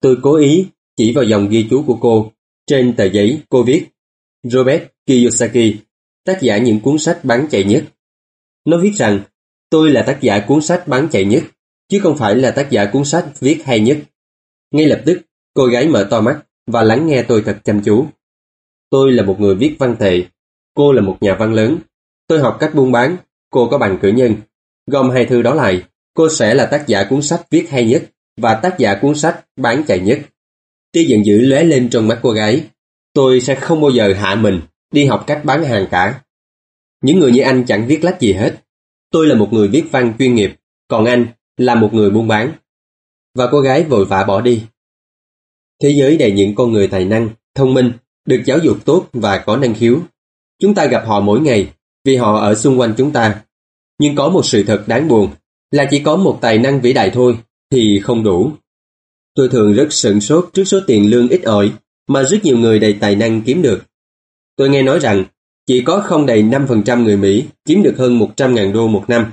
Tôi 0.00 0.16
cố 0.22 0.36
ý 0.36 0.66
chỉ 0.96 1.12
vào 1.14 1.24
dòng 1.24 1.48
ghi 1.48 1.66
chú 1.70 1.84
của 1.86 1.98
cô 2.00 2.32
Trên 2.66 2.94
tờ 2.96 3.04
giấy, 3.04 3.40
cô 3.48 3.62
viết 3.62 3.88
Robert 4.42 4.82
Kiyosaki, 5.06 5.74
tác 6.24 6.38
giả 6.42 6.58
những 6.58 6.80
cuốn 6.80 6.98
sách 6.98 7.20
bán 7.22 7.46
chạy 7.50 7.64
nhất. 7.64 7.84
Nó 8.64 8.78
viết 8.78 8.92
rằng, 8.94 9.20
tôi 9.70 9.90
là 9.90 10.02
tác 10.02 10.18
giả 10.20 10.44
cuốn 10.48 10.62
sách 10.62 10.88
bán 10.88 11.08
chạy 11.12 11.24
nhất, 11.24 11.42
chứ 11.88 12.00
không 12.02 12.16
phải 12.18 12.36
là 12.36 12.50
tác 12.50 12.70
giả 12.70 12.90
cuốn 12.92 13.04
sách 13.04 13.40
viết 13.40 13.62
hay 13.64 13.80
nhất. 13.80 13.98
Ngay 14.70 14.86
lập 14.86 15.02
tức, 15.06 15.20
cô 15.54 15.66
gái 15.66 15.88
mở 15.88 16.08
to 16.10 16.20
mắt 16.20 16.42
và 16.66 16.82
lắng 16.82 17.06
nghe 17.06 17.22
tôi 17.28 17.42
thật 17.46 17.58
chăm 17.64 17.82
chú. 17.84 18.06
Tôi 18.90 19.12
là 19.12 19.22
một 19.22 19.40
người 19.40 19.54
viết 19.54 19.76
văn 19.78 19.96
tệ, 19.98 20.22
cô 20.74 20.92
là 20.92 21.02
một 21.02 21.16
nhà 21.20 21.36
văn 21.38 21.54
lớn. 21.54 21.78
Tôi 22.26 22.40
học 22.40 22.56
cách 22.60 22.74
buôn 22.74 22.92
bán, 22.92 23.16
cô 23.50 23.68
có 23.70 23.78
bằng 23.78 23.98
cử 24.02 24.08
nhân. 24.08 24.34
Gom 24.86 25.10
hai 25.10 25.26
thư 25.26 25.42
đó 25.42 25.54
lại, 25.54 25.82
cô 26.14 26.28
sẽ 26.28 26.54
là 26.54 26.66
tác 26.66 26.84
giả 26.86 27.04
cuốn 27.10 27.22
sách 27.22 27.46
viết 27.50 27.70
hay 27.70 27.84
nhất 27.84 28.10
và 28.36 28.54
tác 28.54 28.78
giả 28.78 28.98
cuốn 29.02 29.14
sách 29.14 29.44
bán 29.56 29.82
chạy 29.86 30.00
nhất. 30.00 30.20
Tia 30.92 31.04
giận 31.04 31.26
dữ 31.26 31.40
lóe 31.40 31.64
lên 31.64 31.90
trong 31.90 32.08
mắt 32.08 32.18
cô 32.22 32.30
gái. 32.30 32.64
Tôi 33.12 33.40
sẽ 33.40 33.54
không 33.54 33.80
bao 33.80 33.90
giờ 33.90 34.14
hạ 34.14 34.34
mình, 34.34 34.60
đi 34.90 35.04
học 35.04 35.24
cách 35.26 35.40
bán 35.44 35.64
hàng 35.64 35.86
cả. 35.90 36.20
Những 37.02 37.18
người 37.18 37.32
như 37.32 37.42
anh 37.42 37.64
chẳng 37.66 37.86
viết 37.86 38.04
lách 38.04 38.20
gì 38.20 38.32
hết. 38.32 38.56
Tôi 39.10 39.26
là 39.26 39.34
một 39.34 39.52
người 39.52 39.68
viết 39.68 39.84
văn 39.90 40.14
chuyên 40.18 40.34
nghiệp, 40.34 40.54
còn 40.88 41.04
anh 41.04 41.26
là 41.56 41.74
một 41.74 41.94
người 41.94 42.10
buôn 42.10 42.28
bán. 42.28 42.52
Và 43.34 43.48
cô 43.52 43.60
gái 43.60 43.82
vội 43.82 44.04
vã 44.04 44.24
bỏ 44.24 44.40
đi. 44.40 44.62
Thế 45.82 45.90
giới 45.90 46.16
đầy 46.16 46.32
những 46.32 46.54
con 46.54 46.72
người 46.72 46.88
tài 46.88 47.04
năng, 47.04 47.28
thông 47.54 47.74
minh, 47.74 47.92
được 48.24 48.42
giáo 48.46 48.58
dục 48.58 48.78
tốt 48.84 49.06
và 49.12 49.38
có 49.38 49.56
năng 49.56 49.74
khiếu. 49.74 50.00
Chúng 50.60 50.74
ta 50.74 50.86
gặp 50.86 51.04
họ 51.06 51.20
mỗi 51.20 51.40
ngày 51.40 51.72
vì 52.04 52.16
họ 52.16 52.40
ở 52.40 52.54
xung 52.54 52.80
quanh 52.80 52.94
chúng 52.96 53.12
ta. 53.12 53.42
Nhưng 53.98 54.16
có 54.16 54.28
một 54.28 54.44
sự 54.44 54.64
thật 54.66 54.84
đáng 54.86 55.08
buồn 55.08 55.30
là 55.74 55.86
chỉ 55.90 55.98
có 55.98 56.16
một 56.16 56.38
tài 56.40 56.58
năng 56.58 56.80
vĩ 56.80 56.92
đại 56.92 57.10
thôi 57.10 57.38
thì 57.70 58.00
không 58.02 58.24
đủ. 58.24 58.52
Tôi 59.34 59.48
thường 59.48 59.72
rất 59.72 59.92
sửng 59.92 60.20
sốt 60.20 60.50
trước 60.52 60.64
số 60.64 60.80
tiền 60.86 61.10
lương 61.10 61.28
ít 61.28 61.42
ỏi 61.42 61.72
mà 62.08 62.22
rất 62.22 62.44
nhiều 62.44 62.58
người 62.58 62.78
đầy 62.78 62.92
tài 63.00 63.16
năng 63.16 63.42
kiếm 63.42 63.62
được. 63.62 63.82
Tôi 64.56 64.68
nghe 64.68 64.82
nói 64.82 64.98
rằng 64.98 65.24
chỉ 65.66 65.80
có 65.80 66.00
không 66.00 66.26
đầy 66.26 66.42
5% 66.42 67.02
người 67.02 67.16
Mỹ 67.16 67.44
kiếm 67.64 67.82
được 67.82 67.94
hơn 67.98 68.18
100.000 68.18 68.72
đô 68.72 68.86
một 68.86 69.04
năm. 69.08 69.32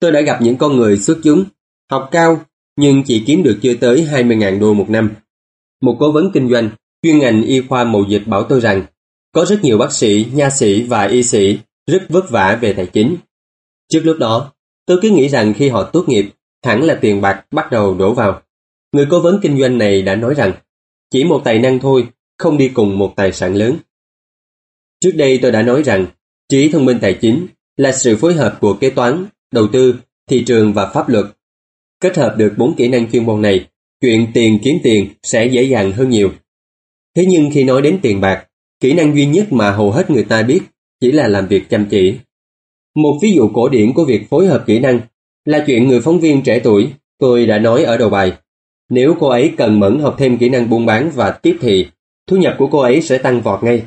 Tôi 0.00 0.12
đã 0.12 0.20
gặp 0.20 0.42
những 0.42 0.56
con 0.56 0.76
người 0.76 0.98
xuất 0.98 1.18
chúng, 1.22 1.44
học 1.90 2.08
cao 2.10 2.40
nhưng 2.76 3.02
chỉ 3.06 3.24
kiếm 3.26 3.42
được 3.42 3.58
chưa 3.62 3.74
tới 3.74 4.08
20.000 4.12 4.60
đô 4.60 4.74
một 4.74 4.90
năm. 4.90 5.10
Một 5.80 5.96
cố 6.00 6.12
vấn 6.12 6.30
kinh 6.34 6.50
doanh 6.50 6.70
chuyên 7.02 7.18
ngành 7.18 7.42
y 7.42 7.60
khoa 7.60 7.84
mậu 7.84 8.04
dịch 8.08 8.22
bảo 8.26 8.42
tôi 8.42 8.60
rằng 8.60 8.82
có 9.32 9.44
rất 9.44 9.64
nhiều 9.64 9.78
bác 9.78 9.92
sĩ, 9.92 10.26
nha 10.32 10.50
sĩ 10.50 10.82
và 10.82 11.02
y 11.04 11.22
sĩ 11.22 11.58
rất 11.86 12.06
vất 12.08 12.30
vả 12.30 12.58
về 12.60 12.72
tài 12.72 12.86
chính. 12.86 13.16
Trước 13.92 14.00
lúc 14.04 14.16
đó, 14.18 14.53
tôi 14.86 14.98
cứ 15.02 15.10
nghĩ 15.10 15.28
rằng 15.28 15.54
khi 15.56 15.68
họ 15.68 15.90
tốt 15.92 16.04
nghiệp, 16.08 16.30
hẳn 16.64 16.82
là 16.82 16.98
tiền 17.00 17.20
bạc 17.20 17.44
bắt 17.50 17.70
đầu 17.70 17.94
đổ 17.94 18.14
vào. 18.14 18.42
Người 18.92 19.06
cố 19.10 19.20
vấn 19.20 19.40
kinh 19.42 19.60
doanh 19.60 19.78
này 19.78 20.02
đã 20.02 20.14
nói 20.14 20.34
rằng 20.34 20.52
chỉ 21.10 21.24
một 21.24 21.40
tài 21.44 21.58
năng 21.58 21.78
thôi, 21.78 22.08
không 22.38 22.58
đi 22.58 22.68
cùng 22.68 22.98
một 22.98 23.12
tài 23.16 23.32
sản 23.32 23.54
lớn. 23.54 23.76
Trước 25.00 25.12
đây 25.16 25.38
tôi 25.42 25.52
đã 25.52 25.62
nói 25.62 25.82
rằng 25.82 26.06
trí 26.48 26.68
thông 26.68 26.84
minh 26.84 26.98
tài 27.00 27.14
chính 27.14 27.46
là 27.76 27.92
sự 27.92 28.16
phối 28.16 28.34
hợp 28.34 28.58
của 28.60 28.74
kế 28.74 28.90
toán, 28.90 29.26
đầu 29.52 29.66
tư, 29.72 29.94
thị 30.30 30.44
trường 30.46 30.72
và 30.72 30.90
pháp 30.94 31.08
luật. 31.08 31.24
Kết 32.00 32.16
hợp 32.16 32.34
được 32.38 32.54
bốn 32.56 32.74
kỹ 32.76 32.88
năng 32.88 33.10
chuyên 33.10 33.24
môn 33.24 33.42
này, 33.42 33.66
chuyện 34.00 34.26
tiền 34.34 34.58
kiếm 34.64 34.78
tiền 34.82 35.08
sẽ 35.22 35.46
dễ 35.46 35.62
dàng 35.62 35.92
hơn 35.92 36.10
nhiều. 36.10 36.32
Thế 37.16 37.24
nhưng 37.28 37.50
khi 37.54 37.64
nói 37.64 37.82
đến 37.82 37.98
tiền 38.02 38.20
bạc, 38.20 38.46
kỹ 38.80 38.92
năng 38.92 39.16
duy 39.16 39.26
nhất 39.26 39.52
mà 39.52 39.70
hầu 39.70 39.90
hết 39.90 40.10
người 40.10 40.24
ta 40.24 40.42
biết 40.42 40.60
chỉ 41.00 41.12
là 41.12 41.28
làm 41.28 41.48
việc 41.48 41.70
chăm 41.70 41.86
chỉ. 41.90 42.18
Một 42.94 43.18
ví 43.22 43.32
dụ 43.32 43.50
cổ 43.54 43.68
điển 43.68 43.92
của 43.92 44.04
việc 44.04 44.28
phối 44.30 44.46
hợp 44.46 44.64
kỹ 44.66 44.78
năng 44.78 45.00
là 45.44 45.64
chuyện 45.66 45.88
người 45.88 46.00
phóng 46.00 46.20
viên 46.20 46.42
trẻ 46.42 46.60
tuổi 46.64 46.92
tôi 47.18 47.46
đã 47.46 47.58
nói 47.58 47.82
ở 47.82 47.96
đầu 47.96 48.10
bài. 48.10 48.32
Nếu 48.90 49.16
cô 49.20 49.28
ấy 49.28 49.52
cần 49.56 49.80
mẫn 49.80 49.98
học 49.98 50.14
thêm 50.18 50.38
kỹ 50.38 50.48
năng 50.48 50.70
buôn 50.70 50.86
bán 50.86 51.10
và 51.14 51.30
tiếp 51.30 51.56
thị, 51.60 51.86
thu 52.26 52.36
nhập 52.36 52.54
của 52.58 52.66
cô 52.66 52.78
ấy 52.78 53.02
sẽ 53.02 53.18
tăng 53.18 53.40
vọt 53.40 53.62
ngay. 53.62 53.82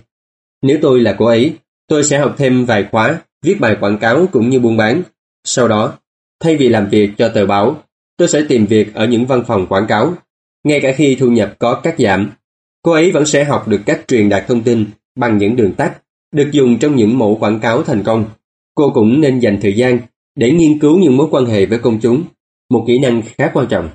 Nếu 0.61 0.77
tôi 0.81 1.01
là 1.01 1.15
cô 1.17 1.25
ấy, 1.25 1.53
tôi 1.88 2.03
sẽ 2.03 2.19
học 2.19 2.35
thêm 2.38 2.65
vài 2.65 2.85
khóa, 2.91 3.21
viết 3.41 3.59
bài 3.59 3.77
quảng 3.79 3.97
cáo 3.97 4.25
cũng 4.31 4.49
như 4.49 4.59
buôn 4.59 4.77
bán. 4.77 5.01
Sau 5.43 5.67
đó, 5.67 5.93
thay 6.39 6.55
vì 6.55 6.69
làm 6.69 6.89
việc 6.89 7.09
cho 7.17 7.29
tờ 7.29 7.45
báo, 7.45 7.77
tôi 8.17 8.27
sẽ 8.27 8.41
tìm 8.49 8.65
việc 8.65 8.93
ở 8.93 9.07
những 9.07 9.25
văn 9.25 9.43
phòng 9.47 9.67
quảng 9.67 9.88
cáo. 9.88 10.13
Ngay 10.63 10.79
cả 10.81 10.91
khi 10.95 11.15
thu 11.15 11.29
nhập 11.29 11.55
có 11.59 11.73
cắt 11.73 11.95
giảm, 11.97 12.31
cô 12.81 12.91
ấy 12.91 13.11
vẫn 13.11 13.25
sẽ 13.25 13.43
học 13.43 13.67
được 13.67 13.81
cách 13.85 14.01
truyền 14.07 14.29
đạt 14.29 14.47
thông 14.47 14.63
tin 14.63 14.85
bằng 15.15 15.38
những 15.38 15.55
đường 15.55 15.73
tắt, 15.73 16.01
được 16.31 16.49
dùng 16.51 16.79
trong 16.79 16.95
những 16.95 17.17
mẫu 17.17 17.38
quảng 17.39 17.59
cáo 17.59 17.84
thành 17.84 18.03
công. 18.03 18.25
Cô 18.77 18.91
cũng 18.93 19.21
nên 19.21 19.39
dành 19.39 19.59
thời 19.61 19.75
gian 19.75 19.99
để 20.35 20.51
nghiên 20.51 20.79
cứu 20.79 20.97
những 20.97 21.17
mối 21.17 21.27
quan 21.31 21.45
hệ 21.45 21.65
với 21.65 21.79
công 21.79 21.99
chúng, 21.99 22.23
một 22.69 22.83
kỹ 22.87 22.99
năng 22.99 23.21
khá 23.37 23.51
quan 23.53 23.67
trọng. 23.67 23.89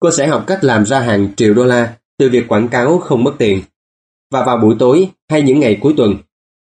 Cô 0.00 0.10
sẽ 0.10 0.26
học 0.26 0.44
cách 0.46 0.64
làm 0.64 0.86
ra 0.86 1.00
hàng 1.00 1.28
triệu 1.36 1.54
đô 1.54 1.64
la 1.64 1.96
từ 2.18 2.28
việc 2.28 2.48
quảng 2.48 2.68
cáo 2.68 2.98
không 2.98 3.24
mất 3.24 3.34
tiền. 3.38 3.62
Và 4.32 4.44
vào 4.46 4.58
buổi 4.58 4.76
tối 4.78 5.08
hay 5.30 5.42
những 5.42 5.60
ngày 5.60 5.78
cuối 5.80 5.94
tuần, 5.96 6.14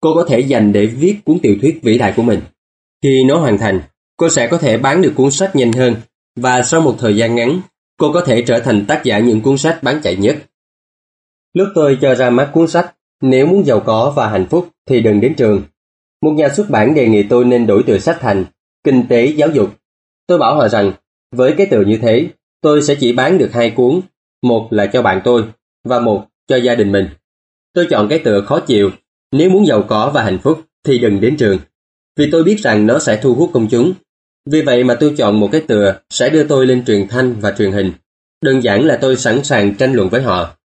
cô 0.02 0.16
có 0.16 0.26
thể 0.30 0.40
dành 0.40 0.74
để 0.74 0.86
viết 0.86 1.18
cuốn 1.26 1.40
tiểu 1.40 1.56
thuyết 1.62 1.80
vĩ 1.84 1.98
đại 1.98 2.14
của 2.16 2.24
mình. 2.24 2.40
Khi 3.04 3.24
nó 3.24 3.40
hoàn 3.40 3.58
thành, 3.58 3.82
cô 4.18 4.30
sẽ 4.30 4.48
có 4.48 4.58
thể 4.58 4.78
bán 4.78 5.02
được 5.02 5.14
cuốn 5.16 5.32
sách 5.32 5.56
nhanh 5.56 5.72
hơn 5.72 5.96
và 6.36 6.62
sau 6.62 6.82
một 6.82 6.96
thời 7.00 7.16
gian 7.16 7.36
ngắn, 7.36 7.62
cô 7.98 8.14
có 8.14 8.22
thể 8.22 8.44
trở 8.48 8.60
thành 8.60 8.86
tác 8.86 9.04
giả 9.04 9.20
những 9.20 9.42
cuốn 9.42 9.58
sách 9.58 9.80
bán 9.84 10.00
chạy 10.04 10.16
nhất. 10.16 10.44
Lúc 11.54 11.68
tôi 11.76 11.98
cho 12.02 12.16
ra 12.16 12.30
mắt 12.30 12.50
cuốn 12.54 12.68
sách 12.68 12.96
Nếu 13.22 13.46
muốn 13.46 13.66
giàu 13.66 13.80
có 13.80 14.14
và 14.16 14.30
hạnh 14.30 14.46
phúc 14.50 14.70
thì 14.88 15.02
đừng 15.02 15.22
đến 15.22 15.36
trường. 15.36 15.62
Một 16.24 16.32
nhà 16.32 16.50
xuất 16.50 16.70
bản 16.70 16.94
đề 16.94 17.08
nghị 17.08 17.24
tôi 17.24 17.46
nên 17.46 17.68
đổi 17.68 17.84
từ 17.88 18.00
sách 18.00 18.18
thành 18.20 18.46
Kinh 18.84 19.08
tế 19.10 19.26
giáo 19.26 19.50
dục. 19.54 19.70
Tôi 20.28 20.38
bảo 20.38 20.56
họ 20.56 20.68
rằng 20.68 20.92
với 21.36 21.54
cái 21.58 21.68
từ 21.72 21.86
như 21.86 21.98
thế, 22.02 22.28
tôi 22.62 22.82
sẽ 22.82 22.96
chỉ 23.00 23.14
bán 23.14 23.38
được 23.38 23.50
hai 23.54 23.70
cuốn, 23.70 24.02
một 24.44 24.68
là 24.72 24.86
cho 24.86 25.02
bạn 25.02 25.22
tôi 25.24 25.44
và 25.84 26.00
một 26.00 26.26
cho 26.48 26.56
gia 26.56 26.76
đình 26.76 26.92
mình. 26.92 27.10
Tôi 27.74 27.88
chọn 27.90 28.08
cái 28.10 28.20
tựa 28.20 28.42
khó 28.42 28.60
chịu, 28.60 28.92
nếu 29.32 29.50
muốn 29.50 29.68
giàu 29.68 29.84
có 29.88 30.12
và 30.14 30.24
hạnh 30.24 30.38
phúc 30.44 30.62
thì 30.86 31.00
đừng 31.00 31.22
đến 31.22 31.38
trường, 31.38 31.58
vì 32.18 32.32
tôi 32.32 32.44
biết 32.44 32.60
rằng 32.60 32.88
nó 32.88 33.00
sẽ 33.00 33.20
thu 33.22 33.36
hút 33.36 33.50
công 33.54 33.68
chúng. 33.70 33.94
Vì 34.50 34.62
vậy 34.62 34.84
mà 34.84 34.96
tôi 34.96 35.14
chọn 35.18 35.40
một 35.40 35.50
cái 35.52 35.62
tựa 35.62 36.00
sẽ 36.10 36.30
đưa 36.30 36.44
tôi 36.44 36.66
lên 36.66 36.86
truyền 36.86 37.08
thanh 37.08 37.36
và 37.40 37.52
truyền 37.52 37.72
hình. 37.72 37.92
Đơn 38.42 38.64
giản 38.64 38.86
là 38.86 38.98
tôi 39.02 39.16
sẵn 39.16 39.44
sàng 39.44 39.76
tranh 39.76 39.94
luận 39.94 40.10
với 40.10 40.22
họ. 40.22 40.58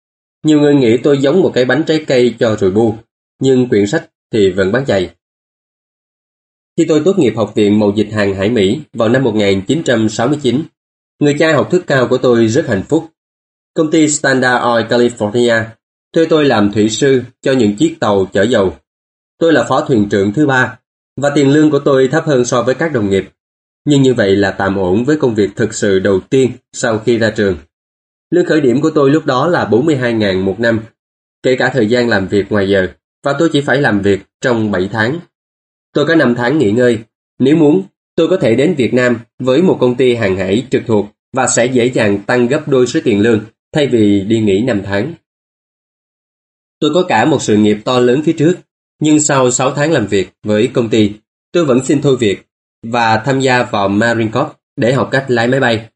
Nhiều 0.45 0.61
người 0.61 0.75
nghĩ 0.75 0.97
tôi 0.97 1.19
giống 1.19 1.43
một 1.43 1.51
cái 1.55 1.65
bánh 1.65 1.83
trái 1.87 2.05
cây 2.07 2.35
cho 2.39 2.57
rồi 2.57 2.71
bu, 2.71 2.95
nhưng 3.43 3.69
quyển 3.69 3.87
sách 3.87 4.11
thì 4.33 4.51
vẫn 4.51 4.73
bán 4.73 4.85
chạy. 4.85 5.11
Khi 6.77 6.85
tôi 6.89 7.03
tốt 7.05 7.19
nghiệp 7.19 7.33
Học 7.37 7.53
viện 7.55 7.79
Mậu 7.79 7.93
dịch 7.97 8.13
hàng 8.13 8.35
hải 8.35 8.51
Mỹ 8.51 8.81
vào 8.93 9.09
năm 9.09 9.23
1969, 9.23 10.63
người 11.19 11.37
cha 11.39 11.55
học 11.55 11.69
thức 11.71 11.85
cao 11.87 12.09
của 12.09 12.19
tôi 12.19 12.47
rất 12.47 12.67
hạnh 12.67 12.83
phúc. 12.89 13.09
Công 13.75 13.91
ty 13.91 14.09
Standard 14.09 14.65
Oil 14.65 14.87
California 14.87 15.65
thuê 16.15 16.27
tôi 16.27 16.45
làm 16.45 16.73
thủy 16.73 16.89
sư 16.89 17.23
cho 17.43 17.53
những 17.53 17.77
chiếc 17.77 17.97
tàu 18.01 18.27
chở 18.33 18.43
dầu. 18.43 18.77
Tôi 19.39 19.53
là 19.53 19.65
phó 19.69 19.81
thuyền 19.81 20.09
trưởng 20.09 20.33
thứ 20.33 20.47
ba 20.47 20.79
và 21.17 21.31
tiền 21.35 21.51
lương 21.51 21.71
của 21.71 21.79
tôi 21.79 22.09
thấp 22.09 22.25
hơn 22.27 22.45
so 22.45 22.63
với 22.63 22.75
các 22.75 22.93
đồng 22.93 23.11
nghiệp. 23.11 23.29
Nhưng 23.85 24.03
như 24.03 24.15
vậy 24.15 24.37
là 24.37 24.51
tạm 24.51 24.77
ổn 24.77 25.05
với 25.05 25.17
công 25.17 25.35
việc 25.35 25.51
thực 25.57 25.75
sự 25.75 25.99
đầu 25.99 26.21
tiên 26.21 26.51
sau 26.73 26.99
khi 26.99 27.19
ra 27.19 27.31
trường. 27.31 27.57
Lương 28.31 28.47
khởi 28.47 28.61
điểm 28.61 28.81
của 28.81 28.91
tôi 28.91 29.11
lúc 29.11 29.27
đó 29.27 29.47
là 29.49 29.69
42.000 29.71 30.43
một 30.43 30.61
năm, 30.61 30.81
kể 31.43 31.57
cả 31.57 31.71
thời 31.75 31.87
gian 31.87 32.09
làm 32.09 32.29
việc 32.29 32.53
ngoài 32.53 32.69
giờ, 32.69 32.89
và 33.25 33.33
tôi 33.39 33.49
chỉ 33.53 33.61
phải 33.61 33.81
làm 33.81 34.01
việc 34.01 34.21
trong 34.41 34.71
7 34.71 34.89
tháng. 34.93 35.19
Tôi 35.97 36.07
có 36.07 36.15
5 36.15 36.35
tháng 36.35 36.59
nghỉ 36.59 36.71
ngơi. 36.71 36.99
Nếu 37.39 37.57
muốn, 37.57 37.83
tôi 38.17 38.29
có 38.29 38.37
thể 38.37 38.55
đến 38.55 38.75
Việt 38.75 38.95
Nam 38.95 39.19
với 39.39 39.63
một 39.63 39.77
công 39.81 39.95
ty 39.95 40.15
hàng 40.15 40.37
hải 40.37 40.67
trực 40.71 40.83
thuộc 40.87 41.07
và 41.33 41.47
sẽ 41.47 41.67
dễ 41.67 41.87
dàng 41.87 42.19
tăng 42.27 42.47
gấp 42.47 42.69
đôi 42.69 42.87
số 42.87 43.01
tiền 43.05 43.21
lương 43.21 43.41
thay 43.73 43.87
vì 43.87 44.21
đi 44.21 44.41
nghỉ 44.41 44.63
5 44.63 44.83
tháng. 44.85 45.15
Tôi 46.81 46.91
có 46.95 47.03
cả 47.09 47.25
một 47.25 47.43
sự 47.43 47.57
nghiệp 47.57 47.79
to 47.85 48.01
lớn 48.01 48.23
phía 48.25 48.33
trước, 48.33 48.55
nhưng 49.01 49.21
sau 49.21 49.51
6 49.51 49.71
tháng 49.71 49.93
làm 49.93 50.07
việc 50.07 50.29
với 50.43 50.71
công 50.75 50.89
ty, 50.89 51.13
tôi 51.53 51.65
vẫn 51.65 51.85
xin 51.85 52.03
thôi 52.03 52.17
việc 52.21 52.47
và 52.83 53.23
tham 53.25 53.41
gia 53.41 53.63
vào 53.63 53.89
Marine 53.89 54.31
Corps 54.31 54.53
để 54.77 54.93
học 54.93 55.09
cách 55.13 55.25
lái 55.29 55.49
máy 55.49 55.61
bay. 55.61 55.89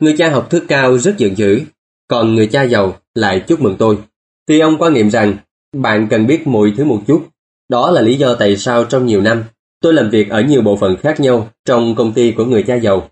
Người 0.00 0.14
cha 0.18 0.30
học 0.30 0.50
thức 0.50 0.64
cao 0.68 0.98
rất 0.98 1.18
giận 1.18 1.36
dữ, 1.36 1.60
còn 2.08 2.34
người 2.34 2.46
cha 2.46 2.62
giàu 2.62 2.98
lại 3.14 3.44
chúc 3.48 3.60
mừng 3.60 3.76
tôi. 3.78 3.98
Vì 4.46 4.60
ông 4.60 4.76
quan 4.78 4.92
niệm 4.92 5.10
rằng 5.10 5.36
bạn 5.76 6.06
cần 6.10 6.26
biết 6.26 6.46
mọi 6.46 6.72
thứ 6.76 6.84
một 6.84 7.02
chút 7.06 7.26
đó 7.70 7.90
là 7.90 8.00
lý 8.00 8.16
do 8.16 8.34
tại 8.34 8.56
sao 8.56 8.84
trong 8.84 9.06
nhiều 9.06 9.22
năm, 9.22 9.44
tôi 9.80 9.94
làm 9.94 10.10
việc 10.10 10.30
ở 10.30 10.42
nhiều 10.42 10.62
bộ 10.62 10.76
phận 10.76 10.96
khác 10.96 11.20
nhau 11.20 11.48
trong 11.64 11.94
công 11.94 12.12
ty 12.12 12.32
của 12.32 12.44
người 12.44 12.62
cha 12.62 12.74
giàu. 12.74 13.08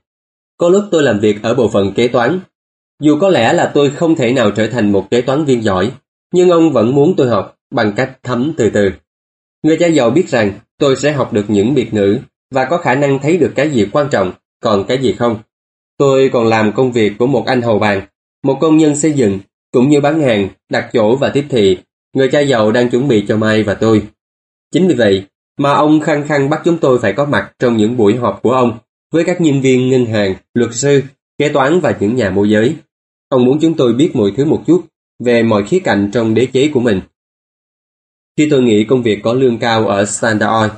Có 0.57 0.69
lúc 0.69 0.85
tôi 0.91 1.03
làm 1.03 1.21
việc 1.21 1.43
ở 1.43 1.55
bộ 1.55 1.69
phận 1.69 1.93
kế 1.93 2.09
toán. 2.09 2.41
Dù 3.01 3.19
có 3.21 3.29
lẽ 3.29 3.53
là 3.53 3.71
tôi 3.75 3.91
không 3.91 4.15
thể 4.15 4.33
nào 4.33 4.51
trở 4.51 4.67
thành 4.67 4.93
một 4.93 5.11
kế 5.11 5.21
toán 5.21 5.45
viên 5.45 5.63
giỏi, 5.65 5.93
nhưng 6.35 6.51
ông 6.51 6.73
vẫn 6.73 6.95
muốn 6.95 7.15
tôi 7.17 7.29
học 7.29 7.57
bằng 7.71 7.93
cách 7.97 8.19
thấm 8.23 8.53
từ 8.57 8.71
từ. 8.71 8.91
Người 9.63 9.77
cha 9.81 9.87
giàu 9.87 10.11
biết 10.11 10.29
rằng 10.29 10.53
tôi 10.79 10.97
sẽ 10.97 11.13
học 11.13 11.33
được 11.33 11.45
những 11.49 11.75
biệt 11.75 11.95
ngữ 11.95 12.19
và 12.51 12.65
có 12.65 12.79
khả 12.79 12.95
năng 12.95 13.19
thấy 13.19 13.37
được 13.37 13.53
cái 13.55 13.71
gì 13.71 13.87
quan 13.93 14.09
trọng, 14.11 14.33
còn 14.61 14.85
cái 14.89 14.99
gì 14.99 15.13
không. 15.13 15.37
Tôi 15.99 16.31
còn 16.33 16.47
làm 16.47 16.73
công 16.73 16.93
việc 16.93 17.13
của 17.19 17.27
một 17.27 17.47
anh 17.47 17.63
hầu 17.63 17.79
bàn, 17.79 18.03
một 18.45 18.59
công 18.61 18.77
nhân 18.77 18.97
xây 18.97 19.13
dựng, 19.13 19.39
cũng 19.73 19.89
như 19.89 20.01
bán 20.01 20.21
hàng, 20.21 20.49
đặt 20.71 20.91
chỗ 20.93 21.17
và 21.17 21.29
tiếp 21.29 21.45
thị. 21.49 21.79
Người 22.13 22.29
cha 22.33 22.41
giàu 22.41 22.73
đang 22.73 22.91
chuẩn 22.91 23.09
bị 23.09 23.25
cho 23.29 23.37
Mai 23.37 23.63
và 23.63 23.75
tôi. 23.75 24.03
Chính 24.73 24.89
vì 24.89 24.95
vậy 24.95 25.27
mà 25.59 25.73
ông 25.73 26.01
khăng 26.01 26.29
khăng 26.29 26.51
bắt 26.51 26.61
chúng 26.65 26.79
tôi 26.79 26.99
phải 26.99 27.13
có 27.13 27.25
mặt 27.25 27.53
trong 27.59 27.77
những 27.77 27.97
buổi 27.97 28.17
họp 28.17 28.43
của 28.43 28.53
ông 28.53 28.79
với 29.13 29.25
các 29.25 29.41
nhân 29.41 29.61
viên 29.61 29.91
ngân 29.91 30.07
hàng, 30.07 30.35
luật 30.55 30.75
sư, 30.75 31.03
kế 31.39 31.49
toán 31.49 31.81
và 31.81 31.97
những 32.01 32.17
nhà 32.17 32.31
môi 32.31 32.51
giới. 32.51 32.77
Ông 33.29 33.45
muốn 33.45 33.59
chúng 33.61 33.75
tôi 33.75 33.93
biết 33.93 34.11
mọi 34.15 34.33
thứ 34.37 34.45
một 34.45 34.63
chút 34.67 34.85
về 35.25 35.43
mọi 35.43 35.65
khía 35.65 35.79
cạnh 35.79 36.11
trong 36.13 36.35
đế 36.35 36.47
chế 36.47 36.71
của 36.75 36.81
mình. 36.81 37.01
Khi 38.37 38.49
tôi 38.51 38.63
nghĩ 38.63 38.85
công 38.85 39.03
việc 39.03 39.21
có 39.23 39.33
lương 39.33 39.59
cao 39.59 39.89
ở 39.89 40.05
Standard 40.05 40.53
Oil, 40.53 40.71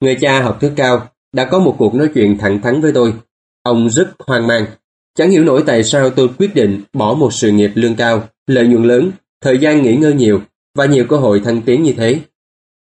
người 0.00 0.16
cha 0.20 0.42
học 0.42 0.60
thức 0.60 0.72
cao 0.76 1.08
đã 1.32 1.44
có 1.44 1.58
một 1.58 1.76
cuộc 1.78 1.94
nói 1.94 2.08
chuyện 2.14 2.38
thẳng 2.38 2.60
thắn 2.62 2.80
với 2.80 2.92
tôi. 2.92 3.14
Ông 3.62 3.90
rất 3.90 4.14
hoang 4.26 4.46
mang, 4.46 4.66
chẳng 5.14 5.30
hiểu 5.30 5.44
nổi 5.44 5.62
tại 5.66 5.84
sao 5.84 6.10
tôi 6.10 6.28
quyết 6.38 6.54
định 6.54 6.82
bỏ 6.92 7.14
một 7.14 7.32
sự 7.32 7.50
nghiệp 7.50 7.70
lương 7.74 7.94
cao, 7.94 8.28
lợi 8.46 8.66
nhuận 8.66 8.84
lớn, 8.84 9.10
thời 9.40 9.58
gian 9.58 9.82
nghỉ 9.82 9.96
ngơi 9.96 10.14
nhiều 10.14 10.40
và 10.74 10.86
nhiều 10.86 11.06
cơ 11.08 11.16
hội 11.16 11.40
thăng 11.40 11.62
tiến 11.62 11.82
như 11.82 11.92
thế. 11.96 12.20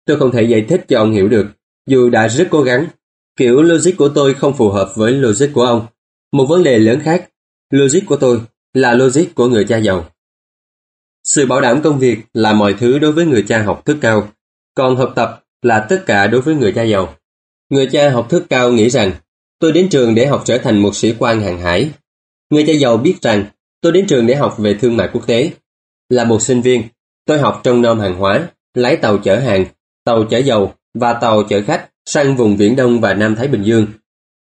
Tôi 0.05 0.19
không 0.19 0.31
thể 0.31 0.43
giải 0.43 0.65
thích 0.69 0.85
cho 0.87 0.99
ông 0.99 1.11
hiểu 1.11 1.27
được, 1.27 1.47
dù 1.87 2.09
đã 2.09 2.27
rất 2.27 2.47
cố 2.51 2.61
gắng. 2.61 2.87
Kiểu 3.37 3.61
logic 3.61 3.91
của 3.97 4.09
tôi 4.09 4.33
không 4.33 4.53
phù 4.57 4.69
hợp 4.69 4.91
với 4.95 5.11
logic 5.11 5.47
của 5.53 5.63
ông. 5.63 5.87
Một 6.31 6.45
vấn 6.49 6.63
đề 6.63 6.79
lớn 6.79 6.99
khác, 7.03 7.29
logic 7.69 7.99
của 8.07 8.15
tôi 8.15 8.41
là 8.73 8.93
logic 8.93 9.35
của 9.35 9.47
người 9.47 9.65
cha 9.65 9.77
giàu. 9.77 10.09
Sự 11.23 11.45
bảo 11.45 11.61
đảm 11.61 11.81
công 11.81 11.99
việc 11.99 12.19
là 12.33 12.53
mọi 12.53 12.75
thứ 12.79 12.99
đối 12.99 13.11
với 13.11 13.25
người 13.25 13.45
cha 13.47 13.63
học 13.63 13.85
thức 13.85 13.97
cao, 14.01 14.29
còn 14.75 14.95
học 14.95 15.13
tập 15.15 15.43
là 15.61 15.85
tất 15.89 16.03
cả 16.05 16.27
đối 16.27 16.41
với 16.41 16.55
người 16.55 16.71
cha 16.71 16.83
giàu. 16.83 17.15
Người 17.69 17.87
cha 17.91 18.09
học 18.09 18.29
thức 18.29 18.45
cao 18.49 18.71
nghĩ 18.71 18.89
rằng 18.89 19.11
tôi 19.59 19.71
đến 19.71 19.89
trường 19.89 20.15
để 20.15 20.25
học 20.25 20.41
trở 20.45 20.57
thành 20.57 20.77
một 20.77 20.95
sĩ 20.95 21.15
quan 21.19 21.41
hàng 21.41 21.59
hải. 21.59 21.91
Người 22.49 22.63
cha 22.67 22.73
giàu 22.73 22.97
biết 22.97 23.15
rằng 23.21 23.45
tôi 23.81 23.91
đến 23.91 24.07
trường 24.07 24.27
để 24.27 24.35
học 24.35 24.55
về 24.57 24.73
thương 24.73 24.97
mại 24.97 25.09
quốc 25.13 25.27
tế. 25.27 25.51
Là 26.09 26.23
một 26.23 26.41
sinh 26.41 26.61
viên, 26.61 26.83
tôi 27.25 27.39
học 27.39 27.61
trong 27.63 27.81
nom 27.81 27.99
hàng 27.99 28.15
hóa, 28.15 28.47
lái 28.73 28.95
tàu 28.95 29.17
chở 29.17 29.39
hàng, 29.39 29.65
tàu 30.05 30.23
chở 30.23 30.37
dầu 30.37 30.73
và 30.93 31.13
tàu 31.13 31.43
chở 31.43 31.61
khách 31.61 31.89
sang 32.05 32.35
vùng 32.35 32.57
Viễn 32.57 32.75
Đông 32.75 33.01
và 33.01 33.13
Nam 33.13 33.35
Thái 33.35 33.47
Bình 33.47 33.63
Dương. 33.63 33.87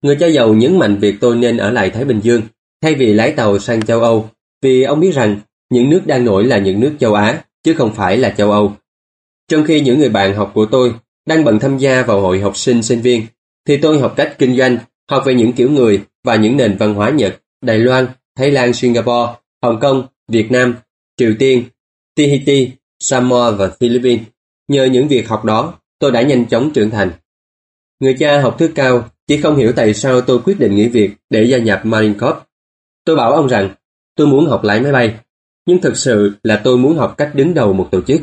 Người 0.01 0.15
cha 0.19 0.27
dầu 0.27 0.53
nhấn 0.53 0.79
mạnh 0.79 0.97
việc 0.99 1.15
tôi 1.21 1.35
nên 1.35 1.57
ở 1.57 1.71
lại 1.71 1.89
Thái 1.89 2.05
Bình 2.05 2.19
Dương 2.19 2.41
thay 2.81 2.95
vì 2.95 3.13
lái 3.13 3.31
tàu 3.31 3.59
sang 3.59 3.85
châu 3.85 4.01
Âu 4.01 4.29
vì 4.61 4.83
ông 4.83 4.99
biết 4.99 5.11
rằng 5.13 5.39
những 5.69 5.89
nước 5.89 6.01
đang 6.05 6.25
nổi 6.25 6.45
là 6.45 6.57
những 6.57 6.79
nước 6.79 6.93
châu 6.99 7.13
Á 7.13 7.43
chứ 7.63 7.73
không 7.73 7.93
phải 7.95 8.17
là 8.17 8.29
châu 8.29 8.51
Âu. 8.51 8.73
Trong 9.47 9.63
khi 9.63 9.81
những 9.81 9.99
người 9.99 10.09
bạn 10.09 10.35
học 10.35 10.51
của 10.53 10.65
tôi 10.65 10.93
đang 11.25 11.43
bận 11.43 11.59
tham 11.59 11.77
gia 11.77 12.03
vào 12.03 12.21
hội 12.21 12.39
học 12.39 12.57
sinh 12.57 12.83
sinh 12.83 13.01
viên 13.01 13.25
thì 13.67 13.77
tôi 13.77 13.99
học 13.99 14.13
cách 14.17 14.35
kinh 14.37 14.57
doanh, 14.57 14.77
học 15.09 15.23
về 15.25 15.33
những 15.33 15.53
kiểu 15.53 15.71
người 15.71 16.01
và 16.23 16.35
những 16.35 16.57
nền 16.57 16.77
văn 16.77 16.93
hóa 16.93 17.09
Nhật, 17.09 17.41
Đài 17.61 17.79
Loan, 17.79 18.07
Thái 18.37 18.51
Lan, 18.51 18.73
Singapore, 18.73 19.33
Hồng 19.63 19.79
Kông, 19.79 20.07
Việt 20.27 20.51
Nam, 20.51 20.75
Triều 21.17 21.33
Tiên, 21.39 21.63
Tahiti, 22.15 22.71
Samoa 22.99 23.51
và 23.51 23.69
Philippines. 23.79 24.25
Nhờ 24.67 24.85
những 24.85 25.07
việc 25.07 25.29
học 25.29 25.45
đó, 25.45 25.73
tôi 25.99 26.11
đã 26.11 26.21
nhanh 26.21 26.45
chóng 26.45 26.71
trưởng 26.73 26.89
thành. 26.89 27.11
Người 27.99 28.15
cha 28.19 28.41
học 28.41 28.55
thức 28.59 28.71
cao 28.75 29.09
chỉ 29.27 29.41
không 29.41 29.55
hiểu 29.55 29.73
tại 29.75 29.93
sao 29.93 30.21
tôi 30.21 30.39
quyết 30.39 30.59
định 30.59 30.75
nghỉ 30.75 30.87
việc 30.87 31.11
để 31.29 31.43
gia 31.43 31.57
nhập 31.57 31.81
Marine 31.83 32.13
Corps. 32.19 32.37
Tôi 33.05 33.15
bảo 33.15 33.31
ông 33.31 33.47
rằng 33.47 33.69
tôi 34.15 34.27
muốn 34.27 34.45
học 34.45 34.63
lái 34.63 34.81
máy 34.81 34.91
bay, 34.91 35.15
nhưng 35.65 35.81
thực 35.81 35.97
sự 35.97 36.31
là 36.43 36.61
tôi 36.63 36.77
muốn 36.77 36.97
học 36.97 37.15
cách 37.17 37.31
đứng 37.35 37.53
đầu 37.53 37.73
một 37.73 37.87
tổ 37.91 38.01
chức. 38.01 38.21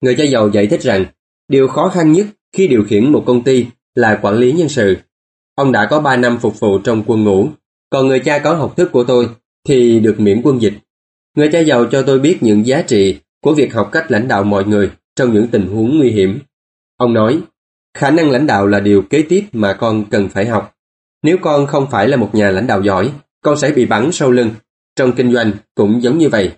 Người 0.00 0.14
cha 0.14 0.24
giàu 0.24 0.50
giải 0.50 0.66
thích 0.66 0.82
rằng 0.82 1.04
điều 1.48 1.68
khó 1.68 1.88
khăn 1.88 2.12
nhất 2.12 2.26
khi 2.52 2.68
điều 2.68 2.84
khiển 2.84 3.12
một 3.12 3.22
công 3.26 3.44
ty 3.44 3.66
là 3.94 4.18
quản 4.22 4.34
lý 4.34 4.52
nhân 4.52 4.68
sự. 4.68 4.96
Ông 5.54 5.72
đã 5.72 5.86
có 5.90 6.00
3 6.00 6.16
năm 6.16 6.38
phục 6.38 6.60
vụ 6.60 6.78
trong 6.78 7.02
quân 7.06 7.24
ngũ, 7.24 7.48
còn 7.90 8.08
người 8.08 8.20
cha 8.20 8.38
có 8.38 8.54
học 8.54 8.76
thức 8.76 8.92
của 8.92 9.04
tôi 9.04 9.28
thì 9.68 10.00
được 10.00 10.20
miễn 10.20 10.40
quân 10.44 10.62
dịch. 10.62 10.74
Người 11.36 11.48
cha 11.52 11.60
giàu 11.60 11.86
cho 11.92 12.02
tôi 12.02 12.18
biết 12.18 12.38
những 12.40 12.66
giá 12.66 12.82
trị 12.82 13.18
của 13.42 13.54
việc 13.54 13.74
học 13.74 13.88
cách 13.92 14.10
lãnh 14.10 14.28
đạo 14.28 14.44
mọi 14.44 14.64
người 14.64 14.90
trong 15.16 15.32
những 15.32 15.48
tình 15.48 15.66
huống 15.66 15.98
nguy 15.98 16.10
hiểm. 16.10 16.38
Ông 16.96 17.14
nói, 17.14 17.40
khả 17.94 18.10
năng 18.10 18.30
lãnh 18.30 18.46
đạo 18.46 18.66
là 18.66 18.80
điều 18.80 19.02
kế 19.02 19.22
tiếp 19.22 19.44
mà 19.52 19.72
con 19.72 20.04
cần 20.10 20.28
phải 20.28 20.46
học. 20.46 20.74
Nếu 21.22 21.38
con 21.42 21.66
không 21.66 21.86
phải 21.90 22.08
là 22.08 22.16
một 22.16 22.34
nhà 22.34 22.50
lãnh 22.50 22.66
đạo 22.66 22.82
giỏi, 22.82 23.12
con 23.42 23.58
sẽ 23.58 23.70
bị 23.70 23.86
bắn 23.86 24.12
sau 24.12 24.30
lưng. 24.30 24.50
Trong 24.96 25.12
kinh 25.12 25.32
doanh 25.32 25.52
cũng 25.74 26.02
giống 26.02 26.18
như 26.18 26.28
vậy. 26.28 26.52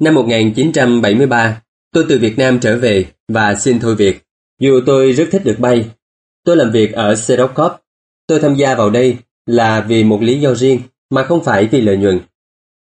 Năm 0.00 0.14
1973, 0.14 1.62
tôi 1.92 2.06
từ 2.08 2.18
Việt 2.18 2.38
Nam 2.38 2.60
trở 2.60 2.78
về 2.78 3.06
và 3.28 3.54
xin 3.54 3.80
thôi 3.80 3.94
việc. 3.94 4.22
Dù 4.60 4.80
tôi 4.86 5.12
rất 5.12 5.28
thích 5.30 5.42
được 5.44 5.56
bay, 5.58 5.90
tôi 6.44 6.56
làm 6.56 6.70
việc 6.70 6.92
ở 6.92 7.14
Sedocop. 7.14 7.72
Tôi 8.26 8.40
tham 8.40 8.54
gia 8.54 8.74
vào 8.74 8.90
đây 8.90 9.16
là 9.46 9.80
vì 9.80 10.04
một 10.04 10.22
lý 10.22 10.40
do 10.40 10.54
riêng 10.54 10.80
mà 11.10 11.22
không 11.24 11.44
phải 11.44 11.66
vì 11.66 11.80
lợi 11.80 11.96
nhuận. 11.96 12.20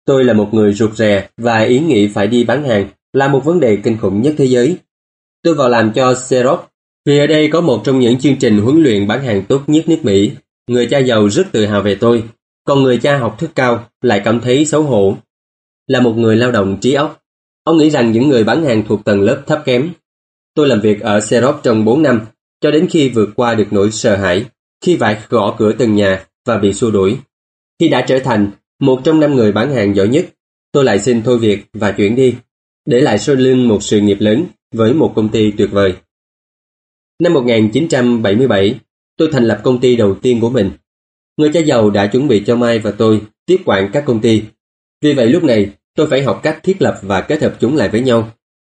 Tôi 0.05 0.23
là 0.23 0.33
một 0.33 0.49
người 0.51 0.73
rụt 0.73 0.93
rè 0.93 1.29
và 1.37 1.57
ý 1.57 1.79
nghĩ 1.79 2.07
phải 2.07 2.27
đi 2.27 2.43
bán 2.43 2.63
hàng 2.63 2.87
là 3.17 3.27
một 3.27 3.45
vấn 3.45 3.59
đề 3.59 3.77
kinh 3.83 3.97
khủng 3.97 4.21
nhất 4.21 4.33
thế 4.37 4.45
giới. 4.45 4.77
Tôi 5.43 5.53
vào 5.53 5.69
làm 5.69 5.93
cho 5.93 6.15
Xerox 6.15 6.59
vì 7.05 7.17
ở 7.17 7.27
đây 7.27 7.49
có 7.51 7.61
một 7.61 7.81
trong 7.83 7.99
những 7.99 8.19
chương 8.19 8.35
trình 8.39 8.57
huấn 8.57 8.83
luyện 8.83 9.07
bán 9.07 9.23
hàng 9.23 9.43
tốt 9.45 9.61
nhất 9.67 9.89
nước 9.89 9.97
Mỹ. 10.03 10.31
Người 10.67 10.87
cha 10.87 10.99
giàu 10.99 11.29
rất 11.29 11.47
tự 11.51 11.65
hào 11.65 11.81
về 11.81 11.95
tôi, 11.95 12.23
còn 12.63 12.83
người 12.83 12.97
cha 12.97 13.17
học 13.17 13.35
thức 13.39 13.51
cao 13.55 13.85
lại 14.01 14.21
cảm 14.25 14.39
thấy 14.41 14.65
xấu 14.65 14.83
hổ. 14.83 15.17
Là 15.87 16.01
một 16.01 16.13
người 16.17 16.35
lao 16.35 16.51
động 16.51 16.77
trí 16.81 16.93
óc, 16.93 17.21
ông 17.63 17.77
nghĩ 17.77 17.89
rằng 17.89 18.11
những 18.11 18.29
người 18.29 18.43
bán 18.43 18.65
hàng 18.65 18.83
thuộc 18.87 19.05
tầng 19.05 19.21
lớp 19.21 19.43
thấp 19.47 19.61
kém. 19.65 19.89
Tôi 20.53 20.67
làm 20.67 20.81
việc 20.81 21.01
ở 21.01 21.19
Xerox 21.19 21.55
trong 21.63 21.85
4 21.85 22.03
năm, 22.03 22.21
cho 22.61 22.71
đến 22.71 22.87
khi 22.89 23.09
vượt 23.09 23.29
qua 23.35 23.55
được 23.55 23.67
nỗi 23.71 23.91
sợ 23.91 24.15
hãi, 24.15 24.45
khi 24.81 24.97
phải 24.97 25.17
gõ 25.29 25.55
cửa 25.57 25.71
từng 25.77 25.95
nhà 25.95 26.25
và 26.45 26.57
bị 26.57 26.73
xua 26.73 26.91
đuổi. 26.91 27.17
Khi 27.79 27.89
đã 27.89 28.01
trở 28.01 28.19
thành 28.19 28.51
một 28.79 29.01
trong 29.03 29.19
năm 29.19 29.35
người 29.35 29.51
bán 29.51 29.71
hàng 29.71 29.95
giỏi 29.95 30.07
nhất, 30.07 30.25
tôi 30.71 30.83
lại 30.83 30.99
xin 30.99 31.21
thôi 31.21 31.37
việc 31.37 31.65
và 31.73 31.91
chuyển 31.91 32.15
đi, 32.15 32.35
để 32.87 33.01
lại 33.01 33.19
sau 33.19 33.35
lưng 33.35 33.67
một 33.67 33.83
sự 33.83 34.01
nghiệp 34.01 34.17
lớn 34.19 34.45
với 34.71 34.93
một 34.93 35.13
công 35.15 35.29
ty 35.29 35.51
tuyệt 35.51 35.71
vời. 35.71 35.93
Năm 37.23 37.33
1977, 37.33 38.79
tôi 39.17 39.29
thành 39.31 39.43
lập 39.43 39.61
công 39.63 39.79
ty 39.79 39.95
đầu 39.95 40.15
tiên 40.15 40.39
của 40.39 40.49
mình. 40.49 40.71
Người 41.37 41.51
cha 41.53 41.59
giàu 41.59 41.89
đã 41.89 42.07
chuẩn 42.07 42.27
bị 42.27 42.43
cho 42.45 42.55
Mai 42.55 42.79
và 42.79 42.91
tôi 42.91 43.21
tiếp 43.45 43.57
quản 43.65 43.89
các 43.93 44.03
công 44.05 44.21
ty. 44.21 44.43
Vì 45.01 45.13
vậy 45.13 45.27
lúc 45.27 45.43
này, 45.43 45.69
tôi 45.95 46.07
phải 46.09 46.23
học 46.23 46.39
cách 46.43 46.59
thiết 46.63 46.81
lập 46.81 46.99
và 47.01 47.21
kết 47.21 47.41
hợp 47.41 47.57
chúng 47.59 47.75
lại 47.75 47.89
với 47.89 48.01
nhau. 48.01 48.31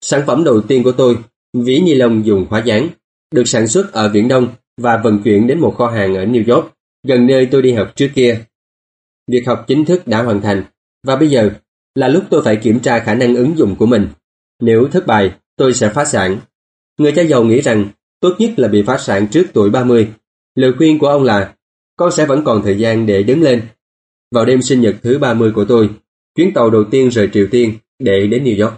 Sản 0.01 0.21
phẩm 0.27 0.43
đầu 0.43 0.61
tiên 0.61 0.83
của 0.83 0.91
tôi, 0.91 1.17
ví 1.53 1.79
ni 1.79 1.93
lông 1.93 2.25
dùng 2.25 2.45
khóa 2.49 2.63
dán, 2.65 2.89
được 3.31 3.47
sản 3.47 3.67
xuất 3.67 3.91
ở 3.91 4.09
Viễn 4.09 4.27
Đông 4.27 4.47
và 4.77 5.01
vận 5.03 5.21
chuyển 5.23 5.47
đến 5.47 5.59
một 5.59 5.75
kho 5.77 5.87
hàng 5.87 6.15
ở 6.15 6.25
New 6.25 6.55
York, 6.55 6.73
gần 7.07 7.27
nơi 7.27 7.47
tôi 7.51 7.61
đi 7.61 7.73
học 7.73 7.95
trước 7.95 8.09
kia. 8.15 8.41
Việc 9.31 9.43
học 9.47 9.65
chính 9.67 9.85
thức 9.85 10.07
đã 10.07 10.23
hoàn 10.23 10.41
thành, 10.41 10.63
và 11.07 11.15
bây 11.15 11.29
giờ 11.29 11.49
là 11.97 12.07
lúc 12.07 12.23
tôi 12.29 12.41
phải 12.41 12.55
kiểm 12.55 12.79
tra 12.79 12.99
khả 12.99 13.13
năng 13.13 13.35
ứng 13.35 13.57
dụng 13.57 13.75
của 13.75 13.85
mình. 13.85 14.07
Nếu 14.61 14.87
thất 14.91 15.07
bại, 15.07 15.31
tôi 15.55 15.73
sẽ 15.73 15.89
phá 15.89 16.05
sản. 16.05 16.37
Người 16.97 17.11
cha 17.11 17.21
giàu 17.21 17.43
nghĩ 17.43 17.61
rằng 17.61 17.87
tốt 18.19 18.35
nhất 18.39 18.51
là 18.57 18.67
bị 18.67 18.83
phá 18.83 18.97
sản 18.97 19.27
trước 19.31 19.47
tuổi 19.53 19.69
30. 19.69 20.07
Lời 20.55 20.73
khuyên 20.77 20.99
của 20.99 21.07
ông 21.07 21.23
là 21.23 21.53
con 21.95 22.11
sẽ 22.11 22.25
vẫn 22.25 22.43
còn 22.45 22.61
thời 22.63 22.79
gian 22.79 23.05
để 23.05 23.23
đứng 23.23 23.41
lên. 23.41 23.61
Vào 24.31 24.45
đêm 24.45 24.61
sinh 24.61 24.81
nhật 24.81 24.95
thứ 25.03 25.19
30 25.19 25.51
của 25.51 25.65
tôi, 25.65 25.89
chuyến 26.35 26.53
tàu 26.53 26.69
đầu 26.69 26.83
tiên 26.83 27.09
rời 27.09 27.29
Triều 27.33 27.47
Tiên 27.51 27.73
để 27.99 28.27
đến 28.27 28.43
New 28.43 28.63
York. 28.63 28.73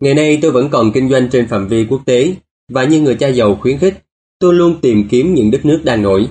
Ngày 0.00 0.14
nay 0.14 0.38
tôi 0.42 0.50
vẫn 0.50 0.68
còn 0.70 0.92
kinh 0.92 1.08
doanh 1.08 1.28
trên 1.30 1.48
phạm 1.48 1.68
vi 1.68 1.86
quốc 1.90 2.02
tế 2.06 2.34
và 2.68 2.84
như 2.84 3.00
người 3.00 3.14
cha 3.14 3.28
giàu 3.28 3.54
khuyến 3.54 3.78
khích, 3.78 3.94
tôi 4.38 4.54
luôn 4.54 4.80
tìm 4.80 5.08
kiếm 5.08 5.34
những 5.34 5.50
đất 5.50 5.64
nước 5.64 5.80
đang 5.84 6.02
nổi. 6.02 6.28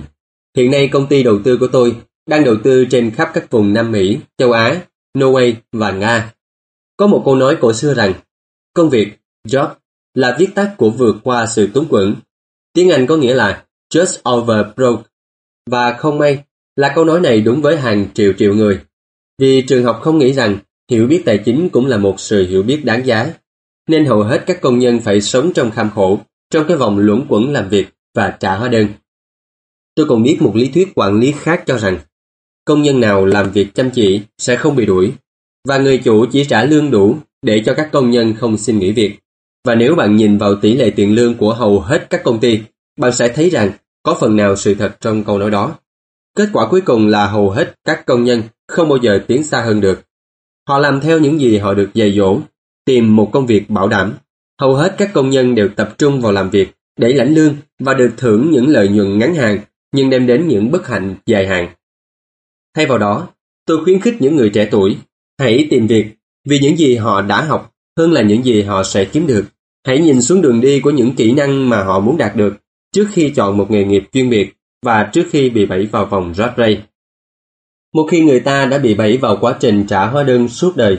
Hiện 0.56 0.70
nay 0.70 0.88
công 0.88 1.06
ty 1.06 1.22
đầu 1.22 1.38
tư 1.44 1.56
của 1.56 1.68
tôi 1.72 1.96
đang 2.26 2.44
đầu 2.44 2.56
tư 2.64 2.84
trên 2.84 3.10
khắp 3.10 3.30
các 3.34 3.50
vùng 3.50 3.72
Nam 3.72 3.92
Mỹ, 3.92 4.18
châu 4.38 4.52
Á, 4.52 4.82
Norway 5.18 5.54
và 5.72 5.92
Nga. 5.92 6.32
Có 6.96 7.06
một 7.06 7.22
câu 7.24 7.36
nói 7.36 7.56
cổ 7.60 7.72
xưa 7.72 7.94
rằng, 7.94 8.14
công 8.74 8.90
việc, 8.90 9.18
job, 9.48 9.68
là 10.14 10.36
viết 10.38 10.48
tắt 10.54 10.74
của 10.76 10.90
vượt 10.90 11.16
qua 11.22 11.46
sự 11.46 11.66
túng 11.74 11.88
quẫn. 11.88 12.14
Tiếng 12.72 12.90
Anh 12.90 13.06
có 13.06 13.16
nghĩa 13.16 13.34
là 13.34 13.64
just 13.94 14.38
over 14.38 14.66
broke. 14.76 15.02
Và 15.70 15.96
không 15.98 16.18
may 16.18 16.44
là 16.76 16.92
câu 16.94 17.04
nói 17.04 17.20
này 17.20 17.40
đúng 17.40 17.62
với 17.62 17.76
hàng 17.76 18.06
triệu 18.14 18.32
triệu 18.38 18.54
người. 18.54 18.80
Vì 19.38 19.62
trường 19.68 19.84
học 19.84 20.00
không 20.02 20.18
nghĩ 20.18 20.32
rằng 20.32 20.58
hiểu 20.90 21.06
biết 21.06 21.22
tài 21.24 21.38
chính 21.44 21.68
cũng 21.68 21.86
là 21.86 21.96
một 21.96 22.20
sự 22.20 22.46
hiểu 22.46 22.62
biết 22.62 22.84
đáng 22.84 23.06
giá. 23.06 23.34
Nên 23.88 24.04
hầu 24.04 24.22
hết 24.22 24.44
các 24.46 24.60
công 24.60 24.78
nhân 24.78 25.00
phải 25.00 25.20
sống 25.20 25.52
trong 25.52 25.70
kham 25.70 25.90
khổ, 25.90 26.20
trong 26.50 26.64
cái 26.68 26.76
vòng 26.76 26.98
luẩn 26.98 27.26
quẩn 27.28 27.52
làm 27.52 27.68
việc 27.68 27.86
và 28.14 28.36
trả 28.40 28.56
hóa 28.56 28.68
đơn. 28.68 28.88
Tôi 29.94 30.06
còn 30.08 30.22
biết 30.22 30.38
một 30.40 30.56
lý 30.56 30.68
thuyết 30.68 30.88
quản 30.94 31.20
lý 31.20 31.32
khác 31.32 31.62
cho 31.66 31.78
rằng 31.78 31.98
công 32.64 32.82
nhân 32.82 33.00
nào 33.00 33.24
làm 33.24 33.50
việc 33.50 33.74
chăm 33.74 33.90
chỉ 33.90 34.22
sẽ 34.38 34.56
không 34.56 34.76
bị 34.76 34.86
đuổi 34.86 35.12
và 35.68 35.78
người 35.78 35.98
chủ 35.98 36.26
chỉ 36.32 36.44
trả 36.44 36.64
lương 36.64 36.90
đủ 36.90 37.16
để 37.42 37.62
cho 37.66 37.74
các 37.74 37.88
công 37.92 38.10
nhân 38.10 38.34
không 38.34 38.58
xin 38.58 38.78
nghỉ 38.78 38.92
việc. 38.92 39.18
Và 39.64 39.74
nếu 39.74 39.94
bạn 39.94 40.16
nhìn 40.16 40.38
vào 40.38 40.54
tỷ 40.56 40.74
lệ 40.74 40.90
tiền 40.90 41.14
lương 41.14 41.34
của 41.34 41.54
hầu 41.54 41.80
hết 41.80 42.06
các 42.10 42.24
công 42.24 42.40
ty, 42.40 42.60
bạn 42.98 43.12
sẽ 43.12 43.28
thấy 43.28 43.50
rằng 43.50 43.72
có 44.02 44.16
phần 44.20 44.36
nào 44.36 44.56
sự 44.56 44.74
thật 44.74 44.96
trong 45.00 45.24
câu 45.24 45.38
nói 45.38 45.50
đó. 45.50 45.74
Kết 46.36 46.48
quả 46.52 46.66
cuối 46.70 46.80
cùng 46.80 47.06
là 47.06 47.26
hầu 47.26 47.50
hết 47.50 47.74
các 47.84 48.06
công 48.06 48.24
nhân 48.24 48.42
không 48.68 48.88
bao 48.88 48.98
giờ 49.02 49.24
tiến 49.26 49.42
xa 49.42 49.60
hơn 49.60 49.80
được. 49.80 50.02
Họ 50.68 50.78
làm 50.78 51.00
theo 51.00 51.18
những 51.18 51.40
gì 51.40 51.58
họ 51.58 51.74
được 51.74 51.90
dạy 51.94 52.12
dỗ, 52.12 52.38
tìm 52.84 53.16
một 53.16 53.30
công 53.32 53.46
việc 53.46 53.70
bảo 53.70 53.88
đảm. 53.88 54.14
Hầu 54.60 54.74
hết 54.74 54.94
các 54.98 55.10
công 55.12 55.30
nhân 55.30 55.54
đều 55.54 55.68
tập 55.68 55.94
trung 55.98 56.20
vào 56.20 56.32
làm 56.32 56.50
việc 56.50 56.68
để 56.96 57.12
lãnh 57.12 57.34
lương 57.34 57.56
và 57.78 57.94
được 57.94 58.10
thưởng 58.16 58.50
những 58.50 58.68
lợi 58.68 58.88
nhuận 58.88 59.18
ngắn 59.18 59.34
hạn 59.34 59.58
nhưng 59.92 60.10
đem 60.10 60.26
đến 60.26 60.48
những 60.48 60.70
bất 60.70 60.88
hạnh 60.88 61.14
dài 61.26 61.46
hạn. 61.46 61.68
Thay 62.74 62.86
vào 62.86 62.98
đó, 62.98 63.28
tôi 63.66 63.84
khuyến 63.84 64.00
khích 64.00 64.14
những 64.20 64.36
người 64.36 64.50
trẻ 64.50 64.68
tuổi 64.70 64.96
hãy 65.38 65.66
tìm 65.70 65.86
việc 65.86 66.06
vì 66.48 66.58
những 66.58 66.76
gì 66.76 66.96
họ 66.96 67.22
đã 67.22 67.44
học 67.44 67.72
hơn 67.98 68.12
là 68.12 68.22
những 68.22 68.44
gì 68.44 68.62
họ 68.62 68.82
sẽ 68.82 69.04
kiếm 69.04 69.26
được. 69.26 69.44
Hãy 69.86 69.98
nhìn 69.98 70.22
xuống 70.22 70.42
đường 70.42 70.60
đi 70.60 70.80
của 70.80 70.90
những 70.90 71.14
kỹ 71.14 71.32
năng 71.32 71.68
mà 71.68 71.84
họ 71.84 72.00
muốn 72.00 72.16
đạt 72.16 72.36
được 72.36 72.56
trước 72.92 73.06
khi 73.12 73.30
chọn 73.30 73.58
một 73.58 73.70
nghề 73.70 73.84
nghiệp 73.84 74.04
chuyên 74.12 74.30
biệt 74.30 74.52
và 74.82 75.10
trước 75.12 75.26
khi 75.30 75.50
bị 75.50 75.66
bẫy 75.66 75.86
vào 75.86 76.06
vòng 76.06 76.34
rat 76.34 76.52
race. 76.56 76.82
Một 77.94 78.06
khi 78.10 78.20
người 78.20 78.40
ta 78.40 78.66
đã 78.66 78.78
bị 78.78 78.94
bẫy 78.94 79.16
vào 79.16 79.38
quá 79.40 79.56
trình 79.60 79.84
trả 79.88 80.06
hóa 80.06 80.22
đơn 80.22 80.48
suốt 80.48 80.76
đời, 80.76 80.98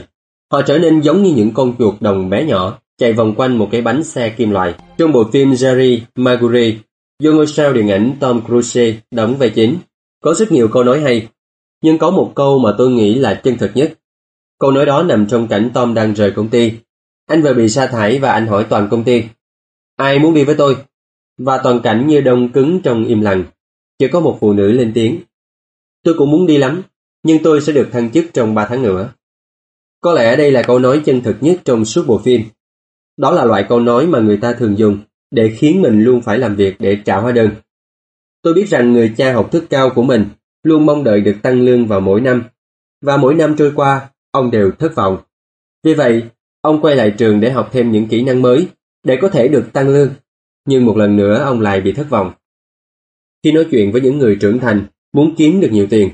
Họ 0.52 0.62
trở 0.62 0.78
nên 0.78 1.00
giống 1.00 1.22
như 1.22 1.32
những 1.36 1.50
con 1.54 1.74
chuột 1.78 1.94
đồng 2.00 2.30
bé 2.30 2.44
nhỏ 2.44 2.78
chạy 2.98 3.12
vòng 3.12 3.34
quanh 3.34 3.58
một 3.58 3.68
cái 3.72 3.82
bánh 3.82 4.04
xe 4.04 4.28
kim 4.30 4.50
loại. 4.50 4.74
Trong 4.98 5.12
bộ 5.12 5.24
phim 5.32 5.50
Jerry 5.50 6.00
Maguire, 6.14 6.76
do 7.22 7.32
ngôi 7.32 7.46
sao 7.46 7.72
điện 7.72 7.90
ảnh 7.90 8.12
Tom 8.20 8.40
Cruise 8.46 8.94
đóng 9.10 9.36
vai 9.36 9.50
chính, 9.50 9.76
có 10.22 10.34
rất 10.34 10.52
nhiều 10.52 10.68
câu 10.68 10.84
nói 10.84 11.00
hay, 11.00 11.28
nhưng 11.86 11.98
có 11.98 12.10
một 12.10 12.32
câu 12.34 12.58
mà 12.58 12.74
tôi 12.78 12.90
nghĩ 12.90 13.14
là 13.14 13.34
chân 13.34 13.58
thực 13.58 13.70
nhất. 13.74 13.92
Câu 14.58 14.70
nói 14.70 14.86
đó 14.86 15.02
nằm 15.02 15.26
trong 15.26 15.48
cảnh 15.48 15.70
Tom 15.74 15.94
đang 15.94 16.14
rời 16.14 16.30
công 16.30 16.48
ty. 16.48 16.72
Anh 17.26 17.42
vừa 17.42 17.54
bị 17.54 17.68
sa 17.68 17.86
thải 17.86 18.18
và 18.18 18.32
anh 18.32 18.46
hỏi 18.46 18.66
toàn 18.68 18.88
công 18.90 19.04
ty, 19.04 19.22
ai 19.96 20.18
muốn 20.18 20.34
đi 20.34 20.44
với 20.44 20.54
tôi? 20.54 20.76
Và 21.38 21.60
toàn 21.62 21.80
cảnh 21.82 22.06
như 22.06 22.20
đông 22.20 22.52
cứng 22.52 22.80
trong 22.82 23.04
im 23.04 23.20
lặng, 23.20 23.44
chỉ 23.98 24.08
có 24.08 24.20
một 24.20 24.38
phụ 24.40 24.52
nữ 24.52 24.72
lên 24.72 24.92
tiếng. 24.94 25.20
Tôi 26.04 26.14
cũng 26.18 26.30
muốn 26.30 26.46
đi 26.46 26.58
lắm, 26.58 26.82
nhưng 27.22 27.42
tôi 27.42 27.60
sẽ 27.60 27.72
được 27.72 27.88
thăng 27.92 28.10
chức 28.10 28.24
trong 28.32 28.54
3 28.54 28.66
tháng 28.66 28.82
nữa. 28.82 29.12
Có 30.00 30.12
lẽ 30.12 30.36
đây 30.36 30.50
là 30.50 30.62
câu 30.62 30.78
nói 30.78 31.02
chân 31.04 31.20
thực 31.20 31.36
nhất 31.40 31.60
trong 31.64 31.84
suốt 31.84 32.04
bộ 32.06 32.18
phim. 32.18 32.42
Đó 33.16 33.30
là 33.30 33.44
loại 33.44 33.64
câu 33.68 33.80
nói 33.80 34.06
mà 34.06 34.20
người 34.20 34.36
ta 34.36 34.52
thường 34.52 34.78
dùng 34.78 34.98
để 35.30 35.54
khiến 35.58 35.82
mình 35.82 36.04
luôn 36.04 36.20
phải 36.22 36.38
làm 36.38 36.56
việc 36.56 36.76
để 36.78 36.98
trả 37.04 37.20
hóa 37.20 37.32
đơn. 37.32 37.50
Tôi 38.42 38.54
biết 38.54 38.68
rằng 38.68 38.92
người 38.92 39.14
cha 39.16 39.32
học 39.32 39.52
thức 39.52 39.64
cao 39.70 39.90
của 39.94 40.02
mình 40.02 40.24
luôn 40.66 40.86
mong 40.86 41.04
đợi 41.04 41.20
được 41.20 41.36
tăng 41.42 41.60
lương 41.60 41.86
vào 41.86 42.00
mỗi 42.00 42.20
năm, 42.20 42.44
và 43.02 43.16
mỗi 43.16 43.34
năm 43.34 43.56
trôi 43.58 43.72
qua, 43.74 44.10
ông 44.30 44.50
đều 44.50 44.70
thất 44.70 44.94
vọng. 44.94 45.18
Vì 45.84 45.94
vậy, 45.94 46.22
ông 46.60 46.80
quay 46.80 46.96
lại 46.96 47.14
trường 47.18 47.40
để 47.40 47.50
học 47.50 47.68
thêm 47.72 47.92
những 47.92 48.06
kỹ 48.06 48.22
năng 48.22 48.42
mới 48.42 48.68
để 49.04 49.18
có 49.22 49.28
thể 49.28 49.48
được 49.48 49.72
tăng 49.72 49.88
lương, 49.88 50.08
nhưng 50.68 50.84
một 50.84 50.96
lần 50.96 51.16
nữa 51.16 51.38
ông 51.38 51.60
lại 51.60 51.80
bị 51.80 51.92
thất 51.92 52.10
vọng. 52.10 52.32
Khi 53.44 53.52
nói 53.52 53.66
chuyện 53.70 53.92
với 53.92 54.00
những 54.00 54.18
người 54.18 54.36
trưởng 54.40 54.58
thành 54.58 54.86
muốn 55.12 55.34
kiếm 55.36 55.60
được 55.60 55.68
nhiều 55.72 55.86
tiền, 55.90 56.10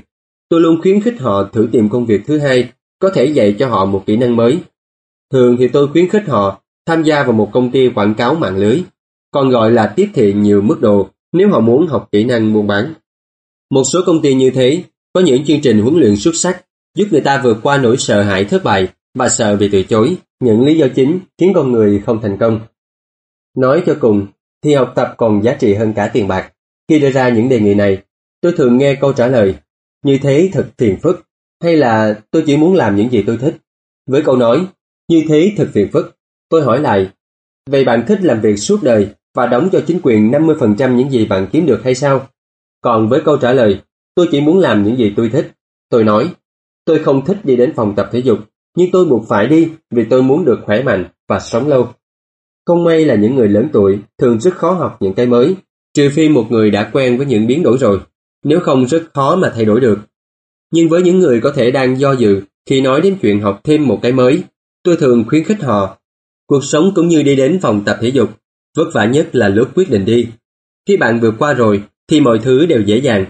tôi 0.49 0.61
luôn 0.61 0.81
khuyến 0.81 1.01
khích 1.01 1.19
họ 1.19 1.43
thử 1.43 1.69
tìm 1.71 1.89
công 1.89 2.05
việc 2.05 2.21
thứ 2.27 2.39
hai 2.39 2.69
có 2.99 3.09
thể 3.09 3.25
dạy 3.25 3.55
cho 3.59 3.67
họ 3.67 3.85
một 3.85 4.03
kỹ 4.05 4.17
năng 4.17 4.35
mới. 4.35 4.59
Thường 5.31 5.55
thì 5.59 5.67
tôi 5.67 5.87
khuyến 5.87 6.09
khích 6.09 6.27
họ 6.27 6.61
tham 6.85 7.03
gia 7.03 7.23
vào 7.23 7.33
một 7.33 7.49
công 7.53 7.71
ty 7.71 7.89
quảng 7.89 8.13
cáo 8.15 8.35
mạng 8.35 8.57
lưới, 8.57 8.83
còn 9.31 9.49
gọi 9.49 9.71
là 9.71 9.93
tiếp 9.95 10.09
thị 10.13 10.33
nhiều 10.33 10.61
mức 10.61 10.81
độ 10.81 11.09
nếu 11.31 11.49
họ 11.49 11.59
muốn 11.59 11.87
học 11.87 12.09
kỹ 12.11 12.23
năng 12.23 12.53
buôn 12.53 12.67
bán. 12.67 12.93
Một 13.73 13.83
số 13.83 13.99
công 14.05 14.21
ty 14.21 14.33
như 14.33 14.51
thế 14.51 14.83
có 15.13 15.21
những 15.21 15.45
chương 15.45 15.61
trình 15.61 15.81
huấn 15.81 15.95
luyện 15.95 16.15
xuất 16.15 16.35
sắc 16.35 16.65
giúp 16.95 17.07
người 17.11 17.21
ta 17.21 17.41
vượt 17.43 17.57
qua 17.63 17.77
nỗi 17.77 17.97
sợ 17.97 18.21
hãi 18.21 18.45
thất 18.45 18.63
bại 18.63 18.87
và 19.13 19.29
sợ 19.29 19.55
bị 19.55 19.69
từ 19.71 19.83
chối, 19.83 20.17
những 20.39 20.65
lý 20.65 20.77
do 20.77 20.87
chính 20.95 21.19
khiến 21.37 21.51
con 21.55 21.71
người 21.71 22.01
không 22.05 22.21
thành 22.21 22.37
công. 22.39 22.59
Nói 23.57 23.83
cho 23.85 23.95
cùng, 23.99 24.27
thì 24.63 24.73
học 24.73 24.93
tập 24.95 25.13
còn 25.17 25.43
giá 25.43 25.53
trị 25.53 25.73
hơn 25.73 25.93
cả 25.93 26.09
tiền 26.13 26.27
bạc. 26.27 26.51
Khi 26.89 26.99
đưa 26.99 27.11
ra 27.11 27.29
những 27.29 27.49
đề 27.49 27.59
nghị 27.59 27.73
này, 27.73 27.97
tôi 28.41 28.53
thường 28.57 28.77
nghe 28.77 28.95
câu 28.95 29.13
trả 29.13 29.27
lời, 29.27 29.55
như 30.05 30.17
thế 30.21 30.49
thật 30.53 30.67
phiền 30.77 30.97
phức, 31.03 31.25
hay 31.63 31.77
là 31.77 32.21
tôi 32.31 32.43
chỉ 32.45 32.57
muốn 32.57 32.75
làm 32.75 32.95
những 32.95 33.09
gì 33.09 33.23
tôi 33.27 33.37
thích. 33.37 33.57
Với 34.07 34.21
câu 34.21 34.35
nói, 34.35 34.67
như 35.09 35.23
thế 35.27 35.53
thật 35.57 35.69
phiền 35.73 35.89
phức, 35.93 36.17
tôi 36.49 36.63
hỏi 36.63 36.81
lại, 36.81 37.09
vậy 37.69 37.85
bạn 37.85 38.05
thích 38.07 38.19
làm 38.21 38.41
việc 38.41 38.57
suốt 38.57 38.83
đời 38.83 39.07
và 39.35 39.47
đóng 39.47 39.69
cho 39.71 39.81
chính 39.87 39.99
quyền 40.03 40.31
50% 40.31 40.95
những 40.95 41.11
gì 41.11 41.25
bạn 41.25 41.47
kiếm 41.51 41.65
được 41.65 41.81
hay 41.83 41.95
sao? 41.95 42.27
Còn 42.83 43.09
với 43.09 43.21
câu 43.25 43.37
trả 43.37 43.53
lời, 43.53 43.81
tôi 44.15 44.27
chỉ 44.31 44.41
muốn 44.41 44.59
làm 44.59 44.83
những 44.83 44.97
gì 44.97 45.13
tôi 45.15 45.29
thích. 45.29 45.51
Tôi 45.89 46.03
nói, 46.03 46.33
tôi 46.85 46.99
không 46.99 47.25
thích 47.25 47.37
đi 47.43 47.55
đến 47.55 47.73
phòng 47.75 47.93
tập 47.95 48.09
thể 48.11 48.19
dục, 48.19 48.39
nhưng 48.77 48.91
tôi 48.91 49.05
buộc 49.05 49.27
phải 49.27 49.47
đi 49.47 49.69
vì 49.91 50.05
tôi 50.09 50.23
muốn 50.23 50.45
được 50.45 50.59
khỏe 50.65 50.83
mạnh 50.83 51.05
và 51.27 51.39
sống 51.39 51.67
lâu. 51.67 51.87
Không 52.65 52.83
may 52.83 53.05
là 53.05 53.15
những 53.15 53.35
người 53.35 53.49
lớn 53.49 53.69
tuổi 53.73 53.99
thường 54.17 54.39
rất 54.39 54.55
khó 54.55 54.71
học 54.71 54.97
những 54.99 55.13
cái 55.13 55.25
mới, 55.25 55.55
trừ 55.93 56.09
phi 56.09 56.29
một 56.29 56.47
người 56.49 56.71
đã 56.71 56.89
quen 56.93 57.17
với 57.17 57.25
những 57.25 57.47
biến 57.47 57.63
đổi 57.63 57.77
rồi, 57.77 57.99
nếu 58.43 58.59
không 58.59 58.87
rất 58.87 59.03
khó 59.13 59.35
mà 59.35 59.51
thay 59.55 59.65
đổi 59.65 59.79
được. 59.79 59.99
Nhưng 60.71 60.89
với 60.89 61.01
những 61.01 61.19
người 61.19 61.41
có 61.41 61.51
thể 61.55 61.71
đang 61.71 61.99
do 61.99 62.11
dự 62.11 62.41
khi 62.65 62.81
nói 62.81 63.01
đến 63.01 63.17
chuyện 63.21 63.41
học 63.41 63.61
thêm 63.63 63.87
một 63.87 63.99
cái 64.01 64.11
mới, 64.11 64.43
tôi 64.83 64.97
thường 64.97 65.23
khuyến 65.27 65.43
khích 65.43 65.63
họ. 65.63 65.97
Cuộc 66.47 66.63
sống 66.63 66.91
cũng 66.95 67.07
như 67.07 67.23
đi 67.23 67.35
đến 67.35 67.59
phòng 67.61 67.83
tập 67.85 67.97
thể 68.01 68.07
dục, 68.07 68.29
vất 68.77 68.85
vả 68.93 69.05
nhất 69.05 69.29
là 69.35 69.49
lúc 69.49 69.69
quyết 69.75 69.89
định 69.89 70.05
đi. 70.05 70.27
Khi 70.87 70.97
bạn 70.97 71.19
vượt 71.19 71.35
qua 71.39 71.53
rồi 71.53 71.83
thì 72.09 72.21
mọi 72.21 72.39
thứ 72.39 72.65
đều 72.65 72.81
dễ 72.81 72.97
dàng. 72.97 73.25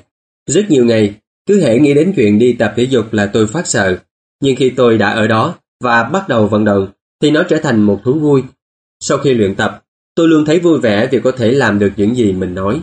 Rất 0.50 0.66
nhiều 0.70 0.86
ngày, 0.86 1.16
cứ 1.46 1.62
hễ 1.62 1.80
nghĩ 1.80 1.94
đến 1.94 2.14
chuyện 2.16 2.40
đi 2.40 2.54
tập 2.54 2.74
thể 2.76 2.84
dục 2.84 3.14
là 3.14 3.26
tôi 3.26 3.48
phát 3.48 3.68
sợ. 3.68 3.98
Nhưng 4.42 4.56
khi 4.56 4.70
tôi 4.70 4.98
đã 4.98 5.10
ở 5.10 5.28
đó 5.28 5.56
và 5.84 6.04
bắt 6.04 6.28
đầu 6.28 6.48
vận 6.48 6.66
động 6.66 6.88
thì 7.22 7.32
nó 7.32 7.44
trở 7.44 7.58
thành 7.58 7.82
một 7.82 8.02
thú 8.04 8.14
vui. 8.14 8.44
Sau 9.00 9.18
khi 9.18 9.34
luyện 9.34 9.56
tập, 9.56 9.84
tôi 10.16 10.28
luôn 10.28 10.46
thấy 10.46 10.60
vui 10.60 10.80
vẻ 10.80 11.08
vì 11.12 11.20
có 11.20 11.32
thể 11.32 11.52
làm 11.52 11.80
được 11.80 11.92
những 11.98 12.16
gì 12.16 12.32
mình 12.32 12.56
nói. 12.56 12.82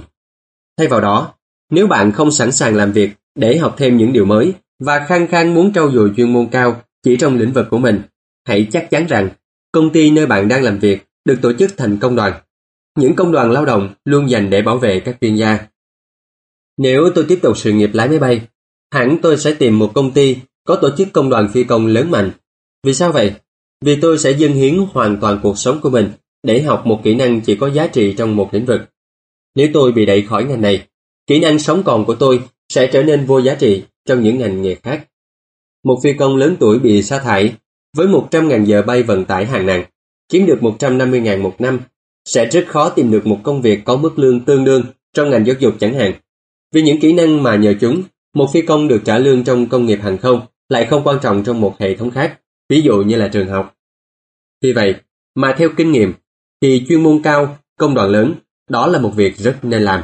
Thay 0.78 0.88
vào 0.88 1.00
đó, 1.00 1.34
nếu 1.70 1.86
bạn 1.86 2.12
không 2.12 2.30
sẵn 2.30 2.52
sàng 2.52 2.76
làm 2.76 2.92
việc 2.92 3.10
để 3.34 3.58
học 3.58 3.74
thêm 3.78 3.96
những 3.96 4.12
điều 4.12 4.24
mới 4.24 4.52
và 4.78 5.06
khăng 5.08 5.26
khăng 5.26 5.54
muốn 5.54 5.72
trau 5.72 5.90
dồi 5.90 6.12
chuyên 6.16 6.32
môn 6.32 6.46
cao 6.52 6.82
chỉ 7.02 7.16
trong 7.16 7.38
lĩnh 7.38 7.52
vực 7.52 7.66
của 7.70 7.78
mình, 7.78 8.02
hãy 8.48 8.66
chắc 8.70 8.90
chắn 8.90 9.06
rằng 9.06 9.28
công 9.72 9.90
ty 9.90 10.10
nơi 10.10 10.26
bạn 10.26 10.48
đang 10.48 10.62
làm 10.62 10.78
việc 10.78 11.06
được 11.24 11.38
tổ 11.42 11.52
chức 11.52 11.76
thành 11.76 11.98
công 11.98 12.16
đoàn. 12.16 12.32
Những 12.98 13.16
công 13.16 13.32
đoàn 13.32 13.50
lao 13.50 13.64
động 13.64 13.94
luôn 14.04 14.30
dành 14.30 14.50
để 14.50 14.62
bảo 14.62 14.78
vệ 14.78 15.00
các 15.00 15.16
chuyên 15.20 15.34
gia. 15.34 15.58
Nếu 16.76 17.10
tôi 17.14 17.24
tiếp 17.28 17.38
tục 17.42 17.58
sự 17.58 17.72
nghiệp 17.72 17.90
lái 17.92 18.08
máy 18.08 18.18
bay, 18.18 18.40
hẳn 18.92 19.18
tôi 19.22 19.36
sẽ 19.36 19.54
tìm 19.54 19.78
một 19.78 19.90
công 19.94 20.10
ty 20.12 20.36
có 20.64 20.76
tổ 20.76 20.88
chức 20.96 21.08
công 21.12 21.30
đoàn 21.30 21.48
phi 21.52 21.64
công 21.64 21.86
lớn 21.86 22.10
mạnh. 22.10 22.30
Vì 22.82 22.94
sao 22.94 23.12
vậy? 23.12 23.32
Vì 23.84 24.00
tôi 24.00 24.18
sẽ 24.18 24.30
dâng 24.30 24.52
hiến 24.52 24.78
hoàn 24.92 25.20
toàn 25.20 25.40
cuộc 25.42 25.58
sống 25.58 25.80
của 25.82 25.90
mình 25.90 26.10
để 26.42 26.62
học 26.62 26.86
một 26.86 27.00
kỹ 27.04 27.14
năng 27.14 27.40
chỉ 27.40 27.56
có 27.56 27.70
giá 27.70 27.86
trị 27.86 28.14
trong 28.18 28.36
một 28.36 28.54
lĩnh 28.54 28.66
vực. 28.66 28.80
Nếu 29.54 29.68
tôi 29.72 29.92
bị 29.92 30.06
đẩy 30.06 30.22
khỏi 30.22 30.44
ngành 30.44 30.60
này, 30.60 30.86
kỹ 31.26 31.40
năng 31.40 31.58
sống 31.58 31.82
còn 31.84 32.04
của 32.04 32.14
tôi 32.14 32.42
sẽ 32.68 32.90
trở 32.92 33.02
nên 33.02 33.26
vô 33.26 33.38
giá 33.38 33.54
trị 33.54 33.82
trong 34.04 34.22
những 34.22 34.38
ngành 34.38 34.62
nghề 34.62 34.74
khác. 34.74 35.06
Một 35.84 36.00
phi 36.02 36.12
công 36.12 36.36
lớn 36.36 36.56
tuổi 36.60 36.78
bị 36.78 37.02
sa 37.02 37.18
thải 37.18 37.54
với 37.96 38.06
100.000 38.06 38.64
giờ 38.64 38.82
bay 38.82 39.02
vận 39.02 39.24
tải 39.24 39.46
hàng 39.46 39.66
nặng, 39.66 39.84
kiếm 40.28 40.46
được 40.46 40.58
150.000 40.60 41.42
một 41.42 41.54
năm, 41.58 41.80
sẽ 42.24 42.46
rất 42.46 42.64
khó 42.68 42.88
tìm 42.88 43.10
được 43.10 43.26
một 43.26 43.38
công 43.42 43.62
việc 43.62 43.80
có 43.84 43.96
mức 43.96 44.18
lương 44.18 44.40
tương 44.40 44.64
đương 44.64 44.82
trong 45.14 45.30
ngành 45.30 45.46
giáo 45.46 45.56
dục 45.58 45.74
chẳng 45.80 45.94
hạn. 45.94 46.12
Vì 46.72 46.82
những 46.82 47.00
kỹ 47.00 47.12
năng 47.12 47.42
mà 47.42 47.56
nhờ 47.56 47.74
chúng, 47.80 48.02
một 48.34 48.50
phi 48.52 48.62
công 48.62 48.88
được 48.88 49.02
trả 49.04 49.18
lương 49.18 49.44
trong 49.44 49.68
công 49.68 49.86
nghiệp 49.86 49.98
hàng 50.02 50.18
không 50.18 50.40
lại 50.68 50.86
không 50.90 51.04
quan 51.04 51.18
trọng 51.22 51.44
trong 51.44 51.60
một 51.60 51.76
hệ 51.78 51.96
thống 51.96 52.10
khác, 52.10 52.38
ví 52.68 52.80
dụ 52.80 53.02
như 53.02 53.16
là 53.16 53.28
trường 53.28 53.48
học. 53.48 53.76
Vì 54.62 54.72
vậy, 54.72 54.94
mà 55.34 55.54
theo 55.58 55.68
kinh 55.76 55.92
nghiệm, 55.92 56.12
thì 56.62 56.84
chuyên 56.88 57.02
môn 57.02 57.20
cao, 57.22 57.58
công 57.78 57.94
đoàn 57.94 58.10
lớn, 58.10 58.34
đó 58.70 58.86
là 58.86 58.98
một 58.98 59.10
việc 59.16 59.36
rất 59.36 59.58
nên 59.62 59.82
làm. 59.82 60.02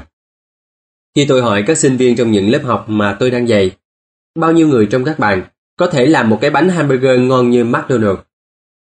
Khi 1.14 1.26
tôi 1.28 1.42
hỏi 1.42 1.64
các 1.66 1.78
sinh 1.78 1.96
viên 1.96 2.16
trong 2.16 2.30
những 2.30 2.50
lớp 2.50 2.60
học 2.64 2.84
mà 2.88 3.16
tôi 3.20 3.30
đang 3.30 3.48
dạy, 3.48 3.70
bao 4.34 4.52
nhiêu 4.52 4.68
người 4.68 4.86
trong 4.86 5.04
các 5.04 5.18
bạn 5.18 5.44
có 5.76 5.86
thể 5.86 6.06
làm 6.06 6.30
một 6.30 6.38
cái 6.40 6.50
bánh 6.50 6.68
hamburger 6.68 7.20
ngon 7.20 7.50
như 7.50 7.64
McDonald's? 7.64 8.16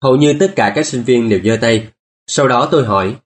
Hầu 0.02 0.16
như 0.16 0.34
tất 0.40 0.52
cả 0.56 0.72
các 0.74 0.86
sinh 0.86 1.02
viên 1.02 1.28
đều 1.28 1.40
giơ 1.44 1.56
tay. 1.60 1.88
Sau 2.26 2.48
đó 2.48 2.68
tôi 2.70 2.84
hỏi, 2.84 3.16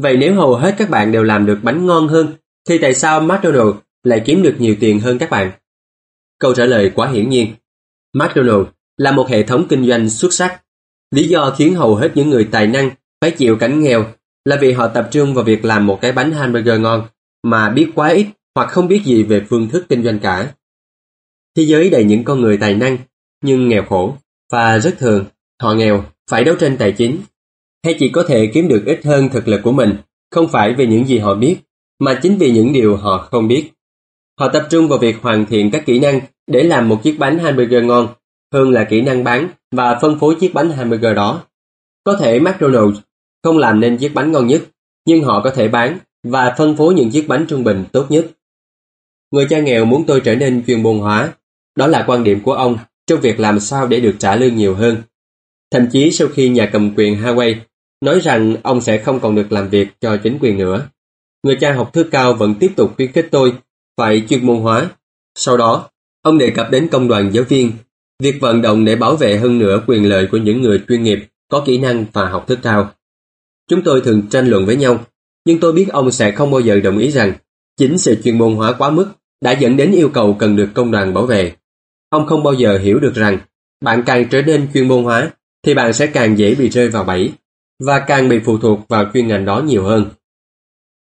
vậy 0.00 0.16
nếu 0.16 0.34
hầu 0.34 0.54
hết 0.54 0.74
các 0.78 0.90
bạn 0.90 1.12
đều 1.12 1.22
làm 1.22 1.46
được 1.46 1.58
bánh 1.62 1.86
ngon 1.86 2.08
hơn, 2.08 2.32
thì 2.68 2.78
tại 2.78 2.94
sao 2.94 3.20
McDonald 3.20 3.76
lại 4.02 4.22
kiếm 4.24 4.42
được 4.42 4.56
nhiều 4.58 4.76
tiền 4.80 5.00
hơn 5.00 5.18
các 5.18 5.30
bạn? 5.30 5.50
Câu 6.38 6.54
trả 6.54 6.64
lời 6.64 6.92
quá 6.94 7.08
hiển 7.08 7.28
nhiên. 7.28 7.54
McDonald 8.14 8.66
là 8.96 9.12
một 9.12 9.28
hệ 9.28 9.42
thống 9.42 9.66
kinh 9.68 9.86
doanh 9.86 10.10
xuất 10.10 10.32
sắc. 10.32 10.62
Lý 11.10 11.28
do 11.28 11.54
khiến 11.58 11.74
hầu 11.74 11.94
hết 11.94 12.10
những 12.14 12.30
người 12.30 12.48
tài 12.50 12.66
năng 12.66 12.90
phải 13.20 13.30
chịu 13.30 13.56
cảnh 13.56 13.80
nghèo 13.80 14.06
là 14.44 14.56
vì 14.60 14.72
họ 14.72 14.88
tập 14.88 15.08
trung 15.10 15.34
vào 15.34 15.44
việc 15.44 15.64
làm 15.64 15.86
một 15.86 15.98
cái 16.00 16.12
bánh 16.12 16.32
hamburger 16.32 16.80
ngon 16.80 17.06
mà 17.42 17.70
biết 17.70 17.90
quá 17.94 18.08
ít 18.08 18.26
hoặc 18.54 18.70
không 18.70 18.88
biết 18.88 19.02
gì 19.04 19.22
về 19.22 19.46
phương 19.48 19.68
thức 19.68 19.86
kinh 19.88 20.04
doanh 20.04 20.18
cả. 20.18 20.52
Thế 21.56 21.62
giới 21.62 21.90
đầy 21.90 22.04
những 22.04 22.24
con 22.24 22.40
người 22.40 22.56
tài 22.56 22.74
năng, 22.74 22.98
nhưng 23.44 23.68
nghèo 23.68 23.84
khổ 23.84 24.16
và 24.52 24.78
rất 24.78 24.98
thường 24.98 25.24
họ 25.62 25.74
nghèo 25.74 26.04
phải 26.30 26.44
đấu 26.44 26.54
tranh 26.54 26.76
tài 26.78 26.92
chính 26.92 27.18
hay 27.84 27.96
chỉ 27.98 28.08
có 28.08 28.24
thể 28.28 28.50
kiếm 28.54 28.68
được 28.68 28.82
ít 28.86 29.00
hơn 29.04 29.28
thực 29.28 29.48
lực 29.48 29.60
của 29.62 29.72
mình, 29.72 29.96
không 30.30 30.48
phải 30.48 30.74
vì 30.74 30.86
những 30.86 31.06
gì 31.06 31.18
họ 31.18 31.34
biết 31.34 31.56
mà 31.98 32.20
chính 32.22 32.38
vì 32.38 32.50
những 32.50 32.72
điều 32.72 32.96
họ 32.96 33.18
không 33.18 33.48
biết. 33.48 33.70
Họ 34.40 34.48
tập 34.48 34.66
trung 34.70 34.88
vào 34.88 34.98
việc 34.98 35.16
hoàn 35.22 35.46
thiện 35.46 35.70
các 35.70 35.86
kỹ 35.86 35.98
năng 35.98 36.20
để 36.46 36.62
làm 36.62 36.88
một 36.88 37.00
chiếc 37.02 37.18
bánh 37.18 37.38
hamburger 37.38 37.84
ngon 37.84 38.08
hơn 38.52 38.70
là 38.70 38.84
kỹ 38.84 39.00
năng 39.00 39.24
bán 39.24 39.48
và 39.70 39.98
phân 40.02 40.18
phối 40.18 40.36
chiếc 40.40 40.54
bánh 40.54 40.70
hamburger 40.70 41.16
đó. 41.16 41.42
Có 42.04 42.16
thể 42.16 42.38
McDonald's 42.38 42.94
không 43.42 43.58
làm 43.58 43.80
nên 43.80 43.96
chiếc 43.96 44.14
bánh 44.14 44.32
ngon 44.32 44.46
nhất, 44.46 44.62
nhưng 45.06 45.24
họ 45.24 45.40
có 45.44 45.50
thể 45.50 45.68
bán 45.68 45.98
và 46.22 46.54
phân 46.58 46.76
phối 46.76 46.94
những 46.94 47.10
chiếc 47.10 47.28
bánh 47.28 47.46
trung 47.48 47.64
bình 47.64 47.84
tốt 47.92 48.06
nhất. 48.08 48.26
Người 49.30 49.46
cha 49.50 49.60
nghèo 49.60 49.84
muốn 49.84 50.04
tôi 50.06 50.20
trở 50.24 50.34
nên 50.34 50.64
chuyên 50.66 50.82
môn 50.82 50.98
hóa. 50.98 51.32
Đó 51.76 51.86
là 51.86 52.04
quan 52.06 52.24
điểm 52.24 52.40
của 52.40 52.52
ông 52.52 52.78
trong 53.06 53.20
việc 53.20 53.40
làm 53.40 53.60
sao 53.60 53.86
để 53.86 54.00
được 54.00 54.16
trả 54.18 54.36
lương 54.36 54.56
nhiều 54.56 54.74
hơn. 54.74 55.02
Thậm 55.70 55.86
chí 55.92 56.10
sau 56.10 56.28
khi 56.28 56.48
nhà 56.48 56.70
cầm 56.72 56.94
quyền 56.96 57.16
Hawaii 57.22 57.54
nói 58.00 58.20
rằng 58.20 58.56
ông 58.62 58.80
sẽ 58.80 58.98
không 58.98 59.20
còn 59.20 59.34
được 59.34 59.52
làm 59.52 59.68
việc 59.68 59.88
cho 60.00 60.16
chính 60.16 60.38
quyền 60.40 60.58
nữa. 60.58 60.88
Người 61.48 61.56
cha 61.60 61.72
học 61.72 61.92
thức 61.92 62.08
cao 62.10 62.34
vẫn 62.34 62.54
tiếp 62.54 62.72
tục 62.76 62.96
khuyến 62.96 63.12
khích 63.12 63.28
tôi 63.30 63.52
phải 63.96 64.22
chuyên 64.28 64.46
môn 64.46 64.60
hóa. 64.60 64.90
Sau 65.34 65.56
đó, 65.56 65.90
ông 66.22 66.38
đề 66.38 66.50
cập 66.50 66.70
đến 66.70 66.88
công 66.88 67.08
đoàn 67.08 67.30
giáo 67.32 67.44
viên, 67.44 67.72
việc 68.22 68.40
vận 68.40 68.62
động 68.62 68.84
để 68.84 68.96
bảo 68.96 69.16
vệ 69.16 69.36
hơn 69.36 69.58
nữa 69.58 69.82
quyền 69.86 70.08
lợi 70.08 70.28
của 70.30 70.36
những 70.36 70.62
người 70.62 70.82
chuyên 70.88 71.02
nghiệp 71.02 71.18
có 71.50 71.62
kỹ 71.66 71.78
năng 71.78 72.04
và 72.12 72.28
học 72.28 72.44
thức 72.46 72.58
cao. 72.62 72.90
Chúng 73.70 73.82
tôi 73.82 74.00
thường 74.00 74.22
tranh 74.30 74.46
luận 74.46 74.66
với 74.66 74.76
nhau, 74.76 75.04
nhưng 75.44 75.60
tôi 75.60 75.72
biết 75.72 75.88
ông 75.88 76.10
sẽ 76.10 76.30
không 76.30 76.50
bao 76.50 76.60
giờ 76.60 76.80
đồng 76.80 76.98
ý 76.98 77.10
rằng 77.10 77.32
chính 77.76 77.98
sự 77.98 78.16
chuyên 78.24 78.38
môn 78.38 78.54
hóa 78.54 78.72
quá 78.72 78.90
mức 78.90 79.08
đã 79.40 79.52
dẫn 79.52 79.76
đến 79.76 79.92
yêu 79.92 80.08
cầu 80.08 80.36
cần 80.38 80.56
được 80.56 80.68
công 80.74 80.90
đoàn 80.90 81.14
bảo 81.14 81.26
vệ. 81.26 81.52
Ông 82.10 82.26
không 82.26 82.42
bao 82.42 82.54
giờ 82.54 82.78
hiểu 82.78 82.98
được 82.98 83.14
rằng 83.14 83.38
bạn 83.84 84.02
càng 84.06 84.28
trở 84.30 84.42
nên 84.42 84.68
chuyên 84.74 84.88
môn 84.88 85.04
hóa, 85.04 85.30
thì 85.66 85.74
bạn 85.74 85.92
sẽ 85.92 86.06
càng 86.06 86.38
dễ 86.38 86.54
bị 86.54 86.68
rơi 86.68 86.88
vào 86.88 87.04
bẫy, 87.04 87.32
và 87.84 87.98
càng 87.98 88.28
bị 88.28 88.38
phụ 88.38 88.58
thuộc 88.58 88.88
vào 88.88 89.10
chuyên 89.14 89.28
ngành 89.28 89.44
đó 89.44 89.62
nhiều 89.66 89.84
hơn. 89.84 90.10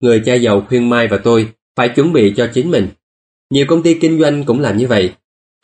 Người 0.01 0.21
cha 0.25 0.33
giàu 0.33 0.61
khuyên 0.67 0.89
Mai 0.89 1.07
và 1.07 1.17
tôi 1.17 1.47
phải 1.75 1.89
chuẩn 1.89 2.13
bị 2.13 2.33
cho 2.37 2.49
chính 2.53 2.71
mình. 2.71 2.87
Nhiều 3.49 3.65
công 3.67 3.83
ty 3.83 3.93
kinh 3.93 4.19
doanh 4.19 4.43
cũng 4.43 4.59
làm 4.59 4.77
như 4.77 4.87
vậy. 4.87 5.13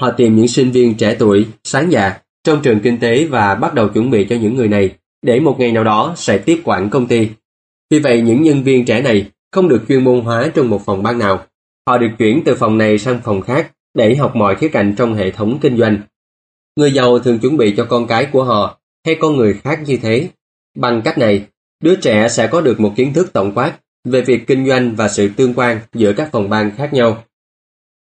Họ 0.02 0.12
tìm 0.12 0.36
những 0.36 0.48
sinh 0.48 0.72
viên 0.72 0.98
trẻ 0.98 1.16
tuổi, 1.20 1.46
sáng 1.64 1.92
dạ, 1.92 2.18
trong 2.44 2.62
trường 2.62 2.80
kinh 2.80 3.00
tế 3.00 3.26
và 3.26 3.56
bắt 3.56 3.74
đầu 3.74 3.90
chuẩn 3.90 4.10
bị 4.10 4.26
cho 4.30 4.36
những 4.36 4.56
người 4.56 4.68
này 4.68 4.96
để 5.22 5.40
một 5.40 5.56
ngày 5.60 5.72
nào 5.72 5.84
đó 5.84 6.14
sẽ 6.18 6.38
tiếp 6.38 6.62
quản 6.64 6.90
công 6.90 7.08
ty. 7.08 7.30
Vì 7.90 8.00
vậy 8.00 8.22
những 8.22 8.44
nhân 8.44 8.64
viên 8.64 8.86
trẻ 8.86 9.02
này 9.02 9.32
không 9.52 9.70
được 9.70 9.84
chuyên 9.88 10.04
môn 10.04 10.22
hóa 10.22 10.52
trong 10.56 10.70
một 10.70 10.86
phòng 10.86 11.04
ban 11.04 11.20
nào. 11.20 11.46
Họ 11.88 11.98
được 11.98 12.10
chuyển 12.18 12.42
từ 12.46 12.56
phòng 12.56 12.78
này 12.78 12.98
sang 12.98 13.20
phòng 13.24 13.42
khác 13.42 13.72
để 13.94 14.16
học 14.16 14.36
mọi 14.36 14.56
khía 14.56 14.68
cạnh 14.68 14.96
trong 14.98 15.14
hệ 15.14 15.32
thống 15.32 15.58
kinh 15.62 15.78
doanh. 15.78 15.98
Người 16.76 16.92
giàu 16.92 17.20
thường 17.20 17.40
chuẩn 17.40 17.58
bị 17.58 17.74
cho 17.78 17.86
con 17.90 18.08
cái 18.08 18.28
của 18.32 18.44
họ 18.44 18.80
hay 19.06 19.16
con 19.16 19.38
người 19.38 19.54
khác 19.64 19.80
như 19.86 19.98
thế. 20.02 20.30
Bằng 20.78 21.02
cách 21.06 21.18
này, 21.18 21.46
đứa 21.84 21.96
trẻ 21.96 22.30
sẽ 22.30 22.48
có 22.48 22.62
được 22.62 22.80
một 22.80 22.94
kiến 22.96 23.14
thức 23.14 23.34
tổng 23.34 23.52
quát 23.56 23.80
về 24.06 24.22
việc 24.22 24.48
kinh 24.48 24.68
doanh 24.68 24.96
và 24.96 25.08
sự 25.10 25.30
tương 25.38 25.54
quan 25.54 25.80
giữa 25.94 26.14
các 26.14 26.30
phòng 26.32 26.50
ban 26.50 26.72
khác 26.76 26.94
nhau. 26.94 27.24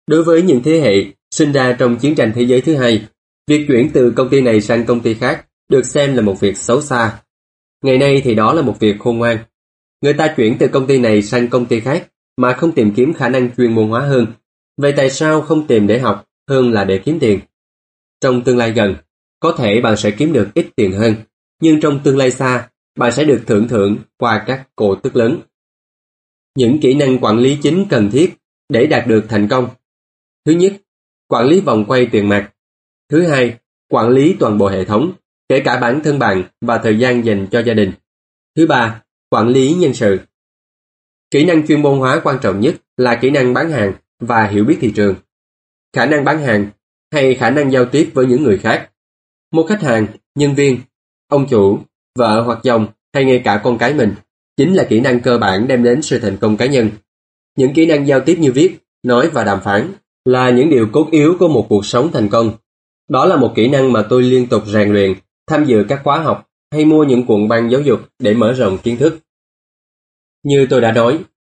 Đối 0.07 0.25
với 0.25 0.43
những 0.43 0.63
thế 0.63 0.81
hệ 0.81 1.05
sinh 1.31 1.53
ra 1.53 1.77
trong 1.79 1.97
chiến 1.97 2.15
tranh 2.15 2.33
thế 2.35 2.43
giới 2.43 2.61
thứ 2.61 2.77
hai, 2.77 3.07
việc 3.47 3.65
chuyển 3.69 3.91
từ 3.93 4.13
công 4.17 4.29
ty 4.29 4.41
này 4.41 4.61
sang 4.61 4.87
công 4.87 5.01
ty 5.01 5.15
khác 5.15 5.47
được 5.69 5.87
xem 5.87 6.17
là 6.17 6.23
một 6.23 6.41
việc 6.41 6.57
xấu 6.57 6.83
xa. 6.83 7.23
Ngày 7.85 7.99
nay 7.99 8.21
thì 8.25 8.35
đó 8.35 8.53
là 8.53 8.63
một 8.63 8.81
việc 8.81 8.97
khôn 8.99 9.19
ngoan. 9.19 9.39
Người 10.03 10.13
ta 10.13 10.35
chuyển 10.37 10.57
từ 10.59 10.69
công 10.69 10.87
ty 10.87 10.99
này 10.99 11.23
sang 11.23 11.49
công 11.49 11.67
ty 11.67 11.81
khác 11.81 12.09
mà 12.37 12.53
không 12.53 12.73
tìm 12.73 12.93
kiếm 12.97 13.15
khả 13.15 13.29
năng 13.29 13.57
chuyên 13.57 13.75
môn 13.75 13.89
hóa 13.89 14.01
hơn. 14.01 14.27
Vậy 14.77 14.93
tại 14.97 15.11
sao 15.11 15.43
không 15.43 15.67
tìm 15.67 15.87
để 15.87 15.99
học 15.99 16.25
hơn 16.49 16.73
là 16.73 16.85
để 16.85 16.99
kiếm 16.99 17.19
tiền? 17.19 17.41
Trong 18.21 18.45
tương 18.45 18.57
lai 18.57 18.73
gần, 18.73 18.97
có 19.41 19.53
thể 19.59 19.81
bạn 19.81 19.97
sẽ 19.97 20.11
kiếm 20.11 20.33
được 20.33 20.49
ít 20.55 20.67
tiền 20.77 20.93
hơn, 20.93 21.15
nhưng 21.63 21.81
trong 21.81 22.01
tương 22.05 22.17
lai 22.17 22.31
xa, 22.31 22.69
bạn 22.99 23.13
sẽ 23.13 23.25
được 23.25 23.43
thưởng 23.47 23.69
thưởng 23.69 23.97
qua 24.19 24.45
các 24.47 24.69
cổ 24.77 24.95
tức 24.95 25.17
lớn. 25.17 25.41
Những 26.57 26.79
kỹ 26.81 26.95
năng 26.95 27.19
quản 27.19 27.39
lý 27.39 27.59
chính 27.63 27.87
cần 27.91 28.11
thiết 28.11 28.35
để 28.69 28.87
đạt 28.87 29.07
được 29.07 29.27
thành 29.29 29.49
công. 29.49 29.69
Thứ 30.45 30.53
nhất, 30.53 30.73
quản 31.29 31.47
lý 31.47 31.61
vòng 31.61 31.85
quay 31.89 32.07
tiền 32.13 32.29
mặt. 32.29 32.53
Thứ 33.11 33.27
hai, 33.27 33.59
quản 33.89 34.09
lý 34.09 34.37
toàn 34.41 34.59
bộ 34.59 34.69
hệ 34.69 34.85
thống, 34.85 35.13
kể 35.49 35.61
cả 35.65 35.81
bản 35.81 36.01
thân 36.05 36.19
bạn 36.19 36.45
và 36.61 36.79
thời 36.79 36.99
gian 36.99 37.25
dành 37.25 37.47
cho 37.51 37.61
gia 37.61 37.75
đình. 37.75 37.93
Thứ 38.57 38.67
ba, 38.67 39.03
quản 39.31 39.49
lý 39.49 39.75
nhân 39.75 39.95
sự. 39.95 40.21
Kỹ 41.31 41.45
năng 41.45 41.67
chuyên 41.67 41.83
môn 41.83 41.99
hóa 41.99 42.21
quan 42.25 42.39
trọng 42.43 42.61
nhất 42.61 42.75
là 42.97 43.19
kỹ 43.23 43.31
năng 43.31 43.55
bán 43.55 43.71
hàng 43.71 43.93
và 44.21 44.47
hiểu 44.47 44.65
biết 44.65 44.79
thị 44.81 44.93
trường. 44.97 45.15
Khả 45.93 46.07
năng 46.07 46.25
bán 46.25 46.39
hàng 46.41 46.71
hay 47.13 47.35
khả 47.35 47.51
năng 47.51 47.73
giao 47.73 47.85
tiếp 47.85 48.11
với 48.15 48.27
những 48.27 48.43
người 48.43 48.59
khác. 48.59 48.91
Một 49.53 49.67
khách 49.69 49.83
hàng, 49.83 50.07
nhân 50.35 50.55
viên, 50.55 50.81
ông 51.29 51.47
chủ, 51.51 51.79
vợ 52.19 52.43
hoặc 52.43 52.59
chồng 52.63 52.87
hay 53.15 53.25
ngay 53.25 53.41
cả 53.45 53.61
con 53.65 53.79
cái 53.79 53.95
mình 53.95 54.15
chính 54.57 54.75
là 54.75 54.85
kỹ 54.85 55.01
năng 55.01 55.21
cơ 55.21 55.39
bản 55.39 55.69
đem 55.69 55.83
đến 55.83 56.03
sự 56.03 56.19
thành 56.19 56.37
công 56.37 56.57
cá 56.57 56.67
nhân. 56.67 56.91
Những 57.57 57.75
kỹ 57.75 57.87
năng 57.87 58.07
giao 58.07 58.21
tiếp 58.21 58.37
như 58.41 58.53
viết, 58.53 58.79
nói 59.03 59.31
và 59.31 59.45
đàm 59.45 59.61
phán 59.61 59.93
là 60.25 60.51
những 60.51 60.71
điều 60.71 60.89
cốt 60.93 61.09
yếu 61.11 61.37
của 61.39 61.49
một 61.49 61.67
cuộc 61.69 61.87
sống 61.87 62.13
thành 62.13 62.29
công. 62.29 62.53
Đó 63.09 63.27
là 63.27 63.37
một 63.37 63.53
kỹ 63.55 63.69
năng 63.69 63.93
mà 63.93 64.07
tôi 64.11 64.23
liên 64.23 64.47
tục 64.47 64.63
rèn 64.67 64.93
luyện, 64.93 65.15
tham 65.47 65.65
dự 65.65 65.85
các 65.89 66.01
khóa 66.05 66.19
học 66.19 66.49
hay 66.73 66.85
mua 66.85 67.05
những 67.05 67.27
cuộn 67.27 67.49
băng 67.49 67.71
giáo 67.71 67.81
dục 67.81 68.01
để 68.19 68.35
mở 68.35 68.53
rộng 68.53 68.79
kiến 68.79 68.97
thức. 68.97 69.19
Như 70.43 70.67
tôi 70.71 70.81
đã 70.81 70.93
nói, 70.93 71.19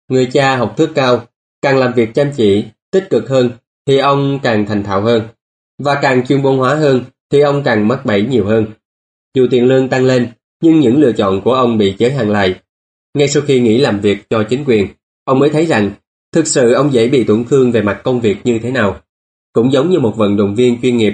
người 0.09 0.25
cha 0.25 0.55
học 0.55 0.73
thức 0.77 0.91
cao, 0.95 1.25
càng 1.61 1.77
làm 1.77 1.93
việc 1.93 2.13
chăm 2.13 2.31
chỉ, 2.35 2.65
tích 2.91 3.07
cực 3.09 3.29
hơn 3.29 3.49
thì 3.87 3.97
ông 3.97 4.39
càng 4.43 4.65
thành 4.65 4.83
thạo 4.83 5.01
hơn. 5.01 5.27
Và 5.83 5.99
càng 6.01 6.25
chuyên 6.27 6.41
môn 6.41 6.57
hóa 6.57 6.75
hơn 6.75 7.01
thì 7.31 7.41
ông 7.41 7.63
càng 7.63 7.87
mắc 7.87 8.05
bẫy 8.05 8.21
nhiều 8.21 8.45
hơn. 8.45 8.65
Dù 9.35 9.47
tiền 9.51 9.65
lương 9.65 9.89
tăng 9.89 10.05
lên, 10.05 10.27
nhưng 10.61 10.79
những 10.79 11.01
lựa 11.01 11.11
chọn 11.11 11.41
của 11.41 11.53
ông 11.53 11.77
bị 11.77 11.95
giới 11.97 12.11
hạn 12.11 12.29
lại. 12.29 12.55
Ngay 13.17 13.27
sau 13.27 13.43
khi 13.47 13.59
nghỉ 13.59 13.77
làm 13.77 13.99
việc 13.99 14.29
cho 14.29 14.43
chính 14.43 14.63
quyền, 14.65 14.87
ông 15.23 15.39
mới 15.39 15.49
thấy 15.49 15.65
rằng 15.65 15.91
thực 16.31 16.47
sự 16.47 16.73
ông 16.73 16.93
dễ 16.93 17.07
bị 17.07 17.23
tổn 17.23 17.45
thương 17.45 17.71
về 17.71 17.81
mặt 17.81 18.01
công 18.03 18.21
việc 18.21 18.37
như 18.43 18.59
thế 18.63 18.71
nào. 18.71 19.01
Cũng 19.53 19.71
giống 19.71 19.89
như 19.89 19.99
một 19.99 20.13
vận 20.17 20.37
động 20.37 20.55
viên 20.55 20.81
chuyên 20.81 20.97
nghiệp, 20.97 21.13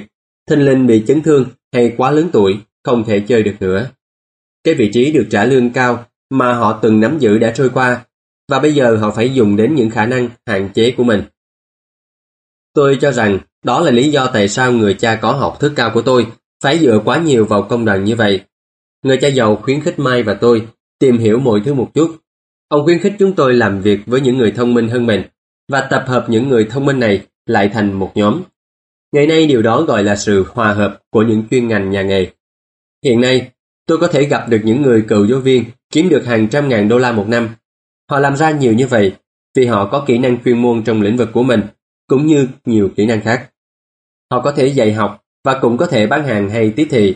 Thinh 0.49 0.65
linh 0.65 0.88
bị 0.88 1.03
chấn 1.07 1.21
thương 1.21 1.45
hay 1.73 1.93
quá 1.97 2.11
lớn 2.11 2.30
tuổi, 2.34 2.57
không 2.84 3.03
thể 3.03 3.19
chơi 3.19 3.43
được 3.43 3.55
nữa. 3.59 3.89
Cái 4.63 4.73
vị 4.73 4.89
trí 4.93 5.11
được 5.11 5.27
trả 5.31 5.45
lương 5.45 5.69
cao 5.69 6.05
mà 6.30 6.53
họ 6.53 6.80
từng 6.81 6.99
nắm 6.99 7.19
giữ 7.19 7.38
đã 7.38 7.51
trôi 7.55 7.69
qua, 7.69 8.05
và 8.49 8.59
bây 8.59 8.73
giờ 8.73 8.95
họ 8.95 9.11
phải 9.11 9.34
dùng 9.34 9.55
đến 9.55 9.75
những 9.75 9.89
khả 9.89 10.05
năng 10.05 10.30
hạn 10.45 10.69
chế 10.73 10.91
của 10.91 11.03
mình. 11.03 11.23
Tôi 12.73 12.97
cho 13.01 13.11
rằng 13.11 13.39
đó 13.65 13.81
là 13.81 13.91
lý 13.91 14.11
do 14.11 14.30
tại 14.34 14.49
sao 14.49 14.71
người 14.71 14.93
cha 14.93 15.15
có 15.15 15.31
học 15.31 15.57
thức 15.59 15.73
cao 15.75 15.91
của 15.93 16.01
tôi 16.01 16.27
phải 16.63 16.80
dựa 16.80 17.01
quá 17.05 17.19
nhiều 17.19 17.45
vào 17.45 17.61
công 17.61 17.85
đoàn 17.85 18.03
như 18.03 18.15
vậy. 18.15 18.41
Người 19.03 19.17
cha 19.21 19.27
giàu 19.27 19.55
khuyến 19.55 19.81
khích 19.81 19.99
Mai 19.99 20.23
và 20.23 20.34
tôi 20.34 20.67
tìm 21.03 21.17
hiểu 21.17 21.39
mọi 21.39 21.61
thứ 21.65 21.73
một 21.73 21.91
chút. 21.93 22.17
Ông 22.67 22.84
khuyến 22.85 22.99
khích 22.99 23.13
chúng 23.19 23.34
tôi 23.35 23.53
làm 23.53 23.81
việc 23.81 23.99
với 24.05 24.21
những 24.21 24.38
người 24.38 24.51
thông 24.51 24.73
minh 24.73 24.89
hơn 24.89 25.05
mình 25.05 25.23
và 25.71 25.81
tập 25.81 26.03
hợp 26.07 26.25
những 26.30 26.49
người 26.49 26.67
thông 26.69 26.85
minh 26.85 26.99
này 26.99 27.25
lại 27.45 27.69
thành 27.69 27.93
một 27.93 28.11
nhóm. 28.15 28.41
Ngày 29.11 29.27
nay 29.27 29.47
điều 29.47 29.61
đó 29.61 29.81
gọi 29.81 30.03
là 30.03 30.15
sự 30.15 30.45
hòa 30.49 30.73
hợp 30.73 31.01
của 31.09 31.21
những 31.21 31.43
chuyên 31.51 31.67
ngành 31.67 31.91
nhà 31.91 32.01
nghề. 32.01 32.27
Hiện 33.05 33.21
nay, 33.21 33.51
tôi 33.88 33.97
có 33.97 34.07
thể 34.07 34.25
gặp 34.25 34.49
được 34.49 34.61
những 34.63 34.81
người 34.81 35.05
cựu 35.07 35.25
giáo 35.25 35.39
viên 35.39 35.63
kiếm 35.91 36.09
được 36.09 36.25
hàng 36.25 36.47
trăm 36.47 36.69
ngàn 36.69 36.89
đô 36.89 36.97
la 36.97 37.11
một 37.11 37.27
năm. 37.27 37.49
Họ 38.09 38.19
làm 38.19 38.35
ra 38.35 38.51
nhiều 38.51 38.73
như 38.73 38.88
vậy 38.88 39.13
vì 39.55 39.65
họ 39.65 39.89
có 39.91 40.03
kỹ 40.07 40.17
năng 40.17 40.43
chuyên 40.43 40.61
môn 40.61 40.84
trong 40.84 41.01
lĩnh 41.01 41.17
vực 41.17 41.30
của 41.34 41.43
mình 41.43 41.61
cũng 42.07 42.25
như 42.25 42.47
nhiều 42.65 42.89
kỹ 42.95 43.05
năng 43.05 43.21
khác. 43.21 43.49
Họ 44.31 44.41
có 44.41 44.51
thể 44.51 44.67
dạy 44.67 44.93
học 44.93 45.23
và 45.43 45.59
cũng 45.61 45.77
có 45.77 45.88
thể 45.88 46.07
bán 46.07 46.23
hàng 46.23 46.49
hay 46.49 46.73
tiếp 46.75 46.88
thị. 46.89 47.15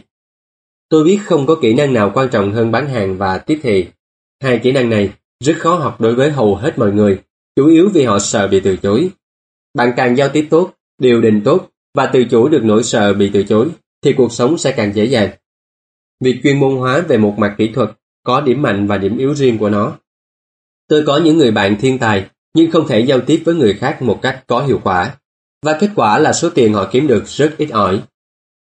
Tôi 0.89 1.03
biết 1.03 1.19
không 1.25 1.45
có 1.45 1.55
kỹ 1.61 1.73
năng 1.73 1.93
nào 1.93 2.11
quan 2.13 2.29
trọng 2.29 2.53
hơn 2.53 2.71
bán 2.71 2.89
hàng 2.89 3.17
và 3.17 3.37
tiếp 3.37 3.59
thị. 3.63 3.87
Hai 4.43 4.59
kỹ 4.63 4.71
năng 4.71 4.89
này 4.89 5.13
rất 5.43 5.53
khó 5.57 5.75
học 5.75 6.01
đối 6.01 6.15
với 6.15 6.31
hầu 6.31 6.55
hết 6.55 6.79
mọi 6.79 6.91
người, 6.91 7.19
chủ 7.55 7.67
yếu 7.67 7.89
vì 7.93 8.03
họ 8.03 8.19
sợ 8.19 8.47
bị 8.47 8.59
từ 8.59 8.77
chối. 8.77 9.09
Bạn 9.73 9.93
càng 9.97 10.17
giao 10.17 10.29
tiếp 10.29 10.47
tốt, 10.49 10.73
điều 10.97 11.21
đình 11.21 11.41
tốt 11.45 11.69
và 11.93 12.05
từ 12.13 12.23
chủ 12.23 12.47
được 12.49 12.61
nỗi 12.63 12.83
sợ 12.83 13.13
bị 13.13 13.29
từ 13.33 13.43
chối, 13.43 13.69
thì 14.03 14.13
cuộc 14.13 14.31
sống 14.31 14.57
sẽ 14.57 14.71
càng 14.71 14.95
dễ 14.95 15.05
dàng. 15.05 15.29
Việc 16.19 16.39
chuyên 16.43 16.59
môn 16.59 16.75
hóa 16.75 17.03
về 17.07 17.17
một 17.17 17.35
mặt 17.37 17.55
kỹ 17.57 17.71
thuật 17.73 17.89
có 18.23 18.41
điểm 18.41 18.61
mạnh 18.61 18.87
và 18.87 18.97
điểm 18.97 19.17
yếu 19.17 19.35
riêng 19.35 19.57
của 19.57 19.69
nó. 19.69 19.97
Tôi 20.87 21.03
có 21.07 21.17
những 21.17 21.37
người 21.37 21.51
bạn 21.51 21.75
thiên 21.79 21.99
tài 21.99 22.25
nhưng 22.53 22.71
không 22.71 22.87
thể 22.87 22.99
giao 22.99 23.19
tiếp 23.21 23.41
với 23.45 23.55
người 23.55 23.73
khác 23.73 24.01
một 24.01 24.19
cách 24.21 24.43
có 24.47 24.61
hiệu 24.65 24.81
quả. 24.83 25.15
Và 25.65 25.77
kết 25.79 25.89
quả 25.95 26.19
là 26.19 26.33
số 26.33 26.49
tiền 26.49 26.73
họ 26.73 26.89
kiếm 26.91 27.07
được 27.07 27.27
rất 27.27 27.55
ít 27.57 27.69
ỏi. 27.69 28.01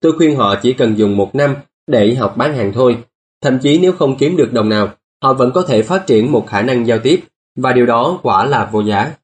Tôi 0.00 0.12
khuyên 0.12 0.36
họ 0.36 0.56
chỉ 0.62 0.72
cần 0.72 0.98
dùng 0.98 1.16
một 1.16 1.34
năm 1.34 1.54
để 1.86 2.14
học 2.14 2.36
bán 2.36 2.54
hàng 2.54 2.72
thôi. 2.72 2.98
Thậm 3.42 3.58
chí 3.58 3.78
nếu 3.78 3.92
không 3.92 4.16
kiếm 4.18 4.36
được 4.36 4.52
đồng 4.52 4.68
nào, 4.68 4.88
họ 5.22 5.34
vẫn 5.34 5.50
có 5.54 5.62
thể 5.62 5.82
phát 5.82 6.06
triển 6.06 6.32
một 6.32 6.46
khả 6.46 6.62
năng 6.62 6.86
giao 6.86 6.98
tiếp 6.98 7.20
và 7.56 7.72
điều 7.72 7.86
đó 7.86 8.20
quả 8.22 8.44
là 8.44 8.68
vô 8.72 8.80
giá. 8.80 9.14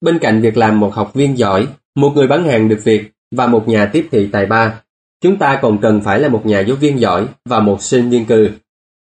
Bên 0.00 0.18
cạnh 0.18 0.40
việc 0.40 0.56
làm 0.56 0.80
một 0.80 0.94
học 0.94 1.14
viên 1.14 1.38
giỏi, 1.38 1.66
một 1.94 2.12
người 2.14 2.26
bán 2.26 2.44
hàng 2.44 2.68
được 2.68 2.80
việc 2.84 3.10
và 3.36 3.46
một 3.46 3.68
nhà 3.68 3.90
tiếp 3.92 4.08
thị 4.10 4.28
tài 4.32 4.46
ba, 4.46 4.82
chúng 5.20 5.38
ta 5.38 5.58
còn 5.62 5.78
cần 5.82 6.00
phải 6.04 6.20
là 6.20 6.28
một 6.28 6.46
nhà 6.46 6.60
giáo 6.60 6.76
viên 6.76 7.00
giỏi 7.00 7.26
và 7.44 7.60
một 7.60 7.82
sinh 7.82 8.10
viên 8.10 8.24
cư. 8.24 8.50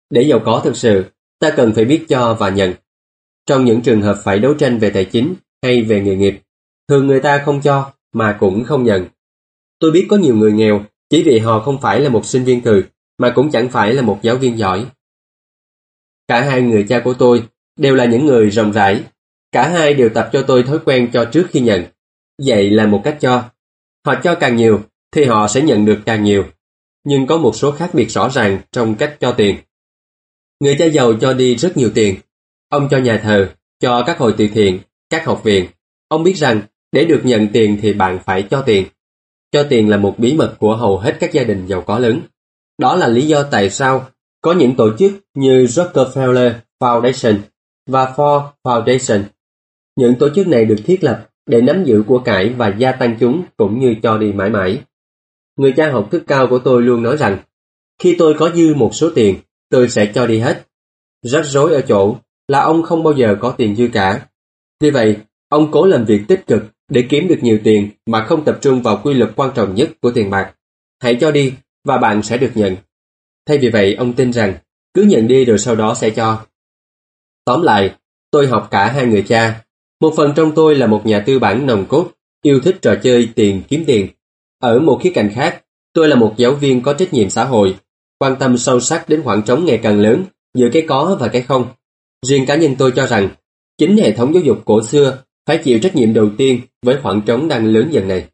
Để 0.09 0.21
giàu 0.21 0.39
có 0.45 0.61
thực 0.63 0.77
sự, 0.77 1.05
ta 1.39 1.49
cần 1.49 1.73
phải 1.73 1.85
biết 1.85 2.05
cho 2.09 2.33
và 2.39 2.49
nhận. 2.49 2.73
Trong 3.45 3.65
những 3.65 3.81
trường 3.81 4.01
hợp 4.01 4.17
phải 4.23 4.39
đấu 4.39 4.53
tranh 4.53 4.79
về 4.79 4.89
tài 4.89 5.05
chính 5.05 5.35
hay 5.63 5.81
về 5.81 6.01
nghề 6.01 6.15
nghiệp, 6.15 6.41
thường 6.89 7.07
người 7.07 7.19
ta 7.19 7.41
không 7.45 7.61
cho 7.61 7.91
mà 8.13 8.37
cũng 8.39 8.63
không 8.63 8.83
nhận. 8.83 9.05
Tôi 9.79 9.91
biết 9.91 10.07
có 10.09 10.17
nhiều 10.17 10.35
người 10.35 10.51
nghèo 10.51 10.85
chỉ 11.09 11.23
vì 11.23 11.39
họ 11.39 11.59
không 11.59 11.81
phải 11.81 11.99
là 11.99 12.09
một 12.09 12.25
sinh 12.25 12.43
viên 12.43 12.61
cừ 12.61 12.83
mà 13.17 13.33
cũng 13.35 13.51
chẳng 13.51 13.69
phải 13.69 13.93
là 13.93 14.01
một 14.01 14.19
giáo 14.21 14.35
viên 14.35 14.57
giỏi. 14.57 14.85
Cả 16.27 16.41
hai 16.41 16.61
người 16.61 16.85
cha 16.89 16.99
của 16.99 17.13
tôi 17.13 17.43
đều 17.79 17.95
là 17.95 18.05
những 18.05 18.25
người 18.25 18.49
rộng 18.49 18.71
rãi. 18.71 19.03
Cả 19.51 19.69
hai 19.69 19.93
đều 19.93 20.09
tập 20.09 20.29
cho 20.33 20.43
tôi 20.47 20.63
thói 20.63 20.79
quen 20.85 21.09
cho 21.13 21.25
trước 21.25 21.47
khi 21.49 21.59
nhận. 21.59 21.83
Vậy 22.45 22.69
là 22.69 22.85
một 22.85 23.01
cách 23.03 23.17
cho. 23.21 23.43
Họ 24.05 24.15
cho 24.23 24.35
càng 24.35 24.55
nhiều 24.55 24.81
thì 25.11 25.25
họ 25.25 25.47
sẽ 25.47 25.61
nhận 25.61 25.85
được 25.85 25.99
càng 26.05 26.23
nhiều. 26.23 26.45
Nhưng 27.03 27.27
có 27.27 27.37
một 27.37 27.55
số 27.55 27.71
khác 27.71 27.89
biệt 27.93 28.07
rõ 28.07 28.29
ràng 28.29 28.59
trong 28.71 28.95
cách 28.95 29.17
cho 29.19 29.31
tiền. 29.31 29.57
Người 30.59 30.75
cha 30.79 30.85
giàu 30.85 31.13
cho 31.21 31.33
đi 31.33 31.55
rất 31.55 31.77
nhiều 31.77 31.91
tiền 31.95 32.15
Ông 32.69 32.87
cho 32.91 32.97
nhà 32.97 33.19
thờ, 33.23 33.53
cho 33.79 34.03
các 34.07 34.17
hội 34.17 34.35
từ 34.37 34.47
thiện, 34.47 34.79
các 35.09 35.25
học 35.25 35.43
viện. 35.43 35.67
Ông 36.07 36.23
biết 36.23 36.37
rằng 36.37 36.61
để 36.91 37.05
được 37.05 37.21
nhận 37.23 37.47
tiền 37.53 37.79
thì 37.81 37.93
bạn 37.93 38.19
phải 38.25 38.47
cho 38.49 38.61
tiền. 38.61 38.87
Cho 39.51 39.63
tiền 39.69 39.89
là 39.89 39.97
một 39.97 40.15
bí 40.17 40.33
mật 40.33 40.55
của 40.59 40.75
hầu 40.75 40.97
hết 40.97 41.17
các 41.19 41.33
gia 41.33 41.43
đình 41.43 41.65
giàu 41.67 41.81
có 41.81 41.99
lớn. 41.99 42.21
Đó 42.77 42.95
là 42.95 43.07
lý 43.07 43.27
do 43.27 43.43
tại 43.43 43.69
sao 43.69 44.09
có 44.41 44.53
những 44.53 44.75
tổ 44.75 44.97
chức 44.97 45.11
như 45.33 45.65
Rockefeller 45.65 46.51
Foundation 46.79 47.35
và 47.87 48.13
Ford 48.15 48.49
Foundation. 48.63 49.23
Những 49.95 50.15
tổ 50.19 50.29
chức 50.35 50.47
này 50.47 50.65
được 50.65 50.77
thiết 50.85 51.03
lập 51.03 51.29
để 51.45 51.61
nắm 51.61 51.83
giữ 51.83 52.03
của 52.07 52.19
cải 52.19 52.49
và 52.49 52.75
gia 52.77 52.91
tăng 52.91 53.17
chúng 53.19 53.43
cũng 53.57 53.79
như 53.79 53.95
cho 54.03 54.17
đi 54.17 54.33
mãi 54.33 54.49
mãi. 54.49 54.81
Người 55.57 55.73
cha 55.77 55.91
học 55.91 56.07
thức 56.11 56.23
cao 56.27 56.47
của 56.47 56.59
tôi 56.59 56.81
luôn 56.81 57.03
nói 57.03 57.17
rằng 57.17 57.37
khi 57.99 58.15
tôi 58.17 58.33
có 58.33 58.49
dư 58.55 58.73
một 58.73 58.95
số 58.95 59.09
tiền, 59.15 59.35
tôi 59.69 59.89
sẽ 59.89 60.11
cho 60.15 60.27
đi 60.27 60.39
hết. 60.39 60.67
Rắc 61.21 61.45
rối 61.45 61.73
ở 61.73 61.81
chỗ 61.81 62.15
là 62.47 62.59
ông 62.59 62.83
không 62.83 63.03
bao 63.03 63.13
giờ 63.13 63.35
có 63.39 63.51
tiền 63.57 63.75
dư 63.75 63.87
cả. 63.93 64.27
Vì 64.79 64.89
vậy, 64.89 65.17
ông 65.49 65.71
cố 65.71 65.85
làm 65.85 66.05
việc 66.05 66.21
tích 66.27 66.47
cực 66.47 66.63
để 66.89 67.05
kiếm 67.09 67.27
được 67.27 67.39
nhiều 67.41 67.59
tiền 67.63 67.89
mà 68.05 68.25
không 68.25 68.45
tập 68.45 68.57
trung 68.61 68.81
vào 68.81 69.01
quy 69.03 69.13
luật 69.13 69.31
quan 69.35 69.51
trọng 69.55 69.75
nhất 69.75 69.89
của 70.01 70.11
tiền 70.11 70.29
bạc. 70.29 70.53
hãy 70.99 71.17
cho 71.21 71.31
đi 71.31 71.53
và 71.83 71.97
bạn 71.97 72.23
sẽ 72.23 72.37
được 72.37 72.51
nhận. 72.55 72.75
Thay 73.45 73.57
vì 73.57 73.69
vậy, 73.69 73.95
ông 73.95 74.13
tin 74.13 74.33
rằng 74.33 74.53
cứ 74.93 75.03
nhận 75.03 75.27
đi 75.27 75.45
rồi 75.45 75.59
sau 75.59 75.75
đó 75.75 75.93
sẽ 75.93 76.09
cho. 76.09 76.45
Tóm 77.45 77.61
lại, 77.61 77.95
tôi 78.31 78.47
học 78.47 78.67
cả 78.71 78.91
hai 78.91 79.05
người 79.05 79.21
cha. 79.27 79.65
Một 80.01 80.13
phần 80.17 80.33
trong 80.35 80.51
tôi 80.55 80.75
là 80.75 80.87
một 80.87 81.05
nhà 81.05 81.19
tư 81.19 81.39
bản 81.39 81.65
nồng 81.65 81.85
cốt, 81.85 82.11
yêu 82.41 82.59
thích 82.63 82.77
trò 82.81 82.95
chơi 83.03 83.29
tiền 83.35 83.61
kiếm 83.67 83.83
tiền. 83.87 84.07
Ở 84.59 84.79
một 84.79 84.99
khía 85.03 85.11
cạnh 85.15 85.31
khác, 85.33 85.63
tôi 85.93 86.07
là 86.07 86.15
một 86.15 86.33
giáo 86.37 86.53
viên 86.53 86.81
có 86.81 86.93
trách 86.93 87.13
nhiệm 87.13 87.29
xã 87.29 87.43
hội, 87.43 87.75
quan 88.19 88.35
tâm 88.39 88.57
sâu 88.57 88.79
sắc 88.79 89.09
đến 89.09 89.21
khoảng 89.23 89.41
trống 89.41 89.65
ngày 89.65 89.79
càng 89.83 89.99
lớn 89.99 90.23
giữa 90.53 90.69
cái 90.73 90.85
có 90.87 91.17
và 91.19 91.27
cái 91.27 91.41
không. 91.41 91.67
Riêng 92.27 92.45
cá 92.45 92.55
nhân 92.55 92.75
tôi 92.77 92.91
cho 92.95 93.07
rằng, 93.07 93.29
chính 93.77 93.97
hệ 93.97 94.11
thống 94.11 94.33
giáo 94.33 94.43
dục 94.43 94.61
cổ 94.65 94.83
xưa 94.83 95.23
phải 95.47 95.57
chịu 95.57 95.79
trách 95.79 95.95
nhiệm 95.95 96.13
đầu 96.13 96.29
tiên 96.37 96.61
với 96.85 96.97
khoảng 97.03 97.21
trống 97.21 97.47
đang 97.47 97.65
lớn 97.65 97.89
dần 97.91 98.07
này. 98.07 98.27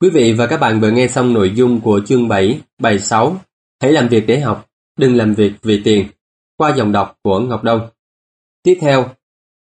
Quý 0.00 0.10
vị 0.10 0.32
và 0.32 0.46
các 0.46 0.60
bạn 0.60 0.80
vừa 0.80 0.90
nghe 0.90 1.08
xong 1.08 1.32
nội 1.32 1.52
dung 1.54 1.80
của 1.80 2.00
chương 2.06 2.28
7, 2.28 2.60
bài 2.78 2.98
6 2.98 3.40
Hãy 3.82 3.92
làm 3.92 4.08
việc 4.08 4.26
để 4.26 4.40
học, 4.40 4.66
đừng 4.98 5.16
làm 5.16 5.34
việc 5.34 5.52
vì 5.62 5.82
tiền 5.84 6.06
qua 6.56 6.74
dòng 6.76 6.92
đọc 6.92 7.18
của 7.22 7.40
Ngọc 7.40 7.64
Đông. 7.64 7.88
Tiếp 8.62 8.78
theo, 8.80 9.08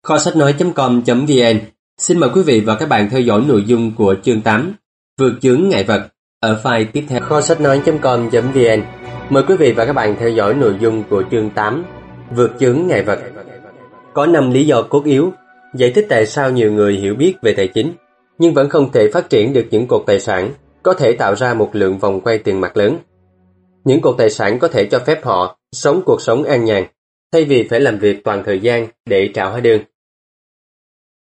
kho 0.03 0.17
sách 0.17 0.35
nói.com.vn 0.35 1.59
xin 1.97 2.19
mời 2.19 2.29
quý 2.33 2.41
vị 2.43 2.59
và 2.59 2.75
các 2.75 2.89
bạn 2.89 3.09
theo 3.09 3.21
dõi 3.21 3.43
nội 3.47 3.63
dung 3.67 3.91
của 3.95 4.15
chương 4.23 4.41
8 4.41 4.73
Vượt 5.19 5.33
chướng 5.41 5.69
ngại 5.69 5.83
vật 5.83 6.07
ở 6.39 6.61
file 6.63 6.85
tiếp 6.93 7.05
theo. 7.09 7.21
Kho 7.21 7.41
sách 7.41 7.61
nói.com.vn 7.61 8.81
Mời 9.29 9.43
quý 9.47 9.55
vị 9.55 9.71
và 9.71 9.85
các 9.85 9.93
bạn 9.93 10.15
theo 10.19 10.29
dõi 10.29 10.53
nội 10.53 10.75
dung 10.79 11.03
của 11.09 11.23
chương 11.31 11.49
8 11.49 11.83
Vượt 12.35 12.51
chướng 12.59 12.87
ngại 12.87 13.03
vật. 13.03 13.19
Có 14.13 14.25
5 14.25 14.51
lý 14.51 14.65
do 14.65 14.81
cốt 14.81 15.05
yếu 15.05 15.33
giải 15.73 15.91
thích 15.95 16.05
tại 16.09 16.25
sao 16.25 16.51
nhiều 16.51 16.73
người 16.73 16.93
hiểu 16.93 17.15
biết 17.15 17.35
về 17.41 17.53
tài 17.57 17.67
chính 17.67 17.93
nhưng 18.37 18.53
vẫn 18.53 18.69
không 18.69 18.91
thể 18.91 19.09
phát 19.13 19.29
triển 19.29 19.53
được 19.53 19.67
những 19.71 19.87
cột 19.87 20.03
tài 20.07 20.19
sản 20.19 20.53
có 20.83 20.93
thể 20.93 21.15
tạo 21.19 21.35
ra 21.35 21.53
một 21.53 21.69
lượng 21.73 21.97
vòng 21.97 22.21
quay 22.21 22.37
tiền 22.37 22.61
mặt 22.61 22.77
lớn. 22.77 22.97
Những 23.83 24.01
cột 24.01 24.15
tài 24.17 24.29
sản 24.29 24.59
có 24.59 24.67
thể 24.67 24.87
cho 24.91 24.99
phép 24.99 25.23
họ 25.23 25.59
sống 25.71 26.01
cuộc 26.05 26.21
sống 26.21 26.43
an 26.43 26.65
nhàn 26.65 26.85
thay 27.31 27.45
vì 27.45 27.67
phải 27.69 27.79
làm 27.79 27.99
việc 27.99 28.23
toàn 28.23 28.43
thời 28.45 28.59
gian 28.59 28.87
để 29.05 29.31
trả 29.33 29.45
hóa 29.45 29.59
đơn. 29.59 29.81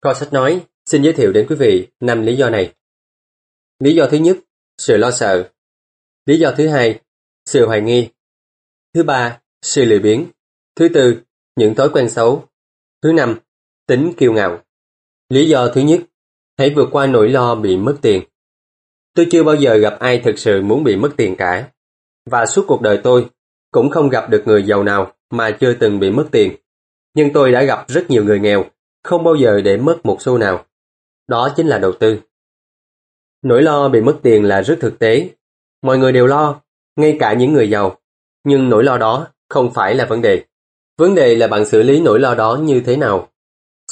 Kho 0.01 0.13
sách 0.13 0.33
nói 0.33 0.65
xin 0.85 1.01
giới 1.01 1.13
thiệu 1.13 1.31
đến 1.31 1.45
quý 1.49 1.55
vị 1.55 1.87
năm 1.99 2.21
lý 2.21 2.35
do 2.35 2.49
này. 2.49 2.73
Lý 3.79 3.95
do 3.95 4.07
thứ 4.11 4.17
nhất, 4.17 4.37
sự 4.77 4.97
lo 4.97 5.11
sợ. 5.11 5.49
Lý 6.25 6.39
do 6.39 6.53
thứ 6.57 6.67
hai, 6.67 6.99
sự 7.45 7.65
hoài 7.65 7.81
nghi. 7.81 8.09
Thứ 8.93 9.03
ba, 9.03 9.39
sự 9.61 9.85
lười 9.85 9.99
biếng. 9.99 10.25
Thứ 10.75 10.89
tư, 10.93 11.21
những 11.55 11.75
thói 11.75 11.89
quen 11.89 12.09
xấu. 12.09 12.47
Thứ 13.01 13.13
năm, 13.13 13.39
tính 13.87 14.13
kiêu 14.17 14.33
ngạo. 14.33 14.59
Lý 15.29 15.49
do 15.49 15.67
thứ 15.67 15.81
nhất, 15.81 15.99
hãy 16.57 16.73
vượt 16.75 16.89
qua 16.91 17.07
nỗi 17.07 17.29
lo 17.29 17.55
bị 17.55 17.77
mất 17.77 17.97
tiền. 18.01 18.23
Tôi 19.15 19.27
chưa 19.31 19.43
bao 19.43 19.55
giờ 19.55 19.77
gặp 19.77 19.97
ai 19.99 20.19
thực 20.19 20.39
sự 20.39 20.61
muốn 20.61 20.83
bị 20.83 20.95
mất 20.95 21.09
tiền 21.17 21.35
cả. 21.35 21.69
Và 22.29 22.45
suốt 22.45 22.65
cuộc 22.67 22.81
đời 22.81 22.99
tôi, 23.03 23.29
cũng 23.71 23.89
không 23.89 24.09
gặp 24.09 24.29
được 24.29 24.43
người 24.45 24.63
giàu 24.63 24.83
nào 24.83 25.13
mà 25.29 25.51
chưa 25.51 25.73
từng 25.73 25.99
bị 25.99 26.11
mất 26.11 26.27
tiền. 26.31 26.55
Nhưng 27.13 27.33
tôi 27.33 27.51
đã 27.51 27.63
gặp 27.63 27.85
rất 27.87 28.09
nhiều 28.09 28.23
người 28.23 28.39
nghèo, 28.39 28.65
không 29.03 29.23
bao 29.23 29.35
giờ 29.35 29.61
để 29.61 29.77
mất 29.77 29.99
một 30.03 30.21
xu 30.21 30.37
nào. 30.37 30.65
Đó 31.27 31.53
chính 31.55 31.67
là 31.67 31.77
đầu 31.77 31.91
tư. 31.91 32.19
Nỗi 33.41 33.61
lo 33.61 33.89
bị 33.89 34.01
mất 34.01 34.19
tiền 34.23 34.43
là 34.43 34.61
rất 34.61 34.77
thực 34.81 34.99
tế. 34.99 35.29
Mọi 35.81 35.97
người 35.97 36.11
đều 36.11 36.27
lo, 36.27 36.61
ngay 36.95 37.17
cả 37.19 37.33
những 37.33 37.53
người 37.53 37.69
giàu. 37.69 37.97
Nhưng 38.43 38.69
nỗi 38.69 38.83
lo 38.83 38.97
đó 38.97 39.27
không 39.49 39.73
phải 39.73 39.95
là 39.95 40.05
vấn 40.05 40.21
đề. 40.21 40.45
Vấn 40.97 41.15
đề 41.15 41.35
là 41.35 41.47
bạn 41.47 41.65
xử 41.65 41.83
lý 41.83 42.01
nỗi 42.01 42.19
lo 42.19 42.35
đó 42.35 42.59
như 42.63 42.81
thế 42.85 42.97
nào. 42.97 43.30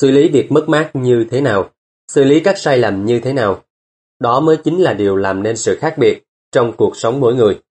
Xử 0.01 0.11
lý 0.11 0.29
việc 0.29 0.51
mất 0.51 0.69
mát 0.69 0.91
như 0.93 1.27
thế 1.31 1.41
nào. 1.41 1.69
Xử 2.07 2.23
lý 2.23 2.39
các 2.39 2.57
sai 2.57 2.77
lầm 2.77 3.05
như 3.05 3.19
thế 3.19 3.33
nào. 3.33 3.63
Đó 4.19 4.39
mới 4.39 4.57
chính 4.57 4.81
là 4.81 4.93
điều 4.93 5.15
làm 5.15 5.43
nên 5.43 5.57
sự 5.57 5.77
khác 5.81 5.95
biệt 5.97 6.23
trong 6.51 6.73
cuộc 6.77 6.97
sống 6.97 7.19
mỗi 7.19 7.35
người. 7.35 7.61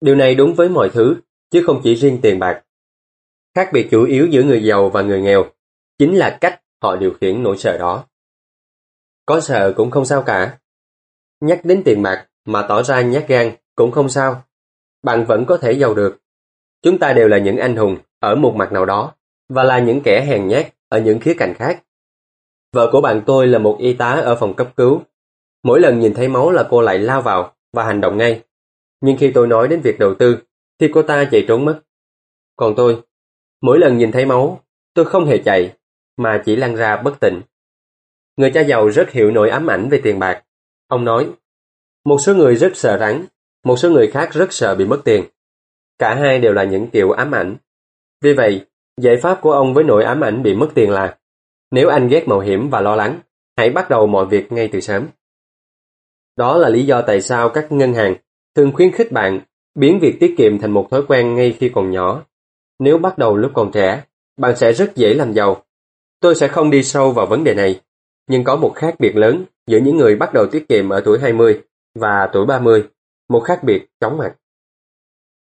Điều 0.00 0.14
này 0.14 0.34
đúng 0.34 0.54
với 0.54 0.68
mọi 0.68 0.90
thứ, 0.90 1.16
chứ 1.50 1.62
không 1.66 1.80
chỉ 1.84 1.94
riêng 1.94 2.18
tiền 2.22 2.38
bạc. 2.38 2.62
Khác 3.54 3.70
biệt 3.72 3.88
chủ 3.90 4.04
yếu 4.04 4.26
giữa 4.26 4.42
người 4.42 4.64
giàu 4.64 4.88
và 4.88 5.02
người 5.02 5.20
nghèo 5.20 5.44
chính 5.98 6.16
là 6.16 6.38
cách 6.40 6.60
họ 6.82 6.96
điều 6.96 7.12
khiển 7.20 7.42
nỗi 7.42 7.56
sợ 7.58 7.78
đó. 7.78 8.04
Có 9.26 9.40
sợ 9.40 9.72
cũng 9.76 9.90
không 9.90 10.04
sao 10.04 10.22
cả. 10.22 10.58
Nhắc 11.40 11.60
đến 11.64 11.82
tiền 11.84 12.02
bạc 12.02 12.26
mà 12.44 12.66
tỏ 12.68 12.82
ra 12.82 13.00
nhát 13.00 13.28
gan 13.28 13.52
cũng 13.74 13.90
không 13.90 14.08
sao. 14.08 14.44
Bạn 15.02 15.24
vẫn 15.24 15.44
có 15.46 15.56
thể 15.56 15.72
giàu 15.72 15.94
được. 15.94 16.18
Chúng 16.82 16.98
ta 16.98 17.12
đều 17.12 17.28
là 17.28 17.38
những 17.38 17.56
anh 17.56 17.76
hùng 17.76 17.96
ở 18.18 18.34
một 18.34 18.54
mặt 18.56 18.72
nào 18.72 18.86
đó 18.86 19.14
và 19.48 19.62
là 19.62 19.78
những 19.78 20.00
kẻ 20.04 20.24
hèn 20.28 20.48
nhát 20.48 20.74
ở 20.94 21.00
những 21.00 21.20
khía 21.20 21.34
cạnh 21.38 21.54
khác. 21.54 21.82
Vợ 22.72 22.88
của 22.92 23.00
bạn 23.00 23.22
tôi 23.26 23.46
là 23.46 23.58
một 23.58 23.76
y 23.80 23.92
tá 23.92 24.10
ở 24.10 24.36
phòng 24.36 24.54
cấp 24.54 24.68
cứu. 24.76 25.02
Mỗi 25.62 25.80
lần 25.80 26.00
nhìn 26.00 26.14
thấy 26.14 26.28
máu 26.28 26.50
là 26.50 26.66
cô 26.70 26.80
lại 26.80 26.98
lao 26.98 27.22
vào 27.22 27.54
và 27.72 27.84
hành 27.84 28.00
động 28.00 28.18
ngay. 28.18 28.42
Nhưng 29.00 29.16
khi 29.16 29.30
tôi 29.34 29.46
nói 29.46 29.68
đến 29.68 29.80
việc 29.80 29.98
đầu 29.98 30.14
tư, 30.14 30.38
thì 30.80 30.88
cô 30.92 31.02
ta 31.02 31.24
chạy 31.30 31.44
trốn 31.48 31.64
mất. 31.64 31.80
Còn 32.56 32.74
tôi, 32.76 33.02
mỗi 33.62 33.78
lần 33.78 33.98
nhìn 33.98 34.12
thấy 34.12 34.26
máu, 34.26 34.60
tôi 34.94 35.04
không 35.04 35.26
hề 35.26 35.38
chạy, 35.38 35.72
mà 36.16 36.42
chỉ 36.44 36.56
lăn 36.56 36.76
ra 36.76 36.96
bất 36.96 37.20
tỉnh. 37.20 37.40
Người 38.36 38.50
cha 38.54 38.60
giàu 38.60 38.88
rất 38.88 39.10
hiểu 39.10 39.30
nỗi 39.30 39.50
ám 39.50 39.70
ảnh 39.70 39.88
về 39.88 40.00
tiền 40.02 40.18
bạc. 40.18 40.42
Ông 40.88 41.04
nói, 41.04 41.30
một 42.04 42.18
số 42.18 42.34
người 42.34 42.56
rất 42.56 42.76
sợ 42.76 42.98
rắn, 43.00 43.26
một 43.64 43.76
số 43.76 43.90
người 43.90 44.10
khác 44.10 44.32
rất 44.32 44.52
sợ 44.52 44.74
bị 44.74 44.84
mất 44.84 45.00
tiền. 45.04 45.24
Cả 45.98 46.14
hai 46.14 46.38
đều 46.38 46.52
là 46.52 46.64
những 46.64 46.90
kiểu 46.90 47.10
ám 47.10 47.34
ảnh. 47.34 47.56
Vì 48.20 48.34
vậy, 48.34 48.66
giải 49.00 49.16
pháp 49.22 49.40
của 49.40 49.52
ông 49.52 49.74
với 49.74 49.84
nỗi 49.84 50.04
ám 50.04 50.20
ảnh 50.20 50.42
bị 50.42 50.54
mất 50.54 50.68
tiền 50.74 50.90
là 50.90 51.18
nếu 51.70 51.88
anh 51.88 52.08
ghét 52.08 52.28
mạo 52.28 52.40
hiểm 52.40 52.70
và 52.70 52.80
lo 52.80 52.96
lắng, 52.96 53.20
hãy 53.56 53.70
bắt 53.70 53.90
đầu 53.90 54.06
mọi 54.06 54.26
việc 54.26 54.52
ngay 54.52 54.68
từ 54.72 54.80
sớm. 54.80 55.06
Đó 56.36 56.56
là 56.56 56.68
lý 56.68 56.86
do 56.86 57.02
tại 57.02 57.20
sao 57.20 57.48
các 57.48 57.72
ngân 57.72 57.94
hàng 57.94 58.14
thường 58.54 58.72
khuyến 58.74 58.92
khích 58.92 59.12
bạn 59.12 59.40
biến 59.74 59.98
việc 60.00 60.16
tiết 60.20 60.34
kiệm 60.38 60.58
thành 60.58 60.70
một 60.70 60.88
thói 60.90 61.02
quen 61.08 61.34
ngay 61.34 61.56
khi 61.58 61.68
còn 61.68 61.90
nhỏ. 61.90 62.24
Nếu 62.78 62.98
bắt 62.98 63.18
đầu 63.18 63.36
lúc 63.36 63.50
còn 63.54 63.70
trẻ, 63.72 64.04
bạn 64.36 64.56
sẽ 64.56 64.72
rất 64.72 64.96
dễ 64.96 65.14
làm 65.14 65.32
giàu. 65.32 65.62
Tôi 66.20 66.34
sẽ 66.34 66.48
không 66.48 66.70
đi 66.70 66.82
sâu 66.82 67.12
vào 67.12 67.26
vấn 67.26 67.44
đề 67.44 67.54
này, 67.54 67.80
nhưng 68.28 68.44
có 68.44 68.56
một 68.56 68.72
khác 68.74 68.94
biệt 68.98 69.16
lớn 69.16 69.44
giữa 69.66 69.78
những 69.78 69.96
người 69.96 70.16
bắt 70.16 70.32
đầu 70.34 70.46
tiết 70.46 70.68
kiệm 70.68 70.88
ở 70.88 71.02
tuổi 71.04 71.18
20 71.18 71.62
và 71.94 72.30
tuổi 72.32 72.46
30, 72.46 72.88
một 73.28 73.40
khác 73.40 73.64
biệt 73.64 73.86
chóng 74.00 74.18
mặt. 74.18 74.34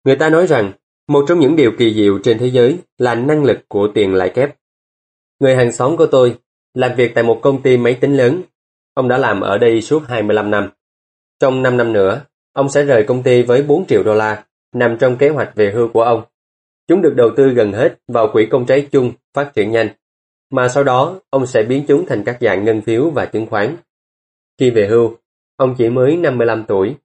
Người 0.03 0.15
ta 0.15 0.30
nói 0.30 0.48
rằng, 0.48 0.72
một 1.07 1.25
trong 1.27 1.39
những 1.39 1.55
điều 1.55 1.71
kỳ 1.77 1.93
diệu 1.93 2.19
trên 2.23 2.38
thế 2.38 2.47
giới 2.47 2.77
là 2.97 3.15
năng 3.15 3.43
lực 3.43 3.59
của 3.67 3.88
tiền 3.93 4.13
lãi 4.13 4.30
kép. 4.30 4.55
Người 5.39 5.55
hàng 5.55 5.71
xóm 5.71 5.97
của 5.97 6.05
tôi 6.05 6.38
làm 6.73 6.95
việc 6.95 7.11
tại 7.15 7.23
một 7.23 7.39
công 7.41 7.61
ty 7.61 7.77
máy 7.77 7.97
tính 8.01 8.17
lớn. 8.17 8.41
Ông 8.93 9.07
đã 9.07 9.17
làm 9.17 9.41
ở 9.41 9.57
đây 9.57 9.81
suốt 9.81 10.03
25 10.07 10.51
năm. 10.51 10.69
Trong 11.39 11.61
5 11.63 11.77
năm 11.77 11.93
nữa, 11.93 12.21
ông 12.53 12.69
sẽ 12.69 12.84
rời 12.84 13.03
công 13.03 13.23
ty 13.23 13.41
với 13.41 13.63
4 13.63 13.85
triệu 13.85 14.03
đô 14.03 14.13
la, 14.13 14.45
nằm 14.73 14.97
trong 14.99 15.17
kế 15.17 15.30
hoạch 15.30 15.55
về 15.55 15.71
hưu 15.71 15.88
của 15.88 16.01
ông. 16.01 16.23
Chúng 16.88 17.01
được 17.01 17.13
đầu 17.15 17.30
tư 17.38 17.49
gần 17.49 17.73
hết 17.73 17.99
vào 18.07 18.30
quỹ 18.34 18.45
công 18.45 18.65
trái 18.65 18.88
chung 18.91 19.13
phát 19.34 19.51
triển 19.55 19.71
nhanh, 19.71 19.89
mà 20.51 20.67
sau 20.67 20.84
đó 20.84 21.19
ông 21.30 21.45
sẽ 21.45 21.63
biến 21.63 21.85
chúng 21.88 22.05
thành 22.05 22.23
các 22.23 22.38
dạng 22.41 22.65
ngân 22.65 22.81
phiếu 22.81 23.09
và 23.09 23.25
chứng 23.25 23.45
khoán. 23.45 23.75
Khi 24.59 24.69
về 24.69 24.88
hưu, 24.88 25.17
ông 25.55 25.75
chỉ 25.77 25.89
mới 25.89 26.17
55 26.17 26.65
tuổi, 26.67 26.95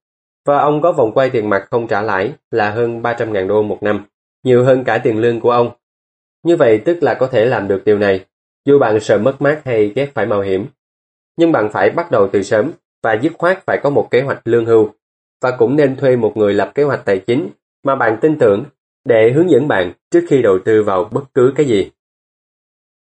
và 0.47 0.59
ông 0.59 0.83
có 0.83 0.93
vòng 0.93 1.13
quay 1.15 1.31
tiền 1.31 1.51
mặt 1.51 1.67
không 1.71 1.87
trả 1.87 2.03
lãi 2.03 2.33
là 2.51 2.71
hơn 2.71 3.03
300.000 3.03 3.47
đô 3.49 3.63
một 3.63 3.79
năm, 3.81 4.05
nhiều 4.45 4.65
hơn 4.65 4.85
cả 4.85 4.99
tiền 4.99 5.19
lương 5.19 5.41
của 5.41 5.51
ông. 5.51 5.71
Như 6.43 6.57
vậy 6.57 6.83
tức 6.85 7.03
là 7.03 7.15
có 7.15 7.27
thể 7.27 7.45
làm 7.45 7.69
được 7.69 7.83
điều 7.85 7.99
này, 7.99 8.25
dù 8.65 8.79
bạn 8.79 9.01
sợ 9.01 9.19
mất 9.19 9.43
mát 9.43 9.61
hay 9.65 9.93
ghét 9.95 10.11
phải 10.15 10.27
mạo 10.27 10.41
hiểm. 10.41 10.67
Nhưng 11.37 11.53
bạn 11.53 11.71
phải 11.73 11.91
bắt 11.91 12.11
đầu 12.11 12.29
từ 12.33 12.43
sớm 12.43 12.71
và 13.03 13.13
dứt 13.23 13.33
khoát 13.39 13.67
phải 13.67 13.81
có 13.83 13.91
một 13.91 14.09
kế 14.11 14.21
hoạch 14.21 14.41
lương 14.45 14.65
hưu 14.65 14.91
và 15.43 15.51
cũng 15.51 15.77
nên 15.77 15.97
thuê 15.97 16.17
một 16.17 16.37
người 16.37 16.55
lập 16.55 16.73
kế 16.75 16.83
hoạch 16.83 17.05
tài 17.05 17.19
chính 17.19 17.49
mà 17.85 17.95
bạn 17.95 18.19
tin 18.21 18.39
tưởng 18.39 18.65
để 19.05 19.33
hướng 19.35 19.51
dẫn 19.51 19.69
bạn 19.69 19.93
trước 20.11 20.25
khi 20.29 20.43
đầu 20.43 20.59
tư 20.65 20.83
vào 20.83 21.09
bất 21.13 21.25
cứ 21.35 21.53
cái 21.57 21.67
gì. 21.67 21.91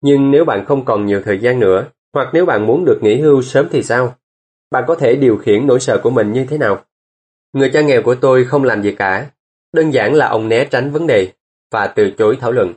Nhưng 0.02 0.30
nếu 0.30 0.44
bạn 0.44 0.64
không 0.64 0.84
còn 0.84 1.06
nhiều 1.06 1.22
thời 1.24 1.38
gian 1.38 1.60
nữa, 1.60 1.84
hoặc 2.12 2.28
nếu 2.32 2.46
bạn 2.46 2.66
muốn 2.66 2.84
được 2.84 2.98
nghỉ 3.02 3.20
hưu 3.20 3.42
sớm 3.42 3.68
thì 3.70 3.82
sao? 3.82 4.14
Bạn 4.70 4.84
có 4.86 4.94
thể 4.94 5.16
điều 5.16 5.36
khiển 5.36 5.66
nỗi 5.66 5.80
sợ 5.80 6.00
của 6.02 6.10
mình 6.10 6.32
như 6.32 6.46
thế 6.50 6.58
nào? 6.58 6.84
Người 7.56 7.70
cha 7.72 7.80
nghèo 7.80 8.02
của 8.02 8.14
tôi 8.14 8.44
không 8.44 8.64
làm 8.64 8.82
gì 8.82 8.94
cả. 8.98 9.30
Đơn 9.72 9.90
giản 9.90 10.14
là 10.14 10.28
ông 10.28 10.48
né 10.48 10.64
tránh 10.70 10.90
vấn 10.90 11.06
đề 11.06 11.32
và 11.70 11.86
từ 11.86 12.10
chối 12.18 12.38
thảo 12.40 12.52
luận. 12.52 12.74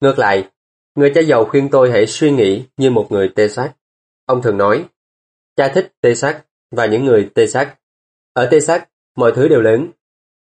Ngược 0.00 0.18
lại, 0.18 0.50
người 0.94 1.12
cha 1.14 1.20
giàu 1.20 1.44
khuyên 1.44 1.68
tôi 1.70 1.90
hãy 1.90 2.06
suy 2.06 2.30
nghĩ 2.30 2.66
như 2.76 2.90
một 2.90 3.06
người 3.10 3.32
tê 3.34 3.48
xác. 3.48 3.72
Ông 4.26 4.42
thường 4.42 4.58
nói, 4.58 4.84
cha 5.56 5.72
thích 5.74 5.92
tê 6.00 6.14
xác 6.14 6.44
và 6.70 6.86
những 6.86 7.04
người 7.04 7.30
tê 7.34 7.46
xác. 7.46 7.76
Ở 8.32 8.48
tê 8.50 8.60
xác, 8.60 8.88
mọi 9.16 9.32
thứ 9.36 9.48
đều 9.48 9.60
lớn. 9.60 9.90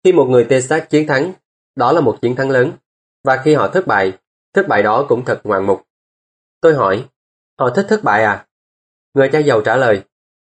Khi 0.03 0.11
một 0.11 0.25
người 0.25 0.45
tê 0.49 0.61
xác 0.61 0.89
chiến 0.89 1.07
thắng, 1.07 1.33
đó 1.75 1.91
là 1.91 2.01
một 2.01 2.17
chiến 2.21 2.35
thắng 2.35 2.49
lớn. 2.49 2.71
Và 3.23 3.41
khi 3.43 3.53
họ 3.53 3.67
thất 3.67 3.87
bại, 3.87 4.17
thất 4.53 4.67
bại 4.67 4.83
đó 4.83 5.05
cũng 5.09 5.25
thật 5.25 5.41
ngoạn 5.43 5.65
mục. 5.65 5.81
Tôi 6.61 6.73
hỏi, 6.73 7.05
họ 7.59 7.69
thích 7.69 7.85
thất 7.89 8.03
bại 8.03 8.23
à? 8.23 8.47
Người 9.13 9.29
cha 9.31 9.39
giàu 9.39 9.61
trả 9.61 9.75
lời, 9.75 10.03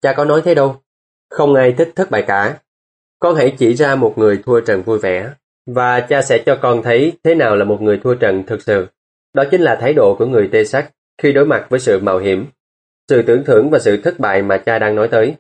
cha 0.02 0.14
có 0.18 0.26
nói 0.26 0.42
thế 0.46 0.56
đâu. 0.56 0.82
Không 1.30 1.56
ai 1.56 1.76
thích 1.78 1.92
thất 1.96 2.12
bại 2.12 2.24
cả. 2.28 2.60
Con 3.24 3.36
hãy 3.36 3.56
chỉ 3.58 3.74
ra 3.74 3.96
một 3.96 4.18
người 4.18 4.40
thua 4.46 4.62
trận 4.62 4.82
vui 4.82 5.00
vẻ, 5.00 5.30
và 5.66 6.00
cha 6.00 6.22
sẽ 6.22 6.44
cho 6.46 6.60
con 6.62 6.84
thấy 6.84 7.14
thế 7.24 7.36
nào 7.36 7.56
là 7.56 7.66
một 7.66 7.82
người 7.82 8.00
thua 8.04 8.16
trận 8.16 8.44
thực 8.48 8.62
sự. 8.62 8.88
Đó 9.34 9.44
chính 9.52 9.62
là 9.62 9.76
thái 9.82 9.94
độ 9.94 10.16
của 10.20 10.26
người 10.26 10.50
tê 10.52 10.64
sắc 10.64 10.92
khi 11.22 11.32
đối 11.32 11.46
mặt 11.46 11.66
với 11.70 11.80
sự 11.80 12.00
mạo 12.00 12.18
hiểm, 12.18 12.46
sự 13.10 13.22
tưởng 13.22 13.44
thưởng 13.46 13.70
và 13.70 13.80
sự 13.80 14.02
thất 14.02 14.20
bại 14.20 14.42
mà 14.42 14.58
cha 14.58 14.80
đang 14.80 14.96
nói 14.96 15.08
tới. 15.08 15.36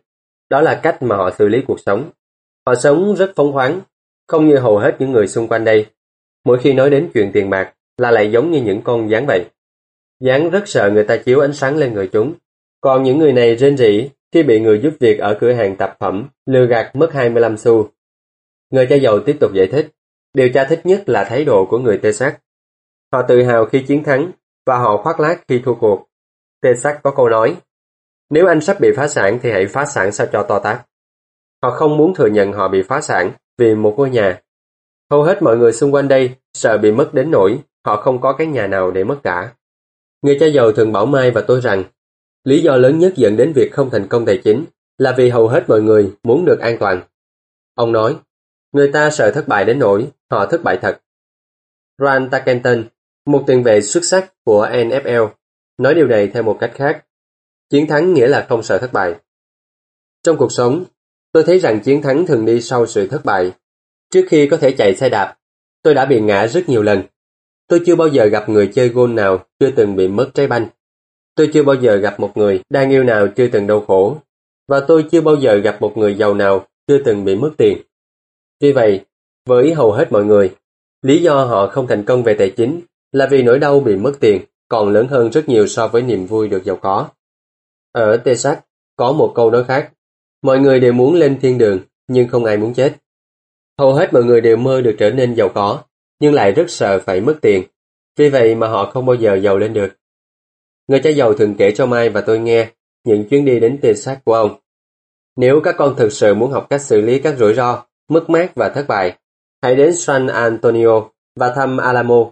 Đó 0.49 0.61
là 0.61 0.79
cách 0.83 1.03
mà 1.03 1.15
họ 1.15 1.31
xử 1.37 1.47
lý 1.47 1.61
cuộc 1.67 1.79
sống. 1.85 2.09
Họ 2.67 2.75
sống 2.75 3.15
rất 3.15 3.31
phóng 3.35 3.53
khoáng, 3.53 3.81
không 4.27 4.47
như 4.47 4.57
hầu 4.57 4.77
hết 4.77 4.95
những 4.99 5.11
người 5.11 5.27
xung 5.27 5.47
quanh 5.47 5.63
đây. 5.63 5.85
Mỗi 6.45 6.59
khi 6.59 6.73
nói 6.73 6.89
đến 6.89 7.09
chuyện 7.13 7.31
tiền 7.33 7.49
bạc 7.49 7.73
là 7.97 8.11
lại 8.11 8.31
giống 8.31 8.51
như 8.51 8.61
những 8.61 8.81
con 8.81 9.09
gián 9.09 9.25
vậy. 9.25 9.45
Gián 10.19 10.49
rất 10.49 10.63
sợ 10.67 10.89
người 10.93 11.03
ta 11.03 11.17
chiếu 11.17 11.39
ánh 11.39 11.53
sáng 11.53 11.77
lên 11.77 11.93
người 11.93 12.07
chúng. 12.07 12.33
Còn 12.81 13.03
những 13.03 13.19
người 13.19 13.33
này 13.33 13.55
rên 13.55 13.77
rỉ 13.77 14.09
khi 14.33 14.43
bị 14.43 14.59
người 14.59 14.79
giúp 14.83 14.93
việc 14.99 15.19
ở 15.19 15.37
cửa 15.41 15.53
hàng 15.53 15.75
tạp 15.75 15.99
phẩm 15.99 16.29
lừa 16.45 16.65
gạt 16.65 16.95
mất 16.95 17.13
25 17.13 17.57
xu. 17.57 17.89
Người 18.69 18.87
cha 18.89 18.95
giàu 18.95 19.19
tiếp 19.25 19.37
tục 19.39 19.51
giải 19.53 19.67
thích, 19.71 19.89
điều 20.33 20.49
cha 20.53 20.65
thích 20.69 20.81
nhất 20.83 21.09
là 21.09 21.23
thái 21.23 21.45
độ 21.45 21.65
của 21.69 21.79
người 21.79 21.97
tê 21.97 22.11
sắc. 22.11 22.39
Họ 23.11 23.21
tự 23.27 23.43
hào 23.43 23.65
khi 23.65 23.83
chiến 23.87 24.03
thắng 24.03 24.31
và 24.65 24.77
họ 24.77 24.97
khoác 25.03 25.19
lác 25.19 25.47
khi 25.47 25.61
thua 25.65 25.75
cuộc. 25.75 26.07
Tê 26.61 26.75
sắc 26.75 26.99
có 27.03 27.11
câu 27.11 27.29
nói, 27.29 27.57
nếu 28.29 28.47
anh 28.47 28.61
sắp 28.61 28.79
bị 28.79 28.89
phá 28.95 29.07
sản 29.07 29.39
thì 29.41 29.51
hãy 29.51 29.67
phá 29.67 29.85
sản 29.85 30.11
sao 30.11 30.27
cho 30.31 30.43
to 30.43 30.59
tát. 30.59 30.81
Họ 31.63 31.71
không 31.71 31.97
muốn 31.97 32.13
thừa 32.15 32.27
nhận 32.27 32.53
họ 32.53 32.67
bị 32.67 32.81
phá 32.81 33.01
sản 33.01 33.31
vì 33.57 33.75
một 33.75 33.93
ngôi 33.97 34.09
nhà. 34.09 34.41
Hầu 35.11 35.23
hết 35.23 35.41
mọi 35.41 35.57
người 35.57 35.73
xung 35.73 35.93
quanh 35.93 36.07
đây 36.07 36.35
sợ 36.53 36.77
bị 36.77 36.91
mất 36.91 37.13
đến 37.13 37.31
nỗi 37.31 37.59
họ 37.85 38.01
không 38.01 38.21
có 38.21 38.33
cái 38.33 38.47
nhà 38.47 38.67
nào 38.67 38.91
để 38.91 39.03
mất 39.03 39.19
cả. 39.23 39.53
Người 40.21 40.37
cha 40.39 40.45
giàu 40.45 40.71
thường 40.71 40.91
bảo 40.91 41.05
Mai 41.05 41.31
và 41.31 41.41
tôi 41.47 41.61
rằng 41.61 41.83
lý 42.43 42.61
do 42.61 42.75
lớn 42.75 42.99
nhất 42.99 43.13
dẫn 43.15 43.37
đến 43.37 43.53
việc 43.55 43.71
không 43.71 43.89
thành 43.89 44.07
công 44.07 44.25
tài 44.25 44.41
chính 44.43 44.65
là 44.97 45.13
vì 45.17 45.29
hầu 45.29 45.47
hết 45.47 45.63
mọi 45.67 45.81
người 45.81 46.13
muốn 46.23 46.45
được 46.45 46.59
an 46.59 46.77
toàn. 46.79 47.03
Ông 47.75 47.91
nói, 47.91 48.17
người 48.71 48.91
ta 48.91 49.09
sợ 49.09 49.31
thất 49.31 49.47
bại 49.47 49.65
đến 49.65 49.79
nỗi 49.79 50.07
họ 50.31 50.45
thất 50.45 50.63
bại 50.63 50.77
thật. 50.81 50.99
Ron 51.97 52.29
Tarkenton, 52.29 52.83
một 53.25 53.43
tiền 53.47 53.63
vệ 53.63 53.81
xuất 53.81 54.05
sắc 54.05 54.33
của 54.43 54.67
NFL, 54.67 55.27
nói 55.77 55.93
điều 55.93 56.07
này 56.07 56.27
theo 56.27 56.43
một 56.43 56.57
cách 56.59 56.71
khác. 56.75 57.05
Chiến 57.69 57.87
thắng 57.87 58.13
nghĩa 58.13 58.27
là 58.27 58.45
không 58.49 58.63
sợ 58.63 58.77
thất 58.77 58.93
bại. 58.93 59.15
Trong 60.23 60.37
cuộc 60.37 60.51
sống, 60.51 60.85
tôi 61.31 61.43
thấy 61.43 61.59
rằng 61.59 61.79
chiến 61.83 62.01
thắng 62.01 62.25
thường 62.25 62.45
đi 62.45 62.61
sau 62.61 62.85
sự 62.85 63.07
thất 63.07 63.25
bại. 63.25 63.51
Trước 64.09 64.25
khi 64.29 64.47
có 64.47 64.57
thể 64.57 64.71
chạy 64.71 64.95
xe 64.95 65.09
đạp, 65.09 65.37
tôi 65.81 65.93
đã 65.93 66.05
bị 66.05 66.21
ngã 66.21 66.47
rất 66.47 66.69
nhiều 66.69 66.83
lần. 66.83 67.03
Tôi 67.67 67.81
chưa 67.85 67.95
bao 67.95 68.07
giờ 68.07 68.25
gặp 68.25 68.49
người 68.49 68.71
chơi 68.73 68.89
gôn 68.89 69.15
nào 69.15 69.45
chưa 69.59 69.71
từng 69.71 69.95
bị 69.95 70.07
mất 70.07 70.31
trái 70.33 70.47
banh. 70.47 70.67
Tôi 71.35 71.49
chưa 71.53 71.63
bao 71.63 71.75
giờ 71.75 71.95
gặp 71.95 72.19
một 72.19 72.37
người 72.37 72.61
đang 72.69 72.89
yêu 72.89 73.03
nào 73.03 73.27
chưa 73.27 73.47
từng 73.47 73.67
đau 73.67 73.81
khổ. 73.81 74.17
Và 74.67 74.79
tôi 74.79 75.05
chưa 75.11 75.21
bao 75.21 75.35
giờ 75.35 75.55
gặp 75.55 75.77
một 75.81 75.97
người 75.97 76.15
giàu 76.15 76.33
nào 76.33 76.67
chưa 76.87 76.97
từng 77.05 77.25
bị 77.25 77.35
mất 77.35 77.51
tiền. 77.57 77.77
Vì 78.61 78.71
vậy, 78.71 79.01
với 79.45 79.73
hầu 79.73 79.91
hết 79.91 80.11
mọi 80.11 80.25
người, 80.25 80.55
lý 81.01 81.21
do 81.21 81.45
họ 81.45 81.67
không 81.67 81.87
thành 81.87 82.03
công 82.03 82.23
về 82.23 82.33
tài 82.33 82.49
chính 82.49 82.81
là 83.11 83.27
vì 83.31 83.43
nỗi 83.43 83.59
đau 83.59 83.79
bị 83.79 83.95
mất 83.95 84.13
tiền 84.19 84.41
còn 84.67 84.89
lớn 84.89 85.07
hơn 85.07 85.31
rất 85.31 85.49
nhiều 85.49 85.67
so 85.67 85.87
với 85.87 86.01
niềm 86.01 86.25
vui 86.25 86.47
được 86.47 86.63
giàu 86.63 86.75
có. 86.75 87.09
Ở 87.91 88.17
Texas, 88.17 88.57
có 88.95 89.11
một 89.11 89.31
câu 89.35 89.51
nói 89.51 89.63
khác. 89.63 89.91
Mọi 90.41 90.59
người 90.59 90.79
đều 90.79 90.93
muốn 90.93 91.15
lên 91.15 91.39
thiên 91.41 91.57
đường, 91.57 91.79
nhưng 92.07 92.27
không 92.27 92.45
ai 92.45 92.57
muốn 92.57 92.73
chết. 92.73 92.95
Hầu 93.79 93.93
hết 93.93 94.13
mọi 94.13 94.23
người 94.23 94.41
đều 94.41 94.57
mơ 94.57 94.81
được 94.81 94.95
trở 94.99 95.11
nên 95.11 95.35
giàu 95.35 95.49
có, 95.49 95.83
nhưng 96.19 96.33
lại 96.33 96.51
rất 96.51 96.69
sợ 96.69 96.99
phải 97.05 97.21
mất 97.21 97.35
tiền. 97.41 97.63
Vì 98.17 98.29
vậy 98.29 98.55
mà 98.55 98.67
họ 98.67 98.91
không 98.91 99.05
bao 99.05 99.15
giờ 99.15 99.35
giàu 99.35 99.57
lên 99.57 99.73
được. 99.73 99.89
Người 100.87 100.99
cha 101.03 101.09
giàu 101.09 101.33
thường 101.33 101.55
kể 101.57 101.71
cho 101.75 101.85
Mai 101.85 102.09
và 102.09 102.21
tôi 102.21 102.39
nghe 102.39 102.71
những 103.03 103.29
chuyến 103.29 103.45
đi 103.45 103.59
đến 103.59 103.79
Texas 103.81 104.17
của 104.25 104.33
ông. 104.33 104.59
Nếu 105.35 105.61
các 105.63 105.75
con 105.77 105.95
thực 105.97 106.11
sự 106.11 106.33
muốn 106.33 106.51
học 106.51 106.67
cách 106.69 106.81
xử 106.81 107.01
lý 107.01 107.19
các 107.19 107.37
rủi 107.37 107.53
ro, 107.53 107.85
mất 108.09 108.29
mát 108.29 108.55
và 108.55 108.69
thất 108.69 108.85
bại, 108.87 109.17
hãy 109.61 109.75
đến 109.75 109.95
San 109.95 110.27
Antonio 110.27 111.09
và 111.35 111.53
thăm 111.55 111.77
Alamo. 111.77 112.31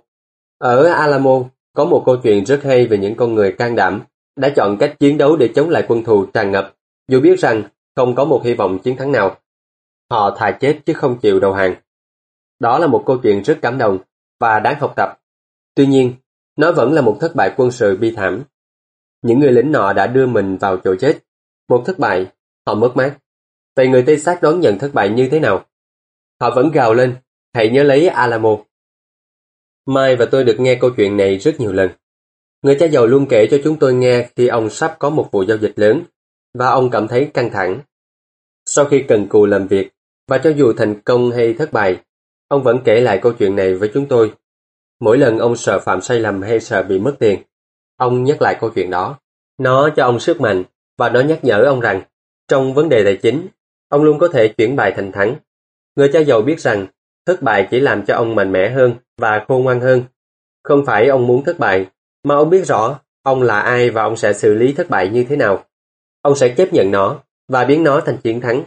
Ở 0.58 0.86
Alamo 0.86 1.44
có 1.74 1.86
một 1.86 2.04
câu 2.06 2.18
chuyện 2.24 2.46
rất 2.46 2.64
hay 2.64 2.88
về 2.88 2.98
những 2.98 3.16
con 3.16 3.36
người 3.36 3.52
can 3.52 3.76
đảm 3.76 4.02
đã 4.36 4.50
chọn 4.56 4.78
cách 4.80 4.96
chiến 5.00 5.18
đấu 5.18 5.36
để 5.36 5.50
chống 5.56 5.70
lại 5.70 5.86
quân 5.88 6.04
thù 6.04 6.26
tràn 6.26 6.52
ngập, 6.52 6.76
dù 7.08 7.20
biết 7.22 7.40
rằng 7.40 7.64
không 7.96 8.16
có 8.16 8.26
một 8.26 8.42
hy 8.44 8.54
vọng 8.54 8.80
chiến 8.80 8.98
thắng 8.98 9.12
nào. 9.12 9.38
Họ 10.12 10.36
thà 10.38 10.52
chết 10.52 10.80
chứ 10.86 10.94
không 10.94 11.20
chịu 11.20 11.40
đầu 11.40 11.54
hàng. 11.54 11.76
Đó 12.60 12.80
là 12.80 12.88
một 12.88 13.04
câu 13.06 13.18
chuyện 13.18 13.42
rất 13.42 13.60
cảm 13.62 13.78
động 13.78 14.00
và 14.40 14.60
đáng 14.60 14.80
học 14.80 14.94
tập. 14.96 15.20
Tuy 15.76 15.86
nhiên, 15.86 16.14
nó 16.62 16.72
vẫn 16.72 16.94
là 16.94 17.02
một 17.02 17.18
thất 17.22 17.36
bại 17.36 17.54
quân 17.58 17.72
sự 17.72 17.98
bi 17.98 18.14
thảm. 18.16 18.44
Những 19.22 19.40
người 19.40 19.52
lính 19.52 19.72
nọ 19.72 19.94
đã 19.94 20.08
đưa 20.08 20.28
mình 20.28 20.58
vào 20.58 20.78
chỗ 20.78 20.96
chết. 20.96 21.18
Một 21.70 21.84
thất 21.86 22.00
bại, 22.00 22.28
họ 22.68 22.76
mất 22.76 22.92
mát. 22.96 23.18
Vậy 23.76 23.88
người 23.88 24.04
Tây 24.08 24.18
sát 24.18 24.42
đón 24.42 24.60
nhận 24.60 24.80
thất 24.80 24.94
bại 24.94 25.10
như 25.10 25.28
thế 25.32 25.40
nào? 25.40 25.66
Họ 26.42 26.56
vẫn 26.56 26.72
gào 26.72 26.94
lên, 26.94 27.16
hãy 27.54 27.70
nhớ 27.70 27.84
lấy 27.84 28.08
Alamo. 28.08 28.58
Mai 29.86 30.16
và 30.16 30.26
tôi 30.32 30.44
được 30.44 30.60
nghe 30.60 30.76
câu 30.76 30.90
chuyện 30.98 31.18
này 31.18 31.38
rất 31.38 31.60
nhiều 31.60 31.74
lần. 31.74 31.90
Người 32.62 32.78
cha 32.80 32.86
giàu 32.86 33.06
luôn 33.06 33.26
kể 33.30 33.48
cho 33.52 33.58
chúng 33.64 33.80
tôi 33.80 33.94
nghe 33.94 34.30
khi 34.36 34.48
ông 34.48 34.70
sắp 34.70 34.96
có 35.00 35.10
một 35.10 35.30
vụ 35.32 35.44
giao 35.44 35.58
dịch 35.58 35.74
lớn 35.76 36.04
và 36.54 36.70
ông 36.70 36.90
cảm 36.90 37.08
thấy 37.08 37.32
căng 37.34 37.50
thẳng. 37.52 37.82
Sau 38.66 38.86
khi 38.86 39.04
cần 39.08 39.28
cù 39.28 39.46
làm 39.46 39.68
việc 39.68 39.92
và 40.28 40.38
cho 40.38 40.50
dù 40.50 40.74
thành 40.74 41.02
công 41.02 41.32
hay 41.32 41.54
thất 41.54 41.74
bại, 41.74 42.02
ông 42.48 42.64
vẫn 42.64 42.82
kể 42.86 43.02
lại 43.02 43.20
câu 43.22 43.34
chuyện 43.34 43.56
này 43.56 43.76
với 43.76 43.92
chúng 43.94 44.08
tôi. 44.08 44.34
Mỗi 45.02 45.18
lần 45.18 45.38
ông 45.38 45.56
sợ 45.56 45.80
phạm 45.80 46.02
sai 46.02 46.20
lầm 46.20 46.42
hay 46.42 46.60
sợ 46.60 46.84
bị 46.84 47.00
mất 47.00 47.16
tiền, 47.20 47.44
ông 47.98 48.24
nhắc 48.24 48.42
lại 48.42 48.58
câu 48.62 48.70
chuyện 48.70 48.90
đó. 48.90 49.20
Nó 49.58 49.90
cho 49.96 50.06
ông 50.06 50.20
sức 50.20 50.42
mạnh 50.42 50.64
và 50.98 51.10
nó 51.10 51.22
nhắc 51.22 51.40
nhở 51.44 51.64
ông 51.64 51.80
rằng 51.80 52.02
trong 52.48 52.74
vấn 52.74 52.90
đề 52.90 53.04
tài 53.04 53.18
chính, 53.22 53.48
ông 53.90 54.04
luôn 54.04 54.20
có 54.20 54.28
thể 54.28 54.48
chuyển 54.48 54.76
bài 54.76 54.94
thành 54.96 55.12
thắng. 55.12 55.36
Người 55.96 56.10
cha 56.14 56.20
giàu 56.20 56.42
biết 56.42 56.60
rằng 56.60 56.88
thất 57.26 57.42
bại 57.42 57.68
chỉ 57.72 57.80
làm 57.80 58.06
cho 58.06 58.16
ông 58.16 58.36
mạnh 58.36 58.52
mẽ 58.52 58.70
hơn 58.70 58.94
và 59.18 59.46
khôn 59.48 59.64
ngoan 59.64 59.82
hơn. 59.82 60.04
Không 60.64 60.86
phải 60.86 61.08
ông 61.08 61.28
muốn 61.28 61.44
thất 61.44 61.60
bại, 61.60 61.86
mà 62.24 62.36
ông 62.36 62.50
biết 62.50 62.66
rõ 62.66 63.00
ông 63.24 63.42
là 63.42 63.60
ai 63.60 63.90
và 63.90 64.04
ông 64.04 64.16
sẽ 64.16 64.34
xử 64.34 64.54
lý 64.54 64.74
thất 64.74 64.90
bại 64.90 65.10
như 65.10 65.26
thế 65.30 65.36
nào. 65.36 65.64
Ông 66.22 66.36
sẽ 66.36 66.50
chấp 66.58 66.74
nhận 66.74 66.92
nó 66.92 67.20
và 67.48 67.64
biến 67.64 67.84
nó 67.84 68.02
thành 68.02 68.18
chiến 68.18 68.42
thắng. 68.42 68.64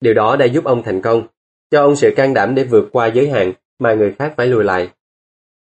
Điều 0.00 0.14
đó 0.14 0.36
đã 0.36 0.46
giúp 0.46 0.64
ông 0.64 0.82
thành 0.82 1.02
công, 1.02 1.26
cho 1.70 1.82
ông 1.82 1.96
sự 1.96 2.12
can 2.16 2.34
đảm 2.34 2.54
để 2.54 2.64
vượt 2.64 2.88
qua 2.92 3.06
giới 3.06 3.30
hạn 3.30 3.52
mà 3.78 3.94
người 3.94 4.14
khác 4.18 4.34
phải 4.36 4.46
lùi 4.46 4.64
lại. 4.64 4.90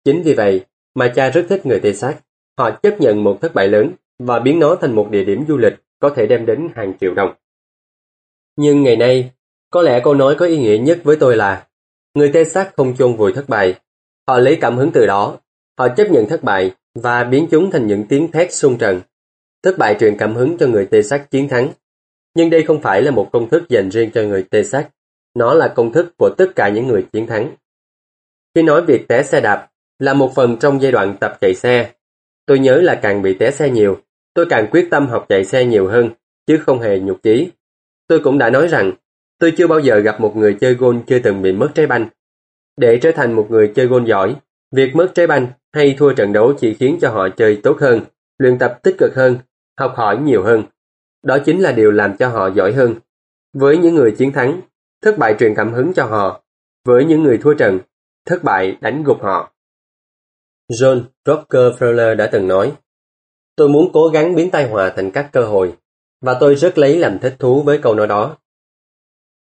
Chính 0.05 0.23
vì 0.23 0.35
vậy 0.35 0.65
mà 0.95 1.13
cha 1.17 1.31
rất 1.31 1.47
thích 1.49 1.67
người 1.67 1.81
Tây 1.81 1.95
Sát. 1.95 2.17
Họ 2.59 2.71
chấp 2.71 3.01
nhận 3.01 3.25
một 3.25 3.39
thất 3.41 3.55
bại 3.55 3.69
lớn 3.69 3.91
và 4.19 4.39
biến 4.39 4.59
nó 4.59 4.75
thành 4.75 4.93
một 4.93 5.11
địa 5.11 5.25
điểm 5.25 5.45
du 5.49 5.57
lịch 5.57 5.75
có 5.99 6.11
thể 6.11 6.27
đem 6.27 6.47
đến 6.47 6.69
hàng 6.75 6.93
triệu 7.01 7.15
đồng. 7.15 7.35
Nhưng 8.57 8.83
ngày 8.83 8.97
nay, 8.97 9.31
có 9.71 9.83
lẽ 9.83 10.01
câu 10.05 10.15
nói 10.15 10.35
có 10.39 10.47
ý 10.47 10.59
nghĩa 10.59 10.79
nhất 10.79 11.01
với 11.05 11.17
tôi 11.17 11.37
là 11.37 11.67
người 12.15 12.31
Tây 12.33 12.45
Sát 12.45 12.77
không 12.77 12.97
chôn 12.97 13.17
vùi 13.17 13.33
thất 13.33 13.49
bại. 13.49 13.75
Họ 14.29 14.39
lấy 14.39 14.59
cảm 14.61 14.77
hứng 14.77 14.91
từ 14.95 15.07
đó. 15.07 15.39
Họ 15.79 15.89
chấp 15.89 16.11
nhận 16.11 16.29
thất 16.29 16.43
bại 16.43 16.75
và 16.95 17.25
biến 17.25 17.47
chúng 17.51 17.71
thành 17.71 17.87
những 17.87 18.07
tiếng 18.09 18.31
thét 18.31 18.53
xung 18.53 18.79
trần 18.79 19.01
Thất 19.63 19.79
bại 19.79 19.97
truyền 20.01 20.17
cảm 20.19 20.35
hứng 20.35 20.59
cho 20.59 20.67
người 20.67 20.87
tê 20.87 21.03
Sát 21.03 21.31
chiến 21.31 21.49
thắng. 21.49 21.69
Nhưng 22.35 22.51
đây 22.51 22.63
không 22.63 22.83
phải 22.83 23.03
là 23.03 23.11
một 23.11 23.29
công 23.33 23.49
thức 23.49 23.69
dành 23.69 23.89
riêng 23.89 24.11
cho 24.15 24.23
người 24.23 24.43
tê 24.51 24.63
Sát, 24.63 24.89
nó 25.35 25.55
là 25.55 25.69
công 25.69 25.93
thức 25.93 26.15
của 26.17 26.31
tất 26.39 26.47
cả 26.57 26.69
những 26.69 26.87
người 26.87 27.07
chiến 27.13 27.27
thắng. 27.27 27.57
Khi 28.55 28.63
nói 28.63 28.83
việc 28.83 29.09
té 29.09 29.23
xe 29.23 29.41
đạp 29.41 29.70
là 30.01 30.15
một 30.15 30.35
phần 30.35 30.57
trong 30.57 30.83
giai 30.83 30.93
đoạn 30.93 31.17
tập 31.21 31.39
chạy 31.41 31.55
xe, 31.55 31.91
tôi 32.47 32.59
nhớ 32.59 32.81
là 32.81 32.95
càng 33.03 33.23
bị 33.23 33.35
té 33.35 33.51
xe 33.51 33.71
nhiều, 33.71 33.99
tôi 34.35 34.47
càng 34.51 34.67
quyết 34.71 34.89
tâm 34.91 35.07
học 35.07 35.27
chạy 35.29 35.45
xe 35.45 35.65
nhiều 35.65 35.89
hơn, 35.89 36.11
chứ 36.47 36.59
không 36.59 36.81
hề 36.81 36.99
nhục 37.01 37.23
chí. 37.23 37.51
Tôi 38.07 38.21
cũng 38.21 38.39
đã 38.39 38.51
nói 38.51 38.69
rằng, 38.69 38.93
tôi 39.39 39.53
chưa 39.57 39.67
bao 39.67 39.81
giờ 39.81 39.99
gặp 39.99 40.21
một 40.21 40.37
người 40.37 40.57
chơi 40.61 40.75
gôn 40.75 41.03
chưa 41.07 41.19
từng 41.19 41.43
bị 41.43 41.53
mất 41.53 41.69
trái 41.75 41.87
banh. 41.87 42.09
Để 42.77 42.99
trở 43.03 43.13
thành 43.13 43.33
một 43.33 43.47
người 43.51 43.73
chơi 43.75 43.87
gôn 43.87 44.05
giỏi, 44.05 44.37
việc 44.73 44.97
mất 44.97 45.11
trái 45.15 45.27
banh 45.27 45.47
hay 45.73 45.95
thua 45.99 46.13
trận 46.13 46.33
đấu 46.33 46.53
chỉ 46.59 46.75
khiến 46.75 46.99
cho 47.01 47.11
họ 47.11 47.29
chơi 47.29 47.61
tốt 47.63 47.77
hơn, 47.81 48.01
luyện 48.39 48.59
tập 48.59 48.79
tích 48.83 48.95
cực 48.99 49.15
hơn, 49.17 49.39
học 49.79 49.93
hỏi 49.97 50.19
nhiều 50.19 50.43
hơn. 50.43 50.63
Đó 51.23 51.39
chính 51.47 51.61
là 51.61 51.73
điều 51.73 51.91
làm 51.91 52.17
cho 52.17 52.29
họ 52.29 52.51
giỏi 52.51 52.73
hơn. 52.73 52.95
Với 53.53 53.79
những 53.79 53.95
người 53.95 54.11
chiến 54.11 54.33
thắng, 54.33 54.61
thất 55.03 55.19
bại 55.19 55.35
truyền 55.39 55.55
cảm 55.55 55.73
hứng 55.73 55.93
cho 55.93 56.05
họ. 56.05 56.43
Với 56.85 57.05
những 57.05 57.23
người 57.23 57.39
thua 57.39 57.55
trận, 57.55 57.79
thất 58.27 58.45
bại 58.45 58.77
đánh 58.81 59.03
gục 59.03 59.23
họ. 59.23 59.53
John 60.71 61.05
Rockefeller 61.25 62.17
đã 62.17 62.29
từng 62.33 62.49
nói, 62.49 62.73
Tôi 63.57 63.69
muốn 63.69 63.91
cố 63.93 64.09
gắng 64.09 64.35
biến 64.35 64.51
tai 64.51 64.69
họa 64.69 64.93
thành 64.97 65.11
các 65.11 65.31
cơ 65.33 65.45
hội, 65.45 65.77
và 66.21 66.37
tôi 66.41 66.55
rất 66.55 66.79
lấy 66.79 66.99
làm 66.99 67.19
thích 67.19 67.37
thú 67.39 67.63
với 67.63 67.79
câu 67.83 67.95
nói 67.95 68.07
đó. 68.07 68.39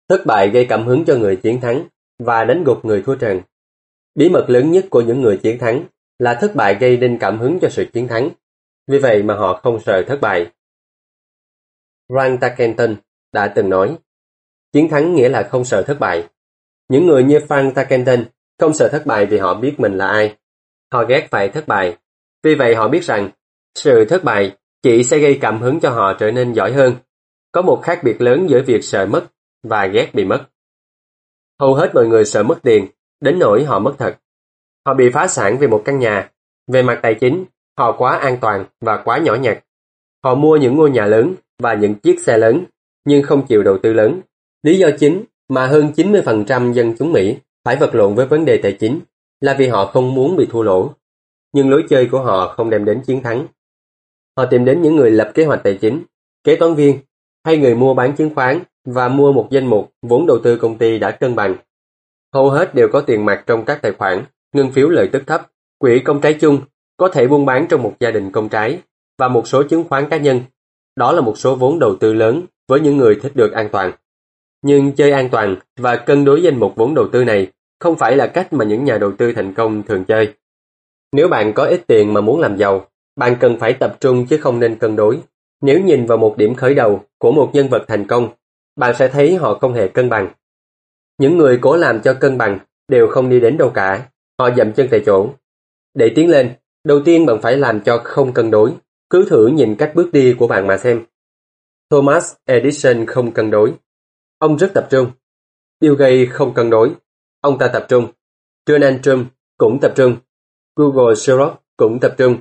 Thất 0.08 0.26
bại 0.26 0.50
gây 0.50 0.66
cảm 0.68 0.86
hứng 0.86 1.04
cho 1.04 1.16
người 1.16 1.36
chiến 1.36 1.60
thắng 1.60 1.88
và 2.18 2.44
đánh 2.44 2.64
gục 2.64 2.84
người 2.84 3.02
thua 3.02 3.14
trận. 3.14 3.40
Bí 4.14 4.28
mật 4.28 4.44
lớn 4.48 4.70
nhất 4.70 4.86
của 4.90 5.00
những 5.00 5.20
người 5.20 5.36
chiến 5.42 5.58
thắng 5.58 5.84
là 6.18 6.38
thất 6.40 6.54
bại 6.54 6.76
gây 6.80 6.96
nên 6.96 7.18
cảm 7.20 7.38
hứng 7.38 7.58
cho 7.62 7.68
sự 7.68 7.86
chiến 7.92 8.08
thắng. 8.08 8.30
Vì 8.86 8.98
vậy 8.98 9.22
mà 9.22 9.34
họ 9.34 9.60
không 9.62 9.80
sợ 9.80 10.02
thất 10.06 10.18
bại. 10.20 10.52
Frank 12.08 12.38
Tarkenton 12.38 12.96
đã 13.32 13.52
từng 13.56 13.70
nói, 13.70 13.98
chiến 14.72 14.88
thắng 14.88 15.14
nghĩa 15.14 15.28
là 15.28 15.42
không 15.42 15.64
sợ 15.64 15.82
thất 15.86 15.96
bại. 16.00 16.28
Những 16.88 17.06
người 17.06 17.24
như 17.24 17.38
Frank 17.38 17.72
Tarkenton 17.72 18.24
không 18.58 18.74
sợ 18.74 18.88
thất 18.88 19.06
bại 19.06 19.26
vì 19.26 19.38
họ 19.38 19.54
biết 19.54 19.74
mình 19.78 19.98
là 19.98 20.06
ai. 20.06 20.36
Họ 20.92 21.04
ghét 21.04 21.28
phải 21.30 21.48
thất 21.48 21.68
bại. 21.68 21.96
Vì 22.42 22.54
vậy 22.54 22.74
họ 22.74 22.88
biết 22.88 23.04
rằng 23.04 23.30
sự 23.74 24.04
thất 24.04 24.24
bại 24.24 24.56
chỉ 24.82 25.02
sẽ 25.02 25.18
gây 25.18 25.38
cảm 25.40 25.60
hứng 25.60 25.80
cho 25.80 25.90
họ 25.90 26.12
trở 26.18 26.30
nên 26.30 26.52
giỏi 26.52 26.72
hơn. 26.72 26.94
Có 27.52 27.62
một 27.62 27.80
khác 27.82 28.00
biệt 28.04 28.20
lớn 28.20 28.46
giữa 28.50 28.62
việc 28.66 28.84
sợ 28.84 29.06
mất 29.06 29.26
và 29.62 29.86
ghét 29.86 30.10
bị 30.14 30.24
mất. 30.24 30.44
Hầu 31.60 31.74
hết 31.74 31.90
mọi 31.94 32.06
người 32.06 32.24
sợ 32.24 32.42
mất 32.42 32.58
tiền, 32.62 32.86
đến 33.20 33.38
nỗi 33.38 33.64
họ 33.64 33.78
mất 33.78 33.94
thật. 33.98 34.16
Họ 34.86 34.94
bị 34.94 35.10
phá 35.10 35.26
sản 35.26 35.58
vì 35.58 35.66
một 35.66 35.82
căn 35.84 35.98
nhà. 35.98 36.30
Về 36.66 36.82
mặt 36.82 36.98
tài 37.02 37.14
chính, 37.14 37.44
họ 37.78 37.92
quá 37.98 38.18
an 38.18 38.38
toàn 38.40 38.64
và 38.80 39.02
quá 39.04 39.18
nhỏ 39.18 39.34
nhặt. 39.34 39.64
Họ 40.24 40.34
mua 40.34 40.56
những 40.56 40.76
ngôi 40.76 40.90
nhà 40.90 41.06
lớn 41.06 41.34
và 41.58 41.74
những 41.74 41.94
chiếc 41.94 42.20
xe 42.20 42.38
lớn, 42.38 42.64
nhưng 43.04 43.22
không 43.22 43.46
chịu 43.46 43.62
đầu 43.62 43.78
tư 43.82 43.92
lớn. 43.92 44.20
Lý 44.62 44.78
do 44.78 44.88
chính 44.98 45.24
mà 45.48 45.66
hơn 45.66 45.92
90% 45.96 46.72
dân 46.72 46.94
chúng 46.98 47.12
Mỹ 47.12 47.36
phải 47.64 47.76
vật 47.76 47.94
lộn 47.94 48.14
với 48.14 48.26
vấn 48.26 48.44
đề 48.44 48.60
tài 48.62 48.72
chính 48.72 49.00
là 49.40 49.56
vì 49.58 49.68
họ 49.68 49.86
không 49.86 50.14
muốn 50.14 50.36
bị 50.36 50.46
thua 50.50 50.62
lỗ. 50.62 50.92
Nhưng 51.52 51.70
lối 51.70 51.84
chơi 51.88 52.08
của 52.12 52.20
họ 52.20 52.54
không 52.56 52.70
đem 52.70 52.84
đến 52.84 53.02
chiến 53.06 53.22
thắng. 53.22 53.46
Họ 54.36 54.46
tìm 54.46 54.64
đến 54.64 54.82
những 54.82 54.96
người 54.96 55.10
lập 55.10 55.30
kế 55.34 55.44
hoạch 55.44 55.60
tài 55.64 55.78
chính, 55.80 56.02
kế 56.44 56.56
toán 56.56 56.74
viên 56.74 56.98
hay 57.44 57.56
người 57.56 57.74
mua 57.74 57.94
bán 57.94 58.16
chứng 58.16 58.34
khoán 58.34 58.62
và 58.84 59.08
mua 59.08 59.32
một 59.32 59.48
danh 59.50 59.66
mục 59.66 59.92
vốn 60.02 60.26
đầu 60.26 60.38
tư 60.44 60.56
công 60.56 60.78
ty 60.78 60.98
đã 60.98 61.10
cân 61.10 61.34
bằng. 61.34 61.56
Hầu 62.34 62.50
hết 62.50 62.74
đều 62.74 62.88
có 62.92 63.00
tiền 63.00 63.24
mặt 63.24 63.44
trong 63.46 63.64
các 63.64 63.78
tài 63.82 63.92
khoản, 63.92 64.24
ngân 64.52 64.72
phiếu 64.72 64.88
lợi 64.88 65.08
tức 65.12 65.22
thấp, 65.26 65.46
quỹ 65.78 66.00
công 66.04 66.20
trái 66.20 66.34
chung, 66.40 66.60
có 66.96 67.08
thể 67.08 67.26
buôn 67.26 67.46
bán 67.46 67.66
trong 67.68 67.82
một 67.82 67.94
gia 68.00 68.10
đình 68.10 68.32
công 68.32 68.48
trái 68.48 68.82
và 69.18 69.28
một 69.28 69.48
số 69.48 69.62
chứng 69.62 69.84
khoán 69.88 70.08
cá 70.08 70.16
nhân. 70.16 70.40
Đó 70.96 71.12
là 71.12 71.20
một 71.20 71.38
số 71.38 71.54
vốn 71.54 71.78
đầu 71.78 71.96
tư 71.96 72.12
lớn 72.14 72.42
với 72.68 72.80
những 72.80 72.96
người 72.96 73.18
thích 73.22 73.32
được 73.34 73.52
an 73.52 73.68
toàn. 73.72 73.92
Nhưng 74.62 74.92
chơi 74.92 75.12
an 75.12 75.28
toàn 75.30 75.56
và 75.76 75.96
cân 75.96 76.24
đối 76.24 76.42
danh 76.42 76.60
mục 76.60 76.72
vốn 76.76 76.94
đầu 76.94 77.08
tư 77.12 77.24
này 77.24 77.52
không 77.80 77.96
phải 77.96 78.16
là 78.16 78.26
cách 78.26 78.52
mà 78.52 78.64
những 78.64 78.84
nhà 78.84 78.98
đầu 78.98 79.12
tư 79.18 79.32
thành 79.32 79.54
công 79.54 79.82
thường 79.82 80.04
chơi. 80.04 80.34
Nếu 81.12 81.28
bạn 81.28 81.52
có 81.54 81.64
ít 81.64 81.80
tiền 81.86 82.12
mà 82.14 82.20
muốn 82.20 82.40
làm 82.40 82.56
giàu, 82.56 82.88
bạn 83.16 83.36
cần 83.40 83.58
phải 83.60 83.72
tập 83.72 83.96
trung 84.00 84.26
chứ 84.26 84.38
không 84.38 84.60
nên 84.60 84.78
cân 84.78 84.96
đối. 84.96 85.18
Nếu 85.60 85.80
nhìn 85.80 86.06
vào 86.06 86.18
một 86.18 86.34
điểm 86.38 86.54
khởi 86.54 86.74
đầu 86.74 87.04
của 87.18 87.32
một 87.32 87.50
nhân 87.52 87.68
vật 87.68 87.84
thành 87.88 88.06
công, 88.06 88.28
bạn 88.76 88.94
sẽ 88.98 89.08
thấy 89.08 89.36
họ 89.36 89.58
không 89.58 89.74
hề 89.74 89.88
cân 89.88 90.08
bằng. 90.08 90.28
Những 91.18 91.38
người 91.38 91.58
cố 91.62 91.76
làm 91.76 92.00
cho 92.00 92.14
cân 92.14 92.38
bằng 92.38 92.58
đều 92.88 93.08
không 93.08 93.28
đi 93.28 93.40
đến 93.40 93.56
đâu 93.56 93.70
cả, 93.70 94.08
họ 94.38 94.50
dậm 94.56 94.72
chân 94.72 94.88
tại 94.90 95.02
chỗ. 95.06 95.30
Để 95.94 96.12
tiến 96.14 96.30
lên, 96.30 96.50
đầu 96.84 97.00
tiên 97.04 97.26
bạn 97.26 97.40
phải 97.42 97.56
làm 97.56 97.80
cho 97.80 98.00
không 98.04 98.32
cân 98.32 98.50
đối, 98.50 98.72
cứ 99.10 99.26
thử 99.30 99.46
nhìn 99.46 99.76
cách 99.78 99.92
bước 99.94 100.12
đi 100.12 100.34
của 100.38 100.46
bạn 100.46 100.66
mà 100.66 100.76
xem. 100.76 101.04
Thomas 101.90 102.34
Edison 102.44 103.06
không 103.06 103.32
cân 103.32 103.50
đối. 103.50 103.72
Ông 104.38 104.58
rất 104.58 104.70
tập 104.74 104.86
trung. 104.90 105.10
Bill 105.80 105.94
Gates 105.94 106.28
không 106.30 106.54
cân 106.54 106.70
đối. 106.70 106.90
Ông 107.40 107.58
ta 107.58 107.68
tập 107.68 107.86
trung. 107.88 108.08
Donald 108.66 109.00
Trump 109.02 109.28
cũng 109.58 109.78
tập 109.80 109.92
trung. 109.96 110.16
Google 110.76 111.14
Xerox 111.14 111.52
cũng 111.76 111.98
tập 112.00 112.14
trung. 112.18 112.36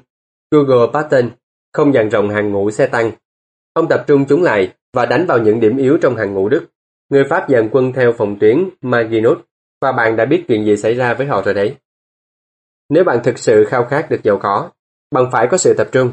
Google 0.52 0.88
Patent 0.94 1.32
không 1.74 1.94
dàn 1.94 2.10
rộng 2.10 2.30
hàng 2.30 2.52
ngũ 2.52 2.72
xe 2.72 2.88
tăng. 2.88 3.12
Ông 3.74 3.88
tập 3.90 4.04
trung 4.08 4.26
chúng 4.30 4.44
lại 4.44 4.74
và 4.94 5.06
đánh 5.06 5.26
vào 5.28 5.38
những 5.38 5.60
điểm 5.60 5.78
yếu 5.78 5.98
trong 6.02 6.16
hàng 6.16 6.34
ngũ 6.34 6.50
Đức. 6.50 6.68
Người 7.10 7.24
Pháp 7.30 7.46
dàn 7.50 7.70
quân 7.72 7.94
theo 7.94 8.14
phòng 8.18 8.40
tuyến 8.40 8.70
Maginot 8.82 9.46
và 9.82 9.92
bạn 9.92 10.16
đã 10.16 10.26
biết 10.26 10.46
chuyện 10.48 10.66
gì 10.66 10.78
xảy 10.78 10.94
ra 10.94 11.14
với 11.14 11.28
họ 11.28 11.42
rồi 11.42 11.54
đấy. 11.54 11.76
Nếu 12.90 13.04
bạn 13.04 13.20
thực 13.24 13.38
sự 13.38 13.66
khao 13.68 13.86
khát 13.86 14.10
được 14.10 14.24
giàu 14.24 14.38
có, 14.38 14.70
bạn 15.12 15.26
phải 15.32 15.48
có 15.52 15.58
sự 15.58 15.74
tập 15.78 15.88
trung. 15.92 16.12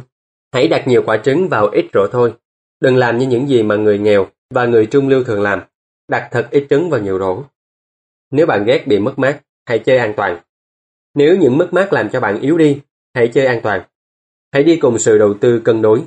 Hãy 0.53 0.69
đặt 0.69 0.89
nhiều 0.89 1.03
quả 1.07 1.17
trứng 1.17 1.49
vào 1.49 1.69
ít 1.69 1.87
rổ 1.95 2.07
thôi. 2.13 2.35
Đừng 2.81 2.97
làm 2.97 3.19
như 3.19 3.27
những 3.27 3.49
gì 3.49 3.63
mà 3.63 3.77
người 3.77 3.99
nghèo 3.99 4.27
và 4.55 4.67
người 4.67 4.87
trung 4.87 5.09
lưu 5.09 5.25
thường 5.25 5.43
làm. 5.43 5.63
Đặt 6.09 6.29
thật 6.31 6.49
ít 6.51 6.67
trứng 6.71 6.91
vào 6.91 7.01
nhiều 7.01 7.19
rổ. 7.19 7.43
Nếu 8.31 8.47
bạn 8.47 8.65
ghét 8.65 8.87
bị 8.87 8.99
mất 8.99 9.19
mát, 9.19 9.41
hãy 9.67 9.79
chơi 9.79 9.99
an 9.99 10.13
toàn. 10.17 10.39
Nếu 11.15 11.37
những 11.37 11.59
mất 11.59 11.73
mát 11.73 11.93
làm 11.93 12.11
cho 12.11 12.21
bạn 12.21 12.41
yếu 12.41 12.59
đi, 12.59 12.81
hãy 13.15 13.29
chơi 13.29 13.47
an 13.47 13.61
toàn. 13.63 13.83
Hãy 14.53 14.63
đi 14.63 14.77
cùng 14.77 14.99
sự 14.99 15.19
đầu 15.19 15.35
tư 15.41 15.61
cân 15.65 15.83
đối. 15.83 16.03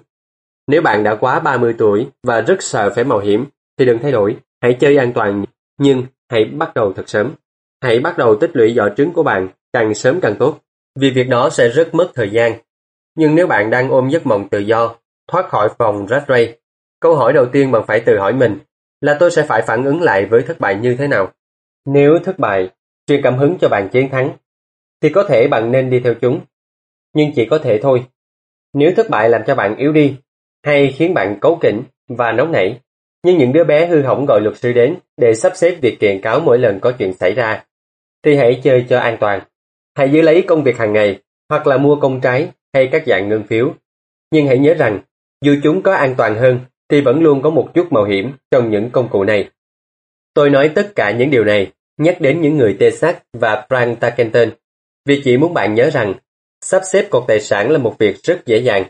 Nếu 0.68 0.82
bạn 0.82 1.04
đã 1.04 1.16
quá 1.16 1.40
30 1.40 1.76
tuổi 1.78 2.08
và 2.24 2.42
rất 2.42 2.62
sợ 2.62 2.92
phải 2.96 3.04
mạo 3.04 3.20
hiểm, 3.20 3.46
thì 3.78 3.86
đừng 3.86 4.00
thay 4.02 4.12
đổi. 4.12 4.38
Hãy 4.62 4.78
chơi 4.80 4.98
an 4.98 5.14
toàn, 5.14 5.46
nhưng 5.80 6.06
hãy 6.30 6.46
bắt 6.46 6.74
đầu 6.74 6.94
thật 6.94 7.10
sớm. 7.10 7.34
Hãy 7.82 8.00
bắt 8.00 8.18
đầu 8.18 8.36
tích 8.36 8.52
lũy 8.54 8.74
giỏ 8.74 8.90
trứng 8.98 9.14
của 9.14 9.24
bạn 9.24 9.48
càng 9.74 9.94
sớm 9.94 10.20
càng 10.22 10.36
tốt, 10.40 10.60
vì 11.00 11.10
việc 11.10 11.30
đó 11.30 11.50
sẽ 11.50 11.70
rất 11.70 11.96
mất 11.96 12.12
thời 12.16 12.30
gian. 12.30 12.54
Nhưng 13.16 13.36
nếu 13.36 13.48
bạn 13.48 13.70
đang 13.70 13.90
ôm 13.90 14.10
giấc 14.10 14.26
mộng 14.26 14.50
tự 14.50 14.60
do, 14.60 14.96
thoát 15.28 15.50
khỏi 15.50 15.70
vòng 15.78 16.08
rat 16.08 16.24
race, 16.28 16.56
câu 17.00 17.16
hỏi 17.16 17.34
đầu 17.34 17.46
tiên 17.46 17.72
bạn 17.72 17.84
phải 17.88 18.00
tự 18.00 18.18
hỏi 18.18 18.34
mình 18.34 18.60
là 19.02 19.18
tôi 19.20 19.32
sẽ 19.32 19.44
phải 19.44 19.62
phản 19.62 19.86
ứng 19.86 20.02
lại 20.02 20.26
với 20.26 20.42
thất 20.42 20.60
bại 20.60 20.76
như 20.76 20.96
thế 21.00 21.08
nào. 21.08 21.32
Nếu 21.90 22.20
thất 22.24 22.40
bại, 22.40 22.70
truyền 23.08 23.22
cảm 23.22 23.38
hứng 23.38 23.58
cho 23.62 23.70
bạn 23.70 23.90
chiến 23.90 24.10
thắng, 24.10 24.38
thì 25.02 25.10
có 25.10 25.24
thể 25.24 25.48
bạn 25.48 25.72
nên 25.72 25.90
đi 25.90 26.00
theo 26.00 26.14
chúng. 26.14 26.42
Nhưng 27.14 27.32
chỉ 27.36 27.46
có 27.46 27.58
thể 27.58 27.80
thôi. 27.82 28.04
Nếu 28.74 28.92
thất 28.96 29.10
bại 29.10 29.30
làm 29.30 29.42
cho 29.48 29.56
bạn 29.56 29.76
yếu 29.76 29.92
đi, 29.92 30.16
hay 30.64 30.92
khiến 30.98 31.14
bạn 31.14 31.40
cấu 31.42 31.58
kỉnh 31.62 31.84
và 32.08 32.32
nóng 32.32 32.52
nảy, 32.52 32.80
nhưng 33.24 33.38
những 33.38 33.54
đứa 33.54 33.64
bé 33.64 33.88
hư 33.88 34.02
hỏng 34.02 34.26
gọi 34.26 34.42
luật 34.42 34.58
sư 34.58 34.74
đến 34.74 34.96
để 35.18 35.34
sắp 35.36 35.52
xếp 35.56 35.76
việc 35.82 36.00
kiện 36.00 36.22
cáo 36.22 36.40
mỗi 36.40 36.60
lần 36.60 36.80
có 36.80 36.92
chuyện 36.92 37.14
xảy 37.14 37.34
ra, 37.34 37.64
thì 38.24 38.36
hãy 38.36 38.62
chơi 38.64 38.86
cho 38.90 39.00
an 39.00 39.18
toàn. 39.20 39.42
Hãy 39.96 40.10
giữ 40.10 40.22
lấy 40.22 40.42
công 40.42 40.64
việc 40.64 40.78
hàng 40.78 40.94
ngày, 40.94 41.20
hoặc 41.50 41.68
là 41.68 41.78
mua 41.78 41.96
công 41.96 42.22
trái 42.22 42.52
hay 42.74 42.90
các 42.92 43.04
dạng 43.08 43.30
ngân 43.30 43.44
phiếu. 43.44 43.74
Nhưng 44.32 44.48
hãy 44.48 44.58
nhớ 44.58 44.74
rằng, 44.74 45.00
dù 45.42 45.56
chúng 45.64 45.82
có 45.82 45.94
an 45.94 46.16
toàn 46.18 46.36
hơn, 46.36 46.60
thì 46.90 47.02
vẫn 47.02 47.22
luôn 47.24 47.42
có 47.42 47.50
một 47.50 47.70
chút 47.74 47.92
mạo 47.92 48.04
hiểm 48.04 48.32
trong 48.52 48.72
những 48.72 48.90
công 48.90 49.10
cụ 49.10 49.24
này. 49.24 49.50
Tôi 50.34 50.50
nói 50.50 50.72
tất 50.76 50.92
cả 50.96 51.12
những 51.12 51.30
điều 51.30 51.44
này 51.44 51.72
nhắc 51.98 52.22
đến 52.22 52.42
những 52.42 52.58
người 52.58 52.78
Texas 52.80 53.16
và 53.34 53.66
Frank 53.70 53.96
Tarkenton, 53.96 54.50
vì 55.06 55.22
chỉ 55.24 55.38
muốn 55.38 55.54
bạn 55.54 55.76
nhớ 55.76 55.90
rằng 55.90 56.14
sắp 56.62 56.82
xếp 56.92 57.08
cột 57.10 57.24
tài 57.28 57.40
sản 57.40 57.72
là 57.72 57.78
một 57.78 57.96
việc 58.00 58.24
rất 58.24 58.46
dễ 58.46 58.58
dàng. 58.58 58.84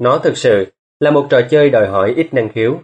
Nó 0.00 0.18
thực 0.18 0.36
sự 0.36 0.66
là 1.00 1.10
một 1.10 1.26
trò 1.30 1.40
chơi 1.50 1.70
đòi 1.70 1.88
hỏi 1.88 2.14
ít 2.16 2.34
năng 2.34 2.48
khiếu. 2.48 2.80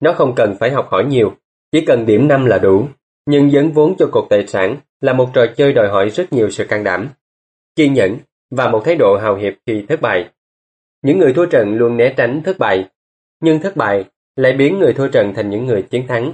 Nó 0.00 0.12
không 0.12 0.34
cần 0.34 0.56
phải 0.60 0.70
học 0.70 0.88
hỏi 0.90 1.04
nhiều, 1.04 1.34
chỉ 1.72 1.80
cần 1.80 2.06
điểm 2.06 2.28
5 2.28 2.44
là 2.44 2.58
đủ. 2.58 2.88
Nhưng 3.26 3.50
dấn 3.50 3.70
vốn 3.70 3.94
cho 3.98 4.08
cột 4.12 4.26
tài 4.30 4.46
sản 4.46 4.76
là 5.00 5.12
một 5.12 5.30
trò 5.34 5.46
chơi 5.56 5.72
đòi 5.72 5.88
hỏi 5.88 6.08
rất 6.08 6.32
nhiều 6.32 6.50
sự 6.50 6.64
can 6.64 6.84
đảm, 6.84 7.08
kiên 7.76 7.94
nhẫn 7.94 8.18
và 8.50 8.68
một 8.68 8.82
thái 8.84 8.96
độ 8.96 9.16
hào 9.16 9.36
hiệp 9.36 9.54
khi 9.66 9.84
thất 9.88 10.00
bại. 10.00 10.28
Những 11.02 11.18
người 11.18 11.32
thua 11.32 11.46
trận 11.46 11.74
luôn 11.74 11.96
né 11.96 12.14
tránh 12.16 12.42
thất 12.44 12.58
bại, 12.58 12.88
nhưng 13.40 13.60
thất 13.60 13.76
bại 13.76 14.04
lại 14.36 14.52
biến 14.52 14.78
người 14.78 14.92
thua 14.92 15.08
trận 15.08 15.32
thành 15.34 15.50
những 15.50 15.66
người 15.66 15.82
chiến 15.82 16.06
thắng. 16.06 16.32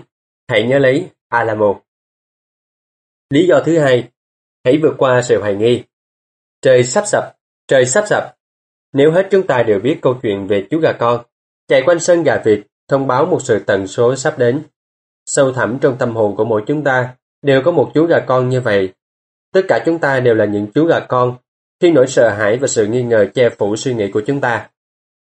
Hãy 0.48 0.62
nhớ 0.62 0.78
lấy 0.78 1.08
Alamo. 1.28 1.81
Lý 3.34 3.46
do 3.46 3.60
thứ 3.64 3.78
hai, 3.78 4.08
hãy 4.64 4.78
vượt 4.82 4.94
qua 4.98 5.22
sự 5.22 5.40
hoài 5.40 5.54
nghi. 5.54 5.82
Trời 6.62 6.84
sắp 6.84 7.06
sập, 7.06 7.36
trời 7.68 7.86
sắp 7.86 8.04
sập. 8.06 8.34
Nếu 8.92 9.12
hết 9.12 9.28
chúng 9.30 9.46
ta 9.46 9.62
đều 9.62 9.80
biết 9.80 9.98
câu 10.02 10.18
chuyện 10.22 10.46
về 10.46 10.66
chú 10.70 10.78
gà 10.78 10.92
con, 10.92 11.24
chạy 11.68 11.82
quanh 11.86 12.00
sân 12.00 12.22
gà 12.22 12.42
vịt, 12.44 12.60
thông 12.88 13.06
báo 13.06 13.26
một 13.26 13.42
sự 13.42 13.58
tần 13.58 13.86
số 13.86 14.16
sắp 14.16 14.38
đến. 14.38 14.62
Sâu 15.26 15.52
thẳm 15.52 15.78
trong 15.80 15.96
tâm 15.98 16.16
hồn 16.16 16.36
của 16.36 16.44
mỗi 16.44 16.62
chúng 16.66 16.84
ta 16.84 17.14
đều 17.42 17.62
có 17.62 17.72
một 17.72 17.90
chú 17.94 18.06
gà 18.06 18.20
con 18.26 18.48
như 18.48 18.60
vậy. 18.60 18.92
Tất 19.52 19.62
cả 19.68 19.82
chúng 19.86 19.98
ta 19.98 20.20
đều 20.20 20.34
là 20.34 20.44
những 20.44 20.66
chú 20.74 20.86
gà 20.86 21.00
con 21.00 21.36
khi 21.80 21.90
nỗi 21.90 22.06
sợ 22.06 22.30
hãi 22.30 22.56
và 22.56 22.66
sự 22.66 22.86
nghi 22.86 23.02
ngờ 23.02 23.26
che 23.34 23.48
phủ 23.48 23.76
suy 23.76 23.94
nghĩ 23.94 24.10
của 24.10 24.22
chúng 24.26 24.40
ta. 24.40 24.70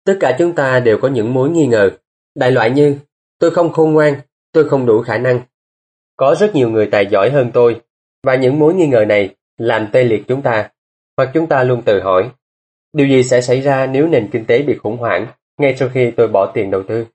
Tất 0.05 0.17
cả 0.19 0.35
chúng 0.39 0.55
ta 0.55 0.79
đều 0.79 0.97
có 1.01 1.07
những 1.07 1.33
mối 1.33 1.49
nghi 1.49 1.67
ngờ, 1.67 1.89
đại 2.35 2.51
loại 2.51 2.71
như 2.71 2.97
tôi 3.39 3.51
không 3.51 3.73
khôn 3.73 3.93
ngoan, 3.93 4.21
tôi 4.51 4.69
không 4.69 4.85
đủ 4.85 5.01
khả 5.01 5.17
năng. 5.17 5.41
Có 6.17 6.35
rất 6.39 6.55
nhiều 6.55 6.69
người 6.69 6.87
tài 6.91 7.05
giỏi 7.05 7.29
hơn 7.29 7.51
tôi, 7.53 7.81
và 8.27 8.35
những 8.35 8.59
mối 8.59 8.73
nghi 8.73 8.87
ngờ 8.87 9.05
này 9.05 9.35
làm 9.57 9.87
tê 9.91 10.03
liệt 10.03 10.23
chúng 10.27 10.41
ta, 10.41 10.69
hoặc 11.17 11.29
chúng 11.33 11.47
ta 11.47 11.63
luôn 11.63 11.81
tự 11.81 12.01
hỏi, 12.01 12.29
điều 12.93 13.07
gì 13.07 13.23
sẽ 13.23 13.41
xảy 13.41 13.61
ra 13.61 13.85
nếu 13.85 14.07
nền 14.07 14.29
kinh 14.31 14.45
tế 14.45 14.61
bị 14.61 14.77
khủng 14.77 14.97
hoảng 14.97 15.27
ngay 15.57 15.75
sau 15.75 15.89
khi 15.93 16.11
tôi 16.11 16.27
bỏ 16.27 16.51
tiền 16.53 16.71
đầu 16.71 16.83
tư? 16.83 17.05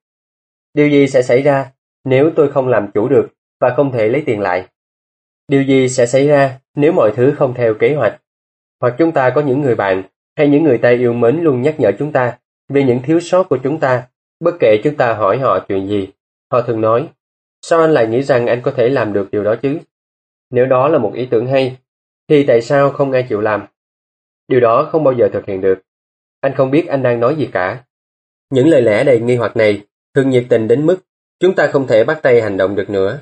Điều 0.74 0.89
gì 0.89 1.07
sẽ 1.07 1.23
xảy 1.23 1.42
ra 1.42 1.73
nếu 2.05 2.31
tôi 2.36 2.52
không 2.52 2.68
làm 2.68 2.91
chủ 2.94 3.08
được 3.08 3.28
và 3.60 3.74
không 3.76 3.92
thể 3.92 4.08
lấy 4.08 4.23
tiền 4.26 4.41
lại? 4.41 4.66
Điều 5.49 5.62
gì 5.62 5.89
sẽ 5.89 6.07
xảy 6.07 6.28
ra 6.28 6.58
nếu 6.74 6.92
mọi 6.92 7.12
thứ 7.16 7.34
không 7.39 7.55
theo 7.55 7.74
kế 7.74 7.94
hoạch? 7.94 8.20
Hoặc 8.81 8.94
chúng 8.99 9.12
ta 9.12 9.31
có 9.31 9.41
những 9.41 9.60
người 9.60 9.74
bạn 9.74 10.02
hay 10.36 10.49
những 10.49 10.65
người 10.65 10.78
ta 10.78 10.91
yêu 10.91 11.12
mến 11.12 11.41
luôn 11.42 11.62
nhắc 11.62 11.81
nhở 11.81 11.92
chúng 11.99 12.12
ta 12.12 12.39
về 12.68 12.84
những 12.84 13.02
thiếu 13.02 13.20
sót 13.20 13.49
của 13.49 13.58
chúng 13.62 13.81
ta, 13.81 14.07
bất 14.41 14.55
kể 14.60 14.81
chúng 14.84 14.97
ta 14.97 15.15
hỏi 15.15 15.39
họ 15.39 15.58
chuyện 15.68 15.89
gì. 15.89 16.08
Họ 16.52 16.62
thường 16.62 16.81
nói, 16.81 17.08
sao 17.62 17.81
anh 17.81 17.91
lại 17.91 18.07
nghĩ 18.07 18.23
rằng 18.23 18.47
anh 18.47 18.60
có 18.62 18.70
thể 18.70 18.89
làm 18.89 19.12
được 19.12 19.28
điều 19.31 19.44
đó 19.44 19.55
chứ? 19.62 19.78
Nếu 20.52 20.66
đó 20.66 20.89
là 20.89 20.98
một 20.98 21.12
ý 21.14 21.26
tưởng 21.26 21.47
hay, 21.47 21.76
thì 22.28 22.44
tại 22.47 22.62
sao 22.62 22.90
không 22.90 23.12
ai 23.12 23.26
chịu 23.28 23.40
làm? 23.40 23.66
Điều 24.48 24.60
đó 24.60 24.89
không 24.92 25.05
bao 25.05 25.14
giờ 25.18 25.28
thực 25.32 25.47
hiện 25.47 25.60
được. 25.60 25.78
Anh 26.40 26.55
không 26.55 26.70
biết 26.70 26.86
anh 26.89 27.02
đang 27.02 27.20
nói 27.20 27.34
gì 27.36 27.48
cả. 27.52 27.84
Những 28.50 28.68
lời 28.68 28.82
lẽ 28.82 29.05
đầy 29.05 29.20
nghi 29.20 29.36
hoặc 29.36 29.56
này 29.56 29.84
thường 30.14 30.31
nhiệt 30.31 30.47
tình 30.48 30.68
đến 30.68 30.86
mức 30.86 30.97
chúng 31.40 31.55
ta 31.55 31.66
không 31.66 31.86
thể 31.86 32.05
bắt 32.05 32.18
tay 32.22 32.42
hành 32.42 32.56
động 32.56 32.74
được 32.74 32.90
nữa. 32.90 33.18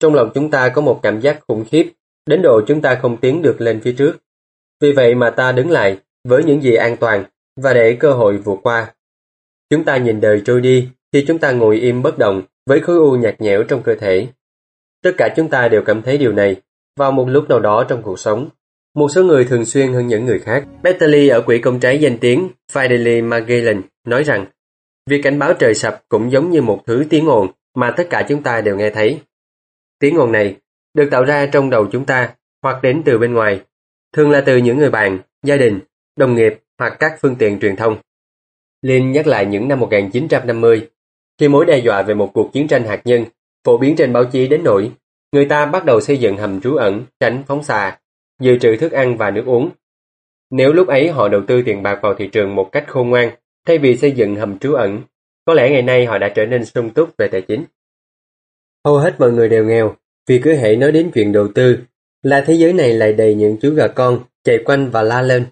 Trong 0.00 0.14
lòng 0.14 0.30
chúng 0.34 0.50
ta 0.50 0.68
có 0.68 0.82
một 0.82 1.00
cảm 1.02 1.20
giác 1.20 1.40
khủng 1.48 1.64
khiếp, 1.70 1.92
đến 2.26 2.42
độ 2.42 2.60
chúng 2.66 2.82
ta 2.82 2.98
không 3.02 3.16
tiến 3.16 3.42
được 3.42 3.60
lên 3.60 3.80
phía 3.80 3.94
trước. 3.98 4.16
Vì 4.80 4.92
vậy 4.92 5.14
mà 5.14 5.30
ta 5.30 5.52
đứng 5.52 5.70
lại 5.70 5.98
với 6.28 6.44
những 6.44 6.62
gì 6.62 6.74
an 6.74 6.96
toàn 6.96 7.24
và 7.56 7.72
để 7.72 7.96
cơ 8.00 8.12
hội 8.12 8.36
vượt 8.36 8.58
qua. 8.62 8.94
Chúng 9.70 9.84
ta 9.84 9.96
nhìn 9.96 10.20
đời 10.20 10.42
trôi 10.44 10.60
đi 10.60 10.88
khi 11.12 11.24
chúng 11.26 11.38
ta 11.38 11.52
ngồi 11.52 11.76
im 11.76 12.02
bất 12.02 12.18
động 12.18 12.42
với 12.66 12.80
khối 12.80 12.96
u 12.96 13.12
nhạt 13.12 13.40
nhẽo 13.40 13.62
trong 13.62 13.82
cơ 13.82 13.94
thể. 13.94 14.26
Tất 15.04 15.14
cả 15.18 15.34
chúng 15.36 15.48
ta 15.48 15.68
đều 15.68 15.82
cảm 15.82 16.02
thấy 16.02 16.18
điều 16.18 16.32
này 16.32 16.56
vào 16.96 17.12
một 17.12 17.28
lúc 17.28 17.48
nào 17.48 17.60
đó 17.60 17.84
trong 17.88 18.02
cuộc 18.02 18.18
sống. 18.18 18.48
Một 18.94 19.08
số 19.08 19.24
người 19.24 19.44
thường 19.44 19.64
xuyên 19.64 19.92
hơn 19.92 20.06
những 20.06 20.24
người 20.24 20.38
khác. 20.38 20.64
Bettely 20.82 21.28
ở 21.28 21.40
quỹ 21.40 21.58
công 21.58 21.80
trái 21.80 21.98
danh 22.00 22.18
tiếng 22.18 22.48
Fidelity 22.72 23.24
Magellan 23.24 23.82
nói 24.06 24.22
rằng 24.22 24.46
việc 25.10 25.20
cảnh 25.22 25.38
báo 25.38 25.54
trời 25.54 25.74
sập 25.74 26.02
cũng 26.08 26.30
giống 26.30 26.50
như 26.50 26.62
một 26.62 26.82
thứ 26.86 27.04
tiếng 27.10 27.26
ồn 27.26 27.50
mà 27.74 27.94
tất 27.96 28.06
cả 28.10 28.26
chúng 28.28 28.42
ta 28.42 28.60
đều 28.60 28.76
nghe 28.76 28.90
thấy. 28.90 29.20
Tiếng 29.98 30.16
ồn 30.16 30.32
này 30.32 30.56
được 30.94 31.08
tạo 31.10 31.24
ra 31.24 31.46
trong 31.46 31.70
đầu 31.70 31.86
chúng 31.92 32.04
ta 32.04 32.34
hoặc 32.62 32.82
đến 32.82 33.02
từ 33.04 33.18
bên 33.18 33.34
ngoài, 33.34 33.60
thường 34.12 34.30
là 34.30 34.40
từ 34.40 34.56
những 34.56 34.78
người 34.78 34.90
bạn, 34.90 35.18
gia 35.42 35.56
đình, 35.56 35.80
đồng 36.16 36.34
nghiệp 36.34 36.60
hoặc 36.78 36.96
các 36.98 37.18
phương 37.20 37.36
tiện 37.36 37.60
truyền 37.60 37.76
thông. 37.76 37.96
Lin 38.82 39.12
nhắc 39.12 39.26
lại 39.26 39.46
những 39.46 39.68
năm 39.68 39.80
1950, 39.80 40.88
khi 41.38 41.48
mối 41.48 41.66
đe 41.66 41.78
dọa 41.78 42.02
về 42.02 42.14
một 42.14 42.30
cuộc 42.34 42.52
chiến 42.52 42.68
tranh 42.68 42.84
hạt 42.84 43.02
nhân 43.04 43.24
phổ 43.64 43.78
biến 43.78 43.96
trên 43.96 44.12
báo 44.12 44.24
chí 44.24 44.48
đến 44.48 44.64
nỗi 44.64 44.92
Người 45.34 45.44
ta 45.44 45.66
bắt 45.66 45.84
đầu 45.84 46.00
xây 46.00 46.18
dựng 46.18 46.36
hầm 46.36 46.60
trú 46.60 46.76
ẩn, 46.76 47.04
tránh 47.20 47.42
phóng 47.46 47.62
xạ, 47.62 47.98
dự 48.40 48.58
trữ 48.58 48.76
thức 48.76 48.92
ăn 48.92 49.16
và 49.16 49.30
nước 49.30 49.42
uống. 49.46 49.70
Nếu 50.50 50.72
lúc 50.72 50.88
ấy 50.88 51.08
họ 51.08 51.28
đầu 51.28 51.42
tư 51.48 51.62
tiền 51.62 51.82
bạc 51.82 51.98
vào 52.02 52.14
thị 52.14 52.26
trường 52.26 52.54
một 52.54 52.68
cách 52.72 52.84
khôn 52.88 53.10
ngoan, 53.10 53.30
thay 53.66 53.78
vì 53.78 53.96
xây 53.96 54.12
dựng 54.12 54.36
hầm 54.36 54.58
trú 54.58 54.74
ẩn, 54.74 55.02
có 55.44 55.54
lẽ 55.54 55.70
ngày 55.70 55.82
nay 55.82 56.06
họ 56.06 56.18
đã 56.18 56.28
trở 56.34 56.46
nên 56.46 56.64
sung 56.64 56.90
túc 56.90 57.10
về 57.18 57.28
tài 57.28 57.42
chính. 57.42 57.64
Hầu 58.84 58.98
hết 58.98 59.14
mọi 59.18 59.32
người 59.32 59.48
đều 59.48 59.64
nghèo, 59.64 59.96
vì 60.28 60.38
cứ 60.38 60.54
hãy 60.54 60.76
nói 60.76 60.92
đến 60.92 61.10
chuyện 61.14 61.32
đầu 61.32 61.48
tư, 61.54 61.78
là 62.22 62.44
thế 62.46 62.54
giới 62.54 62.72
này 62.72 62.92
lại 62.92 63.12
đầy 63.12 63.34
những 63.34 63.56
chú 63.62 63.74
gà 63.74 63.88
con 63.88 64.24
chạy 64.44 64.58
quanh 64.64 64.90
và 64.90 65.02
la 65.02 65.22
lên. 65.22 65.46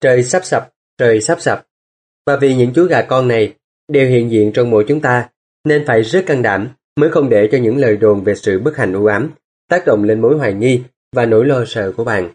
Trời 0.00 0.22
sắp 0.22 0.44
sập, 0.44 0.72
trời 0.98 1.20
sắp 1.20 1.40
sập. 1.40 1.66
Và 2.26 2.36
vì 2.36 2.54
những 2.54 2.72
chú 2.74 2.84
gà 2.84 3.02
con 3.02 3.28
này 3.28 3.54
đều 3.88 4.08
hiện 4.08 4.30
diện 4.30 4.52
trong 4.52 4.70
mỗi 4.70 4.84
chúng 4.88 5.00
ta, 5.00 5.28
nên 5.64 5.84
phải 5.86 6.02
rất 6.02 6.24
can 6.26 6.42
đảm 6.42 6.68
mới 6.96 7.10
không 7.10 7.28
để 7.28 7.48
cho 7.52 7.58
những 7.58 7.76
lời 7.76 7.96
đồn 7.96 8.24
về 8.24 8.34
sự 8.34 8.58
bất 8.58 8.76
hạnh 8.76 8.92
u 8.92 9.06
ám 9.06 9.30
tác 9.68 9.86
động 9.86 10.04
lên 10.04 10.20
mối 10.20 10.38
hoài 10.38 10.54
nghi 10.54 10.82
và 11.12 11.26
nỗi 11.26 11.46
lo 11.46 11.64
sợ 11.66 11.92
của 11.96 12.04
bạn. 12.04 12.30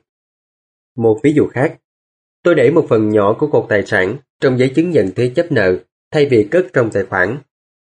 Một 0.98 1.20
ví 1.24 1.34
dụ 1.34 1.48
khác, 1.48 1.78
tôi 2.44 2.56
để 2.56 2.72
một 2.72 2.86
phần 2.90 3.10
nhỏ 3.10 3.34
của 3.40 3.48
cột 3.48 3.66
tài 3.70 3.86
sản 3.86 4.18
trong 4.40 4.60
giấy 4.60 4.72
chứng 4.76 4.92
nhận 4.92 5.12
thế 5.16 5.32
chấp 5.36 5.52
nợ 5.52 5.76
thay 6.12 6.26
vì 6.26 6.48
cất 6.52 6.68
trong 6.74 6.90
tài 6.92 7.04
khoản. 7.04 7.38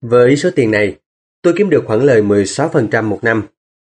Với 0.01 0.35
số 0.35 0.50
tiền 0.56 0.72
này, 0.72 0.95
tôi 1.41 1.53
kiếm 1.58 1.69
được 1.69 1.83
khoản 1.88 2.01
lời 2.01 2.22
16% 2.22 3.03
một 3.03 3.19
năm. 3.24 3.43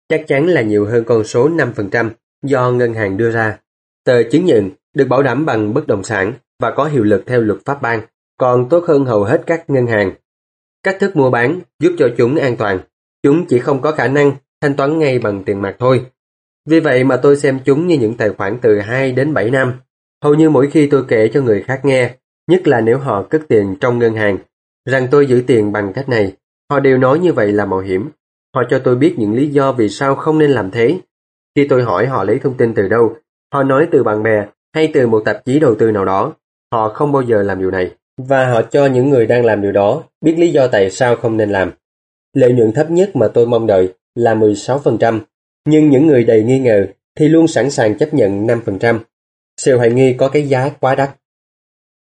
Chắc 0.10 0.24
chắn 0.28 0.48
là 0.48 0.62
nhiều 0.62 0.86
hơn 0.86 1.04
con 1.04 1.24
số 1.24 1.50
5% 1.50 2.10
do 2.44 2.72
ngân 2.72 2.94
hàng 2.94 3.18
đưa 3.18 3.32
ra. 3.32 3.60
Tờ 4.06 4.24
chứng 4.24 4.46
nhận 4.46 4.70
được 4.96 5.06
bảo 5.06 5.24
đảm 5.24 5.46
bằng 5.46 5.74
bất 5.74 5.88
động 5.88 6.04
sản 6.04 6.34
và 6.60 6.72
có 6.72 6.86
hiệu 6.86 7.04
lực 7.04 7.24
theo 7.26 7.42
luật 7.42 7.60
pháp 7.66 7.82
bang, 7.82 8.02
còn 8.38 8.70
tốt 8.70 8.84
hơn 8.88 9.06
hầu 9.06 9.24
hết 9.24 9.44
các 9.46 9.70
ngân 9.70 9.88
hàng. 9.88 10.14
Cách 10.84 10.98
thức 11.00 11.16
mua 11.16 11.30
bán 11.30 11.60
giúp 11.80 11.96
cho 11.98 12.10
chúng 12.18 12.36
an 12.36 12.58
toàn. 12.58 12.80
Chúng 13.24 13.46
chỉ 13.46 13.60
không 13.60 13.82
có 13.82 13.92
khả 13.92 14.08
năng 14.08 14.32
thanh 14.62 14.76
toán 14.76 15.00
ngay 15.00 15.20
bằng 15.20 15.44
tiền 15.44 15.62
mặt 15.62 15.76
thôi. 15.80 16.06
Vì 16.70 16.80
vậy 16.80 17.04
mà 17.04 17.18
tôi 17.18 17.38
xem 17.38 17.60
chúng 17.66 17.88
như 17.88 17.98
những 17.98 18.18
tài 18.18 18.30
khoản 18.30 18.58
từ 18.62 18.80
2 18.80 19.12
đến 19.12 19.34
7 19.34 19.50
năm. 19.50 19.74
Hầu 20.24 20.34
như 20.34 20.50
mỗi 20.50 20.70
khi 20.70 20.88
tôi 20.88 21.06
kể 21.08 21.28
cho 21.34 21.42
người 21.42 21.64
khác 21.64 21.86
nghe, 21.86 22.16
nhất 22.48 22.68
là 22.68 22.82
nếu 22.82 22.98
họ 22.98 23.24
cất 23.30 23.42
tiền 23.48 23.76
trong 23.80 24.00
ngân 24.00 24.16
hàng, 24.16 24.38
rằng 24.86 25.08
tôi 25.12 25.26
giữ 25.26 25.44
tiền 25.48 25.72
bằng 25.72 25.94
cách 25.94 26.10
này, 26.10 26.34
họ 26.72 26.80
đều 26.80 26.98
nói 26.98 27.20
như 27.20 27.34
vậy 27.34 27.52
là 27.52 27.66
mạo 27.66 27.80
hiểm. 27.80 28.10
Họ 28.56 28.64
cho 28.70 28.80
tôi 28.80 28.96
biết 28.96 29.16
những 29.18 29.34
lý 29.34 29.48
do 29.48 29.72
vì 29.72 29.90
sao 29.90 30.16
không 30.16 30.40
nên 30.40 30.52
làm 30.52 30.72
thế. 30.72 31.00
Khi 31.56 31.68
tôi 31.68 31.84
hỏi 31.84 32.08
họ 32.08 32.24
lấy 32.24 32.40
thông 32.40 32.58
tin 32.58 32.74
từ 32.74 32.88
đâu, 32.88 33.16
họ 33.54 33.64
nói 33.64 33.88
từ 33.92 34.04
bạn 34.04 34.24
bè 34.24 34.46
hay 34.76 34.92
từ 34.94 35.08
một 35.08 35.22
tạp 35.26 35.46
chí 35.46 35.60
đầu 35.60 35.76
tư 35.76 35.92
nào 35.92 36.06
đó. 36.06 36.34
Họ 36.72 36.90
không 36.90 37.12
bao 37.12 37.22
giờ 37.22 37.44
làm 37.44 37.60
điều 37.60 37.72
này. 37.72 37.92
Và 38.18 38.50
họ 38.50 38.62
cho 38.62 38.86
những 38.86 39.10
người 39.10 39.26
đang 39.26 39.46
làm 39.46 39.62
điều 39.62 39.72
đó 39.72 40.04
biết 40.22 40.36
lý 40.38 40.52
do 40.52 40.68
tại 40.68 40.90
sao 40.92 41.16
không 41.16 41.38
nên 41.38 41.50
làm. 41.50 41.72
Lợi 42.34 42.54
nhuận 42.54 42.72
thấp 42.72 42.92
nhất 42.92 43.16
mà 43.16 43.28
tôi 43.28 43.48
mong 43.48 43.68
đợi 43.68 43.94
là 44.16 44.36
16%, 44.36 45.20
nhưng 45.66 45.90
những 45.90 46.08
người 46.08 46.24
đầy 46.24 46.44
nghi 46.44 46.60
ngờ 46.60 46.88
thì 47.16 47.28
luôn 47.28 47.48
sẵn 47.48 47.70
sàng 47.70 47.98
chấp 47.98 48.14
nhận 48.14 48.48
5%. 48.48 49.00
Sự 49.58 49.78
hoài 49.78 49.92
nghi 49.92 50.14
có 50.14 50.30
cái 50.30 50.48
giá 50.48 50.70
quá 50.70 50.96
đắt. 50.96 51.10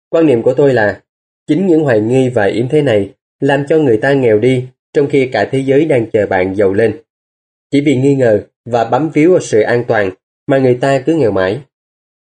Quan 0.09 0.25
niệm 0.25 0.42
của 0.42 0.53
tôi 0.53 0.74
là 0.74 1.01
chính 1.48 1.67
những 1.67 1.84
hoài 1.84 2.00
nghi 2.00 2.30
và 2.30 2.45
yếm 2.45 2.69
thế 2.69 2.82
này 2.82 3.14
làm 3.40 3.66
cho 3.69 3.77
người 3.77 3.98
ta 3.98 4.14
nghèo 4.14 4.40
đi 4.40 4.67
trong 4.93 5.08
khi 5.09 5.30
cả 5.32 5.50
thế 5.51 5.59
giới 5.59 5.85
đang 5.85 6.09
chờ 6.11 6.27
bạn 6.27 6.56
giàu 6.56 6.74
lên. 6.74 7.01
Chỉ 7.72 7.82
vì 7.82 7.95
nghi 7.95 8.16
ngờ 8.16 8.43
và 8.66 8.85
bám 8.85 9.09
víu 9.09 9.32
vào 9.32 9.40
sự 9.40 9.61
an 9.61 9.84
toàn 9.88 10.11
mà 10.48 10.58
người 10.58 10.77
ta 10.82 11.00
cứ 11.06 11.16
nghèo 11.16 11.32
mãi. 11.32 11.61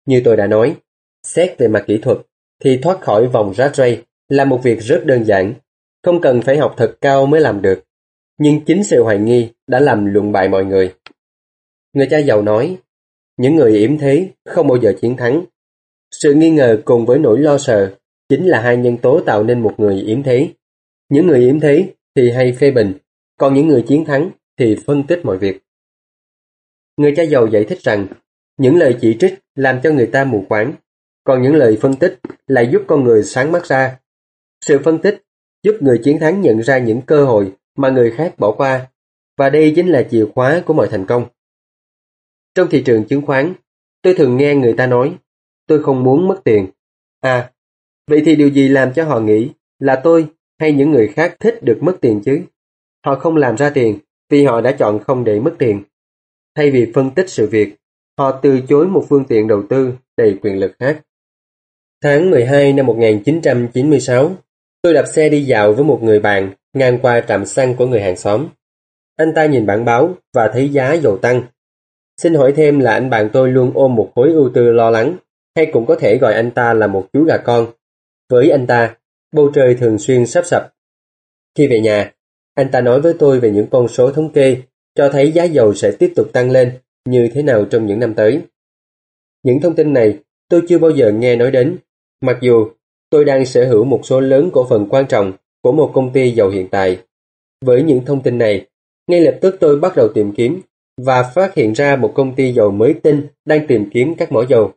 Như 0.05 0.21
tôi 0.25 0.37
đã 0.37 0.47
nói, 0.47 0.75
xét 1.23 1.57
về 1.57 1.67
mặt 1.67 1.83
kỹ 1.87 1.97
thuật 1.97 2.17
thì 2.63 2.77
thoát 2.77 3.01
khỏi 3.01 3.27
vòng 3.27 3.53
rác 3.55 3.75
ray 3.75 4.03
là 4.29 4.45
một 4.45 4.63
việc 4.63 4.79
rất 4.81 5.05
đơn 5.05 5.25
giản, 5.25 5.53
không 6.03 6.21
cần 6.21 6.41
phải 6.41 6.57
học 6.57 6.73
thật 6.77 6.95
cao 7.01 7.25
mới 7.25 7.41
làm 7.41 7.61
được. 7.61 7.83
Nhưng 8.37 8.65
chính 8.65 8.83
sự 8.83 9.03
hoài 9.03 9.17
nghi 9.17 9.49
đã 9.67 9.79
làm 9.79 10.05
luận 10.05 10.31
bại 10.31 10.49
mọi 10.49 10.65
người. 10.65 10.93
Người 11.93 12.07
cha 12.09 12.17
giàu 12.17 12.41
nói, 12.41 12.77
những 13.37 13.55
người 13.55 13.77
yểm 13.77 13.97
thế 13.97 14.29
không 14.45 14.67
bao 14.67 14.77
giờ 14.81 14.93
chiến 15.01 15.17
thắng. 15.17 15.45
Sự 16.11 16.33
nghi 16.33 16.49
ngờ 16.49 16.81
cùng 16.85 17.05
với 17.05 17.19
nỗi 17.19 17.39
lo 17.39 17.57
sợ 17.57 17.95
chính 18.29 18.45
là 18.45 18.61
hai 18.61 18.77
nhân 18.77 18.97
tố 18.97 19.19
tạo 19.25 19.43
nên 19.43 19.59
một 19.59 19.73
người 19.77 20.01
yểm 20.01 20.23
thế. 20.23 20.49
Những 21.09 21.27
người 21.27 21.39
yểm 21.39 21.59
thế 21.59 21.93
thì 22.15 22.31
hay 22.31 22.53
phê 22.53 22.71
bình, 22.71 22.93
còn 23.37 23.53
những 23.53 23.67
người 23.67 23.83
chiến 23.87 24.05
thắng 24.05 24.31
thì 24.57 24.75
phân 24.85 25.03
tích 25.07 25.19
mọi 25.23 25.37
việc. 25.37 25.61
Người 26.97 27.13
cha 27.15 27.23
giàu 27.23 27.47
giải 27.47 27.63
thích 27.63 27.79
rằng, 27.81 28.07
những 28.57 28.77
lời 28.77 28.97
chỉ 29.01 29.17
trích 29.19 29.39
làm 29.55 29.79
cho 29.83 29.91
người 29.91 30.05
ta 30.05 30.23
mù 30.23 30.45
quáng, 30.49 30.73
còn 31.23 31.41
những 31.41 31.55
lời 31.55 31.77
phân 31.81 31.95
tích 31.95 32.19
lại 32.47 32.69
giúp 32.71 32.81
con 32.87 33.03
người 33.03 33.23
sáng 33.23 33.51
mắt 33.51 33.65
ra. 33.65 33.99
Sự 34.65 34.79
phân 34.83 34.99
tích 35.01 35.23
giúp 35.63 35.75
người 35.79 36.01
chiến 36.03 36.19
thắng 36.19 36.41
nhận 36.41 36.63
ra 36.63 36.77
những 36.77 37.01
cơ 37.01 37.25
hội 37.25 37.53
mà 37.77 37.89
người 37.89 38.11
khác 38.11 38.33
bỏ 38.37 38.51
qua, 38.51 38.87
và 39.37 39.49
đây 39.49 39.73
chính 39.75 39.87
là 39.87 40.03
chìa 40.11 40.25
khóa 40.35 40.61
của 40.65 40.73
mọi 40.73 40.87
thành 40.87 41.05
công. 41.05 41.25
Trong 42.55 42.67
thị 42.69 42.83
trường 42.85 43.07
chứng 43.07 43.25
khoán, 43.25 43.53
tôi 44.01 44.13
thường 44.13 44.37
nghe 44.37 44.55
người 44.55 44.73
ta 44.73 44.87
nói, 44.87 45.17
tôi 45.67 45.83
không 45.83 46.03
muốn 46.03 46.27
mất 46.27 46.41
tiền. 46.43 46.67
À, 47.21 47.51
vậy 48.07 48.21
thì 48.25 48.35
điều 48.35 48.49
gì 48.49 48.67
làm 48.67 48.93
cho 48.93 49.03
họ 49.03 49.19
nghĩ 49.19 49.49
là 49.79 50.01
tôi 50.03 50.27
hay 50.59 50.71
những 50.71 50.91
người 50.91 51.07
khác 51.07 51.35
thích 51.39 51.63
được 51.63 51.77
mất 51.81 51.97
tiền 52.01 52.21
chứ? 52.25 52.41
Họ 53.05 53.15
không 53.15 53.35
làm 53.35 53.57
ra 53.57 53.69
tiền 53.69 53.99
vì 54.29 54.45
họ 54.45 54.61
đã 54.61 54.71
chọn 54.71 54.99
không 54.99 55.23
để 55.23 55.39
mất 55.39 55.55
tiền. 55.59 55.83
Thay 56.55 56.71
vì 56.71 56.91
phân 56.95 57.11
tích 57.11 57.29
sự 57.29 57.47
việc, 57.47 57.75
họ 58.17 58.39
từ 58.41 58.61
chối 58.67 58.87
một 58.87 59.05
phương 59.09 59.25
tiện 59.25 59.47
đầu 59.47 59.63
tư 59.69 59.93
đầy 60.17 60.39
quyền 60.41 60.59
lực 60.59 60.71
khác. 60.79 61.01
Tháng 62.03 62.31
12 62.31 62.73
năm 62.73 62.85
1996, 62.85 64.31
tôi 64.81 64.93
đạp 64.93 65.05
xe 65.05 65.29
đi 65.29 65.43
dạo 65.43 65.73
với 65.73 65.85
một 65.85 65.99
người 66.03 66.19
bạn 66.19 66.53
ngang 66.73 66.99
qua 67.01 67.21
trạm 67.27 67.45
xăng 67.45 67.75
của 67.75 67.87
người 67.87 68.01
hàng 68.01 68.15
xóm. 68.15 68.47
Anh 69.15 69.33
ta 69.35 69.45
nhìn 69.45 69.65
bản 69.65 69.85
báo 69.85 70.15
và 70.33 70.49
thấy 70.53 70.69
giá 70.69 70.93
dầu 70.93 71.17
tăng. 71.17 71.43
Xin 72.21 72.33
hỏi 72.33 72.53
thêm 72.55 72.79
là 72.79 72.93
anh 72.93 73.09
bạn 73.09 73.29
tôi 73.33 73.51
luôn 73.51 73.71
ôm 73.75 73.95
một 73.95 74.11
khối 74.15 74.31
ưu 74.31 74.51
tư 74.53 74.71
lo 74.71 74.89
lắng, 74.89 75.17
hay 75.55 75.69
cũng 75.73 75.85
có 75.85 75.95
thể 75.95 76.17
gọi 76.17 76.33
anh 76.33 76.51
ta 76.51 76.73
là 76.73 76.87
một 76.87 77.07
chú 77.13 77.23
gà 77.23 77.37
con. 77.37 77.67
Với 78.29 78.49
anh 78.49 78.67
ta, 78.67 78.95
bầu 79.35 79.51
trời 79.53 79.75
thường 79.75 79.97
xuyên 79.97 80.25
sắp 80.25 80.45
sập. 80.45 80.73
Khi 81.57 81.67
về 81.67 81.79
nhà, 81.79 82.11
anh 82.53 82.71
ta 82.71 82.81
nói 82.81 83.01
với 83.01 83.13
tôi 83.19 83.39
về 83.39 83.51
những 83.51 83.67
con 83.71 83.87
số 83.87 84.11
thống 84.11 84.33
kê 84.33 84.57
cho 84.95 85.09
thấy 85.09 85.31
giá 85.31 85.43
dầu 85.43 85.73
sẽ 85.73 85.91
tiếp 85.91 86.13
tục 86.15 86.27
tăng 86.33 86.51
lên 86.51 86.77
như 87.05 87.29
thế 87.33 87.43
nào 87.43 87.65
trong 87.65 87.85
những 87.85 87.99
năm 87.99 88.13
tới. 88.13 88.41
Những 89.43 89.61
thông 89.61 89.75
tin 89.75 89.93
này 89.93 90.19
tôi 90.49 90.61
chưa 90.67 90.77
bao 90.77 90.91
giờ 90.91 91.11
nghe 91.11 91.35
nói 91.35 91.51
đến, 91.51 91.77
mặc 92.23 92.37
dù 92.41 92.67
tôi 93.09 93.25
đang 93.25 93.45
sở 93.45 93.65
hữu 93.65 93.83
một 93.83 93.99
số 94.03 94.19
lớn 94.19 94.49
cổ 94.53 94.65
phần 94.69 94.87
quan 94.89 95.07
trọng 95.07 95.33
của 95.61 95.71
một 95.71 95.91
công 95.93 96.13
ty 96.13 96.31
dầu 96.31 96.49
hiện 96.49 96.67
tại. 96.71 96.99
Với 97.65 97.83
những 97.83 98.05
thông 98.05 98.23
tin 98.23 98.37
này, 98.37 98.65
ngay 99.07 99.21
lập 99.21 99.37
tức 99.41 99.57
tôi 99.59 99.79
bắt 99.79 99.93
đầu 99.95 100.07
tìm 100.13 100.31
kiếm 100.31 100.61
và 101.01 101.23
phát 101.23 101.55
hiện 101.55 101.73
ra 101.73 101.95
một 101.95 102.11
công 102.15 102.35
ty 102.35 102.53
dầu 102.53 102.71
mới 102.71 102.93
tinh 102.93 103.27
đang 103.45 103.67
tìm 103.67 103.89
kiếm 103.93 104.15
các 104.15 104.31
mỏ 104.31 104.43
dầu. 104.49 104.71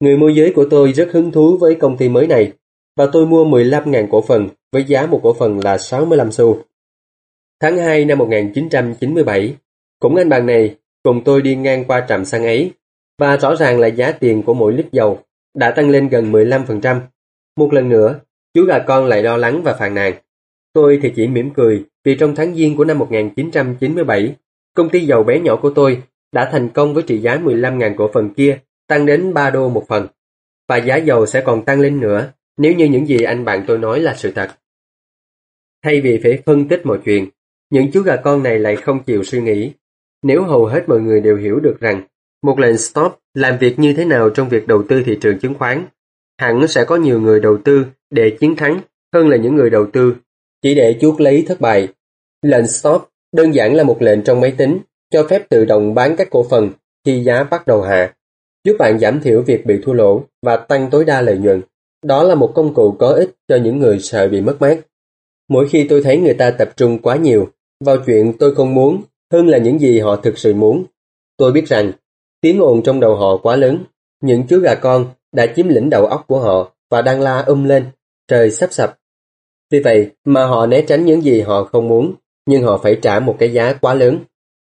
Người 0.00 0.16
môi 0.16 0.34
giới 0.34 0.52
của 0.56 0.66
tôi 0.70 0.92
rất 0.92 1.08
hứng 1.12 1.30
thú 1.30 1.56
với 1.56 1.74
công 1.74 1.96
ty 1.96 2.08
mới 2.08 2.26
này 2.26 2.52
và 2.96 3.06
tôi 3.12 3.26
mua 3.26 3.44
15.000 3.44 4.06
cổ 4.10 4.20
phần 4.20 4.48
với 4.72 4.84
giá 4.84 5.06
một 5.06 5.20
cổ 5.22 5.32
phần 5.32 5.60
là 5.64 5.78
65 5.78 6.32
xu. 6.32 6.58
Tháng 7.60 7.76
2 7.76 8.04
năm 8.04 8.18
1997, 8.18 9.54
cũng 10.00 10.16
anh 10.16 10.28
bạn 10.28 10.46
này 10.46 10.76
cùng 11.02 11.24
tôi 11.24 11.42
đi 11.42 11.56
ngang 11.56 11.84
qua 11.84 12.06
trạm 12.08 12.24
xăng 12.24 12.44
ấy 12.44 12.72
và 13.18 13.36
rõ 13.36 13.54
ràng 13.56 13.78
là 13.78 13.86
giá 13.86 14.12
tiền 14.12 14.42
của 14.42 14.54
mỗi 14.54 14.72
lít 14.72 14.86
dầu 14.92 15.23
đã 15.54 15.70
tăng 15.70 15.90
lên 15.90 16.08
gần 16.08 16.32
15%. 16.32 17.00
Một 17.56 17.72
lần 17.72 17.88
nữa, 17.88 18.20
chú 18.54 18.64
gà 18.64 18.78
con 18.78 19.06
lại 19.06 19.22
lo 19.22 19.36
lắng 19.36 19.62
và 19.62 19.74
phàn 19.74 19.94
nàn. 19.94 20.14
Tôi 20.72 20.98
thì 21.02 21.12
chỉ 21.16 21.26
mỉm 21.26 21.50
cười 21.50 21.84
vì 22.04 22.16
trong 22.16 22.34
tháng 22.34 22.54
Giêng 22.54 22.76
của 22.76 22.84
năm 22.84 22.98
1997, 22.98 24.34
công 24.74 24.90
ty 24.90 25.00
dầu 25.00 25.22
bé 25.22 25.40
nhỏ 25.40 25.56
của 25.56 25.70
tôi 25.70 26.02
đã 26.32 26.48
thành 26.52 26.68
công 26.68 26.94
với 26.94 27.02
trị 27.02 27.18
giá 27.18 27.36
15.000 27.36 27.94
cổ 27.96 28.10
phần 28.14 28.34
kia 28.34 28.58
tăng 28.86 29.06
đến 29.06 29.34
3 29.34 29.50
đô 29.50 29.68
một 29.68 29.84
phần. 29.88 30.06
Và 30.68 30.76
giá 30.76 30.96
dầu 30.96 31.26
sẽ 31.26 31.40
còn 31.40 31.64
tăng 31.64 31.80
lên 31.80 32.00
nữa 32.00 32.32
nếu 32.56 32.74
như 32.74 32.84
những 32.84 33.06
gì 33.06 33.22
anh 33.22 33.44
bạn 33.44 33.64
tôi 33.66 33.78
nói 33.78 34.00
là 34.00 34.14
sự 34.14 34.32
thật. 34.32 34.50
Thay 35.82 36.00
vì 36.00 36.20
phải 36.22 36.42
phân 36.46 36.68
tích 36.68 36.86
mọi 36.86 36.98
chuyện, 37.04 37.28
những 37.70 37.90
chú 37.92 38.02
gà 38.02 38.16
con 38.16 38.42
này 38.42 38.58
lại 38.58 38.76
không 38.76 39.02
chịu 39.02 39.24
suy 39.24 39.42
nghĩ. 39.42 39.72
Nếu 40.22 40.42
hầu 40.42 40.66
hết 40.66 40.88
mọi 40.88 41.00
người 41.00 41.20
đều 41.20 41.36
hiểu 41.36 41.60
được 41.60 41.76
rằng 41.80 42.02
một 42.44 42.58
lệnh 42.58 42.78
stop 42.78 43.12
làm 43.34 43.58
việc 43.58 43.78
như 43.78 43.94
thế 43.96 44.04
nào 44.04 44.30
trong 44.30 44.48
việc 44.48 44.66
đầu 44.66 44.82
tư 44.88 45.02
thị 45.06 45.18
trường 45.20 45.38
chứng 45.38 45.54
khoán, 45.54 45.86
hẳn 46.38 46.68
sẽ 46.68 46.84
có 46.84 46.96
nhiều 46.96 47.20
người 47.20 47.40
đầu 47.40 47.58
tư 47.64 47.86
để 48.10 48.36
chiến 48.40 48.56
thắng 48.56 48.80
hơn 49.14 49.28
là 49.28 49.36
những 49.36 49.54
người 49.54 49.70
đầu 49.70 49.86
tư 49.92 50.14
chỉ 50.62 50.74
để 50.74 50.98
chuốt 51.00 51.20
lấy 51.20 51.44
thất 51.48 51.60
bại. 51.60 51.88
Lệnh 52.42 52.66
stop 52.66 53.08
đơn 53.32 53.54
giản 53.54 53.74
là 53.74 53.84
một 53.84 54.02
lệnh 54.02 54.22
trong 54.22 54.40
máy 54.40 54.54
tính 54.58 54.78
cho 55.10 55.26
phép 55.30 55.48
tự 55.48 55.64
động 55.64 55.94
bán 55.94 56.16
các 56.16 56.30
cổ 56.30 56.46
phần 56.50 56.70
khi 57.04 57.22
giá 57.24 57.44
bắt 57.44 57.66
đầu 57.66 57.82
hạ, 57.82 58.14
giúp 58.64 58.76
bạn 58.78 58.98
giảm 58.98 59.20
thiểu 59.20 59.42
việc 59.42 59.66
bị 59.66 59.80
thua 59.82 59.92
lỗ 59.92 60.24
và 60.42 60.56
tăng 60.56 60.90
tối 60.90 61.04
đa 61.04 61.20
lợi 61.20 61.38
nhuận. 61.38 61.62
Đó 62.02 62.22
là 62.22 62.34
một 62.34 62.52
công 62.54 62.74
cụ 62.74 62.96
có 62.98 63.08
ích 63.08 63.30
cho 63.48 63.56
những 63.56 63.78
người 63.78 63.98
sợ 63.98 64.28
bị 64.28 64.40
mất 64.40 64.56
mát. 64.60 64.78
Mỗi 65.48 65.68
khi 65.68 65.86
tôi 65.88 66.02
thấy 66.02 66.18
người 66.18 66.34
ta 66.34 66.50
tập 66.50 66.70
trung 66.76 66.98
quá 66.98 67.16
nhiều 67.16 67.48
vào 67.84 67.96
chuyện 68.06 68.32
tôi 68.38 68.54
không 68.54 68.74
muốn 68.74 69.02
hơn 69.32 69.48
là 69.48 69.58
những 69.58 69.78
gì 69.78 70.00
họ 70.00 70.16
thực 70.16 70.38
sự 70.38 70.54
muốn, 70.54 70.84
tôi 71.36 71.52
biết 71.52 71.68
rằng 71.68 71.92
tiếng 72.44 72.60
ồn 72.60 72.82
trong 72.82 73.00
đầu 73.00 73.16
họ 73.16 73.36
quá 73.36 73.56
lớn. 73.56 73.84
Những 74.20 74.46
chú 74.48 74.58
gà 74.58 74.74
con 74.74 75.06
đã 75.32 75.46
chiếm 75.56 75.68
lĩnh 75.68 75.90
đầu 75.90 76.06
óc 76.06 76.24
của 76.26 76.40
họ 76.40 76.72
và 76.90 77.02
đang 77.02 77.20
la 77.20 77.42
um 77.42 77.64
lên, 77.64 77.84
trời 78.28 78.50
sắp 78.50 78.72
sập. 78.72 78.98
Vì 79.70 79.80
vậy 79.80 80.10
mà 80.24 80.46
họ 80.46 80.66
né 80.66 80.82
tránh 80.82 81.04
những 81.04 81.22
gì 81.22 81.40
họ 81.40 81.64
không 81.64 81.88
muốn, 81.88 82.14
nhưng 82.46 82.62
họ 82.62 82.80
phải 82.82 82.98
trả 83.02 83.20
một 83.20 83.36
cái 83.38 83.52
giá 83.52 83.72
quá 83.72 83.94
lớn. 83.94 84.18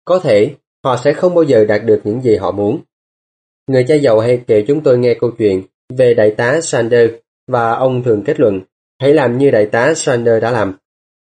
Có 0.05 0.19
thể 0.19 0.55
họ 0.83 0.97
sẽ 0.97 1.13
không 1.13 1.35
bao 1.35 1.43
giờ 1.43 1.65
đạt 1.65 1.81
được 1.85 2.01
những 2.03 2.21
gì 2.21 2.35
họ 2.35 2.51
muốn. 2.51 2.79
Người 3.67 3.85
cha 3.87 3.95
giàu 3.95 4.19
hay 4.19 4.41
kể 4.47 4.65
chúng 4.67 4.83
tôi 4.83 4.97
nghe 4.97 5.13
câu 5.13 5.31
chuyện 5.37 5.63
về 5.97 6.13
đại 6.13 6.31
tá 6.31 6.61
Sander 6.61 7.11
và 7.47 7.71
ông 7.71 8.03
thường 8.03 8.23
kết 8.25 8.39
luận 8.39 8.61
hãy 8.99 9.13
làm 9.13 9.37
như 9.37 9.51
đại 9.51 9.65
tá 9.65 9.93
Sander 9.93 10.41
đã 10.41 10.51
làm. 10.51 10.77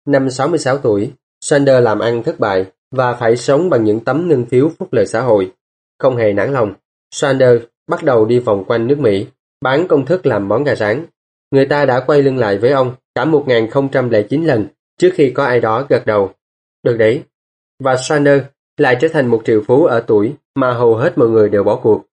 Năm 0.08 0.30
66 0.30 0.78
tuổi, 0.78 1.12
Sander 1.42 1.84
làm 1.84 2.00
ăn 2.00 2.24
thất 2.24 2.40
bại 2.40 2.66
và 2.92 3.14
phải 3.14 3.38
sống 3.38 3.70
bằng 3.70 3.84
những 3.84 4.00
tấm 4.00 4.28
ngân 4.28 4.46
phiếu 4.46 4.72
phúc 4.80 4.94
lợi 4.94 5.06
xã 5.06 5.22
hội. 5.22 5.52
Không 6.00 6.18
hề 6.18 6.34
nản 6.34 6.54
lòng, 6.54 6.74
Sander 7.12 7.62
bắt 7.88 8.04
đầu 8.04 8.26
đi 8.26 8.40
vòng 8.40 8.64
quanh 8.68 8.88
nước 8.88 9.00
Mỹ, 9.00 9.28
bán 9.62 9.88
công 9.88 10.06
thức 10.06 10.26
làm 10.26 10.48
món 10.48 10.64
gà 10.64 10.76
rán. 10.76 11.06
Người 11.52 11.66
ta 11.66 11.86
đã 11.86 12.00
quay 12.00 12.22
lưng 12.22 12.38
lại 12.38 12.58
với 12.58 12.72
ông 12.72 12.96
cả 13.16 13.26
1009 13.26 14.46
lần 14.46 14.68
trước 14.98 15.10
khi 15.14 15.32
có 15.32 15.46
ai 15.46 15.60
đó 15.60 15.86
gật 15.90 16.06
đầu. 16.06 16.32
Được 16.84 16.98
đấy. 16.98 17.24
Và 17.84 17.96
Sander 17.96 18.42
lại 18.78 18.98
trở 19.02 19.08
thành 19.08 19.28
một 19.28 19.42
triệu 19.46 19.62
phú 19.68 19.86
ở 19.86 20.04
tuổi 20.08 20.34
mà 20.56 20.74
hầu 20.74 20.96
hết 20.96 21.18
mọi 21.18 21.30
người 21.30 21.50
đều 21.50 21.64
bỏ 21.64 21.76
cuộc. 21.76 22.06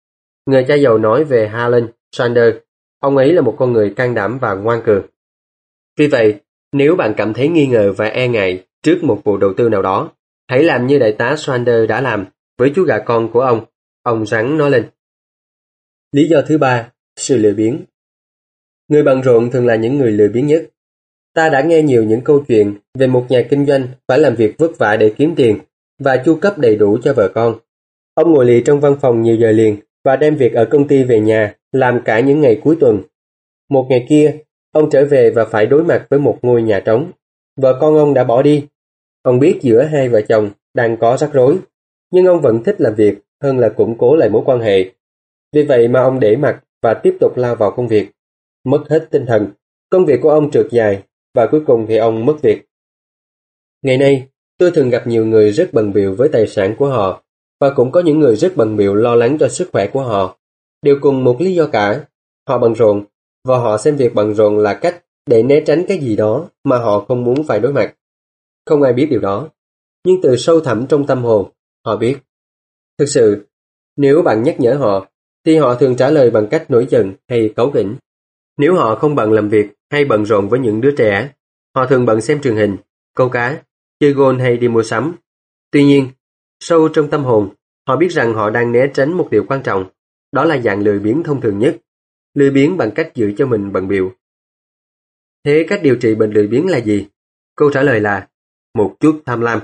Người 0.47 0.65
cha 0.69 0.75
giàu 0.75 0.99
nói 0.99 1.25
về 1.25 1.49
Harlan 1.49 1.87
Sander, 2.13 2.55
ông 3.01 3.17
ấy 3.17 3.33
là 3.33 3.41
một 3.41 3.57
con 3.59 3.73
người 3.73 3.95
can 3.97 4.15
đảm 4.15 4.39
và 4.39 4.55
ngoan 4.55 4.83
cường. 4.83 5.07
Vì 5.99 6.07
vậy, 6.07 6.41
nếu 6.73 6.97
bạn 6.97 7.15
cảm 7.17 7.35
thấy 7.35 7.49
nghi 7.49 7.67
ngờ 7.67 7.93
và 7.97 8.07
e 8.07 8.29
ngại 8.29 8.65
trước 8.83 8.99
một 9.03 9.21
vụ 9.25 9.37
đầu 9.37 9.53
tư 9.57 9.69
nào 9.69 9.83
đó, 9.83 10.11
hãy 10.49 10.63
làm 10.63 10.87
như 10.87 10.99
đại 10.99 11.13
tá 11.13 11.37
Sander 11.37 11.89
đã 11.89 12.01
làm 12.01 12.27
với 12.59 12.73
chú 12.75 12.85
gà 12.85 12.99
con 12.99 13.33
của 13.33 13.41
ông. 13.41 13.65
Ông 14.07 14.27
rắn 14.27 14.59
nói 14.59 14.71
lên. 14.71 14.87
Lý 16.13 16.29
do 16.29 16.43
thứ 16.43 16.59
ba, 16.59 16.93
sự 17.17 17.37
lười 17.37 17.55
biếng. 17.55 17.85
Người 18.89 19.03
bận 19.03 19.21
rộn 19.21 19.51
thường 19.51 19.67
là 19.67 19.77
những 19.77 19.99
người 19.99 20.13
lười 20.13 20.29
biếng 20.29 20.47
nhất. 20.47 20.71
Ta 21.35 21.49
đã 21.49 21.63
nghe 21.63 21.83
nhiều 21.83 22.05
những 22.05 22.21
câu 22.21 22.45
chuyện 22.49 22.79
về 22.99 23.07
một 23.07 23.27
nhà 23.29 23.47
kinh 23.51 23.67
doanh 23.67 23.89
phải 24.09 24.19
làm 24.19 24.35
việc 24.35 24.55
vất 24.59 24.79
vả 24.79 24.97
để 24.97 25.15
kiếm 25.17 25.35
tiền 25.37 25.59
và 25.99 26.17
chu 26.25 26.39
cấp 26.41 26.59
đầy 26.59 26.77
đủ 26.77 26.99
cho 27.03 27.13
vợ 27.13 27.29
con. 27.35 27.59
Ông 28.15 28.33
ngồi 28.33 28.47
lì 28.47 28.63
trong 28.63 28.81
văn 28.81 28.97
phòng 29.01 29.23
nhiều 29.23 29.37
giờ 29.37 29.53
liền 29.53 29.77
và 30.05 30.17
đem 30.17 30.37
việc 30.37 30.53
ở 30.53 30.65
công 30.71 30.89
ty 30.89 31.05
về 31.05 31.21
nhà 31.21 31.55
làm 31.73 32.01
cả 32.05 32.21
những 32.21 32.41
ngày 32.41 32.61
cuối 32.65 32.77
tuần. 32.81 33.03
Một 33.71 33.87
ngày 33.91 34.07
kia, 34.09 34.37
ông 34.73 34.91
trở 34.91 35.05
về 35.05 35.31
và 35.31 35.45
phải 35.45 35.67
đối 35.67 35.85
mặt 35.85 36.07
với 36.11 36.19
một 36.19 36.39
ngôi 36.43 36.63
nhà 36.63 36.81
trống. 36.81 37.11
Vợ 37.57 37.79
con 37.81 37.97
ông 37.97 38.15
đã 38.15 38.25
bỏ 38.25 38.43
đi. 38.43 38.67
Ông 39.23 39.39
biết 39.39 39.59
giữa 39.63 39.83
hai 39.83 40.09
vợ 40.09 40.21
chồng 40.29 40.51
đang 40.75 40.97
có 40.97 41.17
rắc 41.17 41.33
rối, 41.33 41.59
nhưng 42.11 42.27
ông 42.27 42.41
vẫn 42.41 42.63
thích 42.65 42.77
làm 42.79 42.95
việc 42.95 43.19
hơn 43.43 43.59
là 43.59 43.69
củng 43.69 43.99
cố 43.99 44.17
lại 44.17 44.31
mối 44.31 44.43
quan 44.47 44.61
hệ. 44.61 44.91
Vì 45.53 45.63
vậy 45.63 45.89
mà 45.89 46.03
ông 46.03 46.21
để 46.21 46.37
mặt 46.37 46.65
và 46.83 46.95
tiếp 46.95 47.17
tục 47.21 47.37
lao 47.37 47.57
vào 47.57 47.71
công 47.71 47.89
việc. 47.89 48.11
Mất 48.65 48.85
hết 48.89 49.09
tinh 49.11 49.27
thần, 49.27 49.53
công 49.91 50.07
việc 50.07 50.21
của 50.23 50.31
ông 50.31 50.51
trượt 50.51 50.67
dài 50.71 51.03
và 51.35 51.47
cuối 51.47 51.63
cùng 51.67 51.87
thì 51.89 51.97
ông 51.97 52.27
mất 52.27 52.37
việc. 52.43 52.67
Ngày 53.83 53.99
nay, 53.99 54.27
tôi 54.59 54.71
thường 54.71 54.91
gặp 54.91 55.07
nhiều 55.07 55.27
người 55.27 55.53
rất 55.53 55.71
bận 55.73 55.93
biểu 55.93 56.15
với 56.15 56.29
tài 56.29 56.47
sản 56.47 56.75
của 56.79 56.89
họ 56.89 57.23
và 57.61 57.71
cũng 57.77 57.93
có 57.93 58.01
những 58.01 58.19
người 58.19 58.37
rất 58.37 58.53
bận 58.57 58.77
biểu 58.77 58.95
lo 58.95 59.15
lắng 59.15 59.37
cho 59.41 59.49
sức 59.49 59.69
khỏe 59.73 59.87
của 59.87 60.03
họ. 60.03 60.39
Đều 60.83 60.97
cùng 61.01 61.25
một 61.25 61.41
lý 61.41 61.55
do 61.55 61.67
cả, 61.67 62.05
họ 62.49 62.59
bận 62.59 62.73
rộn 62.73 63.05
và 63.45 63.59
họ 63.59 63.79
xem 63.79 63.97
việc 63.97 64.15
bận 64.15 64.35
rộn 64.35 64.59
là 64.59 64.75
cách 64.75 65.05
để 65.27 65.43
né 65.43 65.61
tránh 65.67 65.85
cái 65.89 65.99
gì 65.99 66.17
đó 66.17 66.49
mà 66.65 66.79
họ 66.79 67.05
không 67.09 67.25
muốn 67.25 67.45
phải 67.47 67.61
đối 67.61 67.73
mặt. 67.73 67.95
Không 68.67 68.83
ai 68.83 68.93
biết 68.93 69.07
điều 69.11 69.21
đó, 69.21 69.49
nhưng 70.05 70.17
từ 70.23 70.37
sâu 70.37 70.61
thẳm 70.61 70.87
trong 70.87 71.07
tâm 71.07 71.25
hồn, 71.25 71.51
họ 71.85 71.97
biết. 71.97 72.17
Thực 72.99 73.09
sự, 73.09 73.47
nếu 73.97 74.23
bạn 74.23 74.43
nhắc 74.43 74.61
nhở 74.61 74.75
họ, 74.75 75.09
thì 75.45 75.57
họ 75.57 75.75
thường 75.75 75.97
trả 75.97 76.11
lời 76.11 76.31
bằng 76.31 76.47
cách 76.51 76.71
nổi 76.71 76.87
giận 76.91 77.15
hay 77.29 77.53
cáu 77.57 77.71
kỉnh. 77.75 77.97
Nếu 78.57 78.75
họ 78.75 78.95
không 78.95 79.15
bận 79.15 79.33
làm 79.33 79.49
việc 79.49 79.67
hay 79.91 80.05
bận 80.05 80.27
rộn 80.27 80.49
với 80.49 80.61
những 80.61 80.81
đứa 80.81 80.95
trẻ, 80.97 81.33
họ 81.75 81.87
thường 81.87 82.07
bận 82.07 82.21
xem 82.21 82.41
truyền 82.43 82.57
hình, 82.57 82.77
câu 83.15 83.29
cá, 83.29 83.63
chơi 84.01 84.13
gôn 84.13 84.39
hay 84.39 84.57
đi 84.57 84.69
mua 84.69 84.83
sắm. 84.83 85.17
Tuy 85.71 85.85
nhiên, 85.85 86.09
sâu 86.61 86.89
trong 86.89 87.11
tâm 87.11 87.25
hồn, 87.25 87.55
họ 87.89 87.97
biết 87.97 88.09
rằng 88.13 88.35
họ 88.35 88.51
đang 88.51 88.73
né 88.73 88.87
tránh 88.95 89.13
một 89.13 89.29
điều 89.31 89.45
quan 89.49 89.63
trọng, 89.63 89.91
đó 90.33 90.45
là 90.45 90.59
dạng 90.59 90.83
lười 90.83 90.99
biếng 90.99 91.23
thông 91.23 91.41
thường 91.41 91.59
nhất, 91.59 91.77
lười 92.35 92.51
biếng 92.51 92.77
bằng 92.77 92.91
cách 92.95 93.13
giữ 93.15 93.33
cho 93.37 93.47
mình 93.47 93.73
bận 93.73 93.89
biểu. 93.89 94.13
Thế 95.45 95.67
cách 95.69 95.81
điều 95.83 95.97
trị 95.97 96.15
bệnh 96.15 96.31
lười 96.31 96.47
biếng 96.47 96.67
là 96.67 96.79
gì? 96.79 97.07
Câu 97.57 97.71
trả 97.71 97.83
lời 97.83 98.01
là 98.01 98.29
một 98.75 98.97
chút 99.01 99.23
tham 99.27 99.41
lam. 99.41 99.61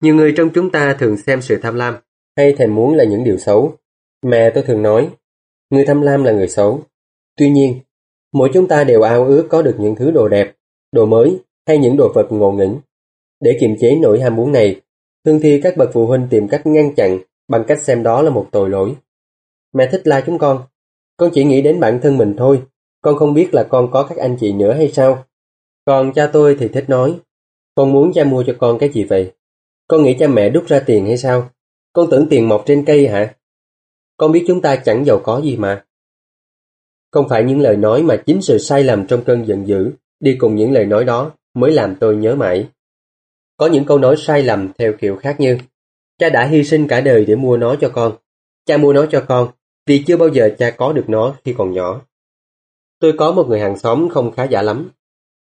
Nhiều 0.00 0.14
người 0.14 0.34
trong 0.36 0.50
chúng 0.54 0.70
ta 0.70 0.96
thường 0.98 1.16
xem 1.16 1.42
sự 1.42 1.58
tham 1.62 1.74
lam 1.74 1.94
hay 2.36 2.52
thèm 2.52 2.74
muốn 2.74 2.94
là 2.94 3.04
những 3.04 3.24
điều 3.24 3.38
xấu. 3.38 3.76
Mẹ 4.22 4.50
tôi 4.50 4.64
thường 4.64 4.82
nói, 4.82 5.10
người 5.70 5.84
tham 5.84 6.00
lam 6.00 6.24
là 6.24 6.32
người 6.32 6.48
xấu. 6.48 6.80
Tuy 7.36 7.50
nhiên, 7.50 7.80
mỗi 8.32 8.50
chúng 8.54 8.68
ta 8.68 8.84
đều 8.84 9.02
ao 9.02 9.24
ước 9.24 9.46
có 9.50 9.62
được 9.62 9.76
những 9.78 9.94
thứ 9.94 10.10
đồ 10.10 10.28
đẹp, 10.28 10.54
đồ 10.92 11.06
mới 11.06 11.38
hay 11.66 11.78
những 11.78 11.96
đồ 11.96 12.12
vật 12.14 12.26
ngộ 12.30 12.52
nghĩnh. 12.52 12.78
Để 13.40 13.56
kiềm 13.60 13.76
chế 13.80 13.96
nỗi 14.02 14.20
ham 14.20 14.36
muốn 14.36 14.52
này, 14.52 14.80
thường 15.24 15.40
thì 15.42 15.60
các 15.60 15.76
bậc 15.76 15.90
phụ 15.92 16.06
huynh 16.06 16.26
tìm 16.30 16.48
cách 16.48 16.66
ngăn 16.66 16.94
chặn 16.94 17.18
bằng 17.48 17.64
cách 17.68 17.82
xem 17.82 18.02
đó 18.02 18.22
là 18.22 18.30
một 18.30 18.48
tội 18.52 18.70
lỗi. 18.70 18.96
Mẹ 19.74 19.88
thích 19.92 20.02
la 20.04 20.22
chúng 20.26 20.38
con, 20.38 20.62
con 21.16 21.30
chỉ 21.34 21.44
nghĩ 21.44 21.62
đến 21.62 21.80
bản 21.80 22.00
thân 22.02 22.18
mình 22.18 22.34
thôi, 22.38 22.62
con 23.02 23.16
không 23.16 23.34
biết 23.34 23.54
là 23.54 23.64
con 23.64 23.90
có 23.90 24.02
các 24.02 24.18
anh 24.18 24.36
chị 24.40 24.52
nữa 24.52 24.72
hay 24.72 24.88
sao. 24.88 25.24
Còn 25.84 26.12
cha 26.12 26.26
tôi 26.26 26.56
thì 26.60 26.68
thích 26.68 26.84
nói, 26.88 27.20
con 27.74 27.92
muốn 27.92 28.12
cha 28.12 28.24
mua 28.24 28.44
cho 28.46 28.54
con 28.58 28.78
cái 28.78 28.88
gì 28.88 29.04
vậy? 29.04 29.32
Con 29.88 30.02
nghĩ 30.02 30.16
cha 30.18 30.26
mẹ 30.26 30.50
đút 30.50 30.66
ra 30.66 30.80
tiền 30.86 31.06
hay 31.06 31.16
sao? 31.16 31.48
Con 31.92 32.08
tưởng 32.10 32.26
tiền 32.30 32.48
mọc 32.48 32.62
trên 32.66 32.84
cây 32.84 33.08
hả? 33.08 33.34
Con 34.16 34.32
biết 34.32 34.44
chúng 34.48 34.60
ta 34.60 34.76
chẳng 34.76 35.04
giàu 35.04 35.20
có 35.24 35.40
gì 35.44 35.56
mà. 35.56 35.84
Không 37.10 37.28
phải 37.28 37.44
những 37.44 37.60
lời 37.60 37.76
nói 37.76 38.02
mà 38.02 38.22
chính 38.26 38.42
sự 38.42 38.58
sai 38.58 38.84
lầm 38.84 39.06
trong 39.06 39.24
cơn 39.24 39.46
giận 39.46 39.66
dữ 39.66 39.92
đi 40.20 40.36
cùng 40.38 40.56
những 40.56 40.72
lời 40.72 40.86
nói 40.86 41.04
đó 41.04 41.32
mới 41.54 41.72
làm 41.72 41.96
tôi 42.00 42.16
nhớ 42.16 42.34
mãi. 42.34 42.68
Có 43.56 43.66
những 43.66 43.84
câu 43.84 43.98
nói 43.98 44.16
sai 44.18 44.42
lầm 44.42 44.72
theo 44.78 44.92
kiểu 45.00 45.16
khác 45.16 45.36
như 45.40 45.58
Cha 46.18 46.28
đã 46.28 46.46
hy 46.46 46.64
sinh 46.64 46.88
cả 46.88 47.00
đời 47.00 47.24
để 47.24 47.34
mua 47.34 47.56
nó 47.56 47.76
cho 47.80 47.90
con. 47.94 48.16
Cha 48.66 48.76
mua 48.76 48.92
nó 48.92 49.06
cho 49.10 49.24
con 49.28 49.48
vì 49.86 50.04
chưa 50.06 50.16
bao 50.16 50.28
giờ 50.28 50.50
cha 50.58 50.70
có 50.70 50.92
được 50.92 51.04
nó 51.08 51.34
khi 51.44 51.54
còn 51.58 51.72
nhỏ. 51.72 52.00
Tôi 52.98 53.12
có 53.18 53.32
một 53.32 53.46
người 53.48 53.60
hàng 53.60 53.78
xóm 53.78 54.08
không 54.08 54.32
khá 54.32 54.44
giả 54.44 54.62
lắm, 54.62 54.90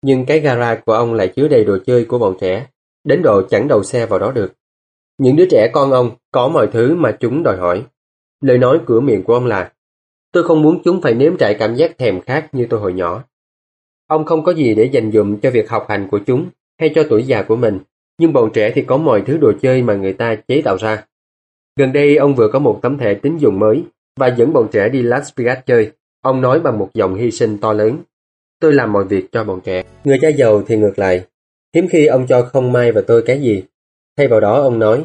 nhưng 0.02 0.26
cái 0.26 0.40
gara 0.40 0.74
của 0.86 0.92
ông 0.92 1.14
lại 1.14 1.32
chứa 1.36 1.48
đầy 1.48 1.64
đồ 1.64 1.78
chơi 1.86 2.04
của 2.04 2.18
bọn 2.18 2.36
trẻ, 2.40 2.66
đến 3.04 3.22
độ 3.22 3.42
chẳng 3.50 3.68
đầu 3.68 3.82
xe 3.82 4.06
vào 4.06 4.18
đó 4.18 4.32
được. 4.32 4.52
Những 5.18 5.36
đứa 5.36 5.46
trẻ 5.50 5.70
con 5.72 5.90
ông 5.90 6.10
có 6.32 6.48
mọi 6.48 6.66
thứ 6.72 6.94
mà 6.94 7.16
chúng 7.20 7.42
đòi 7.42 7.56
hỏi. 7.56 7.84
Lời 8.40 8.58
nói 8.58 8.80
cửa 8.86 9.00
miệng 9.00 9.22
của 9.22 9.34
ông 9.34 9.46
là 9.46 9.72
Tôi 10.32 10.44
không 10.44 10.62
muốn 10.62 10.82
chúng 10.84 11.00
phải 11.00 11.14
nếm 11.14 11.36
trải 11.36 11.54
cảm 11.54 11.74
giác 11.74 11.98
thèm 11.98 12.20
khát 12.20 12.54
như 12.54 12.66
tôi 12.70 12.80
hồi 12.80 12.92
nhỏ. 12.92 13.24
Ông 14.08 14.24
không 14.24 14.44
có 14.44 14.52
gì 14.52 14.74
để 14.74 14.84
dành 14.84 15.12
dụm 15.12 15.36
cho 15.36 15.50
việc 15.50 15.70
học 15.70 15.86
hành 15.88 16.08
của 16.10 16.18
chúng 16.26 16.46
hay 16.80 16.90
cho 16.94 17.02
tuổi 17.10 17.22
già 17.22 17.42
của 17.42 17.56
mình, 17.56 17.78
nhưng 18.18 18.32
bọn 18.32 18.50
trẻ 18.54 18.72
thì 18.74 18.82
có 18.82 18.96
mọi 18.96 19.22
thứ 19.26 19.38
đồ 19.38 19.52
chơi 19.62 19.82
mà 19.82 19.94
người 19.94 20.12
ta 20.12 20.34
chế 20.48 20.62
tạo 20.62 20.76
ra. 20.76 21.04
Gần 21.76 21.92
đây 21.92 22.16
ông 22.16 22.34
vừa 22.34 22.48
có 22.48 22.58
một 22.58 22.78
tấm 22.82 22.98
thẻ 22.98 23.14
tín 23.14 23.36
dụng 23.36 23.58
mới 23.58 23.84
và 24.16 24.26
dẫn 24.26 24.52
bọn 24.52 24.68
trẻ 24.72 24.88
đi 24.88 25.02
Las 25.02 25.32
Vegas 25.36 25.58
chơi. 25.66 25.92
Ông 26.22 26.40
nói 26.40 26.60
bằng 26.60 26.78
một 26.78 26.90
giọng 26.94 27.14
hy 27.14 27.30
sinh 27.30 27.58
to 27.58 27.72
lớn. 27.72 27.98
Tôi 28.60 28.72
làm 28.72 28.92
mọi 28.92 29.04
việc 29.04 29.32
cho 29.32 29.44
bọn 29.44 29.60
trẻ. 29.64 29.82
Người 30.04 30.18
cha 30.20 30.28
giàu 30.28 30.62
thì 30.66 30.76
ngược 30.76 30.98
lại. 30.98 31.24
Hiếm 31.74 31.88
khi 31.90 32.06
ông 32.06 32.26
cho 32.26 32.42
không 32.42 32.72
mai 32.72 32.92
và 32.92 33.00
tôi 33.06 33.22
cái 33.26 33.40
gì. 33.40 33.62
Thay 34.16 34.28
vào 34.28 34.40
đó 34.40 34.60
ông 34.60 34.78
nói, 34.78 35.04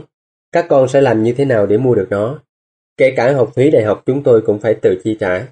các 0.51 0.65
con 0.69 0.87
sẽ 0.87 1.01
làm 1.01 1.23
như 1.23 1.33
thế 1.33 1.45
nào 1.45 1.65
để 1.65 1.77
mua 1.77 1.95
được 1.95 2.07
nó. 2.09 2.39
Kể 2.97 3.13
cả 3.15 3.33
học 3.33 3.51
phí 3.55 3.71
đại 3.71 3.83
học 3.83 4.03
chúng 4.05 4.23
tôi 4.23 4.41
cũng 4.45 4.59
phải 4.59 4.73
tự 4.73 5.01
chi 5.03 5.17
trả. 5.19 5.47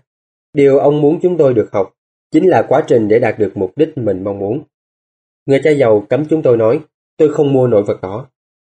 Điều 0.54 0.78
ông 0.78 1.02
muốn 1.02 1.20
chúng 1.22 1.38
tôi 1.38 1.54
được 1.54 1.70
học 1.72 1.94
chính 2.32 2.48
là 2.48 2.66
quá 2.70 2.84
trình 2.88 3.08
để 3.08 3.20
đạt 3.20 3.40
được 3.40 3.52
mục 3.56 3.72
đích 3.76 3.98
mình 3.98 4.24
mong 4.24 4.40
muốn. 4.40 4.64
Người 5.46 5.62
cha 5.64 5.72
giàu 5.72 6.06
cấm 6.10 6.26
chúng 6.26 6.42
tôi 6.42 6.58
nói, 6.58 6.80
tôi 7.18 7.34
không 7.34 7.54
mua 7.54 7.68
nổi 7.68 7.84
vật 7.84 8.02
đó. 8.02 8.28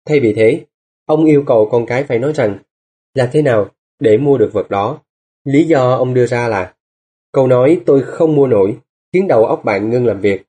Thay 0.06 0.20
vì 0.20 0.34
thế, 0.34 0.64
ông 1.06 1.24
yêu 1.24 1.44
cầu 1.46 1.68
con 1.72 1.86
cái 1.86 2.04
phải 2.04 2.18
nói 2.18 2.32
rằng, 2.32 2.58
làm 3.14 3.28
thế 3.32 3.42
nào 3.42 3.70
để 3.98 4.16
mua 4.16 4.38
được 4.38 4.50
vật 4.52 4.70
đó. 4.70 4.98
Lý 5.44 5.64
do 5.64 5.94
ông 5.94 6.14
đưa 6.14 6.26
ra 6.26 6.48
là, 6.48 6.74
câu 7.32 7.46
nói 7.46 7.80
tôi 7.86 8.02
không 8.02 8.34
mua 8.34 8.46
nổi 8.46 8.76
khiến 9.12 9.28
đầu 9.28 9.46
óc 9.46 9.64
bạn 9.64 9.90
ngưng 9.90 10.06
làm 10.06 10.20
việc. 10.20 10.42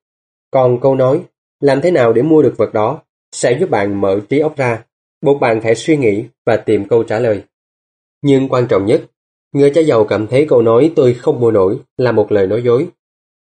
Còn 0.52 0.80
câu 0.82 0.96
nói, 0.96 1.24
làm 1.60 1.82
thế 1.82 1.92
nào 1.92 2.14
để 2.14 2.22
mua 2.22 2.42
được 2.42 2.54
vật 2.58 2.74
đó 2.74 3.02
sẽ 3.32 3.58
giúp 3.60 3.70
bạn 3.70 4.02
mở 4.02 4.20
trí 4.30 4.40
óc 4.40 4.58
ra, 4.58 4.84
buộc 5.22 5.42
bạn 5.42 5.62
phải 5.62 5.76
suy 5.76 5.98
nghĩ 5.98 6.26
và 6.46 6.58
tìm 6.58 6.88
câu 6.88 7.04
trả 7.04 7.20
lời. 7.20 7.44
Nhưng 8.22 8.50
quan 8.50 8.68
trọng 8.68 8.86
nhất, 8.86 9.06
người 9.52 9.72
cha 9.76 9.82
giàu 9.82 10.06
cảm 10.06 10.28
thấy 10.28 10.46
câu 10.50 10.62
nói 10.62 10.94
tôi 10.96 11.14
không 11.14 11.40
mua 11.40 11.52
nổi 11.52 11.80
là 11.98 12.12
một 12.12 12.32
lời 12.32 12.48
nói 12.48 12.62
dối. 12.64 12.88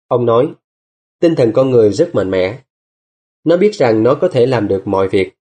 Ông 0.07 0.25
nói, 0.25 0.53
tinh 1.19 1.35
thần 1.35 1.51
con 1.51 1.69
người 1.69 1.91
rất 1.91 2.15
mạnh 2.15 2.31
mẽ. 2.31 2.59
Nó 3.43 3.57
biết 3.57 3.75
rằng 3.75 4.03
nó 4.03 4.15
có 4.15 4.27
thể 4.27 4.45
làm 4.45 4.67
được 4.67 4.87
mọi 4.87 5.07
việc. 5.07 5.33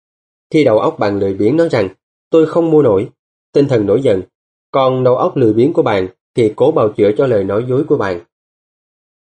Khi 0.50 0.64
đầu 0.64 0.78
óc 0.78 0.98
bạn 0.98 1.18
lười 1.18 1.34
biếng 1.34 1.56
nói 1.56 1.68
rằng 1.68 1.88
tôi 2.30 2.46
không 2.46 2.70
mua 2.70 2.82
nổi, 2.82 3.08
tinh 3.52 3.68
thần 3.68 3.86
nổi 3.86 4.02
giận. 4.02 4.22
Còn 4.70 5.04
đầu 5.04 5.16
óc 5.16 5.36
lười 5.36 5.52
biếng 5.52 5.72
của 5.72 5.82
bạn 5.82 6.08
thì 6.34 6.52
cố 6.56 6.72
bào 6.72 6.92
chữa 6.92 7.10
cho 7.18 7.26
lời 7.26 7.44
nói 7.44 7.64
dối 7.68 7.84
của 7.88 7.96
bạn. 7.96 8.20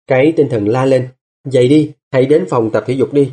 Cái 0.07 0.33
tinh 0.37 0.47
thần 0.49 0.67
la 0.67 0.85
lên, 0.85 1.07
dậy 1.45 1.67
đi, 1.67 1.91
hãy 2.11 2.25
đến 2.25 2.45
phòng 2.49 2.69
tập 2.71 2.83
thể 2.87 2.93
dục 2.93 3.13
đi. 3.13 3.31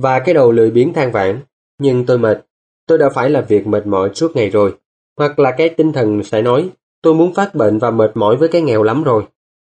Và 0.00 0.18
cái 0.18 0.34
đầu 0.34 0.52
lười 0.52 0.70
biếng 0.70 0.92
than 0.92 1.12
vãn, 1.12 1.40
nhưng 1.78 2.06
tôi 2.06 2.18
mệt, 2.18 2.46
tôi 2.86 2.98
đã 2.98 3.08
phải 3.14 3.30
làm 3.30 3.44
việc 3.48 3.66
mệt 3.66 3.86
mỏi 3.86 4.10
suốt 4.14 4.36
ngày 4.36 4.50
rồi. 4.50 4.76
Hoặc 5.18 5.38
là 5.38 5.54
cái 5.58 5.68
tinh 5.68 5.92
thần 5.92 6.22
sẽ 6.22 6.42
nói, 6.42 6.70
tôi 7.02 7.14
muốn 7.14 7.34
phát 7.34 7.54
bệnh 7.54 7.78
và 7.78 7.90
mệt 7.90 8.10
mỏi 8.14 8.36
với 8.36 8.48
cái 8.48 8.62
nghèo 8.62 8.82
lắm 8.82 9.02
rồi. 9.02 9.24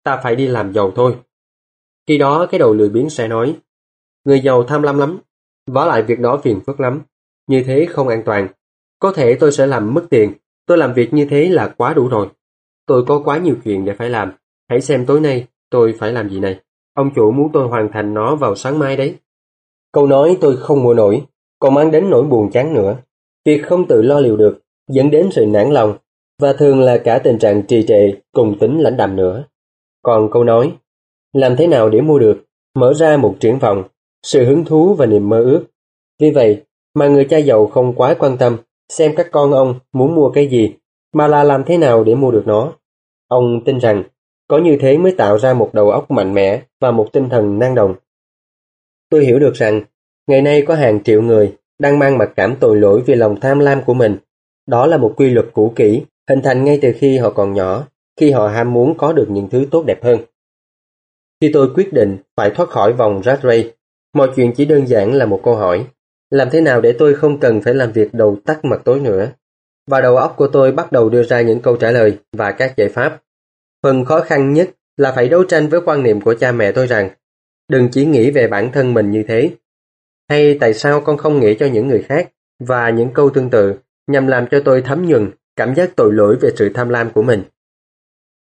Ta 0.04 0.20
phải 0.22 0.36
đi 0.36 0.46
làm 0.46 0.72
giàu 0.72 0.92
thôi. 0.94 1.16
Khi 2.06 2.18
đó 2.18 2.46
cái 2.50 2.58
đầu 2.58 2.74
lười 2.74 2.88
biếng 2.88 3.10
sẽ 3.10 3.28
nói, 3.28 3.56
người 4.24 4.40
giàu 4.40 4.64
tham 4.64 4.82
lam 4.82 4.98
lắm, 4.98 5.18
vả 5.66 5.84
lại 5.84 6.02
việc 6.02 6.20
đó 6.20 6.36
phiền 6.36 6.60
phức 6.66 6.80
lắm, 6.80 7.02
như 7.46 7.64
thế 7.66 7.86
không 7.90 8.08
an 8.08 8.22
toàn. 8.26 8.48
Có 8.98 9.12
thể 9.12 9.34
tôi 9.34 9.52
sẽ 9.52 9.66
làm 9.66 9.94
mất 9.94 10.04
tiền, 10.10 10.32
tôi 10.66 10.78
làm 10.78 10.94
việc 10.94 11.14
như 11.14 11.24
thế 11.30 11.48
là 11.48 11.74
quá 11.76 11.94
đủ 11.94 12.08
rồi. 12.08 12.28
Tôi 12.86 13.04
có 13.08 13.22
quá 13.24 13.38
nhiều 13.38 13.54
chuyện 13.64 13.84
để 13.84 13.94
phải 13.94 14.10
làm, 14.10 14.32
hãy 14.68 14.80
xem 14.80 15.06
tối 15.06 15.20
nay 15.20 15.46
tôi 15.70 15.94
phải 15.98 16.12
làm 16.12 16.30
gì 16.30 16.40
này. 16.40 16.60
Ông 16.94 17.10
chủ 17.14 17.30
muốn 17.30 17.50
tôi 17.52 17.68
hoàn 17.68 17.92
thành 17.92 18.14
nó 18.14 18.36
vào 18.36 18.54
sáng 18.54 18.78
mai 18.78 18.96
đấy. 18.96 19.18
Câu 19.92 20.06
nói 20.06 20.38
tôi 20.40 20.56
không 20.56 20.82
mua 20.82 20.94
nổi, 20.94 21.22
còn 21.58 21.74
mang 21.74 21.90
đến 21.90 22.10
nỗi 22.10 22.22
buồn 22.22 22.50
chán 22.50 22.74
nữa. 22.74 22.96
Việc 23.44 23.62
không 23.66 23.86
tự 23.86 24.02
lo 24.02 24.20
liệu 24.20 24.36
được, 24.36 24.58
dẫn 24.90 25.10
đến 25.10 25.28
sự 25.32 25.46
nản 25.46 25.70
lòng, 25.70 25.94
và 26.40 26.52
thường 26.52 26.80
là 26.80 26.98
cả 26.98 27.18
tình 27.18 27.38
trạng 27.38 27.62
trì 27.62 27.86
trệ 27.86 28.12
cùng 28.32 28.58
tính 28.58 28.78
lãnh 28.78 28.96
đạm 28.96 29.16
nữa. 29.16 29.44
Còn 30.02 30.30
câu 30.30 30.44
nói, 30.44 30.72
làm 31.32 31.56
thế 31.56 31.66
nào 31.66 31.88
để 31.88 32.00
mua 32.00 32.18
được, 32.18 32.44
mở 32.74 32.94
ra 32.94 33.16
một 33.16 33.36
triển 33.40 33.58
vọng, 33.58 33.82
sự 34.22 34.44
hứng 34.44 34.64
thú 34.64 34.94
và 34.94 35.06
niềm 35.06 35.28
mơ 35.28 35.42
ước. 35.42 35.64
Vì 36.20 36.30
vậy 36.30 36.62
mà 36.94 37.08
người 37.08 37.24
cha 37.24 37.36
giàu 37.38 37.66
không 37.66 37.94
quá 37.94 38.14
quan 38.18 38.38
tâm 38.38 38.56
xem 38.92 39.14
các 39.16 39.28
con 39.32 39.52
ông 39.52 39.74
muốn 39.92 40.14
mua 40.14 40.30
cái 40.30 40.46
gì, 40.46 40.74
mà 41.14 41.26
là 41.26 41.44
làm 41.44 41.64
thế 41.64 41.78
nào 41.78 42.04
để 42.04 42.14
mua 42.14 42.30
được 42.30 42.42
nó. 42.46 42.72
Ông 43.28 43.64
tin 43.64 43.78
rằng 43.78 44.02
có 44.48 44.58
như 44.58 44.76
thế 44.80 44.98
mới 44.98 45.12
tạo 45.12 45.38
ra 45.38 45.54
một 45.54 45.70
đầu 45.72 45.90
óc 45.90 46.10
mạnh 46.10 46.34
mẽ 46.34 46.62
và 46.80 46.90
một 46.90 47.08
tinh 47.12 47.28
thần 47.28 47.58
năng 47.58 47.74
động. 47.74 47.94
Tôi 49.12 49.24
hiểu 49.24 49.38
được 49.38 49.54
rằng 49.54 49.82
ngày 50.26 50.42
nay 50.42 50.64
có 50.66 50.74
hàng 50.74 51.02
triệu 51.02 51.22
người 51.22 51.56
đang 51.78 51.98
mang 51.98 52.18
mặc 52.18 52.30
cảm 52.36 52.56
tội 52.60 52.76
lỗi 52.76 53.02
vì 53.06 53.14
lòng 53.14 53.40
tham 53.40 53.58
lam 53.58 53.84
của 53.84 53.94
mình. 53.94 54.16
Đó 54.66 54.86
là 54.86 54.96
một 54.96 55.14
quy 55.16 55.30
luật 55.30 55.46
cũ 55.52 55.72
kỹ, 55.76 56.02
hình 56.28 56.40
thành 56.42 56.64
ngay 56.64 56.78
từ 56.82 56.92
khi 56.98 57.18
họ 57.18 57.30
còn 57.30 57.52
nhỏ, 57.52 57.86
khi 58.20 58.30
họ 58.30 58.48
ham 58.48 58.72
muốn 58.72 58.96
có 58.98 59.12
được 59.12 59.26
những 59.30 59.48
thứ 59.48 59.66
tốt 59.70 59.84
đẹp 59.86 60.04
hơn. 60.04 60.18
Khi 61.40 61.50
tôi 61.52 61.68
quyết 61.74 61.92
định 61.92 62.16
phải 62.36 62.50
thoát 62.50 62.68
khỏi 62.68 62.92
vòng 62.92 63.22
rat 63.24 63.40
race, 63.42 63.70
mọi 64.14 64.30
chuyện 64.36 64.52
chỉ 64.56 64.64
đơn 64.64 64.86
giản 64.86 65.14
là 65.14 65.26
một 65.26 65.40
câu 65.44 65.56
hỏi. 65.56 65.86
Làm 66.30 66.50
thế 66.50 66.60
nào 66.60 66.80
để 66.80 66.92
tôi 66.98 67.14
không 67.14 67.40
cần 67.40 67.60
phải 67.60 67.74
làm 67.74 67.92
việc 67.92 68.14
đầu 68.14 68.36
tắt 68.44 68.64
mặt 68.64 68.80
tối 68.84 69.00
nữa? 69.00 69.28
Và 69.90 70.00
đầu 70.00 70.16
óc 70.16 70.34
của 70.36 70.48
tôi 70.48 70.72
bắt 70.72 70.92
đầu 70.92 71.08
đưa 71.08 71.22
ra 71.22 71.40
những 71.40 71.60
câu 71.60 71.76
trả 71.76 71.90
lời 71.90 72.18
và 72.32 72.52
các 72.52 72.74
giải 72.76 72.88
pháp. 72.88 73.22
Phần 73.82 74.04
khó 74.04 74.20
khăn 74.20 74.52
nhất 74.52 74.70
là 74.96 75.12
phải 75.12 75.28
đấu 75.28 75.44
tranh 75.44 75.68
với 75.68 75.80
quan 75.84 76.02
niệm 76.02 76.20
của 76.20 76.34
cha 76.34 76.52
mẹ 76.52 76.72
tôi 76.72 76.86
rằng 76.86 77.10
đừng 77.68 77.88
chỉ 77.92 78.06
nghĩ 78.06 78.30
về 78.30 78.46
bản 78.46 78.72
thân 78.72 78.94
mình 78.94 79.10
như 79.10 79.24
thế. 79.28 79.50
Hay 80.28 80.58
tại 80.60 80.74
sao 80.74 81.00
con 81.00 81.16
không 81.16 81.40
nghĩ 81.40 81.54
cho 81.54 81.66
những 81.66 81.88
người 81.88 82.02
khác 82.02 82.30
và 82.58 82.90
những 82.90 83.10
câu 83.14 83.30
tương 83.30 83.50
tự 83.50 83.74
nhằm 84.06 84.26
làm 84.26 84.46
cho 84.50 84.62
tôi 84.64 84.82
thấm 84.82 85.08
nhuần 85.08 85.30
cảm 85.56 85.74
giác 85.74 85.96
tội 85.96 86.12
lỗi 86.12 86.36
về 86.40 86.50
sự 86.56 86.68
tham 86.74 86.88
lam 86.88 87.10
của 87.10 87.22
mình. 87.22 87.42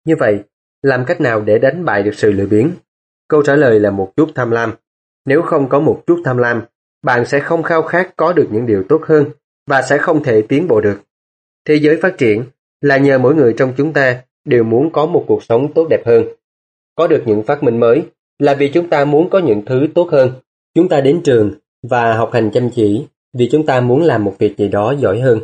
Như 0.04 0.16
vậy, 0.16 0.40
làm 0.82 1.04
cách 1.04 1.20
nào 1.20 1.40
để 1.40 1.58
đánh 1.58 1.84
bại 1.84 2.02
được 2.02 2.14
sự 2.14 2.32
lười 2.32 2.46
biếng? 2.46 2.70
Câu 3.28 3.42
trả 3.42 3.56
lời 3.56 3.80
là 3.80 3.90
một 3.90 4.12
chút 4.16 4.28
tham 4.34 4.50
lam. 4.50 4.74
Nếu 5.24 5.42
không 5.42 5.68
có 5.68 5.80
một 5.80 6.02
chút 6.06 6.22
tham 6.24 6.38
lam, 6.38 6.62
bạn 7.02 7.24
sẽ 7.24 7.40
không 7.40 7.62
khao 7.62 7.82
khát 7.82 8.16
có 8.16 8.32
được 8.32 8.48
những 8.50 8.66
điều 8.66 8.84
tốt 8.88 9.00
hơn 9.04 9.30
và 9.66 9.82
sẽ 9.82 9.98
không 9.98 10.22
thể 10.22 10.42
tiến 10.42 10.68
bộ 10.68 10.80
được. 10.80 11.00
Thế 11.64 11.74
giới 11.74 11.98
phát 12.02 12.18
triển 12.18 12.44
là 12.80 12.96
nhờ 12.96 13.18
mỗi 13.18 13.34
người 13.34 13.54
trong 13.56 13.72
chúng 13.76 13.92
ta 13.92 14.22
đều 14.44 14.64
muốn 14.64 14.92
có 14.92 15.06
một 15.06 15.24
cuộc 15.28 15.42
sống 15.42 15.72
tốt 15.72 15.86
đẹp 15.90 16.02
hơn. 16.06 16.24
Có 16.94 17.06
được 17.06 17.22
những 17.26 17.42
phát 17.42 17.62
minh 17.62 17.80
mới 17.80 18.02
là 18.38 18.54
vì 18.54 18.68
chúng 18.68 18.88
ta 18.88 19.04
muốn 19.04 19.30
có 19.30 19.38
những 19.38 19.62
thứ 19.66 19.86
tốt 19.94 20.08
hơn. 20.10 20.32
Chúng 20.74 20.88
ta 20.88 21.00
đến 21.00 21.20
trường 21.24 21.52
và 21.82 22.16
học 22.16 22.30
hành 22.32 22.50
chăm 22.50 22.70
chỉ 22.70 23.06
vì 23.32 23.48
chúng 23.52 23.66
ta 23.66 23.80
muốn 23.80 24.02
làm 24.02 24.24
một 24.24 24.34
việc 24.38 24.58
gì 24.58 24.68
đó 24.68 24.94
giỏi 24.98 25.20
hơn. 25.20 25.40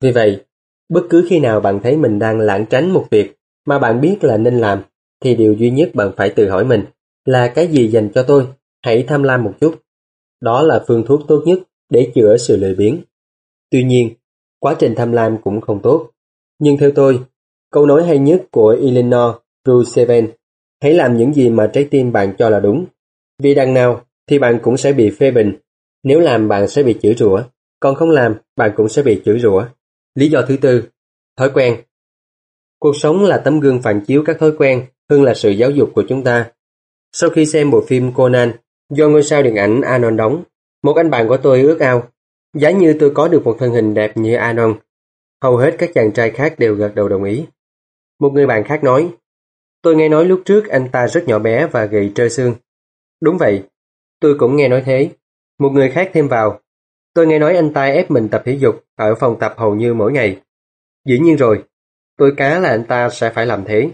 Vì 0.00 0.12
vậy, 0.12 0.40
bất 0.88 1.02
cứ 1.10 1.26
khi 1.28 1.40
nào 1.40 1.60
bạn 1.60 1.80
thấy 1.82 1.96
mình 1.96 2.18
đang 2.18 2.38
lãng 2.40 2.66
tránh 2.70 2.90
một 2.90 3.06
việc 3.10 3.36
mà 3.66 3.78
bạn 3.78 4.00
biết 4.00 4.24
là 4.24 4.36
nên 4.36 4.58
làm, 4.58 4.82
thì 5.20 5.34
điều 5.34 5.52
duy 5.52 5.70
nhất 5.70 5.90
bạn 5.94 6.12
phải 6.16 6.30
tự 6.30 6.48
hỏi 6.48 6.64
mình 6.64 6.84
là 7.24 7.48
cái 7.48 7.66
gì 7.66 7.88
dành 7.88 8.08
cho 8.14 8.22
tôi, 8.22 8.46
hãy 8.82 9.04
tham 9.08 9.22
lam 9.22 9.44
một 9.44 9.52
chút. 9.60 9.74
Đó 10.40 10.62
là 10.62 10.84
phương 10.88 11.04
thuốc 11.06 11.20
tốt 11.28 11.42
nhất 11.46 11.58
để 11.90 12.12
chữa 12.14 12.36
sự 12.36 12.56
lười 12.56 12.74
biếng. 12.74 13.00
Tuy 13.70 13.84
nhiên, 13.84 14.10
quá 14.58 14.76
trình 14.78 14.94
tham 14.94 15.12
lam 15.12 15.36
cũng 15.44 15.60
không 15.60 15.80
tốt. 15.82 16.10
Nhưng 16.58 16.76
theo 16.76 16.90
tôi, 16.94 17.20
câu 17.70 17.86
nói 17.86 18.04
hay 18.04 18.18
nhất 18.18 18.42
của 18.50 18.76
Eleanor 18.82 19.34
Roosevelt 19.66 20.30
hãy 20.82 20.94
làm 20.94 21.16
những 21.16 21.34
gì 21.34 21.50
mà 21.50 21.70
trái 21.72 21.88
tim 21.90 22.12
bạn 22.12 22.34
cho 22.38 22.48
là 22.48 22.60
đúng. 22.60 22.86
Vì 23.38 23.54
đằng 23.54 23.74
nào 23.74 24.04
thì 24.26 24.38
bạn 24.38 24.58
cũng 24.62 24.76
sẽ 24.76 24.92
bị 24.92 25.10
phê 25.10 25.30
bình. 25.30 25.52
Nếu 26.02 26.20
làm 26.20 26.48
bạn 26.48 26.68
sẽ 26.68 26.82
bị 26.82 26.98
chửi 27.02 27.14
rủa, 27.14 27.42
còn 27.80 27.94
không 27.94 28.10
làm 28.10 28.34
bạn 28.56 28.72
cũng 28.76 28.88
sẽ 28.88 29.02
bị 29.02 29.22
chửi 29.24 29.38
rủa. 29.38 29.64
Lý 30.14 30.28
do 30.28 30.42
thứ 30.48 30.56
tư, 30.56 30.84
thói 31.36 31.50
quen. 31.54 31.82
Cuộc 32.78 32.96
sống 32.96 33.24
là 33.24 33.38
tấm 33.38 33.60
gương 33.60 33.82
phản 33.82 34.00
chiếu 34.00 34.22
các 34.26 34.38
thói 34.38 34.52
quen 34.58 34.86
hơn 35.10 35.22
là 35.22 35.34
sự 35.34 35.50
giáo 35.50 35.70
dục 35.70 35.90
của 35.94 36.04
chúng 36.08 36.24
ta. 36.24 36.50
Sau 37.12 37.30
khi 37.30 37.46
xem 37.46 37.70
bộ 37.70 37.84
phim 37.86 38.12
Conan 38.12 38.52
do 38.90 39.08
ngôi 39.08 39.22
sao 39.22 39.42
điện 39.42 39.56
ảnh 39.56 39.80
Anon 39.80 40.16
đóng, 40.16 40.42
một 40.82 40.96
anh 40.96 41.10
bạn 41.10 41.28
của 41.28 41.36
tôi 41.36 41.60
ước 41.60 41.80
ao. 41.80 42.08
Giá 42.54 42.70
như 42.70 42.96
tôi 43.00 43.10
có 43.14 43.28
được 43.28 43.44
một 43.44 43.56
thân 43.58 43.72
hình 43.72 43.94
đẹp 43.94 44.16
như 44.16 44.34
Anon, 44.34 44.78
hầu 45.42 45.56
hết 45.56 45.76
các 45.78 45.90
chàng 45.94 46.12
trai 46.12 46.30
khác 46.30 46.58
đều 46.58 46.74
gật 46.74 46.94
đầu 46.94 47.08
đồng 47.08 47.24
ý. 47.24 47.46
Một 48.20 48.30
người 48.32 48.46
bạn 48.46 48.64
khác 48.64 48.84
nói, 48.84 49.10
tôi 49.82 49.96
nghe 49.96 50.08
nói 50.08 50.24
lúc 50.24 50.42
trước 50.44 50.68
anh 50.68 50.88
ta 50.92 51.08
rất 51.08 51.24
nhỏ 51.26 51.38
bé 51.38 51.66
và 51.66 51.84
gầy 51.84 52.12
trơ 52.14 52.28
xương. 52.28 52.54
Đúng 53.20 53.38
vậy, 53.38 53.62
tôi 54.20 54.34
cũng 54.38 54.56
nghe 54.56 54.68
nói 54.68 54.82
thế. 54.86 55.10
Một 55.58 55.70
người 55.70 55.90
khác 55.90 56.10
thêm 56.12 56.28
vào, 56.28 56.60
tôi 57.14 57.26
nghe 57.26 57.38
nói 57.38 57.56
anh 57.56 57.72
ta 57.72 57.84
ép 57.84 58.10
mình 58.10 58.28
tập 58.28 58.42
thể 58.44 58.52
dục 58.52 58.84
ở 58.96 59.14
phòng 59.14 59.36
tập 59.40 59.54
hầu 59.56 59.74
như 59.74 59.94
mỗi 59.94 60.12
ngày. 60.12 60.40
Dĩ 61.08 61.18
nhiên 61.18 61.36
rồi, 61.36 61.64
tôi 62.18 62.34
cá 62.36 62.58
là 62.58 62.68
anh 62.68 62.84
ta 62.84 63.10
sẽ 63.10 63.30
phải 63.30 63.46
làm 63.46 63.64
thế. 63.64 63.90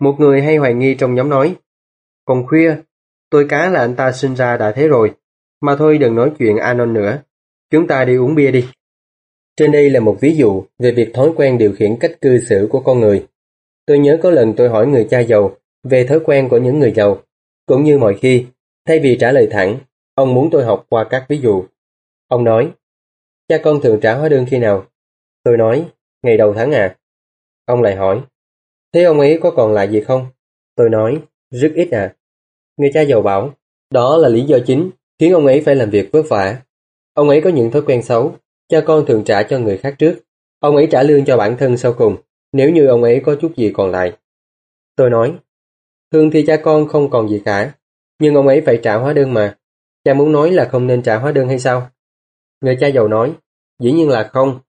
Một 0.00 0.16
người 0.18 0.42
hay 0.42 0.56
hoài 0.56 0.74
nghi 0.74 0.94
trong 0.94 1.14
nhóm 1.14 1.28
nói, 1.28 1.56
còn 2.24 2.46
khuya, 2.46 2.76
tôi 3.30 3.46
cá 3.48 3.70
là 3.70 3.80
anh 3.80 3.96
ta 3.96 4.12
sinh 4.12 4.36
ra 4.36 4.56
đã 4.56 4.72
thế 4.72 4.88
rồi, 4.88 5.14
mà 5.60 5.76
thôi 5.76 5.98
đừng 5.98 6.14
nói 6.14 6.32
chuyện 6.38 6.56
Anon 6.56 6.92
nữa, 6.92 7.22
chúng 7.70 7.86
ta 7.86 8.04
đi 8.04 8.16
uống 8.16 8.34
bia 8.34 8.50
đi. 8.50 8.66
Trên 9.56 9.72
đây 9.72 9.90
là 9.90 10.00
một 10.00 10.16
ví 10.20 10.36
dụ 10.36 10.64
về 10.78 10.92
việc 10.92 11.10
thói 11.14 11.32
quen 11.36 11.58
điều 11.58 11.72
khiển 11.72 11.96
cách 12.00 12.20
cư 12.20 12.38
xử 12.48 12.68
của 12.70 12.80
con 12.80 13.00
người. 13.00 13.26
Tôi 13.88 13.98
nhớ 13.98 14.18
có 14.22 14.30
lần 14.30 14.54
tôi 14.56 14.68
hỏi 14.68 14.86
người 14.86 15.06
cha 15.10 15.20
giàu 15.20 15.56
về 15.82 16.06
thói 16.06 16.20
quen 16.24 16.48
của 16.48 16.58
những 16.58 16.78
người 16.78 16.92
giàu. 16.92 17.22
Cũng 17.66 17.84
như 17.84 17.98
mọi 17.98 18.18
khi, 18.20 18.46
thay 18.86 19.00
vì 19.00 19.16
trả 19.20 19.32
lời 19.32 19.48
thẳng, 19.50 19.78
ông 20.14 20.34
muốn 20.34 20.48
tôi 20.50 20.64
học 20.64 20.86
qua 20.88 21.04
các 21.04 21.26
ví 21.28 21.38
dụ. 21.38 21.64
Ông 22.28 22.44
nói, 22.44 22.70
cha 23.48 23.58
con 23.58 23.80
thường 23.82 23.98
trả 24.02 24.14
hóa 24.14 24.28
đơn 24.28 24.46
khi 24.50 24.58
nào? 24.58 24.86
Tôi 25.44 25.56
nói, 25.56 25.88
ngày 26.22 26.36
đầu 26.36 26.54
tháng 26.54 26.72
à. 26.72 26.96
Ông 27.64 27.82
lại 27.82 27.96
hỏi, 27.96 28.20
thế 28.94 29.02
ông 29.02 29.20
ấy 29.20 29.38
có 29.42 29.50
còn 29.50 29.72
lại 29.72 29.88
gì 29.88 30.00
không? 30.00 30.26
Tôi 30.74 30.90
nói, 30.90 31.22
rất 31.50 31.72
ít 31.74 31.88
à. 31.90 32.14
Người 32.76 32.90
cha 32.94 33.00
giàu 33.00 33.22
bảo, 33.22 33.54
đó 33.90 34.16
là 34.16 34.28
lý 34.28 34.42
do 34.42 34.58
chính 34.66 34.90
khiến 35.18 35.32
ông 35.32 35.46
ấy 35.46 35.62
phải 35.66 35.76
làm 35.76 35.90
việc 35.90 36.12
vất 36.12 36.22
vả. 36.28 36.62
Ông 37.14 37.28
ấy 37.28 37.40
có 37.40 37.50
những 37.50 37.70
thói 37.70 37.82
quen 37.82 38.02
xấu, 38.02 38.36
cha 38.68 38.80
con 38.80 39.06
thường 39.06 39.24
trả 39.24 39.42
cho 39.42 39.58
người 39.58 39.76
khác 39.78 39.94
trước. 39.98 40.18
Ông 40.60 40.76
ấy 40.76 40.88
trả 40.90 41.02
lương 41.02 41.24
cho 41.24 41.36
bản 41.36 41.56
thân 41.56 41.76
sau 41.76 41.92
cùng, 41.92 42.16
nếu 42.52 42.70
như 42.70 42.86
ông 42.86 43.02
ấy 43.02 43.22
có 43.24 43.36
chút 43.40 43.56
gì 43.56 43.72
còn 43.74 43.90
lại. 43.90 44.12
Tôi 44.96 45.10
nói, 45.10 45.38
thường 46.12 46.30
thì 46.30 46.44
cha 46.46 46.56
con 46.56 46.88
không 46.88 47.10
còn 47.10 47.28
gì 47.28 47.42
cả, 47.44 47.72
nhưng 48.18 48.34
ông 48.34 48.46
ấy 48.46 48.62
phải 48.66 48.80
trả 48.82 48.94
hóa 48.94 49.12
đơn 49.12 49.34
mà. 49.34 49.56
Cha 50.04 50.14
muốn 50.14 50.32
nói 50.32 50.52
là 50.52 50.68
không 50.72 50.86
nên 50.86 51.02
trả 51.02 51.18
hóa 51.18 51.32
đơn 51.32 51.48
hay 51.48 51.58
sao? 51.58 51.90
Người 52.60 52.76
cha 52.80 52.86
giàu 52.86 53.08
nói, 53.08 53.34
dĩ 53.78 53.92
nhiên 53.92 54.08
là 54.08 54.30
không. 54.32 54.60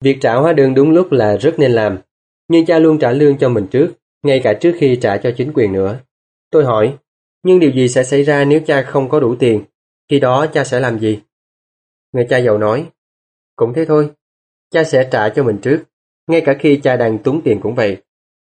Việc 0.00 0.18
trả 0.20 0.34
hóa 0.34 0.52
đơn 0.52 0.74
đúng 0.74 0.90
lúc 0.90 1.12
là 1.12 1.36
rất 1.36 1.54
nên 1.58 1.72
làm, 1.72 1.98
nhưng 2.48 2.66
cha 2.66 2.78
luôn 2.78 2.98
trả 2.98 3.10
lương 3.10 3.38
cho 3.38 3.48
mình 3.48 3.66
trước, 3.70 3.92
ngay 4.22 4.40
cả 4.44 4.54
trước 4.60 4.72
khi 4.78 4.98
trả 5.02 5.16
cho 5.16 5.30
chính 5.36 5.52
quyền 5.54 5.72
nữa. 5.72 6.00
Tôi 6.50 6.64
hỏi, 6.64 6.96
nhưng 7.42 7.60
điều 7.60 7.72
gì 7.72 7.88
sẽ 7.88 8.04
xảy 8.04 8.22
ra 8.22 8.44
nếu 8.44 8.60
cha 8.66 8.82
không 8.82 9.08
có 9.08 9.20
đủ 9.20 9.36
tiền? 9.38 9.64
Khi 10.08 10.20
đó 10.20 10.46
cha 10.52 10.64
sẽ 10.64 10.80
làm 10.80 10.98
gì? 10.98 11.20
Người 12.12 12.26
cha 12.30 12.38
giàu 12.38 12.58
nói, 12.58 12.86
cũng 13.56 13.72
thế 13.74 13.84
thôi, 13.84 14.10
cha 14.70 14.84
sẽ 14.84 15.08
trả 15.12 15.28
cho 15.28 15.44
mình 15.44 15.58
trước, 15.62 15.82
ngay 16.26 16.40
cả 16.40 16.56
khi 16.60 16.80
cha 16.82 16.96
đang 16.96 17.18
túng 17.18 17.40
tiền 17.44 17.60
cũng 17.62 17.74
vậy. 17.74 17.96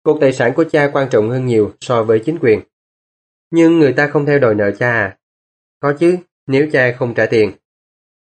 Cuộc 0.02 0.18
tài 0.20 0.32
sản 0.32 0.52
của 0.56 0.64
cha 0.64 0.90
quan 0.92 1.08
trọng 1.10 1.30
hơn 1.30 1.46
nhiều 1.46 1.72
so 1.80 2.02
với 2.02 2.22
chính 2.24 2.38
quyền. 2.38 2.60
Nhưng 3.50 3.78
người 3.78 3.92
ta 3.92 4.06
không 4.06 4.26
theo 4.26 4.38
đòi 4.38 4.54
nợ 4.54 4.70
cha 4.78 4.90
à? 4.90 5.18
Có 5.80 5.92
chứ, 5.98 6.16
nếu 6.46 6.68
cha 6.72 6.96
không 6.98 7.14
trả 7.14 7.26
tiền. 7.26 7.52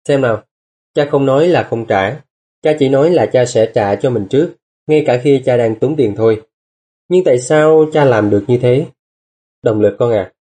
Xem 0.09 0.21
nào, 0.21 0.43
cha 0.95 1.09
không 1.11 1.27
nói 1.27 1.49
là 1.49 1.63
không 1.63 1.87
trả, 1.87 2.21
cha 2.63 2.73
chỉ 2.79 2.89
nói 2.89 3.11
là 3.11 3.27
cha 3.27 3.47
sẽ 3.47 3.71
trả 3.75 3.97
cho 3.97 4.11
mình 4.11 4.27
trước, 4.31 4.55
ngay 4.87 5.05
cả 5.07 5.21
khi 5.23 5.43
cha 5.45 5.57
đang 5.57 5.79
túng 5.79 5.97
tiền 5.97 6.15
thôi. 6.17 6.43
Nhưng 7.09 7.25
tại 7.25 7.39
sao 7.39 7.85
cha 7.93 8.05
làm 8.05 8.31
được 8.31 8.45
như 8.47 8.59
thế? 8.59 8.87
Động 9.63 9.81
lực 9.81 9.97
con 9.99 10.13
à, 10.13 10.33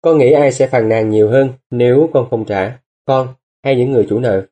con 0.00 0.18
nghĩ 0.18 0.32
ai 0.32 0.52
sẽ 0.52 0.66
phàn 0.66 0.88
nàn 0.88 1.10
nhiều 1.10 1.30
hơn 1.30 1.52
nếu 1.70 2.10
con 2.12 2.30
không 2.30 2.44
trả, 2.44 2.78
con 3.04 3.34
hay 3.64 3.76
những 3.76 3.92
người 3.92 4.06
chủ 4.08 4.18
nợ? 4.18 4.46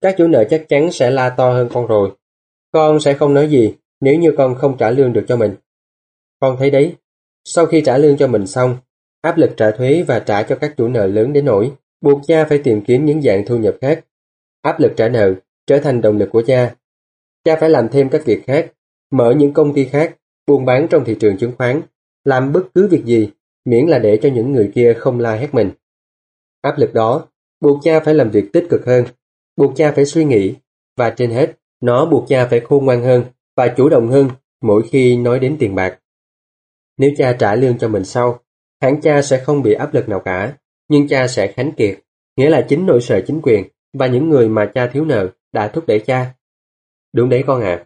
Các 0.00 0.14
chủ 0.18 0.26
nợ 0.26 0.44
chắc 0.50 0.64
chắn 0.68 0.92
sẽ 0.92 1.10
la 1.10 1.30
to 1.30 1.52
hơn 1.52 1.68
con 1.72 1.86
rồi. 1.86 2.10
Con 2.72 3.00
sẽ 3.00 3.14
không 3.14 3.34
nói 3.34 3.48
gì 3.50 3.74
nếu 4.00 4.14
như 4.14 4.34
con 4.36 4.54
không 4.54 4.76
trả 4.78 4.90
lương 4.90 5.12
được 5.12 5.24
cho 5.28 5.36
mình. 5.36 5.54
Con 6.40 6.56
thấy 6.58 6.70
đấy, 6.70 6.96
sau 7.44 7.66
khi 7.66 7.82
trả 7.84 7.98
lương 7.98 8.16
cho 8.16 8.26
mình 8.26 8.46
xong, 8.46 8.76
áp 9.20 9.38
lực 9.38 9.50
trả 9.56 9.70
thuế 9.70 10.02
và 10.02 10.18
trả 10.18 10.42
cho 10.42 10.56
các 10.56 10.74
chủ 10.76 10.88
nợ 10.88 11.06
lớn 11.06 11.32
đến 11.32 11.44
nỗi 11.44 11.72
buộc 12.00 12.20
cha 12.26 12.44
phải 12.44 12.58
tìm 12.58 12.80
kiếm 12.84 13.04
những 13.04 13.22
dạng 13.22 13.44
thu 13.46 13.56
nhập 13.56 13.76
khác. 13.80 14.04
Áp 14.62 14.80
lực 14.80 14.92
trả 14.96 15.08
nợ 15.08 15.34
trở 15.66 15.78
thành 15.78 16.00
động 16.00 16.18
lực 16.18 16.28
của 16.32 16.42
cha. 16.46 16.74
Cha 17.44 17.56
phải 17.60 17.70
làm 17.70 17.88
thêm 17.88 18.08
các 18.08 18.24
việc 18.24 18.46
khác, 18.46 18.72
mở 19.10 19.34
những 19.36 19.52
công 19.52 19.74
ty 19.74 19.84
khác, 19.84 20.16
buôn 20.46 20.64
bán 20.64 20.86
trong 20.90 21.04
thị 21.04 21.16
trường 21.20 21.36
chứng 21.38 21.52
khoán, 21.58 21.80
làm 22.24 22.52
bất 22.52 22.62
cứ 22.74 22.88
việc 22.88 23.04
gì 23.04 23.30
miễn 23.64 23.86
là 23.86 23.98
để 23.98 24.18
cho 24.22 24.28
những 24.28 24.52
người 24.52 24.70
kia 24.74 24.94
không 24.98 25.20
la 25.20 25.34
hét 25.34 25.54
mình. 25.54 25.70
Áp 26.60 26.78
lực 26.78 26.94
đó 26.94 27.26
buộc 27.60 27.78
cha 27.82 28.00
phải 28.00 28.14
làm 28.14 28.30
việc 28.30 28.52
tích 28.52 28.66
cực 28.70 28.86
hơn, 28.86 29.04
buộc 29.56 29.72
cha 29.76 29.92
phải 29.92 30.04
suy 30.04 30.24
nghĩ, 30.24 30.54
và 30.96 31.10
trên 31.10 31.30
hết 31.30 31.59
nó 31.80 32.06
buộc 32.06 32.24
cha 32.28 32.46
phải 32.50 32.60
khôn 32.60 32.84
ngoan 32.84 33.02
hơn 33.02 33.24
và 33.56 33.68
chủ 33.76 33.88
động 33.88 34.08
hơn 34.08 34.28
mỗi 34.62 34.82
khi 34.90 35.16
nói 35.16 35.38
đến 35.38 35.56
tiền 35.58 35.74
bạc. 35.74 35.98
Nếu 36.98 37.10
cha 37.16 37.36
trả 37.38 37.54
lương 37.54 37.78
cho 37.78 37.88
mình 37.88 38.04
sau, 38.04 38.40
hẳn 38.82 39.00
cha 39.00 39.22
sẽ 39.22 39.44
không 39.44 39.62
bị 39.62 39.72
áp 39.72 39.94
lực 39.94 40.08
nào 40.08 40.20
cả, 40.20 40.56
nhưng 40.88 41.08
cha 41.08 41.26
sẽ 41.28 41.52
khánh 41.52 41.72
kiệt, 41.72 41.98
nghĩa 42.36 42.50
là 42.50 42.66
chính 42.68 42.86
nội 42.86 43.00
sợ 43.00 43.20
chính 43.26 43.40
quyền 43.42 43.68
và 43.92 44.06
những 44.06 44.28
người 44.28 44.48
mà 44.48 44.70
cha 44.74 44.86
thiếu 44.86 45.04
nợ 45.04 45.28
đã 45.52 45.68
thúc 45.68 45.84
đẩy 45.86 46.00
cha. 46.00 46.34
Đúng 47.12 47.28
đấy 47.28 47.44
con 47.46 47.62
ạ. 47.62 47.76
À. 47.80 47.84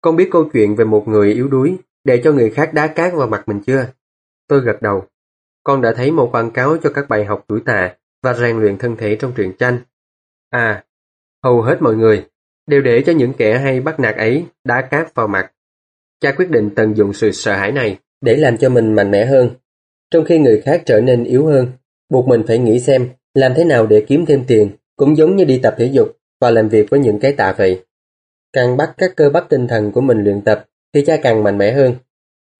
Con 0.00 0.16
biết 0.16 0.28
câu 0.32 0.48
chuyện 0.52 0.76
về 0.76 0.84
một 0.84 1.08
người 1.08 1.32
yếu 1.32 1.48
đuối 1.48 1.76
để 2.04 2.20
cho 2.24 2.32
người 2.32 2.50
khác 2.50 2.70
đá 2.74 2.86
cát 2.86 3.14
vào 3.14 3.26
mặt 3.26 3.48
mình 3.48 3.60
chưa? 3.66 3.86
Tôi 4.48 4.60
gật 4.60 4.82
đầu. 4.82 5.04
Con 5.64 5.82
đã 5.82 5.92
thấy 5.96 6.10
một 6.10 6.28
quảng 6.32 6.50
cáo 6.50 6.76
cho 6.82 6.90
các 6.94 7.08
bài 7.08 7.24
học 7.24 7.44
tuổi 7.48 7.60
tà 7.66 7.94
và 8.22 8.34
rèn 8.34 8.60
luyện 8.60 8.78
thân 8.78 8.96
thể 8.96 9.16
trong 9.20 9.32
truyện 9.36 9.52
tranh. 9.58 9.78
À, 10.50 10.84
hầu 11.44 11.62
hết 11.62 11.82
mọi 11.82 11.96
người 11.96 12.26
đều 12.70 12.82
để 12.82 13.02
cho 13.06 13.12
những 13.12 13.32
kẻ 13.32 13.58
hay 13.58 13.80
bắt 13.80 14.00
nạt 14.00 14.16
ấy 14.16 14.44
đá 14.64 14.82
cát 14.90 15.14
vào 15.14 15.28
mặt. 15.28 15.52
Cha 16.20 16.32
quyết 16.32 16.50
định 16.50 16.70
tận 16.76 16.96
dụng 16.96 17.12
sự 17.12 17.30
sợ 17.32 17.56
hãi 17.56 17.72
này 17.72 17.98
để 18.20 18.36
làm 18.36 18.56
cho 18.56 18.68
mình 18.68 18.92
mạnh 18.92 19.10
mẽ 19.10 19.26
hơn, 19.26 19.50
trong 20.10 20.24
khi 20.24 20.38
người 20.38 20.60
khác 20.60 20.82
trở 20.86 21.00
nên 21.00 21.24
yếu 21.24 21.46
hơn, 21.46 21.66
buộc 22.10 22.28
mình 22.28 22.42
phải 22.46 22.58
nghĩ 22.58 22.80
xem 22.80 23.08
làm 23.34 23.52
thế 23.56 23.64
nào 23.64 23.86
để 23.86 24.04
kiếm 24.08 24.26
thêm 24.26 24.44
tiền, 24.46 24.70
cũng 24.96 25.16
giống 25.16 25.36
như 25.36 25.44
đi 25.44 25.60
tập 25.62 25.74
thể 25.78 25.86
dục 25.86 26.16
và 26.40 26.50
làm 26.50 26.68
việc 26.68 26.90
với 26.90 27.00
những 27.00 27.18
cái 27.18 27.32
tạ 27.32 27.54
vậy. 27.58 27.82
Càng 28.52 28.76
bắt 28.76 28.94
các 28.98 29.12
cơ 29.16 29.30
bắp 29.30 29.48
tinh 29.48 29.68
thần 29.68 29.92
của 29.92 30.00
mình 30.00 30.24
luyện 30.24 30.40
tập 30.40 30.66
thì 30.94 31.04
cha 31.04 31.16
càng 31.16 31.42
mạnh 31.42 31.58
mẽ 31.58 31.72
hơn. 31.72 31.94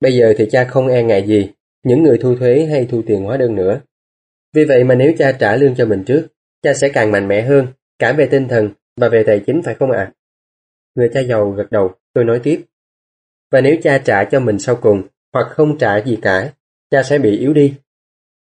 Bây 0.00 0.12
giờ 0.14 0.34
thì 0.38 0.48
cha 0.50 0.64
không 0.64 0.88
e 0.88 1.02
ngại 1.02 1.26
gì 1.26 1.50
những 1.84 2.02
người 2.02 2.18
thu 2.18 2.36
thuế 2.36 2.66
hay 2.70 2.86
thu 2.90 3.02
tiền 3.06 3.24
hóa 3.24 3.36
đơn 3.36 3.54
nữa. 3.54 3.80
Vì 4.54 4.64
vậy 4.64 4.84
mà 4.84 4.94
nếu 4.94 5.12
cha 5.18 5.32
trả 5.32 5.56
lương 5.56 5.74
cho 5.74 5.86
mình 5.86 6.04
trước, 6.04 6.26
cha 6.62 6.74
sẽ 6.74 6.88
càng 6.88 7.10
mạnh 7.10 7.28
mẽ 7.28 7.42
hơn, 7.42 7.66
cả 7.98 8.12
về 8.12 8.26
tinh 8.26 8.48
thần 8.48 8.70
và 8.96 9.08
về 9.08 9.22
tài 9.26 9.42
chính 9.46 9.62
phải 9.62 9.74
không 9.74 9.90
ạ? 9.90 10.12
Người 10.94 11.10
cha 11.14 11.20
giàu 11.20 11.50
gật 11.50 11.66
đầu, 11.70 11.94
tôi 12.12 12.24
nói 12.24 12.40
tiếp. 12.42 12.64
Và 13.50 13.60
nếu 13.60 13.76
cha 13.82 13.98
trả 13.98 14.24
cho 14.24 14.40
mình 14.40 14.58
sau 14.58 14.76
cùng, 14.76 15.02
hoặc 15.32 15.46
không 15.50 15.78
trả 15.78 15.96
gì 15.96 16.18
cả, 16.22 16.52
cha 16.90 17.02
sẽ 17.02 17.18
bị 17.18 17.38
yếu 17.38 17.52
đi. 17.52 17.74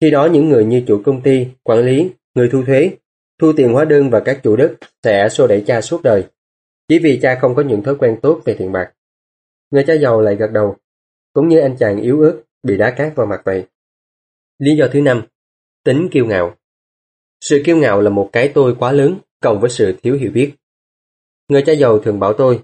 Khi 0.00 0.10
đó 0.10 0.26
những 0.26 0.48
người 0.48 0.64
như 0.64 0.82
chủ 0.86 1.02
công 1.04 1.22
ty, 1.22 1.46
quản 1.62 1.78
lý, 1.78 2.10
người 2.34 2.48
thu 2.52 2.62
thuế, 2.66 2.90
thu 3.38 3.52
tiền 3.56 3.72
hóa 3.72 3.84
đơn 3.84 4.10
và 4.10 4.20
các 4.20 4.40
chủ 4.42 4.56
đất 4.56 4.74
sẽ 5.02 5.28
xô 5.28 5.46
đẩy 5.46 5.64
cha 5.66 5.80
suốt 5.80 6.02
đời. 6.02 6.24
Chỉ 6.88 6.98
vì 6.98 7.18
cha 7.22 7.38
không 7.40 7.54
có 7.54 7.62
những 7.62 7.82
thói 7.82 7.94
quen 7.94 8.18
tốt 8.22 8.42
về 8.44 8.54
tiền 8.58 8.72
bạc. 8.72 8.92
Người 9.70 9.84
cha 9.86 9.94
giàu 9.94 10.20
lại 10.20 10.36
gật 10.36 10.50
đầu, 10.52 10.76
cũng 11.32 11.48
như 11.48 11.60
anh 11.60 11.76
chàng 11.76 12.00
yếu 12.00 12.20
ớt 12.20 12.42
bị 12.62 12.76
đá 12.76 12.90
cát 12.90 13.16
vào 13.16 13.26
mặt 13.26 13.42
vậy. 13.44 13.66
Lý 14.58 14.76
do 14.76 14.88
thứ 14.92 15.00
năm, 15.00 15.22
tính 15.84 16.08
kiêu 16.10 16.26
ngạo. 16.26 16.56
Sự 17.40 17.62
kiêu 17.64 17.76
ngạo 17.76 18.00
là 18.00 18.10
một 18.10 18.30
cái 18.32 18.52
tôi 18.54 18.76
quá 18.78 18.92
lớn 18.92 19.18
cộng 19.40 19.60
với 19.60 19.70
sự 19.70 19.96
thiếu 20.02 20.16
hiểu 20.16 20.30
biết. 20.30 20.52
Người 21.48 21.62
cha 21.66 21.72
giàu 21.72 21.98
thường 21.98 22.20
bảo 22.20 22.32
tôi, 22.32 22.62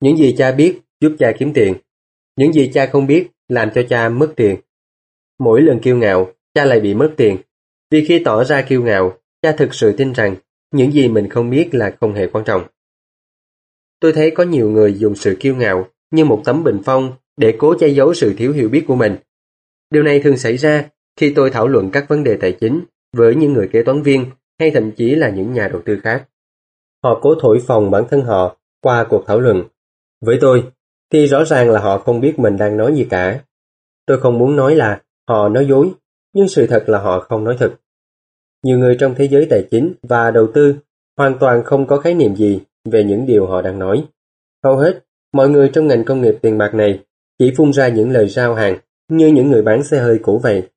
những 0.00 0.16
gì 0.16 0.34
cha 0.38 0.52
biết 0.52 0.80
giúp 1.00 1.16
cha 1.18 1.32
kiếm 1.38 1.52
tiền, 1.52 1.74
những 2.36 2.52
gì 2.52 2.70
cha 2.74 2.86
không 2.92 3.06
biết 3.06 3.28
làm 3.48 3.70
cho 3.74 3.82
cha 3.88 4.08
mất 4.08 4.32
tiền. 4.36 4.56
Mỗi 5.38 5.62
lần 5.62 5.80
kiêu 5.80 5.96
ngạo, 5.96 6.32
cha 6.54 6.64
lại 6.64 6.80
bị 6.80 6.94
mất 6.94 7.14
tiền, 7.16 7.36
vì 7.90 8.04
khi 8.04 8.22
tỏ 8.24 8.44
ra 8.44 8.62
kiêu 8.62 8.82
ngạo, 8.82 9.18
cha 9.42 9.52
thực 9.52 9.74
sự 9.74 9.92
tin 9.96 10.12
rằng 10.12 10.36
những 10.72 10.92
gì 10.92 11.08
mình 11.08 11.28
không 11.28 11.50
biết 11.50 11.68
là 11.72 11.96
không 12.00 12.14
hề 12.14 12.26
quan 12.26 12.44
trọng. 12.44 12.66
Tôi 14.00 14.12
thấy 14.12 14.30
có 14.30 14.44
nhiều 14.44 14.70
người 14.70 14.94
dùng 14.94 15.14
sự 15.14 15.36
kiêu 15.40 15.56
ngạo 15.56 15.88
như 16.10 16.24
một 16.24 16.42
tấm 16.44 16.64
bình 16.64 16.78
phong 16.84 17.12
để 17.36 17.54
cố 17.58 17.74
che 17.78 17.88
giấu 17.88 18.14
sự 18.14 18.34
thiếu 18.38 18.52
hiểu 18.52 18.68
biết 18.68 18.84
của 18.86 18.96
mình. 18.96 19.16
Điều 19.90 20.02
này 20.02 20.20
thường 20.20 20.36
xảy 20.36 20.56
ra 20.56 20.88
khi 21.16 21.32
tôi 21.34 21.50
thảo 21.50 21.68
luận 21.68 21.90
các 21.92 22.08
vấn 22.08 22.24
đề 22.24 22.36
tài 22.36 22.52
chính 22.52 22.80
với 23.12 23.34
những 23.34 23.52
người 23.52 23.68
kế 23.72 23.82
toán 23.82 24.02
viên 24.02 24.30
hay 24.60 24.70
thậm 24.70 24.90
chí 24.92 25.14
là 25.14 25.30
những 25.30 25.52
nhà 25.52 25.68
đầu 25.68 25.82
tư 25.84 26.00
khác. 26.02 26.28
Họ 27.04 27.18
cố 27.22 27.34
thổi 27.40 27.58
phồng 27.66 27.90
bản 27.90 28.04
thân 28.10 28.22
họ 28.22 28.56
qua 28.80 29.06
cuộc 29.08 29.24
thảo 29.26 29.40
luận. 29.40 29.62
Với 30.20 30.38
tôi, 30.40 30.64
thì 31.12 31.26
rõ 31.26 31.44
ràng 31.44 31.70
là 31.70 31.80
họ 31.80 31.98
không 31.98 32.20
biết 32.20 32.38
mình 32.38 32.56
đang 32.56 32.76
nói 32.76 32.94
gì 32.94 33.06
cả. 33.10 33.44
Tôi 34.06 34.20
không 34.20 34.38
muốn 34.38 34.56
nói 34.56 34.74
là 34.74 35.02
họ 35.28 35.48
nói 35.48 35.66
dối, 35.66 35.90
nhưng 36.34 36.48
sự 36.48 36.66
thật 36.66 36.84
là 36.86 36.98
họ 36.98 37.20
không 37.20 37.44
nói 37.44 37.56
thật. 37.58 37.74
Nhiều 38.62 38.78
người 38.78 38.96
trong 39.00 39.14
thế 39.14 39.28
giới 39.28 39.46
tài 39.50 39.66
chính 39.70 39.94
và 40.02 40.30
đầu 40.30 40.48
tư 40.54 40.74
hoàn 41.16 41.38
toàn 41.38 41.64
không 41.64 41.86
có 41.86 42.00
khái 42.00 42.14
niệm 42.14 42.36
gì 42.36 42.60
về 42.84 43.04
những 43.04 43.26
điều 43.26 43.46
họ 43.46 43.62
đang 43.62 43.78
nói. 43.78 44.04
Hầu 44.64 44.76
hết, 44.76 45.04
mọi 45.32 45.48
người 45.48 45.70
trong 45.72 45.86
ngành 45.86 46.04
công 46.04 46.20
nghiệp 46.20 46.38
tiền 46.42 46.58
bạc 46.58 46.74
này 46.74 47.00
chỉ 47.38 47.52
phun 47.56 47.72
ra 47.72 47.88
những 47.88 48.10
lời 48.10 48.28
giao 48.28 48.54
hàng 48.54 48.78
như 49.08 49.26
những 49.26 49.50
người 49.50 49.62
bán 49.62 49.84
xe 49.84 50.00
hơi 50.00 50.18
cũ 50.22 50.38
vậy. 50.38 50.68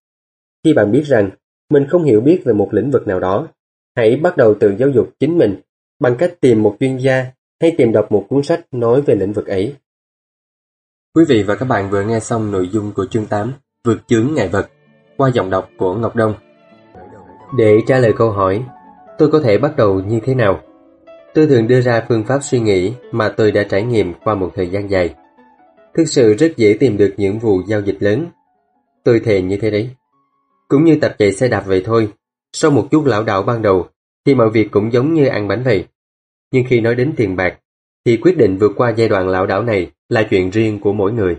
Khi 0.63 0.73
bạn 0.73 0.91
biết 0.91 1.03
rằng 1.05 1.29
mình 1.69 1.87
không 1.87 2.03
hiểu 2.03 2.21
biết 2.21 2.41
về 2.45 2.53
một 2.53 2.73
lĩnh 2.73 2.91
vực 2.91 3.07
nào 3.07 3.19
đó, 3.19 3.47
hãy 3.95 4.15
bắt 4.15 4.37
đầu 4.37 4.55
tự 4.59 4.75
giáo 4.79 4.89
dục 4.89 5.09
chính 5.19 5.37
mình 5.37 5.61
bằng 5.99 6.15
cách 6.17 6.33
tìm 6.41 6.63
một 6.63 6.77
chuyên 6.79 6.97
gia 6.97 7.25
hay 7.61 7.75
tìm 7.77 7.91
đọc 7.91 8.11
một 8.11 8.25
cuốn 8.29 8.43
sách 8.43 8.65
nói 8.71 9.01
về 9.01 9.15
lĩnh 9.15 9.33
vực 9.33 9.47
ấy. 9.47 9.75
Quý 11.15 11.25
vị 11.27 11.43
và 11.43 11.55
các 11.55 11.65
bạn 11.65 11.89
vừa 11.89 12.03
nghe 12.03 12.19
xong 12.19 12.51
nội 12.51 12.69
dung 12.71 12.91
của 12.91 13.05
chương 13.05 13.25
8 13.25 13.53
Vượt 13.85 14.07
chướng 14.07 14.33
ngại 14.33 14.47
vật 14.47 14.69
qua 15.17 15.29
giọng 15.33 15.49
đọc 15.49 15.69
của 15.77 15.95
Ngọc 15.95 16.15
Đông. 16.15 16.33
Để 17.57 17.79
trả 17.87 17.99
lời 17.99 18.13
câu 18.17 18.31
hỏi, 18.31 18.63
tôi 19.17 19.31
có 19.31 19.39
thể 19.39 19.57
bắt 19.57 19.75
đầu 19.77 19.99
như 19.99 20.19
thế 20.25 20.35
nào? 20.35 20.61
Tôi 21.33 21.47
thường 21.47 21.67
đưa 21.67 21.81
ra 21.81 22.05
phương 22.09 22.23
pháp 22.23 22.39
suy 22.43 22.59
nghĩ 22.59 22.93
mà 23.11 23.29
tôi 23.29 23.51
đã 23.51 23.63
trải 23.63 23.83
nghiệm 23.83 24.13
qua 24.23 24.35
một 24.35 24.51
thời 24.55 24.69
gian 24.69 24.89
dài. 24.89 25.15
Thực 25.93 26.05
sự 26.07 26.33
rất 26.33 26.57
dễ 26.57 26.77
tìm 26.79 26.97
được 26.97 27.13
những 27.17 27.39
vụ 27.39 27.61
giao 27.67 27.81
dịch 27.81 27.97
lớn. 27.99 28.25
Tôi 29.03 29.19
thề 29.19 29.41
như 29.41 29.57
thế 29.57 29.71
đấy. 29.71 29.89
Cũng 30.67 30.85
như 30.85 30.97
tập 31.01 31.15
chạy 31.19 31.31
xe 31.31 31.47
đạp 31.47 31.63
vậy 31.65 31.81
thôi. 31.85 32.09
Sau 32.53 32.71
một 32.71 32.87
chút 32.91 33.05
lão 33.05 33.23
đảo 33.23 33.43
ban 33.43 33.61
đầu, 33.61 33.89
thì 34.25 34.35
mọi 34.35 34.49
việc 34.49 34.71
cũng 34.71 34.93
giống 34.93 35.13
như 35.13 35.25
ăn 35.25 35.47
bánh 35.47 35.63
vậy. 35.63 35.85
Nhưng 36.51 36.65
khi 36.69 36.81
nói 36.81 36.95
đến 36.95 37.13
tiền 37.17 37.35
bạc, 37.35 37.59
thì 38.05 38.17
quyết 38.17 38.37
định 38.37 38.57
vượt 38.57 38.71
qua 38.75 38.89
giai 38.89 39.09
đoạn 39.09 39.29
lão 39.29 39.45
đảo 39.45 39.63
này 39.63 39.91
là 40.09 40.27
chuyện 40.29 40.49
riêng 40.49 40.79
của 40.79 40.93
mỗi 40.93 41.11
người. 41.11 41.37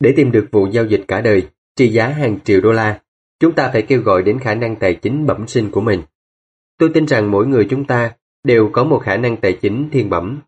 Để 0.00 0.12
tìm 0.16 0.30
được 0.32 0.48
vụ 0.52 0.66
giao 0.66 0.84
dịch 0.86 1.04
cả 1.08 1.20
đời, 1.20 1.48
trị 1.76 1.88
giá 1.88 2.08
hàng 2.08 2.38
triệu 2.44 2.60
đô 2.60 2.72
la, 2.72 3.00
chúng 3.40 3.54
ta 3.54 3.70
phải 3.72 3.82
kêu 3.82 4.00
gọi 4.00 4.22
đến 4.22 4.38
khả 4.38 4.54
năng 4.54 4.76
tài 4.76 4.94
chính 4.94 5.26
bẩm 5.26 5.48
sinh 5.48 5.70
của 5.70 5.80
mình. 5.80 6.02
Tôi 6.78 6.90
tin 6.94 7.06
rằng 7.06 7.30
mỗi 7.30 7.46
người 7.46 7.66
chúng 7.70 7.84
ta 7.84 8.14
đều 8.44 8.70
có 8.72 8.84
một 8.84 8.98
khả 8.98 9.16
năng 9.16 9.36
tài 9.36 9.52
chính 9.52 9.88
thiên 9.92 10.10
bẩm. 10.10 10.40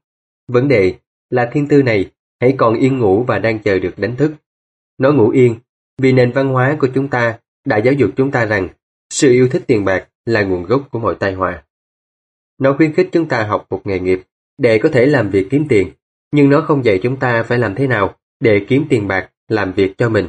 Vấn 0.49 0.69
đề 0.69 0.95
là 1.31 1.51
thiên 1.53 1.69
tư 1.69 1.83
này 1.83 2.11
hãy 2.41 2.55
còn 2.59 2.75
yên 2.75 2.99
ngủ 2.99 3.25
và 3.25 3.39
đang 3.39 3.59
chờ 3.59 3.79
được 3.79 3.99
đánh 3.99 4.17
thức. 4.17 4.33
Nó 4.99 5.13
ngủ 5.13 5.31
yên 5.31 5.55
vì 5.99 6.13
nền 6.13 6.33
văn 6.33 6.49
hóa 6.49 6.77
của 6.81 6.89
chúng 6.95 7.09
ta 7.09 7.39
đã 7.65 7.77
giáo 7.77 7.95
dục 7.95 8.11
chúng 8.17 8.31
ta 8.31 8.45
rằng 8.47 8.69
sự 9.21 9.33
yêu 9.33 9.49
thích 9.49 9.63
tiền 9.67 9.85
bạc 9.85 10.09
là 10.25 10.43
nguồn 10.43 10.63
gốc 10.63 10.89
của 10.91 10.99
mọi 10.99 11.15
tai 11.15 11.33
họa. 11.33 11.63
Nó 12.59 12.75
khuyến 12.77 12.93
khích 12.95 13.09
chúng 13.13 13.29
ta 13.29 13.43
học 13.43 13.67
một 13.71 13.81
nghề 13.85 13.99
nghiệp 13.99 14.23
để 14.59 14.79
có 14.79 14.89
thể 14.89 15.07
làm 15.07 15.31
việc 15.31 15.47
kiếm 15.51 15.67
tiền, 15.69 15.91
nhưng 16.33 16.51
nó 16.51 16.61
không 16.61 16.85
dạy 16.85 17.01
chúng 17.03 17.17
ta 17.17 17.43
phải 17.43 17.59
làm 17.59 17.75
thế 17.75 17.87
nào 17.87 18.15
để 18.41 18.65
kiếm 18.69 18.87
tiền 18.89 19.09
bạc 19.09 19.31
làm 19.49 19.73
việc 19.73 19.99
cho 19.99 20.09
mình. 20.09 20.29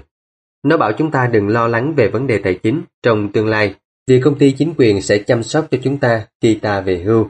Nó 0.63 0.77
bảo 0.77 0.91
chúng 0.97 1.11
ta 1.11 1.27
đừng 1.27 1.47
lo 1.47 1.67
lắng 1.67 1.93
về 1.95 2.07
vấn 2.07 2.27
đề 2.27 2.37
tài 2.37 2.53
chính 2.53 2.81
trong 3.03 3.31
tương 3.31 3.47
lai 3.47 3.75
vì 4.07 4.21
công 4.21 4.37
ty 4.37 4.51
chính 4.51 4.73
quyền 4.77 5.01
sẽ 5.01 5.17
chăm 5.17 5.43
sóc 5.43 5.67
cho 5.71 5.77
chúng 5.83 5.97
ta 5.97 6.27
khi 6.41 6.55
ta 6.55 6.81
về 6.81 6.99
hưu. 6.99 7.29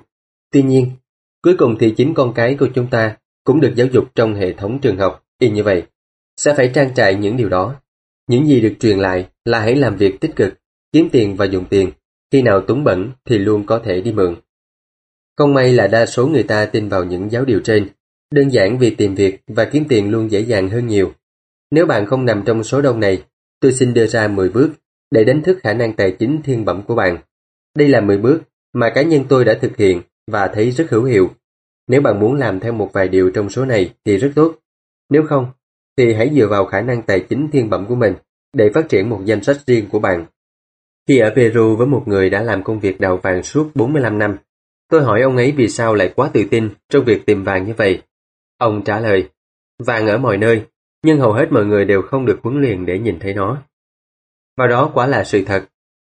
Tuy 0.51 0.63
nhiên, 0.63 0.91
cuối 1.41 1.55
cùng 1.57 1.77
thì 1.79 1.93
chính 1.97 2.13
con 2.13 2.33
cái 2.33 2.55
của 2.55 2.67
chúng 2.75 2.87
ta 2.87 3.17
cũng 3.43 3.61
được 3.61 3.73
giáo 3.75 3.87
dục 3.87 4.15
trong 4.15 4.35
hệ 4.35 4.53
thống 4.53 4.79
trường 4.79 4.97
học 4.97 5.23
y 5.39 5.49
như 5.49 5.63
vậy. 5.63 5.83
Sẽ 6.37 6.53
phải 6.57 6.71
trang 6.73 6.91
trải 6.95 7.15
những 7.15 7.37
điều 7.37 7.49
đó. 7.49 7.75
Những 8.27 8.47
gì 8.47 8.61
được 8.61 8.73
truyền 8.79 8.99
lại 8.99 9.27
là 9.45 9.59
hãy 9.59 9.75
làm 9.75 9.95
việc 9.95 10.19
tích 10.19 10.35
cực, 10.35 10.53
kiếm 10.91 11.09
tiền 11.11 11.35
và 11.35 11.45
dùng 11.45 11.65
tiền. 11.69 11.91
Khi 12.31 12.41
nào 12.41 12.61
túng 12.61 12.83
bẩn 12.83 13.11
thì 13.25 13.37
luôn 13.37 13.65
có 13.65 13.79
thể 13.79 14.01
đi 14.01 14.11
mượn. 14.11 14.35
Không 15.37 15.53
may 15.53 15.73
là 15.73 15.87
đa 15.87 16.05
số 16.05 16.27
người 16.27 16.43
ta 16.43 16.65
tin 16.65 16.89
vào 16.89 17.03
những 17.03 17.31
giáo 17.31 17.45
điều 17.45 17.59
trên. 17.63 17.89
Đơn 18.31 18.49
giản 18.49 18.79
vì 18.79 18.95
tìm 18.95 19.15
việc 19.15 19.39
và 19.47 19.65
kiếm 19.65 19.85
tiền 19.89 20.11
luôn 20.11 20.31
dễ 20.31 20.39
dàng 20.39 20.69
hơn 20.69 20.87
nhiều. 20.87 21.13
Nếu 21.71 21.85
bạn 21.85 22.05
không 22.05 22.25
nằm 22.25 22.43
trong 22.45 22.63
số 22.63 22.81
đông 22.81 22.99
này, 22.99 23.23
tôi 23.59 23.73
xin 23.73 23.93
đưa 23.93 24.07
ra 24.07 24.27
10 24.27 24.49
bước 24.49 24.69
để 25.11 25.23
đánh 25.23 25.41
thức 25.43 25.59
khả 25.63 25.73
năng 25.73 25.93
tài 25.93 26.11
chính 26.11 26.41
thiên 26.43 26.65
bẩm 26.65 26.81
của 26.87 26.95
bạn. 26.95 27.17
Đây 27.75 27.87
là 27.87 28.01
10 28.01 28.17
bước 28.17 28.41
mà 28.73 28.91
cá 28.95 29.01
nhân 29.01 29.25
tôi 29.29 29.45
đã 29.45 29.57
thực 29.61 29.77
hiện 29.77 30.01
và 30.31 30.47
thấy 30.47 30.71
rất 30.71 30.89
hữu 30.89 31.03
hiệu. 31.03 31.29
Nếu 31.87 32.01
bạn 32.01 32.19
muốn 32.19 32.35
làm 32.35 32.59
theo 32.59 32.73
một 32.73 32.89
vài 32.93 33.07
điều 33.07 33.31
trong 33.31 33.49
số 33.49 33.65
này 33.65 33.93
thì 34.05 34.17
rất 34.17 34.31
tốt. 34.35 34.55
Nếu 35.09 35.23
không, 35.29 35.45
thì 35.97 36.13
hãy 36.13 36.31
dựa 36.35 36.47
vào 36.47 36.65
khả 36.65 36.81
năng 36.81 37.01
tài 37.01 37.19
chính 37.19 37.47
thiên 37.51 37.69
bẩm 37.69 37.85
của 37.87 37.95
mình 37.95 38.13
để 38.53 38.69
phát 38.73 38.89
triển 38.89 39.09
một 39.09 39.21
danh 39.25 39.43
sách 39.43 39.57
riêng 39.67 39.89
của 39.89 39.99
bạn. 39.99 40.25
Khi 41.07 41.17
ở 41.17 41.33
Peru 41.35 41.75
với 41.75 41.87
một 41.87 42.03
người 42.05 42.29
đã 42.29 42.41
làm 42.41 42.63
công 42.63 42.79
việc 42.79 42.99
đào 42.99 43.17
vàng 43.17 43.43
suốt 43.43 43.71
45 43.75 44.19
năm, 44.19 44.37
tôi 44.89 45.03
hỏi 45.03 45.21
ông 45.21 45.37
ấy 45.37 45.51
vì 45.51 45.67
sao 45.67 45.95
lại 45.95 46.13
quá 46.15 46.29
tự 46.33 46.43
tin 46.51 46.69
trong 46.89 47.05
việc 47.05 47.25
tìm 47.25 47.43
vàng 47.43 47.65
như 47.65 47.73
vậy. 47.77 48.01
Ông 48.57 48.83
trả 48.83 48.99
lời, 48.99 49.29
vàng 49.79 50.07
ở 50.07 50.17
mọi 50.17 50.37
nơi, 50.37 50.65
nhưng 51.03 51.19
hầu 51.19 51.33
hết 51.33 51.51
mọi 51.51 51.65
người 51.65 51.85
đều 51.85 52.01
không 52.01 52.25
được 52.25 52.39
huấn 52.43 52.61
luyện 52.61 52.85
để 52.85 52.99
nhìn 52.99 53.19
thấy 53.19 53.33
nó. 53.33 53.61
Và 54.57 54.67
đó 54.67 54.91
quả 54.93 55.07
là 55.07 55.23
sự 55.23 55.43
thật. 55.45 55.65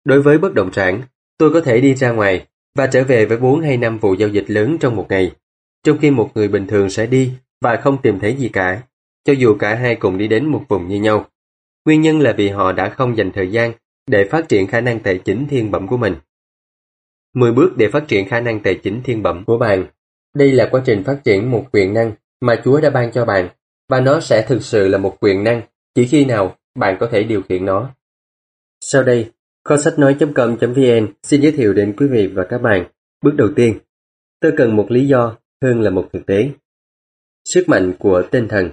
Đối 0.06 0.22
với 0.22 0.38
bất 0.38 0.54
động 0.54 0.74
sản, 0.74 1.02
tôi 1.38 1.54
có 1.54 1.62
thể 1.62 1.82
đi 1.82 1.96
ra 1.96 2.12
ngoài 2.12 2.46
và 2.76 2.88
trở 2.88 3.04
về 3.04 3.26
với 3.26 3.38
4 3.38 3.62
hay 3.62 3.78
5 3.78 3.98
vụ 3.98 4.14
giao 4.14 4.30
dịch 4.30 4.50
lớn 4.50 4.78
trong 4.80 4.96
một 4.96 5.06
ngày, 5.10 5.32
trong 5.84 5.98
khi 5.98 6.12
một 6.12 6.32
người 6.36 6.48
bình 6.48 6.68
thường 6.68 6.90
sẽ 6.90 7.06
đi 7.06 7.32
và 7.62 7.76
không 7.84 8.02
tìm 8.02 8.20
thấy 8.20 8.36
gì 8.36 8.50
cả, 8.50 8.82
cho 9.26 9.34
dù 9.34 9.56
cả 9.60 9.76
hai 9.76 9.96
cùng 9.96 10.18
đi 10.18 10.28
đến 10.28 10.46
một 10.46 10.66
vùng 10.70 10.88
như 10.88 11.02
nhau. 11.02 11.26
Nguyên 11.86 12.02
nhân 12.02 12.20
là 12.20 12.34
vì 12.38 12.50
họ 12.50 12.72
đã 12.72 12.90
không 12.90 13.18
dành 13.18 13.32
thời 13.32 13.52
gian 13.52 13.72
để 14.08 14.28
phát 14.32 14.50
triển 14.50 14.68
khả 14.68 14.82
năng 14.82 15.00
tài 15.00 15.18
chính 15.26 15.48
thiên 15.50 15.72
bẩm 15.72 15.88
của 15.88 15.98
mình. 15.98 16.16
10 17.34 17.52
bước 17.52 17.74
để 17.78 17.90
phát 17.90 18.08
triển 18.08 18.30
khả 18.30 18.40
năng 18.40 18.60
tài 18.64 18.80
chính 18.84 19.02
thiên 19.04 19.24
bẩm 19.24 19.44
của 19.46 19.58
bạn. 19.58 19.86
Đây 20.36 20.52
là 20.52 20.68
quá 20.72 20.82
trình 20.86 21.04
phát 21.04 21.22
triển 21.24 21.52
một 21.52 21.66
quyền 21.72 21.94
năng 21.94 22.12
mà 22.42 22.62
Chúa 22.66 22.82
đã 22.82 22.90
ban 22.90 23.12
cho 23.12 23.26
bạn, 23.26 23.50
và 23.90 24.00
nó 24.00 24.20
sẽ 24.20 24.46
thực 24.48 24.64
sự 24.64 24.88
là 24.88 24.98
một 24.98 25.18
quyền 25.20 25.44
năng 25.44 25.62
chỉ 25.96 26.06
khi 26.06 26.26
nào 26.26 26.56
bạn 26.76 26.98
có 27.00 27.08
thể 27.12 27.24
điều 27.24 27.42
khiển 27.42 27.66
nó. 27.66 27.90
Sau 28.82 29.04
đây, 29.04 29.32
kho 29.64 29.78
sách 29.78 30.00
nói.com.vn 30.00 31.08
xin 31.24 31.42
giới 31.42 31.52
thiệu 31.52 31.74
đến 31.74 31.94
quý 31.98 32.08
vị 32.08 32.28
và 32.28 32.46
các 32.50 32.62
bạn. 32.62 32.86
Bước 33.24 33.36
đầu 33.36 33.50
tiên, 33.56 33.80
tôi 34.40 34.54
cần 34.58 34.76
một 34.76 34.92
lý 34.92 35.08
do 35.08 35.38
hơn 35.64 35.82
là 35.82 35.90
một 35.90 36.10
thực 36.14 36.26
tế. 36.26 36.50
Sức 37.54 37.70
mạnh 37.70 37.94
của 38.00 38.24
tinh 38.32 38.48
thần 38.48 38.70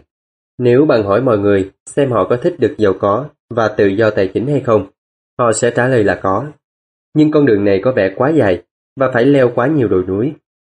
Nếu 0.58 0.84
bạn 0.84 1.02
hỏi 1.02 1.22
mọi 1.22 1.38
người 1.38 1.70
xem 1.86 2.10
họ 2.10 2.26
có 2.30 2.36
thích 2.36 2.54
được 2.58 2.74
giàu 2.78 2.92
có 3.00 3.28
và 3.50 3.68
tự 3.68 3.86
do 3.86 4.10
tài 4.10 4.30
chính 4.34 4.46
hay 4.46 4.60
không, 4.60 4.86
họ 5.38 5.52
sẽ 5.52 5.70
trả 5.70 5.88
lời 5.88 6.04
là 6.04 6.20
có. 6.22 6.52
Nhưng 7.14 7.30
con 7.30 7.46
đường 7.46 7.64
này 7.64 7.80
có 7.82 7.92
vẻ 7.92 8.12
quá 8.16 8.30
dài 8.30 8.62
và 8.96 9.10
phải 9.12 9.24
leo 9.24 9.52
quá 9.54 9.66
nhiều 9.66 9.88
đồi 9.88 10.04
núi, 10.04 10.32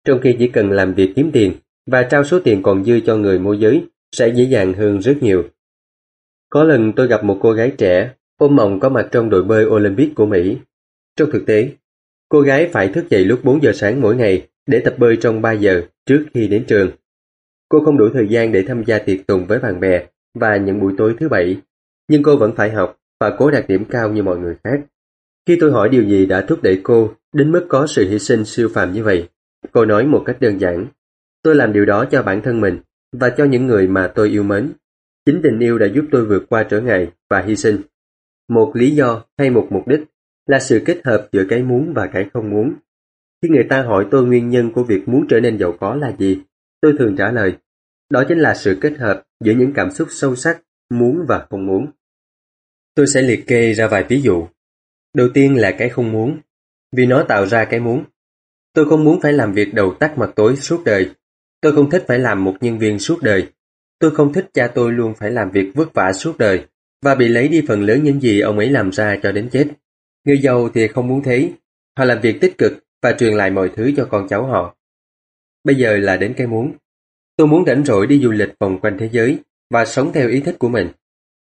trong 0.05 0.21
khi 0.21 0.37
chỉ 0.39 0.49
cần 0.49 0.71
làm 0.71 0.95
việc 0.95 1.13
kiếm 1.17 1.31
tiền 1.33 1.53
và 1.87 2.03
trao 2.03 2.25
số 2.25 2.41
tiền 2.41 2.63
còn 2.63 2.85
dư 2.85 3.01
cho 3.01 3.17
người 3.17 3.39
môi 3.39 3.59
giới 3.59 3.85
sẽ 4.13 4.29
dễ 4.29 4.45
dàng 4.45 4.73
hơn 4.73 4.99
rất 4.99 5.17
nhiều. 5.21 5.45
Có 6.51 6.65
lần 6.65 6.93
tôi 6.93 7.07
gặp 7.07 7.25
một 7.25 7.39
cô 7.43 7.53
gái 7.53 7.73
trẻ 7.79 8.11
ôm 8.39 8.57
mộng 8.57 8.81
có 8.81 8.89
mặt 8.89 9.09
trong 9.13 9.31
đội 9.31 9.45
bơi 9.45 9.67
Olympic 9.67 10.15
của 10.15 10.27
Mỹ. 10.27 10.59
Trong 11.17 11.31
thực 11.31 11.47
tế, 11.47 11.71
cô 12.29 12.41
gái 12.41 12.69
phải 12.73 12.89
thức 12.89 13.09
dậy 13.11 13.25
lúc 13.25 13.41
4 13.45 13.63
giờ 13.63 13.73
sáng 13.75 14.01
mỗi 14.01 14.17
ngày 14.17 14.49
để 14.67 14.83
tập 14.85 14.95
bơi 14.99 15.17
trong 15.17 15.43
3 15.43 15.53
giờ 15.53 15.83
trước 16.07 16.27
khi 16.35 16.49
đến 16.49 16.65
trường. 16.69 16.91
Cô 17.69 17.85
không 17.85 17.99
đủ 17.99 18.09
thời 18.15 18.29
gian 18.29 18.53
để 18.53 18.65
tham 18.69 18.85
gia 18.85 18.99
tiệc 18.99 19.27
tùng 19.27 19.47
với 19.47 19.59
bạn 19.59 19.81
bè 19.81 20.07
và 20.35 20.57
những 20.57 20.81
buổi 20.81 20.95
tối 20.99 21.17
thứ 21.21 21.29
bảy, 21.29 21.57
nhưng 22.09 22.23
cô 22.23 22.37
vẫn 22.37 22.53
phải 22.57 22.71
học 22.71 22.99
và 23.21 23.35
cố 23.39 23.51
đạt 23.51 23.69
điểm 23.69 23.85
cao 23.85 24.13
như 24.13 24.23
mọi 24.23 24.39
người 24.39 24.57
khác. 24.65 24.81
Khi 25.47 25.57
tôi 25.61 25.73
hỏi 25.73 25.89
điều 25.89 26.05
gì 26.05 26.27
đã 26.27 26.41
thúc 26.41 26.63
đẩy 26.63 26.81
cô 26.83 27.15
đến 27.33 27.53
mức 27.53 27.67
có 27.69 27.87
sự 27.87 28.09
hy 28.11 28.19
sinh 28.19 28.45
siêu 28.45 28.69
phàm 28.75 28.93
như 28.93 29.05
vậy, 29.05 29.29
cô 29.73 29.85
nói 29.85 30.07
một 30.07 30.23
cách 30.27 30.37
đơn 30.41 30.61
giản. 30.61 30.87
Tôi 31.43 31.55
làm 31.55 31.73
điều 31.73 31.85
đó 31.85 32.05
cho 32.11 32.23
bản 32.23 32.43
thân 32.43 32.61
mình 32.61 32.81
và 33.13 33.31
cho 33.31 33.45
những 33.45 33.67
người 33.67 33.89
mà 33.89 34.13
tôi 34.15 34.29
yêu 34.29 34.43
mến. 34.43 34.73
Chính 35.27 35.41
tình 35.43 35.59
yêu 35.59 35.79
đã 35.79 35.87
giúp 35.87 36.05
tôi 36.11 36.25
vượt 36.25 36.47
qua 36.49 36.63
trở 36.63 36.81
ngại 36.81 37.13
và 37.31 37.43
hy 37.43 37.57
sinh. 37.57 37.81
Một 38.49 38.73
lý 38.75 38.91
do 38.91 39.25
hay 39.39 39.51
một 39.51 39.69
mục 39.71 39.89
đích 39.89 40.01
là 40.47 40.59
sự 40.59 40.83
kết 40.85 41.01
hợp 41.05 41.29
giữa 41.33 41.45
cái 41.49 41.63
muốn 41.63 41.93
và 41.95 42.07
cái 42.07 42.27
không 42.33 42.51
muốn. 42.51 42.75
Khi 43.43 43.49
người 43.49 43.67
ta 43.71 43.83
hỏi 43.83 44.07
tôi 44.11 44.27
nguyên 44.27 44.51
nhân 44.51 44.73
của 44.73 44.83
việc 44.83 45.09
muốn 45.09 45.27
trở 45.29 45.41
nên 45.41 45.59
giàu 45.59 45.77
có 45.81 45.95
là 45.95 46.13
gì, 46.19 46.39
tôi 46.81 46.95
thường 46.99 47.17
trả 47.17 47.33
lời, 47.33 47.57
đó 48.11 48.25
chính 48.29 48.39
là 48.39 48.55
sự 48.55 48.79
kết 48.81 48.99
hợp 48.99 49.23
giữa 49.45 49.53
những 49.53 49.73
cảm 49.73 49.91
xúc 49.91 50.09
sâu 50.11 50.37
sắc, 50.37 50.63
muốn 50.91 51.25
và 51.29 51.47
không 51.51 51.67
muốn. 51.67 51.87
Tôi 52.97 53.07
sẽ 53.07 53.23
liệt 53.23 53.47
kê 53.47 53.73
ra 53.73 53.89
vài 53.89 54.05
ví 54.09 54.21
dụ. 54.21 54.47
Đầu 55.15 55.29
tiên 55.35 55.57
là 55.57 55.71
cái 55.79 55.89
không 55.89 56.13
muốn, 56.13 56.39
vì 56.93 57.07
nó 57.07 57.25
tạo 57.29 57.47
ra 57.47 57.65
cái 57.65 57.81
muốn. 57.81 58.05
Tôi 58.73 58.89
không 58.89 59.05
muốn 59.05 59.21
phải 59.21 59.33
làm 59.33 59.53
việc 59.53 59.75
đầu 59.75 59.95
tắt 59.95 60.19
mặt 60.19 60.31
tối 60.37 60.57
suốt 60.57 60.85
đời. 60.85 61.11
Tôi 61.61 61.75
không 61.75 61.91
thích 61.91 62.05
phải 62.09 62.19
làm 62.19 62.45
một 62.45 62.57
nhân 62.61 62.79
viên 62.79 62.99
suốt 62.99 63.23
đời. 63.23 63.49
Tôi 63.99 64.11
không 64.11 64.33
thích 64.33 64.47
cha 64.55 64.67
tôi 64.75 64.93
luôn 64.93 65.15
phải 65.15 65.31
làm 65.31 65.51
việc 65.51 65.71
vất 65.75 65.95
vả 65.95 66.13
suốt 66.13 66.39
đời 66.39 66.67
và 67.03 67.15
bị 67.15 67.29
lấy 67.29 67.49
đi 67.49 67.63
phần 67.69 67.83
lớn 67.83 68.05
những 68.05 68.21
gì 68.21 68.41
ông 68.41 68.59
ấy 68.59 68.71
làm 68.71 68.93
ra 68.93 69.17
cho 69.23 69.33
đến 69.33 69.49
chết. 69.53 69.67
Người 70.25 70.39
giàu 70.39 70.69
thì 70.75 70.89
không 70.89 71.09
muốn 71.09 71.23
thế. 71.23 71.51
Họ 71.99 72.05
làm 72.05 72.21
việc 72.21 72.41
tích 72.41 72.59
cực 72.59 72.73
và 73.03 73.13
truyền 73.13 73.35
lại 73.35 73.51
mọi 73.51 73.71
thứ 73.77 73.93
cho 73.97 74.09
con 74.11 74.29
cháu 74.29 74.47
họ. 74.47 74.77
Bây 75.65 75.77
giờ 75.77 75.97
là 75.97 76.17
đến 76.17 76.35
cái 76.37 76.47
muốn. 76.47 76.73
Tôi 77.37 77.47
muốn 77.47 77.65
rảnh 77.67 77.85
rỗi 77.85 78.07
đi 78.07 78.21
du 78.21 78.31
lịch 78.31 78.59
vòng 78.61 78.81
quanh 78.81 78.97
thế 78.99 79.09
giới 79.13 79.39
và 79.71 79.85
sống 79.85 80.13
theo 80.13 80.29
ý 80.29 80.41
thích 80.41 80.57
của 80.59 80.69
mình. 80.69 80.89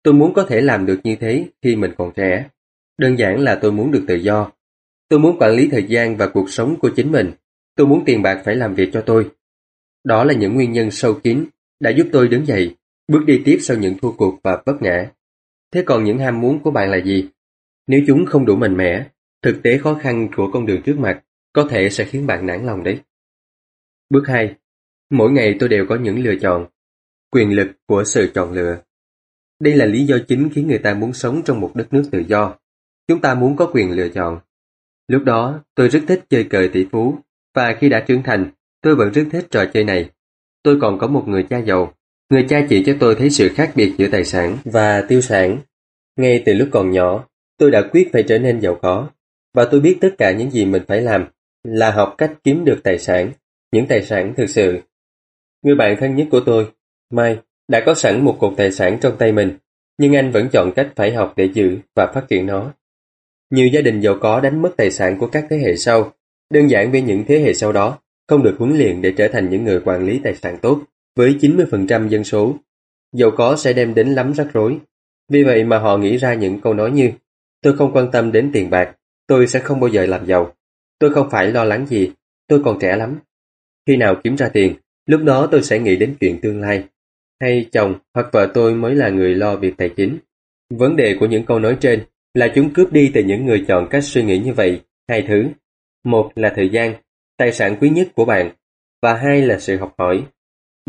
Tôi 0.06 0.14
muốn 0.14 0.34
có 0.34 0.44
thể 0.44 0.60
làm 0.60 0.86
được 0.86 1.00
như 1.04 1.16
thế 1.16 1.46
khi 1.62 1.76
mình 1.76 1.90
còn 1.98 2.12
trẻ. 2.16 2.48
Đơn 2.98 3.18
giản 3.18 3.40
là 3.40 3.58
tôi 3.62 3.72
muốn 3.72 3.90
được 3.90 4.04
tự 4.08 4.14
do. 4.14 4.52
Tôi 5.08 5.20
muốn 5.20 5.36
quản 5.38 5.52
lý 5.52 5.68
thời 5.72 5.84
gian 5.84 6.16
và 6.16 6.28
cuộc 6.28 6.50
sống 6.50 6.76
của 6.80 6.90
chính 6.96 7.12
mình. 7.12 7.32
Tôi 7.76 7.86
muốn 7.86 8.02
tiền 8.04 8.22
bạc 8.22 8.42
phải 8.44 8.56
làm 8.56 8.74
việc 8.74 8.90
cho 8.92 9.00
tôi. 9.06 9.30
Đó 10.04 10.24
là 10.24 10.34
những 10.34 10.54
nguyên 10.54 10.72
nhân 10.72 10.90
sâu 10.90 11.14
kín 11.14 11.44
đã 11.80 11.90
giúp 11.90 12.06
tôi 12.12 12.28
đứng 12.28 12.46
dậy, 12.46 12.74
bước 13.08 13.24
đi 13.26 13.42
tiếp 13.44 13.58
sau 13.60 13.76
những 13.76 13.98
thua 13.98 14.12
cuộc 14.12 14.38
và 14.42 14.62
vấp 14.66 14.82
ngã. 14.82 15.10
Thế 15.72 15.82
còn 15.86 16.04
những 16.04 16.18
ham 16.18 16.40
muốn 16.40 16.62
của 16.62 16.70
bạn 16.70 16.90
là 16.90 16.96
gì? 16.96 17.28
Nếu 17.86 18.00
chúng 18.06 18.26
không 18.26 18.46
đủ 18.46 18.56
mạnh 18.56 18.76
mẽ, 18.76 19.06
thực 19.42 19.62
tế 19.62 19.78
khó 19.78 19.94
khăn 19.94 20.28
của 20.36 20.50
con 20.52 20.66
đường 20.66 20.82
trước 20.82 20.98
mặt 20.98 21.22
có 21.52 21.66
thể 21.70 21.90
sẽ 21.90 22.04
khiến 22.04 22.26
bạn 22.26 22.46
nản 22.46 22.66
lòng 22.66 22.84
đấy. 22.84 23.00
Bước 24.10 24.22
2. 24.26 24.54
Mỗi 25.10 25.30
ngày 25.30 25.56
tôi 25.60 25.68
đều 25.68 25.86
có 25.88 25.96
những 25.96 26.18
lựa 26.18 26.34
chọn. 26.40 26.66
Quyền 27.30 27.56
lực 27.56 27.68
của 27.86 28.04
sự 28.04 28.30
chọn 28.34 28.52
lựa. 28.52 28.85
Đây 29.60 29.76
là 29.76 29.84
lý 29.84 30.06
do 30.06 30.18
chính 30.28 30.48
khiến 30.54 30.68
người 30.68 30.78
ta 30.78 30.94
muốn 30.94 31.12
sống 31.12 31.42
trong 31.44 31.60
một 31.60 31.72
đất 31.74 31.92
nước 31.92 32.08
tự 32.12 32.22
do. 32.28 32.54
Chúng 33.08 33.20
ta 33.20 33.34
muốn 33.34 33.56
có 33.56 33.70
quyền 33.72 33.90
lựa 33.90 34.08
chọn. 34.08 34.38
Lúc 35.08 35.24
đó, 35.24 35.64
tôi 35.74 35.88
rất 35.88 36.00
thích 36.08 36.24
chơi 36.30 36.44
cờ 36.44 36.68
tỷ 36.72 36.86
phú, 36.92 37.18
và 37.54 37.76
khi 37.80 37.88
đã 37.88 38.04
trưởng 38.08 38.22
thành, 38.22 38.50
tôi 38.82 38.96
vẫn 38.96 39.12
rất 39.12 39.24
thích 39.32 39.46
trò 39.50 39.64
chơi 39.74 39.84
này. 39.84 40.10
Tôi 40.62 40.78
còn 40.80 40.98
có 40.98 41.06
một 41.06 41.24
người 41.28 41.42
cha 41.42 41.58
giàu. 41.58 41.94
Người 42.30 42.46
cha 42.48 42.66
chỉ 42.68 42.82
cho 42.86 42.96
tôi 43.00 43.14
thấy 43.14 43.30
sự 43.30 43.48
khác 43.54 43.72
biệt 43.74 43.94
giữa 43.98 44.08
tài 44.08 44.24
sản 44.24 44.58
và 44.64 45.02
tiêu 45.08 45.20
sản. 45.20 45.58
Ngay 46.16 46.42
từ 46.46 46.54
lúc 46.54 46.68
còn 46.72 46.90
nhỏ, 46.90 47.28
tôi 47.58 47.70
đã 47.70 47.82
quyết 47.92 48.08
phải 48.12 48.22
trở 48.22 48.38
nên 48.38 48.60
giàu 48.60 48.78
có, 48.82 49.08
và 49.54 49.68
tôi 49.70 49.80
biết 49.80 49.98
tất 50.00 50.14
cả 50.18 50.32
những 50.32 50.50
gì 50.50 50.64
mình 50.64 50.82
phải 50.88 51.00
làm 51.00 51.26
là 51.64 51.90
học 51.90 52.14
cách 52.18 52.32
kiếm 52.44 52.64
được 52.64 52.80
tài 52.84 52.98
sản, 52.98 53.32
những 53.72 53.86
tài 53.86 54.02
sản 54.02 54.34
thực 54.36 54.46
sự. 54.46 54.80
Người 55.62 55.74
bạn 55.74 55.96
thân 56.00 56.16
nhất 56.16 56.28
của 56.30 56.40
tôi, 56.40 56.72
Mai, 57.10 57.38
đã 57.68 57.82
có 57.86 57.94
sẵn 57.94 58.24
một 58.24 58.36
cục 58.40 58.52
tài 58.56 58.72
sản 58.72 58.98
trong 59.00 59.16
tay 59.18 59.32
mình, 59.32 59.56
nhưng 59.98 60.16
anh 60.16 60.30
vẫn 60.30 60.48
chọn 60.52 60.72
cách 60.76 60.92
phải 60.96 61.14
học 61.14 61.32
để 61.36 61.48
giữ 61.54 61.78
và 61.96 62.12
phát 62.14 62.24
triển 62.28 62.46
nó. 62.46 62.72
Nhiều 63.50 63.66
gia 63.66 63.80
đình 63.80 64.00
giàu 64.00 64.16
có 64.20 64.40
đánh 64.40 64.62
mất 64.62 64.70
tài 64.76 64.90
sản 64.90 65.18
của 65.18 65.26
các 65.26 65.46
thế 65.50 65.58
hệ 65.58 65.76
sau, 65.76 66.12
đơn 66.50 66.70
giản 66.70 66.92
vì 66.92 67.02
những 67.02 67.24
thế 67.28 67.38
hệ 67.38 67.54
sau 67.54 67.72
đó 67.72 67.98
không 68.28 68.42
được 68.42 68.56
huấn 68.58 68.78
luyện 68.78 69.02
để 69.02 69.12
trở 69.16 69.28
thành 69.28 69.50
những 69.50 69.64
người 69.64 69.80
quản 69.84 70.06
lý 70.06 70.20
tài 70.24 70.34
sản 70.34 70.58
tốt 70.62 70.82
với 71.16 71.36
90% 71.40 72.08
dân 72.08 72.24
số. 72.24 72.56
Giàu 73.12 73.30
có 73.36 73.56
sẽ 73.56 73.72
đem 73.72 73.94
đến 73.94 74.08
lắm 74.08 74.32
rắc 74.32 74.46
rối. 74.52 74.78
Vì 75.28 75.44
vậy 75.44 75.64
mà 75.64 75.78
họ 75.78 75.96
nghĩ 75.96 76.16
ra 76.16 76.34
những 76.34 76.60
câu 76.60 76.74
nói 76.74 76.90
như 76.90 77.10
Tôi 77.62 77.76
không 77.76 77.92
quan 77.92 78.10
tâm 78.10 78.32
đến 78.32 78.50
tiền 78.52 78.70
bạc, 78.70 78.96
tôi 79.26 79.46
sẽ 79.46 79.60
không 79.60 79.80
bao 79.80 79.88
giờ 79.88 80.06
làm 80.06 80.26
giàu. 80.26 80.54
Tôi 80.98 81.14
không 81.14 81.30
phải 81.30 81.46
lo 81.46 81.64
lắng 81.64 81.86
gì, 81.86 82.12
tôi 82.48 82.62
còn 82.64 82.78
trẻ 82.80 82.96
lắm. 82.96 83.18
Khi 83.86 83.96
nào 83.96 84.14
kiếm 84.24 84.36
ra 84.36 84.48
tiền, 84.48 84.74
lúc 85.06 85.20
đó 85.22 85.48
tôi 85.50 85.62
sẽ 85.62 85.78
nghĩ 85.78 85.96
đến 85.96 86.16
chuyện 86.20 86.40
tương 86.40 86.60
lai. 86.60 86.84
Hay 87.40 87.66
chồng 87.72 87.94
hoặc 88.14 88.26
vợ 88.32 88.50
tôi 88.54 88.74
mới 88.74 88.94
là 88.94 89.08
người 89.08 89.34
lo 89.34 89.56
việc 89.56 89.74
tài 89.76 89.88
chính. 89.88 90.18
Vấn 90.70 90.96
đề 90.96 91.16
của 91.20 91.26
những 91.26 91.46
câu 91.46 91.58
nói 91.58 91.76
trên 91.80 92.04
là 92.34 92.52
chúng 92.54 92.72
cướp 92.72 92.92
đi 92.92 93.10
từ 93.14 93.22
những 93.22 93.46
người 93.46 93.64
chọn 93.68 93.88
cách 93.90 94.04
suy 94.04 94.22
nghĩ 94.22 94.38
như 94.38 94.52
vậy 94.52 94.80
hai 95.08 95.22
thứ. 95.28 95.46
Một 96.04 96.30
là 96.34 96.52
thời 96.56 96.68
gian, 96.68 96.94
tài 97.36 97.52
sản 97.52 97.76
quý 97.80 97.90
nhất 97.90 98.08
của 98.14 98.24
bạn, 98.24 98.50
và 99.02 99.14
hai 99.14 99.42
là 99.42 99.58
sự 99.58 99.76
học 99.76 99.94
hỏi. 99.98 100.24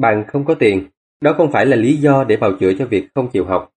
Bạn 0.02 0.24
không 0.28 0.46
có 0.46 0.54
tiền, 0.54 0.88
đó 1.22 1.34
không 1.38 1.52
phải 1.52 1.66
là 1.66 1.76
lý 1.76 1.98
do 1.98 2.24
để 2.24 2.38
bào 2.38 2.52
chữa 2.60 2.72
cho 2.80 2.86
việc 2.86 3.08
không 3.16 3.30
chịu 3.32 3.46
học, 3.46 3.74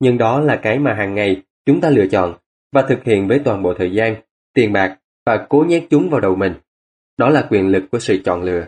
nhưng 0.00 0.18
đó 0.18 0.40
là 0.40 0.56
cái 0.56 0.78
mà 0.78 0.94
hàng 0.94 1.14
ngày 1.14 1.42
chúng 1.66 1.80
ta 1.80 1.90
lựa 1.90 2.06
chọn 2.06 2.34
và 2.72 2.82
thực 2.82 3.04
hiện 3.04 3.28
với 3.28 3.38
toàn 3.38 3.62
bộ 3.62 3.74
thời 3.74 3.92
gian, 3.92 4.16
tiền 4.54 4.72
bạc 4.72 4.98
và 5.26 5.46
cố 5.48 5.64
nhét 5.68 5.84
chúng 5.90 6.10
vào 6.10 6.20
đầu 6.20 6.34
mình. 6.34 6.52
Đó 7.18 7.30
là 7.30 7.46
quyền 7.50 7.68
lực 7.68 7.84
của 7.90 7.98
sự 7.98 8.18
chọn 8.24 8.42
lựa. 8.42 8.66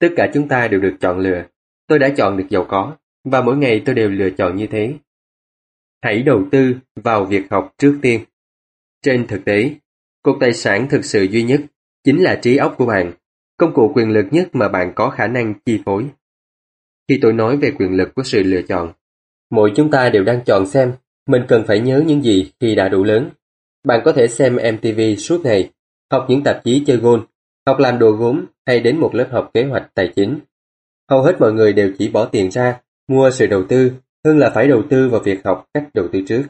Tất 0.00 0.08
cả 0.16 0.30
chúng 0.34 0.48
ta 0.48 0.68
đều 0.68 0.80
được 0.80 0.96
chọn 1.00 1.18
lựa. 1.18 1.44
Tôi 1.88 1.98
đã 1.98 2.08
chọn 2.16 2.36
được 2.36 2.46
giàu 2.50 2.64
có, 2.68 2.96
và 3.24 3.42
mỗi 3.42 3.56
ngày 3.56 3.82
tôi 3.84 3.94
đều 3.94 4.10
lựa 4.10 4.30
chọn 4.30 4.56
như 4.56 4.66
thế. 4.66 4.94
Hãy 6.02 6.22
đầu 6.22 6.44
tư 6.50 6.74
vào 6.96 7.24
việc 7.24 7.42
học 7.50 7.74
trước 7.78 7.98
tiên. 8.02 8.24
Trên 9.02 9.26
thực 9.26 9.44
tế, 9.44 9.70
cột 10.22 10.36
tài 10.40 10.52
sản 10.52 10.88
thực 10.90 11.04
sự 11.04 11.22
duy 11.22 11.42
nhất 11.42 11.60
chính 12.04 12.22
là 12.22 12.38
trí 12.42 12.56
óc 12.56 12.74
của 12.78 12.86
bạn, 12.86 13.12
công 13.56 13.74
cụ 13.74 13.92
quyền 13.94 14.10
lực 14.10 14.26
nhất 14.30 14.48
mà 14.52 14.68
bạn 14.68 14.92
có 14.94 15.10
khả 15.10 15.26
năng 15.26 15.54
chi 15.66 15.80
phối. 15.84 16.06
Khi 17.08 17.18
tôi 17.22 17.32
nói 17.32 17.56
về 17.56 17.70
quyền 17.78 17.96
lực 17.96 18.14
của 18.14 18.22
sự 18.22 18.42
lựa 18.42 18.62
chọn, 18.62 18.92
mỗi 19.50 19.72
chúng 19.76 19.90
ta 19.90 20.10
đều 20.10 20.24
đang 20.24 20.44
chọn 20.44 20.66
xem 20.66 20.92
mình 21.28 21.42
cần 21.48 21.64
phải 21.66 21.80
nhớ 21.80 22.02
những 22.06 22.22
gì 22.22 22.52
khi 22.60 22.74
đã 22.74 22.88
đủ 22.88 23.04
lớn. 23.04 23.30
Bạn 23.84 24.00
có 24.04 24.12
thể 24.12 24.28
xem 24.28 24.56
MTV 24.56 25.00
suốt 25.18 25.40
ngày, 25.44 25.70
học 26.10 26.26
những 26.28 26.42
tạp 26.42 26.64
chí 26.64 26.82
chơi 26.86 26.96
gôn, 26.96 27.26
học 27.66 27.78
làm 27.78 27.98
đồ 27.98 28.10
gốm 28.10 28.44
hay 28.66 28.80
đến 28.80 28.96
một 29.00 29.14
lớp 29.14 29.28
học 29.32 29.50
kế 29.54 29.64
hoạch 29.64 29.90
tài 29.94 30.12
chính. 30.16 30.38
Hầu 31.10 31.22
hết 31.22 31.40
mọi 31.40 31.52
người 31.52 31.72
đều 31.72 31.92
chỉ 31.98 32.08
bỏ 32.08 32.24
tiền 32.24 32.50
ra, 32.50 32.80
mua 33.08 33.30
sự 33.30 33.46
đầu 33.46 33.64
tư, 33.68 33.92
hơn 34.24 34.38
là 34.38 34.50
phải 34.54 34.68
đầu 34.68 34.82
tư 34.90 35.08
vào 35.08 35.20
việc 35.20 35.44
học 35.44 35.66
cách 35.74 35.88
đầu 35.94 36.08
tư 36.12 36.20
trước. 36.28 36.42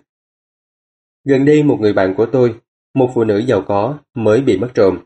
Gần 1.25 1.45
đây 1.45 1.63
một 1.63 1.79
người 1.81 1.93
bạn 1.93 2.15
của 2.17 2.27
tôi, 2.27 2.55
một 2.95 3.11
phụ 3.15 3.25
nữ 3.25 3.39
giàu 3.39 3.63
có, 3.67 3.99
mới 4.15 4.41
bị 4.41 4.59
mất 4.59 4.69
trộm. 4.75 4.99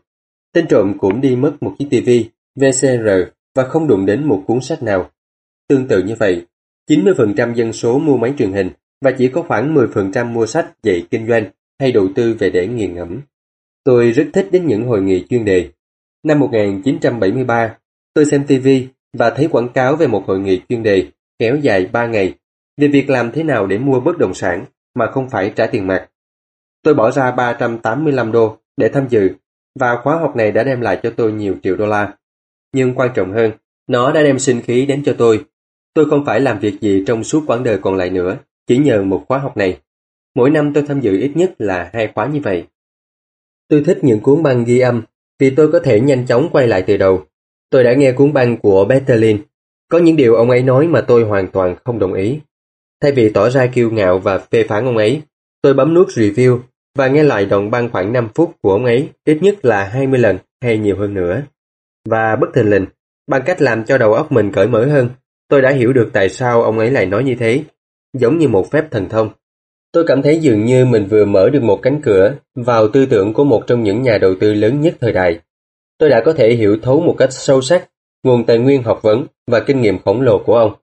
Tên 0.53 0.67
trộm 0.67 0.97
cũng 0.97 1.21
đi 1.21 1.35
mất 1.35 1.53
một 1.61 1.75
chiếc 1.79 1.87
tivi, 1.89 2.29
VCR 2.55 3.09
và 3.55 3.63
không 3.63 3.87
đụng 3.87 4.05
đến 4.05 4.25
một 4.27 4.43
cuốn 4.47 4.61
sách 4.61 4.83
nào. 4.83 5.11
Tương 5.67 5.87
tự 5.87 6.03
như 6.03 6.15
vậy, 6.19 6.45
90% 6.89 7.53
dân 7.53 7.73
số 7.73 7.99
mua 7.99 8.17
máy 8.17 8.33
truyền 8.37 8.51
hình 8.51 8.69
và 9.01 9.11
chỉ 9.11 9.27
có 9.27 9.41
khoảng 9.41 9.75
10% 9.75 10.33
mua 10.33 10.45
sách 10.45 10.71
dạy 10.83 11.07
kinh 11.11 11.27
doanh 11.27 11.45
hay 11.79 11.91
đầu 11.91 12.07
tư 12.15 12.35
về 12.39 12.49
để 12.49 12.67
nghiền 12.67 12.95
ngẫm. 12.95 13.21
Tôi 13.83 14.11
rất 14.11 14.27
thích 14.33 14.47
đến 14.51 14.67
những 14.67 14.85
hội 14.85 15.01
nghị 15.01 15.25
chuyên 15.29 15.45
đề. 15.45 15.69
Năm 16.23 16.39
1973, 16.39 17.77
tôi 18.13 18.25
xem 18.25 18.45
TV 18.47 18.67
và 19.17 19.29
thấy 19.29 19.47
quảng 19.47 19.69
cáo 19.69 19.95
về 19.95 20.07
một 20.07 20.23
hội 20.27 20.39
nghị 20.39 20.61
chuyên 20.69 20.83
đề 20.83 21.07
kéo 21.39 21.55
dài 21.55 21.89
3 21.91 22.07
ngày 22.07 22.33
về 22.77 22.87
việc 22.87 23.09
làm 23.09 23.31
thế 23.31 23.43
nào 23.43 23.67
để 23.67 23.77
mua 23.77 23.99
bất 23.99 24.17
động 24.17 24.33
sản 24.33 24.65
mà 24.95 25.11
không 25.11 25.29
phải 25.29 25.53
trả 25.55 25.67
tiền 25.67 25.87
mặt. 25.87 26.09
Tôi 26.83 26.93
bỏ 26.93 27.11
ra 27.11 27.31
385 27.31 28.31
đô 28.31 28.57
để 28.77 28.89
tham 28.89 29.07
dự 29.09 29.29
và 29.79 30.01
khóa 30.03 30.15
học 30.15 30.35
này 30.35 30.51
đã 30.51 30.63
đem 30.63 30.81
lại 30.81 30.99
cho 31.03 31.13
tôi 31.17 31.31
nhiều 31.31 31.55
triệu 31.63 31.75
đô 31.75 31.85
la. 31.85 32.13
nhưng 32.73 32.95
quan 32.95 33.11
trọng 33.15 33.33
hơn, 33.33 33.51
nó 33.87 34.11
đã 34.11 34.23
đem 34.23 34.39
sinh 34.39 34.61
khí 34.61 34.85
đến 34.85 35.03
cho 35.05 35.15
tôi. 35.17 35.45
Tôi 35.93 36.09
không 36.09 36.25
phải 36.25 36.39
làm 36.39 36.59
việc 36.59 36.81
gì 36.81 37.03
trong 37.07 37.23
suốt 37.23 37.43
quãng 37.47 37.63
đời 37.63 37.77
còn 37.81 37.95
lại 37.95 38.09
nữa, 38.09 38.37
chỉ 38.67 38.77
nhờ 38.77 39.03
một 39.03 39.25
khóa 39.27 39.39
học 39.39 39.57
này. 39.57 39.79
Mỗi 40.35 40.49
năm 40.49 40.73
tôi 40.73 40.83
tham 40.87 40.99
dự 40.99 41.17
ít 41.17 41.31
nhất 41.35 41.53
là 41.57 41.89
hai 41.93 42.11
khóa 42.15 42.27
như 42.27 42.39
vậy. 42.43 42.67
Tôi 43.67 43.83
thích 43.85 43.99
những 44.01 44.19
cuốn 44.19 44.43
băng 44.43 44.63
ghi 44.63 44.79
âm 44.79 45.03
vì 45.39 45.55
tôi 45.55 45.71
có 45.71 45.79
thể 45.79 45.99
nhanh 45.99 46.25
chóng 46.27 46.49
quay 46.51 46.67
lại 46.67 46.83
từ 46.87 46.97
đầu. 46.97 47.25
Tôi 47.73 47.83
đã 47.83 47.93
nghe 47.93 48.11
cuốn 48.11 48.33
băng 48.33 48.57
của 48.57 48.85
Betterlin. 48.85 49.41
Có 49.89 49.99
những 49.99 50.15
điều 50.15 50.35
ông 50.35 50.49
ấy 50.49 50.63
nói 50.63 50.87
mà 50.87 51.01
tôi 51.01 51.23
hoàn 51.23 51.47
toàn 51.47 51.75
không 51.83 51.99
đồng 51.99 52.13
ý. 52.13 52.39
Thay 53.01 53.11
vì 53.11 53.29
tỏ 53.29 53.49
ra 53.49 53.67
kiêu 53.67 53.91
ngạo 53.91 54.19
và 54.19 54.37
phê 54.37 54.63
phán 54.63 54.85
ông 54.85 54.97
ấy, 54.97 55.21
tôi 55.61 55.73
bấm 55.73 55.93
nút 55.93 56.07
review 56.07 56.59
và 56.97 57.07
nghe 57.07 57.23
lại 57.23 57.45
đoạn 57.45 57.71
băng 57.71 57.89
khoảng 57.89 58.13
5 58.13 58.29
phút 58.35 58.55
của 58.61 58.71
ông 58.71 58.85
ấy 58.85 59.09
ít 59.25 59.37
nhất 59.41 59.65
là 59.65 59.83
20 59.83 60.19
lần 60.19 60.37
hay 60.61 60.77
nhiều 60.77 60.97
hơn 60.97 61.13
nữa. 61.13 61.41
Và 62.09 62.35
bất 62.35 62.47
thình 62.53 62.69
lình, 62.69 62.85
bằng 63.27 63.41
cách 63.45 63.61
làm 63.61 63.85
cho 63.85 63.97
đầu 63.97 64.13
óc 64.13 64.31
mình 64.31 64.51
cởi 64.51 64.67
mở 64.67 64.85
hơn, 64.85 65.09
tôi 65.47 65.61
đã 65.61 65.71
hiểu 65.71 65.93
được 65.93 66.09
tại 66.13 66.29
sao 66.29 66.63
ông 66.63 66.79
ấy 66.79 66.91
lại 66.91 67.05
nói 67.05 67.23
như 67.23 67.35
thế, 67.35 67.63
giống 68.19 68.37
như 68.37 68.47
một 68.47 68.71
phép 68.71 68.91
thần 68.91 69.09
thông. 69.09 69.29
Tôi 69.91 70.03
cảm 70.07 70.21
thấy 70.21 70.39
dường 70.39 70.65
như 70.65 70.85
mình 70.85 71.05
vừa 71.05 71.25
mở 71.25 71.49
được 71.49 71.63
một 71.63 71.79
cánh 71.81 72.01
cửa 72.01 72.35
vào 72.55 72.87
tư 72.87 73.05
tưởng 73.05 73.33
của 73.33 73.43
một 73.43 73.63
trong 73.67 73.83
những 73.83 74.01
nhà 74.01 74.17
đầu 74.17 74.35
tư 74.39 74.53
lớn 74.53 74.81
nhất 74.81 74.95
thời 75.01 75.13
đại. 75.13 75.39
Tôi 76.03 76.09
đã 76.09 76.21
có 76.25 76.33
thể 76.33 76.53
hiểu 76.53 76.77
thấu 76.81 76.99
một 76.99 77.15
cách 77.17 77.29
sâu 77.33 77.61
sắc 77.61 77.89
nguồn 78.23 78.45
tài 78.45 78.57
nguyên 78.57 78.83
học 78.83 78.99
vấn 79.03 79.25
và 79.47 79.59
kinh 79.59 79.81
nghiệm 79.81 79.99
khổng 79.99 80.21
lồ 80.21 80.43
của 80.45 80.55
ông. 80.55 80.73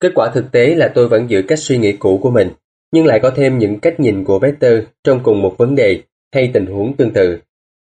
Kết 0.00 0.12
quả 0.14 0.30
thực 0.34 0.52
tế 0.52 0.74
là 0.74 0.92
tôi 0.94 1.08
vẫn 1.08 1.30
giữ 1.30 1.42
cách 1.48 1.58
suy 1.58 1.78
nghĩ 1.78 1.92
cũ 1.92 2.18
của 2.22 2.30
mình, 2.30 2.48
nhưng 2.92 3.06
lại 3.06 3.20
có 3.22 3.30
thêm 3.30 3.58
những 3.58 3.80
cách 3.80 4.00
nhìn 4.00 4.24
của 4.24 4.38
Peter 4.38 4.84
trong 5.04 5.22
cùng 5.22 5.42
một 5.42 5.54
vấn 5.58 5.74
đề 5.74 6.02
hay 6.34 6.50
tình 6.54 6.66
huống 6.66 6.96
tương 6.96 7.12
tự. 7.12 7.38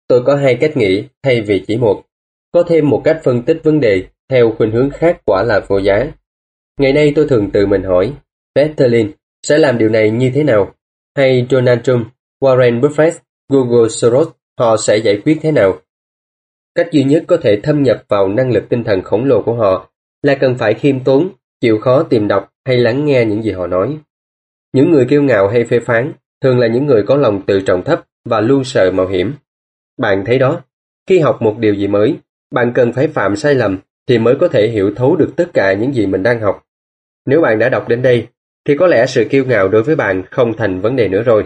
Tôi 0.07 0.23
có 0.25 0.35
hai 0.35 0.55
cách 0.55 0.77
nghĩ 0.77 1.03
thay 1.23 1.41
vì 1.41 1.63
chỉ 1.67 1.77
một. 1.77 2.03
Có 2.51 2.63
thêm 2.63 2.89
một 2.89 3.01
cách 3.03 3.21
phân 3.23 3.41
tích 3.41 3.57
vấn 3.63 3.79
đề 3.79 4.03
theo 4.29 4.51
khuynh 4.57 4.71
hướng 4.71 4.89
khác 4.89 5.21
quả 5.25 5.43
là 5.43 5.59
vô 5.67 5.77
giá. 5.77 6.11
Ngày 6.79 6.93
nay 6.93 7.13
tôi 7.15 7.27
thường 7.29 7.49
tự 7.51 7.65
mình 7.65 7.83
hỏi, 7.83 8.13
Peterlin 8.55 9.11
sẽ 9.43 9.57
làm 9.57 9.77
điều 9.77 9.89
này 9.89 10.09
như 10.09 10.31
thế 10.35 10.43
nào? 10.43 10.73
Hay 11.15 11.47
Donald 11.49 11.81
Trump, 11.83 12.07
Warren 12.41 12.81
Buffett, 12.81 13.11
Google 13.49 13.89
Soros 13.89 14.27
họ 14.59 14.77
sẽ 14.77 14.97
giải 14.97 15.21
quyết 15.25 15.37
thế 15.41 15.51
nào? 15.51 15.79
Cách 16.75 16.87
duy 16.91 17.03
nhất 17.03 17.23
có 17.27 17.37
thể 17.37 17.59
thâm 17.63 17.83
nhập 17.83 18.03
vào 18.07 18.27
năng 18.27 18.51
lực 18.51 18.69
tinh 18.69 18.83
thần 18.83 19.01
khổng 19.01 19.25
lồ 19.25 19.41
của 19.41 19.53
họ 19.53 19.91
là 20.21 20.35
cần 20.35 20.55
phải 20.57 20.73
khiêm 20.73 21.03
tốn, 21.03 21.29
chịu 21.61 21.79
khó 21.79 22.03
tìm 22.03 22.27
đọc 22.27 22.53
hay 22.65 22.77
lắng 22.77 23.05
nghe 23.05 23.25
những 23.25 23.43
gì 23.43 23.51
họ 23.51 23.67
nói. 23.67 23.97
Những 24.73 24.91
người 24.91 25.05
kiêu 25.05 25.23
ngạo 25.23 25.47
hay 25.47 25.63
phê 25.65 25.79
phán 25.79 26.13
thường 26.41 26.59
là 26.59 26.67
những 26.67 26.85
người 26.85 27.03
có 27.03 27.15
lòng 27.15 27.41
tự 27.45 27.61
trọng 27.61 27.83
thấp 27.83 28.01
và 28.25 28.41
luôn 28.41 28.63
sợ 28.63 28.91
mạo 28.91 29.07
hiểm. 29.07 29.33
Bạn 29.97 30.23
thấy 30.25 30.39
đó, 30.39 30.61
khi 31.07 31.19
học 31.19 31.41
một 31.41 31.57
điều 31.59 31.73
gì 31.73 31.87
mới, 31.87 32.15
bạn 32.51 32.71
cần 32.75 32.93
phải 32.93 33.07
phạm 33.07 33.35
sai 33.35 33.55
lầm 33.55 33.79
thì 34.07 34.17
mới 34.17 34.35
có 34.39 34.47
thể 34.47 34.67
hiểu 34.67 34.93
thấu 34.95 35.15
được 35.15 35.33
tất 35.35 35.49
cả 35.53 35.73
những 35.73 35.93
gì 35.93 36.07
mình 36.07 36.23
đang 36.23 36.41
học. 36.41 36.63
Nếu 37.25 37.41
bạn 37.41 37.59
đã 37.59 37.69
đọc 37.69 37.89
đến 37.89 38.01
đây, 38.01 38.27
thì 38.65 38.77
có 38.77 38.87
lẽ 38.87 39.05
sự 39.05 39.25
kiêu 39.29 39.45
ngạo 39.45 39.67
đối 39.67 39.83
với 39.83 39.95
bạn 39.95 40.23
không 40.31 40.53
thành 40.57 40.81
vấn 40.81 40.95
đề 40.95 41.07
nữa 41.07 41.23
rồi. 41.23 41.45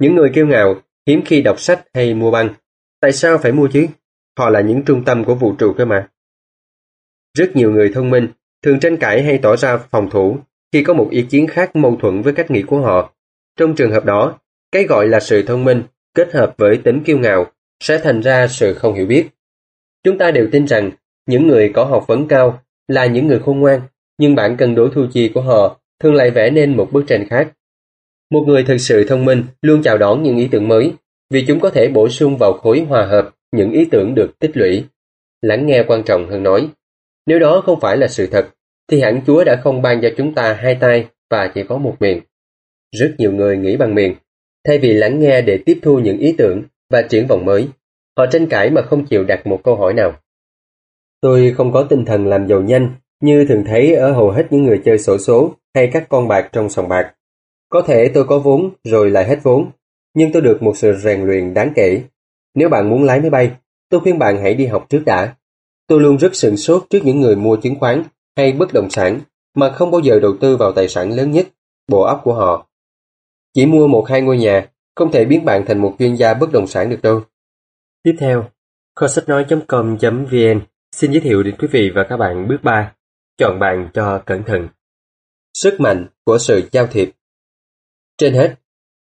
Những 0.00 0.14
người 0.14 0.30
kiêu 0.34 0.46
ngạo 0.46 0.74
hiếm 1.06 1.22
khi 1.24 1.42
đọc 1.42 1.60
sách 1.60 1.84
hay 1.94 2.14
mua 2.14 2.30
băng. 2.30 2.48
Tại 3.00 3.12
sao 3.12 3.38
phải 3.38 3.52
mua 3.52 3.68
chứ? 3.72 3.86
Họ 4.38 4.50
là 4.50 4.60
những 4.60 4.82
trung 4.84 5.04
tâm 5.04 5.24
của 5.24 5.34
vũ 5.34 5.54
trụ 5.58 5.72
cơ 5.78 5.84
mà. 5.84 6.08
Rất 7.38 7.56
nhiều 7.56 7.70
người 7.70 7.90
thông 7.94 8.10
minh 8.10 8.28
thường 8.62 8.80
tranh 8.80 8.96
cãi 8.96 9.22
hay 9.22 9.38
tỏ 9.38 9.56
ra 9.56 9.76
phòng 9.76 10.10
thủ 10.10 10.38
khi 10.72 10.82
có 10.82 10.94
một 10.94 11.08
ý 11.10 11.22
kiến 11.22 11.46
khác 11.46 11.76
mâu 11.76 11.96
thuẫn 11.96 12.22
với 12.22 12.32
cách 12.32 12.50
nghĩ 12.50 12.62
của 12.62 12.80
họ. 12.80 13.12
Trong 13.56 13.74
trường 13.74 13.90
hợp 13.90 14.04
đó, 14.04 14.38
cái 14.72 14.84
gọi 14.84 15.06
là 15.06 15.20
sự 15.20 15.42
thông 15.42 15.64
minh 15.64 15.82
kết 16.14 16.32
hợp 16.32 16.54
với 16.58 16.76
tính 16.76 17.02
kiêu 17.04 17.18
ngạo 17.18 17.46
sẽ 17.80 17.98
thành 17.98 18.20
ra 18.20 18.48
sự 18.48 18.74
không 18.74 18.94
hiểu 18.94 19.06
biết. 19.06 19.28
Chúng 20.04 20.18
ta 20.18 20.30
đều 20.30 20.48
tin 20.52 20.66
rằng 20.66 20.90
những 21.26 21.46
người 21.46 21.70
có 21.74 21.84
học 21.84 22.04
vấn 22.08 22.28
cao 22.28 22.62
là 22.88 23.06
những 23.06 23.26
người 23.26 23.38
khôn 23.38 23.60
ngoan, 23.60 23.80
nhưng 24.18 24.34
bản 24.34 24.56
cân 24.56 24.74
đối 24.74 24.90
thu 24.94 25.06
chi 25.12 25.30
của 25.34 25.40
họ 25.40 25.80
thường 26.00 26.14
lại 26.14 26.30
vẽ 26.30 26.50
nên 26.50 26.76
một 26.76 26.88
bức 26.92 27.04
tranh 27.06 27.28
khác. 27.28 27.52
Một 28.30 28.44
người 28.46 28.64
thực 28.64 28.78
sự 28.78 29.04
thông 29.08 29.24
minh 29.24 29.44
luôn 29.62 29.82
chào 29.82 29.98
đón 29.98 30.22
những 30.22 30.36
ý 30.36 30.48
tưởng 30.50 30.68
mới, 30.68 30.92
vì 31.30 31.44
chúng 31.46 31.60
có 31.60 31.70
thể 31.70 31.88
bổ 31.88 32.08
sung 32.08 32.36
vào 32.40 32.52
khối 32.52 32.80
hòa 32.88 33.06
hợp 33.06 33.30
những 33.52 33.72
ý 33.72 33.88
tưởng 33.90 34.14
được 34.14 34.38
tích 34.38 34.56
lũy. 34.56 34.84
Lắng 35.42 35.66
nghe 35.66 35.84
quan 35.86 36.02
trọng 36.02 36.28
hơn 36.30 36.42
nói. 36.42 36.68
Nếu 37.26 37.38
đó 37.38 37.62
không 37.66 37.80
phải 37.80 37.96
là 37.96 38.08
sự 38.08 38.26
thật, 38.26 38.48
thì 38.90 39.00
hẳn 39.00 39.20
Chúa 39.26 39.44
đã 39.44 39.60
không 39.62 39.82
ban 39.82 40.00
cho 40.02 40.08
chúng 40.16 40.34
ta 40.34 40.52
hai 40.52 40.74
tay 40.80 41.06
và 41.30 41.50
chỉ 41.54 41.62
có 41.68 41.78
một 41.78 41.96
miệng. 42.00 42.20
Rất 42.92 43.14
nhiều 43.18 43.32
người 43.32 43.56
nghĩ 43.56 43.76
bằng 43.76 43.94
miệng, 43.94 44.14
thay 44.66 44.78
vì 44.78 44.92
lắng 44.92 45.20
nghe 45.20 45.42
để 45.42 45.58
tiếp 45.66 45.78
thu 45.82 45.98
những 45.98 46.18
ý 46.18 46.34
tưởng 46.38 46.62
và 46.90 47.02
triển 47.02 47.26
vọng 47.26 47.44
mới. 47.44 47.68
Họ 48.16 48.26
tranh 48.26 48.46
cãi 48.46 48.70
mà 48.70 48.82
không 48.82 49.06
chịu 49.06 49.24
đặt 49.24 49.46
một 49.46 49.60
câu 49.64 49.76
hỏi 49.76 49.94
nào. 49.94 50.12
Tôi 51.20 51.54
không 51.56 51.72
có 51.72 51.86
tinh 51.90 52.04
thần 52.04 52.26
làm 52.26 52.48
giàu 52.48 52.62
nhanh 52.62 52.94
như 53.20 53.44
thường 53.48 53.64
thấy 53.66 53.94
ở 53.94 54.12
hầu 54.12 54.30
hết 54.30 54.46
những 54.50 54.64
người 54.64 54.80
chơi 54.84 54.98
sổ 54.98 55.18
số 55.18 55.54
hay 55.74 55.90
các 55.92 56.06
con 56.08 56.28
bạc 56.28 56.48
trong 56.52 56.68
sòng 56.68 56.88
bạc. 56.88 57.14
Có 57.68 57.82
thể 57.82 58.10
tôi 58.14 58.24
có 58.24 58.38
vốn 58.38 58.70
rồi 58.84 59.10
lại 59.10 59.24
hết 59.24 59.38
vốn, 59.42 59.70
nhưng 60.14 60.32
tôi 60.32 60.42
được 60.42 60.62
một 60.62 60.76
sự 60.76 60.92
rèn 60.92 61.22
luyện 61.22 61.54
đáng 61.54 61.72
kể. 61.76 62.02
Nếu 62.54 62.68
bạn 62.68 62.90
muốn 62.90 63.04
lái 63.04 63.20
máy 63.20 63.30
bay, 63.30 63.52
tôi 63.88 64.00
khuyên 64.00 64.18
bạn 64.18 64.38
hãy 64.42 64.54
đi 64.54 64.66
học 64.66 64.86
trước 64.88 65.02
đã. 65.06 65.34
Tôi 65.86 66.00
luôn 66.00 66.16
rất 66.16 66.34
sửng 66.34 66.56
sốt 66.56 66.86
trước 66.90 67.00
những 67.02 67.20
người 67.20 67.36
mua 67.36 67.56
chứng 67.56 67.78
khoán 67.80 68.02
hay 68.36 68.52
bất 68.52 68.72
động 68.72 68.90
sản 68.90 69.20
mà 69.54 69.70
không 69.70 69.90
bao 69.90 70.00
giờ 70.00 70.20
đầu 70.20 70.36
tư 70.40 70.56
vào 70.56 70.72
tài 70.72 70.88
sản 70.88 71.10
lớn 71.10 71.30
nhất, 71.30 71.46
bộ 71.88 72.02
óc 72.02 72.20
của 72.24 72.34
họ. 72.34 72.66
Chỉ 73.54 73.66
mua 73.66 73.86
một 73.86 74.06
hai 74.08 74.22
ngôi 74.22 74.38
nhà 74.38 74.68
không 74.96 75.12
thể 75.12 75.24
biến 75.24 75.44
bạn 75.44 75.64
thành 75.66 75.78
một 75.78 75.96
chuyên 75.98 76.14
gia 76.14 76.34
bất 76.34 76.52
động 76.52 76.66
sản 76.66 76.90
được 76.90 77.02
đâu. 77.02 77.22
Tiếp 78.02 78.16
theo, 78.18 78.50
kho 78.94 79.08
sách 79.08 79.28
nói.com.vn 79.28 80.60
xin 80.92 81.12
giới 81.12 81.20
thiệu 81.20 81.42
đến 81.42 81.56
quý 81.58 81.68
vị 81.70 81.90
và 81.94 82.06
các 82.08 82.16
bạn 82.16 82.48
bước 82.48 82.58
3. 82.62 82.92
Chọn 83.38 83.58
bạn 83.60 83.88
cho 83.94 84.22
cẩn 84.26 84.42
thận. 84.42 84.68
Sức 85.54 85.80
mạnh 85.80 86.06
của 86.24 86.38
sự 86.38 86.68
giao 86.72 86.86
thiệp 86.86 87.10
Trên 88.18 88.34
hết, 88.34 88.54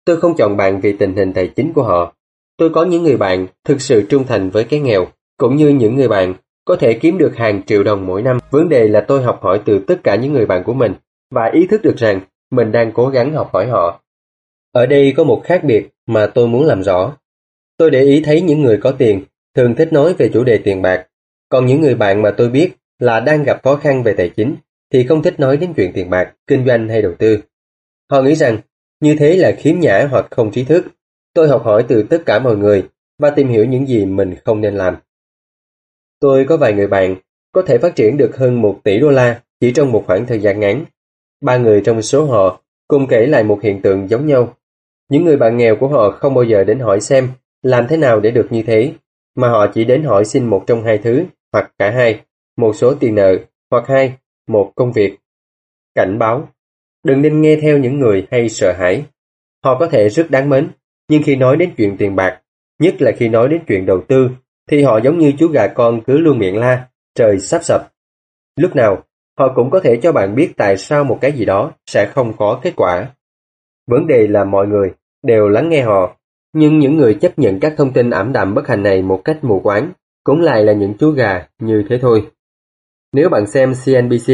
tôi 0.05 0.21
không 0.21 0.37
chọn 0.37 0.57
bạn 0.57 0.81
vì 0.81 0.93
tình 0.93 1.17
hình 1.17 1.33
tài 1.33 1.49
chính 1.49 1.73
của 1.73 1.83
họ. 1.83 2.15
Tôi 2.57 2.71
có 2.71 2.85
những 2.85 3.03
người 3.03 3.17
bạn 3.17 3.47
thực 3.65 3.81
sự 3.81 4.07
trung 4.09 4.25
thành 4.27 4.51
với 4.51 4.65
cái 4.65 4.81
nghèo, 4.81 5.07
cũng 5.37 5.57
như 5.57 5.69
những 5.69 5.97
người 5.97 6.09
bạn 6.09 6.35
có 6.65 6.77
thể 6.77 6.99
kiếm 6.99 7.19
được 7.19 7.37
hàng 7.37 7.63
triệu 7.63 7.83
đồng 7.83 8.07
mỗi 8.07 8.23
năm. 8.23 8.39
Vấn 8.51 8.69
đề 8.69 8.89
là 8.89 9.01
tôi 9.01 9.23
học 9.23 9.39
hỏi 9.43 9.61
từ 9.65 9.79
tất 9.87 10.01
cả 10.05 10.15
những 10.15 10.33
người 10.33 10.47
bạn 10.47 10.65
của 10.65 10.75
mình 10.75 10.95
và 11.31 11.51
ý 11.53 11.67
thức 11.67 11.83
được 11.83 11.97
rằng 11.97 12.21
mình 12.51 12.73
đang 12.73 12.93
cố 12.93 13.09
gắng 13.09 13.33
học 13.33 13.51
hỏi 13.53 13.67
họ. 13.67 14.01
Ở 14.73 14.87
đây 14.87 15.13
có 15.17 15.25
một 15.25 15.43
khác 15.45 15.65
biệt 15.65 15.89
mà 16.07 16.27
tôi 16.27 16.49
muốn 16.49 16.67
làm 16.67 16.83
rõ. 16.83 17.17
Tôi 17.77 17.91
để 17.91 18.03
ý 18.03 18.23
thấy 18.25 18.41
những 18.41 18.63
người 18.63 18.77
có 18.77 18.91
tiền 18.91 19.25
thường 19.57 19.75
thích 19.75 19.93
nói 19.93 20.15
về 20.19 20.31
chủ 20.33 20.45
đề 20.45 20.59
tiền 20.59 20.83
bạc, 20.83 21.07
còn 21.49 21.67
những 21.67 21.81
người 21.81 21.95
bạn 21.95 22.23
mà 22.23 22.31
tôi 22.31 22.49
biết 22.49 22.73
là 22.99 23.21
đang 23.21 23.43
gặp 23.43 23.63
khó 23.63 23.77
khăn 23.77 24.03
về 24.03 24.15
tài 24.17 24.29
chính 24.29 24.57
thì 24.93 25.07
không 25.07 25.23
thích 25.23 25.41
nói 25.41 25.57
đến 25.57 25.73
chuyện 25.77 25.93
tiền 25.93 26.11
bạc, 26.11 26.33
kinh 26.47 26.67
doanh 26.67 26.89
hay 26.89 27.03
đầu 27.03 27.15
tư. 27.19 27.39
Họ 28.11 28.23
nghĩ 28.23 28.35
rằng 28.35 28.59
như 29.05 29.17
thế 29.19 29.37
là 29.37 29.53
khiếm 29.59 29.81
nhã 29.81 30.09
hoặc 30.11 30.27
không 30.31 30.51
trí 30.51 30.65
thức. 30.65 30.87
Tôi 31.35 31.49
học 31.49 31.63
hỏi 31.65 31.85
từ 31.89 32.03
tất 32.03 32.23
cả 32.27 32.39
mọi 32.39 32.57
người 32.57 32.89
và 33.19 33.31
tìm 33.31 33.49
hiểu 33.49 33.65
những 33.65 33.87
gì 33.87 34.05
mình 34.07 34.35
không 34.45 34.61
nên 34.61 34.75
làm. 34.75 34.97
Tôi 36.21 36.45
có 36.49 36.57
vài 36.57 36.73
người 36.73 36.87
bạn 36.87 37.17
có 37.53 37.63
thể 37.63 37.79
phát 37.79 37.97
triển 37.97 38.17
được 38.17 38.37
hơn 38.37 38.63
1 38.63 38.81
tỷ 38.85 38.99
đô 38.99 39.11
la 39.11 39.41
chỉ 39.61 39.73
trong 39.73 39.93
một 39.93 40.05
khoảng 40.07 40.27
thời 40.27 40.41
gian 40.41 40.61
ngắn. 40.61 40.85
Ba 41.41 41.57
người 41.57 41.83
trong 41.85 42.03
số 42.03 42.25
họ 42.27 42.61
cùng 42.89 43.07
kể 43.07 43.27
lại 43.27 43.45
một 43.45 43.63
hiện 43.63 43.83
tượng 43.83 44.09
giống 44.11 44.27
nhau. 44.27 44.57
Những 45.11 45.25
người 45.25 45.37
bạn 45.37 45.57
nghèo 45.57 45.77
của 45.77 45.89
họ 45.89 46.11
không 46.11 46.35
bao 46.35 46.45
giờ 46.45 46.65
đến 46.65 46.79
hỏi 46.81 47.01
xem 47.01 47.29
làm 47.63 47.87
thế 47.89 47.97
nào 47.97 48.21
để 48.21 48.31
được 48.31 48.47
như 48.51 48.63
thế, 48.63 48.93
mà 49.35 49.49
họ 49.49 49.67
chỉ 49.75 49.85
đến 49.85 50.03
hỏi 50.03 50.25
xin 50.25 50.45
một 50.45 50.65
trong 50.67 50.85
hai 50.85 50.99
thứ, 50.99 51.25
hoặc 51.53 51.73
cả 51.79 51.91
hai, 51.91 52.21
một 52.57 52.77
số 52.77 52.95
tiền 52.95 53.15
nợ, 53.15 53.37
hoặc 53.71 53.85
hai, 53.87 54.13
một 54.49 54.73
công 54.75 54.93
việc. 54.93 55.17
Cảnh 55.95 56.19
báo 56.19 56.49
Đừng 57.05 57.23
nên 57.23 57.41
nghe 57.41 57.57
theo 57.63 57.79
những 57.79 58.01
người 58.01 58.27
hay 58.31 58.49
sợ 58.49 58.73
hãi. 58.73 59.05
Họ 59.65 59.79
có 59.79 59.87
thể 59.87 60.09
rất 60.09 60.31
đáng 60.31 60.49
mến, 60.49 60.69
nhưng 61.09 61.23
khi 61.23 61.37
nói 61.37 61.57
đến 61.57 61.71
chuyện 61.77 61.97
tiền 61.97 62.17
bạc, 62.17 62.41
nhất 62.79 63.03
là 63.03 63.13
khi 63.17 63.29
nói 63.29 63.49
đến 63.49 63.61
chuyện 63.67 63.87
đầu 63.87 64.05
tư 64.09 64.31
thì 64.71 64.83
họ 64.83 65.01
giống 65.01 65.19
như 65.19 65.33
chú 65.39 65.49
gà 65.49 65.67
con 65.67 66.01
cứ 66.07 66.19
luôn 66.19 66.39
miệng 66.39 66.57
la, 66.59 66.89
trời 67.15 67.39
sắp 67.39 67.65
sập. 67.65 67.93
Lúc 68.57 68.77
nào, 68.77 69.03
họ 69.39 69.53
cũng 69.55 69.71
có 69.71 69.81
thể 69.81 70.01
cho 70.03 70.13
bạn 70.13 70.35
biết 70.35 70.53
tại 70.57 70.77
sao 70.77 71.05
một 71.05 71.19
cái 71.21 71.33
gì 71.33 71.45
đó 71.45 71.73
sẽ 71.87 72.07
không 72.07 72.37
có 72.37 72.61
kết 72.63 72.73
quả. 72.77 73.09
Vấn 73.87 74.07
đề 74.07 74.27
là 74.27 74.45
mọi 74.45 74.67
người 74.67 74.93
đều 75.23 75.49
lắng 75.49 75.69
nghe 75.69 75.83
họ, 75.83 76.17
nhưng 76.53 76.79
những 76.79 76.97
người 76.97 77.15
chấp 77.15 77.39
nhận 77.39 77.61
các 77.61 77.75
thông 77.77 77.93
tin 77.93 78.11
ảm 78.11 78.33
đạm 78.33 78.55
bất 78.55 78.69
hành 78.69 78.83
này 78.83 79.03
một 79.03 79.21
cách 79.25 79.39
mù 79.43 79.61
quáng 79.61 79.93
cũng 80.25 80.41
lại 80.41 80.65
là 80.65 80.73
những 80.73 80.95
chú 80.99 81.11
gà 81.11 81.47
như 81.59 81.85
thế 81.89 81.99
thôi. 81.99 82.27
Nếu 83.13 83.29
bạn 83.29 83.47
xem 83.47 83.73
CNBC, 83.85 84.33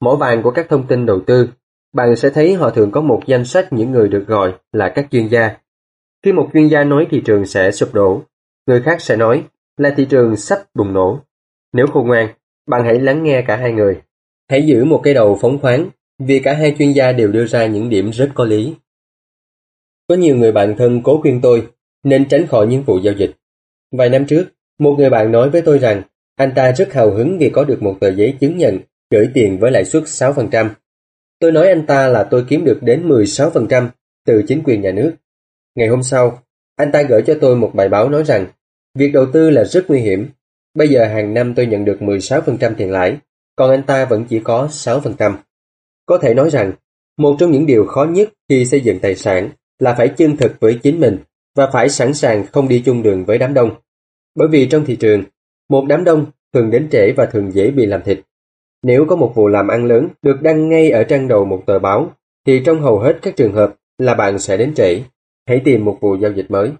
mỏ 0.00 0.14
vàng 0.14 0.42
của 0.42 0.50
các 0.50 0.66
thông 0.68 0.86
tin 0.86 1.06
đầu 1.06 1.20
tư, 1.26 1.48
bạn 1.92 2.16
sẽ 2.16 2.30
thấy 2.30 2.54
họ 2.54 2.70
thường 2.70 2.90
có 2.90 3.00
một 3.00 3.22
danh 3.26 3.44
sách 3.44 3.72
những 3.72 3.90
người 3.90 4.08
được 4.08 4.24
gọi 4.26 4.54
là 4.72 4.92
các 4.94 5.06
chuyên 5.10 5.28
gia. 5.28 5.56
Khi 6.24 6.32
một 6.32 6.50
chuyên 6.52 6.68
gia 6.68 6.84
nói 6.84 7.06
thị 7.10 7.22
trường 7.24 7.46
sẽ 7.46 7.70
sụp 7.70 7.94
đổ, 7.94 8.22
người 8.66 8.82
khác 8.82 9.00
sẽ 9.00 9.16
nói 9.16 9.44
là 9.76 9.94
thị 9.96 10.06
trường 10.10 10.36
sắp 10.36 10.58
bùng 10.74 10.92
nổ. 10.92 11.20
Nếu 11.72 11.86
khôn 11.86 12.06
ngoan, 12.06 12.28
bạn 12.66 12.84
hãy 12.84 13.00
lắng 13.00 13.22
nghe 13.22 13.42
cả 13.46 13.56
hai 13.56 13.72
người. 13.72 14.00
Hãy 14.50 14.66
giữ 14.66 14.84
một 14.84 15.00
cái 15.04 15.14
đầu 15.14 15.38
phóng 15.40 15.58
khoáng, 15.58 15.88
vì 16.18 16.40
cả 16.40 16.54
hai 16.54 16.74
chuyên 16.78 16.92
gia 16.92 17.12
đều 17.12 17.32
đưa 17.32 17.46
ra 17.46 17.66
những 17.66 17.90
điểm 17.90 18.10
rất 18.10 18.30
có 18.34 18.44
lý. 18.44 18.74
Có 20.08 20.14
nhiều 20.14 20.36
người 20.36 20.52
bạn 20.52 20.74
thân 20.78 21.02
cố 21.02 21.20
khuyên 21.20 21.40
tôi 21.40 21.68
nên 22.04 22.28
tránh 22.28 22.46
khỏi 22.46 22.66
những 22.66 22.82
vụ 22.82 22.98
giao 22.98 23.14
dịch. 23.14 23.30
Vài 23.92 24.08
năm 24.08 24.26
trước, 24.26 24.44
một 24.78 24.94
người 24.98 25.10
bạn 25.10 25.32
nói 25.32 25.50
với 25.50 25.62
tôi 25.62 25.78
rằng 25.78 26.02
Anh 26.36 26.52
ta 26.54 26.72
rất 26.72 26.92
hào 26.92 27.10
hứng 27.10 27.38
vì 27.38 27.50
có 27.50 27.64
được 27.64 27.82
một 27.82 27.96
tờ 28.00 28.12
giấy 28.12 28.36
chứng 28.40 28.58
nhận 28.58 28.78
gửi 29.10 29.28
tiền 29.34 29.58
với 29.58 29.70
lãi 29.70 29.84
suất 29.84 30.02
6%. 30.02 30.68
Tôi 31.42 31.52
nói 31.52 31.68
anh 31.68 31.86
ta 31.86 32.08
là 32.08 32.24
tôi 32.24 32.44
kiếm 32.48 32.64
được 32.64 32.78
đến 32.82 33.08
16% 33.08 33.88
từ 34.26 34.42
chính 34.48 34.62
quyền 34.64 34.80
nhà 34.80 34.92
nước. 34.92 35.14
Ngày 35.74 35.88
hôm 35.88 36.02
sau, 36.02 36.42
anh 36.76 36.92
ta 36.92 37.02
gửi 37.02 37.22
cho 37.26 37.34
tôi 37.40 37.56
một 37.56 37.70
bài 37.74 37.88
báo 37.88 38.08
nói 38.08 38.24
rằng 38.24 38.46
việc 38.94 39.12
đầu 39.12 39.26
tư 39.32 39.50
là 39.50 39.64
rất 39.64 39.84
nguy 39.88 40.00
hiểm. 40.00 40.28
Bây 40.74 40.88
giờ 40.88 41.04
hàng 41.04 41.34
năm 41.34 41.54
tôi 41.54 41.66
nhận 41.66 41.84
được 41.84 41.98
16% 42.00 42.74
tiền 42.76 42.90
lãi, 42.90 43.16
còn 43.56 43.70
anh 43.70 43.82
ta 43.82 44.04
vẫn 44.04 44.24
chỉ 44.28 44.40
có 44.44 44.68
6%. 44.70 45.36
Có 46.06 46.18
thể 46.18 46.34
nói 46.34 46.50
rằng, 46.50 46.72
một 47.18 47.36
trong 47.38 47.52
những 47.52 47.66
điều 47.66 47.86
khó 47.86 48.04
nhất 48.04 48.28
khi 48.48 48.64
xây 48.64 48.80
dựng 48.80 48.98
tài 48.98 49.14
sản 49.14 49.50
là 49.78 49.94
phải 49.94 50.08
chân 50.08 50.36
thực 50.36 50.60
với 50.60 50.78
chính 50.82 51.00
mình 51.00 51.18
và 51.56 51.70
phải 51.72 51.88
sẵn 51.88 52.14
sàng 52.14 52.46
không 52.52 52.68
đi 52.68 52.82
chung 52.84 53.02
đường 53.02 53.24
với 53.24 53.38
đám 53.38 53.54
đông. 53.54 53.70
Bởi 54.34 54.48
vì 54.48 54.66
trong 54.66 54.84
thị 54.84 54.96
trường, 54.96 55.24
một 55.68 55.84
đám 55.88 56.04
đông 56.04 56.26
thường 56.54 56.70
đến 56.70 56.88
trễ 56.92 57.12
và 57.16 57.26
thường 57.26 57.52
dễ 57.52 57.70
bị 57.70 57.86
làm 57.86 58.02
thịt. 58.02 58.20
Nếu 58.82 59.04
có 59.08 59.16
một 59.16 59.32
vụ 59.34 59.48
làm 59.48 59.68
ăn 59.68 59.84
lớn 59.84 60.08
được 60.22 60.42
đăng 60.42 60.68
ngay 60.68 60.90
ở 60.90 61.04
trang 61.04 61.28
đầu 61.28 61.44
một 61.44 61.62
tờ 61.66 61.78
báo, 61.78 62.12
thì 62.46 62.62
trong 62.64 62.80
hầu 62.80 62.98
hết 62.98 63.18
các 63.22 63.36
trường 63.36 63.52
hợp 63.52 63.74
là 63.98 64.14
bạn 64.14 64.38
sẽ 64.38 64.56
đến 64.56 64.74
trễ. 64.76 65.02
Hãy 65.46 65.60
tìm 65.64 65.84
một 65.84 65.98
vụ 66.00 66.16
giao 66.16 66.32
dịch 66.32 66.50
mới. 66.50 66.70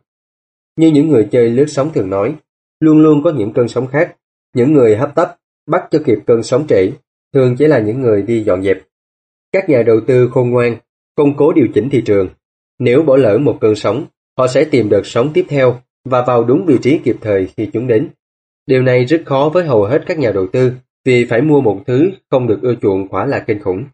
Như 0.76 0.90
những 0.90 1.08
người 1.08 1.28
chơi 1.30 1.50
lướt 1.50 1.66
sóng 1.68 1.90
thường 1.92 2.10
nói, 2.10 2.34
luôn 2.80 2.98
luôn 2.98 3.22
có 3.22 3.32
những 3.32 3.52
cơn 3.52 3.68
sóng 3.68 3.86
khác. 3.86 4.16
Những 4.54 4.72
người 4.72 4.96
hấp 4.96 5.14
tấp, 5.14 5.36
bắt 5.66 5.84
cho 5.90 5.98
kịp 6.04 6.18
cơn 6.26 6.42
sóng 6.42 6.66
trễ, 6.68 6.90
thường 7.34 7.56
chỉ 7.58 7.66
là 7.66 7.78
những 7.78 8.00
người 8.00 8.22
đi 8.22 8.42
dọn 8.44 8.62
dẹp. 8.62 8.78
Các 9.52 9.68
nhà 9.68 9.82
đầu 9.82 10.00
tư 10.06 10.28
khôn 10.32 10.50
ngoan, 10.50 10.76
công 11.14 11.36
cố 11.36 11.52
điều 11.52 11.66
chỉnh 11.74 11.88
thị 11.90 12.02
trường. 12.06 12.28
Nếu 12.78 13.02
bỏ 13.02 13.16
lỡ 13.16 13.38
một 13.38 13.58
cơn 13.60 13.74
sóng, 13.74 14.04
họ 14.38 14.46
sẽ 14.46 14.64
tìm 14.64 14.88
đợt 14.88 15.02
sóng 15.04 15.30
tiếp 15.34 15.44
theo 15.48 15.80
và 16.04 16.22
vào 16.22 16.44
đúng 16.44 16.64
vị 16.66 16.78
trí 16.82 16.98
kịp 16.98 17.16
thời 17.20 17.46
khi 17.56 17.70
chúng 17.72 17.86
đến. 17.86 18.08
Điều 18.66 18.82
này 18.82 19.04
rất 19.04 19.22
khó 19.26 19.50
với 19.54 19.64
hầu 19.64 19.84
hết 19.84 20.02
các 20.06 20.18
nhà 20.18 20.32
đầu 20.32 20.46
tư 20.46 20.72
vì 21.04 21.24
phải 21.24 21.40
mua 21.40 21.60
một 21.60 21.80
thứ 21.86 22.10
không 22.30 22.46
được 22.46 22.58
ưa 22.62 22.74
chuộng 22.82 23.08
quả 23.08 23.26
là 23.26 23.44
kinh 23.46 23.58
khủng. 23.62 23.84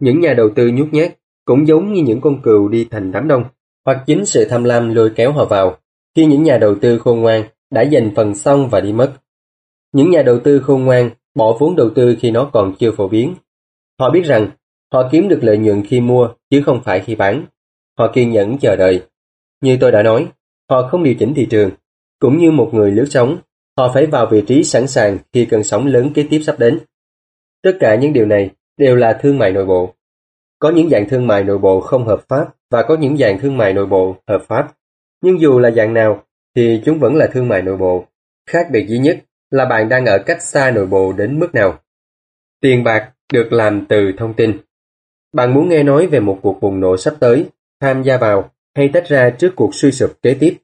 Những 0.00 0.20
nhà 0.20 0.34
đầu 0.34 0.50
tư 0.56 0.68
nhút 0.68 0.88
nhát 0.92 1.14
cũng 1.44 1.66
giống 1.66 1.92
như 1.92 2.02
những 2.02 2.20
con 2.20 2.42
cừu 2.42 2.68
đi 2.68 2.88
thành 2.90 3.12
đám 3.12 3.28
đông, 3.28 3.44
hoặc 3.84 4.02
chính 4.06 4.26
sự 4.26 4.46
tham 4.50 4.64
lam 4.64 4.94
lôi 4.94 5.10
kéo 5.16 5.32
họ 5.32 5.44
vào, 5.44 5.76
khi 6.16 6.26
những 6.26 6.42
nhà 6.42 6.58
đầu 6.58 6.74
tư 6.74 6.98
khôn 6.98 7.20
ngoan 7.20 7.44
đã 7.70 7.84
giành 7.92 8.10
phần 8.16 8.34
xong 8.34 8.68
và 8.68 8.80
đi 8.80 8.92
mất. 8.92 9.12
Những 9.92 10.10
nhà 10.10 10.22
đầu 10.22 10.38
tư 10.44 10.60
khôn 10.60 10.84
ngoan 10.84 11.10
bỏ 11.34 11.56
vốn 11.60 11.76
đầu 11.76 11.90
tư 11.94 12.16
khi 12.20 12.30
nó 12.30 12.50
còn 12.52 12.74
chưa 12.78 12.92
phổ 12.92 13.08
biến. 13.08 13.34
Họ 13.98 14.10
biết 14.10 14.22
rằng 14.24 14.50
họ 14.92 15.08
kiếm 15.12 15.28
được 15.28 15.38
lợi 15.42 15.58
nhuận 15.58 15.82
khi 15.86 16.00
mua 16.00 16.28
chứ 16.50 16.62
không 16.66 16.82
phải 16.84 17.00
khi 17.00 17.14
bán. 17.14 17.46
Họ 17.98 18.12
kiên 18.12 18.30
nhẫn 18.30 18.58
chờ 18.58 18.76
đợi. 18.76 19.02
Như 19.60 19.76
tôi 19.80 19.92
đã 19.92 20.02
nói, 20.02 20.28
họ 20.70 20.88
không 20.88 21.02
điều 21.04 21.14
chỉnh 21.14 21.34
thị 21.34 21.46
trường. 21.50 21.70
Cũng 22.18 22.38
như 22.38 22.50
một 22.50 22.70
người 22.72 22.90
lướt 22.90 23.06
sóng, 23.10 23.38
họ 23.76 23.90
phải 23.94 24.06
vào 24.06 24.26
vị 24.26 24.44
trí 24.46 24.64
sẵn 24.64 24.86
sàng 24.86 25.18
khi 25.32 25.46
cơn 25.50 25.64
sóng 25.64 25.86
lớn 25.86 26.10
kế 26.14 26.26
tiếp 26.30 26.40
sắp 26.46 26.58
đến. 26.58 26.78
Tất 27.62 27.72
cả 27.80 27.94
những 27.94 28.12
điều 28.12 28.26
này 28.26 28.50
đều 28.76 28.96
là 28.96 29.18
thương 29.22 29.38
mại 29.38 29.52
nội 29.52 29.64
bộ. 29.64 29.94
Có 30.58 30.70
những 30.70 30.88
dạng 30.90 31.08
thương 31.08 31.26
mại 31.26 31.44
nội 31.44 31.58
bộ 31.58 31.80
không 31.80 32.06
hợp 32.06 32.20
pháp 32.28 32.48
và 32.70 32.82
có 32.82 32.96
những 32.96 33.16
dạng 33.16 33.38
thương 33.38 33.56
mại 33.56 33.72
nội 33.72 33.86
bộ 33.86 34.16
hợp 34.28 34.42
pháp. 34.48 34.72
Nhưng 35.22 35.40
dù 35.40 35.58
là 35.58 35.70
dạng 35.70 35.94
nào 35.94 36.24
thì 36.56 36.82
chúng 36.84 36.98
vẫn 36.98 37.16
là 37.16 37.26
thương 37.32 37.48
mại 37.48 37.62
nội 37.62 37.76
bộ. 37.76 38.04
Khác 38.50 38.66
biệt 38.72 38.86
duy 38.88 38.98
nhất 38.98 39.18
là 39.50 39.64
bạn 39.64 39.88
đang 39.88 40.06
ở 40.06 40.18
cách 40.26 40.42
xa 40.42 40.70
nội 40.70 40.86
bộ 40.86 41.12
đến 41.12 41.38
mức 41.38 41.54
nào. 41.54 41.78
Tiền 42.60 42.84
bạc 42.84 43.10
được 43.32 43.52
làm 43.52 43.86
từ 43.88 44.12
thông 44.18 44.34
tin. 44.34 44.58
Bạn 45.32 45.54
muốn 45.54 45.68
nghe 45.68 45.82
nói 45.82 46.06
về 46.06 46.20
một 46.20 46.38
cuộc 46.42 46.60
bùng 46.60 46.80
nổ 46.80 46.96
sắp 46.96 47.14
tới, 47.20 47.46
tham 47.80 48.02
gia 48.02 48.16
vào 48.16 48.50
hay 48.76 48.90
tách 48.92 49.08
ra 49.08 49.30
trước 49.30 49.52
cuộc 49.56 49.74
suy 49.74 49.92
sụp 49.92 50.10
kế 50.22 50.36
tiếp. 50.40 50.56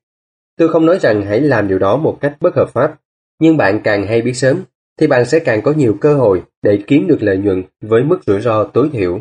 Tôi 0.61 0.69
không 0.69 0.87
nói 0.87 0.99
rằng 0.99 1.23
hãy 1.23 1.41
làm 1.41 1.69
điều 1.69 1.79
đó 1.79 1.97
một 1.97 2.19
cách 2.21 2.37
bất 2.41 2.57
hợp 2.57 2.71
pháp, 2.73 2.99
nhưng 3.39 3.57
bạn 3.57 3.81
càng 3.85 4.07
hay 4.07 4.23
biết 4.23 4.33
sớm 4.35 4.63
thì 4.99 5.07
bạn 5.07 5.25
sẽ 5.25 5.39
càng 5.39 5.63
có 5.63 5.73
nhiều 5.73 5.97
cơ 6.01 6.15
hội 6.15 6.43
để 6.63 6.85
kiếm 6.87 7.07
được 7.07 7.19
lợi 7.21 7.39
nhuận 7.39 7.63
với 7.81 8.05
mức 8.05 8.19
rủi 8.27 8.41
ro 8.41 8.65
tối 8.65 8.91
thiểu. 8.93 9.21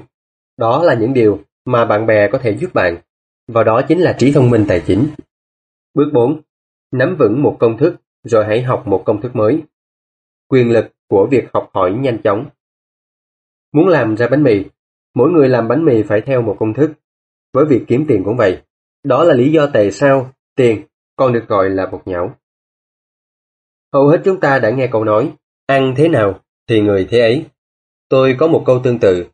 Đó 0.57 0.83
là 0.83 0.93
những 0.93 1.13
điều 1.13 1.39
mà 1.65 1.85
bạn 1.85 2.05
bè 2.05 2.29
có 2.31 2.37
thể 2.37 2.57
giúp 2.57 2.73
bạn, 2.73 2.97
và 3.47 3.63
đó 3.63 3.81
chính 3.87 3.99
là 3.99 4.13
trí 4.13 4.31
thông 4.31 4.49
minh 4.49 4.65
tài 4.67 4.83
chính. 4.87 5.07
Bước 5.93 6.09
4. 6.13 6.41
Nắm 6.91 7.15
vững 7.19 7.43
một 7.43 7.57
công 7.59 7.77
thức, 7.77 7.95
rồi 8.23 8.45
hãy 8.45 8.61
học 8.61 8.87
một 8.87 9.03
công 9.05 9.21
thức 9.21 9.35
mới. 9.35 9.61
Quyền 10.47 10.71
lực 10.71 10.85
của 11.09 11.27
việc 11.31 11.45
học 11.53 11.69
hỏi 11.73 11.91
nhanh 11.91 12.21
chóng. 12.21 12.45
Muốn 13.73 13.87
làm 13.87 14.17
ra 14.17 14.27
bánh 14.27 14.43
mì, 14.43 14.63
mỗi 15.15 15.31
người 15.31 15.49
làm 15.49 15.67
bánh 15.67 15.85
mì 15.85 16.03
phải 16.03 16.21
theo 16.21 16.41
một 16.41 16.55
công 16.59 16.73
thức. 16.73 16.91
Với 17.53 17.65
việc 17.65 17.83
kiếm 17.87 18.05
tiền 18.07 18.21
cũng 18.25 18.37
vậy. 18.37 18.61
Đó 19.03 19.23
là 19.23 19.33
lý 19.33 19.51
do 19.51 19.69
tại 19.73 19.91
sao 19.91 20.31
tiền 20.55 20.83
còn 21.19 21.33
được 21.33 21.47
gọi 21.47 21.69
là 21.69 21.85
bột 21.85 22.01
nhão. 22.05 22.35
Hầu 23.93 24.07
hết 24.07 24.21
chúng 24.25 24.39
ta 24.39 24.59
đã 24.59 24.69
nghe 24.69 24.87
câu 24.91 25.03
nói, 25.03 25.31
ăn 25.65 25.93
thế 25.97 26.07
nào 26.07 26.39
thì 26.67 26.81
người 26.81 27.07
thế 27.09 27.19
ấy. 27.19 27.45
Tôi 28.09 28.35
có 28.39 28.47
một 28.47 28.63
câu 28.65 28.81
tương 28.83 28.99
tự, 28.99 29.25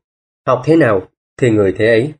học 0.47 0.61
thế 0.65 0.75
nào 0.75 1.07
thì 1.37 1.49
người 1.49 1.73
thế 1.77 1.87
ấy. 1.87 2.13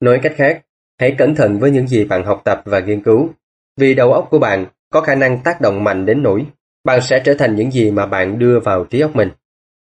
Nói 0.00 0.20
cách 0.22 0.32
khác, 0.36 0.64
hãy 0.98 1.14
cẩn 1.18 1.34
thận 1.34 1.58
với 1.58 1.70
những 1.70 1.86
gì 1.86 2.04
bạn 2.04 2.24
học 2.24 2.42
tập 2.44 2.62
và 2.64 2.80
nghiên 2.80 3.02
cứu, 3.02 3.28
vì 3.76 3.94
đầu 3.94 4.12
óc 4.12 4.28
của 4.30 4.38
bạn 4.38 4.66
có 4.90 5.00
khả 5.00 5.14
năng 5.14 5.42
tác 5.42 5.60
động 5.60 5.84
mạnh 5.84 6.06
đến 6.06 6.22
nỗi 6.22 6.46
bạn 6.84 7.02
sẽ 7.02 7.22
trở 7.24 7.34
thành 7.34 7.56
những 7.56 7.70
gì 7.70 7.90
mà 7.90 8.06
bạn 8.06 8.38
đưa 8.38 8.60
vào 8.60 8.84
trí 8.84 9.00
óc 9.00 9.16
mình. 9.16 9.28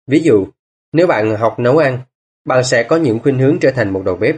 Ví 0.06 0.20
dụ, 0.20 0.46
nếu 0.92 1.06
bạn 1.06 1.36
học 1.36 1.58
nấu 1.58 1.78
ăn, 1.78 1.98
bạn 2.44 2.64
sẽ 2.64 2.82
có 2.82 2.96
những 2.96 3.18
khuynh 3.18 3.38
hướng 3.38 3.58
trở 3.60 3.70
thành 3.70 3.92
một 3.92 4.02
đầu 4.04 4.16
bếp. 4.16 4.36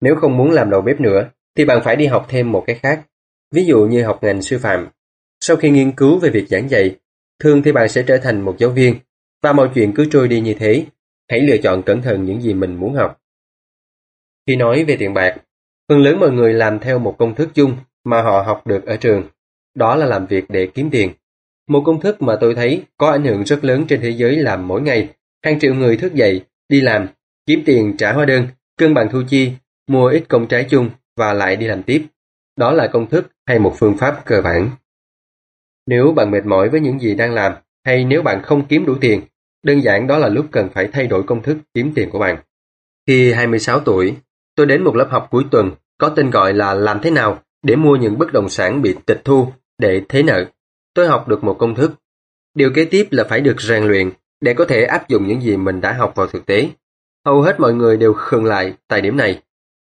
Nếu 0.00 0.16
không 0.16 0.36
muốn 0.36 0.50
làm 0.50 0.70
đầu 0.70 0.80
bếp 0.80 1.00
nữa, 1.00 1.28
thì 1.56 1.64
bạn 1.64 1.80
phải 1.84 1.96
đi 1.96 2.06
học 2.06 2.26
thêm 2.28 2.52
một 2.52 2.64
cái 2.66 2.76
khác. 2.82 3.02
Ví 3.52 3.64
dụ 3.64 3.86
như 3.86 4.04
học 4.04 4.18
ngành 4.22 4.42
sư 4.42 4.58
phạm. 4.58 4.88
Sau 5.40 5.56
khi 5.56 5.70
nghiên 5.70 5.92
cứu 5.92 6.18
về 6.18 6.30
việc 6.30 6.48
giảng 6.48 6.70
dạy, 6.70 6.96
thường 7.38 7.62
thì 7.62 7.72
bạn 7.72 7.88
sẽ 7.88 8.04
trở 8.06 8.18
thành 8.18 8.40
một 8.40 8.56
giáo 8.58 8.70
viên, 8.70 8.96
và 9.42 9.52
mọi 9.52 9.70
chuyện 9.74 9.92
cứ 9.94 10.06
trôi 10.10 10.28
đi 10.28 10.40
như 10.40 10.54
thế. 10.54 10.86
Hãy 11.28 11.40
lựa 11.40 11.56
chọn 11.56 11.82
cẩn 11.82 12.02
thận 12.02 12.24
những 12.24 12.40
gì 12.40 12.54
mình 12.54 12.74
muốn 12.76 12.94
học. 12.94 13.20
Khi 14.46 14.56
nói 14.56 14.84
về 14.84 14.96
tiền 14.96 15.14
bạc, 15.14 15.36
phần 15.88 15.98
lớn 15.98 16.20
mọi 16.20 16.30
người 16.30 16.52
làm 16.52 16.78
theo 16.78 16.98
một 16.98 17.16
công 17.18 17.34
thức 17.34 17.48
chung 17.54 17.76
mà 18.04 18.22
họ 18.22 18.42
học 18.42 18.66
được 18.66 18.86
ở 18.86 18.96
trường. 18.96 19.24
Đó 19.74 19.96
là 19.96 20.06
làm 20.06 20.26
việc 20.26 20.44
để 20.48 20.68
kiếm 20.74 20.90
tiền. 20.90 21.12
Một 21.68 21.82
công 21.86 22.00
thức 22.00 22.22
mà 22.22 22.36
tôi 22.40 22.54
thấy 22.54 22.82
có 22.96 23.10
ảnh 23.10 23.24
hưởng 23.24 23.44
rất 23.44 23.64
lớn 23.64 23.84
trên 23.88 24.00
thế 24.00 24.10
giới 24.10 24.36
làm 24.36 24.68
mỗi 24.68 24.82
ngày. 24.82 25.08
Hàng 25.44 25.60
triệu 25.60 25.74
người 25.74 25.96
thức 25.96 26.14
dậy, 26.14 26.42
đi 26.68 26.80
làm, 26.80 27.08
kiếm 27.46 27.62
tiền 27.66 27.96
trả 27.96 28.12
hóa 28.12 28.24
đơn, 28.24 28.46
cân 28.76 28.94
bằng 28.94 29.08
thu 29.12 29.22
chi, 29.28 29.52
mua 29.86 30.06
ít 30.06 30.24
công 30.28 30.46
trái 30.46 30.66
chung 30.70 30.90
và 31.16 31.32
lại 31.32 31.56
đi 31.56 31.66
làm 31.66 31.82
tiếp. 31.82 32.06
Đó 32.56 32.72
là 32.72 32.86
công 32.86 33.06
thức 33.08 33.30
hay 33.46 33.58
một 33.58 33.74
phương 33.78 33.96
pháp 33.96 34.22
cơ 34.24 34.40
bản. 34.40 34.70
Nếu 35.86 36.12
bạn 36.12 36.30
mệt 36.30 36.46
mỏi 36.46 36.68
với 36.68 36.80
những 36.80 36.98
gì 36.98 37.14
đang 37.14 37.34
làm 37.34 37.52
hay 37.84 38.04
nếu 38.04 38.22
bạn 38.22 38.42
không 38.42 38.66
kiếm 38.66 38.86
đủ 38.86 38.94
tiền, 39.00 39.20
đơn 39.62 39.82
giản 39.82 40.06
đó 40.06 40.18
là 40.18 40.28
lúc 40.28 40.46
cần 40.50 40.68
phải 40.74 40.88
thay 40.92 41.06
đổi 41.06 41.22
công 41.22 41.42
thức 41.42 41.56
kiếm 41.74 41.92
tiền 41.94 42.10
của 42.10 42.18
bạn. 42.18 42.36
Khi 43.06 43.32
26 43.32 43.80
tuổi, 43.80 44.16
tôi 44.54 44.66
đến 44.66 44.84
một 44.84 44.96
lớp 44.96 45.08
học 45.10 45.28
cuối 45.30 45.44
tuần 45.50 45.70
có 45.98 46.08
tên 46.08 46.30
gọi 46.30 46.54
là 46.54 46.74
làm 46.74 47.00
thế 47.02 47.10
nào 47.10 47.42
để 47.62 47.76
mua 47.76 47.96
những 47.96 48.18
bất 48.18 48.32
động 48.32 48.48
sản 48.48 48.82
bị 48.82 48.96
tịch 49.06 49.20
thu 49.24 49.52
để 49.78 50.02
thế 50.08 50.22
nợ. 50.22 50.44
Tôi 50.94 51.08
học 51.08 51.28
được 51.28 51.44
một 51.44 51.56
công 51.58 51.74
thức. 51.74 51.92
Điều 52.54 52.70
kế 52.74 52.84
tiếp 52.84 53.08
là 53.10 53.24
phải 53.24 53.40
được 53.40 53.60
rèn 53.60 53.84
luyện 53.84 54.10
để 54.40 54.54
có 54.54 54.64
thể 54.64 54.84
áp 54.84 55.08
dụng 55.08 55.26
những 55.26 55.40
gì 55.40 55.56
mình 55.56 55.80
đã 55.80 55.92
học 55.92 56.12
vào 56.16 56.26
thực 56.26 56.46
tế. 56.46 56.68
Hầu 57.26 57.42
hết 57.42 57.60
mọi 57.60 57.74
người 57.74 57.96
đều 57.96 58.12
khừng 58.12 58.44
lại 58.44 58.74
tại 58.88 59.00
điểm 59.00 59.16
này. 59.16 59.42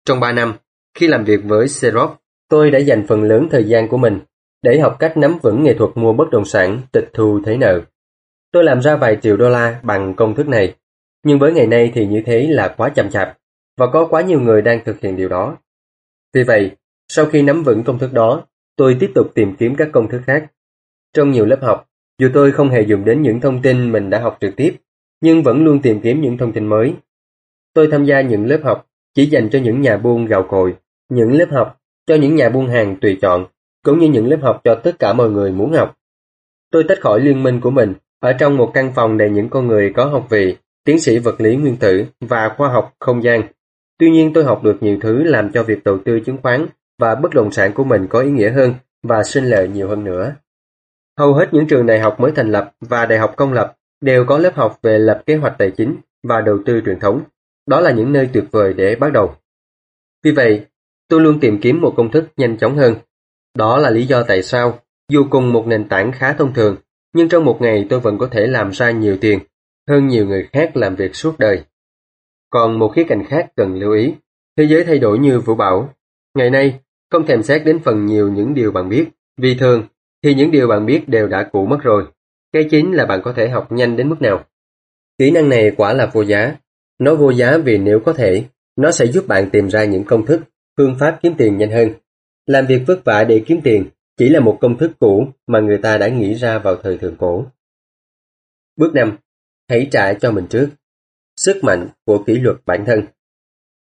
Trong 0.05 0.21
3 0.21 0.33
năm, 0.33 0.55
khi 0.95 1.07
làm 1.07 1.25
việc 1.25 1.41
với 1.45 1.69
Xerox, 1.69 2.11
tôi 2.49 2.71
đã 2.71 2.79
dành 2.79 3.07
phần 3.07 3.23
lớn 3.23 3.49
thời 3.51 3.65
gian 3.65 3.89
của 3.89 3.97
mình 3.97 4.19
để 4.63 4.79
học 4.81 4.97
cách 4.99 5.17
nắm 5.17 5.39
vững 5.43 5.63
nghệ 5.63 5.75
thuật 5.75 5.91
mua 5.95 6.13
bất 6.13 6.31
động 6.31 6.45
sản 6.45 6.81
tịch 6.93 7.11
thu 7.15 7.41
thế 7.45 7.57
nợ. 7.57 7.81
Tôi 8.53 8.65
làm 8.65 8.81
ra 8.81 8.97
vài 8.97 9.19
triệu 9.23 9.37
đô 9.37 9.49
la 9.49 9.81
bằng 9.83 10.15
công 10.15 10.35
thức 10.35 10.49
này, 10.49 10.75
nhưng 11.25 11.39
với 11.39 11.53
ngày 11.53 11.67
nay 11.67 11.93
thì 11.95 12.07
như 12.07 12.23
thế 12.27 12.47
là 12.47 12.69
quá 12.77 12.89
chậm 12.89 13.11
chạp, 13.11 13.39
và 13.77 13.87
có 13.87 14.07
quá 14.07 14.21
nhiều 14.23 14.41
người 14.41 14.63
đang 14.63 14.85
thực 14.85 15.01
hiện 15.01 15.17
điều 15.17 15.29
đó. 15.29 15.57
Vì 16.35 16.43
vậy, 16.43 16.71
sau 17.09 17.27
khi 17.27 17.43
nắm 17.43 17.63
vững 17.63 17.85
công 17.85 17.99
thức 17.99 18.13
đó, 18.13 18.47
tôi 18.77 18.97
tiếp 19.01 19.11
tục 19.15 19.27
tìm 19.35 19.57
kiếm 19.57 19.75
các 19.75 19.89
công 19.93 20.09
thức 20.09 20.21
khác. 20.27 20.47
Trong 21.15 21.31
nhiều 21.31 21.47
lớp 21.47 21.59
học, 21.63 21.87
dù 22.19 22.29
tôi 22.35 22.53
không 22.53 22.69
hề 22.69 22.81
dùng 22.81 23.05
đến 23.05 23.23
những 23.23 23.41
thông 23.41 23.63
tin 23.63 23.93
mình 23.93 24.11
đã 24.11 24.21
học 24.21 24.39
trực 24.41 24.57
tiếp, 24.57 24.77
nhưng 25.21 25.43
vẫn 25.43 25.65
luôn 25.65 25.83
tìm 25.83 26.01
kiếm 26.01 26.21
những 26.21 26.39
thông 26.39 26.53
tin 26.53 26.67
mới. 26.67 26.95
Tôi 27.75 27.89
tham 27.91 28.05
gia 28.05 28.21
những 28.21 28.47
lớp 28.47 28.61
học 28.63 28.87
chỉ 29.15 29.27
dành 29.27 29.51
cho 29.51 29.59
những 29.59 29.81
nhà 29.81 29.97
buôn 29.97 30.27
gạo 30.27 30.47
cội, 30.49 30.75
những 31.09 31.33
lớp 31.33 31.49
học 31.51 31.81
cho 32.09 32.15
những 32.15 32.35
nhà 32.35 32.49
buôn 32.49 32.69
hàng 32.69 32.97
tùy 33.01 33.19
chọn, 33.23 33.47
cũng 33.85 33.99
như 33.99 34.09
những 34.09 34.29
lớp 34.29 34.39
học 34.43 34.61
cho 34.65 34.75
tất 34.75 34.99
cả 34.99 35.13
mọi 35.13 35.31
người 35.31 35.53
muốn 35.53 35.73
học. 35.73 35.95
Tôi 36.73 36.85
tách 36.89 37.01
khỏi 37.01 37.21
liên 37.21 37.43
minh 37.43 37.61
của 37.61 37.71
mình 37.71 37.95
ở 38.21 38.33
trong 38.33 38.57
một 38.57 38.71
căn 38.75 38.93
phòng 38.95 39.19
đầy 39.19 39.31
những 39.31 39.49
con 39.49 39.67
người 39.67 39.93
có 39.97 40.05
học 40.05 40.27
vị, 40.31 40.57
tiến 40.85 41.01
sĩ 41.01 41.19
vật 41.19 41.41
lý 41.41 41.57
nguyên 41.57 41.77
tử 41.77 42.05
và 42.21 42.55
khoa 42.57 42.69
học 42.69 42.95
không 42.99 43.23
gian. 43.23 43.43
Tuy 43.99 44.11
nhiên 44.11 44.33
tôi 44.35 44.45
học 44.45 44.63
được 44.63 44.83
nhiều 44.83 44.99
thứ 45.01 45.23
làm 45.23 45.53
cho 45.53 45.63
việc 45.63 45.85
đầu 45.85 45.99
tư 46.05 46.21
chứng 46.21 46.39
khoán 46.43 46.67
và 46.99 47.15
bất 47.15 47.35
động 47.35 47.53
sản 47.53 47.73
của 47.73 47.85
mình 47.85 48.07
có 48.11 48.21
ý 48.21 48.31
nghĩa 48.31 48.51
hơn 48.51 48.75
và 49.03 49.23
sinh 49.23 49.45
lợi 49.45 49.69
nhiều 49.69 49.89
hơn 49.89 50.05
nữa. 50.05 50.35
Hầu 51.19 51.35
hết 51.35 51.49
những 51.53 51.67
trường 51.67 51.87
đại 51.87 52.01
học 52.01 52.21
mới 52.21 52.33
thành 52.33 52.53
lập 52.53 52.73
và 52.81 53.07
đại 53.07 53.19
học 53.19 53.35
công 53.37 53.53
lập 53.53 53.77
đều 54.01 54.25
có 54.25 54.39
lớp 54.39 54.55
học 54.55 54.79
về 54.83 54.99
lập 54.99 55.23
kế 55.27 55.37
hoạch 55.37 55.55
tài 55.59 55.71
chính 55.71 55.97
và 56.23 56.41
đầu 56.41 56.59
tư 56.67 56.81
truyền 56.85 57.01
thống. 57.01 57.23
Đó 57.67 57.81
là 57.81 57.91
những 57.91 58.13
nơi 58.13 58.29
tuyệt 58.33 58.45
vời 58.51 58.75
để 58.75 58.97
bắt 58.97 59.13
đầu. 59.13 59.35
Vì 60.25 60.31
vậy, 60.31 60.67
tôi 61.09 61.21
luôn 61.21 61.41
tìm 61.41 61.59
kiếm 61.61 61.81
một 61.81 61.95
công 61.97 62.11
thức 62.11 62.29
nhanh 62.37 62.59
chóng 62.59 62.77
hơn. 62.77 62.95
Đó 63.55 63.79
là 63.79 63.91
lý 63.91 64.07
do 64.07 64.23
tại 64.23 64.43
sao, 64.43 64.79
dù 65.09 65.27
cùng 65.31 65.53
một 65.53 65.67
nền 65.67 65.89
tảng 65.89 66.13
khá 66.13 66.33
thông 66.33 66.55
thường, 66.55 66.77
nhưng 67.15 67.29
trong 67.29 67.45
một 67.45 67.59
ngày 67.61 67.87
tôi 67.91 68.01
vẫn 68.01 68.19
có 68.19 68.27
thể 68.27 68.47
làm 68.47 68.71
ra 68.71 68.91
nhiều 68.91 69.17
tiền 69.21 69.39
hơn 69.89 70.09
nhiều 70.09 70.27
người 70.27 70.49
khác 70.53 70.77
làm 70.77 70.97
việc 70.97 71.17
suốt 71.17 71.39
đời. 71.39 71.65
Còn 72.51 72.79
một 72.79 72.89
khía 72.89 73.05
cạnh 73.05 73.25
khác 73.25 73.53
cần 73.57 73.75
lưu 73.75 73.93
ý, 73.93 74.15
thế 74.57 74.65
giới 74.65 74.85
thay 74.85 74.99
đổi 74.99 75.19
như 75.19 75.41
vũ 75.41 75.55
bảo. 75.55 75.95
Ngày 76.35 76.51
nay, 76.51 76.81
không 77.11 77.27
thèm 77.27 77.43
xét 77.43 77.65
đến 77.65 77.79
phần 77.85 78.07
nhiều 78.07 78.33
những 78.33 78.55
điều 78.55 78.73
bạn 78.73 78.89
biết, 78.89 79.09
vì 79.37 79.55
thường 79.55 79.83
thì 80.23 80.35
những 80.35 80.51
điều 80.51 80.69
bạn 80.69 80.87
biết 80.87 81.09
đều 81.09 81.29
đã 81.29 81.49
cũ 81.53 81.67
mất 81.67 81.79
rồi. 81.83 82.05
Cái 82.53 82.65
chính 82.71 82.93
là 82.93 83.07
bạn 83.07 83.21
có 83.25 83.33
thể 83.33 83.49
học 83.49 83.73
nhanh 83.73 83.97
đến 83.97 84.09
mức 84.09 84.23
nào. 84.23 84.45
Kỹ 85.19 85.31
năng 85.31 85.49
này 85.49 85.73
quả 85.77 85.93
là 85.93 86.07
vô 86.07 86.23
giá. 86.23 86.57
Nó 86.99 87.15
vô 87.15 87.31
giá 87.31 87.59
vì 87.59 87.79
nếu 87.79 88.01
có 88.01 88.13
thể, 88.13 88.45
nó 88.77 88.91
sẽ 88.91 89.07
giúp 89.07 89.27
bạn 89.29 89.51
tìm 89.51 89.71
ra 89.71 89.85
những 89.85 90.05
công 90.05 90.27
thức, 90.27 90.41
phương 90.79 90.97
pháp 91.01 91.19
kiếm 91.23 91.35
tiền 91.39 91.59
nhanh 91.59 91.71
hơn. 91.71 91.89
Làm 92.47 92.67
việc 92.67 92.83
vất 92.87 93.05
vả 93.05 93.25
để 93.25 93.45
kiếm 93.47 93.61
tiền 93.65 93.89
chỉ 94.17 94.29
là 94.29 94.41
một 94.41 94.59
công 94.61 94.79
thức 94.79 94.91
cũ 94.99 95.29
mà 95.47 95.61
người 95.61 95.79
ta 95.79 95.99
đã 95.99 96.09
nghĩ 96.09 96.35
ra 96.35 96.59
vào 96.59 96.77
thời 96.77 96.99
thượng 96.99 97.17
cổ. 97.17 97.47
Bước 98.77 98.95
5. 98.95 99.17
Hãy 99.69 99.89
trả 99.91 100.15
cho 100.15 100.33
mình 100.33 100.47
trước. 100.51 100.69
Sức 101.37 101.65
mạnh 101.65 101.89
của 102.05 102.25
kỷ 102.27 102.35
luật 102.35 102.57
bản 102.67 102.85
thân. 102.87 103.03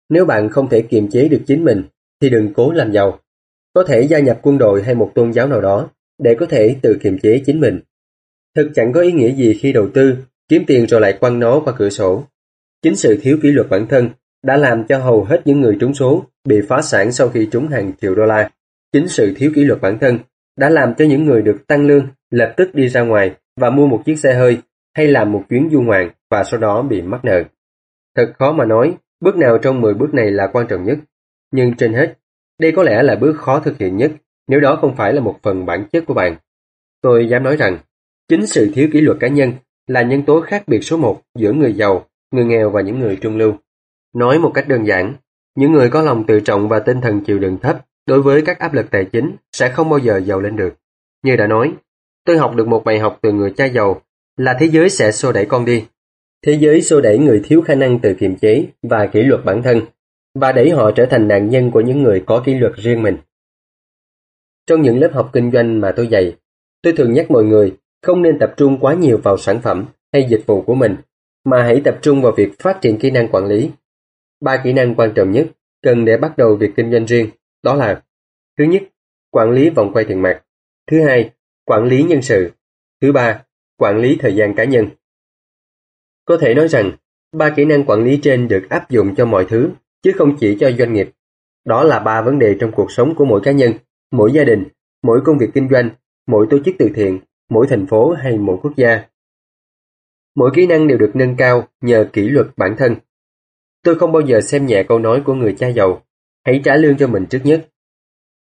Nếu 0.08 0.24
bạn 0.24 0.48
không 0.48 0.68
thể 0.68 0.82
kiềm 0.82 1.10
chế 1.10 1.28
được 1.28 1.42
chính 1.46 1.64
mình, 1.64 1.82
thì 2.20 2.30
đừng 2.30 2.52
cố 2.54 2.72
làm 2.72 2.92
giàu. 2.92 3.20
Có 3.72 3.84
thể 3.88 4.06
gia 4.08 4.18
nhập 4.18 4.38
quân 4.42 4.58
đội 4.58 4.82
hay 4.82 4.94
một 4.94 5.12
tôn 5.14 5.32
giáo 5.32 5.48
nào 5.48 5.60
đó 5.60 5.90
để 6.18 6.36
có 6.40 6.46
thể 6.46 6.76
tự 6.82 6.98
kiềm 7.02 7.18
chế 7.18 7.42
chính 7.46 7.60
mình. 7.60 7.80
Thực 8.56 8.70
chẳng 8.74 8.92
có 8.92 9.00
ý 9.00 9.12
nghĩa 9.12 9.34
gì 9.34 9.58
khi 9.60 9.72
đầu 9.72 9.88
tư, 9.94 10.16
kiếm 10.48 10.64
tiền 10.66 10.86
rồi 10.86 11.00
lại 11.00 11.18
quăng 11.20 11.38
nó 11.38 11.60
qua 11.64 11.74
cửa 11.78 11.90
sổ. 11.90 12.24
Chính 12.82 12.96
sự 12.96 13.18
thiếu 13.22 13.38
kỷ 13.42 13.50
luật 13.50 13.68
bản 13.68 13.86
thân 13.88 14.10
đã 14.48 14.56
làm 14.56 14.84
cho 14.84 14.98
hầu 14.98 15.24
hết 15.24 15.42
những 15.44 15.60
người 15.60 15.76
trúng 15.80 15.94
số 15.94 16.24
bị 16.44 16.60
phá 16.68 16.82
sản 16.82 17.12
sau 17.12 17.28
khi 17.28 17.48
trúng 17.52 17.68
hàng 17.68 17.92
triệu 18.00 18.14
đô 18.14 18.24
la. 18.24 18.50
Chính 18.92 19.08
sự 19.08 19.34
thiếu 19.36 19.50
kỷ 19.54 19.64
luật 19.64 19.80
bản 19.80 19.98
thân 19.98 20.18
đã 20.56 20.68
làm 20.68 20.94
cho 20.94 21.04
những 21.04 21.24
người 21.24 21.42
được 21.42 21.66
tăng 21.66 21.86
lương 21.86 22.08
lập 22.30 22.54
tức 22.56 22.74
đi 22.74 22.88
ra 22.88 23.00
ngoài 23.00 23.34
và 23.60 23.70
mua 23.70 23.86
một 23.86 24.02
chiếc 24.04 24.18
xe 24.18 24.34
hơi 24.34 24.58
hay 24.96 25.06
làm 25.06 25.32
một 25.32 25.44
chuyến 25.48 25.68
du 25.72 25.80
ngoạn 25.80 26.10
và 26.30 26.44
sau 26.44 26.60
đó 26.60 26.82
bị 26.82 27.02
mắc 27.02 27.24
nợ. 27.24 27.42
Thật 28.16 28.32
khó 28.38 28.52
mà 28.52 28.64
nói 28.64 28.96
bước 29.20 29.36
nào 29.36 29.58
trong 29.58 29.80
10 29.80 29.94
bước 29.94 30.14
này 30.14 30.30
là 30.30 30.46
quan 30.52 30.66
trọng 30.66 30.84
nhất. 30.84 30.98
Nhưng 31.52 31.74
trên 31.74 31.92
hết, 31.92 32.18
đây 32.60 32.72
có 32.76 32.82
lẽ 32.82 33.02
là 33.02 33.16
bước 33.16 33.36
khó 33.36 33.60
thực 33.60 33.78
hiện 33.78 33.96
nhất 33.96 34.12
nếu 34.48 34.60
đó 34.60 34.78
không 34.80 34.96
phải 34.96 35.12
là 35.12 35.20
một 35.20 35.38
phần 35.42 35.66
bản 35.66 35.84
chất 35.92 36.04
của 36.06 36.14
bạn. 36.14 36.36
Tôi 37.02 37.28
dám 37.28 37.42
nói 37.42 37.56
rằng, 37.56 37.78
chính 38.28 38.46
sự 38.46 38.70
thiếu 38.74 38.88
kỷ 38.92 39.00
luật 39.00 39.16
cá 39.20 39.28
nhân 39.28 39.52
là 39.86 40.02
nhân 40.02 40.22
tố 40.22 40.40
khác 40.40 40.62
biệt 40.66 40.80
số 40.80 40.96
một 40.96 41.22
giữa 41.38 41.52
người 41.52 41.72
giàu, 41.72 42.06
người 42.30 42.44
nghèo 42.44 42.70
và 42.70 42.80
những 42.80 43.00
người 43.00 43.18
trung 43.20 43.36
lưu. 43.36 43.54
Nói 44.14 44.38
một 44.38 44.50
cách 44.54 44.68
đơn 44.68 44.86
giản, 44.86 45.14
những 45.54 45.72
người 45.72 45.90
có 45.90 46.02
lòng 46.02 46.26
tự 46.26 46.40
trọng 46.40 46.68
và 46.68 46.78
tinh 46.78 47.00
thần 47.00 47.24
chịu 47.24 47.38
đựng 47.38 47.58
thấp 47.58 47.84
đối 48.06 48.22
với 48.22 48.42
các 48.42 48.58
áp 48.58 48.74
lực 48.74 48.90
tài 48.90 49.04
chính 49.04 49.36
sẽ 49.52 49.68
không 49.68 49.90
bao 49.90 49.98
giờ 49.98 50.20
giàu 50.24 50.40
lên 50.40 50.56
được. 50.56 50.74
Như 51.22 51.36
đã 51.36 51.46
nói, 51.46 51.72
tôi 52.24 52.38
học 52.38 52.56
được 52.56 52.68
một 52.68 52.84
bài 52.84 52.98
học 52.98 53.18
từ 53.22 53.32
người 53.32 53.52
cha 53.56 53.64
giàu 53.64 54.02
là 54.36 54.56
thế 54.60 54.66
giới 54.66 54.90
sẽ 54.90 55.12
xô 55.12 55.32
đẩy 55.32 55.46
con 55.46 55.64
đi. 55.64 55.84
Thế 56.46 56.52
giới 56.52 56.82
xô 56.82 57.00
đẩy 57.00 57.18
người 57.18 57.40
thiếu 57.44 57.62
khả 57.62 57.74
năng 57.74 57.98
tự 57.98 58.14
kiềm 58.14 58.36
chế 58.36 58.66
và 58.82 59.06
kỷ 59.06 59.22
luật 59.22 59.44
bản 59.44 59.62
thân 59.62 59.80
và 60.34 60.52
đẩy 60.52 60.70
họ 60.70 60.90
trở 60.90 61.06
thành 61.06 61.28
nạn 61.28 61.50
nhân 61.50 61.70
của 61.70 61.80
những 61.80 62.02
người 62.02 62.22
có 62.26 62.42
kỷ 62.44 62.54
luật 62.54 62.72
riêng 62.76 63.02
mình. 63.02 63.16
Trong 64.66 64.82
những 64.82 64.98
lớp 64.98 65.10
học 65.12 65.30
kinh 65.32 65.50
doanh 65.50 65.80
mà 65.80 65.92
tôi 65.96 66.08
dạy, 66.08 66.36
tôi 66.82 66.92
thường 66.92 67.12
nhắc 67.12 67.30
mọi 67.30 67.44
người 67.44 67.76
không 68.02 68.22
nên 68.22 68.38
tập 68.38 68.54
trung 68.56 68.78
quá 68.80 68.94
nhiều 68.94 69.18
vào 69.18 69.38
sản 69.38 69.60
phẩm 69.60 69.86
hay 70.12 70.26
dịch 70.30 70.46
vụ 70.46 70.62
của 70.62 70.74
mình, 70.74 70.96
mà 71.44 71.62
hãy 71.62 71.80
tập 71.84 71.98
trung 72.02 72.22
vào 72.22 72.32
việc 72.36 72.58
phát 72.58 72.80
triển 72.80 72.98
kỹ 72.98 73.10
năng 73.10 73.28
quản 73.28 73.46
lý. 73.46 73.70
Ba 74.40 74.60
kỹ 74.64 74.72
năng 74.72 74.94
quan 74.94 75.12
trọng 75.14 75.32
nhất 75.32 75.46
cần 75.82 76.04
để 76.04 76.16
bắt 76.16 76.36
đầu 76.36 76.56
việc 76.56 76.70
kinh 76.76 76.92
doanh 76.92 77.06
riêng 77.06 77.30
đó 77.62 77.74
là 77.74 78.02
Thứ 78.58 78.64
nhất, 78.64 78.82
quản 79.30 79.50
lý 79.50 79.70
vòng 79.70 79.92
quay 79.92 80.04
tiền 80.04 80.22
mặt. 80.22 80.42
Thứ 80.90 81.04
hai, 81.06 81.30
quản 81.64 81.84
lý 81.84 82.02
nhân 82.02 82.22
sự. 82.22 82.50
Thứ 83.00 83.12
ba, 83.12 83.44
quản 83.76 83.98
lý 83.98 84.16
thời 84.20 84.34
gian 84.34 84.54
cá 84.54 84.64
nhân. 84.64 84.88
Có 86.24 86.36
thể 86.40 86.54
nói 86.54 86.68
rằng, 86.68 86.92
ba 87.32 87.50
kỹ 87.50 87.64
năng 87.64 87.84
quản 87.84 88.04
lý 88.04 88.18
trên 88.22 88.48
được 88.48 88.66
áp 88.70 88.90
dụng 88.90 89.14
cho 89.14 89.26
mọi 89.26 89.46
thứ, 89.48 89.70
chứ 90.02 90.12
không 90.16 90.36
chỉ 90.40 90.56
cho 90.60 90.70
doanh 90.70 90.92
nghiệp. 90.92 91.10
Đó 91.64 91.84
là 91.84 91.98
ba 91.98 92.22
vấn 92.22 92.38
đề 92.38 92.56
trong 92.60 92.72
cuộc 92.72 92.92
sống 92.92 93.14
của 93.14 93.24
mỗi 93.24 93.40
cá 93.44 93.52
nhân, 93.52 93.72
mỗi 94.12 94.32
gia 94.32 94.44
đình, 94.44 94.64
mỗi 95.02 95.20
công 95.24 95.38
việc 95.38 95.50
kinh 95.54 95.68
doanh, 95.68 95.90
mỗi 96.26 96.46
tổ 96.50 96.58
chức 96.64 96.74
từ 96.78 96.90
thiện, 96.94 97.20
mỗi 97.50 97.66
thành 97.70 97.86
phố 97.86 98.10
hay 98.10 98.38
mỗi 98.38 98.56
quốc 98.62 98.72
gia. 98.76 99.04
Mỗi 100.34 100.50
kỹ 100.54 100.66
năng 100.66 100.88
đều 100.88 100.98
được 100.98 101.10
nâng 101.14 101.36
cao 101.36 101.68
nhờ 101.80 102.08
kỷ 102.12 102.28
luật 102.28 102.46
bản 102.56 102.74
thân. 102.78 102.94
Tôi 103.88 103.98
không 103.98 104.12
bao 104.12 104.22
giờ 104.22 104.40
xem 104.40 104.66
nhẹ 104.66 104.82
câu 104.82 104.98
nói 104.98 105.22
của 105.24 105.34
người 105.34 105.54
cha 105.58 105.68
giàu 105.68 106.02
hãy 106.44 106.60
trả 106.64 106.76
lương 106.76 106.96
cho 106.96 107.06
mình 107.06 107.26
trước 107.26 107.40
nhất. 107.44 107.68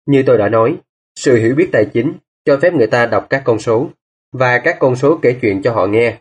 Như 0.06 0.24
tôi 0.26 0.38
đã 0.38 0.50
nói, 0.50 0.78
sự 1.16 1.36
hiểu 1.36 1.56
biết 1.56 1.70
tài 1.72 1.86
chính 1.86 2.14
cho 2.46 2.58
phép 2.62 2.74
người 2.74 2.88
ta 2.88 3.06
đọc 3.06 3.28
các 3.30 3.42
con 3.46 3.60
số 3.60 3.90
và 4.32 4.62
các 4.64 4.78
con 4.80 4.96
số 4.96 5.20
kể 5.22 5.38
chuyện 5.42 5.62
cho 5.62 5.74
họ 5.74 5.88
nghe. 5.88 6.18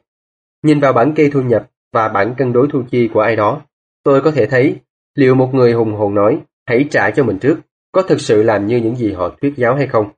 Nhìn 0.63 0.81
vào 0.81 0.93
bản 0.93 1.15
kê 1.15 1.31
thu 1.31 1.43
nhập 1.43 1.71
và 1.93 2.09
bản 2.09 2.35
cân 2.39 2.53
đối 2.53 2.69
thu 2.73 2.83
chi 2.91 3.09
của 3.15 3.21
ai 3.21 3.37
đó, 3.37 3.63
tôi 4.05 4.21
có 4.21 4.31
thể 4.31 4.47
thấy 4.47 4.77
liệu 5.15 5.35
một 5.35 5.55
người 5.55 5.73
hùng 5.73 5.95
hồn 5.95 6.15
nói 6.15 6.41
hãy 6.67 6.87
trả 6.91 7.11
cho 7.11 7.25
mình 7.25 7.39
trước 7.39 7.61
có 7.93 8.03
thực 8.03 8.21
sự 8.21 8.43
làm 8.43 8.67
như 8.67 8.77
những 8.77 8.97
gì 8.97 9.13
họ 9.13 9.37
thuyết 9.41 9.53
giáo 9.57 9.75
hay 9.75 9.87
không. 9.87 10.11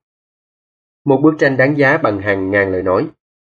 Một 1.05 1.21
bức 1.23 1.35
tranh 1.39 1.57
đáng 1.57 1.79
giá 1.79 1.99
bằng 1.99 2.21
hàng 2.21 2.51
ngàn 2.51 2.73
lời 2.73 2.83
nói. 2.83 3.07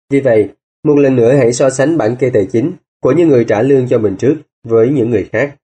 Vì 0.10 0.20
vậy, 0.20 0.50
một 0.84 0.96
lần 0.98 1.16
nữa 1.16 1.36
hãy 1.36 1.54
so 1.54 1.70
sánh 1.70 1.98
bản 1.98 2.16
kê 2.16 2.30
tài 2.30 2.48
chính 2.52 2.72
của 3.02 3.12
những 3.12 3.30
người 3.30 3.46
trả 3.46 3.62
lương 3.62 3.88
cho 3.88 4.00
mình 4.00 4.16
trước 4.18 4.36
với 4.64 4.90
những 4.90 5.10
người 5.10 5.30
khác. 5.32 5.56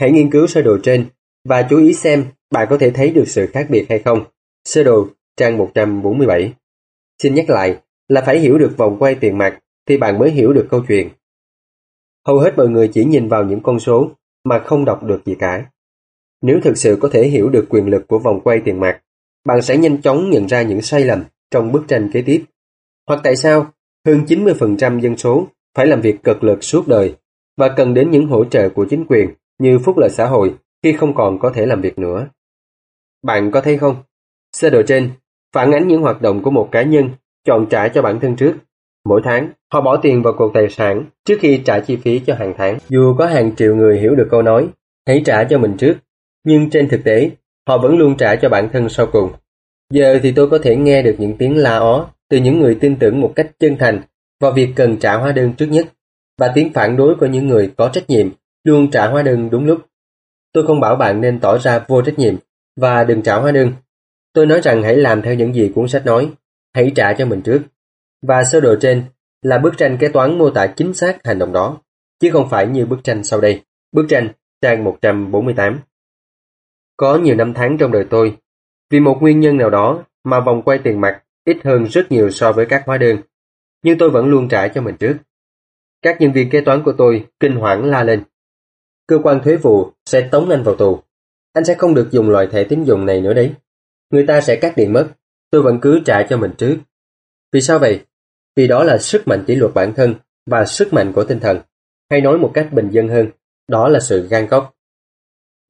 Hãy 0.00 0.10
nghiên 0.10 0.30
cứu 0.30 0.46
sơ 0.46 0.62
đồ 0.62 0.78
trên 0.82 1.06
và 1.44 1.66
chú 1.70 1.78
ý 1.78 1.94
xem 1.94 2.24
bạn 2.50 2.66
có 2.70 2.78
thể 2.78 2.90
thấy 2.90 3.10
được 3.10 3.28
sự 3.28 3.46
khác 3.52 3.66
biệt 3.70 3.86
hay 3.88 3.98
không. 3.98 4.24
Sơ 4.64 4.82
đồ 4.82 5.08
trang 5.36 5.58
147 5.58 6.52
Xin 7.22 7.34
nhắc 7.34 7.50
lại 7.50 7.80
là 8.08 8.22
phải 8.26 8.38
hiểu 8.38 8.58
được 8.58 8.74
vòng 8.76 8.96
quay 8.98 9.14
tiền 9.14 9.38
mặt 9.38 9.58
thì 9.88 9.96
bạn 9.96 10.18
mới 10.18 10.30
hiểu 10.30 10.52
được 10.52 10.66
câu 10.70 10.84
chuyện. 10.88 11.08
Hầu 12.26 12.38
hết 12.38 12.52
mọi 12.56 12.68
người 12.68 12.88
chỉ 12.88 13.04
nhìn 13.04 13.28
vào 13.28 13.44
những 13.44 13.60
con 13.62 13.80
số 13.80 14.10
mà 14.44 14.58
không 14.58 14.84
đọc 14.84 15.02
được 15.02 15.22
gì 15.24 15.34
cả. 15.38 15.66
Nếu 16.42 16.60
thực 16.62 16.76
sự 16.76 16.98
có 17.00 17.08
thể 17.12 17.28
hiểu 17.28 17.48
được 17.48 17.66
quyền 17.68 17.86
lực 17.86 18.08
của 18.08 18.18
vòng 18.18 18.40
quay 18.44 18.60
tiền 18.64 18.80
mặt, 18.80 19.00
bạn 19.44 19.62
sẽ 19.62 19.76
nhanh 19.76 20.02
chóng 20.02 20.30
nhận 20.30 20.48
ra 20.48 20.62
những 20.62 20.82
sai 20.82 21.04
lầm 21.04 21.24
trong 21.50 21.72
bức 21.72 21.84
tranh 21.88 22.10
kế 22.12 22.22
tiếp. 22.22 22.44
Hoặc 23.06 23.20
tại 23.24 23.36
sao 23.36 23.72
hơn 24.06 24.24
90% 24.28 25.00
dân 25.00 25.16
số 25.16 25.46
phải 25.74 25.86
làm 25.86 26.00
việc 26.00 26.22
cực 26.24 26.44
lực 26.44 26.64
suốt 26.64 26.88
đời 26.88 27.14
và 27.62 27.68
cần 27.68 27.94
đến 27.94 28.10
những 28.10 28.26
hỗ 28.26 28.44
trợ 28.44 28.68
của 28.68 28.86
chính 28.90 29.04
quyền 29.08 29.28
như 29.58 29.78
phúc 29.78 29.98
lợi 29.98 30.10
xã 30.10 30.26
hội 30.26 30.54
khi 30.82 30.92
không 30.92 31.14
còn 31.14 31.38
có 31.38 31.52
thể 31.54 31.66
làm 31.66 31.80
việc 31.80 31.98
nữa. 31.98 32.26
Bạn 33.22 33.50
có 33.50 33.60
thấy 33.60 33.78
không? 33.78 33.96
Sơ 34.52 34.70
đồ 34.70 34.82
trên 34.86 35.10
phản 35.54 35.72
ánh 35.72 35.88
những 35.88 36.02
hoạt 36.02 36.22
động 36.22 36.42
của 36.42 36.50
một 36.50 36.68
cá 36.72 36.82
nhân 36.82 37.10
chọn 37.44 37.66
trả 37.70 37.88
cho 37.88 38.02
bản 38.02 38.20
thân 38.20 38.36
trước. 38.36 38.54
Mỗi 39.04 39.20
tháng, 39.24 39.50
họ 39.72 39.80
bỏ 39.80 39.96
tiền 39.96 40.22
vào 40.22 40.34
cuộc 40.38 40.50
tài 40.54 40.68
sản 40.68 41.04
trước 41.24 41.34
khi 41.40 41.60
trả 41.64 41.80
chi 41.80 41.96
phí 41.96 42.18
cho 42.26 42.34
hàng 42.34 42.54
tháng. 42.58 42.78
Dù 42.88 43.14
có 43.18 43.26
hàng 43.26 43.56
triệu 43.56 43.76
người 43.76 44.00
hiểu 44.00 44.14
được 44.14 44.28
câu 44.30 44.42
nói, 44.42 44.68
hãy 45.06 45.22
trả 45.24 45.44
cho 45.44 45.58
mình 45.58 45.76
trước, 45.78 45.94
nhưng 46.44 46.70
trên 46.70 46.88
thực 46.88 47.04
tế, 47.04 47.30
họ 47.68 47.78
vẫn 47.78 47.98
luôn 47.98 48.16
trả 48.16 48.36
cho 48.36 48.48
bản 48.48 48.68
thân 48.72 48.88
sau 48.88 49.06
cùng. 49.06 49.32
Giờ 49.92 50.18
thì 50.22 50.32
tôi 50.32 50.50
có 50.50 50.58
thể 50.58 50.76
nghe 50.76 51.02
được 51.02 51.14
những 51.18 51.36
tiếng 51.38 51.56
la 51.56 51.78
ó 51.78 52.10
từ 52.30 52.36
những 52.36 52.60
người 52.60 52.74
tin 52.80 52.96
tưởng 52.96 53.20
một 53.20 53.32
cách 53.36 53.50
chân 53.58 53.76
thành 53.78 54.02
vào 54.40 54.52
việc 54.52 54.68
cần 54.76 54.96
trả 54.96 55.14
hóa 55.14 55.32
đơn 55.32 55.52
trước 55.52 55.66
nhất, 55.66 55.86
và 56.42 56.52
tiếng 56.54 56.72
phản 56.72 56.96
đối 56.96 57.14
của 57.14 57.26
những 57.26 57.48
người 57.48 57.72
có 57.76 57.90
trách 57.92 58.10
nhiệm 58.10 58.28
luôn 58.64 58.90
trả 58.90 59.06
hóa 59.06 59.22
đơn 59.22 59.50
đúng 59.50 59.66
lúc. 59.66 59.86
Tôi 60.52 60.66
không 60.66 60.80
bảo 60.80 60.96
bạn 60.96 61.20
nên 61.20 61.40
tỏ 61.40 61.58
ra 61.58 61.84
vô 61.88 62.02
trách 62.02 62.18
nhiệm 62.18 62.34
và 62.76 63.04
đừng 63.04 63.22
trả 63.22 63.36
hóa 63.36 63.52
đơn. 63.52 63.72
Tôi 64.32 64.46
nói 64.46 64.60
rằng 64.60 64.82
hãy 64.82 64.96
làm 64.96 65.22
theo 65.22 65.34
những 65.34 65.54
gì 65.54 65.72
cuốn 65.74 65.88
sách 65.88 66.06
nói, 66.06 66.32
hãy 66.74 66.92
trả 66.94 67.12
cho 67.12 67.26
mình 67.26 67.42
trước. 67.42 67.62
Và 68.22 68.44
sơ 68.44 68.60
đồ 68.60 68.76
trên 68.80 69.04
là 69.42 69.58
bức 69.58 69.78
tranh 69.78 69.96
kế 70.00 70.08
toán 70.08 70.38
mô 70.38 70.50
tả 70.50 70.66
chính 70.66 70.94
xác 70.94 71.24
hành 71.24 71.38
động 71.38 71.52
đó, 71.52 71.80
chứ 72.20 72.30
không 72.32 72.48
phải 72.48 72.66
như 72.66 72.86
bức 72.86 73.04
tranh 73.04 73.24
sau 73.24 73.40
đây. 73.40 73.62
Bức 73.92 74.06
tranh, 74.08 74.28
trang 74.62 74.84
148. 74.84 75.80
Có 76.96 77.16
nhiều 77.16 77.34
năm 77.34 77.54
tháng 77.54 77.78
trong 77.78 77.92
đời 77.92 78.06
tôi, 78.10 78.36
vì 78.90 79.00
một 79.00 79.18
nguyên 79.20 79.40
nhân 79.40 79.56
nào 79.56 79.70
đó 79.70 80.04
mà 80.24 80.40
vòng 80.40 80.62
quay 80.62 80.78
tiền 80.78 81.00
mặt 81.00 81.22
ít 81.44 81.56
hơn 81.64 81.84
rất 81.84 82.12
nhiều 82.12 82.30
so 82.30 82.52
với 82.52 82.66
các 82.66 82.82
hóa 82.86 82.98
đơn, 82.98 83.16
nhưng 83.82 83.98
tôi 83.98 84.10
vẫn 84.10 84.26
luôn 84.26 84.48
trả 84.48 84.68
cho 84.68 84.82
mình 84.82 84.96
trước. 84.96 85.16
Các 86.02 86.20
nhân 86.20 86.32
viên 86.32 86.50
kế 86.50 86.60
toán 86.60 86.82
của 86.82 86.92
tôi 86.98 87.26
kinh 87.40 87.52
hoảng 87.52 87.84
la 87.84 88.04
lên 88.04 88.22
cơ 89.12 89.18
quan 89.22 89.40
thuế 89.42 89.56
vụ 89.56 89.90
sẽ 90.06 90.28
tống 90.28 90.50
anh 90.50 90.62
vào 90.62 90.74
tù. 90.74 91.02
Anh 91.52 91.64
sẽ 91.64 91.74
không 91.74 91.94
được 91.94 92.08
dùng 92.10 92.30
loại 92.30 92.46
thẻ 92.46 92.64
tín 92.64 92.84
dụng 92.84 93.06
này 93.06 93.20
nữa 93.20 93.34
đấy. 93.34 93.52
Người 94.10 94.26
ta 94.26 94.40
sẽ 94.40 94.56
cắt 94.56 94.76
điện 94.76 94.92
mất, 94.92 95.08
tôi 95.50 95.62
vẫn 95.62 95.78
cứ 95.82 96.00
trả 96.04 96.22
cho 96.22 96.36
mình 96.36 96.50
trước. 96.58 96.76
Vì 97.52 97.60
sao 97.60 97.78
vậy? 97.78 98.00
Vì 98.56 98.66
đó 98.66 98.84
là 98.84 98.98
sức 98.98 99.28
mạnh 99.28 99.44
kỷ 99.46 99.54
luật 99.54 99.74
bản 99.74 99.94
thân 99.94 100.14
và 100.46 100.64
sức 100.64 100.92
mạnh 100.92 101.12
của 101.12 101.24
tinh 101.24 101.40
thần. 101.40 101.60
Hay 102.10 102.20
nói 102.20 102.38
một 102.38 102.50
cách 102.54 102.68
bình 102.72 102.88
dân 102.90 103.08
hơn, 103.08 103.30
đó 103.68 103.88
là 103.88 104.00
sự 104.00 104.28
gan 104.28 104.46
góc. 104.46 104.74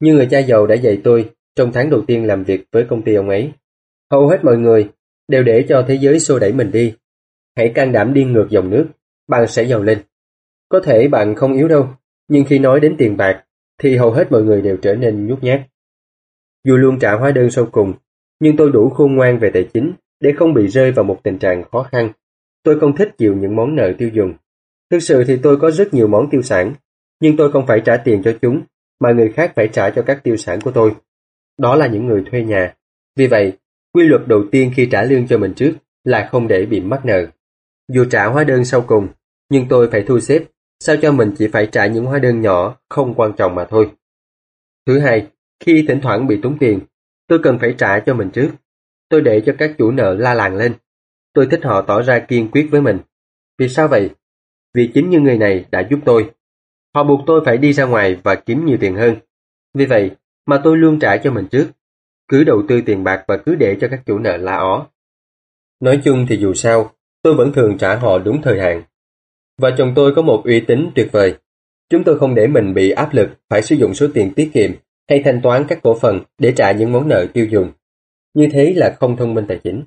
Như 0.01 0.15
người 0.15 0.28
cha 0.31 0.39
giàu 0.39 0.67
đã 0.67 0.75
dạy 0.75 1.01
tôi 1.05 1.31
trong 1.57 1.73
tháng 1.73 1.91
đầu 1.91 2.05
tiên 2.07 2.27
làm 2.27 2.44
việc 2.44 2.65
với 2.73 2.86
công 2.91 3.02
ty 3.02 3.15
ông 3.15 3.28
ấy. 3.28 3.52
Hầu 4.11 4.28
hết 4.28 4.44
mọi 4.44 4.57
người 4.57 4.91
đều 5.28 5.43
để 5.43 5.67
cho 5.69 5.85
thế 5.89 5.99
giới 6.01 6.20
xô 6.20 6.39
đẩy 6.39 6.52
mình 6.52 6.70
đi. 6.73 6.94
Hãy 7.57 7.73
can 7.75 7.93
đảm 7.93 8.15
đi 8.15 8.25
ngược 8.25 8.47
dòng 8.51 8.70
nước, 8.70 8.86
bạn 9.28 9.47
sẽ 9.49 9.62
giàu 9.62 9.83
lên. 9.83 10.02
Có 10.73 10.81
thể 10.81 11.09
bạn 11.09 11.34
không 11.34 11.52
yếu 11.52 11.68
đâu, 11.68 11.89
nhưng 12.28 12.44
khi 12.44 12.59
nói 12.59 12.81
đến 12.81 12.94
tiền 12.99 13.17
bạc 13.17 13.44
thì 13.78 13.97
hầu 13.97 14.10
hết 14.12 14.33
mọi 14.33 14.42
người 14.42 14.62
đều 14.62 14.76
trở 14.76 14.94
nên 14.94 15.26
nhút 15.26 15.42
nhát. 15.42 15.60
Dù 16.65 16.76
luôn 16.76 16.99
trả 16.99 17.12
hóa 17.12 17.31
đơn 17.31 17.51
sau 17.51 17.67
cùng, 17.73 17.92
nhưng 18.41 18.57
tôi 18.57 18.70
đủ 18.73 18.91
khôn 18.91 19.15
ngoan 19.15 19.39
về 19.39 19.51
tài 19.55 19.68
chính 19.75 19.92
để 20.20 20.33
không 20.36 20.55
bị 20.55 20.68
rơi 20.68 20.92
vào 20.92 21.05
một 21.05 21.20
tình 21.23 21.39
trạng 21.39 21.65
khó 21.73 21.83
khăn. 21.92 22.12
Tôi 22.62 22.81
không 22.81 22.97
thích 22.97 23.09
chịu 23.18 23.36
những 23.36 23.57
món 23.57 23.76
nợ 23.76 23.92
tiêu 23.99 24.10
dùng. 24.12 24.34
Thực 24.91 24.99
sự 24.99 25.25
thì 25.25 25.36
tôi 25.42 25.57
có 25.57 25.70
rất 25.70 25.94
nhiều 25.94 26.09
món 26.09 26.31
tiêu 26.31 26.42
sản, 26.42 26.75
nhưng 27.20 27.36
tôi 27.36 27.52
không 27.52 27.67
phải 27.67 27.83
trả 27.84 27.97
tiền 27.97 28.23
cho 28.25 28.39
chúng, 28.42 28.62
mà 29.01 29.12
người 29.12 29.33
khác 29.33 29.52
phải 29.57 29.68
trả 29.73 29.91
cho 29.91 30.02
các 30.02 30.20
tiêu 30.25 30.36
sản 30.36 30.60
của 30.60 30.70
tôi. 30.70 30.92
Đó 31.59 31.76
là 31.76 31.86
những 31.86 32.07
người 32.07 32.23
thuê 32.31 32.42
nhà. 32.42 32.75
Vì 33.17 33.26
vậy, 33.26 33.52
quy 33.92 34.05
luật 34.05 34.28
đầu 34.28 34.44
tiên 34.51 34.73
khi 34.76 34.89
trả 34.91 35.02
lương 35.02 35.26
cho 35.26 35.39
mình 35.39 35.55
trước 35.55 35.73
là 36.05 36.28
không 36.33 36.49
để 36.49 36.67
bị 36.67 36.81
mắc 36.81 37.05
nợ. 37.05 37.26
Dù 37.92 38.05
trả 38.10 38.26
hóa 38.26 38.44
đơn 38.44 38.65
sau 38.65 38.81
cùng, 38.81 39.09
nhưng 39.51 39.67
tôi 39.68 39.89
phải 39.91 40.02
thu 40.02 40.20
xếp 40.20 40.44
sao 40.85 40.97
cho 41.02 41.12
mình 41.12 41.35
chỉ 41.39 41.49
phải 41.49 41.69
trả 41.73 41.86
những 41.86 42.05
hóa 42.05 42.19
đơn 42.19 42.41
nhỏ 42.41 42.77
không 42.89 43.15
quan 43.15 43.33
trọng 43.36 43.55
mà 43.55 43.65
thôi. 43.65 43.91
Thứ 44.86 44.99
hai, 44.99 45.27
khi 45.61 45.85
thỉnh 45.89 46.01
thoảng 46.02 46.27
bị 46.27 46.41
tốn 46.43 46.59
tiền, 46.59 46.81
tôi 47.28 47.39
cần 47.43 47.59
phải 47.59 47.75
trả 47.78 48.01
cho 48.01 48.15
mình 48.15 48.31
trước. 48.31 48.51
Tôi 49.09 49.20
để 49.20 49.43
cho 49.47 49.55
các 49.59 49.75
chủ 49.78 49.91
nợ 49.91 50.15
la 50.15 50.35
làng 50.35 50.57
lên. 50.57 50.75
Tôi 51.33 51.47
thích 51.51 51.61
họ 51.65 51.83
tỏ 51.83 52.02
ra 52.02 52.19
kiên 52.19 52.51
quyết 52.51 52.69
với 52.70 52.81
mình. 52.81 52.99
Vì 53.59 53.69
sao 53.69 53.89
vậy? 53.89 54.11
Vì 54.75 54.91
chính 54.94 55.11
những 55.11 55.25
người 55.25 55.39
này 55.39 55.65
đã 55.70 55.86
giúp 55.91 55.99
tôi. 56.05 56.31
Họ 56.94 57.05
buộc 57.05 57.20
tôi 57.27 57.43
phải 57.44 57.59
đi 57.59 57.73
ra 57.73 57.85
ngoài 57.85 58.20
và 58.25 58.35
kiếm 58.35 58.67
nhiều 58.67 58.77
tiền 58.81 58.94
hơn. 58.94 59.17
Vì 59.75 59.86
vậy 59.86 60.11
mà 60.47 60.61
tôi 60.65 60.77
luôn 60.77 60.99
trả 60.99 61.17
cho 61.17 61.31
mình 61.31 61.47
trước. 61.51 61.70
Cứ 62.28 62.44
đầu 62.44 62.62
tư 62.69 62.81
tiền 62.86 63.05
bạc 63.05 63.25
và 63.28 63.36
cứ 63.36 63.55
để 63.55 63.77
cho 63.81 63.89
các 63.91 64.02
chủ 64.07 64.19
nợ 64.19 64.36
la 64.36 64.57
ó. 64.57 64.86
Nói 65.81 66.01
chung 66.05 66.27
thì 66.28 66.36
dù 66.36 66.55
sao, 66.55 66.91
tôi 67.23 67.35
vẫn 67.35 67.52
thường 67.52 67.78
trả 67.78 67.97
họ 67.97 68.19
đúng 68.19 68.43
thời 68.43 68.61
hạn. 68.61 68.83
Và 69.58 69.70
chồng 69.78 69.92
tôi 69.97 70.14
có 70.16 70.22
một 70.22 70.42
uy 70.44 70.60
tín 70.60 70.90
tuyệt 70.94 71.08
vời. 71.12 71.39
Chúng 71.89 72.05
tôi 72.05 72.18
không 72.18 72.34
để 72.34 72.47
mình 72.47 72.74
bị 72.74 72.90
áp 72.90 73.14
lực 73.14 73.28
phải 73.48 73.62
sử 73.62 73.76
dụng 73.76 73.94
số 73.94 74.06
tiền 74.14 74.32
tiết 74.36 74.50
kiệm 74.55 74.72
hay 75.08 75.22
thanh 75.24 75.40
toán 75.42 75.64
các 75.68 75.78
cổ 75.82 75.98
phần 75.98 76.20
để 76.39 76.52
trả 76.56 76.72
những 76.72 76.92
món 76.92 77.08
nợ 77.08 77.26
tiêu 77.34 77.47
dùng. 77.47 77.72
Như 78.34 78.48
thế 78.52 78.72
là 78.76 78.97
không 79.00 79.16
thông 79.16 79.34
minh 79.34 79.44
tài 79.48 79.60
chính. 79.64 79.84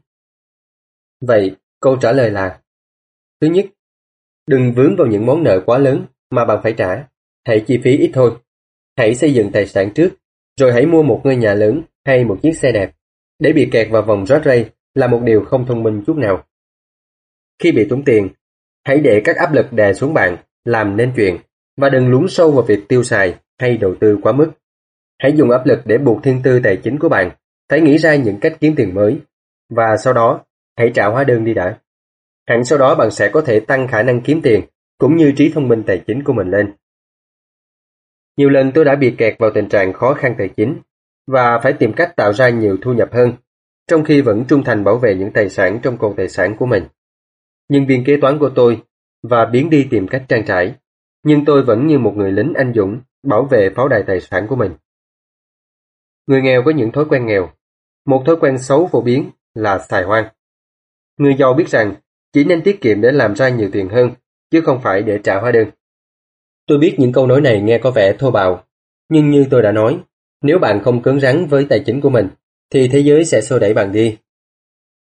Vậy, 1.22 1.56
câu 1.80 1.98
trả 2.02 2.12
lời 2.12 2.32
là 2.32 2.60
Thứ 3.42 3.48
nhất, 3.48 3.66
đừng 4.48 4.74
vướng 4.74 4.96
vào 4.96 5.08
những 5.08 5.26
món 5.26 5.44
nợ 5.44 5.64
quá 5.66 5.78
lớn 5.78 6.06
mà 6.30 6.46
bạn 6.46 6.60
phải 6.64 6.74
trả. 6.78 7.08
Hãy 7.46 7.64
chi 7.68 7.80
phí 7.84 7.98
ít 7.98 8.12
thôi. 8.14 8.38
Hãy 8.98 9.16
xây 9.16 9.34
dựng 9.34 9.52
tài 9.52 9.66
sản 9.66 9.90
trước, 9.96 10.10
rồi 10.60 10.74
hãy 10.74 10.86
mua 10.86 11.04
một 11.04 11.22
ngôi 11.24 11.36
nhà 11.36 11.54
lớn 11.54 11.82
hay 12.06 12.26
một 12.26 12.40
chiếc 12.42 12.58
xe 12.58 12.72
đẹp. 12.72 12.92
Để 13.40 13.54
bị 13.54 13.70
kẹt 13.72 13.88
vào 13.92 14.02
vòng 14.02 14.26
rót 14.26 14.42
ray 14.46 14.70
là 14.94 15.08
một 15.08 15.22
điều 15.24 15.46
không 15.46 15.66
thông 15.66 15.84
minh 15.84 16.04
chút 16.08 16.18
nào. 16.18 16.44
Khi 17.60 17.72
bị 17.72 17.88
tốn 17.90 18.04
tiền, 18.06 18.30
hãy 18.86 19.00
để 19.00 19.22
các 19.26 19.36
áp 19.36 19.54
lực 19.54 19.74
đè 19.74 19.94
xuống 19.94 20.14
bạn, 20.14 20.38
làm 20.66 20.98
nên 20.98 21.14
chuyện, 21.16 21.38
và 21.78 21.90
đừng 21.90 22.08
lún 22.08 22.28
sâu 22.30 22.52
vào 22.52 22.62
việc 22.62 22.88
tiêu 22.88 23.04
xài 23.04 23.36
hay 23.60 23.78
đầu 23.78 23.96
tư 24.00 24.18
quá 24.22 24.32
mức. 24.32 24.52
Hãy 25.20 25.34
dùng 25.36 25.52
áp 25.52 25.66
lực 25.66 25.80
để 25.86 25.98
buộc 25.98 26.24
thiên 26.24 26.42
tư 26.44 26.60
tài 26.64 26.78
chính 26.78 27.00
của 27.00 27.10
bạn, 27.10 27.32
phải 27.70 27.82
nghĩ 27.82 27.98
ra 27.98 28.16
những 28.16 28.40
cách 28.40 28.58
kiếm 28.60 28.74
tiền 28.76 28.94
mới, 28.94 29.20
và 29.70 29.98
sau 29.98 30.14
đó 30.14 30.44
hãy 30.78 30.92
trả 30.96 31.06
hóa 31.06 31.24
đơn 31.24 31.46
đi 31.46 31.54
đã. 31.54 31.78
Hẳn 32.48 32.64
sau 32.64 32.80
đó 32.80 32.96
bạn 32.96 33.12
sẽ 33.12 33.30
có 33.30 33.42
thể 33.42 33.60
tăng 33.60 33.88
khả 33.88 34.04
năng 34.04 34.22
kiếm 34.22 34.42
tiền, 34.42 34.62
cũng 34.98 35.16
như 35.16 35.34
trí 35.38 35.52
thông 35.52 35.68
minh 35.68 35.84
tài 35.88 36.04
chính 36.08 36.24
của 36.24 36.34
mình 36.34 36.48
lên. 36.48 36.74
Nhiều 38.38 38.50
lần 38.50 38.72
tôi 38.72 38.86
đã 38.86 38.96
bị 38.96 39.16
kẹt 39.18 39.36
vào 39.40 39.52
tình 39.54 39.70
trạng 39.70 39.94
khó 39.94 40.14
khăn 40.14 40.36
tài 40.38 40.50
chính, 40.58 40.82
và 41.28 41.60
phải 41.64 41.74
tìm 41.74 41.94
cách 41.94 42.16
tạo 42.16 42.34
ra 42.34 42.50
nhiều 42.50 42.78
thu 42.82 42.94
nhập 42.94 43.10
hơn, 43.14 43.34
trong 43.88 44.04
khi 44.04 44.22
vẫn 44.22 44.46
trung 44.48 44.64
thành 44.64 44.84
bảo 44.84 44.98
vệ 44.98 45.16
những 45.16 45.34
tài 45.34 45.50
sản 45.50 45.80
trong 45.84 45.98
cột 45.98 46.14
tài 46.18 46.30
sản 46.30 46.56
của 46.58 46.66
mình. 46.66 46.84
Nhân 47.70 47.86
viên 47.86 48.04
kế 48.04 48.18
toán 48.22 48.40
của 48.40 48.50
tôi 48.56 48.84
và 49.24 49.46
biến 49.46 49.70
đi 49.70 49.88
tìm 49.90 50.08
cách 50.08 50.26
trang 50.30 50.46
trải, 50.46 50.76
nhưng 51.24 51.46
tôi 51.46 51.64
vẫn 51.64 51.88
như 51.88 52.00
một 52.00 52.14
người 52.16 52.32
lính 52.32 52.54
anh 52.56 52.74
dũng 52.76 53.00
bảo 53.24 53.48
vệ 53.52 53.70
pháo 53.76 53.88
đài 53.88 54.04
tài 54.08 54.22
sản 54.22 54.48
của 54.50 54.56
mình. 54.56 54.72
Người 56.28 56.42
nghèo 56.42 56.64
có 56.66 56.72
những 56.72 56.92
thói 56.92 57.06
quen 57.06 57.26
nghèo. 57.26 57.50
Một 58.06 58.24
thói 58.26 58.36
quen 58.36 58.58
xấu 58.58 58.88
phổ 58.88 59.02
biến 59.02 59.30
là 59.54 59.80
xài 59.80 60.04
hoang. 60.04 60.28
Người 61.18 61.36
giàu 61.40 61.54
biết 61.54 61.70
rằng 61.70 61.96
chỉ 62.34 62.44
nên 62.44 62.62
tiết 62.62 62.82
kiệm 62.82 63.02
để 63.02 63.12
làm 63.12 63.36
ra 63.36 63.50
nhiều 63.50 63.70
tiền 63.74 63.90
hơn, 63.90 64.12
chứ 64.52 64.62
không 64.62 64.82
phải 64.82 65.02
để 65.02 65.20
trả 65.24 65.40
hóa 65.40 65.52
đơn. 65.52 65.70
Tôi 66.68 66.78
biết 66.78 66.96
những 66.98 67.12
câu 67.12 67.28
nói 67.28 67.42
này 67.42 67.62
nghe 67.62 67.78
có 67.78 67.92
vẻ 67.92 68.16
thô 68.20 68.32
bạo, 68.32 68.64
nhưng 69.10 69.30
như 69.30 69.48
tôi 69.50 69.62
đã 69.62 69.72
nói, 69.72 70.00
nếu 70.42 70.60
bạn 70.60 70.82
không 70.84 71.02
cứng 71.02 71.20
rắn 71.20 71.46
với 71.46 71.66
tài 71.70 71.80
chính 71.86 72.02
của 72.02 72.10
mình, 72.10 72.28
thì 72.70 72.88
thế 72.88 73.00
giới 73.00 73.26
sẽ 73.26 73.42
xô 73.42 73.60
đẩy 73.60 73.74
bạn 73.74 73.92
đi. 73.92 74.18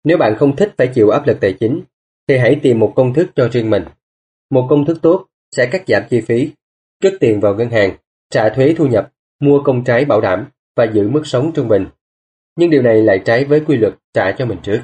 Nếu 0.04 0.18
bạn 0.18 0.36
không 0.38 0.56
thích 0.56 0.74
phải 0.78 0.88
chịu 0.94 1.10
áp 1.10 1.26
lực 1.26 1.38
tài 1.40 1.52
chính, 1.60 1.82
thì 2.28 2.39
hãy 2.39 2.60
tìm 2.62 2.78
một 2.78 2.92
công 2.97 3.15
thức 3.15 3.31
cho 3.34 3.48
riêng 3.52 3.70
mình. 3.70 3.84
Một 4.50 4.66
công 4.70 4.84
thức 4.84 4.98
tốt 5.02 5.26
sẽ 5.57 5.68
cắt 5.73 5.82
giảm 5.86 6.02
chi 6.10 6.20
phí, 6.20 6.50
cất 7.02 7.12
tiền 7.20 7.40
vào 7.40 7.55
ngân 7.55 7.70
hàng, 7.70 7.97
trả 8.31 8.48
thuế 8.48 8.74
thu 8.76 8.86
nhập, 8.86 9.12
mua 9.40 9.62
công 9.62 9.84
trái 9.84 10.05
bảo 10.05 10.20
đảm 10.20 10.47
và 10.76 10.84
giữ 10.92 11.08
mức 11.08 11.26
sống 11.26 11.52
trung 11.55 11.68
bình. 11.68 11.86
Nhưng 12.57 12.70
điều 12.70 12.82
này 12.82 13.02
lại 13.02 13.23
trái 13.24 13.44
với 13.44 13.60
quy 13.60 13.76
luật 13.76 13.94
trả 14.15 14.32
cho 14.32 14.47
mình 14.47 14.58
trước. 14.62 14.81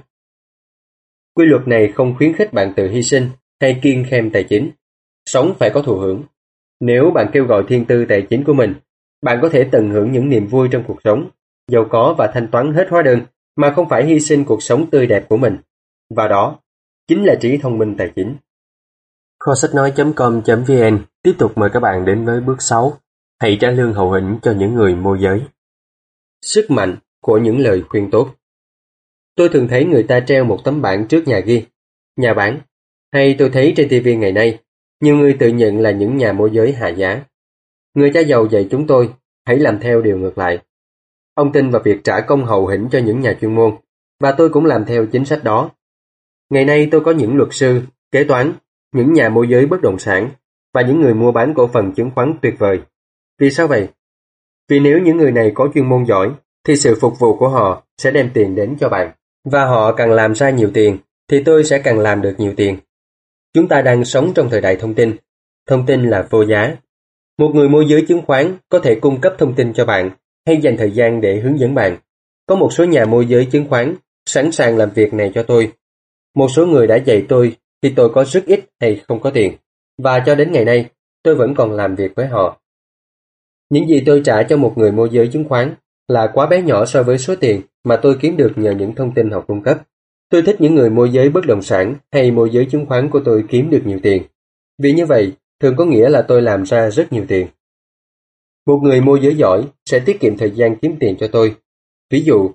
Quy 1.34 1.46
luật 1.46 1.68
này 1.68 1.92
không 1.94 2.14
khuyến 2.18 2.36
khích 2.36 2.52
bạn 2.52 2.72
tự 2.76 2.88
hy 2.88 3.02
sinh 3.02 3.28
hay 3.60 3.80
kiên 3.82 4.04
khem 4.10 4.30
tài 4.30 4.44
chính. 4.44 4.70
Sống 5.26 5.54
phải 5.58 5.70
có 5.74 5.82
thụ 5.82 5.98
hưởng. 5.98 6.22
Nếu 6.80 7.10
bạn 7.14 7.26
kêu 7.32 7.44
gọi 7.44 7.64
thiên 7.68 7.84
tư 7.84 8.04
tài 8.08 8.22
chính 8.30 8.44
của 8.44 8.54
mình, 8.54 8.74
bạn 9.22 9.38
có 9.42 9.48
thể 9.48 9.68
tận 9.72 9.90
hưởng 9.90 10.12
những 10.12 10.28
niềm 10.28 10.46
vui 10.46 10.68
trong 10.70 10.84
cuộc 10.86 10.98
sống, 11.04 11.30
giàu 11.68 11.86
có 11.90 12.14
và 12.18 12.30
thanh 12.34 12.48
toán 12.50 12.74
hết 12.74 12.86
hóa 12.90 13.02
đơn 13.02 13.20
mà 13.56 13.72
không 13.76 13.88
phải 13.88 14.04
hy 14.04 14.20
sinh 14.20 14.44
cuộc 14.44 14.62
sống 14.62 14.90
tươi 14.90 15.06
đẹp 15.06 15.28
của 15.28 15.36
mình. 15.36 15.56
Và 16.14 16.28
đó 16.28 16.58
chính 17.08 17.24
là 17.24 17.34
trí 17.40 17.58
thông 17.58 17.78
minh 17.78 17.94
tài 17.98 18.12
chính. 18.16 18.36
Kho 19.40 19.54
sách 19.54 19.70
nói.com.vn 19.74 21.04
tiếp 21.22 21.32
tục 21.38 21.58
mời 21.58 21.70
các 21.72 21.80
bạn 21.80 22.04
đến 22.04 22.24
với 22.24 22.40
bước 22.40 22.62
6. 22.62 22.98
Hãy 23.38 23.58
trả 23.60 23.70
lương 23.70 23.92
hậu 23.92 24.12
hĩnh 24.12 24.38
cho 24.42 24.52
những 24.52 24.74
người 24.74 24.94
môi 24.94 25.18
giới. 25.20 25.42
Sức 26.42 26.70
mạnh 26.70 26.96
của 27.20 27.38
những 27.38 27.58
lời 27.58 27.82
khuyên 27.88 28.10
tốt 28.10 28.34
Tôi 29.36 29.48
thường 29.48 29.68
thấy 29.68 29.84
người 29.84 30.02
ta 30.02 30.20
treo 30.20 30.44
một 30.44 30.58
tấm 30.64 30.82
bảng 30.82 31.08
trước 31.08 31.22
nhà 31.26 31.40
ghi, 31.40 31.64
nhà 32.16 32.34
bán, 32.34 32.60
hay 33.12 33.36
tôi 33.38 33.50
thấy 33.50 33.72
trên 33.76 33.88
TV 33.88 34.08
ngày 34.18 34.32
nay, 34.32 34.58
nhiều 35.00 35.16
người 35.16 35.36
tự 35.38 35.48
nhận 35.48 35.80
là 35.80 35.90
những 35.90 36.16
nhà 36.16 36.32
môi 36.32 36.50
giới 36.52 36.72
hạ 36.72 36.88
giá. 36.88 37.24
Người 37.94 38.10
cha 38.14 38.20
giàu 38.20 38.46
dạy 38.50 38.68
chúng 38.70 38.86
tôi, 38.86 39.14
hãy 39.46 39.58
làm 39.58 39.80
theo 39.80 40.02
điều 40.02 40.18
ngược 40.18 40.38
lại. 40.38 40.58
Ông 41.34 41.52
tin 41.52 41.70
vào 41.70 41.82
việc 41.84 42.04
trả 42.04 42.20
công 42.20 42.44
hậu 42.44 42.66
hĩnh 42.66 42.88
cho 42.92 42.98
những 42.98 43.20
nhà 43.20 43.38
chuyên 43.40 43.54
môn, 43.54 43.76
và 44.20 44.32
tôi 44.32 44.48
cũng 44.48 44.64
làm 44.64 44.84
theo 44.84 45.06
chính 45.06 45.24
sách 45.24 45.44
đó. 45.44 45.70
Ngày 46.54 46.64
nay 46.64 46.88
tôi 46.90 47.00
có 47.00 47.12
những 47.12 47.36
luật 47.36 47.48
sư, 47.52 47.82
kế 48.12 48.24
toán, 48.24 48.52
những 48.92 49.12
nhà 49.12 49.28
môi 49.28 49.48
giới 49.48 49.66
bất 49.66 49.82
động 49.82 49.98
sản 49.98 50.30
và 50.74 50.82
những 50.82 51.00
người 51.00 51.14
mua 51.14 51.32
bán 51.32 51.54
cổ 51.54 51.66
phần 51.66 51.92
chứng 51.92 52.10
khoán 52.14 52.34
tuyệt 52.42 52.54
vời. 52.58 52.80
Vì 53.40 53.50
sao 53.50 53.66
vậy? 53.66 53.88
Vì 54.68 54.80
nếu 54.80 54.98
những 54.98 55.16
người 55.16 55.32
này 55.32 55.52
có 55.54 55.68
chuyên 55.74 55.88
môn 55.88 56.04
giỏi, 56.04 56.30
thì 56.66 56.76
sự 56.76 56.98
phục 57.00 57.18
vụ 57.18 57.36
của 57.36 57.48
họ 57.48 57.82
sẽ 57.98 58.10
đem 58.10 58.30
tiền 58.34 58.54
đến 58.54 58.76
cho 58.80 58.88
bạn. 58.88 59.12
Và 59.44 59.64
họ 59.64 59.92
càng 59.92 60.12
làm 60.12 60.34
ra 60.34 60.50
nhiều 60.50 60.70
tiền, 60.74 60.98
thì 61.30 61.42
tôi 61.44 61.64
sẽ 61.64 61.78
càng 61.78 61.98
làm 61.98 62.22
được 62.22 62.34
nhiều 62.38 62.52
tiền. 62.56 62.78
Chúng 63.54 63.68
ta 63.68 63.82
đang 63.82 64.04
sống 64.04 64.32
trong 64.34 64.50
thời 64.50 64.60
đại 64.60 64.76
thông 64.76 64.94
tin. 64.94 65.16
Thông 65.68 65.86
tin 65.86 66.10
là 66.10 66.26
vô 66.30 66.44
giá. 66.44 66.76
Một 67.38 67.50
người 67.54 67.68
môi 67.68 67.86
giới 67.88 68.04
chứng 68.08 68.22
khoán 68.26 68.56
có 68.68 68.78
thể 68.78 68.94
cung 68.94 69.20
cấp 69.20 69.34
thông 69.38 69.54
tin 69.54 69.72
cho 69.72 69.84
bạn 69.84 70.10
hay 70.46 70.56
dành 70.56 70.76
thời 70.76 70.90
gian 70.90 71.20
để 71.20 71.40
hướng 71.40 71.58
dẫn 71.58 71.74
bạn. 71.74 71.96
Có 72.46 72.54
một 72.54 72.72
số 72.72 72.84
nhà 72.84 73.04
môi 73.04 73.26
giới 73.26 73.46
chứng 73.46 73.68
khoán 73.68 73.94
sẵn 74.26 74.52
sàng 74.52 74.76
làm 74.76 74.90
việc 74.90 75.14
này 75.14 75.32
cho 75.34 75.42
tôi. 75.42 75.72
Một 76.34 76.48
số 76.48 76.66
người 76.66 76.86
đã 76.86 76.96
dạy 76.96 77.26
tôi 77.28 77.56
khi 77.82 77.92
tôi 77.96 78.10
có 78.14 78.24
rất 78.24 78.44
ít 78.46 78.64
hay 78.80 79.02
không 79.08 79.20
có 79.20 79.30
tiền. 79.30 79.52
Và 80.02 80.22
cho 80.26 80.34
đến 80.34 80.52
ngày 80.52 80.64
nay, 80.64 80.90
tôi 81.22 81.34
vẫn 81.34 81.54
còn 81.54 81.72
làm 81.72 81.94
việc 81.94 82.12
với 82.14 82.26
họ. 82.26 82.60
Những 83.70 83.88
gì 83.88 84.02
tôi 84.06 84.22
trả 84.24 84.42
cho 84.42 84.56
một 84.56 84.78
người 84.78 84.92
môi 84.92 85.08
giới 85.12 85.28
chứng 85.28 85.48
khoán 85.48 85.74
là 86.08 86.30
quá 86.34 86.46
bé 86.46 86.62
nhỏ 86.62 86.84
so 86.84 87.02
với 87.02 87.18
số 87.18 87.36
tiền 87.36 87.60
mà 87.84 87.96
tôi 87.96 88.16
kiếm 88.20 88.36
được 88.36 88.52
nhờ 88.56 88.70
những 88.70 88.94
thông 88.94 89.14
tin 89.14 89.30
họ 89.30 89.40
cung 89.40 89.62
cấp. 89.62 89.82
Tôi 90.30 90.42
thích 90.42 90.56
những 90.58 90.74
người 90.74 90.90
môi 90.90 91.10
giới 91.10 91.28
bất 91.28 91.46
động 91.46 91.62
sản 91.62 91.94
hay 92.12 92.30
môi 92.30 92.50
giới 92.50 92.66
chứng 92.70 92.86
khoán 92.86 93.10
của 93.10 93.20
tôi 93.24 93.44
kiếm 93.48 93.70
được 93.70 93.82
nhiều 93.84 93.98
tiền. 94.02 94.22
Vì 94.78 94.92
như 94.92 95.06
vậy, 95.06 95.32
thường 95.60 95.76
có 95.76 95.84
nghĩa 95.84 96.08
là 96.08 96.22
tôi 96.22 96.42
làm 96.42 96.66
ra 96.66 96.90
rất 96.90 97.12
nhiều 97.12 97.24
tiền. 97.28 97.46
Một 98.66 98.80
người 98.82 99.00
môi 99.00 99.20
giới 99.22 99.34
giỏi 99.34 99.64
sẽ 99.86 99.98
tiết 99.98 100.20
kiệm 100.20 100.38
thời 100.38 100.50
gian 100.50 100.76
kiếm 100.76 100.96
tiền 101.00 101.16
cho 101.20 101.28
tôi. 101.32 101.56
Ví 102.10 102.20
dụ, 102.20 102.50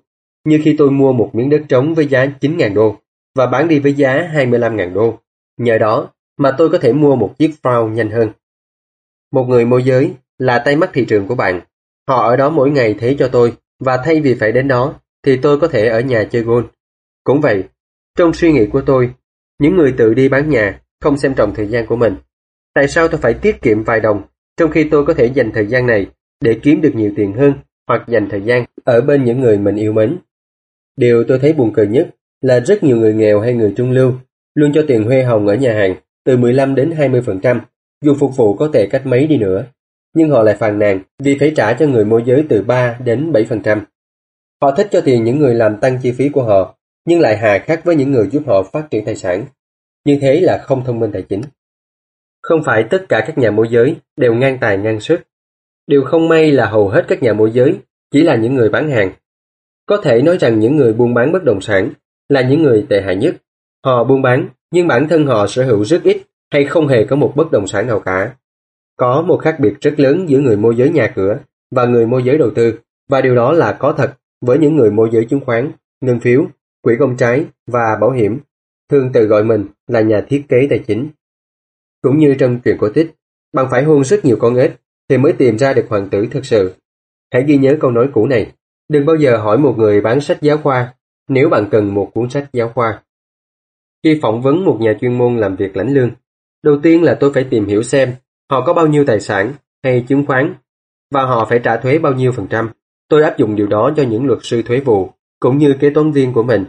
như 0.45 0.59
khi 0.63 0.75
tôi 0.77 0.91
mua 0.91 1.13
một 1.13 1.29
miếng 1.33 1.49
đất 1.49 1.61
trống 1.69 1.93
với 1.93 2.07
giá 2.07 2.25
9.000 2.41 2.73
đô 2.73 2.95
và 3.35 3.47
bán 3.47 3.67
đi 3.67 3.79
với 3.79 3.93
giá 3.93 4.29
25.000 4.33 4.93
đô. 4.93 5.19
Nhờ 5.57 5.77
đó 5.77 6.13
mà 6.37 6.51
tôi 6.57 6.69
có 6.69 6.77
thể 6.77 6.93
mua 6.93 7.15
một 7.15 7.35
chiếc 7.37 7.51
phao 7.61 7.87
nhanh 7.87 8.09
hơn. 8.09 8.29
Một 9.31 9.43
người 9.43 9.65
môi 9.65 9.83
giới 9.83 10.13
là 10.37 10.59
tay 10.65 10.75
mắt 10.75 10.89
thị 10.93 11.05
trường 11.05 11.27
của 11.27 11.35
bạn. 11.35 11.61
Họ 12.07 12.27
ở 12.29 12.35
đó 12.35 12.49
mỗi 12.49 12.71
ngày 12.71 12.95
thế 12.99 13.15
cho 13.19 13.29
tôi 13.31 13.53
và 13.79 13.97
thay 14.05 14.21
vì 14.21 14.35
phải 14.35 14.51
đến 14.51 14.67
đó 14.67 14.99
thì 15.23 15.37
tôi 15.37 15.59
có 15.59 15.67
thể 15.67 15.87
ở 15.87 15.99
nhà 15.99 16.23
chơi 16.23 16.43
golf. 16.43 16.67
Cũng 17.23 17.41
vậy, 17.41 17.63
trong 18.17 18.33
suy 18.33 18.51
nghĩ 18.51 18.65
của 18.65 18.81
tôi, 18.81 19.13
những 19.59 19.75
người 19.75 19.93
tự 19.97 20.13
đi 20.13 20.29
bán 20.29 20.49
nhà 20.49 20.81
không 21.01 21.17
xem 21.17 21.33
trọng 21.33 21.53
thời 21.55 21.67
gian 21.67 21.85
của 21.87 21.95
mình. 21.95 22.15
Tại 22.73 22.87
sao 22.87 23.07
tôi 23.07 23.19
phải 23.21 23.33
tiết 23.33 23.61
kiệm 23.61 23.83
vài 23.83 23.99
đồng 23.99 24.21
trong 24.57 24.71
khi 24.71 24.83
tôi 24.91 25.05
có 25.05 25.13
thể 25.13 25.25
dành 25.25 25.51
thời 25.51 25.67
gian 25.67 25.87
này 25.87 26.07
để 26.41 26.59
kiếm 26.63 26.81
được 26.81 26.91
nhiều 26.95 27.11
tiền 27.15 27.33
hơn 27.33 27.53
hoặc 27.87 28.07
dành 28.07 28.29
thời 28.29 28.41
gian 28.41 28.65
ở 28.83 29.01
bên 29.01 29.23
những 29.23 29.41
người 29.41 29.57
mình 29.57 29.75
yêu 29.75 29.93
mến? 29.93 30.17
Điều 30.95 31.23
tôi 31.27 31.39
thấy 31.39 31.53
buồn 31.53 31.73
cười 31.73 31.87
nhất 31.87 32.15
là 32.41 32.59
rất 32.59 32.83
nhiều 32.83 32.97
người 32.97 33.13
nghèo 33.13 33.39
hay 33.39 33.53
người 33.53 33.73
trung 33.77 33.91
lưu 33.91 34.13
luôn 34.55 34.71
cho 34.73 34.83
tiền 34.87 35.03
huê 35.03 35.23
hồng 35.23 35.47
ở 35.47 35.55
nhà 35.55 35.73
hàng 35.73 35.95
từ 36.25 36.37
15 36.37 36.75
đến 36.75 36.89
20%, 36.89 37.59
dù 38.01 38.15
phục 38.19 38.37
vụ 38.37 38.53
có 38.53 38.69
tệ 38.73 38.87
cách 38.91 39.05
mấy 39.05 39.27
đi 39.27 39.37
nữa. 39.37 39.65
Nhưng 40.15 40.29
họ 40.29 40.43
lại 40.43 40.55
phàn 40.55 40.79
nàn 40.79 40.99
vì 41.23 41.37
phải 41.39 41.51
trả 41.55 41.73
cho 41.73 41.87
người 41.87 42.05
môi 42.05 42.23
giới 42.25 42.45
từ 42.49 42.61
3 42.61 42.97
đến 43.05 43.31
7%. 43.31 43.81
Họ 44.61 44.71
thích 44.71 44.87
cho 44.91 45.01
tiền 45.01 45.23
những 45.23 45.39
người 45.39 45.55
làm 45.55 45.77
tăng 45.77 45.99
chi 46.01 46.11
phí 46.11 46.29
của 46.29 46.43
họ, 46.43 46.75
nhưng 47.05 47.19
lại 47.19 47.37
hà 47.37 47.57
khắc 47.59 47.85
với 47.85 47.95
những 47.95 48.11
người 48.11 48.29
giúp 48.31 48.43
họ 48.47 48.63
phát 48.63 48.87
triển 48.91 49.05
tài 49.05 49.15
sản. 49.15 49.45
như 50.05 50.17
thế 50.21 50.39
là 50.39 50.57
không 50.57 50.83
thông 50.83 50.99
minh 50.99 51.11
tài 51.11 51.21
chính. 51.21 51.41
Không 52.41 52.63
phải 52.65 52.83
tất 52.89 53.05
cả 53.09 53.23
các 53.27 53.37
nhà 53.37 53.51
môi 53.51 53.67
giới 53.69 53.95
đều 54.17 54.33
ngang 54.33 54.57
tài 54.61 54.77
ngang 54.77 54.99
sức. 54.99 55.21
Điều 55.87 56.03
không 56.03 56.27
may 56.27 56.51
là 56.51 56.69
hầu 56.69 56.89
hết 56.89 57.05
các 57.07 57.23
nhà 57.23 57.33
môi 57.33 57.51
giới 57.51 57.79
chỉ 58.11 58.21
là 58.21 58.35
những 58.35 58.55
người 58.55 58.69
bán 58.69 58.89
hàng. 58.89 59.11
Có 59.85 60.01
thể 60.03 60.21
nói 60.21 60.37
rằng 60.37 60.59
những 60.59 60.75
người 60.75 60.93
buôn 60.93 61.13
bán 61.13 61.31
bất 61.31 61.43
động 61.43 61.61
sản 61.61 61.93
là 62.29 62.41
những 62.41 62.63
người 62.63 62.85
tệ 62.89 63.01
hại 63.01 63.15
nhất. 63.15 63.35
Họ 63.85 64.03
buôn 64.03 64.21
bán, 64.21 64.49
nhưng 64.71 64.87
bản 64.87 65.07
thân 65.07 65.25
họ 65.25 65.47
sở 65.47 65.65
hữu 65.65 65.85
rất 65.85 66.03
ít 66.03 66.17
hay 66.51 66.65
không 66.65 66.87
hề 66.87 67.05
có 67.05 67.15
một 67.15 67.33
bất 67.35 67.51
động 67.51 67.67
sản 67.67 67.87
nào 67.87 67.99
cả. 67.99 68.35
Có 68.97 69.21
một 69.21 69.37
khác 69.37 69.59
biệt 69.59 69.73
rất 69.81 69.99
lớn 69.99 70.29
giữa 70.29 70.39
người 70.39 70.57
môi 70.57 70.75
giới 70.75 70.89
nhà 70.89 71.13
cửa 71.15 71.39
và 71.71 71.85
người 71.85 72.07
môi 72.07 72.23
giới 72.23 72.37
đầu 72.37 72.49
tư, 72.55 72.79
và 73.09 73.21
điều 73.21 73.35
đó 73.35 73.51
là 73.51 73.73
có 73.73 73.93
thật 73.93 74.13
với 74.41 74.57
những 74.57 74.75
người 74.75 74.91
môi 74.91 75.09
giới 75.11 75.25
chứng 75.25 75.39
khoán, 75.45 75.71
ngân 76.01 76.19
phiếu, 76.19 76.45
quỹ 76.81 76.95
công 76.99 77.17
trái 77.17 77.45
và 77.67 77.97
bảo 78.01 78.11
hiểm, 78.11 78.39
thường 78.89 79.09
tự 79.13 79.25
gọi 79.25 79.43
mình 79.43 79.65
là 79.87 80.01
nhà 80.01 80.21
thiết 80.29 80.43
kế 80.49 80.67
tài 80.69 80.79
chính. 80.79 81.09
Cũng 82.01 82.17
như 82.17 82.35
trong 82.39 82.59
truyện 82.59 82.77
cổ 82.79 82.89
tích, 82.89 83.11
bạn 83.53 83.67
phải 83.71 83.83
hôn 83.83 84.03
rất 84.03 84.25
nhiều 84.25 84.37
con 84.39 84.55
ếch 84.55 84.71
thì 85.09 85.17
mới 85.17 85.33
tìm 85.33 85.57
ra 85.57 85.73
được 85.73 85.85
hoàng 85.89 86.09
tử 86.09 86.27
thực 86.31 86.45
sự. 86.45 86.73
Hãy 87.33 87.43
ghi 87.47 87.57
nhớ 87.57 87.77
câu 87.79 87.91
nói 87.91 88.09
cũ 88.13 88.25
này, 88.25 88.51
đừng 88.89 89.05
bao 89.05 89.15
giờ 89.15 89.37
hỏi 89.37 89.57
một 89.57 89.75
người 89.77 90.01
bán 90.01 90.21
sách 90.21 90.41
giáo 90.41 90.57
khoa 90.57 90.93
nếu 91.29 91.49
bạn 91.49 91.65
cần 91.71 91.93
một 91.93 92.11
cuốn 92.13 92.29
sách 92.29 92.49
giáo 92.53 92.71
khoa. 92.75 93.03
Khi 94.03 94.19
phỏng 94.21 94.41
vấn 94.41 94.65
một 94.65 94.77
nhà 94.81 94.93
chuyên 95.01 95.17
môn 95.17 95.37
làm 95.37 95.55
việc 95.55 95.77
lãnh 95.77 95.93
lương, 95.93 96.11
đầu 96.63 96.79
tiên 96.83 97.03
là 97.03 97.17
tôi 97.19 97.33
phải 97.33 97.43
tìm 97.43 97.65
hiểu 97.65 97.83
xem 97.83 98.15
họ 98.49 98.61
có 98.65 98.73
bao 98.73 98.87
nhiêu 98.87 99.05
tài 99.05 99.19
sản 99.19 99.53
hay 99.83 100.05
chứng 100.07 100.25
khoán 100.25 100.55
và 101.11 101.25
họ 101.25 101.45
phải 101.45 101.59
trả 101.63 101.77
thuế 101.77 101.99
bao 101.99 102.13
nhiêu 102.13 102.31
phần 102.31 102.47
trăm. 102.47 102.69
Tôi 103.09 103.23
áp 103.23 103.37
dụng 103.37 103.55
điều 103.55 103.67
đó 103.67 103.91
cho 103.95 104.03
những 104.03 104.25
luật 104.25 104.39
sư 104.41 104.61
thuế 104.61 104.79
vụ 104.79 105.11
cũng 105.39 105.57
như 105.57 105.75
kế 105.79 105.89
toán 105.89 106.11
viên 106.11 106.33
của 106.33 106.43
mình. 106.43 106.65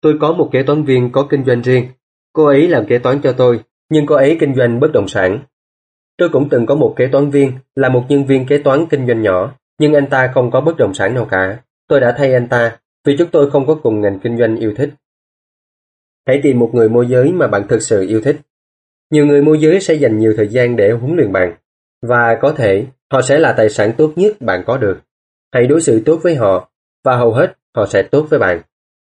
Tôi 0.00 0.16
có 0.20 0.32
một 0.32 0.48
kế 0.52 0.62
toán 0.62 0.84
viên 0.84 1.12
có 1.12 1.26
kinh 1.30 1.44
doanh 1.44 1.62
riêng. 1.62 1.88
Cô 2.32 2.44
ấy 2.44 2.68
làm 2.68 2.86
kế 2.86 2.98
toán 2.98 3.20
cho 3.22 3.32
tôi, 3.32 3.60
nhưng 3.90 4.06
cô 4.06 4.14
ấy 4.14 4.36
kinh 4.40 4.54
doanh 4.54 4.80
bất 4.80 4.92
động 4.92 5.08
sản. 5.08 5.38
Tôi 6.18 6.28
cũng 6.28 6.48
từng 6.48 6.66
có 6.66 6.74
một 6.74 6.94
kế 6.96 7.06
toán 7.06 7.30
viên 7.30 7.52
là 7.74 7.88
một 7.88 8.04
nhân 8.08 8.26
viên 8.26 8.46
kế 8.46 8.58
toán 8.58 8.86
kinh 8.86 9.06
doanh 9.06 9.22
nhỏ, 9.22 9.54
nhưng 9.78 9.94
anh 9.94 10.06
ta 10.10 10.30
không 10.34 10.50
có 10.50 10.60
bất 10.60 10.76
động 10.76 10.94
sản 10.94 11.14
nào 11.14 11.24
cả. 11.30 11.58
Tôi 11.88 12.00
đã 12.00 12.14
thay 12.18 12.34
anh 12.34 12.48
ta 12.48 12.78
vì 13.06 13.16
chúng 13.18 13.30
tôi 13.30 13.50
không 13.50 13.66
có 13.66 13.74
cùng 13.82 14.00
ngành 14.00 14.18
kinh 14.22 14.38
doanh 14.38 14.56
yêu 14.56 14.74
thích. 14.76 14.90
Hãy 16.26 16.40
tìm 16.42 16.58
một 16.58 16.70
người 16.72 16.88
môi 16.88 17.06
giới 17.06 17.32
mà 17.32 17.46
bạn 17.46 17.68
thực 17.68 17.82
sự 17.82 18.06
yêu 18.08 18.20
thích. 18.20 18.36
Nhiều 19.10 19.26
người 19.26 19.42
môi 19.42 19.58
giới 19.60 19.80
sẽ 19.80 19.94
dành 19.94 20.18
nhiều 20.18 20.34
thời 20.36 20.48
gian 20.48 20.76
để 20.76 20.90
huấn 20.90 21.16
luyện 21.16 21.32
bạn, 21.32 21.56
và 22.02 22.38
có 22.42 22.52
thể 22.52 22.86
họ 23.12 23.22
sẽ 23.22 23.38
là 23.38 23.54
tài 23.56 23.70
sản 23.70 23.92
tốt 23.96 24.12
nhất 24.16 24.36
bạn 24.40 24.62
có 24.66 24.76
được. 24.76 25.00
Hãy 25.52 25.66
đối 25.66 25.80
xử 25.80 26.02
tốt 26.04 26.20
với 26.22 26.34
họ, 26.34 26.70
và 27.04 27.16
hầu 27.16 27.32
hết 27.32 27.56
họ 27.76 27.86
sẽ 27.86 28.02
tốt 28.02 28.26
với 28.30 28.38
bạn. 28.38 28.62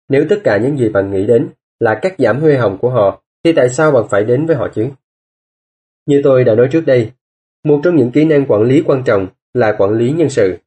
Nếu 0.09 0.27
tất 0.29 0.37
cả 0.45 0.57
những 0.57 0.79
gì 0.79 0.89
bạn 0.89 1.11
nghĩ 1.11 1.27
đến 1.27 1.49
là 1.81 1.99
cắt 2.03 2.15
giảm 2.19 2.41
huê 2.41 2.57
hồng 2.57 2.79
của 2.81 2.91
họ, 2.91 3.23
thì 3.45 3.53
tại 3.53 3.69
sao 3.69 3.93
bạn 3.93 4.05
phải 4.11 4.25
đến 4.25 4.47
với 4.47 4.57
họ 4.57 4.69
chứ? 4.75 4.87
Như 6.07 6.21
tôi 6.25 6.45
đã 6.45 6.55
nói 6.55 6.69
trước 6.73 6.87
đây, 6.87 7.11
một 7.65 7.81
trong 7.85 7.97
những 7.97 8.11
kỹ 8.11 8.25
năng 8.25 8.47
quản 8.47 8.62
lý 8.62 8.83
quan 8.87 9.03
trọng 9.05 9.27
là 9.55 9.75
quản 9.79 9.93
lý 9.93 10.11
nhân 10.11 10.31
sự. 10.31 10.59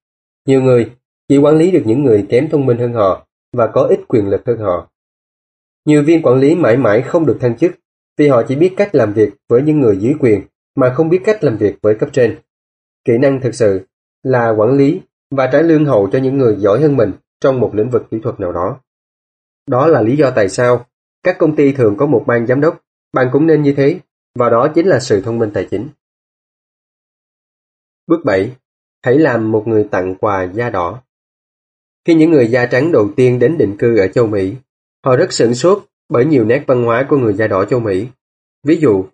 Nhiều 0.46 0.62
người 0.62 0.92
chỉ 1.28 1.38
quản 1.38 1.58
lý 1.58 1.72
được 1.72 1.84
những 1.86 2.04
người 2.04 2.26
kém 2.30 2.50
thông 2.50 2.66
minh 2.66 2.78
hơn 2.78 2.94
họ 2.94 3.28
và 3.54 3.68
có 3.74 3.82
ít 3.82 4.00
quyền 4.08 4.30
lực 4.30 4.42
hơn 4.46 4.58
họ. 4.58 4.90
Nhiều 5.86 6.04
viên 6.04 6.22
quản 6.22 6.40
lý 6.40 6.56
mãi 6.56 6.78
mãi 6.78 7.02
không 7.02 7.26
được 7.26 7.38
thăng 7.42 7.58
chức 7.58 7.72
vì 8.18 8.28
họ 8.28 8.44
chỉ 8.48 8.56
biết 8.56 8.74
cách 8.78 8.96
làm 8.96 9.14
việc 9.14 9.34
với 9.50 9.62
những 9.62 9.80
người 9.80 9.98
dưới 9.98 10.14
quyền 10.20 10.42
mà 10.76 10.94
không 10.96 11.10
biết 11.10 11.22
cách 11.26 11.44
làm 11.44 11.58
việc 11.58 11.76
với 11.82 11.96
cấp 11.96 12.10
trên. 12.14 12.40
Kỹ 13.06 13.14
năng 13.18 13.42
thực 13.42 13.56
sự 13.56 13.86
là 14.24 14.50
quản 14.50 14.72
lý 14.78 15.02
và 15.32 15.50
trả 15.52 15.62
lương 15.62 15.86
hậu 15.86 16.10
cho 16.12 16.20
những 16.20 16.38
người 16.38 16.56
giỏi 16.60 16.82
hơn 16.82 16.98
mình 16.98 17.12
trong 17.40 17.60
một 17.60 17.76
lĩnh 17.76 17.90
vực 17.90 18.04
kỹ 18.12 18.20
thuật 18.24 18.40
nào 18.40 18.52
đó. 18.52 18.80
Đó 19.68 19.88
là 19.88 20.02
lý 20.02 20.18
do 20.18 20.32
tại 20.36 20.50
sao 20.50 20.86
các 21.24 21.38
công 21.40 21.56
ty 21.56 21.72
thường 21.72 21.96
có 21.98 22.06
một 22.06 22.24
ban 22.28 22.48
giám 22.48 22.62
đốc, 22.62 22.82
bạn 23.14 23.30
cũng 23.32 23.48
nên 23.48 23.62
như 23.62 23.74
thế, 23.78 24.00
và 24.36 24.50
đó 24.50 24.68
chính 24.76 24.88
là 24.88 25.00
sự 25.00 25.22
thông 25.22 25.40
minh 25.40 25.52
tài 25.54 25.68
chính. 25.72 25.90
Bước 28.08 28.20
7. 28.26 28.56
Hãy 29.04 29.20
làm 29.20 29.52
một 29.52 29.68
người 29.68 29.88
tặng 29.92 30.16
quà 30.16 30.44
da 30.44 30.70
đỏ. 30.70 31.02
Khi 32.06 32.14
những 32.14 32.32
người 32.32 32.48
da 32.48 32.66
trắng 32.66 32.92
đầu 32.92 33.10
tiên 33.16 33.40
đến 33.40 33.58
định 33.58 33.78
cư 33.78 33.98
ở 33.98 34.08
châu 34.08 34.28
Mỹ, 34.28 34.54
họ 35.06 35.16
rất 35.16 35.34
sửng 35.34 35.54
sốt 35.54 35.86
bởi 36.10 36.26
nhiều 36.26 36.46
nét 36.46 36.64
văn 36.68 36.84
hóa 36.84 37.06
của 37.10 37.18
người 37.18 37.34
da 37.34 37.48
đỏ 37.48 37.66
châu 37.66 37.80
Mỹ. 37.80 38.08
Ví 38.64 38.76
dụ, 38.76 39.06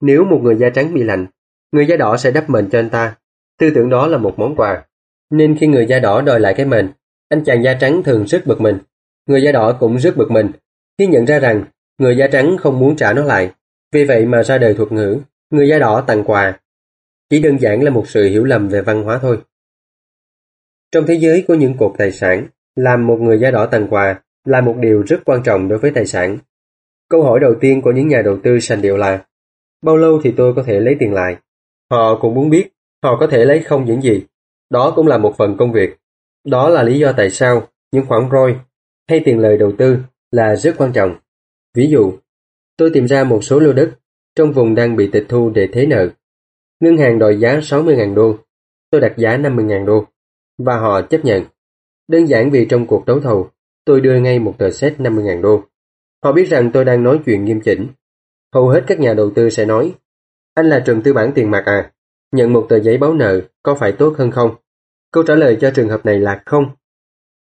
nếu 0.00 0.24
một 0.24 0.40
người 0.42 0.56
da 0.56 0.70
trắng 0.70 0.94
bị 0.94 1.02
lạnh, 1.02 1.26
người 1.72 1.86
da 1.86 1.96
đỏ 1.96 2.16
sẽ 2.16 2.30
đắp 2.30 2.50
mền 2.50 2.70
cho 2.70 2.78
anh 2.78 2.90
ta. 2.90 3.16
Tư 3.60 3.70
tưởng 3.74 3.90
đó 3.90 4.06
là 4.06 4.18
một 4.18 4.38
món 4.38 4.56
quà. 4.56 4.84
Nên 5.30 5.56
khi 5.60 5.66
người 5.66 5.86
da 5.86 5.98
đỏ 5.98 6.20
đòi 6.20 6.40
lại 6.40 6.54
cái 6.56 6.66
mền, 6.66 6.92
anh 7.28 7.44
chàng 7.44 7.64
da 7.64 7.74
trắng 7.74 8.02
thường 8.02 8.24
rất 8.26 8.46
bực 8.46 8.60
mình. 8.60 8.78
Người 9.26 9.42
da 9.42 9.52
đỏ 9.52 9.76
cũng 9.80 9.98
rất 9.98 10.16
bực 10.16 10.30
mình 10.30 10.50
khi 10.98 11.06
nhận 11.06 11.24
ra 11.24 11.38
rằng 11.38 11.64
người 11.98 12.16
da 12.16 12.26
trắng 12.26 12.56
không 12.60 12.78
muốn 12.78 12.96
trả 12.96 13.12
nó 13.12 13.24
lại. 13.24 13.50
Vì 13.92 14.04
vậy 14.04 14.26
mà 14.26 14.42
ra 14.42 14.58
đời 14.58 14.74
thuật 14.74 14.92
ngữ, 14.92 15.18
người 15.50 15.68
da 15.68 15.78
đỏ 15.78 16.04
tặng 16.06 16.24
quà. 16.24 16.58
Chỉ 17.30 17.40
đơn 17.40 17.60
giản 17.60 17.82
là 17.82 17.90
một 17.90 18.08
sự 18.08 18.28
hiểu 18.28 18.44
lầm 18.44 18.68
về 18.68 18.82
văn 18.82 19.02
hóa 19.02 19.18
thôi. 19.22 19.38
Trong 20.94 21.06
thế 21.06 21.14
giới 21.14 21.44
của 21.48 21.54
những 21.54 21.76
cột 21.78 21.92
tài 21.98 22.12
sản, 22.12 22.46
làm 22.76 23.06
một 23.06 23.16
người 23.20 23.38
da 23.38 23.50
đỏ 23.50 23.66
tặng 23.66 23.86
quà 23.90 24.22
là 24.44 24.60
một 24.60 24.76
điều 24.80 25.02
rất 25.06 25.20
quan 25.24 25.42
trọng 25.42 25.68
đối 25.68 25.78
với 25.78 25.90
tài 25.90 26.06
sản. 26.06 26.38
Câu 27.10 27.22
hỏi 27.22 27.40
đầu 27.40 27.54
tiên 27.60 27.82
của 27.82 27.92
những 27.92 28.08
nhà 28.08 28.22
đầu 28.22 28.38
tư 28.42 28.58
sành 28.58 28.82
điệu 28.82 28.96
là 28.96 29.24
Bao 29.82 29.96
lâu 29.96 30.20
thì 30.24 30.34
tôi 30.36 30.54
có 30.56 30.62
thể 30.62 30.80
lấy 30.80 30.96
tiền 30.98 31.12
lại? 31.12 31.36
Họ 31.90 32.18
cũng 32.20 32.34
muốn 32.34 32.50
biết 32.50 32.68
họ 33.02 33.16
có 33.20 33.26
thể 33.26 33.44
lấy 33.44 33.62
không 33.62 33.84
những 33.84 34.02
gì. 34.02 34.22
Đó 34.70 34.92
cũng 34.96 35.06
là 35.06 35.18
một 35.18 35.34
phần 35.38 35.56
công 35.56 35.72
việc. 35.72 35.96
Đó 36.44 36.68
là 36.68 36.82
lý 36.82 36.98
do 36.98 37.12
tại 37.16 37.30
sao 37.30 37.68
những 37.92 38.06
khoản 38.06 38.28
ROI 38.32 38.54
hay 39.08 39.22
tiền 39.24 39.38
lời 39.38 39.58
đầu 39.58 39.72
tư 39.78 39.98
là 40.30 40.56
rất 40.56 40.74
quan 40.78 40.92
trọng. 40.92 41.16
Ví 41.74 41.88
dụ, 41.88 42.12
tôi 42.76 42.90
tìm 42.94 43.08
ra 43.08 43.24
một 43.24 43.44
số 43.44 43.60
lô 43.60 43.72
đất 43.72 43.90
trong 44.36 44.52
vùng 44.52 44.74
đang 44.74 44.96
bị 44.96 45.10
tịch 45.12 45.26
thu 45.28 45.50
để 45.50 45.68
thế 45.72 45.86
nợ. 45.86 46.08
Ngân 46.80 46.96
hàng 46.96 47.18
đòi 47.18 47.40
giá 47.40 47.58
60.000 47.58 48.14
đô, 48.14 48.36
tôi 48.90 49.00
đặt 49.00 49.12
giá 49.16 49.36
50.000 49.36 49.84
đô, 49.84 50.06
và 50.58 50.76
họ 50.78 51.02
chấp 51.02 51.24
nhận. 51.24 51.44
Đơn 52.08 52.28
giản 52.28 52.50
vì 52.50 52.66
trong 52.66 52.86
cuộc 52.86 53.06
đấu 53.06 53.20
thầu, 53.20 53.50
tôi 53.84 54.00
đưa 54.00 54.20
ngay 54.20 54.38
một 54.38 54.54
tờ 54.58 54.70
xét 54.70 55.00
50.000 55.00 55.40
đô. 55.40 55.62
Họ 56.24 56.32
biết 56.32 56.48
rằng 56.48 56.70
tôi 56.72 56.84
đang 56.84 57.02
nói 57.02 57.20
chuyện 57.26 57.44
nghiêm 57.44 57.60
chỉnh. 57.60 57.86
Hầu 58.54 58.68
hết 58.68 58.84
các 58.86 59.00
nhà 59.00 59.14
đầu 59.14 59.30
tư 59.34 59.50
sẽ 59.50 59.64
nói, 59.64 59.94
anh 60.54 60.66
là 60.66 60.82
trường 60.86 61.02
tư 61.02 61.12
bản 61.12 61.32
tiền 61.34 61.50
mặt 61.50 61.62
à, 61.66 61.92
nhận 62.32 62.52
một 62.52 62.66
tờ 62.68 62.80
giấy 62.80 62.98
báo 62.98 63.14
nợ 63.14 63.40
có 63.62 63.74
phải 63.74 63.92
tốt 63.92 64.14
hơn 64.18 64.30
không? 64.30 64.54
Câu 65.12 65.22
trả 65.22 65.34
lời 65.34 65.58
cho 65.60 65.70
trường 65.70 65.88
hợp 65.88 66.06
này 66.06 66.18
là 66.18 66.42
không. 66.46 66.70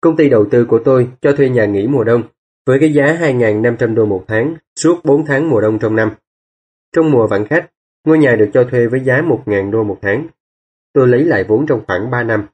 Công 0.00 0.16
ty 0.16 0.28
đầu 0.28 0.46
tư 0.50 0.64
của 0.64 0.80
tôi 0.84 1.08
cho 1.20 1.32
thuê 1.32 1.48
nhà 1.48 1.64
nghỉ 1.64 1.86
mùa 1.86 2.04
đông 2.04 2.22
với 2.66 2.78
cái 2.80 2.92
giá 2.92 3.18
2.500 3.20 3.94
đô 3.94 4.06
một 4.06 4.24
tháng 4.28 4.54
suốt 4.76 5.04
4 5.04 5.26
tháng 5.26 5.50
mùa 5.50 5.60
đông 5.60 5.78
trong 5.78 5.96
năm. 5.96 6.10
Trong 6.96 7.10
mùa 7.10 7.26
vãn 7.26 7.46
khách, 7.46 7.70
ngôi 8.04 8.18
nhà 8.18 8.36
được 8.36 8.50
cho 8.54 8.64
thuê 8.64 8.86
với 8.86 9.00
giá 9.00 9.22
1.000 9.22 9.70
đô 9.70 9.84
một 9.84 9.98
tháng. 10.02 10.26
Tôi 10.92 11.08
lấy 11.08 11.24
lại 11.24 11.44
vốn 11.44 11.66
trong 11.66 11.82
khoảng 11.86 12.10
3 12.10 12.22
năm. 12.22 12.46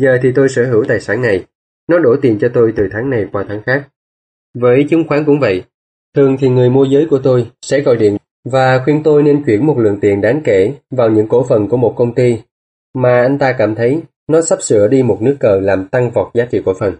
Giờ 0.00 0.18
thì 0.22 0.32
tôi 0.34 0.48
sở 0.48 0.66
hữu 0.66 0.84
tài 0.88 1.00
sản 1.00 1.22
này. 1.22 1.44
Nó 1.88 1.98
đổ 1.98 2.16
tiền 2.22 2.38
cho 2.40 2.48
tôi 2.54 2.72
từ 2.76 2.88
tháng 2.92 3.10
này 3.10 3.26
qua 3.32 3.44
tháng 3.48 3.62
khác. 3.62 3.88
Với 4.54 4.86
chứng 4.90 5.08
khoán 5.08 5.24
cũng 5.24 5.40
vậy. 5.40 5.62
Thường 6.16 6.36
thì 6.40 6.48
người 6.48 6.70
môi 6.70 6.90
giới 6.90 7.06
của 7.10 7.18
tôi 7.18 7.50
sẽ 7.62 7.80
gọi 7.80 7.96
điện 7.96 8.16
và 8.44 8.82
khuyên 8.84 9.02
tôi 9.02 9.22
nên 9.22 9.44
chuyển 9.44 9.66
một 9.66 9.78
lượng 9.78 9.98
tiền 10.00 10.20
đáng 10.20 10.40
kể 10.44 10.74
vào 10.90 11.10
những 11.10 11.28
cổ 11.28 11.46
phần 11.48 11.68
của 11.68 11.76
một 11.76 11.94
công 11.96 12.14
ty 12.14 12.38
mà 12.94 13.20
anh 13.22 13.38
ta 13.38 13.54
cảm 13.58 13.74
thấy 13.74 14.02
nó 14.28 14.40
sắp 14.40 14.62
sửa 14.62 14.88
đi 14.88 15.02
một 15.02 15.18
nước 15.22 15.36
cờ 15.40 15.60
làm 15.60 15.88
tăng 15.88 16.10
vọt 16.10 16.34
giá 16.34 16.44
trị 16.44 16.62
cổ 16.64 16.74
phần. 16.74 16.94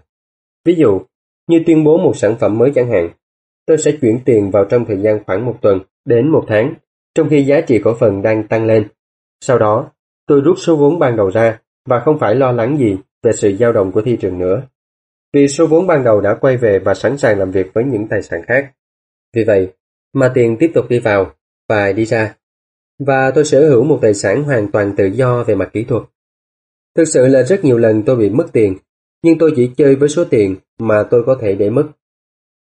Ví 0.65 0.75
dụ, 0.75 1.01
như 1.47 1.63
tuyên 1.65 1.83
bố 1.83 1.97
một 1.97 2.17
sản 2.17 2.35
phẩm 2.39 2.57
mới 2.57 2.71
chẳng 2.75 2.89
hạn, 2.89 3.09
tôi 3.65 3.77
sẽ 3.77 3.91
chuyển 4.01 4.19
tiền 4.25 4.51
vào 4.51 4.65
trong 4.65 4.85
thời 4.85 4.97
gian 4.97 5.23
khoảng 5.25 5.45
một 5.45 5.57
tuần 5.61 5.79
đến 6.05 6.29
một 6.29 6.45
tháng, 6.47 6.73
trong 7.15 7.29
khi 7.29 7.43
giá 7.43 7.61
trị 7.61 7.81
cổ 7.83 7.93
phần 7.99 8.21
đang 8.21 8.47
tăng 8.47 8.65
lên. 8.65 8.87
Sau 9.41 9.59
đó, 9.59 9.91
tôi 10.27 10.41
rút 10.41 10.55
số 10.59 10.75
vốn 10.75 10.99
ban 10.99 11.15
đầu 11.15 11.29
ra 11.29 11.59
và 11.85 11.99
không 11.99 12.19
phải 12.19 12.35
lo 12.35 12.51
lắng 12.51 12.77
gì 12.77 12.97
về 13.23 13.31
sự 13.33 13.55
dao 13.59 13.71
động 13.71 13.91
của 13.91 14.01
thị 14.01 14.17
trường 14.21 14.39
nữa. 14.39 14.61
Vì 15.33 15.47
số 15.47 15.67
vốn 15.67 15.87
ban 15.87 16.03
đầu 16.03 16.21
đã 16.21 16.35
quay 16.41 16.57
về 16.57 16.79
và 16.79 16.93
sẵn 16.93 17.17
sàng 17.17 17.39
làm 17.39 17.51
việc 17.51 17.73
với 17.73 17.83
những 17.83 18.07
tài 18.07 18.21
sản 18.21 18.41
khác. 18.47 18.71
Vì 19.35 19.43
vậy, 19.43 19.73
mà 20.13 20.31
tiền 20.33 20.57
tiếp 20.59 20.71
tục 20.73 20.85
đi 20.89 20.99
vào 20.99 21.31
và 21.69 21.91
đi 21.91 22.05
ra. 22.05 22.35
Và 22.99 23.31
tôi 23.31 23.45
sở 23.45 23.69
hữu 23.69 23.83
một 23.83 23.99
tài 24.01 24.13
sản 24.13 24.43
hoàn 24.43 24.71
toàn 24.71 24.95
tự 24.95 25.05
do 25.05 25.43
về 25.43 25.55
mặt 25.55 25.69
kỹ 25.73 25.83
thuật. 25.83 26.03
Thực 26.95 27.05
sự 27.05 27.27
là 27.27 27.43
rất 27.43 27.65
nhiều 27.65 27.77
lần 27.77 28.03
tôi 28.05 28.15
bị 28.15 28.29
mất 28.29 28.45
tiền, 28.53 28.77
nhưng 29.23 29.37
tôi 29.37 29.53
chỉ 29.55 29.71
chơi 29.77 29.95
với 29.95 30.09
số 30.09 30.25
tiền 30.25 30.55
mà 30.79 31.03
tôi 31.03 31.23
có 31.25 31.37
thể 31.41 31.55
để 31.55 31.69
mất. 31.69 31.87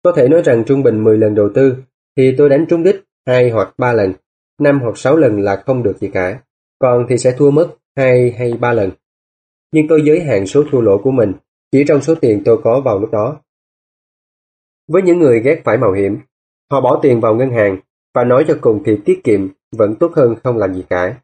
Có 0.03 0.13
thể 0.13 0.29
nói 0.29 0.43
rằng 0.43 0.65
trung 0.65 0.83
bình 0.83 1.05
10 1.05 1.19
lần 1.19 1.35
đầu 1.35 1.51
tư 1.55 1.77
thì 2.17 2.35
tôi 2.39 2.49
đánh 2.49 2.67
trúng 2.69 2.83
đích 2.83 3.05
2 3.27 3.51
hoặc 3.51 3.75
3 3.79 3.93
lần, 3.93 4.13
5 4.61 4.81
hoặc 4.81 4.99
6 4.99 5.17
lần 5.17 5.41
là 5.41 5.63
không 5.67 5.83
được 5.83 5.99
gì 5.99 6.09
cả, 6.09 6.41
còn 6.79 7.07
thì 7.09 7.19
sẽ 7.19 7.35
thua 7.39 7.51
mất 7.51 7.75
hai 7.97 8.35
hay 8.39 8.53
ba 8.61 8.73
lần. 8.73 8.91
Nhưng 9.73 9.89
tôi 9.89 10.03
giới 10.05 10.21
hạn 10.21 10.47
số 10.47 10.65
thua 10.71 10.81
lỗ 10.81 10.99
của 10.99 11.11
mình 11.11 11.33
chỉ 11.73 11.85
trong 11.89 12.03
số 12.03 12.15
tiền 12.15 12.43
tôi 12.45 12.61
có 12.65 12.81
vào 12.85 12.99
lúc 12.99 13.11
đó. 13.11 13.41
Với 14.89 15.03
những 15.03 15.19
người 15.19 15.41
ghét 15.41 15.61
phải 15.65 15.79
mạo 15.79 15.93
hiểm, 15.93 16.19
họ 16.71 16.81
bỏ 16.81 17.01
tiền 17.03 17.21
vào 17.21 17.35
ngân 17.35 17.51
hàng 17.51 17.79
và 18.15 18.25
nói 18.25 18.45
cho 18.49 18.59
cùng 18.61 18.83
thì 18.87 18.99
tiết 19.05 19.25
kiệm 19.25 19.49
vẫn 19.77 19.95
tốt 19.95 20.13
hơn 20.17 20.35
không 20.45 20.59
làm 20.59 20.75
gì 20.75 20.85
cả. 20.91 21.21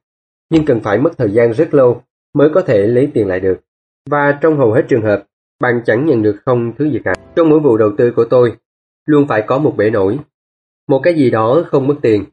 Nhưng 0.51 0.65
cần 0.65 0.81
phải 0.81 0.99
mất 0.99 1.11
thời 1.19 1.31
gian 1.31 1.53
rất 1.53 1.75
lâu 1.75 2.03
mới 2.35 2.51
có 2.55 2.63
thể 2.63 2.87
lấy 2.87 3.11
tiền 3.15 3.29
lại 3.29 3.41
được. 3.41 3.61
Và 4.11 4.39
trong 4.43 4.59
hầu 4.59 4.73
hết 4.73 4.83
trường 4.89 5.03
hợp, 5.03 5.27
bạn 5.61 5.81
chẳng 5.87 6.07
nhận 6.07 6.23
được 6.23 6.37
không 6.45 6.73
thứ 6.79 6.91
gì 6.91 6.99
cả. 7.05 7.15
Trong 7.37 7.49
mỗi 7.49 7.61
vụ 7.61 7.77
đầu 7.77 7.93
tư 7.99 8.13
của 8.17 8.25
tôi, 8.25 8.57
luôn 9.07 9.27
phải 9.29 9.45
có 9.47 9.59
một 9.59 9.75
bể 9.77 9.91
nổi. 9.91 10.19
Một 10.89 11.01
cái 11.03 11.15
gì 11.15 11.31
đó 11.31 11.65
không 11.67 11.87
mất 11.87 11.95
tiền, 12.03 12.25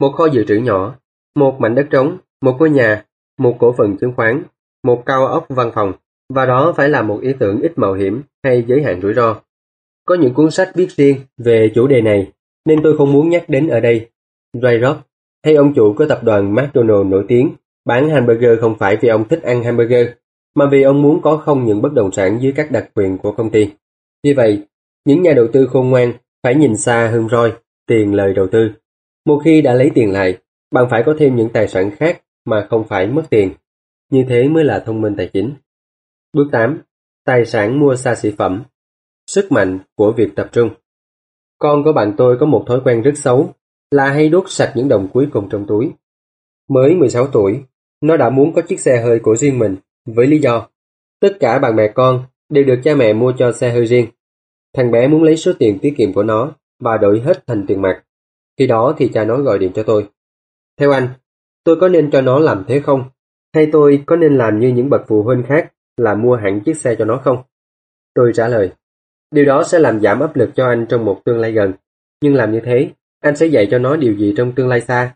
một 0.00 0.12
kho 0.12 0.26
dự 0.26 0.44
trữ 0.44 0.54
nhỏ, 0.54 0.98
một 1.36 1.56
mảnh 1.60 1.74
đất 1.74 1.86
trống, 1.90 2.18
một 2.42 2.56
ngôi 2.58 2.70
nhà, 2.70 3.04
một 3.38 3.56
cổ 3.58 3.74
phần 3.78 3.96
chứng 3.96 4.12
khoán, 4.16 4.42
một 4.84 5.02
cao 5.06 5.26
ốc 5.26 5.46
văn 5.48 5.70
phòng, 5.74 5.92
và 6.34 6.46
đó 6.46 6.74
phải 6.76 6.88
là 6.88 7.02
một 7.02 7.20
ý 7.22 7.32
tưởng 7.38 7.60
ít 7.60 7.78
mạo 7.78 7.92
hiểm 7.92 8.22
hay 8.44 8.64
giới 8.66 8.82
hạn 8.82 9.00
rủi 9.02 9.14
ro. 9.14 9.40
Có 10.06 10.14
những 10.14 10.34
cuốn 10.34 10.50
sách 10.50 10.70
viết 10.74 10.90
riêng 10.90 11.16
về 11.38 11.70
chủ 11.74 11.86
đề 11.86 12.00
này, 12.00 12.32
nên 12.64 12.82
tôi 12.82 12.96
không 12.98 13.12
muốn 13.12 13.30
nhắc 13.30 13.48
đến 13.48 13.68
ở 13.68 13.80
đây. 13.80 14.10
Ray 14.62 14.80
Rock, 14.80 15.00
hay 15.44 15.54
ông 15.54 15.74
chủ 15.74 15.94
của 15.98 16.06
tập 16.06 16.20
đoàn 16.24 16.54
McDonald 16.54 17.06
nổi 17.06 17.24
tiếng, 17.28 17.50
bán 17.84 18.08
hamburger 18.10 18.60
không 18.60 18.78
phải 18.78 18.96
vì 18.96 19.08
ông 19.08 19.28
thích 19.28 19.42
ăn 19.42 19.62
hamburger, 19.62 20.08
mà 20.54 20.68
vì 20.70 20.82
ông 20.82 21.02
muốn 21.02 21.22
có 21.22 21.36
không 21.36 21.64
những 21.64 21.82
bất 21.82 21.92
động 21.92 22.12
sản 22.12 22.38
dưới 22.40 22.52
các 22.56 22.70
đặc 22.70 22.90
quyền 22.94 23.18
của 23.18 23.32
công 23.32 23.50
ty. 23.50 23.70
Vì 24.24 24.32
vậy, 24.32 24.66
những 25.04 25.22
nhà 25.22 25.32
đầu 25.32 25.46
tư 25.52 25.66
khôn 25.66 25.90
ngoan 25.90 26.12
phải 26.42 26.54
nhìn 26.54 26.76
xa 26.76 27.08
hơn 27.12 27.28
roi, 27.28 27.52
tiền 27.86 28.14
lời 28.14 28.34
đầu 28.34 28.46
tư. 28.46 28.70
Một 29.26 29.40
khi 29.44 29.62
đã 29.62 29.74
lấy 29.74 29.90
tiền 29.94 30.12
lại, 30.12 30.38
bạn 30.72 30.86
phải 30.90 31.02
có 31.06 31.14
thêm 31.18 31.36
những 31.36 31.48
tài 31.48 31.68
sản 31.68 31.90
khác 31.90 32.22
mà 32.46 32.66
không 32.70 32.88
phải 32.88 33.06
mất 33.06 33.22
tiền. 33.30 33.54
Như 34.10 34.24
thế 34.28 34.48
mới 34.48 34.64
là 34.64 34.82
thông 34.86 35.00
minh 35.00 35.14
tài 35.16 35.30
chính. 35.32 35.54
Bước 36.32 36.48
8. 36.52 36.82
Tài 37.24 37.44
sản 37.44 37.80
mua 37.80 37.96
xa 37.96 38.14
xỉ 38.14 38.30
phẩm. 38.30 38.62
Sức 39.26 39.52
mạnh 39.52 39.78
của 39.94 40.12
việc 40.12 40.28
tập 40.36 40.48
trung. 40.52 40.70
Con 41.58 41.84
của 41.84 41.92
bạn 41.92 42.14
tôi 42.16 42.36
có 42.40 42.46
một 42.46 42.64
thói 42.66 42.80
quen 42.84 43.02
rất 43.02 43.12
xấu 43.16 43.52
là 43.90 44.10
hay 44.10 44.28
đốt 44.28 44.44
sạch 44.48 44.72
những 44.76 44.88
đồng 44.88 45.08
cuối 45.12 45.28
cùng 45.32 45.48
trong 45.48 45.66
túi. 45.66 45.92
Mới 46.68 46.94
16 46.94 47.26
tuổi, 47.26 47.64
nó 48.00 48.16
đã 48.16 48.30
muốn 48.30 48.52
có 48.52 48.62
chiếc 48.62 48.80
xe 48.80 49.02
hơi 49.02 49.18
của 49.18 49.36
riêng 49.36 49.58
mình 49.58 49.76
với 50.06 50.26
lý 50.26 50.38
do 50.38 50.68
tất 51.20 51.36
cả 51.40 51.58
bạn 51.58 51.76
bè 51.76 51.88
con 51.88 52.24
đều 52.48 52.64
được 52.64 52.80
cha 52.84 52.94
mẹ 52.94 53.12
mua 53.12 53.32
cho 53.38 53.52
xe 53.52 53.72
hơi 53.72 53.86
riêng. 53.86 54.06
Thằng 54.74 54.90
bé 54.90 55.08
muốn 55.08 55.22
lấy 55.22 55.36
số 55.36 55.52
tiền 55.58 55.78
tiết 55.82 55.94
kiệm 55.96 56.12
của 56.12 56.22
nó 56.22 56.52
và 56.80 56.96
đổi 56.96 57.20
hết 57.20 57.46
thành 57.46 57.64
tiền 57.68 57.82
mặt. 57.82 58.02
Khi 58.58 58.66
đó 58.66 58.94
thì 58.98 59.10
cha 59.14 59.24
nó 59.24 59.36
gọi 59.36 59.58
điện 59.58 59.72
cho 59.74 59.82
tôi. 59.82 60.08
Theo 60.78 60.90
anh, 60.90 61.08
tôi 61.66 61.76
có 61.80 61.88
nên 61.88 62.10
cho 62.10 62.20
nó 62.20 62.38
làm 62.38 62.64
thế 62.68 62.80
không? 62.80 63.04
Hay 63.54 63.68
tôi 63.72 64.02
có 64.06 64.16
nên 64.16 64.36
làm 64.36 64.58
như 64.58 64.68
những 64.68 64.90
bậc 64.90 65.00
phụ 65.08 65.22
huynh 65.22 65.42
khác 65.42 65.72
là 65.96 66.14
mua 66.14 66.36
hẳn 66.36 66.60
chiếc 66.60 66.76
xe 66.76 66.94
cho 66.94 67.04
nó 67.04 67.20
không? 67.24 67.42
Tôi 68.14 68.32
trả 68.34 68.48
lời, 68.48 68.72
điều 69.30 69.44
đó 69.44 69.64
sẽ 69.64 69.78
làm 69.78 70.00
giảm 70.00 70.20
áp 70.20 70.36
lực 70.36 70.50
cho 70.54 70.66
anh 70.66 70.86
trong 70.88 71.04
một 71.04 71.22
tương 71.24 71.38
lai 71.38 71.52
gần. 71.52 71.72
Nhưng 72.22 72.34
làm 72.34 72.52
như 72.52 72.60
thế, 72.64 72.90
anh 73.20 73.36
sẽ 73.36 73.46
dạy 73.46 73.68
cho 73.70 73.78
nó 73.78 73.96
điều 73.96 74.14
gì 74.14 74.34
trong 74.36 74.52
tương 74.54 74.68
lai 74.68 74.80
xa. 74.80 75.14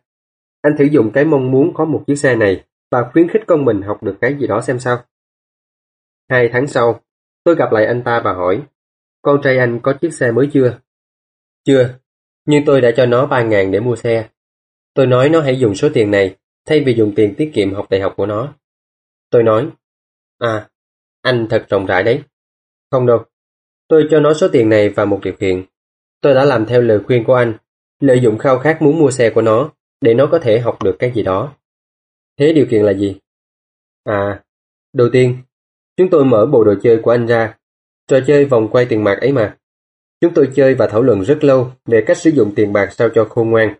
Anh 0.62 0.72
thử 0.78 0.84
dùng 0.84 1.10
cái 1.12 1.24
mong 1.24 1.50
muốn 1.50 1.74
có 1.74 1.84
một 1.84 2.04
chiếc 2.06 2.16
xe 2.16 2.36
này 2.36 2.64
và 2.90 3.10
khuyến 3.12 3.28
khích 3.28 3.42
con 3.46 3.64
mình 3.64 3.82
học 3.82 4.02
được 4.02 4.16
cái 4.20 4.36
gì 4.40 4.46
đó 4.46 4.60
xem 4.60 4.78
sao. 4.78 4.98
Hai 6.30 6.48
tháng 6.52 6.66
sau, 6.66 7.00
tôi 7.44 7.54
gặp 7.54 7.72
lại 7.72 7.86
anh 7.86 8.02
ta 8.02 8.20
và 8.24 8.32
hỏi, 8.32 8.62
con 9.22 9.40
trai 9.42 9.58
anh 9.58 9.80
có 9.82 9.92
chiếc 9.92 10.14
xe 10.14 10.32
mới 10.32 10.48
chưa? 10.52 10.78
Chưa, 11.64 11.94
nhưng 12.46 12.64
tôi 12.64 12.80
đã 12.80 12.90
cho 12.96 13.06
nó 13.06 13.26
ba 13.26 13.42
ngàn 13.42 13.70
để 13.70 13.80
mua 13.80 13.96
xe. 13.96 14.28
Tôi 14.94 15.06
nói 15.06 15.28
nó 15.28 15.40
hãy 15.40 15.58
dùng 15.58 15.74
số 15.74 15.88
tiền 15.94 16.10
này 16.10 16.36
thay 16.66 16.82
vì 16.86 16.94
dùng 16.94 17.12
tiền 17.16 17.34
tiết 17.38 17.50
kiệm 17.54 17.74
học 17.74 17.86
đại 17.90 18.00
học 18.00 18.14
của 18.16 18.26
nó. 18.26 18.54
Tôi 19.30 19.42
nói, 19.42 19.70
à, 20.38 20.68
anh 21.22 21.46
thật 21.50 21.66
rộng 21.68 21.86
rãi 21.86 22.02
đấy. 22.02 22.22
Không 22.90 23.06
đâu, 23.06 23.24
tôi 23.88 24.08
cho 24.10 24.20
nó 24.20 24.34
số 24.34 24.48
tiền 24.52 24.68
này 24.68 24.88
và 24.88 25.04
một 25.04 25.20
điều 25.22 25.34
kiện. 25.34 25.64
Tôi 26.20 26.34
đã 26.34 26.44
làm 26.44 26.66
theo 26.66 26.80
lời 26.80 27.00
khuyên 27.06 27.24
của 27.24 27.34
anh, 27.34 27.54
lợi 28.00 28.20
dụng 28.20 28.38
khao 28.38 28.58
khát 28.58 28.82
muốn 28.82 28.98
mua 28.98 29.10
xe 29.10 29.30
của 29.30 29.42
nó 29.42 29.70
để 30.00 30.14
nó 30.14 30.28
có 30.32 30.38
thể 30.38 30.60
học 30.60 30.82
được 30.82 30.96
cái 30.98 31.12
gì 31.14 31.22
đó. 31.22 31.52
Thế 32.38 32.52
điều 32.52 32.66
kiện 32.70 32.82
là 32.82 32.92
gì? 32.92 33.16
À, 34.04 34.42
đầu 34.92 35.08
tiên, 35.12 35.38
chúng 35.96 36.10
tôi 36.10 36.24
mở 36.24 36.46
bộ 36.46 36.64
đồ 36.64 36.74
chơi 36.82 37.00
của 37.02 37.10
anh 37.10 37.26
ra, 37.26 37.58
trò 38.06 38.20
chơi 38.26 38.44
vòng 38.44 38.68
quay 38.68 38.86
tiền 38.86 39.04
bạc 39.04 39.18
ấy 39.20 39.32
mà. 39.32 39.56
Chúng 40.20 40.34
tôi 40.34 40.50
chơi 40.54 40.74
và 40.74 40.86
thảo 40.86 41.02
luận 41.02 41.20
rất 41.20 41.44
lâu 41.44 41.72
về 41.86 42.04
cách 42.06 42.16
sử 42.16 42.30
dụng 42.30 42.52
tiền 42.56 42.72
bạc 42.72 42.92
sao 42.92 43.08
cho 43.14 43.24
khôn 43.24 43.50
ngoan. 43.50 43.74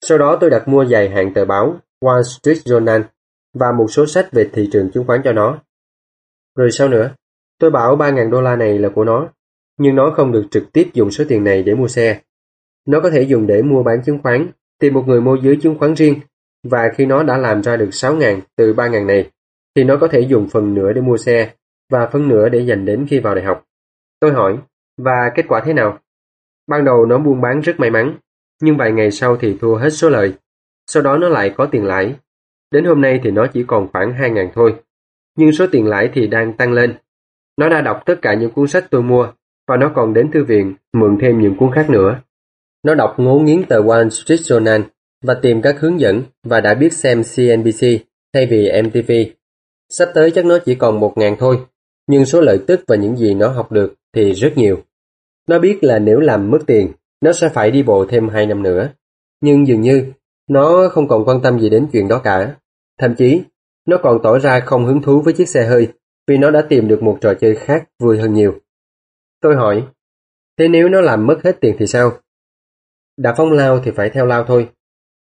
Sau 0.00 0.18
đó 0.18 0.38
tôi 0.40 0.50
đặt 0.50 0.68
mua 0.68 0.82
dài 0.82 1.08
hạn 1.08 1.34
tờ 1.34 1.44
báo 1.44 1.80
Wall 2.02 2.22
Street 2.22 2.56
Journal 2.56 3.02
và 3.54 3.72
một 3.72 3.86
số 3.90 4.06
sách 4.06 4.28
về 4.32 4.50
thị 4.52 4.68
trường 4.72 4.90
chứng 4.90 5.06
khoán 5.06 5.20
cho 5.24 5.32
nó. 5.32 5.58
Rồi 6.56 6.70
sau 6.70 6.88
nữa, 6.88 7.14
tôi 7.58 7.70
bảo 7.70 7.96
3.000 7.96 8.30
đô 8.30 8.40
la 8.40 8.56
này 8.56 8.78
là 8.78 8.88
của 8.88 9.04
nó, 9.04 9.28
nhưng 9.78 9.96
nó 9.96 10.12
không 10.16 10.32
được 10.32 10.44
trực 10.50 10.72
tiếp 10.72 10.90
dùng 10.92 11.10
số 11.10 11.24
tiền 11.28 11.44
này 11.44 11.62
để 11.62 11.74
mua 11.74 11.88
xe. 11.88 12.20
Nó 12.86 13.00
có 13.00 13.10
thể 13.10 13.22
dùng 13.22 13.46
để 13.46 13.62
mua 13.62 13.82
bán 13.82 14.02
chứng 14.02 14.18
khoán, 14.22 14.50
tìm 14.78 14.94
một 14.94 15.04
người 15.06 15.20
môi 15.20 15.38
giới 15.42 15.56
chứng 15.62 15.78
khoán 15.78 15.94
riêng, 15.94 16.20
và 16.62 16.90
khi 16.94 17.06
nó 17.06 17.22
đã 17.22 17.38
làm 17.38 17.62
ra 17.62 17.76
được 17.76 17.88
6.000 17.90 18.40
từ 18.56 18.74
3.000 18.74 19.06
này, 19.06 19.30
thì 19.76 19.84
nó 19.84 19.96
có 20.00 20.08
thể 20.08 20.20
dùng 20.20 20.48
phần 20.48 20.74
nửa 20.74 20.92
để 20.92 21.00
mua 21.00 21.16
xe 21.16 21.54
và 21.90 22.08
phần 22.12 22.28
nửa 22.28 22.48
để 22.48 22.60
dành 22.60 22.84
đến 22.84 23.06
khi 23.10 23.18
vào 23.18 23.34
đại 23.34 23.44
học. 23.44 23.64
Tôi 24.20 24.32
hỏi, 24.32 24.58
và 24.98 25.32
kết 25.34 25.44
quả 25.48 25.62
thế 25.64 25.72
nào? 25.72 25.98
Ban 26.66 26.84
đầu 26.84 27.06
nó 27.06 27.18
buôn 27.18 27.40
bán 27.40 27.60
rất 27.60 27.80
may 27.80 27.90
mắn, 27.90 28.16
nhưng 28.62 28.76
vài 28.76 28.92
ngày 28.92 29.10
sau 29.10 29.36
thì 29.36 29.56
thua 29.60 29.76
hết 29.76 29.90
số 29.90 30.08
lợi. 30.08 30.34
Sau 30.92 31.02
đó 31.02 31.18
nó 31.18 31.28
lại 31.28 31.50
có 31.56 31.66
tiền 31.66 31.84
lãi. 31.84 32.14
Đến 32.70 32.84
hôm 32.84 33.00
nay 33.00 33.20
thì 33.24 33.30
nó 33.30 33.46
chỉ 33.46 33.64
còn 33.66 33.88
khoảng 33.92 34.12
2.000 34.12 34.48
thôi. 34.54 34.74
Nhưng 35.38 35.52
số 35.52 35.66
tiền 35.72 35.86
lãi 35.86 36.10
thì 36.14 36.26
đang 36.26 36.52
tăng 36.56 36.72
lên. 36.72 36.94
Nó 37.56 37.68
đã 37.68 37.80
đọc 37.80 38.02
tất 38.06 38.14
cả 38.22 38.34
những 38.34 38.50
cuốn 38.50 38.68
sách 38.68 38.86
tôi 38.90 39.02
mua 39.02 39.32
và 39.68 39.76
nó 39.76 39.92
còn 39.94 40.14
đến 40.14 40.30
thư 40.32 40.44
viện 40.44 40.74
mượn 40.92 41.18
thêm 41.20 41.40
những 41.40 41.56
cuốn 41.56 41.72
khác 41.74 41.90
nữa. 41.90 42.20
Nó 42.84 42.94
đọc 42.94 43.14
ngấu 43.18 43.40
nghiến 43.40 43.62
tờ 43.68 43.80
Wall 43.80 44.08
Street 44.08 44.40
Journal 44.40 44.82
và 45.24 45.34
tìm 45.34 45.62
các 45.62 45.80
hướng 45.80 46.00
dẫn 46.00 46.22
và 46.42 46.60
đã 46.60 46.74
biết 46.74 46.92
xem 46.92 47.22
CNBC 47.22 47.86
thay 48.34 48.46
vì 48.46 48.82
MTV. 48.82 49.12
Sắp 49.88 50.08
tới 50.14 50.30
chắc 50.30 50.44
nó 50.44 50.58
chỉ 50.64 50.74
còn 50.74 51.00
1.000 51.00 51.36
thôi, 51.38 51.58
nhưng 52.06 52.24
số 52.24 52.40
lợi 52.40 52.58
tức 52.66 52.80
và 52.88 52.96
những 52.96 53.16
gì 53.16 53.34
nó 53.34 53.48
học 53.48 53.72
được 53.72 53.94
thì 54.14 54.32
rất 54.32 54.52
nhiều. 54.56 54.82
Nó 55.48 55.58
biết 55.58 55.84
là 55.84 55.98
nếu 55.98 56.20
làm 56.20 56.50
mất 56.50 56.58
tiền, 56.66 56.92
nó 57.20 57.32
sẽ 57.32 57.48
phải 57.48 57.70
đi 57.70 57.82
bộ 57.82 58.06
thêm 58.08 58.28
2 58.28 58.46
năm 58.46 58.62
nữa. 58.62 58.88
Nhưng 59.40 59.66
dường 59.66 59.80
như, 59.80 60.04
nó 60.52 60.88
không 60.92 61.08
còn 61.08 61.24
quan 61.24 61.40
tâm 61.42 61.60
gì 61.60 61.70
đến 61.70 61.86
chuyện 61.92 62.08
đó 62.08 62.20
cả. 62.24 62.56
Thậm 62.98 63.14
chí, 63.14 63.42
nó 63.86 63.96
còn 64.02 64.18
tỏ 64.22 64.38
ra 64.38 64.60
không 64.60 64.86
hứng 64.86 65.02
thú 65.02 65.22
với 65.22 65.34
chiếc 65.34 65.48
xe 65.48 65.66
hơi 65.66 65.88
vì 66.26 66.38
nó 66.38 66.50
đã 66.50 66.62
tìm 66.68 66.88
được 66.88 67.02
một 67.02 67.18
trò 67.20 67.34
chơi 67.34 67.54
khác 67.54 67.84
vui 67.98 68.18
hơn 68.18 68.34
nhiều. 68.34 68.54
Tôi 69.40 69.56
hỏi, 69.56 69.84
thế 70.58 70.68
nếu 70.68 70.88
nó 70.88 71.00
làm 71.00 71.26
mất 71.26 71.40
hết 71.44 71.60
tiền 71.60 71.76
thì 71.78 71.86
sao? 71.86 72.12
Đã 73.16 73.34
phong 73.36 73.52
lao 73.52 73.80
thì 73.84 73.90
phải 73.90 74.10
theo 74.10 74.26
lao 74.26 74.44
thôi. 74.44 74.68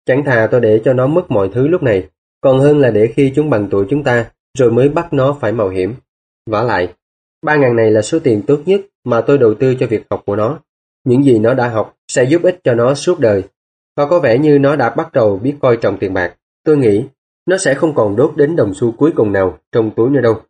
Chẳng 0.05 0.23
thà 0.25 0.47
tôi 0.51 0.61
để 0.61 0.81
cho 0.85 0.93
nó 0.93 1.07
mất 1.07 1.31
mọi 1.31 1.49
thứ 1.53 1.67
lúc 1.67 1.83
này, 1.83 2.09
còn 2.41 2.59
hơn 2.59 2.79
là 2.79 2.91
để 2.91 3.13
khi 3.15 3.31
chúng 3.35 3.49
bằng 3.49 3.67
tuổi 3.71 3.85
chúng 3.89 4.03
ta, 4.03 4.31
rồi 4.57 4.71
mới 4.71 4.89
bắt 4.89 5.13
nó 5.13 5.37
phải 5.41 5.51
mạo 5.51 5.69
hiểm. 5.69 5.95
vả 6.45 6.63
lại, 6.63 6.93
ba 7.41 7.55
ngàn 7.55 7.75
này 7.75 7.91
là 7.91 8.01
số 8.01 8.19
tiền 8.19 8.41
tốt 8.47 8.61
nhất 8.65 8.81
mà 9.03 9.21
tôi 9.21 9.37
đầu 9.37 9.53
tư 9.53 9.75
cho 9.79 9.87
việc 9.87 10.03
học 10.09 10.23
của 10.25 10.35
nó. 10.35 10.59
Những 11.03 11.23
gì 11.23 11.39
nó 11.39 11.53
đã 11.53 11.69
học 11.69 11.95
sẽ 12.07 12.23
giúp 12.23 12.43
ích 12.43 12.59
cho 12.63 12.73
nó 12.73 12.93
suốt 12.93 13.19
đời. 13.19 13.43
Và 13.95 14.05
có 14.05 14.19
vẻ 14.19 14.37
như 14.37 14.59
nó 14.59 14.75
đã 14.75 14.89
bắt 14.89 15.13
đầu 15.13 15.37
biết 15.37 15.55
coi 15.61 15.77
trọng 15.77 15.97
tiền 15.97 16.13
bạc. 16.13 16.35
Tôi 16.63 16.77
nghĩ 16.77 17.05
nó 17.45 17.57
sẽ 17.57 17.73
không 17.73 17.95
còn 17.95 18.15
đốt 18.15 18.33
đến 18.37 18.55
đồng 18.55 18.73
xu 18.73 18.91
cuối 18.91 19.11
cùng 19.15 19.31
nào 19.31 19.59
trong 19.71 19.91
túi 19.95 20.09
nữa 20.09 20.21
đâu. 20.21 20.41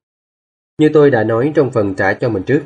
Như 0.80 0.90
tôi 0.94 1.12
đã 1.12 1.24
nói 1.24 1.52
trong 1.56 1.72
phần 1.72 1.96
trả 1.96 2.14
cho 2.14 2.30
mình 2.30 2.44
trước, 2.44 2.62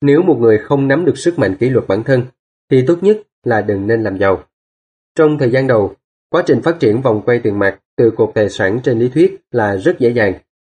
nếu 0.00 0.22
một 0.22 0.38
người 0.40 0.58
không 0.58 0.88
nắm 0.88 1.04
được 1.04 1.18
sức 1.18 1.38
mạnh 1.38 1.56
kỷ 1.60 1.68
luật 1.68 1.88
bản 1.88 2.04
thân, 2.04 2.22
thì 2.70 2.84
tốt 2.86 2.98
nhất 3.02 3.22
là 3.44 3.60
đừng 3.60 3.86
nên 3.86 4.02
làm 4.02 4.18
giàu. 4.18 4.44
Trong 5.14 5.38
thời 5.38 5.50
gian 5.50 5.66
đầu, 5.66 5.94
quá 6.30 6.42
trình 6.46 6.62
phát 6.62 6.80
triển 6.80 7.00
vòng 7.00 7.22
quay 7.26 7.38
tiền 7.38 7.58
mặt 7.58 7.80
từ 7.96 8.10
cột 8.16 8.30
tài 8.34 8.48
sản 8.48 8.80
trên 8.84 8.98
lý 8.98 9.08
thuyết 9.08 9.36
là 9.50 9.76
rất 9.76 9.98
dễ 9.98 10.10
dàng, 10.10 10.34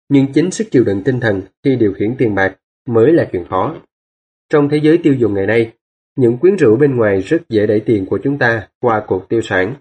nhưng 0.08 0.32
chính 0.32 0.50
sức 0.50 0.68
chịu 0.70 0.84
đựng 0.84 1.02
tinh 1.04 1.20
thần 1.20 1.42
khi 1.64 1.76
điều 1.76 1.92
khiển 1.92 2.14
tiền 2.18 2.34
bạc 2.34 2.56
mới 2.86 3.12
là 3.12 3.28
chuyện 3.32 3.44
khó. 3.50 3.74
Trong 4.50 4.68
thế 4.68 4.76
giới 4.76 4.98
tiêu 4.98 5.14
dùng 5.14 5.34
ngày 5.34 5.46
nay, 5.46 5.72
những 6.18 6.38
quyến 6.38 6.56
rũ 6.56 6.76
bên 6.76 6.96
ngoài 6.96 7.20
rất 7.20 7.42
dễ 7.48 7.66
đẩy 7.66 7.80
tiền 7.80 8.06
của 8.06 8.18
chúng 8.24 8.38
ta 8.38 8.68
qua 8.80 9.04
cuộc 9.06 9.28
tiêu 9.28 9.40
sản. 9.42 9.74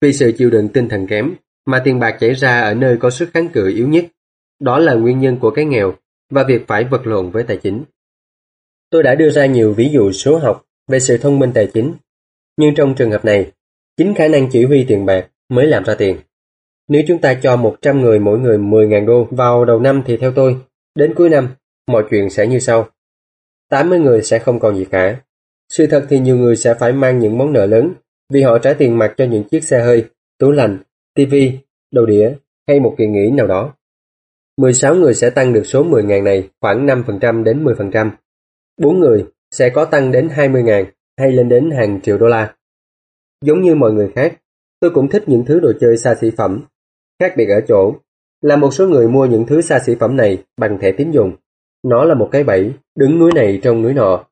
Vì 0.00 0.12
sự 0.12 0.32
chịu 0.38 0.50
đựng 0.50 0.68
tinh 0.68 0.88
thần 0.88 1.06
kém, 1.06 1.34
mà 1.66 1.82
tiền 1.84 1.98
bạc 1.98 2.16
chảy 2.20 2.34
ra 2.34 2.60
ở 2.60 2.74
nơi 2.74 2.96
có 2.96 3.10
sức 3.10 3.30
kháng 3.34 3.48
cự 3.48 3.68
yếu 3.68 3.88
nhất. 3.88 4.04
Đó 4.60 4.78
là 4.78 4.94
nguyên 4.94 5.18
nhân 5.18 5.38
của 5.40 5.50
cái 5.50 5.64
nghèo 5.64 5.94
và 6.30 6.44
việc 6.48 6.66
phải 6.66 6.84
vật 6.84 7.06
lộn 7.06 7.30
với 7.30 7.42
tài 7.42 7.56
chính. 7.56 7.84
Tôi 8.90 9.02
đã 9.02 9.14
đưa 9.14 9.30
ra 9.30 9.46
nhiều 9.46 9.72
ví 9.72 9.88
dụ 9.92 10.12
số 10.12 10.38
học 10.38 10.64
về 10.88 11.00
sự 11.00 11.18
thông 11.18 11.38
minh 11.38 11.50
tài 11.54 11.66
chính, 11.74 11.94
nhưng 12.56 12.74
trong 12.74 12.94
trường 12.94 13.10
hợp 13.10 13.24
này, 13.24 13.52
chính 13.96 14.14
khả 14.14 14.28
năng 14.28 14.50
chỉ 14.50 14.64
huy 14.64 14.84
tiền 14.88 15.06
bạc 15.06 15.28
mới 15.48 15.66
làm 15.66 15.84
ra 15.84 15.94
tiền. 15.94 16.16
Nếu 16.88 17.02
chúng 17.08 17.18
ta 17.18 17.34
cho 17.34 17.56
100 17.56 18.00
người 18.00 18.18
mỗi 18.18 18.38
người 18.38 18.58
10.000 18.58 19.06
đô 19.06 19.28
vào 19.30 19.64
đầu 19.64 19.80
năm 19.80 20.02
thì 20.06 20.16
theo 20.16 20.32
tôi, 20.32 20.56
đến 20.94 21.14
cuối 21.14 21.30
năm, 21.30 21.48
mọi 21.86 22.04
chuyện 22.10 22.30
sẽ 22.30 22.46
như 22.46 22.58
sau. 22.58 22.88
80 23.68 23.98
người 23.98 24.22
sẽ 24.22 24.38
không 24.38 24.60
còn 24.60 24.76
gì 24.76 24.84
cả. 24.84 25.20
Sự 25.70 25.86
thật 25.86 26.06
thì 26.08 26.18
nhiều 26.18 26.36
người 26.36 26.56
sẽ 26.56 26.74
phải 26.74 26.92
mang 26.92 27.18
những 27.18 27.38
món 27.38 27.52
nợ 27.52 27.66
lớn 27.66 27.94
vì 28.32 28.42
họ 28.42 28.58
trả 28.58 28.72
tiền 28.72 28.98
mặt 28.98 29.14
cho 29.16 29.24
những 29.24 29.44
chiếc 29.44 29.64
xe 29.64 29.80
hơi, 29.80 30.04
tủ 30.38 30.50
lạnh, 30.50 30.78
tivi, 31.14 31.58
đầu 31.92 32.06
đĩa 32.06 32.32
hay 32.68 32.80
một 32.80 32.94
kỳ 32.98 33.06
nghỉ 33.06 33.30
nào 33.30 33.46
đó. 33.46 33.74
16 34.56 34.94
người 34.94 35.14
sẽ 35.14 35.30
tăng 35.30 35.52
được 35.52 35.62
số 35.64 35.84
10.000 35.84 36.22
này 36.22 36.48
khoảng 36.60 36.86
5% 36.86 37.44
đến 37.44 37.64
10%. 37.64 38.10
4 38.76 39.00
người 39.00 39.26
sẽ 39.50 39.70
có 39.70 39.84
tăng 39.84 40.12
đến 40.12 40.28
20.000 40.28 40.84
hay 41.18 41.32
lên 41.32 41.48
đến 41.48 41.70
hàng 41.70 42.00
triệu 42.00 42.18
đô 42.18 42.26
la. 42.26 42.54
Giống 43.44 43.62
như 43.62 43.74
mọi 43.74 43.92
người 43.92 44.10
khác, 44.14 44.40
tôi 44.80 44.90
cũng 44.90 45.08
thích 45.08 45.24
những 45.26 45.44
thứ 45.44 45.60
đồ 45.60 45.72
chơi 45.80 45.96
xa 45.96 46.14
xỉ 46.20 46.30
phẩm. 46.36 46.64
Khác 47.20 47.32
biệt 47.36 47.46
ở 47.48 47.60
chỗ 47.68 47.94
là 48.40 48.56
một 48.56 48.70
số 48.70 48.88
người 48.88 49.08
mua 49.08 49.26
những 49.26 49.46
thứ 49.46 49.60
xa 49.60 49.78
xỉ 49.78 49.94
phẩm 49.94 50.16
này 50.16 50.44
bằng 50.56 50.78
thẻ 50.80 50.92
tín 50.92 51.10
dụng. 51.10 51.36
Nó 51.82 52.04
là 52.04 52.14
một 52.14 52.28
cái 52.32 52.44
bẫy, 52.44 52.72
đứng 52.96 53.18
núi 53.18 53.32
này 53.34 53.60
trong 53.62 53.82
núi 53.82 53.94
nọ. 53.94 54.29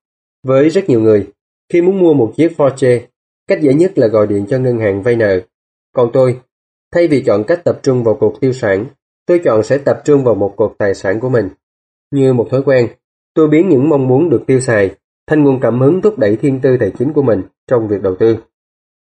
Với 0.49 0.69
rất 0.69 0.89
nhiều 0.89 1.01
người, 1.01 1.27
khi 1.73 1.83
muốn 1.83 1.99
mua 1.99 2.15
một 2.15 2.33
chiếc 2.37 2.49
Porsche, 2.59 3.07
Cách 3.49 3.61
dễ 3.61 3.75
nhất 3.75 3.99
là 3.99 4.07
gọi 4.07 4.27
điện 4.27 4.47
cho 4.49 4.59
ngân 4.59 4.79
hàng 4.79 5.03
vay 5.03 5.17
nợ. 5.17 5.41
Còn 5.95 6.11
tôi, 6.13 6.41
thay 6.93 7.09
vì 7.09 7.23
chọn 7.27 7.45
cách 7.45 7.65
tập 7.65 7.81
trung 7.83 8.05
vào 8.05 8.15
cuộc 8.21 8.41
tiêu 8.41 8.53
sản, 8.53 8.87
tôi 9.27 9.41
chọn 9.45 9.63
sẽ 9.63 9.79
tập 9.79 10.03
trung 10.05 10.25
vào 10.25 10.35
một 10.35 10.55
cuộc 10.57 10.75
tài 10.79 10.95
sản 10.95 11.21
của 11.21 11.29
mình. 11.29 11.49
Như 12.11 12.33
một 12.33 12.49
thói 12.51 12.63
quen, 12.63 12.89
tôi 13.35 13.49
biến 13.49 13.69
những 13.69 13.89
mong 13.89 14.09
muốn 14.09 14.31
được 14.31 14.43
tiêu 14.47 14.61
xài 14.61 14.95
thành 15.27 15.45
nguồn 15.45 15.61
cảm 15.61 15.81
hứng 15.81 16.01
thúc 16.03 16.19
đẩy 16.19 16.37
thiên 16.37 16.61
tư 16.61 16.77
tài 16.81 16.93
chính 16.99 17.13
của 17.13 17.23
mình 17.23 17.43
trong 17.67 17.89
việc 17.89 18.03
đầu 18.03 18.17
tư. 18.19 18.37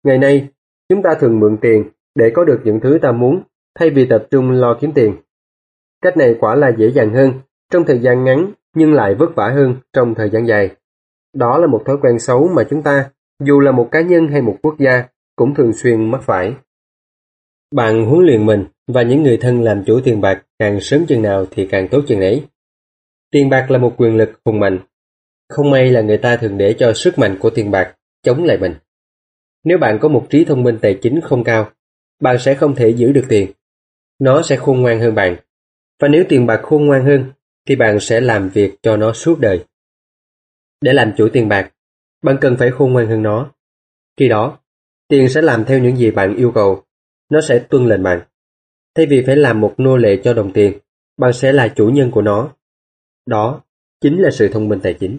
Ngày 0.05 0.19
nay, 0.19 0.49
chúng 0.89 1.03
ta 1.03 1.15
thường 1.21 1.41
mượn 1.41 1.57
tiền 1.61 1.85
để 2.15 2.31
có 2.35 2.45
được 2.45 2.61
những 2.65 2.81
thứ 2.81 2.99
ta 3.03 3.13
muốn 3.13 3.43
thay 3.79 3.91
vì 3.91 4.07
tập 4.07 4.27
trung 4.31 4.51
lo 4.51 4.79
kiếm 4.81 4.93
tiền. 4.93 5.17
Cách 6.03 6.17
này 6.17 6.37
quả 6.41 6.55
là 6.55 6.73
dễ 6.79 6.91
dàng 6.91 7.15
hơn 7.15 7.33
trong 7.73 7.85
thời 7.85 7.99
gian 7.99 8.25
ngắn 8.25 8.53
nhưng 8.75 8.93
lại 8.93 9.15
vất 9.15 9.35
vả 9.35 9.49
hơn 9.49 9.77
trong 9.93 10.15
thời 10.15 10.31
gian 10.31 10.47
dài. 10.47 10.71
Đó 11.37 11.59
là 11.59 11.67
một 11.67 11.83
thói 11.87 11.97
quen 12.03 12.19
xấu 12.19 12.49
mà 12.49 12.63
chúng 12.71 12.83
ta, 12.83 13.11
dù 13.45 13.61
là 13.61 13.73
một 13.73 13.89
cá 13.91 14.01
nhân 14.01 14.29
hay 14.29 14.43
một 14.43 14.57
quốc 14.63 14.75
gia, 14.79 15.05
cũng 15.37 15.55
thường 15.55 15.73
xuyên 15.73 16.11
mắc 16.11 16.23
phải. 16.25 16.53
Bạn 17.75 18.07
huấn 18.07 18.27
luyện 18.27 18.47
mình 18.47 18.65
và 18.87 19.03
những 19.03 19.23
người 19.23 19.37
thân 19.37 19.63
làm 19.63 19.85
chủ 19.85 20.01
tiền 20.05 20.21
bạc 20.21 20.43
càng 20.59 20.81
sớm 20.81 21.07
chừng 21.07 21.23
nào 21.23 21.47
thì 21.51 21.67
càng 21.67 21.89
tốt 21.91 22.01
chừng 22.07 22.21
ấy. 22.21 22.47
Tiền 23.31 23.49
bạc 23.49 23.71
là 23.71 23.79
một 23.79 23.95
quyền 23.97 24.17
lực 24.17 24.41
hùng 24.45 24.61
mạnh. 24.61 24.79
Không 25.49 25.71
may 25.71 25.91
là 25.91 26.01
người 26.01 26.19
ta 26.19 26.37
thường 26.37 26.59
để 26.59 26.75
cho 26.79 26.93
sức 26.93 27.19
mạnh 27.19 27.37
của 27.41 27.51
tiền 27.51 27.71
bạc 27.71 27.95
chống 28.23 28.45
lại 28.45 28.59
mình. 28.61 28.75
Nếu 29.65 29.79
bạn 29.79 29.99
có 30.01 30.09
một 30.09 30.27
trí 30.31 30.45
thông 30.45 30.63
minh 30.63 30.79
tài 30.83 30.99
chính 31.03 31.21
không 31.21 31.45
cao, 31.45 31.71
bạn 32.21 32.39
sẽ 32.39 32.55
không 32.55 32.75
thể 32.75 32.89
giữ 32.89 33.13
được 33.13 33.25
tiền. 33.29 33.51
Nó 34.19 34.43
sẽ 34.43 34.57
khôn 34.57 34.81
ngoan 34.81 35.01
hơn 35.01 35.15
bạn. 35.15 35.37
Và 36.01 36.09
nếu 36.09 36.25
tiền 36.29 36.47
bạc 36.47 36.61
khôn 36.63 36.87
ngoan 36.87 37.05
hơn, 37.05 37.33
thì 37.69 37.77
bạn 37.77 38.01
sẽ 38.01 38.21
làm 38.21 38.49
việc 38.49 38.75
cho 38.83 38.97
nó 38.97 39.13
suốt 39.13 39.41
đời. 39.41 39.65
Để 40.81 40.93
làm 40.93 41.13
chủ 41.17 41.29
tiền 41.33 41.49
bạc, 41.49 41.73
bạn 42.23 42.39
cần 42.41 42.57
phải 42.59 42.71
khôn 42.71 42.93
ngoan 42.93 43.07
hơn 43.07 43.23
nó. 43.23 43.53
Khi 44.17 44.29
đó, 44.29 44.59
tiền 45.09 45.29
sẽ 45.29 45.43
làm 45.43 45.65
theo 45.65 45.79
những 45.79 45.97
gì 45.97 46.11
bạn 46.11 46.37
yêu 46.37 46.53
cầu. 46.55 46.85
Nó 47.31 47.41
sẽ 47.41 47.67
tuân 47.71 47.87
lệnh 47.87 48.03
bạn. 48.03 48.21
Thay 48.95 49.07
vì 49.07 49.23
phải 49.27 49.37
làm 49.37 49.61
một 49.61 49.75
nô 49.79 49.97
lệ 49.97 50.21
cho 50.25 50.35
đồng 50.35 50.53
tiền, 50.53 50.79
bạn 51.17 51.33
sẽ 51.33 51.53
là 51.53 51.69
chủ 51.77 51.89
nhân 51.89 52.11
của 52.11 52.23
nó. 52.23 52.55
Đó 53.27 53.65
chính 54.01 54.23
là 54.23 54.31
sự 54.31 54.49
thông 54.53 54.69
minh 54.69 54.81
tài 54.83 54.95
chính. 55.01 55.19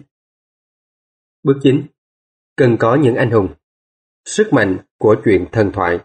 Bước 1.42 1.58
9. 1.62 1.82
Cần 2.56 2.76
có 2.80 2.94
những 2.94 3.14
anh 3.14 3.30
hùng. 3.30 3.48
Sức 4.24 4.52
mạnh 4.52 4.78
của 4.98 5.16
chuyện 5.24 5.46
thần 5.52 5.72
thoại. 5.72 5.98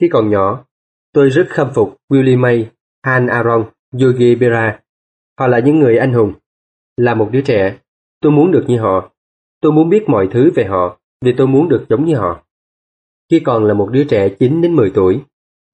Khi 0.00 0.08
còn 0.12 0.30
nhỏ, 0.30 0.64
tôi 1.12 1.28
rất 1.28 1.46
khâm 1.50 1.72
phục 1.74 1.96
Willie 2.08 2.38
May, 2.38 2.70
Han 3.02 3.26
Aaron, 3.26 3.70
Yogi 3.92 4.38
Berra. 4.40 4.80
Họ 5.38 5.46
là 5.46 5.58
những 5.58 5.78
người 5.78 5.96
anh 5.98 6.12
hùng. 6.12 6.34
Là 6.96 7.14
một 7.14 7.28
đứa 7.32 7.40
trẻ, 7.40 7.78
tôi 8.20 8.32
muốn 8.32 8.50
được 8.50 8.64
như 8.68 8.78
họ. 8.78 9.10
Tôi 9.60 9.72
muốn 9.72 9.88
biết 9.88 10.04
mọi 10.08 10.28
thứ 10.30 10.50
về 10.54 10.64
họ 10.64 11.00
vì 11.24 11.34
tôi 11.36 11.46
muốn 11.46 11.68
được 11.68 11.86
giống 11.88 12.04
như 12.04 12.16
họ. 12.16 12.44
Khi 13.30 13.40
còn 13.40 13.64
là 13.64 13.74
một 13.74 13.88
đứa 13.92 14.04
trẻ 14.04 14.28
9 14.28 14.62
đến 14.62 14.76
10 14.76 14.90
tuổi, 14.94 15.20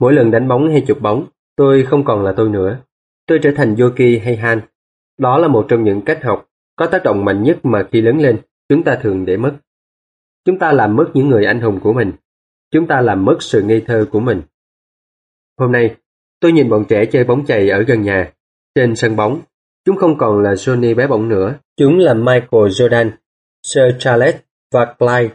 mỗi 0.01 0.13
lần 0.13 0.31
đánh 0.31 0.49
bóng 0.49 0.69
hay 0.69 0.85
chụp 0.87 1.01
bóng, 1.01 1.27
tôi 1.57 1.83
không 1.83 2.05
còn 2.05 2.25
là 2.25 2.35
tôi 2.37 2.49
nữa. 2.49 2.79
Tôi 3.27 3.39
trở 3.43 3.51
thành 3.57 3.77
Yoki 3.77 4.23
hay 4.25 4.37
Han. 4.37 4.61
Đó 5.19 5.39
là 5.39 5.49
một 5.49 5.67
trong 5.69 5.85
những 5.85 6.03
cách 6.03 6.25
học 6.25 6.49
có 6.77 6.87
tác 6.87 7.05
động 7.05 7.25
mạnh 7.25 7.43
nhất 7.43 7.59
mà 7.63 7.89
khi 7.93 8.01
lớn 8.01 8.19
lên, 8.19 8.41
chúng 8.69 8.83
ta 8.83 8.99
thường 9.03 9.25
để 9.25 9.37
mất. 9.37 9.57
Chúng 10.45 10.59
ta 10.59 10.73
làm 10.73 10.97
mất 10.97 11.11
những 11.15 11.29
người 11.29 11.45
anh 11.45 11.61
hùng 11.61 11.81
của 11.83 11.93
mình. 11.93 12.13
Chúng 12.71 12.87
ta 12.87 13.01
làm 13.01 13.25
mất 13.25 13.37
sự 13.41 13.63
ngây 13.63 13.83
thơ 13.87 14.07
của 14.13 14.21
mình. 14.21 14.43
Hôm 15.59 15.73
nay, 15.73 15.97
tôi 16.41 16.53
nhìn 16.53 16.69
bọn 16.69 16.85
trẻ 16.89 17.07
chơi 17.07 17.25
bóng 17.25 17.47
chày 17.47 17.69
ở 17.69 17.83
gần 17.83 18.03
nhà. 18.03 18.33
Trên 18.75 18.97
sân 18.97 19.17
bóng, 19.17 19.41
chúng 19.87 19.97
không 19.97 20.19
còn 20.19 20.43
là 20.43 20.55
Johnny 20.55 20.95
bé 20.95 21.07
bỏng 21.07 21.29
nữa. 21.29 21.55
Chúng 21.77 21.99
là 21.99 22.15
Michael 22.15 22.47
Jordan, 22.51 23.11
Sir 23.63 23.85
Charles 23.99 24.35
và 24.73 24.95
Clyde. 24.99 25.35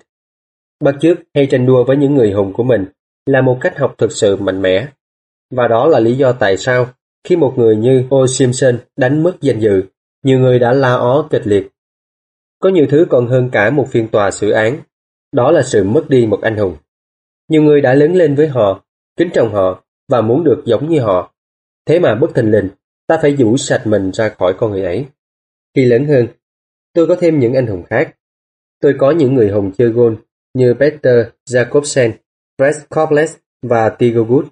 Bắt 0.83 0.95
chước 1.01 1.17
hay 1.35 1.47
tranh 1.51 1.65
đua 1.65 1.83
với 1.83 1.97
những 1.97 2.15
người 2.15 2.31
hùng 2.31 2.53
của 2.53 2.63
mình 2.63 2.85
là 3.25 3.41
một 3.41 3.57
cách 3.61 3.77
học 3.77 3.95
thực 3.97 4.11
sự 4.11 4.35
mạnh 4.35 4.61
mẽ. 4.61 4.87
Và 5.51 5.67
đó 5.67 5.87
là 5.87 5.99
lý 5.99 6.13
do 6.13 6.31
tại 6.31 6.57
sao 6.57 6.87
khi 7.23 7.35
một 7.35 7.53
người 7.57 7.75
như 7.75 8.03
O. 8.09 8.27
Simpson 8.27 8.77
đánh 8.97 9.23
mất 9.23 9.41
danh 9.41 9.59
dự, 9.59 9.83
nhiều 10.23 10.39
người 10.39 10.59
đã 10.59 10.73
la 10.73 10.95
ó 10.95 11.27
kịch 11.29 11.47
liệt. 11.47 11.67
Có 12.59 12.69
nhiều 12.69 12.85
thứ 12.89 13.05
còn 13.09 13.27
hơn 13.27 13.49
cả 13.51 13.69
một 13.69 13.87
phiên 13.89 14.07
tòa 14.07 14.31
xử 14.31 14.51
án, 14.51 14.77
đó 15.31 15.51
là 15.51 15.63
sự 15.63 15.83
mất 15.83 16.09
đi 16.09 16.25
một 16.25 16.41
anh 16.41 16.57
hùng. 16.57 16.75
Nhiều 17.49 17.63
người 17.63 17.81
đã 17.81 17.93
lớn 17.93 18.15
lên 18.15 18.35
với 18.35 18.47
họ, 18.47 18.83
kính 19.17 19.29
trọng 19.33 19.53
họ 19.53 19.83
và 20.09 20.21
muốn 20.21 20.43
được 20.43 20.61
giống 20.65 20.89
như 20.89 20.99
họ. 20.99 21.33
Thế 21.85 21.99
mà 21.99 22.15
bất 22.15 22.35
thình 22.35 22.51
lình, 22.51 22.69
ta 23.11 23.17
phải 23.21 23.35
rũ 23.35 23.57
sạch 23.57 23.81
mình 23.85 24.11
ra 24.11 24.29
khỏi 24.29 24.53
con 24.57 24.71
người 24.71 24.83
ấy. 24.83 25.05
Khi 25.75 25.85
lớn 25.85 26.05
hơn, 26.05 26.27
tôi 26.93 27.07
có 27.07 27.15
thêm 27.19 27.39
những 27.39 27.53
anh 27.53 27.67
hùng 27.67 27.83
khác. 27.83 28.15
Tôi 28.81 28.95
có 28.99 29.11
những 29.11 29.33
người 29.33 29.49
hùng 29.49 29.71
chơi 29.77 29.89
gôn 29.89 30.17
như 30.53 30.73
Peter 30.73 31.27
Jacobsen, 31.49 32.11
Fred 32.57 32.73
Copless 32.89 33.37
và 33.61 33.89
Tiger 33.89 34.17
Wood. 34.17 34.43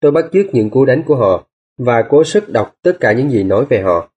Tôi 0.00 0.12
bắt 0.12 0.24
chước 0.32 0.46
những 0.52 0.70
cú 0.70 0.84
đánh 0.84 1.02
của 1.06 1.16
họ 1.16 1.48
và 1.78 2.04
cố 2.08 2.24
sức 2.24 2.48
đọc 2.48 2.76
tất 2.82 2.96
cả 3.00 3.12
những 3.12 3.30
gì 3.30 3.42
nói 3.42 3.64
về 3.68 3.80
họ. 3.80 4.12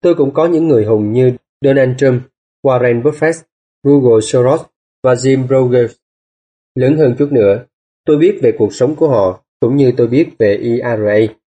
Tôi 0.00 0.14
cũng 0.14 0.34
có 0.34 0.46
những 0.46 0.68
người 0.68 0.84
hùng 0.84 1.12
như 1.12 1.32
Donald 1.60 1.96
Trump, 1.98 2.22
Warren 2.62 3.02
Buffett, 3.02 3.42
Google 3.82 4.20
Soros 4.20 4.62
và 5.02 5.14
Jim 5.14 5.46
rogers. 5.48 5.94
Lớn 6.74 6.96
hơn 6.96 7.14
chút 7.18 7.32
nữa, 7.32 7.64
tôi 8.06 8.16
biết 8.18 8.38
về 8.42 8.52
cuộc 8.58 8.74
sống 8.74 8.96
của 8.96 9.08
họ 9.08 9.44
cũng 9.60 9.76
như 9.76 9.92
tôi 9.96 10.06
biết 10.06 10.28
về 10.38 10.56
ira 10.56 10.96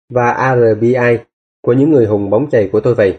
và 0.09 0.57
RBI 0.57 1.19
của 1.67 1.73
những 1.73 1.91
người 1.91 2.07
hùng 2.07 2.31
bóng 2.31 2.51
chày 2.51 2.69
của 2.73 2.81
tôi 2.81 2.95
vậy. 2.95 3.19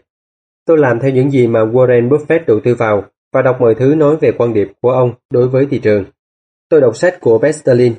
Tôi 0.66 0.78
làm 0.78 1.00
theo 1.00 1.12
những 1.12 1.32
gì 1.32 1.48
mà 1.48 1.66
Warren 1.66 2.10
Buffett 2.10 2.40
đầu 2.48 2.60
tư 2.64 2.76
vào 2.76 3.04
và 3.34 3.42
đọc 3.42 3.58
mọi 3.60 3.76
thứ 3.76 3.96
nói 3.96 4.18
về 4.22 4.32
quan 4.38 4.54
điểm 4.54 4.68
của 4.82 4.92
ông 4.92 5.14
đối 5.32 5.48
với 5.48 5.66
thị 5.66 5.80
trường. 5.80 6.06
Tôi 6.70 6.82
đọc 6.82 6.96
sách 6.96 7.18
của 7.22 7.40
Westerlin 7.40 7.92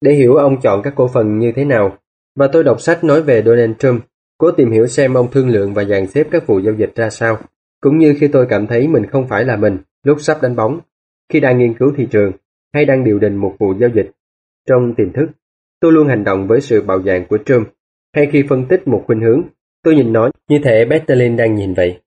để 0.00 0.12
hiểu 0.12 0.36
ông 0.36 0.60
chọn 0.60 0.82
các 0.82 0.92
cổ 0.96 1.08
phần 1.08 1.38
như 1.38 1.52
thế 1.56 1.64
nào 1.64 1.98
và 2.36 2.48
tôi 2.52 2.64
đọc 2.64 2.80
sách 2.80 3.04
nói 3.04 3.22
về 3.22 3.42
Donald 3.42 3.72
Trump, 3.78 4.04
cố 4.38 4.50
tìm 4.50 4.70
hiểu 4.70 4.86
xem 4.86 5.14
ông 5.14 5.30
thương 5.30 5.48
lượng 5.48 5.74
và 5.74 5.84
dàn 5.84 6.06
xếp 6.06 6.26
các 6.30 6.46
vụ 6.46 6.58
giao 6.58 6.74
dịch 6.74 6.94
ra 6.94 7.10
sao. 7.10 7.38
Cũng 7.80 7.98
như 7.98 8.14
khi 8.20 8.28
tôi 8.28 8.46
cảm 8.48 8.66
thấy 8.66 8.88
mình 8.88 9.06
không 9.06 9.28
phải 9.28 9.44
là 9.44 9.56
mình 9.56 9.78
lúc 10.02 10.20
sắp 10.20 10.42
đánh 10.42 10.56
bóng, 10.56 10.80
khi 11.32 11.40
đang 11.40 11.58
nghiên 11.58 11.74
cứu 11.74 11.92
thị 11.96 12.06
trường 12.10 12.32
hay 12.74 12.84
đang 12.84 13.04
điều 13.04 13.18
đình 13.18 13.36
một 13.36 13.56
vụ 13.58 13.74
giao 13.80 13.90
dịch. 13.94 14.10
Trong 14.68 14.94
tiềm 14.94 15.12
thức, 15.12 15.26
tôi 15.80 15.92
luôn 15.92 16.08
hành 16.08 16.24
động 16.24 16.46
với 16.46 16.60
sự 16.60 16.82
bạo 16.82 17.02
dạn 17.02 17.26
của 17.28 17.38
Trump, 17.46 17.68
hay 18.14 18.28
khi 18.32 18.44
phân 18.48 18.66
tích 18.68 18.88
một 18.88 19.04
khuynh 19.06 19.20
hướng, 19.20 19.42
tôi 19.82 19.94
nhìn 19.94 20.12
nó 20.12 20.30
như 20.48 20.58
thể 20.64 20.84
Bertolin 20.84 21.36
đang 21.36 21.54
nhìn 21.54 21.74
vậy. 21.74 22.00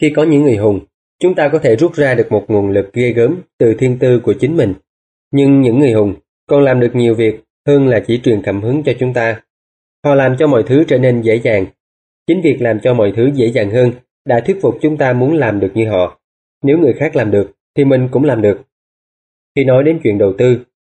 Khi 0.00 0.12
có 0.16 0.22
những 0.22 0.42
người 0.42 0.56
hùng, 0.56 0.80
chúng 1.20 1.34
ta 1.34 1.48
có 1.48 1.58
thể 1.58 1.76
rút 1.76 1.94
ra 1.94 2.14
được 2.14 2.26
một 2.32 2.44
nguồn 2.48 2.70
lực 2.70 2.92
ghê 2.92 3.12
gớm 3.12 3.40
từ 3.58 3.74
thiên 3.78 3.98
tư 3.98 4.20
của 4.20 4.34
chính 4.40 4.56
mình. 4.56 4.74
Nhưng 5.32 5.60
những 5.60 5.78
người 5.78 5.92
hùng 5.92 6.14
còn 6.48 6.62
làm 6.62 6.80
được 6.80 6.90
nhiều 6.94 7.14
việc 7.14 7.40
hơn 7.66 7.88
là 7.88 8.00
chỉ 8.06 8.20
truyền 8.24 8.42
cảm 8.42 8.62
hứng 8.62 8.82
cho 8.82 8.92
chúng 8.98 9.12
ta. 9.12 9.42
Họ 10.04 10.14
làm 10.14 10.36
cho 10.38 10.46
mọi 10.46 10.62
thứ 10.62 10.84
trở 10.88 10.98
nên 10.98 11.22
dễ 11.22 11.36
dàng. 11.36 11.66
Chính 12.26 12.40
việc 12.44 12.56
làm 12.60 12.80
cho 12.80 12.94
mọi 12.94 13.12
thứ 13.16 13.30
dễ 13.34 13.46
dàng 13.46 13.70
hơn 13.70 13.92
đã 14.24 14.40
thuyết 14.40 14.58
phục 14.62 14.78
chúng 14.82 14.96
ta 14.96 15.12
muốn 15.12 15.36
làm 15.36 15.60
được 15.60 15.70
như 15.74 15.88
họ. 15.90 16.20
Nếu 16.62 16.78
người 16.78 16.92
khác 16.92 17.16
làm 17.16 17.30
được, 17.30 17.52
thì 17.76 17.84
mình 17.84 18.08
cũng 18.10 18.24
làm 18.24 18.42
được. 18.42 18.62
Khi 19.56 19.64
nói 19.64 19.84
đến 19.84 20.00
chuyện 20.02 20.18
đầu 20.18 20.34
tư, 20.38 20.58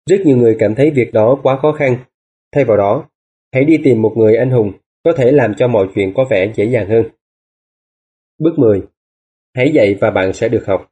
rất 0.10 0.22
nhiều 0.26 0.38
người 0.38 0.56
cảm 0.60 0.76
thấy 0.76 0.92
việc 0.92 1.14
đó 1.14 1.40
quá 1.44 1.58
khó 1.58 1.72
khăn. 1.72 1.98
Thay 2.56 2.66
vào 2.66 2.78
đó, 2.78 3.10
hãy 3.54 3.64
đi 3.64 3.78
tìm 3.84 4.02
một 4.02 4.14
người 4.18 4.36
anh 4.36 4.50
hùng 4.50 4.72
có 5.04 5.14
thể 5.18 5.32
làm 5.32 5.54
cho 5.58 5.68
mọi 5.68 5.88
chuyện 5.96 6.14
có 6.16 6.26
vẻ 6.30 6.54
dễ 6.56 6.66
dàng 6.66 6.90
hơn. 6.90 7.04
Bước 8.40 8.54
10. 8.58 8.82
Hãy 9.56 9.72
dạy 9.74 9.96
và 10.02 10.12
bạn 10.12 10.34
sẽ 10.34 10.50
được 10.50 10.64
học. 10.68 10.92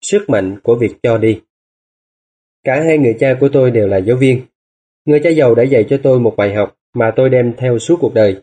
Sức 0.00 0.24
mạnh 0.28 0.60
của 0.62 0.76
việc 0.80 0.96
cho 1.02 1.18
đi. 1.18 1.40
Cả 2.64 2.82
hai 2.84 2.98
người 2.98 3.16
cha 3.20 3.36
của 3.40 3.48
tôi 3.52 3.70
đều 3.70 3.86
là 3.86 3.96
giáo 3.96 4.16
viên. 4.16 4.42
Người 5.04 5.20
cha 5.24 5.30
giàu 5.30 5.54
đã 5.54 5.62
dạy 5.62 5.84
cho 5.88 6.00
tôi 6.02 6.20
một 6.20 6.34
bài 6.36 6.54
học 6.54 6.76
mà 6.94 7.12
tôi 7.16 7.30
đem 7.30 7.54
theo 7.58 7.78
suốt 7.78 7.96
cuộc 8.00 8.14
đời. 8.14 8.42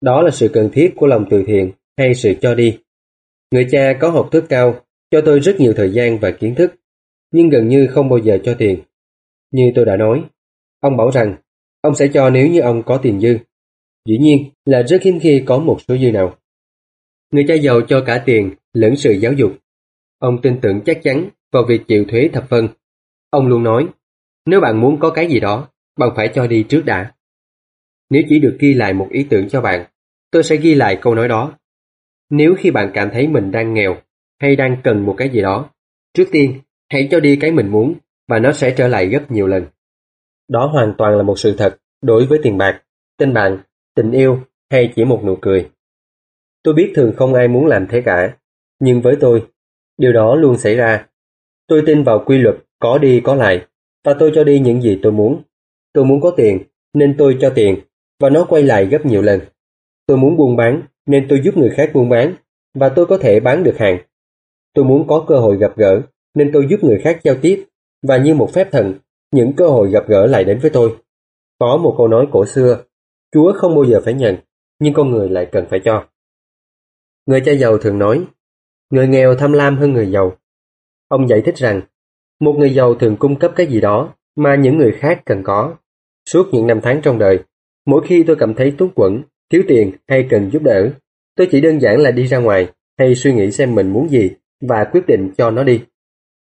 Đó 0.00 0.22
là 0.22 0.30
sự 0.30 0.50
cần 0.52 0.70
thiết 0.72 0.92
của 0.96 1.06
lòng 1.06 1.26
từ 1.30 1.44
thiện 1.46 1.72
hay 1.96 2.14
sự 2.14 2.34
cho 2.40 2.54
đi. 2.54 2.78
Người 3.50 3.66
cha 3.70 3.92
có 4.00 4.10
học 4.10 4.28
thức 4.32 4.44
cao, 4.48 4.80
cho 5.10 5.20
tôi 5.24 5.40
rất 5.40 5.56
nhiều 5.58 5.72
thời 5.76 5.92
gian 5.92 6.18
và 6.18 6.30
kiến 6.30 6.54
thức, 6.54 6.74
nhưng 7.32 7.48
gần 7.48 7.68
như 7.68 7.86
không 7.86 8.08
bao 8.08 8.18
giờ 8.18 8.38
cho 8.44 8.54
tiền. 8.58 8.82
Như 9.50 9.72
tôi 9.74 9.84
đã 9.84 9.96
nói, 9.96 10.24
ông 10.80 10.96
bảo 10.96 11.10
rằng 11.10 11.36
ông 11.80 11.94
sẽ 11.94 12.08
cho 12.14 12.30
nếu 12.30 12.48
như 12.48 12.60
ông 12.60 12.82
có 12.82 12.98
tiền 13.02 13.20
dư. 13.20 13.38
Dĩ 14.08 14.18
nhiên 14.18 14.50
là 14.64 14.82
rất 14.82 15.02
hiếm 15.02 15.18
khi 15.22 15.42
có 15.46 15.58
một 15.58 15.78
số 15.88 15.96
dư 15.96 16.12
nào. 16.12 16.36
Người 17.30 17.44
cha 17.48 17.54
giàu 17.54 17.80
cho 17.88 18.02
cả 18.06 18.22
tiền 18.26 18.54
lẫn 18.72 18.96
sự 18.96 19.12
giáo 19.12 19.32
dục. 19.32 19.52
Ông 20.18 20.40
tin 20.42 20.60
tưởng 20.60 20.80
chắc 20.86 21.00
chắn 21.02 21.28
vào 21.52 21.64
việc 21.68 21.80
chịu 21.88 22.04
thuế 22.08 22.30
thập 22.32 22.48
phân. 22.48 22.68
Ông 23.30 23.46
luôn 23.46 23.62
nói, 23.62 23.88
nếu 24.46 24.60
bạn 24.60 24.80
muốn 24.80 25.00
có 25.00 25.10
cái 25.10 25.26
gì 25.28 25.40
đó, 25.40 25.68
bạn 25.98 26.10
phải 26.16 26.30
cho 26.34 26.46
đi 26.46 26.62
trước 26.68 26.82
đã. 26.84 27.12
Nếu 28.10 28.22
chỉ 28.28 28.38
được 28.38 28.56
ghi 28.60 28.74
lại 28.74 28.92
một 28.92 29.08
ý 29.10 29.26
tưởng 29.30 29.48
cho 29.48 29.60
bạn, 29.60 29.86
tôi 30.30 30.42
sẽ 30.42 30.56
ghi 30.56 30.74
lại 30.74 30.98
câu 31.00 31.14
nói 31.14 31.28
đó. 31.28 31.58
Nếu 32.30 32.54
khi 32.58 32.70
bạn 32.70 32.90
cảm 32.94 33.10
thấy 33.12 33.28
mình 33.28 33.50
đang 33.50 33.74
nghèo 33.74 33.96
hay 34.40 34.56
đang 34.56 34.76
cần 34.84 35.06
một 35.06 35.14
cái 35.18 35.28
gì 35.30 35.42
đó, 35.42 35.70
trước 36.14 36.28
tiên 36.32 36.60
hãy 36.92 37.08
cho 37.10 37.20
đi 37.20 37.36
cái 37.36 37.52
mình 37.52 37.68
muốn 37.68 37.94
và 38.28 38.38
nó 38.38 38.52
sẽ 38.52 38.74
trở 38.76 38.88
lại 38.88 39.06
gấp 39.06 39.30
nhiều 39.30 39.46
lần. 39.46 39.66
Đó 40.48 40.66
hoàn 40.66 40.94
toàn 40.98 41.16
là 41.16 41.22
một 41.22 41.38
sự 41.38 41.56
thật 41.58 41.78
đối 42.02 42.26
với 42.26 42.38
tiền 42.42 42.58
bạc, 42.58 42.82
tên 43.18 43.34
bạn, 43.34 43.58
tình 43.98 44.12
yêu 44.12 44.40
hay 44.70 44.92
chỉ 44.96 45.04
một 45.04 45.24
nụ 45.24 45.36
cười. 45.36 45.70
Tôi 46.62 46.74
biết 46.74 46.92
thường 46.94 47.12
không 47.16 47.34
ai 47.34 47.48
muốn 47.48 47.66
làm 47.66 47.86
thế 47.90 48.02
cả, 48.04 48.36
nhưng 48.80 49.00
với 49.00 49.16
tôi, 49.20 49.46
điều 49.96 50.12
đó 50.12 50.34
luôn 50.34 50.58
xảy 50.58 50.74
ra. 50.74 51.06
Tôi 51.68 51.82
tin 51.86 52.02
vào 52.02 52.22
quy 52.26 52.38
luật 52.38 52.56
có 52.78 52.98
đi 52.98 53.20
có 53.24 53.34
lại, 53.34 53.66
và 54.04 54.14
tôi 54.18 54.32
cho 54.34 54.44
đi 54.44 54.58
những 54.58 54.82
gì 54.82 54.98
tôi 55.02 55.12
muốn. 55.12 55.42
Tôi 55.92 56.04
muốn 56.04 56.20
có 56.20 56.30
tiền, 56.36 56.62
nên 56.94 57.14
tôi 57.18 57.36
cho 57.40 57.52
tiền, 57.54 57.80
và 58.20 58.30
nó 58.30 58.44
quay 58.48 58.62
lại 58.62 58.86
gấp 58.86 59.06
nhiều 59.06 59.22
lần. 59.22 59.40
Tôi 60.06 60.16
muốn 60.16 60.36
buôn 60.36 60.56
bán, 60.56 60.82
nên 61.06 61.26
tôi 61.28 61.40
giúp 61.44 61.56
người 61.56 61.70
khác 61.70 61.90
buôn 61.94 62.08
bán, 62.08 62.34
và 62.74 62.88
tôi 62.88 63.06
có 63.06 63.18
thể 63.18 63.40
bán 63.40 63.64
được 63.64 63.78
hàng. 63.78 63.98
Tôi 64.74 64.84
muốn 64.84 65.06
có 65.08 65.24
cơ 65.28 65.38
hội 65.38 65.56
gặp 65.56 65.72
gỡ, 65.76 66.00
nên 66.34 66.50
tôi 66.52 66.66
giúp 66.70 66.84
người 66.84 67.00
khác 67.04 67.20
giao 67.24 67.34
tiếp, 67.42 67.64
và 68.02 68.16
như 68.16 68.34
một 68.34 68.52
phép 68.52 68.68
thần, 68.72 68.94
những 69.32 69.52
cơ 69.56 69.68
hội 69.68 69.90
gặp 69.90 70.08
gỡ 70.08 70.26
lại 70.26 70.44
đến 70.44 70.58
với 70.58 70.70
tôi. 70.70 70.96
Có 71.58 71.76
một 71.76 71.94
câu 71.98 72.08
nói 72.08 72.26
cổ 72.32 72.46
xưa, 72.46 72.84
Chúa 73.32 73.52
không 73.52 73.74
bao 73.74 73.84
giờ 73.84 74.00
phải 74.04 74.14
nhận, 74.14 74.36
nhưng 74.78 74.94
con 74.94 75.10
người 75.10 75.28
lại 75.28 75.48
cần 75.52 75.66
phải 75.70 75.80
cho. 75.84 76.06
Người 77.26 77.40
cha 77.40 77.52
giàu 77.52 77.78
thường 77.78 77.98
nói, 77.98 78.24
người 78.90 79.08
nghèo 79.08 79.34
tham 79.34 79.52
lam 79.52 79.76
hơn 79.76 79.92
người 79.92 80.10
giàu. 80.10 80.36
Ông 81.08 81.28
giải 81.28 81.42
thích 81.44 81.56
rằng, 81.56 81.80
một 82.40 82.54
người 82.58 82.74
giàu 82.74 82.94
thường 82.94 83.16
cung 83.16 83.38
cấp 83.38 83.52
cái 83.56 83.66
gì 83.66 83.80
đó 83.80 84.14
mà 84.36 84.54
những 84.54 84.78
người 84.78 84.92
khác 84.92 85.22
cần 85.26 85.42
có. 85.44 85.76
Suốt 86.28 86.48
những 86.52 86.66
năm 86.66 86.80
tháng 86.82 87.00
trong 87.02 87.18
đời, 87.18 87.38
mỗi 87.86 88.06
khi 88.06 88.24
tôi 88.26 88.36
cảm 88.36 88.54
thấy 88.54 88.74
túng 88.78 88.90
quẫn, 88.90 89.22
thiếu 89.50 89.62
tiền 89.68 89.92
hay 90.08 90.26
cần 90.30 90.50
giúp 90.50 90.62
đỡ, 90.62 90.90
tôi 91.36 91.48
chỉ 91.50 91.60
đơn 91.60 91.80
giản 91.80 92.00
là 92.00 92.10
đi 92.10 92.26
ra 92.26 92.38
ngoài 92.38 92.72
hay 92.98 93.14
suy 93.14 93.32
nghĩ 93.32 93.50
xem 93.50 93.74
mình 93.74 93.92
muốn 93.92 94.10
gì 94.10 94.30
và 94.60 94.84
quyết 94.92 95.06
định 95.06 95.30
cho 95.38 95.50
nó 95.50 95.64
đi. 95.64 95.84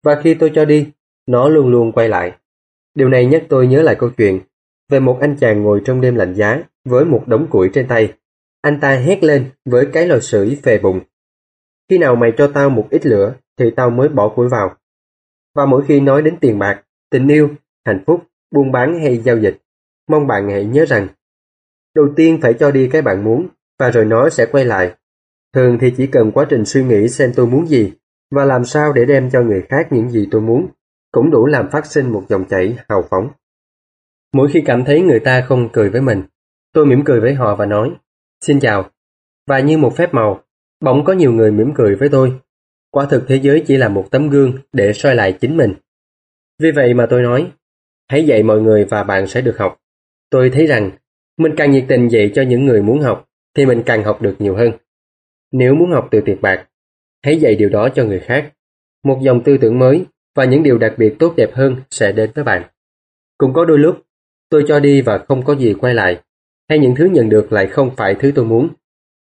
Và 0.03 0.21
khi 0.23 0.33
tôi 0.33 0.51
cho 0.55 0.65
đi, 0.65 0.87
nó 1.27 1.49
luôn 1.49 1.67
luôn 1.67 1.91
quay 1.91 2.09
lại. 2.09 2.31
Điều 2.95 3.09
này 3.09 3.25
nhắc 3.25 3.43
tôi 3.49 3.67
nhớ 3.67 3.81
lại 3.81 3.95
câu 3.99 4.09
chuyện 4.17 4.39
về 4.89 4.99
một 4.99 5.17
anh 5.21 5.35
chàng 5.39 5.63
ngồi 5.63 5.81
trong 5.85 6.01
đêm 6.01 6.15
lạnh 6.15 6.33
giá 6.35 6.63
với 6.85 7.05
một 7.05 7.23
đống 7.27 7.47
củi 7.49 7.69
trên 7.73 7.87
tay. 7.87 8.13
Anh 8.61 8.79
ta 8.79 8.95
hét 8.95 9.23
lên 9.23 9.51
với 9.65 9.87
cái 9.93 10.07
lò 10.07 10.19
sưởi 10.19 10.59
phề 10.63 10.77
bụng. 10.77 10.99
Khi 11.89 11.97
nào 11.97 12.15
mày 12.15 12.31
cho 12.37 12.51
tao 12.53 12.69
một 12.69 12.87
ít 12.89 13.05
lửa 13.05 13.35
thì 13.57 13.71
tao 13.75 13.89
mới 13.89 14.09
bỏ 14.09 14.29
củi 14.29 14.47
vào. 14.49 14.75
Và 15.55 15.65
mỗi 15.65 15.85
khi 15.87 15.99
nói 15.99 16.21
đến 16.21 16.37
tiền 16.41 16.59
bạc, 16.59 16.83
tình 17.09 17.27
yêu, 17.27 17.49
hạnh 17.85 18.03
phúc, 18.07 18.23
buôn 18.51 18.71
bán 18.71 18.99
hay 18.99 19.17
giao 19.17 19.37
dịch, 19.37 19.57
mong 20.09 20.27
bạn 20.27 20.49
hãy 20.49 20.65
nhớ 20.65 20.85
rằng 20.85 21.07
đầu 21.95 22.07
tiên 22.15 22.39
phải 22.41 22.53
cho 22.53 22.71
đi 22.71 22.89
cái 22.91 23.01
bạn 23.01 23.23
muốn 23.23 23.47
và 23.79 23.89
rồi 23.91 24.05
nó 24.05 24.29
sẽ 24.29 24.45
quay 24.45 24.65
lại. 24.65 24.95
Thường 25.53 25.77
thì 25.81 25.93
chỉ 25.97 26.07
cần 26.07 26.31
quá 26.31 26.45
trình 26.49 26.65
suy 26.65 26.83
nghĩ 26.83 27.07
xem 27.07 27.31
tôi 27.35 27.47
muốn 27.47 27.67
gì 27.67 27.93
và 28.31 28.45
làm 28.45 28.65
sao 28.65 28.93
để 28.93 29.05
đem 29.05 29.29
cho 29.29 29.41
người 29.41 29.61
khác 29.69 29.87
những 29.91 30.09
gì 30.09 30.27
tôi 30.31 30.41
muốn 30.41 30.67
cũng 31.11 31.31
đủ 31.31 31.45
làm 31.45 31.69
phát 31.71 31.85
sinh 31.85 32.11
một 32.11 32.23
dòng 32.29 32.45
chảy 32.45 32.77
hào 32.89 33.03
phóng. 33.09 33.29
Mỗi 34.33 34.49
khi 34.51 34.61
cảm 34.65 34.85
thấy 34.85 35.01
người 35.01 35.19
ta 35.19 35.45
không 35.47 35.69
cười 35.73 35.89
với 35.89 36.01
mình, 36.01 36.23
tôi 36.73 36.85
mỉm 36.85 37.03
cười 37.05 37.19
với 37.19 37.33
họ 37.33 37.55
và 37.55 37.65
nói, 37.65 37.91
xin 38.41 38.59
chào. 38.59 38.89
Và 39.47 39.59
như 39.59 39.77
một 39.77 39.95
phép 39.95 40.13
màu, 40.13 40.43
bỗng 40.81 41.03
có 41.05 41.13
nhiều 41.13 41.33
người 41.33 41.51
mỉm 41.51 41.73
cười 41.75 41.95
với 41.95 42.09
tôi. 42.09 42.39
Quả 42.91 43.05
thực 43.05 43.23
thế 43.27 43.35
giới 43.35 43.63
chỉ 43.67 43.77
là 43.77 43.89
một 43.89 44.07
tấm 44.11 44.29
gương 44.29 44.53
để 44.73 44.93
soi 44.93 45.15
lại 45.15 45.37
chính 45.41 45.57
mình. 45.57 45.73
Vì 46.59 46.71
vậy 46.71 46.93
mà 46.93 47.05
tôi 47.05 47.21
nói, 47.21 47.51
hãy 48.07 48.25
dạy 48.25 48.43
mọi 48.43 48.61
người 48.61 48.85
và 48.85 49.03
bạn 49.03 49.27
sẽ 49.27 49.41
được 49.41 49.57
học. 49.57 49.77
Tôi 50.29 50.49
thấy 50.49 50.65
rằng, 50.65 50.91
mình 51.37 51.51
càng 51.57 51.71
nhiệt 51.71 51.85
tình 51.87 52.07
dạy 52.07 52.31
cho 52.35 52.41
những 52.41 52.65
người 52.65 52.81
muốn 52.81 53.01
học, 53.01 53.29
thì 53.55 53.65
mình 53.65 53.83
càng 53.85 54.03
học 54.03 54.21
được 54.21 54.35
nhiều 54.39 54.55
hơn. 54.55 54.71
Nếu 55.51 55.75
muốn 55.75 55.91
học 55.91 56.07
từ 56.11 56.21
tiền 56.25 56.37
bạc, 56.41 56.67
hãy 57.23 57.39
dạy 57.39 57.55
điều 57.55 57.69
đó 57.69 57.89
cho 57.95 58.03
người 58.03 58.19
khác. 58.19 58.53
Một 59.03 59.19
dòng 59.21 59.43
tư 59.43 59.57
tưởng 59.61 59.79
mới 59.79 60.05
và 60.35 60.45
những 60.45 60.63
điều 60.63 60.77
đặc 60.77 60.93
biệt 60.97 61.15
tốt 61.19 61.33
đẹp 61.37 61.49
hơn 61.53 61.75
sẽ 61.89 62.11
đến 62.11 62.31
với 62.35 62.43
bạn. 62.43 62.63
Cũng 63.37 63.53
có 63.53 63.65
đôi 63.65 63.79
lúc, 63.79 64.01
tôi 64.49 64.63
cho 64.67 64.79
đi 64.79 65.01
và 65.01 65.17
không 65.27 65.45
có 65.45 65.55
gì 65.55 65.73
quay 65.73 65.93
lại, 65.93 66.21
hay 66.71 66.79
những 66.79 66.95
thứ 66.95 67.05
nhận 67.05 67.29
được 67.29 67.53
lại 67.53 67.67
không 67.67 67.95
phải 67.95 68.15
thứ 68.15 68.31
tôi 68.35 68.45
muốn. 68.45 68.69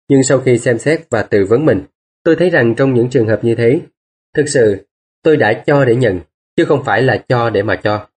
Nhưng 0.10 0.24
sau 0.24 0.40
khi 0.40 0.58
xem 0.58 0.78
xét 0.78 1.10
và 1.10 1.24
tự 1.24 1.46
vấn 1.50 1.66
mình, 1.66 1.84
tôi 2.24 2.36
thấy 2.36 2.50
rằng 2.50 2.76
trong 2.76 2.94
những 2.94 3.10
trường 3.10 3.28
hợp 3.28 3.44
như 3.44 3.56
thế, 3.56 3.82
thực 4.36 4.50
sự 4.50 4.88
tôi 5.24 5.38
đã 5.38 5.64
cho 5.66 5.86
để 5.86 5.96
nhận, 5.96 6.20
chứ 6.56 6.66
không 6.66 6.84
phải 6.86 7.02
là 7.02 7.24
cho 7.28 7.50
để 7.50 7.64
mà 7.64 7.76
cho. 7.84 8.08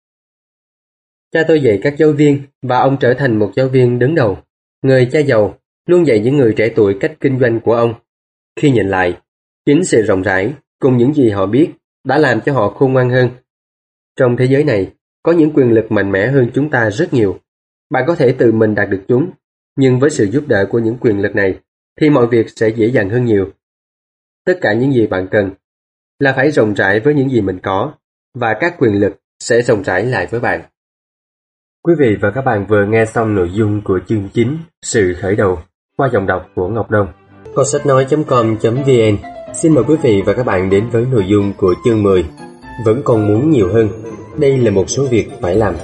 Cha 1.33 1.45
tôi 1.49 1.61
dạy 1.61 1.81
các 1.83 1.95
giáo 1.99 2.13
viên 2.13 2.43
và 2.63 2.79
ông 2.79 2.97
trở 3.01 3.15
thành 3.15 3.39
một 3.39 3.53
giáo 3.57 3.69
viên 3.69 3.99
đứng 3.99 4.15
đầu. 4.15 4.39
Người 4.83 5.09
cha 5.13 5.19
giàu 5.19 5.59
luôn 5.87 6.07
dạy 6.07 6.21
những 6.21 6.37
người 6.37 6.55
trẻ 6.57 6.69
tuổi 6.77 6.97
cách 7.01 7.13
kinh 7.21 7.39
doanh 7.41 7.61
của 7.61 7.75
ông. 7.75 7.95
Khi 8.61 8.71
nhìn 8.71 8.89
lại, 8.89 9.19
chính 9.67 9.85
sự 9.85 10.03
rộng 10.03 10.23
rãi 10.23 10.55
cùng 10.79 10.97
những 10.97 11.15
gì 11.15 11.31
họ 11.31 11.47
biết 11.47 11.71
đã 12.05 12.19
làm 12.19 12.41
cho 12.41 12.53
họ 12.53 12.71
khôn 12.71 12.93
ngoan 12.93 13.11
hơn. 13.11 13.31
Trong 14.17 14.37
thế 14.37 14.45
giới 14.45 14.65
này, 14.65 14.93
có 15.23 15.33
những 15.33 15.51
quyền 15.55 15.73
lực 15.73 15.93
mạnh 15.93 16.13
mẽ 16.13 16.27
hơn 16.27 16.51
chúng 16.55 16.71
ta 16.71 16.91
rất 16.91 17.15
nhiều. 17.15 17.39
Bạn 17.91 18.05
có 18.07 18.15
thể 18.15 18.33
tự 18.33 18.53
mình 18.53 18.75
đạt 18.75 18.89
được 18.91 19.03
chúng, 19.09 19.31
nhưng 19.77 20.01
với 20.01 20.11
sự 20.11 20.25
giúp 20.25 20.45
đỡ 20.49 20.67
của 20.71 20.79
những 20.79 20.97
quyền 21.01 21.23
lực 21.23 21.35
này, 21.35 21.59
thì 22.01 22.11
mọi 22.11 22.27
việc 22.27 22.47
sẽ 22.57 22.69
dễ 22.69 22.87
dàng 22.87 23.11
hơn 23.11 23.25
nhiều. 23.25 23.51
Tất 24.45 24.59
cả 24.61 24.73
những 24.73 24.93
gì 24.93 25.07
bạn 25.07 25.29
cần 25.31 25.51
là 26.19 26.33
phải 26.37 26.51
rộng 26.51 26.75
rãi 26.75 27.01
với 27.01 27.15
những 27.15 27.31
gì 27.31 27.41
mình 27.41 27.59
có, 27.63 27.93
và 28.35 28.57
các 28.61 28.75
quyền 28.79 29.01
lực 29.01 29.17
sẽ 29.41 29.63
rộng 29.63 29.83
rãi 29.83 30.05
lại 30.05 30.27
với 30.27 30.41
bạn. 30.41 30.63
Quý 31.83 31.95
vị 31.99 32.17
và 32.21 32.31
các 32.31 32.43
bạn 32.43 32.67
vừa 32.67 32.87
nghe 32.87 33.05
xong 33.05 33.35
nội 33.35 33.51
dung 33.53 33.81
của 33.85 34.01
chương 34.09 34.29
9 34.29 34.59
Sự 34.83 35.15
khởi 35.21 35.37
đầu 35.37 35.59
qua 35.97 36.11
dòng 36.13 36.27
đọc 36.27 36.51
của 36.55 36.69
Ngọc 36.69 36.91
Đông. 36.91 37.09
Câu 37.55 37.65
sách 37.65 37.87
nói.com.vn 37.87 39.17
Xin 39.55 39.75
mời 39.75 39.85
quý 39.85 39.97
vị 40.03 40.23
và 40.27 40.33
các 40.33 40.47
bạn 40.47 40.71
đến 40.71 40.89
với 40.93 41.07
nội 41.13 41.25
dung 41.29 41.53
của 41.57 41.75
chương 41.85 42.03
10 42.03 42.25
Vẫn 42.85 43.03
còn 43.05 43.29
muốn 43.29 43.51
nhiều 43.51 43.73
hơn 43.73 43.89
Đây 44.39 44.59
là 44.59 44.71
một 44.71 44.91
số 44.91 45.07
việc 45.11 45.29
phải 45.41 45.57
làm 45.57 45.75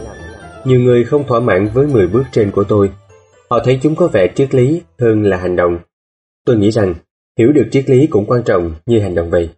nhiều 0.65 0.81
người 0.81 1.05
không 1.05 1.27
thỏa 1.27 1.41
mãn 1.41 1.69
với 1.75 1.87
10 1.87 2.07
bước 2.07 2.25
trên 2.33 2.51
của 2.51 2.65
tôi. 2.65 2.91
Họ 3.51 3.61
thấy 3.65 3.79
chúng 3.83 3.97
có 3.97 4.07
vẻ 4.07 4.29
triết 4.35 4.55
lý 4.55 4.83
hơn 4.99 5.23
là 5.23 5.37
hành 5.37 5.57
động. 5.57 5.79
Tôi 6.47 6.57
nghĩ 6.57 6.71
rằng 6.71 6.95
hiểu 7.39 7.53
được 7.53 7.69
triết 7.71 7.91
lý 7.91 8.07
cũng 8.07 8.27
quan 8.27 8.43
trọng 8.45 8.75
như 8.87 9.01
hành 9.01 9.15
động 9.15 9.31
vậy. 9.31 9.51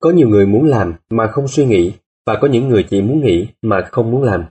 Có 0.00 0.10
nhiều 0.10 0.28
người 0.28 0.46
muốn 0.46 0.64
làm 0.64 0.94
mà 1.10 1.26
không 1.26 1.48
suy 1.48 1.64
nghĩ 1.64 1.92
Và 2.26 2.38
có 2.40 2.48
những 2.48 2.68
người 2.68 2.82
chỉ 2.82 3.02
muốn 3.02 3.24
nghĩ 3.24 3.46
mà 3.62 3.88
không 3.90 4.10
muốn 4.10 4.22
làm. 4.22 4.44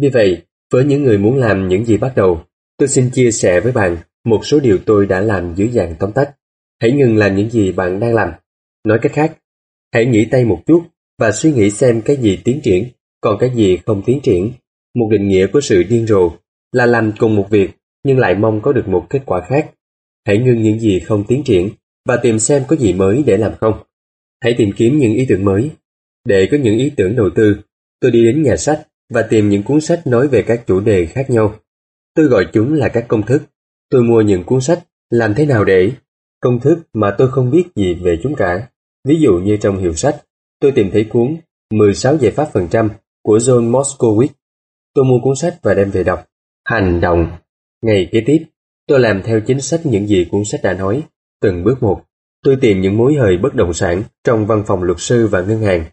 Vì 0.00 0.08
vậy, 0.08 0.42
với 0.72 0.84
những 0.84 1.02
người 1.02 1.18
muốn 1.18 1.36
làm 1.36 1.68
những 1.68 1.84
gì 1.84 1.96
bắt 1.96 2.12
đầu 2.16 2.44
Tôi 2.78 2.88
xin 2.88 3.10
chia 3.10 3.30
sẻ 3.30 3.60
với 3.60 3.72
bạn 3.72 3.96
một 4.24 4.46
số 4.46 4.60
điều 4.60 4.78
tôi 4.86 5.06
đã 5.06 5.20
làm 5.20 5.54
dưới 5.54 5.68
dạng 5.68 5.94
tóm 5.98 6.12
tắt. 6.12 6.30
Hãy 6.80 6.92
ngừng 6.92 7.16
làm 7.16 7.36
những 7.36 7.50
gì 7.50 7.72
bạn 7.72 8.00
đang 8.00 8.14
làm. 8.14 8.32
Nói 8.84 8.98
cách 9.02 9.12
khác, 9.12 9.38
hãy 9.92 10.06
nghỉ 10.06 10.24
tay 10.24 10.44
một 10.44 10.62
chút 10.66 10.82
và 11.18 11.32
suy 11.32 11.52
nghĩ 11.52 11.70
xem 11.70 12.02
cái 12.04 12.16
gì 12.16 12.38
tiến 12.44 12.60
triển, 12.62 12.88
còn 13.20 13.36
cái 13.38 13.50
gì 13.54 13.76
không 13.86 14.02
tiến 14.06 14.20
triển. 14.22 14.52
Một 14.94 15.08
định 15.10 15.28
nghĩa 15.28 15.46
của 15.46 15.60
sự 15.60 15.82
điên 15.82 16.06
rồ 16.06 16.30
là 16.72 16.86
làm 16.86 17.12
cùng 17.18 17.36
một 17.36 17.50
việc 17.50 17.70
nhưng 18.04 18.18
lại 18.18 18.34
mong 18.34 18.60
có 18.62 18.72
được 18.72 18.88
một 18.88 19.06
kết 19.10 19.22
quả 19.26 19.40
khác. 19.48 19.70
Hãy 20.26 20.38
ngưng 20.38 20.62
những 20.62 20.80
gì 20.80 21.00
không 21.00 21.24
tiến 21.28 21.42
triển 21.44 21.68
và 22.08 22.16
tìm 22.22 22.38
xem 22.38 22.62
có 22.68 22.76
gì 22.76 22.92
mới 22.92 23.22
để 23.26 23.36
làm 23.36 23.52
không. 23.60 23.82
Hãy 24.40 24.54
tìm 24.58 24.70
kiếm 24.76 24.98
những 24.98 25.14
ý 25.14 25.26
tưởng 25.28 25.44
mới. 25.44 25.70
Để 26.24 26.48
có 26.50 26.56
những 26.56 26.78
ý 26.78 26.92
tưởng 26.96 27.16
đầu 27.16 27.30
tư, 27.34 27.56
tôi 28.00 28.10
đi 28.10 28.24
đến 28.24 28.42
nhà 28.42 28.56
sách 28.56 28.88
và 29.14 29.22
tìm 29.22 29.48
những 29.48 29.62
cuốn 29.62 29.80
sách 29.80 30.06
nói 30.06 30.28
về 30.28 30.42
các 30.42 30.66
chủ 30.66 30.80
đề 30.80 31.06
khác 31.06 31.30
nhau. 31.30 31.54
Tôi 32.14 32.26
gọi 32.26 32.46
chúng 32.52 32.72
là 32.72 32.88
các 32.88 33.04
công 33.08 33.26
thức. 33.26 33.42
Tôi 33.90 34.02
mua 34.02 34.20
những 34.20 34.44
cuốn 34.44 34.60
sách 34.60 34.84
làm 35.10 35.34
thế 35.34 35.46
nào 35.46 35.64
để 35.64 35.92
công 36.40 36.60
thức 36.60 36.78
mà 36.92 37.14
tôi 37.18 37.30
không 37.30 37.50
biết 37.50 37.64
gì 37.76 37.94
về 37.94 38.18
chúng 38.22 38.34
cả. 38.34 38.68
Ví 39.08 39.20
dụ 39.20 39.32
như 39.38 39.56
trong 39.56 39.78
hiệu 39.78 39.94
sách, 39.94 40.22
tôi 40.60 40.72
tìm 40.72 40.90
thấy 40.92 41.04
cuốn 41.04 41.36
16 41.70 42.16
giải 42.16 42.32
pháp 42.32 42.48
phần 42.52 42.68
trăm 42.70 42.90
của 43.22 43.38
John 43.38 43.70
Moskowitz. 43.70 44.28
Tôi 44.94 45.04
mua 45.04 45.18
cuốn 45.22 45.36
sách 45.36 45.54
và 45.62 45.74
đem 45.74 45.90
về 45.90 46.04
đọc. 46.04 46.26
Hành 46.64 47.00
động. 47.00 47.30
Ngày 47.82 48.08
kế 48.12 48.22
tiếp, 48.26 48.44
tôi 48.86 49.00
làm 49.00 49.22
theo 49.22 49.40
chính 49.40 49.60
sách 49.60 49.80
những 49.84 50.06
gì 50.06 50.28
cuốn 50.30 50.44
sách 50.44 50.60
đã 50.62 50.72
nói. 50.72 51.02
Từng 51.40 51.64
bước 51.64 51.82
một, 51.82 52.02
tôi 52.44 52.56
tìm 52.60 52.80
những 52.80 52.96
mối 52.96 53.14
hời 53.14 53.36
bất 53.36 53.54
động 53.54 53.72
sản 53.72 54.02
trong 54.24 54.46
văn 54.46 54.64
phòng 54.66 54.82
luật 54.82 55.00
sư 55.00 55.26
và 55.26 55.40
ngân 55.40 55.62
hàng. 55.62 55.84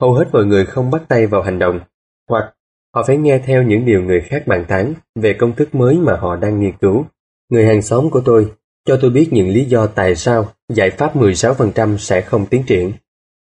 Hầu 0.00 0.14
hết 0.14 0.24
mọi 0.32 0.44
người 0.44 0.66
không 0.66 0.90
bắt 0.90 1.02
tay 1.08 1.26
vào 1.26 1.42
hành 1.42 1.58
động, 1.58 1.80
hoặc 2.28 2.54
họ 2.94 3.04
phải 3.06 3.16
nghe 3.16 3.38
theo 3.38 3.62
những 3.62 3.84
điều 3.84 4.02
người 4.02 4.20
khác 4.20 4.46
bàn 4.46 4.64
tán 4.68 4.94
về 5.14 5.32
công 5.32 5.56
thức 5.56 5.74
mới 5.74 5.94
mà 5.96 6.16
họ 6.16 6.36
đang 6.36 6.60
nghiên 6.60 6.76
cứu. 6.80 7.04
Người 7.50 7.66
hàng 7.66 7.82
xóm 7.82 8.10
của 8.10 8.20
tôi 8.24 8.52
cho 8.84 8.98
tôi 9.00 9.10
biết 9.10 9.28
những 9.32 9.48
lý 9.48 9.64
do 9.64 9.86
tại 9.86 10.14
sao 10.14 10.52
giải 10.68 10.90
pháp 10.90 11.16
16% 11.16 11.96
sẽ 11.96 12.20
không 12.20 12.46
tiến 12.46 12.62
triển. 12.66 12.92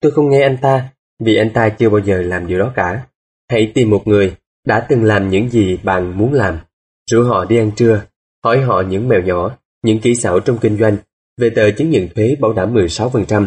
Tôi 0.01 0.13
không 0.13 0.31
nghe 0.31 0.43
anh 0.43 0.57
ta, 0.63 0.89
vì 1.25 1.37
anh 1.37 1.51
ta 1.51 1.69
chưa 1.69 1.91
bao 1.91 2.01
giờ 2.01 2.23
làm 2.23 2.47
điều 2.47 2.59
đó 2.59 2.73
cả. 2.77 3.07
Hãy 3.51 3.73
tìm 3.75 3.91
một 3.91 4.07
người 4.07 4.35
đã 4.67 4.87
từng 4.89 5.05
làm 5.05 5.31
những 5.31 5.49
gì 5.49 5.79
bạn 5.83 6.19
muốn 6.19 6.33
làm. 6.33 6.59
Rủ 7.11 7.25
họ 7.25 7.45
đi 7.45 7.57
ăn 7.57 7.71
trưa, 7.77 8.03
hỏi 8.45 8.61
họ 8.61 8.83
những 8.89 9.09
mèo 9.09 9.23
nhỏ, 9.23 9.57
những 9.83 10.01
kỹ 10.01 10.15
xảo 10.15 10.41
trong 10.41 10.59
kinh 10.59 10.79
doanh, 10.79 10.97
về 11.41 11.51
tờ 11.51 11.71
chứng 11.71 11.91
nhận 11.91 12.09
thuế 12.15 12.37
bảo 12.41 12.53
đảm 12.53 12.75
16%. 12.75 13.47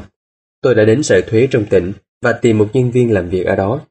Tôi 0.61 0.75
đã 0.75 0.85
đến 0.85 1.03
sở 1.03 1.21
thuế 1.27 1.47
trong 1.51 1.65
tỉnh 1.65 1.93
và 2.21 2.33
tìm 2.33 2.57
một 2.57 2.69
nhân 2.73 2.91
viên 2.91 3.13
làm 3.13 3.29
việc 3.29 3.45
ở 3.45 3.55
đó. 3.55 3.81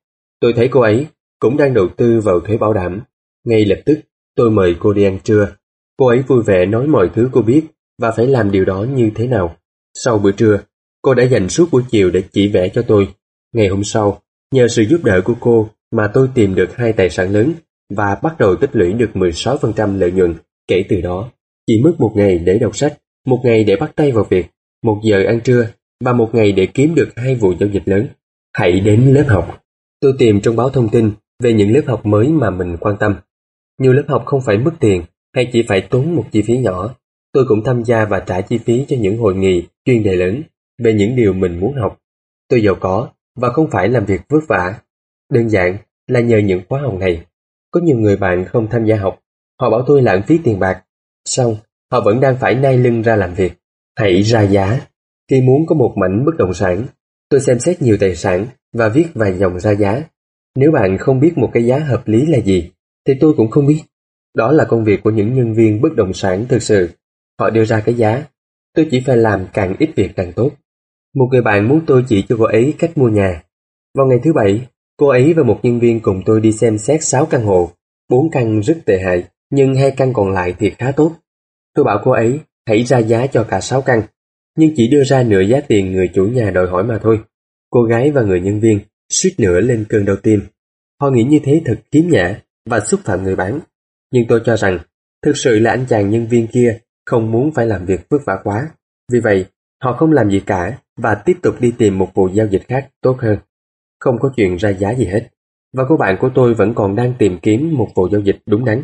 Tôi 0.41 0.53
thấy 0.53 0.69
cô 0.69 0.81
ấy 0.81 1.07
cũng 1.39 1.57
đang 1.57 1.75
đầu 1.75 1.89
tư 1.97 2.21
vào 2.21 2.41
thuế 2.41 2.57
bảo 2.57 2.73
đảm. 2.73 3.01
Ngay 3.45 3.65
lập 3.65 3.79
tức, 3.87 3.99
tôi 4.37 4.51
mời 4.51 4.77
cô 4.81 4.93
đi 4.93 5.05
ăn 5.05 5.19
trưa. 5.25 5.49
Cô 5.97 6.07
ấy 6.07 6.23
vui 6.23 6.43
vẻ 6.43 6.67
nói 6.67 6.87
mọi 6.87 7.11
thứ 7.15 7.29
cô 7.33 7.43
biết 7.43 7.63
và 7.99 8.11
phải 8.11 8.27
làm 8.27 8.51
điều 8.51 8.65
đó 8.65 8.87
như 8.95 9.11
thế 9.15 9.27
nào. 9.27 9.57
Sau 9.95 10.19
bữa 10.19 10.33
trưa, 10.33 10.61
cô 11.03 11.15
đã 11.15 11.25
dành 11.25 11.49
suốt 11.49 11.69
buổi 11.71 11.83
chiều 11.91 12.11
để 12.11 12.23
chỉ 12.33 12.49
vẽ 12.49 12.69
cho 12.69 12.83
tôi. 12.83 13.09
Ngày 13.53 13.69
hôm 13.69 13.85
sau, 13.85 14.23
nhờ 14.53 14.69
sự 14.69 14.83
giúp 14.83 15.05
đỡ 15.05 15.21
của 15.25 15.35
cô 15.41 15.71
mà 15.97 16.11
tôi 16.15 16.29
tìm 16.35 16.55
được 16.55 16.77
hai 16.77 16.93
tài 16.93 17.11
sản 17.11 17.31
lớn 17.31 17.53
và 17.97 18.19
bắt 18.23 18.35
đầu 18.39 18.57
tích 18.57 18.71
lũy 18.73 18.93
được 18.93 19.11
16% 19.15 19.99
lợi 19.99 20.13
nhuận 20.13 20.35
kể 20.69 20.85
từ 20.89 21.01
đó. 21.01 21.31
Chỉ 21.67 21.81
mất 21.85 21.93
một 21.99 22.13
ngày 22.15 22.39
để 22.39 22.59
đọc 22.59 22.77
sách, 22.77 22.99
một 23.27 23.41
ngày 23.45 23.65
để 23.65 23.77
bắt 23.77 23.93
tay 23.97 24.13
vào 24.13 24.25
việc, 24.25 24.47
một 24.83 25.01
giờ 25.05 25.25
ăn 25.27 25.41
trưa 25.41 25.69
và 26.05 26.13
một 26.13 26.35
ngày 26.35 26.53
để 26.53 26.67
kiếm 26.67 26.95
được 26.95 27.09
hai 27.17 27.35
vụ 27.35 27.55
giao 27.61 27.69
dịch 27.69 27.89
lớn. 27.89 28.09
Hãy 28.57 28.81
đến 28.81 29.15
lớp 29.15 29.25
học. 29.29 29.63
Tôi 30.01 30.13
tìm 30.19 30.41
trong 30.41 30.57
báo 30.57 30.71
thông 30.71 30.89
tin 30.89 31.11
về 31.43 31.53
những 31.53 31.73
lớp 31.75 31.83
học 31.87 32.07
mới 32.07 32.29
mà 32.29 32.51
mình 32.51 32.77
quan 32.81 32.97
tâm. 33.01 33.15
Nhiều 33.81 33.93
lớp 33.93 34.05
học 34.09 34.23
không 34.27 34.41
phải 34.47 34.59
mất 34.59 34.73
tiền 34.81 35.03
hay 35.35 35.51
chỉ 35.53 35.63
phải 35.69 35.81
tốn 35.81 36.17
một 36.17 36.25
chi 36.33 36.43
phí 36.43 36.59
nhỏ. 36.59 36.95
Tôi 37.33 37.45
cũng 37.49 37.65
tham 37.65 37.85
gia 37.85 38.05
và 38.05 38.21
trả 38.21 38.41
chi 38.41 38.59
phí 38.59 38.85
cho 38.89 38.97
những 39.01 39.19
hội 39.19 39.35
nghị 39.35 39.63
chuyên 39.85 40.03
đề 40.03 40.15
lớn 40.17 40.43
về 40.79 40.93
những 40.93 41.17
điều 41.17 41.33
mình 41.33 41.61
muốn 41.61 41.75
học. 41.75 41.99
Tôi 42.49 42.63
giàu 42.63 42.75
có 42.81 43.09
và 43.37 43.49
không 43.51 43.71
phải 43.71 43.89
làm 43.89 44.05
việc 44.05 44.21
vất 44.29 44.41
vả. 44.49 44.75
Đơn 45.35 45.49
giản 45.49 45.77
là 46.07 46.21
nhờ 46.21 46.39
những 46.39 46.63
khóa 46.69 46.81
học 46.81 46.95
này. 46.95 47.25
Có 47.71 47.81
nhiều 47.81 47.99
người 47.99 48.17
bạn 48.17 48.45
không 48.45 48.71
tham 48.71 48.85
gia 48.85 48.97
học, 48.97 49.21
họ 49.61 49.71
bảo 49.71 49.85
tôi 49.87 50.03
lãng 50.03 50.23
phí 50.27 50.39
tiền 50.45 50.59
bạc. 50.59 50.85
Xong, 51.25 51.57
họ 51.93 52.01
vẫn 52.01 52.21
đang 52.21 52.37
phải 52.37 52.55
nai 52.55 52.79
lưng 52.79 53.03
ra 53.03 53.17
làm 53.17 53.35
việc. 53.35 53.53
Hãy 53.97 54.23
ra 54.23 54.43
giá. 54.43 54.81
Khi 55.31 55.41
muốn 55.41 55.67
có 55.67 55.75
một 55.75 55.95
mảnh 55.97 56.25
bất 56.25 56.33
động 56.39 56.55
sản, 56.55 56.87
tôi 57.29 57.41
xem 57.41 57.59
xét 57.59 57.83
nhiều 57.83 57.97
tài 58.01 58.17
sản 58.17 58.47
và 58.73 58.89
viết 58.89 59.07
vài 59.15 59.39
dòng 59.39 59.61
ra 59.61 59.71
giá. 59.71 60.03
Nếu 60.57 60.73
bạn 60.73 60.99
không 60.99 61.21
biết 61.21 61.39
một 61.39 61.51
cái 61.53 61.67
giá 61.67 61.79
hợp 61.79 62.09
lý 62.09 62.27
là 62.27 62.39
gì, 62.39 62.71
thì 63.07 63.15
tôi 63.21 63.35
cũng 63.37 63.51
không 63.51 63.67
biết. 63.67 63.83
Đó 64.35 64.53
là 64.53 64.65
công 64.65 64.85
việc 64.85 65.03
của 65.03 65.11
những 65.11 65.35
nhân 65.35 65.55
viên 65.55 65.81
bất 65.81 65.95
động 65.97 66.13
sản 66.13 66.47
thực 66.49 66.63
sự. 66.63 66.91
Họ 67.41 67.51
đưa 67.51 67.65
ra 67.65 67.81
cái 67.81 67.95
giá. 67.95 68.25
Tôi 68.75 68.89
chỉ 68.91 69.03
phải 69.07 69.17
làm 69.17 69.47
càng 69.53 69.75
ít 69.79 69.91
việc 69.97 70.11
càng 70.17 70.33
tốt. 70.33 70.51
Một 71.15 71.29
người 71.31 71.43
bạn 71.43 71.69
muốn 71.69 71.81
tôi 71.87 72.05
chỉ 72.09 72.25
cho 72.29 72.37
cô 72.39 72.45
ấy 72.45 72.75
cách 72.79 72.99
mua 72.99 73.09
nhà. 73.09 73.43
Vào 73.95 74.07
ngày 74.07 74.19
thứ 74.25 74.33
bảy, 74.33 74.67
cô 74.97 75.09
ấy 75.09 75.35
và 75.35 75.43
một 75.43 75.61
nhân 75.63 75.81
viên 75.81 76.01
cùng 76.01 76.23
tôi 76.27 76.41
đi 76.41 76.53
xem 76.53 76.79
xét 76.79 77.05
6 77.05 77.27
căn 77.27 77.45
hộ. 77.45 77.71
bốn 78.11 78.31
căn 78.31 78.61
rất 78.61 78.79
tệ 78.87 78.99
hại, 78.99 79.25
nhưng 79.51 79.75
hai 79.75 79.91
căn 79.91 80.13
còn 80.13 80.33
lại 80.33 80.55
thì 80.59 80.71
khá 80.71 80.93
tốt. 80.93 81.13
Tôi 81.75 81.85
bảo 81.85 82.01
cô 82.05 82.11
ấy 82.11 82.41
hãy 82.67 82.85
ra 82.85 82.99
giá 82.99 83.27
cho 83.27 83.45
cả 83.45 83.61
6 83.61 83.83
căn, 83.83 84.03
nhưng 84.57 84.73
chỉ 84.77 84.89
đưa 84.89 85.05
ra 85.05 85.23
nửa 85.23 85.41
giá 85.41 85.61
tiền 85.61 85.93
người 85.93 86.11
chủ 86.15 86.25
nhà 86.25 86.51
đòi 86.51 86.67
hỏi 86.67 86.85
mà 86.85 86.99
thôi. 87.03 87.21
Cô 87.71 87.83
gái 87.83 88.11
và 88.11 88.23
người 88.23 88.41
nhân 88.41 88.61
viên 88.61 88.81
suýt 89.09 89.35
nữa 89.39 89.61
lên 89.61 89.85
cơn 89.89 90.05
đau 90.05 90.17
tim. 90.17 90.41
Họ 91.01 91.11
nghĩ 91.11 91.25
như 91.25 91.39
thế 91.45 91.63
thật 91.65 91.81
kiếm 91.91 92.11
nhã 92.11 92.41
và 92.71 92.81
xúc 92.81 93.01
phạm 93.05 93.23
người 93.23 93.37
bán. 93.37 93.61
Nhưng 94.13 94.25
tôi 94.29 94.41
cho 94.45 94.57
rằng 94.57 94.79
thực 95.23 95.37
sự 95.37 95.59
là 95.59 95.71
anh 95.71 95.87
chàng 95.89 96.11
nhân 96.11 96.27
viên 96.27 96.47
kia 96.47 96.79
không 97.07 97.31
muốn 97.31 97.53
phải 97.53 97.67
làm 97.67 97.87
việc 97.87 98.01
vất 98.09 98.19
vả 98.27 98.39
quá. 98.45 98.69
Vì 99.13 99.21
vậy, 99.21 99.47
họ 99.83 99.93
không 99.93 100.13
làm 100.13 100.31
gì 100.31 100.41
cả 100.41 100.79
và 100.97 101.15
tiếp 101.15 101.37
tục 101.43 101.61
đi 101.61 101.73
tìm 101.79 101.99
một 101.99 102.11
vụ 102.15 102.29
giao 102.29 102.47
dịch 102.47 102.63
khác 102.69 102.91
tốt 103.03 103.17
hơn. 103.21 103.39
Không 104.01 104.19
có 104.21 104.33
chuyện 104.37 104.57
ra 104.57 104.71
giá 104.71 104.95
gì 104.95 105.05
hết. 105.05 105.29
Và 105.73 105.85
cô 105.89 105.97
bạn 105.97 106.17
của 106.21 106.31
tôi 106.35 106.55
vẫn 106.55 106.75
còn 106.75 106.97
đang 106.97 107.15
tìm 107.19 107.39
kiếm 107.43 107.75
một 107.75 107.89
vụ 107.95 108.09
giao 108.09 108.21
dịch 108.21 108.39
đúng 108.47 108.65
đắn 108.65 108.83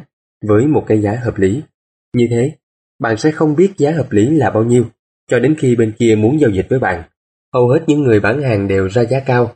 với 0.48 0.66
một 0.66 0.84
cái 0.86 1.02
giá 1.02 1.12
hợp 1.22 1.38
lý. 1.38 1.62
Như 2.16 2.26
thế, 2.30 2.52
bạn 2.98 3.16
sẽ 3.16 3.30
không 3.30 3.56
biết 3.56 3.72
giá 3.78 3.90
hợp 3.90 4.12
lý 4.12 4.30
là 4.30 4.50
bao 4.50 4.64
nhiêu 4.64 4.84
cho 5.30 5.38
đến 5.38 5.54
khi 5.58 5.76
bên 5.76 5.92
kia 5.98 6.14
muốn 6.18 6.40
giao 6.40 6.50
dịch 6.50 6.66
với 6.70 6.78
bạn. 6.78 7.02
Hầu 7.54 7.68
hết 7.68 7.80
những 7.86 8.02
người 8.02 8.20
bán 8.20 8.42
hàng 8.42 8.68
đều 8.68 8.88
ra 8.88 9.04
giá 9.04 9.20
cao. 9.20 9.52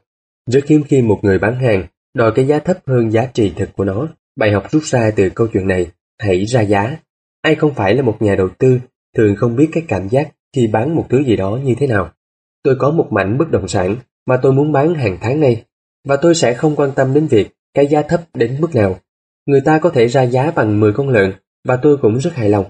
Rất 0.50 0.66
hiếm 0.66 0.82
khi 0.88 1.02
một 1.02 1.20
người 1.22 1.38
bán 1.38 1.60
hàng 1.60 1.86
đòi 2.14 2.32
cái 2.34 2.46
giá 2.46 2.58
thấp 2.58 2.78
hơn 2.86 3.10
giá 3.10 3.26
trị 3.26 3.52
thực 3.56 3.76
của 3.76 3.84
nó. 3.84 4.08
Bài 4.36 4.52
học 4.52 4.70
rút 4.70 4.82
ra 4.82 5.10
từ 5.16 5.30
câu 5.30 5.46
chuyện 5.52 5.68
này, 5.68 5.86
hãy 6.18 6.44
ra 6.44 6.60
giá. 6.60 6.96
Ai 7.42 7.54
không 7.54 7.74
phải 7.74 7.94
là 7.94 8.02
một 8.02 8.22
nhà 8.22 8.34
đầu 8.34 8.48
tư 8.58 8.80
thường 9.16 9.36
không 9.36 9.56
biết 9.56 9.68
cái 9.72 9.82
cảm 9.88 10.08
giác 10.08 10.32
khi 10.56 10.66
bán 10.66 10.94
một 10.96 11.06
thứ 11.10 11.24
gì 11.24 11.36
đó 11.36 11.58
như 11.64 11.74
thế 11.78 11.86
nào. 11.86 12.10
Tôi 12.62 12.76
có 12.78 12.90
một 12.90 13.08
mảnh 13.10 13.38
bất 13.38 13.50
động 13.50 13.68
sản 13.68 13.96
mà 14.26 14.36
tôi 14.42 14.52
muốn 14.52 14.72
bán 14.72 14.94
hàng 14.94 15.18
tháng 15.20 15.40
nay 15.40 15.64
và 16.04 16.16
tôi 16.16 16.34
sẽ 16.34 16.54
không 16.54 16.76
quan 16.76 16.92
tâm 16.96 17.14
đến 17.14 17.26
việc 17.26 17.50
cái 17.74 17.86
giá 17.86 18.02
thấp 18.02 18.20
đến 18.34 18.56
mức 18.60 18.74
nào. 18.74 18.98
Người 19.46 19.60
ta 19.60 19.78
có 19.78 19.90
thể 19.90 20.06
ra 20.06 20.22
giá 20.22 20.50
bằng 20.50 20.80
10 20.80 20.92
con 20.92 21.08
lợn 21.08 21.32
và 21.64 21.76
tôi 21.76 21.96
cũng 21.96 22.20
rất 22.20 22.34
hài 22.34 22.48
lòng. 22.48 22.66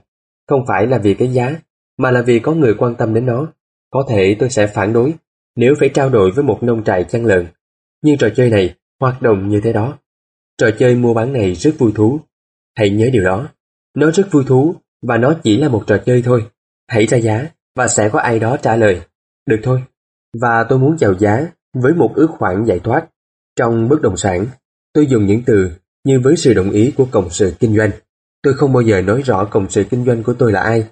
Không 0.48 0.64
phải 0.68 0.86
là 0.86 0.98
vì 0.98 1.14
cái 1.14 1.28
giá, 1.28 1.56
mà 1.98 2.10
là 2.10 2.22
vì 2.22 2.38
có 2.38 2.52
người 2.52 2.74
quan 2.74 2.94
tâm 2.94 3.14
đến 3.14 3.26
nó. 3.26 3.52
Có 3.90 4.06
thể 4.08 4.36
tôi 4.38 4.50
sẽ 4.50 4.66
phản 4.66 4.92
đối 4.92 5.14
nếu 5.56 5.74
phải 5.80 5.88
trao 5.88 6.10
đổi 6.10 6.30
với 6.30 6.44
một 6.44 6.62
nông 6.62 6.84
trại 6.84 7.04
chăn 7.04 7.24
lợn. 7.24 7.46
Nhưng 8.02 8.18
trò 8.18 8.28
chơi 8.36 8.50
này 8.50 8.74
hoạt 9.00 9.22
động 9.22 9.48
như 9.48 9.60
thế 9.60 9.72
đó. 9.72 9.98
Trò 10.58 10.70
chơi 10.78 10.94
mua 10.94 11.14
bán 11.14 11.32
này 11.32 11.54
rất 11.54 11.74
vui 11.78 11.92
thú. 11.94 12.20
Hãy 12.76 12.90
nhớ 12.90 13.10
điều 13.12 13.24
đó. 13.24 13.48
Nó 13.94 14.10
rất 14.10 14.28
vui 14.30 14.44
thú 14.46 14.74
và 15.02 15.18
nó 15.18 15.34
chỉ 15.42 15.56
là 15.56 15.68
một 15.68 15.84
trò 15.86 15.98
chơi 16.06 16.22
thôi. 16.22 16.46
Hãy 16.88 17.06
ra 17.06 17.18
giá 17.18 17.48
và 17.76 17.88
sẽ 17.88 18.08
có 18.08 18.18
ai 18.18 18.38
đó 18.38 18.56
trả 18.56 18.76
lời. 18.76 19.00
Được 19.46 19.60
thôi. 19.62 19.82
Và 20.40 20.64
tôi 20.68 20.78
muốn 20.78 20.96
chào 20.98 21.14
giá 21.18 21.46
với 21.74 21.94
một 21.94 22.12
ước 22.14 22.28
khoản 22.30 22.64
giải 22.64 22.80
thoát. 22.80 23.06
Trong 23.56 23.88
bất 23.88 24.02
động 24.02 24.16
sản, 24.16 24.46
tôi 24.92 25.06
dùng 25.06 25.26
những 25.26 25.42
từ 25.46 25.70
như 26.04 26.20
với 26.20 26.36
sự 26.36 26.54
đồng 26.54 26.70
ý 26.70 26.92
của 26.96 27.06
cộng 27.10 27.30
sự 27.30 27.54
kinh 27.60 27.76
doanh. 27.76 27.90
Tôi 28.42 28.54
không 28.54 28.72
bao 28.72 28.82
giờ 28.82 29.02
nói 29.02 29.22
rõ 29.22 29.44
cộng 29.44 29.70
sự 29.70 29.84
kinh 29.90 30.04
doanh 30.04 30.22
của 30.22 30.34
tôi 30.34 30.52
là 30.52 30.60
ai. 30.60 30.86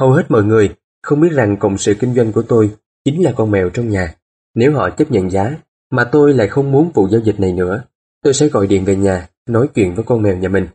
Hầu 0.00 0.12
hết 0.12 0.30
mọi 0.30 0.44
người 0.44 0.74
không 1.02 1.20
biết 1.20 1.32
rằng 1.32 1.56
cộng 1.56 1.78
sự 1.78 1.94
kinh 2.00 2.14
doanh 2.14 2.32
của 2.32 2.42
tôi 2.42 2.70
chính 3.04 3.24
là 3.24 3.32
con 3.36 3.50
mèo 3.50 3.70
trong 3.70 3.88
nhà. 3.88 4.14
Nếu 4.54 4.72
họ 4.72 4.90
chấp 4.90 5.10
nhận 5.10 5.30
giá, 5.30 5.56
mà 5.90 6.04
tôi 6.04 6.34
lại 6.34 6.48
không 6.48 6.72
muốn 6.72 6.90
vụ 6.94 7.08
giao 7.08 7.20
dịch 7.20 7.40
này 7.40 7.52
nữa, 7.52 7.82
tôi 8.22 8.34
sẽ 8.34 8.48
gọi 8.48 8.66
điện 8.66 8.84
về 8.84 8.96
nhà, 8.96 9.28
nói 9.48 9.68
chuyện 9.74 9.94
với 9.94 10.04
con 10.04 10.22
mèo 10.22 10.36
nhà 10.36 10.48
mình. 10.48 10.66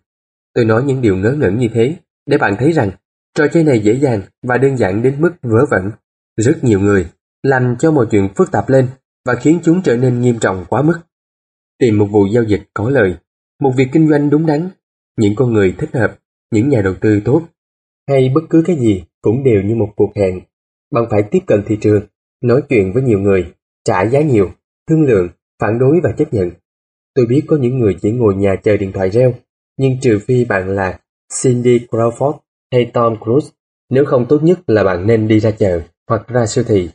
Tôi 0.53 0.65
nói 0.65 0.83
những 0.83 1.01
điều 1.01 1.15
ngớ 1.15 1.31
ngẩn 1.31 1.59
như 1.59 1.67
thế, 1.73 1.95
để 2.25 2.37
bạn 2.37 2.55
thấy 2.59 2.71
rằng 2.71 2.91
trò 3.35 3.47
chơi 3.47 3.63
này 3.63 3.79
dễ 3.79 3.93
dàng 3.93 4.21
và 4.43 4.57
đơn 4.57 4.77
giản 4.77 5.03
đến 5.03 5.21
mức 5.21 5.31
vớ 5.41 5.65
vẩn. 5.71 5.91
Rất 6.37 6.63
nhiều 6.63 6.79
người 6.79 7.07
làm 7.43 7.75
cho 7.79 7.91
mọi 7.91 8.07
chuyện 8.11 8.29
phức 8.35 8.51
tạp 8.51 8.69
lên 8.69 8.87
và 9.25 9.35
khiến 9.35 9.59
chúng 9.63 9.81
trở 9.81 9.97
nên 9.97 10.21
nghiêm 10.21 10.39
trọng 10.39 10.65
quá 10.69 10.81
mức. 10.81 10.99
Tìm 11.79 11.97
một 11.97 12.07
vụ 12.11 12.25
giao 12.25 12.43
dịch 12.43 12.61
có 12.73 12.89
lời, 12.89 13.15
một 13.59 13.71
việc 13.77 13.87
kinh 13.91 14.09
doanh 14.09 14.29
đúng 14.29 14.45
đắn, 14.45 14.69
những 15.17 15.35
con 15.35 15.53
người 15.53 15.75
thích 15.77 15.89
hợp, 15.93 16.19
những 16.51 16.69
nhà 16.69 16.81
đầu 16.81 16.93
tư 17.01 17.21
tốt, 17.25 17.41
hay 18.07 18.31
bất 18.35 18.41
cứ 18.49 18.63
cái 18.65 18.75
gì 18.75 19.03
cũng 19.21 19.43
đều 19.43 19.61
như 19.61 19.75
một 19.75 19.93
cuộc 19.95 20.11
hẹn. 20.15 20.39
Bạn 20.91 21.03
phải 21.09 21.23
tiếp 21.23 21.39
cận 21.47 21.63
thị 21.67 21.77
trường, 21.81 22.03
nói 22.43 22.61
chuyện 22.69 22.93
với 22.93 23.03
nhiều 23.03 23.19
người, 23.19 23.53
trả 23.85 24.05
giá 24.05 24.21
nhiều, 24.21 24.51
thương 24.89 25.03
lượng, 25.03 25.27
phản 25.59 25.79
đối 25.79 25.99
và 26.03 26.11
chấp 26.17 26.33
nhận. 26.33 26.51
Tôi 27.15 27.25
biết 27.25 27.43
có 27.47 27.57
những 27.57 27.79
người 27.79 27.97
chỉ 28.01 28.11
ngồi 28.11 28.35
nhà 28.35 28.55
chờ 28.63 28.77
điện 28.77 28.91
thoại 28.91 29.09
reo, 29.09 29.33
nhưng 29.77 29.99
trừ 30.01 30.19
phi 30.27 30.45
bạn 30.45 30.75
là 30.75 30.99
Cindy 31.43 31.79
Crawford 31.79 32.37
hay 32.71 32.91
Tom 32.93 33.15
Cruise, 33.23 33.49
nếu 33.89 34.05
không 34.05 34.25
tốt 34.29 34.43
nhất 34.43 34.59
là 34.67 34.83
bạn 34.83 35.07
nên 35.07 35.27
đi 35.27 35.39
ra 35.39 35.51
chợ 35.51 35.81
hoặc 36.07 36.27
ra 36.27 36.45
siêu 36.45 36.63
thị, 36.67 36.89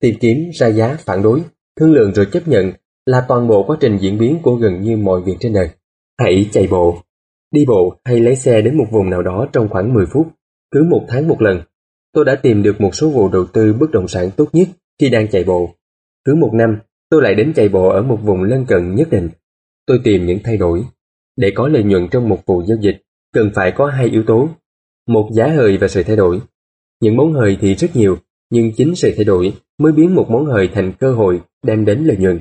tìm 0.00 0.14
kiếm 0.20 0.50
ra 0.54 0.66
giá 0.66 0.96
phản 1.06 1.22
đối, 1.22 1.42
thương 1.80 1.92
lượng 1.92 2.12
rồi 2.14 2.26
chấp 2.32 2.48
nhận 2.48 2.72
là 3.06 3.24
toàn 3.28 3.48
bộ 3.48 3.64
quá 3.66 3.76
trình 3.80 3.98
diễn 3.98 4.18
biến 4.18 4.38
của 4.42 4.54
gần 4.54 4.82
như 4.82 4.96
mọi 4.96 5.20
việc 5.20 5.36
trên 5.40 5.52
đời. 5.52 5.68
Hãy 6.18 6.48
chạy 6.52 6.66
bộ, 6.70 7.02
đi 7.50 7.64
bộ 7.66 7.94
hay 8.04 8.20
lấy 8.20 8.36
xe 8.36 8.60
đến 8.60 8.76
một 8.76 8.86
vùng 8.90 9.10
nào 9.10 9.22
đó 9.22 9.46
trong 9.52 9.68
khoảng 9.68 9.94
10 9.94 10.06
phút, 10.06 10.28
cứ 10.70 10.86
một 10.90 11.04
tháng 11.08 11.28
một 11.28 11.42
lần. 11.42 11.60
Tôi 12.12 12.24
đã 12.24 12.34
tìm 12.34 12.62
được 12.62 12.80
một 12.80 12.94
số 12.94 13.10
vụ 13.10 13.28
đầu 13.28 13.46
tư 13.46 13.72
bất 13.72 13.90
động 13.90 14.08
sản 14.08 14.30
tốt 14.36 14.48
nhất 14.52 14.68
khi 15.00 15.10
đang 15.10 15.28
chạy 15.28 15.44
bộ. 15.44 15.74
Cứ 16.24 16.34
một 16.34 16.50
năm, 16.54 16.78
tôi 17.10 17.22
lại 17.22 17.34
đến 17.34 17.52
chạy 17.56 17.68
bộ 17.68 17.88
ở 17.88 18.02
một 18.02 18.18
vùng 18.22 18.42
lân 18.42 18.64
cận 18.66 18.94
nhất 18.94 19.08
định. 19.10 19.28
Tôi 19.86 20.00
tìm 20.04 20.26
những 20.26 20.38
thay 20.44 20.56
đổi. 20.56 20.84
Để 21.36 21.52
có 21.54 21.68
lợi 21.68 21.82
nhuận 21.82 22.08
trong 22.10 22.28
một 22.28 22.46
vụ 22.46 22.62
giao 22.66 22.78
dịch, 22.80 23.02
cần 23.34 23.50
phải 23.54 23.72
có 23.76 23.86
hai 23.86 24.06
yếu 24.06 24.22
tố. 24.26 24.48
Một 25.08 25.30
giá 25.32 25.46
hời 25.46 25.76
và 25.76 25.88
sự 25.88 26.02
thay 26.02 26.16
đổi. 26.16 26.40
Những 27.00 27.16
món 27.16 27.32
hời 27.32 27.56
thì 27.60 27.74
rất 27.74 27.96
nhiều, 27.96 28.18
nhưng 28.50 28.72
chính 28.76 28.94
sự 28.94 29.12
thay 29.16 29.24
đổi 29.24 29.52
mới 29.80 29.92
biến 29.92 30.14
một 30.14 30.30
món 30.30 30.46
hời 30.46 30.68
thành 30.74 30.92
cơ 31.00 31.12
hội 31.12 31.40
đem 31.62 31.84
đến 31.84 32.04
lợi 32.04 32.16
nhuận. 32.16 32.40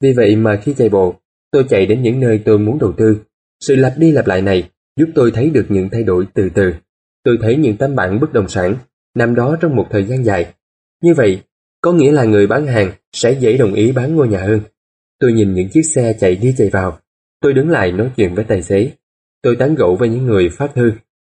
Vì 0.00 0.12
vậy 0.12 0.36
mà 0.36 0.56
khi 0.56 0.74
chạy 0.78 0.88
bộ, 0.88 1.14
tôi 1.50 1.64
chạy 1.68 1.86
đến 1.86 2.02
những 2.02 2.20
nơi 2.20 2.42
tôi 2.44 2.58
muốn 2.58 2.78
đầu 2.78 2.92
tư. 2.92 3.20
Sự 3.60 3.76
lặp 3.76 3.92
đi 3.96 4.12
lặp 4.12 4.26
lại 4.26 4.42
này 4.42 4.70
giúp 4.96 5.08
tôi 5.14 5.30
thấy 5.30 5.50
được 5.50 5.66
những 5.68 5.88
thay 5.92 6.02
đổi 6.02 6.26
từ 6.34 6.48
từ. 6.54 6.74
Tôi 7.24 7.38
thấy 7.42 7.56
những 7.56 7.76
tấm 7.76 7.94
bảng 7.94 8.20
bất 8.20 8.32
động 8.32 8.48
sản 8.48 8.76
nằm 9.14 9.34
đó 9.34 9.56
trong 9.60 9.76
một 9.76 9.86
thời 9.90 10.04
gian 10.04 10.24
dài. 10.24 10.54
Như 11.02 11.14
vậy, 11.14 11.40
có 11.80 11.92
nghĩa 11.92 12.12
là 12.12 12.24
người 12.24 12.46
bán 12.46 12.66
hàng 12.66 12.92
sẽ 13.12 13.32
dễ 13.32 13.56
đồng 13.56 13.74
ý 13.74 13.92
bán 13.92 14.16
ngôi 14.16 14.28
nhà 14.28 14.40
hơn. 14.40 14.60
Tôi 15.20 15.32
nhìn 15.32 15.54
những 15.54 15.68
chiếc 15.68 15.82
xe 15.82 16.12
chạy 16.20 16.36
đi 16.36 16.54
chạy 16.58 16.70
vào. 16.70 16.98
Tôi 17.40 17.52
đứng 17.52 17.70
lại 17.70 17.92
nói 17.92 18.10
chuyện 18.16 18.34
với 18.34 18.44
tài 18.44 18.62
xế. 18.62 18.90
Tôi 19.42 19.56
tán 19.56 19.74
gẫu 19.74 19.96
với 19.96 20.08
những 20.08 20.26
người 20.26 20.48
phát 20.48 20.74
thư. 20.74 20.92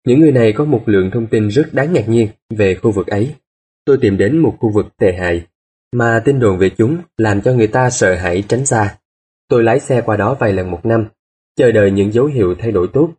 Những 0.08 0.20
người 0.20 0.32
này 0.32 0.54
có 0.54 0.66
một 0.66 0.84
lượng 0.86 1.12
thông 1.12 1.28
tin 1.28 1.48
rất 1.48 1.74
đáng 1.74 1.94
ngạc 1.94 2.10
nhiên 2.10 2.28
về 2.50 2.76
khu 2.76 2.92
vực 2.92 3.08
ấy. 3.08 3.36
Tôi 3.92 3.98
tìm 4.02 4.18
đến 4.18 4.38
một 4.38 4.56
khu 4.60 4.70
vực 4.70 4.98
tệ 4.98 5.14
hại, 5.14 5.46
mà 5.92 6.22
tin 6.26 6.40
đồn 6.40 6.58
về 6.58 6.70
chúng 6.70 6.98
làm 7.18 7.42
cho 7.42 7.54
người 7.54 7.68
ta 7.68 7.90
sợ 7.90 8.16
hãi 8.16 8.44
tránh 8.48 8.66
xa. 8.66 8.98
Tôi 9.48 9.64
lái 9.64 9.80
xe 9.80 10.02
qua 10.02 10.18
đó 10.18 10.38
vài 10.40 10.54
lần 10.54 10.72
một 10.72 10.86
năm, 10.86 11.06
chờ 11.56 11.72
đợi 11.72 11.92
những 11.92 12.12
dấu 12.12 12.26
hiệu 12.26 12.56
thay 12.60 12.72
đổi 12.72 12.88
tốt. 12.94 13.14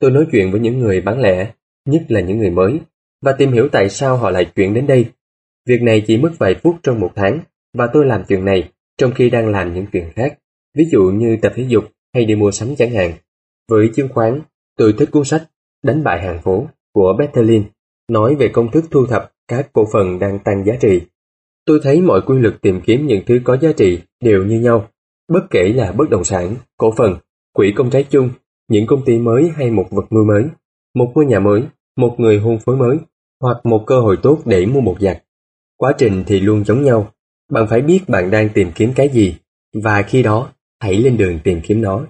Tôi 0.00 0.10
nói 0.10 0.26
chuyện 0.32 0.50
với 0.50 0.60
những 0.60 0.78
người 0.78 1.00
bán 1.00 1.20
lẻ, 1.20 1.52
nhất 1.84 2.02
là 2.08 2.20
những 2.20 2.38
người 2.38 2.50
mới, 2.50 2.80
và 3.22 3.32
tìm 3.32 3.52
hiểu 3.52 3.68
tại 3.72 3.90
sao 3.90 4.16
họ 4.16 4.30
lại 4.30 4.44
chuyển 4.44 4.74
đến 4.74 4.86
đây. 4.86 5.06
Việc 5.66 5.82
này 5.82 6.04
chỉ 6.06 6.18
mất 6.18 6.30
vài 6.38 6.54
phút 6.54 6.76
trong 6.82 7.00
một 7.00 7.10
tháng, 7.14 7.40
và 7.74 7.86
tôi 7.92 8.06
làm 8.06 8.24
chuyện 8.28 8.44
này 8.44 8.70
trong 8.98 9.12
khi 9.14 9.30
đang 9.30 9.48
làm 9.48 9.74
những 9.74 9.86
chuyện 9.92 10.10
khác, 10.16 10.38
ví 10.74 10.84
dụ 10.92 11.02
như 11.02 11.36
tập 11.42 11.52
thể 11.56 11.64
dục 11.68 11.84
hay 12.14 12.24
đi 12.24 12.34
mua 12.34 12.50
sắm 12.50 12.76
chẳng 12.76 12.94
hạn. 12.94 13.12
Với 13.68 13.90
chứng 13.94 14.08
khoán, 14.08 14.40
tôi 14.76 14.94
thích 14.98 15.08
cuốn 15.12 15.24
sách 15.24 15.42
Đánh 15.82 16.04
bại 16.04 16.22
hàng 16.22 16.42
phố 16.42 16.66
của 16.92 17.14
Bettelin, 17.18 17.64
nói 18.08 18.34
về 18.34 18.48
công 18.48 18.70
thức 18.70 18.84
thu 18.90 19.06
thập 19.06 19.32
các 19.50 19.72
cổ 19.72 19.86
phần 19.92 20.18
đang 20.18 20.38
tăng 20.38 20.64
giá 20.64 20.74
trị. 20.80 21.00
Tôi 21.66 21.80
thấy 21.82 22.00
mọi 22.00 22.20
quy 22.26 22.38
luật 22.38 22.54
tìm 22.62 22.80
kiếm 22.80 23.06
những 23.06 23.22
thứ 23.26 23.40
có 23.44 23.56
giá 23.60 23.72
trị 23.72 23.98
đều 24.20 24.44
như 24.44 24.60
nhau, 24.60 24.88
bất 25.32 25.40
kể 25.50 25.72
là 25.74 25.92
bất 25.92 26.10
động 26.10 26.24
sản, 26.24 26.54
cổ 26.76 26.92
phần, 26.96 27.16
quỹ 27.52 27.72
công 27.76 27.90
trái 27.90 28.04
chung, 28.10 28.30
những 28.68 28.86
công 28.86 29.04
ty 29.04 29.18
mới 29.18 29.50
hay 29.54 29.70
một 29.70 29.86
vật 29.90 30.12
nuôi 30.12 30.24
mới, 30.24 30.44
một 30.94 31.12
ngôi 31.14 31.26
nhà 31.26 31.40
mới, 31.40 31.62
một 31.96 32.14
người 32.18 32.38
hôn 32.38 32.58
phối 32.58 32.76
mới, 32.76 32.96
hoặc 33.40 33.66
một 33.66 33.84
cơ 33.86 34.00
hội 34.00 34.16
tốt 34.22 34.38
để 34.44 34.66
mua 34.66 34.80
một 34.80 34.96
giặc. 35.00 35.22
Quá 35.76 35.92
trình 35.98 36.24
thì 36.26 36.40
luôn 36.40 36.64
giống 36.64 36.82
nhau, 36.82 37.12
bạn 37.52 37.66
phải 37.70 37.80
biết 37.80 38.00
bạn 38.08 38.30
đang 38.30 38.48
tìm 38.48 38.70
kiếm 38.74 38.92
cái 38.96 39.08
gì, 39.08 39.36
và 39.82 40.02
khi 40.02 40.22
đó 40.22 40.52
hãy 40.80 40.96
lên 40.96 41.16
đường 41.16 41.38
tìm 41.44 41.60
kiếm 41.62 41.82
nó. 41.82 42.06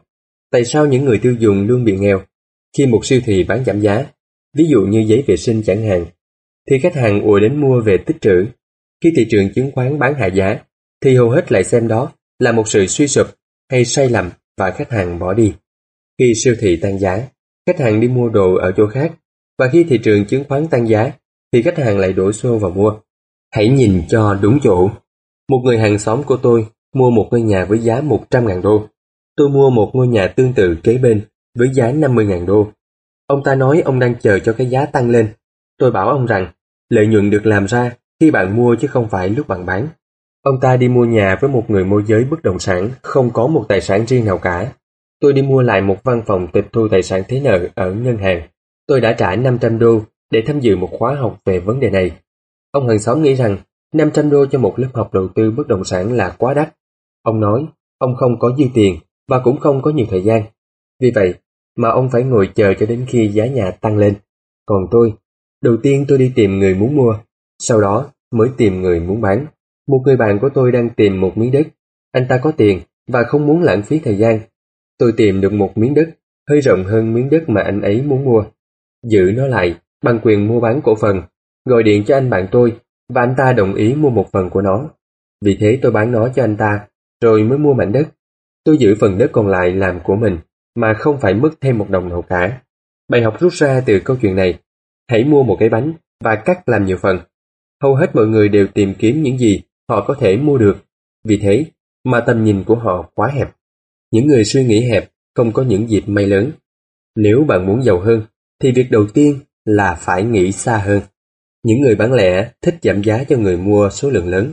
Tại 0.52 0.64
sao 0.64 0.86
những 0.86 1.04
người 1.04 1.18
tiêu 1.18 1.34
dùng 1.38 1.66
luôn 1.66 1.84
bị 1.84 1.96
nghèo? 1.98 2.22
Khi 2.78 2.86
một 2.86 3.06
siêu 3.06 3.20
thị 3.24 3.44
bán 3.44 3.64
giảm 3.64 3.80
giá, 3.80 4.06
ví 4.56 4.64
dụ 4.64 4.80
như 4.80 5.04
giấy 5.06 5.24
vệ 5.26 5.36
sinh 5.36 5.62
chẳng 5.62 5.82
hạn, 5.82 6.04
thì 6.70 6.78
khách 6.78 6.94
hàng 6.94 7.22
ùa 7.22 7.38
đến 7.40 7.60
mua 7.60 7.80
về 7.80 7.96
tích 8.06 8.16
trữ. 8.20 8.46
Khi 9.04 9.12
thị 9.16 9.26
trường 9.30 9.52
chứng 9.54 9.70
khoán 9.74 9.98
bán 9.98 10.14
hạ 10.14 10.26
giá, 10.26 10.58
thì 11.04 11.16
hầu 11.16 11.30
hết 11.30 11.52
lại 11.52 11.64
xem 11.64 11.88
đó 11.88 12.12
là 12.38 12.52
một 12.52 12.68
sự 12.68 12.86
suy 12.86 13.08
sụp 13.08 13.26
hay 13.70 13.84
sai 13.84 14.08
lầm 14.08 14.30
và 14.58 14.70
khách 14.70 14.90
hàng 14.90 15.18
bỏ 15.18 15.34
đi. 15.34 15.52
Khi 16.18 16.34
siêu 16.34 16.54
thị 16.60 16.76
tăng 16.76 16.98
giá, 16.98 17.28
khách 17.66 17.80
hàng 17.80 18.00
đi 18.00 18.08
mua 18.08 18.28
đồ 18.28 18.54
ở 18.54 18.72
chỗ 18.76 18.86
khác 18.86 19.12
và 19.58 19.68
khi 19.72 19.84
thị 19.84 19.98
trường 19.98 20.24
chứng 20.24 20.44
khoán 20.48 20.66
tăng 20.66 20.88
giá 20.88 21.12
thì 21.52 21.62
khách 21.62 21.78
hàng 21.78 21.98
lại 21.98 22.12
đổ 22.12 22.32
xô 22.32 22.58
vào 22.58 22.70
mua. 22.70 22.94
Hãy 23.52 23.68
nhìn 23.68 24.02
cho 24.08 24.34
đúng 24.34 24.58
chỗ. 24.62 24.90
Một 25.48 25.60
người 25.64 25.78
hàng 25.78 25.98
xóm 25.98 26.22
của 26.22 26.36
tôi 26.36 26.66
mua 26.94 27.10
một 27.10 27.28
ngôi 27.30 27.40
nhà 27.40 27.64
với 27.64 27.78
giá 27.78 28.00
100.000 28.00 28.62
đô. 28.62 28.88
Tôi 29.36 29.48
mua 29.48 29.70
một 29.70 29.90
ngôi 29.92 30.08
nhà 30.08 30.28
tương 30.28 30.52
tự 30.52 30.76
kế 30.82 30.98
bên 30.98 31.24
với 31.58 31.68
giá 31.74 31.92
50.000 31.92 32.46
đô. 32.46 32.68
Ông 33.26 33.42
ta 33.44 33.54
nói 33.54 33.82
ông 33.84 33.98
đang 33.98 34.14
chờ 34.20 34.38
cho 34.38 34.52
cái 34.52 34.66
giá 34.66 34.86
tăng 34.86 35.10
lên. 35.10 35.28
Tôi 35.80 35.90
bảo 35.90 36.08
ông 36.08 36.26
rằng 36.26 36.46
lợi 36.88 37.06
nhuận 37.06 37.30
được 37.30 37.46
làm 37.46 37.66
ra 37.66 37.96
khi 38.20 38.30
bạn 38.30 38.56
mua 38.56 38.76
chứ 38.80 38.88
không 38.88 39.08
phải 39.08 39.28
lúc 39.28 39.48
bạn 39.48 39.66
bán. 39.66 39.88
Ông 40.42 40.60
ta 40.60 40.76
đi 40.76 40.88
mua 40.88 41.04
nhà 41.04 41.38
với 41.40 41.50
một 41.50 41.70
người 41.70 41.84
môi 41.84 42.02
giới 42.06 42.24
bất 42.24 42.42
động 42.42 42.58
sản 42.58 42.90
không 43.02 43.30
có 43.30 43.46
một 43.46 43.64
tài 43.68 43.80
sản 43.80 44.06
riêng 44.06 44.24
nào 44.24 44.38
cả. 44.38 44.72
Tôi 45.20 45.32
đi 45.32 45.42
mua 45.42 45.62
lại 45.62 45.80
một 45.80 45.96
văn 46.04 46.22
phòng 46.26 46.46
tịch 46.52 46.66
thu 46.72 46.88
tài 46.88 47.02
sản 47.02 47.22
thế 47.28 47.40
nợ 47.40 47.68
ở 47.74 47.94
ngân 47.94 48.18
hàng. 48.18 48.42
Tôi 48.86 49.00
đã 49.00 49.12
trả 49.12 49.36
500 49.36 49.78
đô 49.78 50.00
để 50.30 50.42
tham 50.46 50.60
dự 50.60 50.76
một 50.76 50.88
khóa 50.98 51.14
học 51.14 51.40
về 51.44 51.60
vấn 51.60 51.80
đề 51.80 51.90
này. 51.90 52.10
Ông 52.70 52.88
hàng 52.88 52.98
xóm 52.98 53.22
nghĩ 53.22 53.34
rằng 53.34 53.56
500 53.94 54.30
đô 54.30 54.46
cho 54.46 54.58
một 54.58 54.78
lớp 54.78 54.88
học 54.94 55.14
đầu 55.14 55.28
tư 55.28 55.50
bất 55.50 55.68
động 55.68 55.84
sản 55.84 56.12
là 56.12 56.34
quá 56.38 56.54
đắt. 56.54 56.74
Ông 57.22 57.40
nói 57.40 57.66
ông 57.98 58.16
không 58.16 58.38
có 58.38 58.54
dư 58.58 58.64
tiền 58.74 58.96
và 59.28 59.38
cũng 59.38 59.60
không 59.60 59.82
có 59.82 59.90
nhiều 59.90 60.06
thời 60.10 60.22
gian. 60.22 60.42
Vì 61.00 61.12
vậy 61.14 61.34
mà 61.76 61.88
ông 61.88 62.10
phải 62.10 62.22
ngồi 62.22 62.50
chờ 62.54 62.74
cho 62.80 62.86
đến 62.86 63.04
khi 63.08 63.28
giá 63.28 63.46
nhà 63.46 63.70
tăng 63.70 63.96
lên. 63.96 64.14
Còn 64.66 64.86
tôi, 64.90 65.14
đầu 65.62 65.76
tiên 65.82 66.04
tôi 66.08 66.18
đi 66.18 66.32
tìm 66.34 66.58
người 66.58 66.74
muốn 66.74 66.96
mua, 66.96 67.18
sau 67.58 67.80
đó 67.80 68.12
mới 68.32 68.48
tìm 68.56 68.82
người 68.82 69.00
muốn 69.00 69.20
bán. 69.20 69.46
Một 69.88 70.02
người 70.04 70.16
bạn 70.16 70.38
của 70.38 70.48
tôi 70.54 70.72
đang 70.72 70.90
tìm 70.90 71.20
một 71.20 71.38
miếng 71.38 71.52
đất. 71.52 71.66
Anh 72.12 72.26
ta 72.28 72.38
có 72.38 72.52
tiền 72.56 72.80
và 73.08 73.22
không 73.22 73.46
muốn 73.46 73.62
lãng 73.62 73.82
phí 73.82 73.98
thời 73.98 74.16
gian. 74.16 74.40
Tôi 74.98 75.12
tìm 75.16 75.40
được 75.40 75.52
một 75.52 75.78
miếng 75.78 75.94
đất 75.94 76.10
hơi 76.50 76.60
rộng 76.60 76.84
hơn 76.84 77.14
miếng 77.14 77.30
đất 77.30 77.48
mà 77.48 77.62
anh 77.62 77.80
ấy 77.80 78.02
muốn 78.02 78.24
mua. 78.24 78.44
Giữ 79.06 79.32
nó 79.36 79.46
lại 79.46 79.74
bằng 80.04 80.20
quyền 80.22 80.48
mua 80.48 80.60
bán 80.60 80.80
cổ 80.84 80.94
phần, 80.94 81.22
gọi 81.64 81.82
điện 81.82 82.04
cho 82.04 82.16
anh 82.16 82.30
bạn 82.30 82.48
tôi 82.50 82.76
và 83.08 83.22
anh 83.22 83.34
ta 83.36 83.52
đồng 83.52 83.74
ý 83.74 83.94
mua 83.94 84.10
một 84.10 84.32
phần 84.32 84.50
của 84.50 84.62
nó. 84.62 84.90
Vì 85.44 85.56
thế 85.60 85.78
tôi 85.82 85.92
bán 85.92 86.12
nó 86.12 86.28
cho 86.34 86.44
anh 86.44 86.56
ta, 86.56 86.86
rồi 87.22 87.42
mới 87.42 87.58
mua 87.58 87.74
mảnh 87.74 87.92
đất. 87.92 88.08
Tôi 88.64 88.78
giữ 88.78 88.94
phần 89.00 89.18
đất 89.18 89.30
còn 89.32 89.48
lại 89.48 89.72
làm 89.72 90.00
của 90.04 90.16
mình, 90.16 90.38
mà 90.76 90.94
không 90.94 91.20
phải 91.20 91.34
mất 91.34 91.50
thêm 91.60 91.78
một 91.78 91.90
đồng 91.90 92.08
nào 92.08 92.22
cả. 92.22 92.62
Bài 93.08 93.22
học 93.22 93.36
rút 93.40 93.52
ra 93.52 93.82
từ 93.86 94.00
câu 94.04 94.16
chuyện 94.22 94.36
này, 94.36 94.58
hãy 95.10 95.24
mua 95.24 95.42
một 95.42 95.56
cái 95.60 95.68
bánh 95.68 95.92
và 96.24 96.36
cắt 96.36 96.68
làm 96.68 96.86
nhiều 96.86 96.96
phần. 97.02 97.18
Hầu 97.82 97.94
hết 97.94 98.16
mọi 98.16 98.26
người 98.26 98.48
đều 98.48 98.66
tìm 98.66 98.94
kiếm 98.98 99.22
những 99.22 99.38
gì 99.38 99.62
họ 99.88 100.04
có 100.06 100.14
thể 100.20 100.36
mua 100.36 100.58
được. 100.58 100.84
Vì 101.24 101.38
thế 101.38 101.64
mà 102.04 102.20
tầm 102.20 102.44
nhìn 102.44 102.64
của 102.64 102.74
họ 102.74 103.10
quá 103.14 103.28
hẹp. 103.28 103.50
Những 104.12 104.26
người 104.26 104.44
suy 104.44 104.64
nghĩ 104.64 104.90
hẹp 104.90 105.10
không 105.34 105.52
có 105.52 105.62
những 105.62 105.90
dịp 105.90 106.02
may 106.06 106.26
lớn. 106.26 106.52
Nếu 107.16 107.44
bạn 107.48 107.66
muốn 107.66 107.82
giàu 107.82 108.00
hơn, 108.00 108.22
thì 108.62 108.72
việc 108.72 108.90
đầu 108.90 109.06
tiên 109.14 109.38
là 109.64 109.94
phải 109.94 110.22
nghĩ 110.22 110.52
xa 110.52 110.78
hơn. 110.78 111.00
Những 111.64 111.80
người 111.80 111.94
bán 111.94 112.12
lẻ 112.12 112.50
thích 112.62 112.74
giảm 112.82 113.02
giá 113.02 113.24
cho 113.24 113.36
người 113.36 113.56
mua 113.56 113.90
số 113.90 114.10
lượng 114.10 114.28
lớn. 114.28 114.52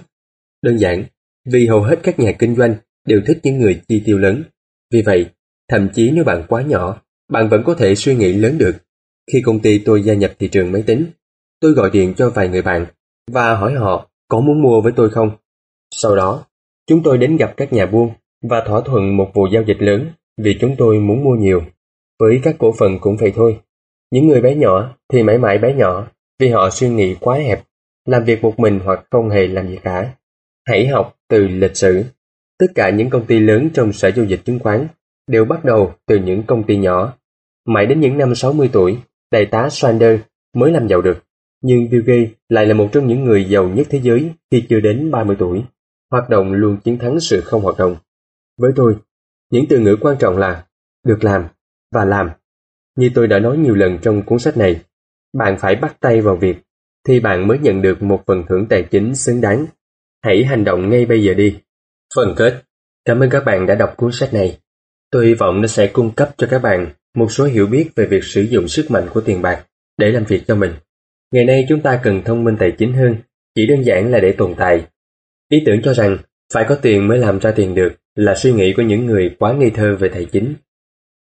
Đơn 0.61 0.77
giản, 0.77 1.03
vì 1.45 1.67
hầu 1.67 1.81
hết 1.81 1.99
các 2.03 2.19
nhà 2.19 2.31
kinh 2.39 2.55
doanh 2.55 2.75
đều 3.07 3.21
thích 3.27 3.39
những 3.43 3.59
người 3.59 3.81
chi 3.87 4.01
tiêu 4.05 4.17
lớn. 4.17 4.43
Vì 4.93 5.01
vậy, 5.01 5.29
thậm 5.69 5.89
chí 5.93 6.11
nếu 6.11 6.23
bạn 6.23 6.45
quá 6.47 6.61
nhỏ, 6.61 7.01
bạn 7.31 7.49
vẫn 7.49 7.63
có 7.65 7.73
thể 7.75 7.95
suy 7.95 8.15
nghĩ 8.15 8.33
lớn 8.33 8.57
được. 8.57 8.75
Khi 9.31 9.41
công 9.45 9.59
ty 9.59 9.79
tôi 9.79 10.03
gia 10.03 10.13
nhập 10.13 10.31
thị 10.39 10.47
trường 10.47 10.71
máy 10.71 10.83
tính, 10.87 11.05
tôi 11.59 11.71
gọi 11.71 11.89
điện 11.89 12.13
cho 12.17 12.29
vài 12.29 12.47
người 12.49 12.61
bạn 12.61 12.85
và 13.31 13.55
hỏi 13.55 13.73
họ 13.73 14.09
có 14.27 14.39
muốn 14.39 14.61
mua 14.61 14.81
với 14.81 14.91
tôi 14.95 15.09
không. 15.09 15.31
Sau 15.95 16.15
đó, 16.15 16.45
chúng 16.87 17.03
tôi 17.03 17.17
đến 17.17 17.37
gặp 17.37 17.53
các 17.57 17.73
nhà 17.73 17.85
buôn 17.85 18.09
và 18.41 18.63
thỏa 18.67 18.81
thuận 18.85 19.17
một 19.17 19.31
vụ 19.33 19.47
giao 19.53 19.63
dịch 19.63 19.81
lớn 19.81 20.11
vì 20.37 20.57
chúng 20.61 20.75
tôi 20.77 20.99
muốn 20.99 21.23
mua 21.23 21.35
nhiều. 21.35 21.61
Với 22.19 22.39
các 22.43 22.55
cổ 22.59 22.73
phần 22.79 22.99
cũng 22.99 23.17
vậy 23.17 23.33
thôi. 23.35 23.59
Những 24.11 24.27
người 24.27 24.41
bé 24.41 24.55
nhỏ 24.55 24.95
thì 25.13 25.23
mãi 25.23 25.37
mãi 25.37 25.57
bé 25.57 25.73
nhỏ 25.73 26.07
vì 26.39 26.49
họ 26.49 26.69
suy 26.69 26.89
nghĩ 26.89 27.15
quá 27.19 27.37
hẹp, 27.37 27.63
làm 28.05 28.23
việc 28.23 28.41
một 28.41 28.59
mình 28.59 28.79
hoặc 28.83 29.05
không 29.11 29.29
hề 29.29 29.47
làm 29.47 29.67
gì 29.69 29.77
cả. 29.83 30.13
Hãy 30.67 30.87
học 30.87 31.15
từ 31.29 31.47
lịch 31.47 31.77
sử. 31.77 32.03
Tất 32.59 32.67
cả 32.75 32.89
những 32.89 33.09
công 33.09 33.25
ty 33.25 33.39
lớn 33.39 33.69
trong 33.73 33.93
sở 33.93 34.11
giao 34.11 34.25
dịch 34.25 34.41
chứng 34.45 34.59
khoán 34.59 34.87
đều 35.27 35.45
bắt 35.45 35.65
đầu 35.65 35.93
từ 36.05 36.17
những 36.17 36.43
công 36.43 36.63
ty 36.63 36.77
nhỏ. 36.77 37.13
Mãi 37.65 37.85
đến 37.85 37.99
những 37.99 38.17
năm 38.17 38.35
60 38.35 38.69
tuổi, 38.73 38.97
đại 39.31 39.45
tá 39.45 39.69
Sanders 39.69 40.21
mới 40.53 40.71
làm 40.71 40.87
giàu 40.87 41.01
được. 41.01 41.23
Nhưng 41.61 41.89
Bill 41.89 42.03
Gates 42.03 42.29
lại 42.49 42.65
là 42.65 42.73
một 42.73 42.89
trong 42.91 43.07
những 43.07 43.25
người 43.25 43.45
giàu 43.49 43.69
nhất 43.69 43.87
thế 43.89 43.99
giới 44.03 44.31
khi 44.51 44.65
chưa 44.69 44.79
đến 44.79 45.11
30 45.11 45.35
tuổi. 45.39 45.63
Hoạt 46.11 46.29
động 46.29 46.53
luôn 46.53 46.77
chiến 46.83 46.97
thắng 46.97 47.19
sự 47.19 47.41
không 47.41 47.61
hoạt 47.61 47.77
động. 47.77 47.95
Với 48.57 48.71
tôi, 48.75 48.95
những 49.51 49.65
từ 49.69 49.79
ngữ 49.79 49.97
quan 50.01 50.17
trọng 50.19 50.37
là 50.37 50.65
được 51.05 51.23
làm 51.23 51.47
và 51.91 52.05
làm. 52.05 52.29
Như 52.97 53.09
tôi 53.15 53.27
đã 53.27 53.39
nói 53.39 53.57
nhiều 53.57 53.75
lần 53.75 53.97
trong 54.01 54.21
cuốn 54.21 54.39
sách 54.39 54.57
này, 54.57 54.81
bạn 55.33 55.57
phải 55.59 55.75
bắt 55.75 55.97
tay 55.99 56.21
vào 56.21 56.35
việc 56.35 56.57
thì 57.07 57.19
bạn 57.19 57.47
mới 57.47 57.59
nhận 57.59 57.81
được 57.81 58.03
một 58.03 58.23
phần 58.27 58.43
thưởng 58.49 58.65
tài 58.69 58.83
chính 58.83 59.15
xứng 59.15 59.41
đáng. 59.41 59.65
Hãy 60.23 60.45
hành 60.45 60.63
động 60.63 60.89
ngay 60.89 61.05
bây 61.05 61.23
giờ 61.23 61.33
đi. 61.33 61.59
Phần 62.15 62.33
kết 62.37 62.63
Cảm 63.07 63.19
ơn 63.19 63.29
các 63.29 63.45
bạn 63.45 63.65
đã 63.65 63.75
đọc 63.75 63.93
cuốn 63.97 64.11
sách 64.11 64.33
này. 64.33 64.59
Tôi 65.11 65.25
hy 65.25 65.33
vọng 65.33 65.61
nó 65.61 65.67
sẽ 65.67 65.87
cung 65.87 66.11
cấp 66.15 66.29
cho 66.37 66.47
các 66.51 66.61
bạn 66.61 66.93
một 67.17 67.31
số 67.31 67.45
hiểu 67.45 67.67
biết 67.67 67.89
về 67.95 68.05
việc 68.05 68.23
sử 68.23 68.41
dụng 68.41 68.67
sức 68.67 68.91
mạnh 68.91 69.07
của 69.13 69.21
tiền 69.21 69.41
bạc 69.41 69.65
để 69.97 70.11
làm 70.11 70.23
việc 70.23 70.43
cho 70.47 70.55
mình. 70.55 70.71
Ngày 71.31 71.45
nay 71.45 71.65
chúng 71.69 71.81
ta 71.81 71.99
cần 72.03 72.21
thông 72.25 72.43
minh 72.43 72.55
tài 72.59 72.71
chính 72.71 72.93
hơn, 72.93 73.15
chỉ 73.55 73.67
đơn 73.67 73.85
giản 73.85 74.11
là 74.11 74.19
để 74.19 74.31
tồn 74.31 74.53
tại. 74.57 74.85
Ý 75.49 75.63
tưởng 75.65 75.81
cho 75.83 75.93
rằng 75.93 76.17
phải 76.53 76.65
có 76.69 76.75
tiền 76.75 77.07
mới 77.07 77.17
làm 77.17 77.39
ra 77.39 77.51
tiền 77.51 77.75
được 77.75 77.89
là 78.15 78.35
suy 78.35 78.51
nghĩ 78.53 78.73
của 78.73 78.81
những 78.81 79.05
người 79.05 79.35
quá 79.39 79.53
ngây 79.53 79.69
thơ 79.69 79.95
về 79.99 80.09
tài 80.09 80.25
chính. 80.25 80.53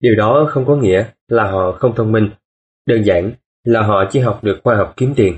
Điều 0.01 0.15
đó 0.15 0.49
không 0.51 0.67
có 0.67 0.77
nghĩa 0.77 1.07
là 1.29 1.45
họ 1.51 1.73
không 1.73 1.95
thông 1.97 2.13
minh. 2.13 2.31
Đơn 2.87 3.03
giản 3.03 3.33
là 3.65 3.83
họ 3.83 4.05
chỉ 4.11 4.21
học 4.21 4.45
được 4.45 4.61
khoa 4.65 4.77
học 4.77 4.95
kiếm 4.97 5.13
tiền. 5.17 5.37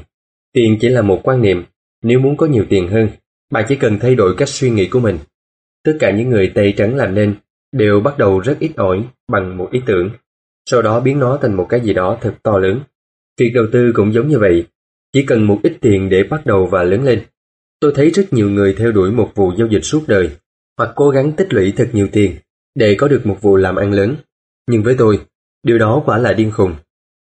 Tiền 0.53 0.79
chỉ 0.81 0.89
là 0.89 1.03
một 1.03 1.21
quan 1.23 1.43
niệm. 1.43 1.65
Nếu 2.03 2.21
muốn 2.21 2.37
có 2.37 2.47
nhiều 2.47 2.65
tiền 2.69 2.89
hơn, 2.89 3.09
bạn 3.53 3.65
chỉ 3.69 3.77
cần 3.77 3.99
thay 3.99 4.15
đổi 4.15 4.35
cách 4.39 4.49
suy 4.49 4.71
nghĩ 4.71 4.89
của 4.89 5.01
mình. 5.01 5.19
Tất 5.85 5.97
cả 6.01 6.11
những 6.11 6.31
người 6.31 6.53
Tây 6.55 6.75
Trắng 6.77 6.95
làm 6.95 7.15
nên 7.15 7.35
đều 7.73 8.01
bắt 8.01 8.19
đầu 8.19 8.41
rất 8.41 8.57
ít 8.61 8.73
ỏi 8.77 9.05
bằng 9.29 9.57
một 9.57 9.69
ý 9.73 9.81
tưởng, 9.87 10.11
sau 10.71 10.83
đó 10.83 11.01
biến 11.01 11.19
nó 11.19 11.39
thành 11.43 11.55
một 11.55 11.67
cái 11.69 11.81
gì 11.81 11.93
đó 11.93 12.19
thật 12.21 12.35
to 12.43 12.59
lớn. 12.59 12.81
Việc 13.41 13.51
đầu 13.55 13.65
tư 13.73 13.93
cũng 13.95 14.13
giống 14.13 14.29
như 14.29 14.39
vậy, 14.39 14.67
chỉ 15.13 15.27
cần 15.27 15.47
một 15.47 15.61
ít 15.63 15.73
tiền 15.81 16.09
để 16.09 16.25
bắt 16.31 16.47
đầu 16.47 16.67
và 16.67 16.83
lớn 16.83 17.03
lên. 17.05 17.23
Tôi 17.81 17.93
thấy 17.95 18.11
rất 18.11 18.33
nhiều 18.33 18.51
người 18.51 18.75
theo 18.79 18.93
đuổi 18.93 19.13
một 19.13 19.33
vụ 19.35 19.53
giao 19.59 19.69
dịch 19.69 19.85
suốt 19.85 20.05
đời, 20.07 20.31
hoặc 20.79 20.93
cố 20.95 21.11
gắng 21.11 21.33
tích 21.33 21.53
lũy 21.55 21.73
thật 21.77 21.89
nhiều 21.93 22.09
tiền 22.13 22.37
để 22.75 22.95
có 22.99 23.09
được 23.09 23.27
một 23.27 23.39
vụ 23.41 23.57
làm 23.57 23.77
ăn 23.77 23.93
lớn. 23.93 24.17
Nhưng 24.71 24.83
với 24.83 24.95
tôi, 24.99 25.21
điều 25.63 25.79
đó 25.79 26.03
quả 26.07 26.19
là 26.19 26.33
điên 26.33 26.51
khùng. 26.51 26.75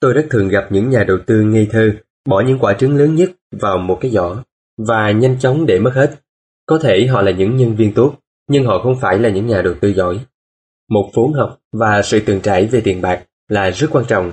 Tôi 0.00 0.12
rất 0.12 0.26
thường 0.30 0.48
gặp 0.48 0.68
những 0.70 0.90
nhà 0.90 1.04
đầu 1.04 1.18
tư 1.26 1.42
ngây 1.42 1.68
thơ 1.70 1.92
bỏ 2.28 2.40
những 2.40 2.58
quả 2.58 2.74
trứng 2.74 2.96
lớn 2.96 3.14
nhất 3.14 3.30
vào 3.60 3.78
một 3.78 3.98
cái 4.00 4.10
giỏ 4.10 4.42
và 4.88 5.10
nhanh 5.10 5.38
chóng 5.38 5.66
để 5.66 5.78
mất 5.78 5.94
hết. 5.94 6.14
Có 6.66 6.78
thể 6.78 7.06
họ 7.06 7.22
là 7.22 7.30
những 7.30 7.56
nhân 7.56 7.76
viên 7.76 7.94
tốt, 7.94 8.14
nhưng 8.48 8.64
họ 8.64 8.78
không 8.78 9.00
phải 9.00 9.18
là 9.18 9.28
những 9.28 9.46
nhà 9.46 9.62
đầu 9.62 9.74
tư 9.80 9.92
giỏi. 9.92 10.20
Một 10.90 11.10
vốn 11.14 11.32
học 11.32 11.58
và 11.72 12.02
sự 12.02 12.20
tường 12.20 12.40
trải 12.40 12.66
về 12.66 12.80
tiền 12.80 13.00
bạc 13.00 13.24
là 13.48 13.70
rất 13.70 13.88
quan 13.90 14.04
trọng. 14.08 14.32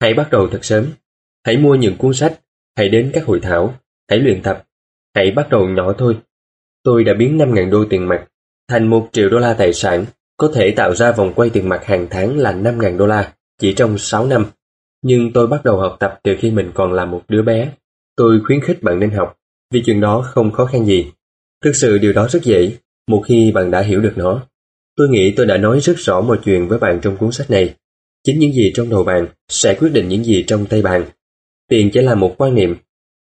Hãy 0.00 0.14
bắt 0.14 0.28
đầu 0.30 0.48
thật 0.48 0.64
sớm. 0.64 0.86
Hãy 1.44 1.56
mua 1.56 1.74
những 1.74 1.96
cuốn 1.96 2.14
sách, 2.14 2.40
hãy 2.76 2.88
đến 2.88 3.10
các 3.14 3.24
hội 3.24 3.40
thảo, 3.40 3.74
hãy 4.10 4.18
luyện 4.18 4.42
tập. 4.42 4.64
Hãy 5.14 5.30
bắt 5.30 5.48
đầu 5.50 5.68
nhỏ 5.68 5.92
thôi. 5.98 6.18
Tôi 6.82 7.04
đã 7.04 7.14
biến 7.14 7.38
5.000 7.38 7.70
đô 7.70 7.84
tiền 7.90 8.08
mặt 8.08 8.26
thành 8.68 8.86
1 8.86 9.08
triệu 9.12 9.28
đô 9.28 9.38
la 9.38 9.54
tài 9.54 9.72
sản, 9.72 10.04
có 10.36 10.52
thể 10.54 10.70
tạo 10.70 10.94
ra 10.94 11.12
vòng 11.12 11.32
quay 11.34 11.50
tiền 11.50 11.68
mặt 11.68 11.84
hàng 11.84 12.06
tháng 12.10 12.38
là 12.38 12.52
5.000 12.52 12.96
đô 12.96 13.06
la 13.06 13.32
chỉ 13.58 13.74
trong 13.74 13.98
6 13.98 14.26
năm. 14.26 14.46
Nhưng 15.02 15.32
tôi 15.32 15.46
bắt 15.46 15.64
đầu 15.64 15.78
học 15.78 15.96
tập 16.00 16.20
từ 16.22 16.36
khi 16.38 16.50
mình 16.50 16.70
còn 16.74 16.92
là 16.92 17.04
một 17.04 17.22
đứa 17.28 17.42
bé. 17.42 17.72
Tôi 18.16 18.40
khuyến 18.46 18.60
khích 18.60 18.82
bạn 18.82 19.00
nên 19.00 19.10
học, 19.10 19.36
vì 19.72 19.82
chuyện 19.86 20.00
đó 20.00 20.22
không 20.22 20.52
khó 20.52 20.64
khăn 20.64 20.84
gì. 20.86 21.12
Thực 21.64 21.76
sự 21.76 21.98
điều 21.98 22.12
đó 22.12 22.28
rất 22.28 22.42
dễ, 22.42 22.76
một 23.08 23.22
khi 23.26 23.52
bạn 23.52 23.70
đã 23.70 23.80
hiểu 23.80 24.00
được 24.00 24.12
nó. 24.16 24.42
Tôi 24.96 25.08
nghĩ 25.08 25.34
tôi 25.36 25.46
đã 25.46 25.56
nói 25.56 25.80
rất 25.80 25.94
rõ 25.96 26.20
mọi 26.20 26.38
chuyện 26.44 26.68
với 26.68 26.78
bạn 26.78 27.00
trong 27.02 27.16
cuốn 27.16 27.32
sách 27.32 27.50
này. 27.50 27.74
Chính 28.26 28.38
những 28.38 28.52
gì 28.52 28.72
trong 28.74 28.90
đầu 28.90 29.04
bạn 29.04 29.26
sẽ 29.48 29.74
quyết 29.74 29.88
định 29.92 30.08
những 30.08 30.24
gì 30.24 30.44
trong 30.46 30.66
tay 30.66 30.82
bạn. 30.82 31.04
Tiền 31.68 31.90
chỉ 31.92 32.00
là 32.00 32.14
một 32.14 32.34
quan 32.38 32.54
niệm. 32.54 32.76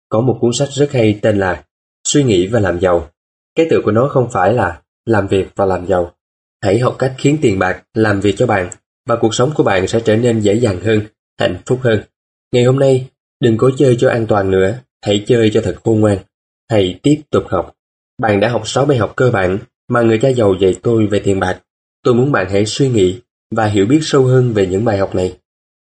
Có 0.08 0.20
một 0.20 0.38
cuốn 0.40 0.52
sách 0.52 0.68
rất 0.70 0.92
hay 0.92 1.18
tên 1.22 1.38
là 1.38 1.64
Suy 2.08 2.22
nghĩ 2.22 2.46
và 2.46 2.60
làm 2.60 2.80
giàu. 2.80 3.10
Cái 3.54 3.66
tự 3.70 3.80
của 3.84 3.90
nó 3.90 4.08
không 4.08 4.28
phải 4.32 4.52
là 4.52 4.82
làm 5.06 5.26
việc 5.26 5.46
và 5.56 5.64
làm 5.64 5.86
giàu. 5.86 6.14
Hãy 6.62 6.78
học 6.78 6.96
cách 6.98 7.14
khiến 7.18 7.38
tiền 7.42 7.58
bạc 7.58 7.82
làm 7.94 8.20
việc 8.20 8.34
cho 8.38 8.46
bạn 8.46 8.70
và 9.06 9.16
cuộc 9.16 9.34
sống 9.34 9.52
của 9.54 9.62
bạn 9.62 9.88
sẽ 9.88 10.00
trở 10.00 10.16
nên 10.16 10.40
dễ 10.40 10.54
dàng 10.54 10.80
hơn, 10.80 11.00
hạnh 11.40 11.56
phúc 11.66 11.80
hơn. 11.82 12.02
Ngày 12.52 12.64
hôm 12.64 12.78
nay, 12.78 13.08
đừng 13.40 13.56
cố 13.56 13.70
chơi 13.78 13.96
cho 13.98 14.10
an 14.10 14.26
toàn 14.26 14.50
nữa, 14.50 14.78
hãy 15.06 15.24
chơi 15.26 15.50
cho 15.54 15.60
thật 15.60 15.76
khôn 15.84 16.00
ngoan. 16.00 16.18
Hãy 16.70 17.00
tiếp 17.02 17.20
tục 17.30 17.44
học. 17.48 17.76
Bạn 18.22 18.40
đã 18.40 18.48
học 18.48 18.68
6 18.68 18.86
bài 18.86 18.98
học 18.98 19.12
cơ 19.16 19.30
bản 19.30 19.58
mà 19.88 20.02
người 20.02 20.18
cha 20.18 20.28
giàu 20.28 20.54
dạy 20.60 20.74
tôi 20.82 21.06
về 21.06 21.18
tiền 21.18 21.40
bạc. 21.40 21.60
Tôi 22.02 22.14
muốn 22.14 22.32
bạn 22.32 22.46
hãy 22.50 22.66
suy 22.66 22.88
nghĩ 22.88 23.20
và 23.56 23.66
hiểu 23.66 23.86
biết 23.86 24.00
sâu 24.02 24.24
hơn 24.24 24.52
về 24.52 24.66
những 24.66 24.84
bài 24.84 24.98
học 24.98 25.14
này. 25.14 25.38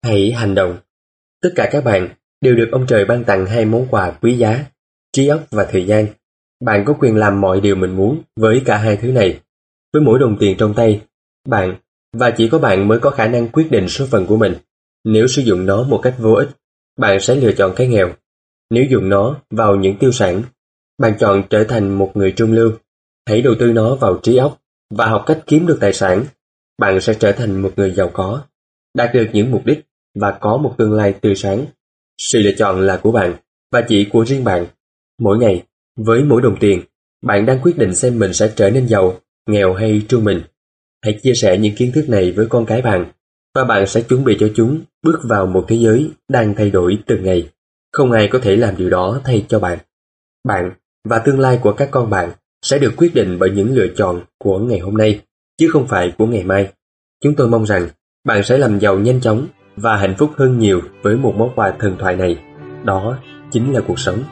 Hãy 0.04 0.32
hành 0.32 0.54
động. 0.54 0.78
Tất 1.42 1.50
cả 1.56 1.68
các 1.72 1.84
bạn 1.84 2.08
đều 2.40 2.54
được 2.54 2.68
ông 2.72 2.86
trời 2.86 3.04
ban 3.04 3.24
tặng 3.24 3.46
hai 3.46 3.64
món 3.64 3.86
quà 3.90 4.10
quý 4.10 4.36
giá, 4.36 4.64
trí 5.12 5.28
óc 5.28 5.40
và 5.50 5.64
thời 5.64 5.86
gian. 5.86 6.06
Bạn 6.64 6.84
có 6.86 6.92
quyền 7.00 7.16
làm 7.16 7.40
mọi 7.40 7.60
điều 7.60 7.76
mình 7.76 7.96
muốn 7.96 8.22
với 8.36 8.62
cả 8.64 8.76
hai 8.76 8.96
thứ 8.96 9.12
này. 9.12 9.40
Với 9.92 10.02
mỗi 10.02 10.18
đồng 10.18 10.36
tiền 10.40 10.56
trong 10.58 10.74
tay, 10.74 11.02
bạn 11.48 11.76
và 12.16 12.30
chỉ 12.30 12.48
có 12.48 12.58
bạn 12.58 12.88
mới 12.88 12.98
có 12.98 13.10
khả 13.10 13.28
năng 13.28 13.48
quyết 13.48 13.70
định 13.70 13.88
số 13.88 14.06
phận 14.06 14.26
của 14.26 14.36
mình. 14.36 14.54
Nếu 15.04 15.26
sử 15.26 15.42
dụng 15.42 15.66
nó 15.66 15.82
một 15.82 16.00
cách 16.02 16.14
vô 16.18 16.32
ích, 16.32 16.48
bạn 16.98 17.20
sẽ 17.20 17.34
lựa 17.34 17.52
chọn 17.52 17.72
cái 17.76 17.86
nghèo. 17.86 18.12
Nếu 18.70 18.84
dùng 18.90 19.08
nó 19.08 19.40
vào 19.50 19.76
những 19.76 19.96
tiêu 19.98 20.12
sản, 20.12 20.42
bạn 20.98 21.14
chọn 21.18 21.42
trở 21.50 21.64
thành 21.64 21.88
một 21.88 22.12
người 22.14 22.32
trung 22.32 22.52
lưu. 22.52 22.72
Hãy 23.26 23.42
đầu 23.42 23.54
tư 23.58 23.72
nó 23.72 23.94
vào 23.94 24.20
trí 24.22 24.36
óc 24.36 24.60
và 24.94 25.06
học 25.06 25.24
cách 25.26 25.42
kiếm 25.46 25.66
được 25.66 25.78
tài 25.80 25.92
sản. 25.92 26.24
Bạn 26.78 27.00
sẽ 27.00 27.14
trở 27.14 27.32
thành 27.32 27.62
một 27.62 27.72
người 27.76 27.90
giàu 27.90 28.10
có, 28.12 28.42
đạt 28.94 29.14
được 29.14 29.26
những 29.32 29.50
mục 29.50 29.66
đích 29.66 29.86
và 30.14 30.38
có 30.40 30.56
một 30.56 30.74
tương 30.78 30.92
lai 30.92 31.12
tươi 31.12 31.34
sáng. 31.34 31.66
Sự 32.18 32.38
lựa 32.38 32.52
chọn 32.58 32.86
là 32.86 32.96
của 33.02 33.12
bạn 33.12 33.34
và 33.72 33.80
chỉ 33.88 34.08
của 34.12 34.24
riêng 34.24 34.44
bạn. 34.44 34.66
Mỗi 35.18 35.38
ngày, 35.38 35.62
với 35.96 36.24
mỗi 36.24 36.42
đồng 36.42 36.56
tiền, 36.60 36.82
bạn 37.22 37.46
đang 37.46 37.60
quyết 37.62 37.78
định 37.78 37.94
xem 37.94 38.18
mình 38.18 38.32
sẽ 38.32 38.52
trở 38.56 38.70
nên 38.70 38.88
giàu, 38.88 39.20
nghèo 39.46 39.74
hay 39.74 40.02
trung 40.08 40.24
bình. 40.24 40.40
Hãy 41.02 41.18
chia 41.22 41.34
sẻ 41.34 41.58
những 41.58 41.74
kiến 41.76 41.92
thức 41.94 42.08
này 42.08 42.32
với 42.32 42.46
con 42.46 42.66
cái 42.66 42.82
bạn 42.82 43.12
và 43.54 43.64
bạn 43.64 43.86
sẽ 43.86 44.02
chuẩn 44.02 44.24
bị 44.24 44.36
cho 44.40 44.50
chúng 44.54 44.80
bước 45.02 45.20
vào 45.24 45.46
một 45.46 45.64
thế 45.68 45.76
giới 45.76 46.10
đang 46.28 46.54
thay 46.54 46.70
đổi 46.70 46.98
từng 47.06 47.24
ngày. 47.24 47.48
Không 47.92 48.12
ai 48.12 48.28
có 48.32 48.38
thể 48.38 48.56
làm 48.56 48.76
điều 48.76 48.90
đó 48.90 49.20
thay 49.24 49.46
cho 49.48 49.58
bạn. 49.58 49.78
Bạn 50.48 50.70
và 51.08 51.18
tương 51.18 51.40
lai 51.40 51.58
của 51.62 51.72
các 51.72 51.88
con 51.90 52.10
bạn 52.10 52.30
sẽ 52.62 52.78
được 52.78 52.92
quyết 52.96 53.14
định 53.14 53.36
bởi 53.38 53.50
những 53.50 53.74
lựa 53.74 53.86
chọn 53.96 54.20
của 54.38 54.58
ngày 54.58 54.78
hôm 54.78 54.96
nay, 54.96 55.20
chứ 55.58 55.68
không 55.68 55.86
phải 55.86 56.12
của 56.18 56.26
ngày 56.26 56.44
mai. 56.44 56.68
Chúng 57.24 57.34
tôi 57.34 57.48
mong 57.48 57.64
rằng 57.66 57.88
bạn 58.24 58.42
sẽ 58.42 58.58
làm 58.58 58.78
giàu 58.78 58.98
nhanh 58.98 59.20
chóng 59.20 59.46
và 59.76 59.96
hạnh 59.96 60.14
phúc 60.18 60.30
hơn 60.36 60.58
nhiều 60.58 60.80
với 61.02 61.16
một 61.16 61.34
món 61.36 61.50
quà 61.54 61.70
thần 61.78 61.96
thoại 61.98 62.16
này. 62.16 62.38
Đó 62.84 63.18
chính 63.50 63.74
là 63.74 63.80
cuộc 63.80 63.98
sống. 63.98 64.24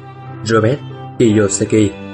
Robert 0.45 0.79
Kiyosaki 1.19 2.06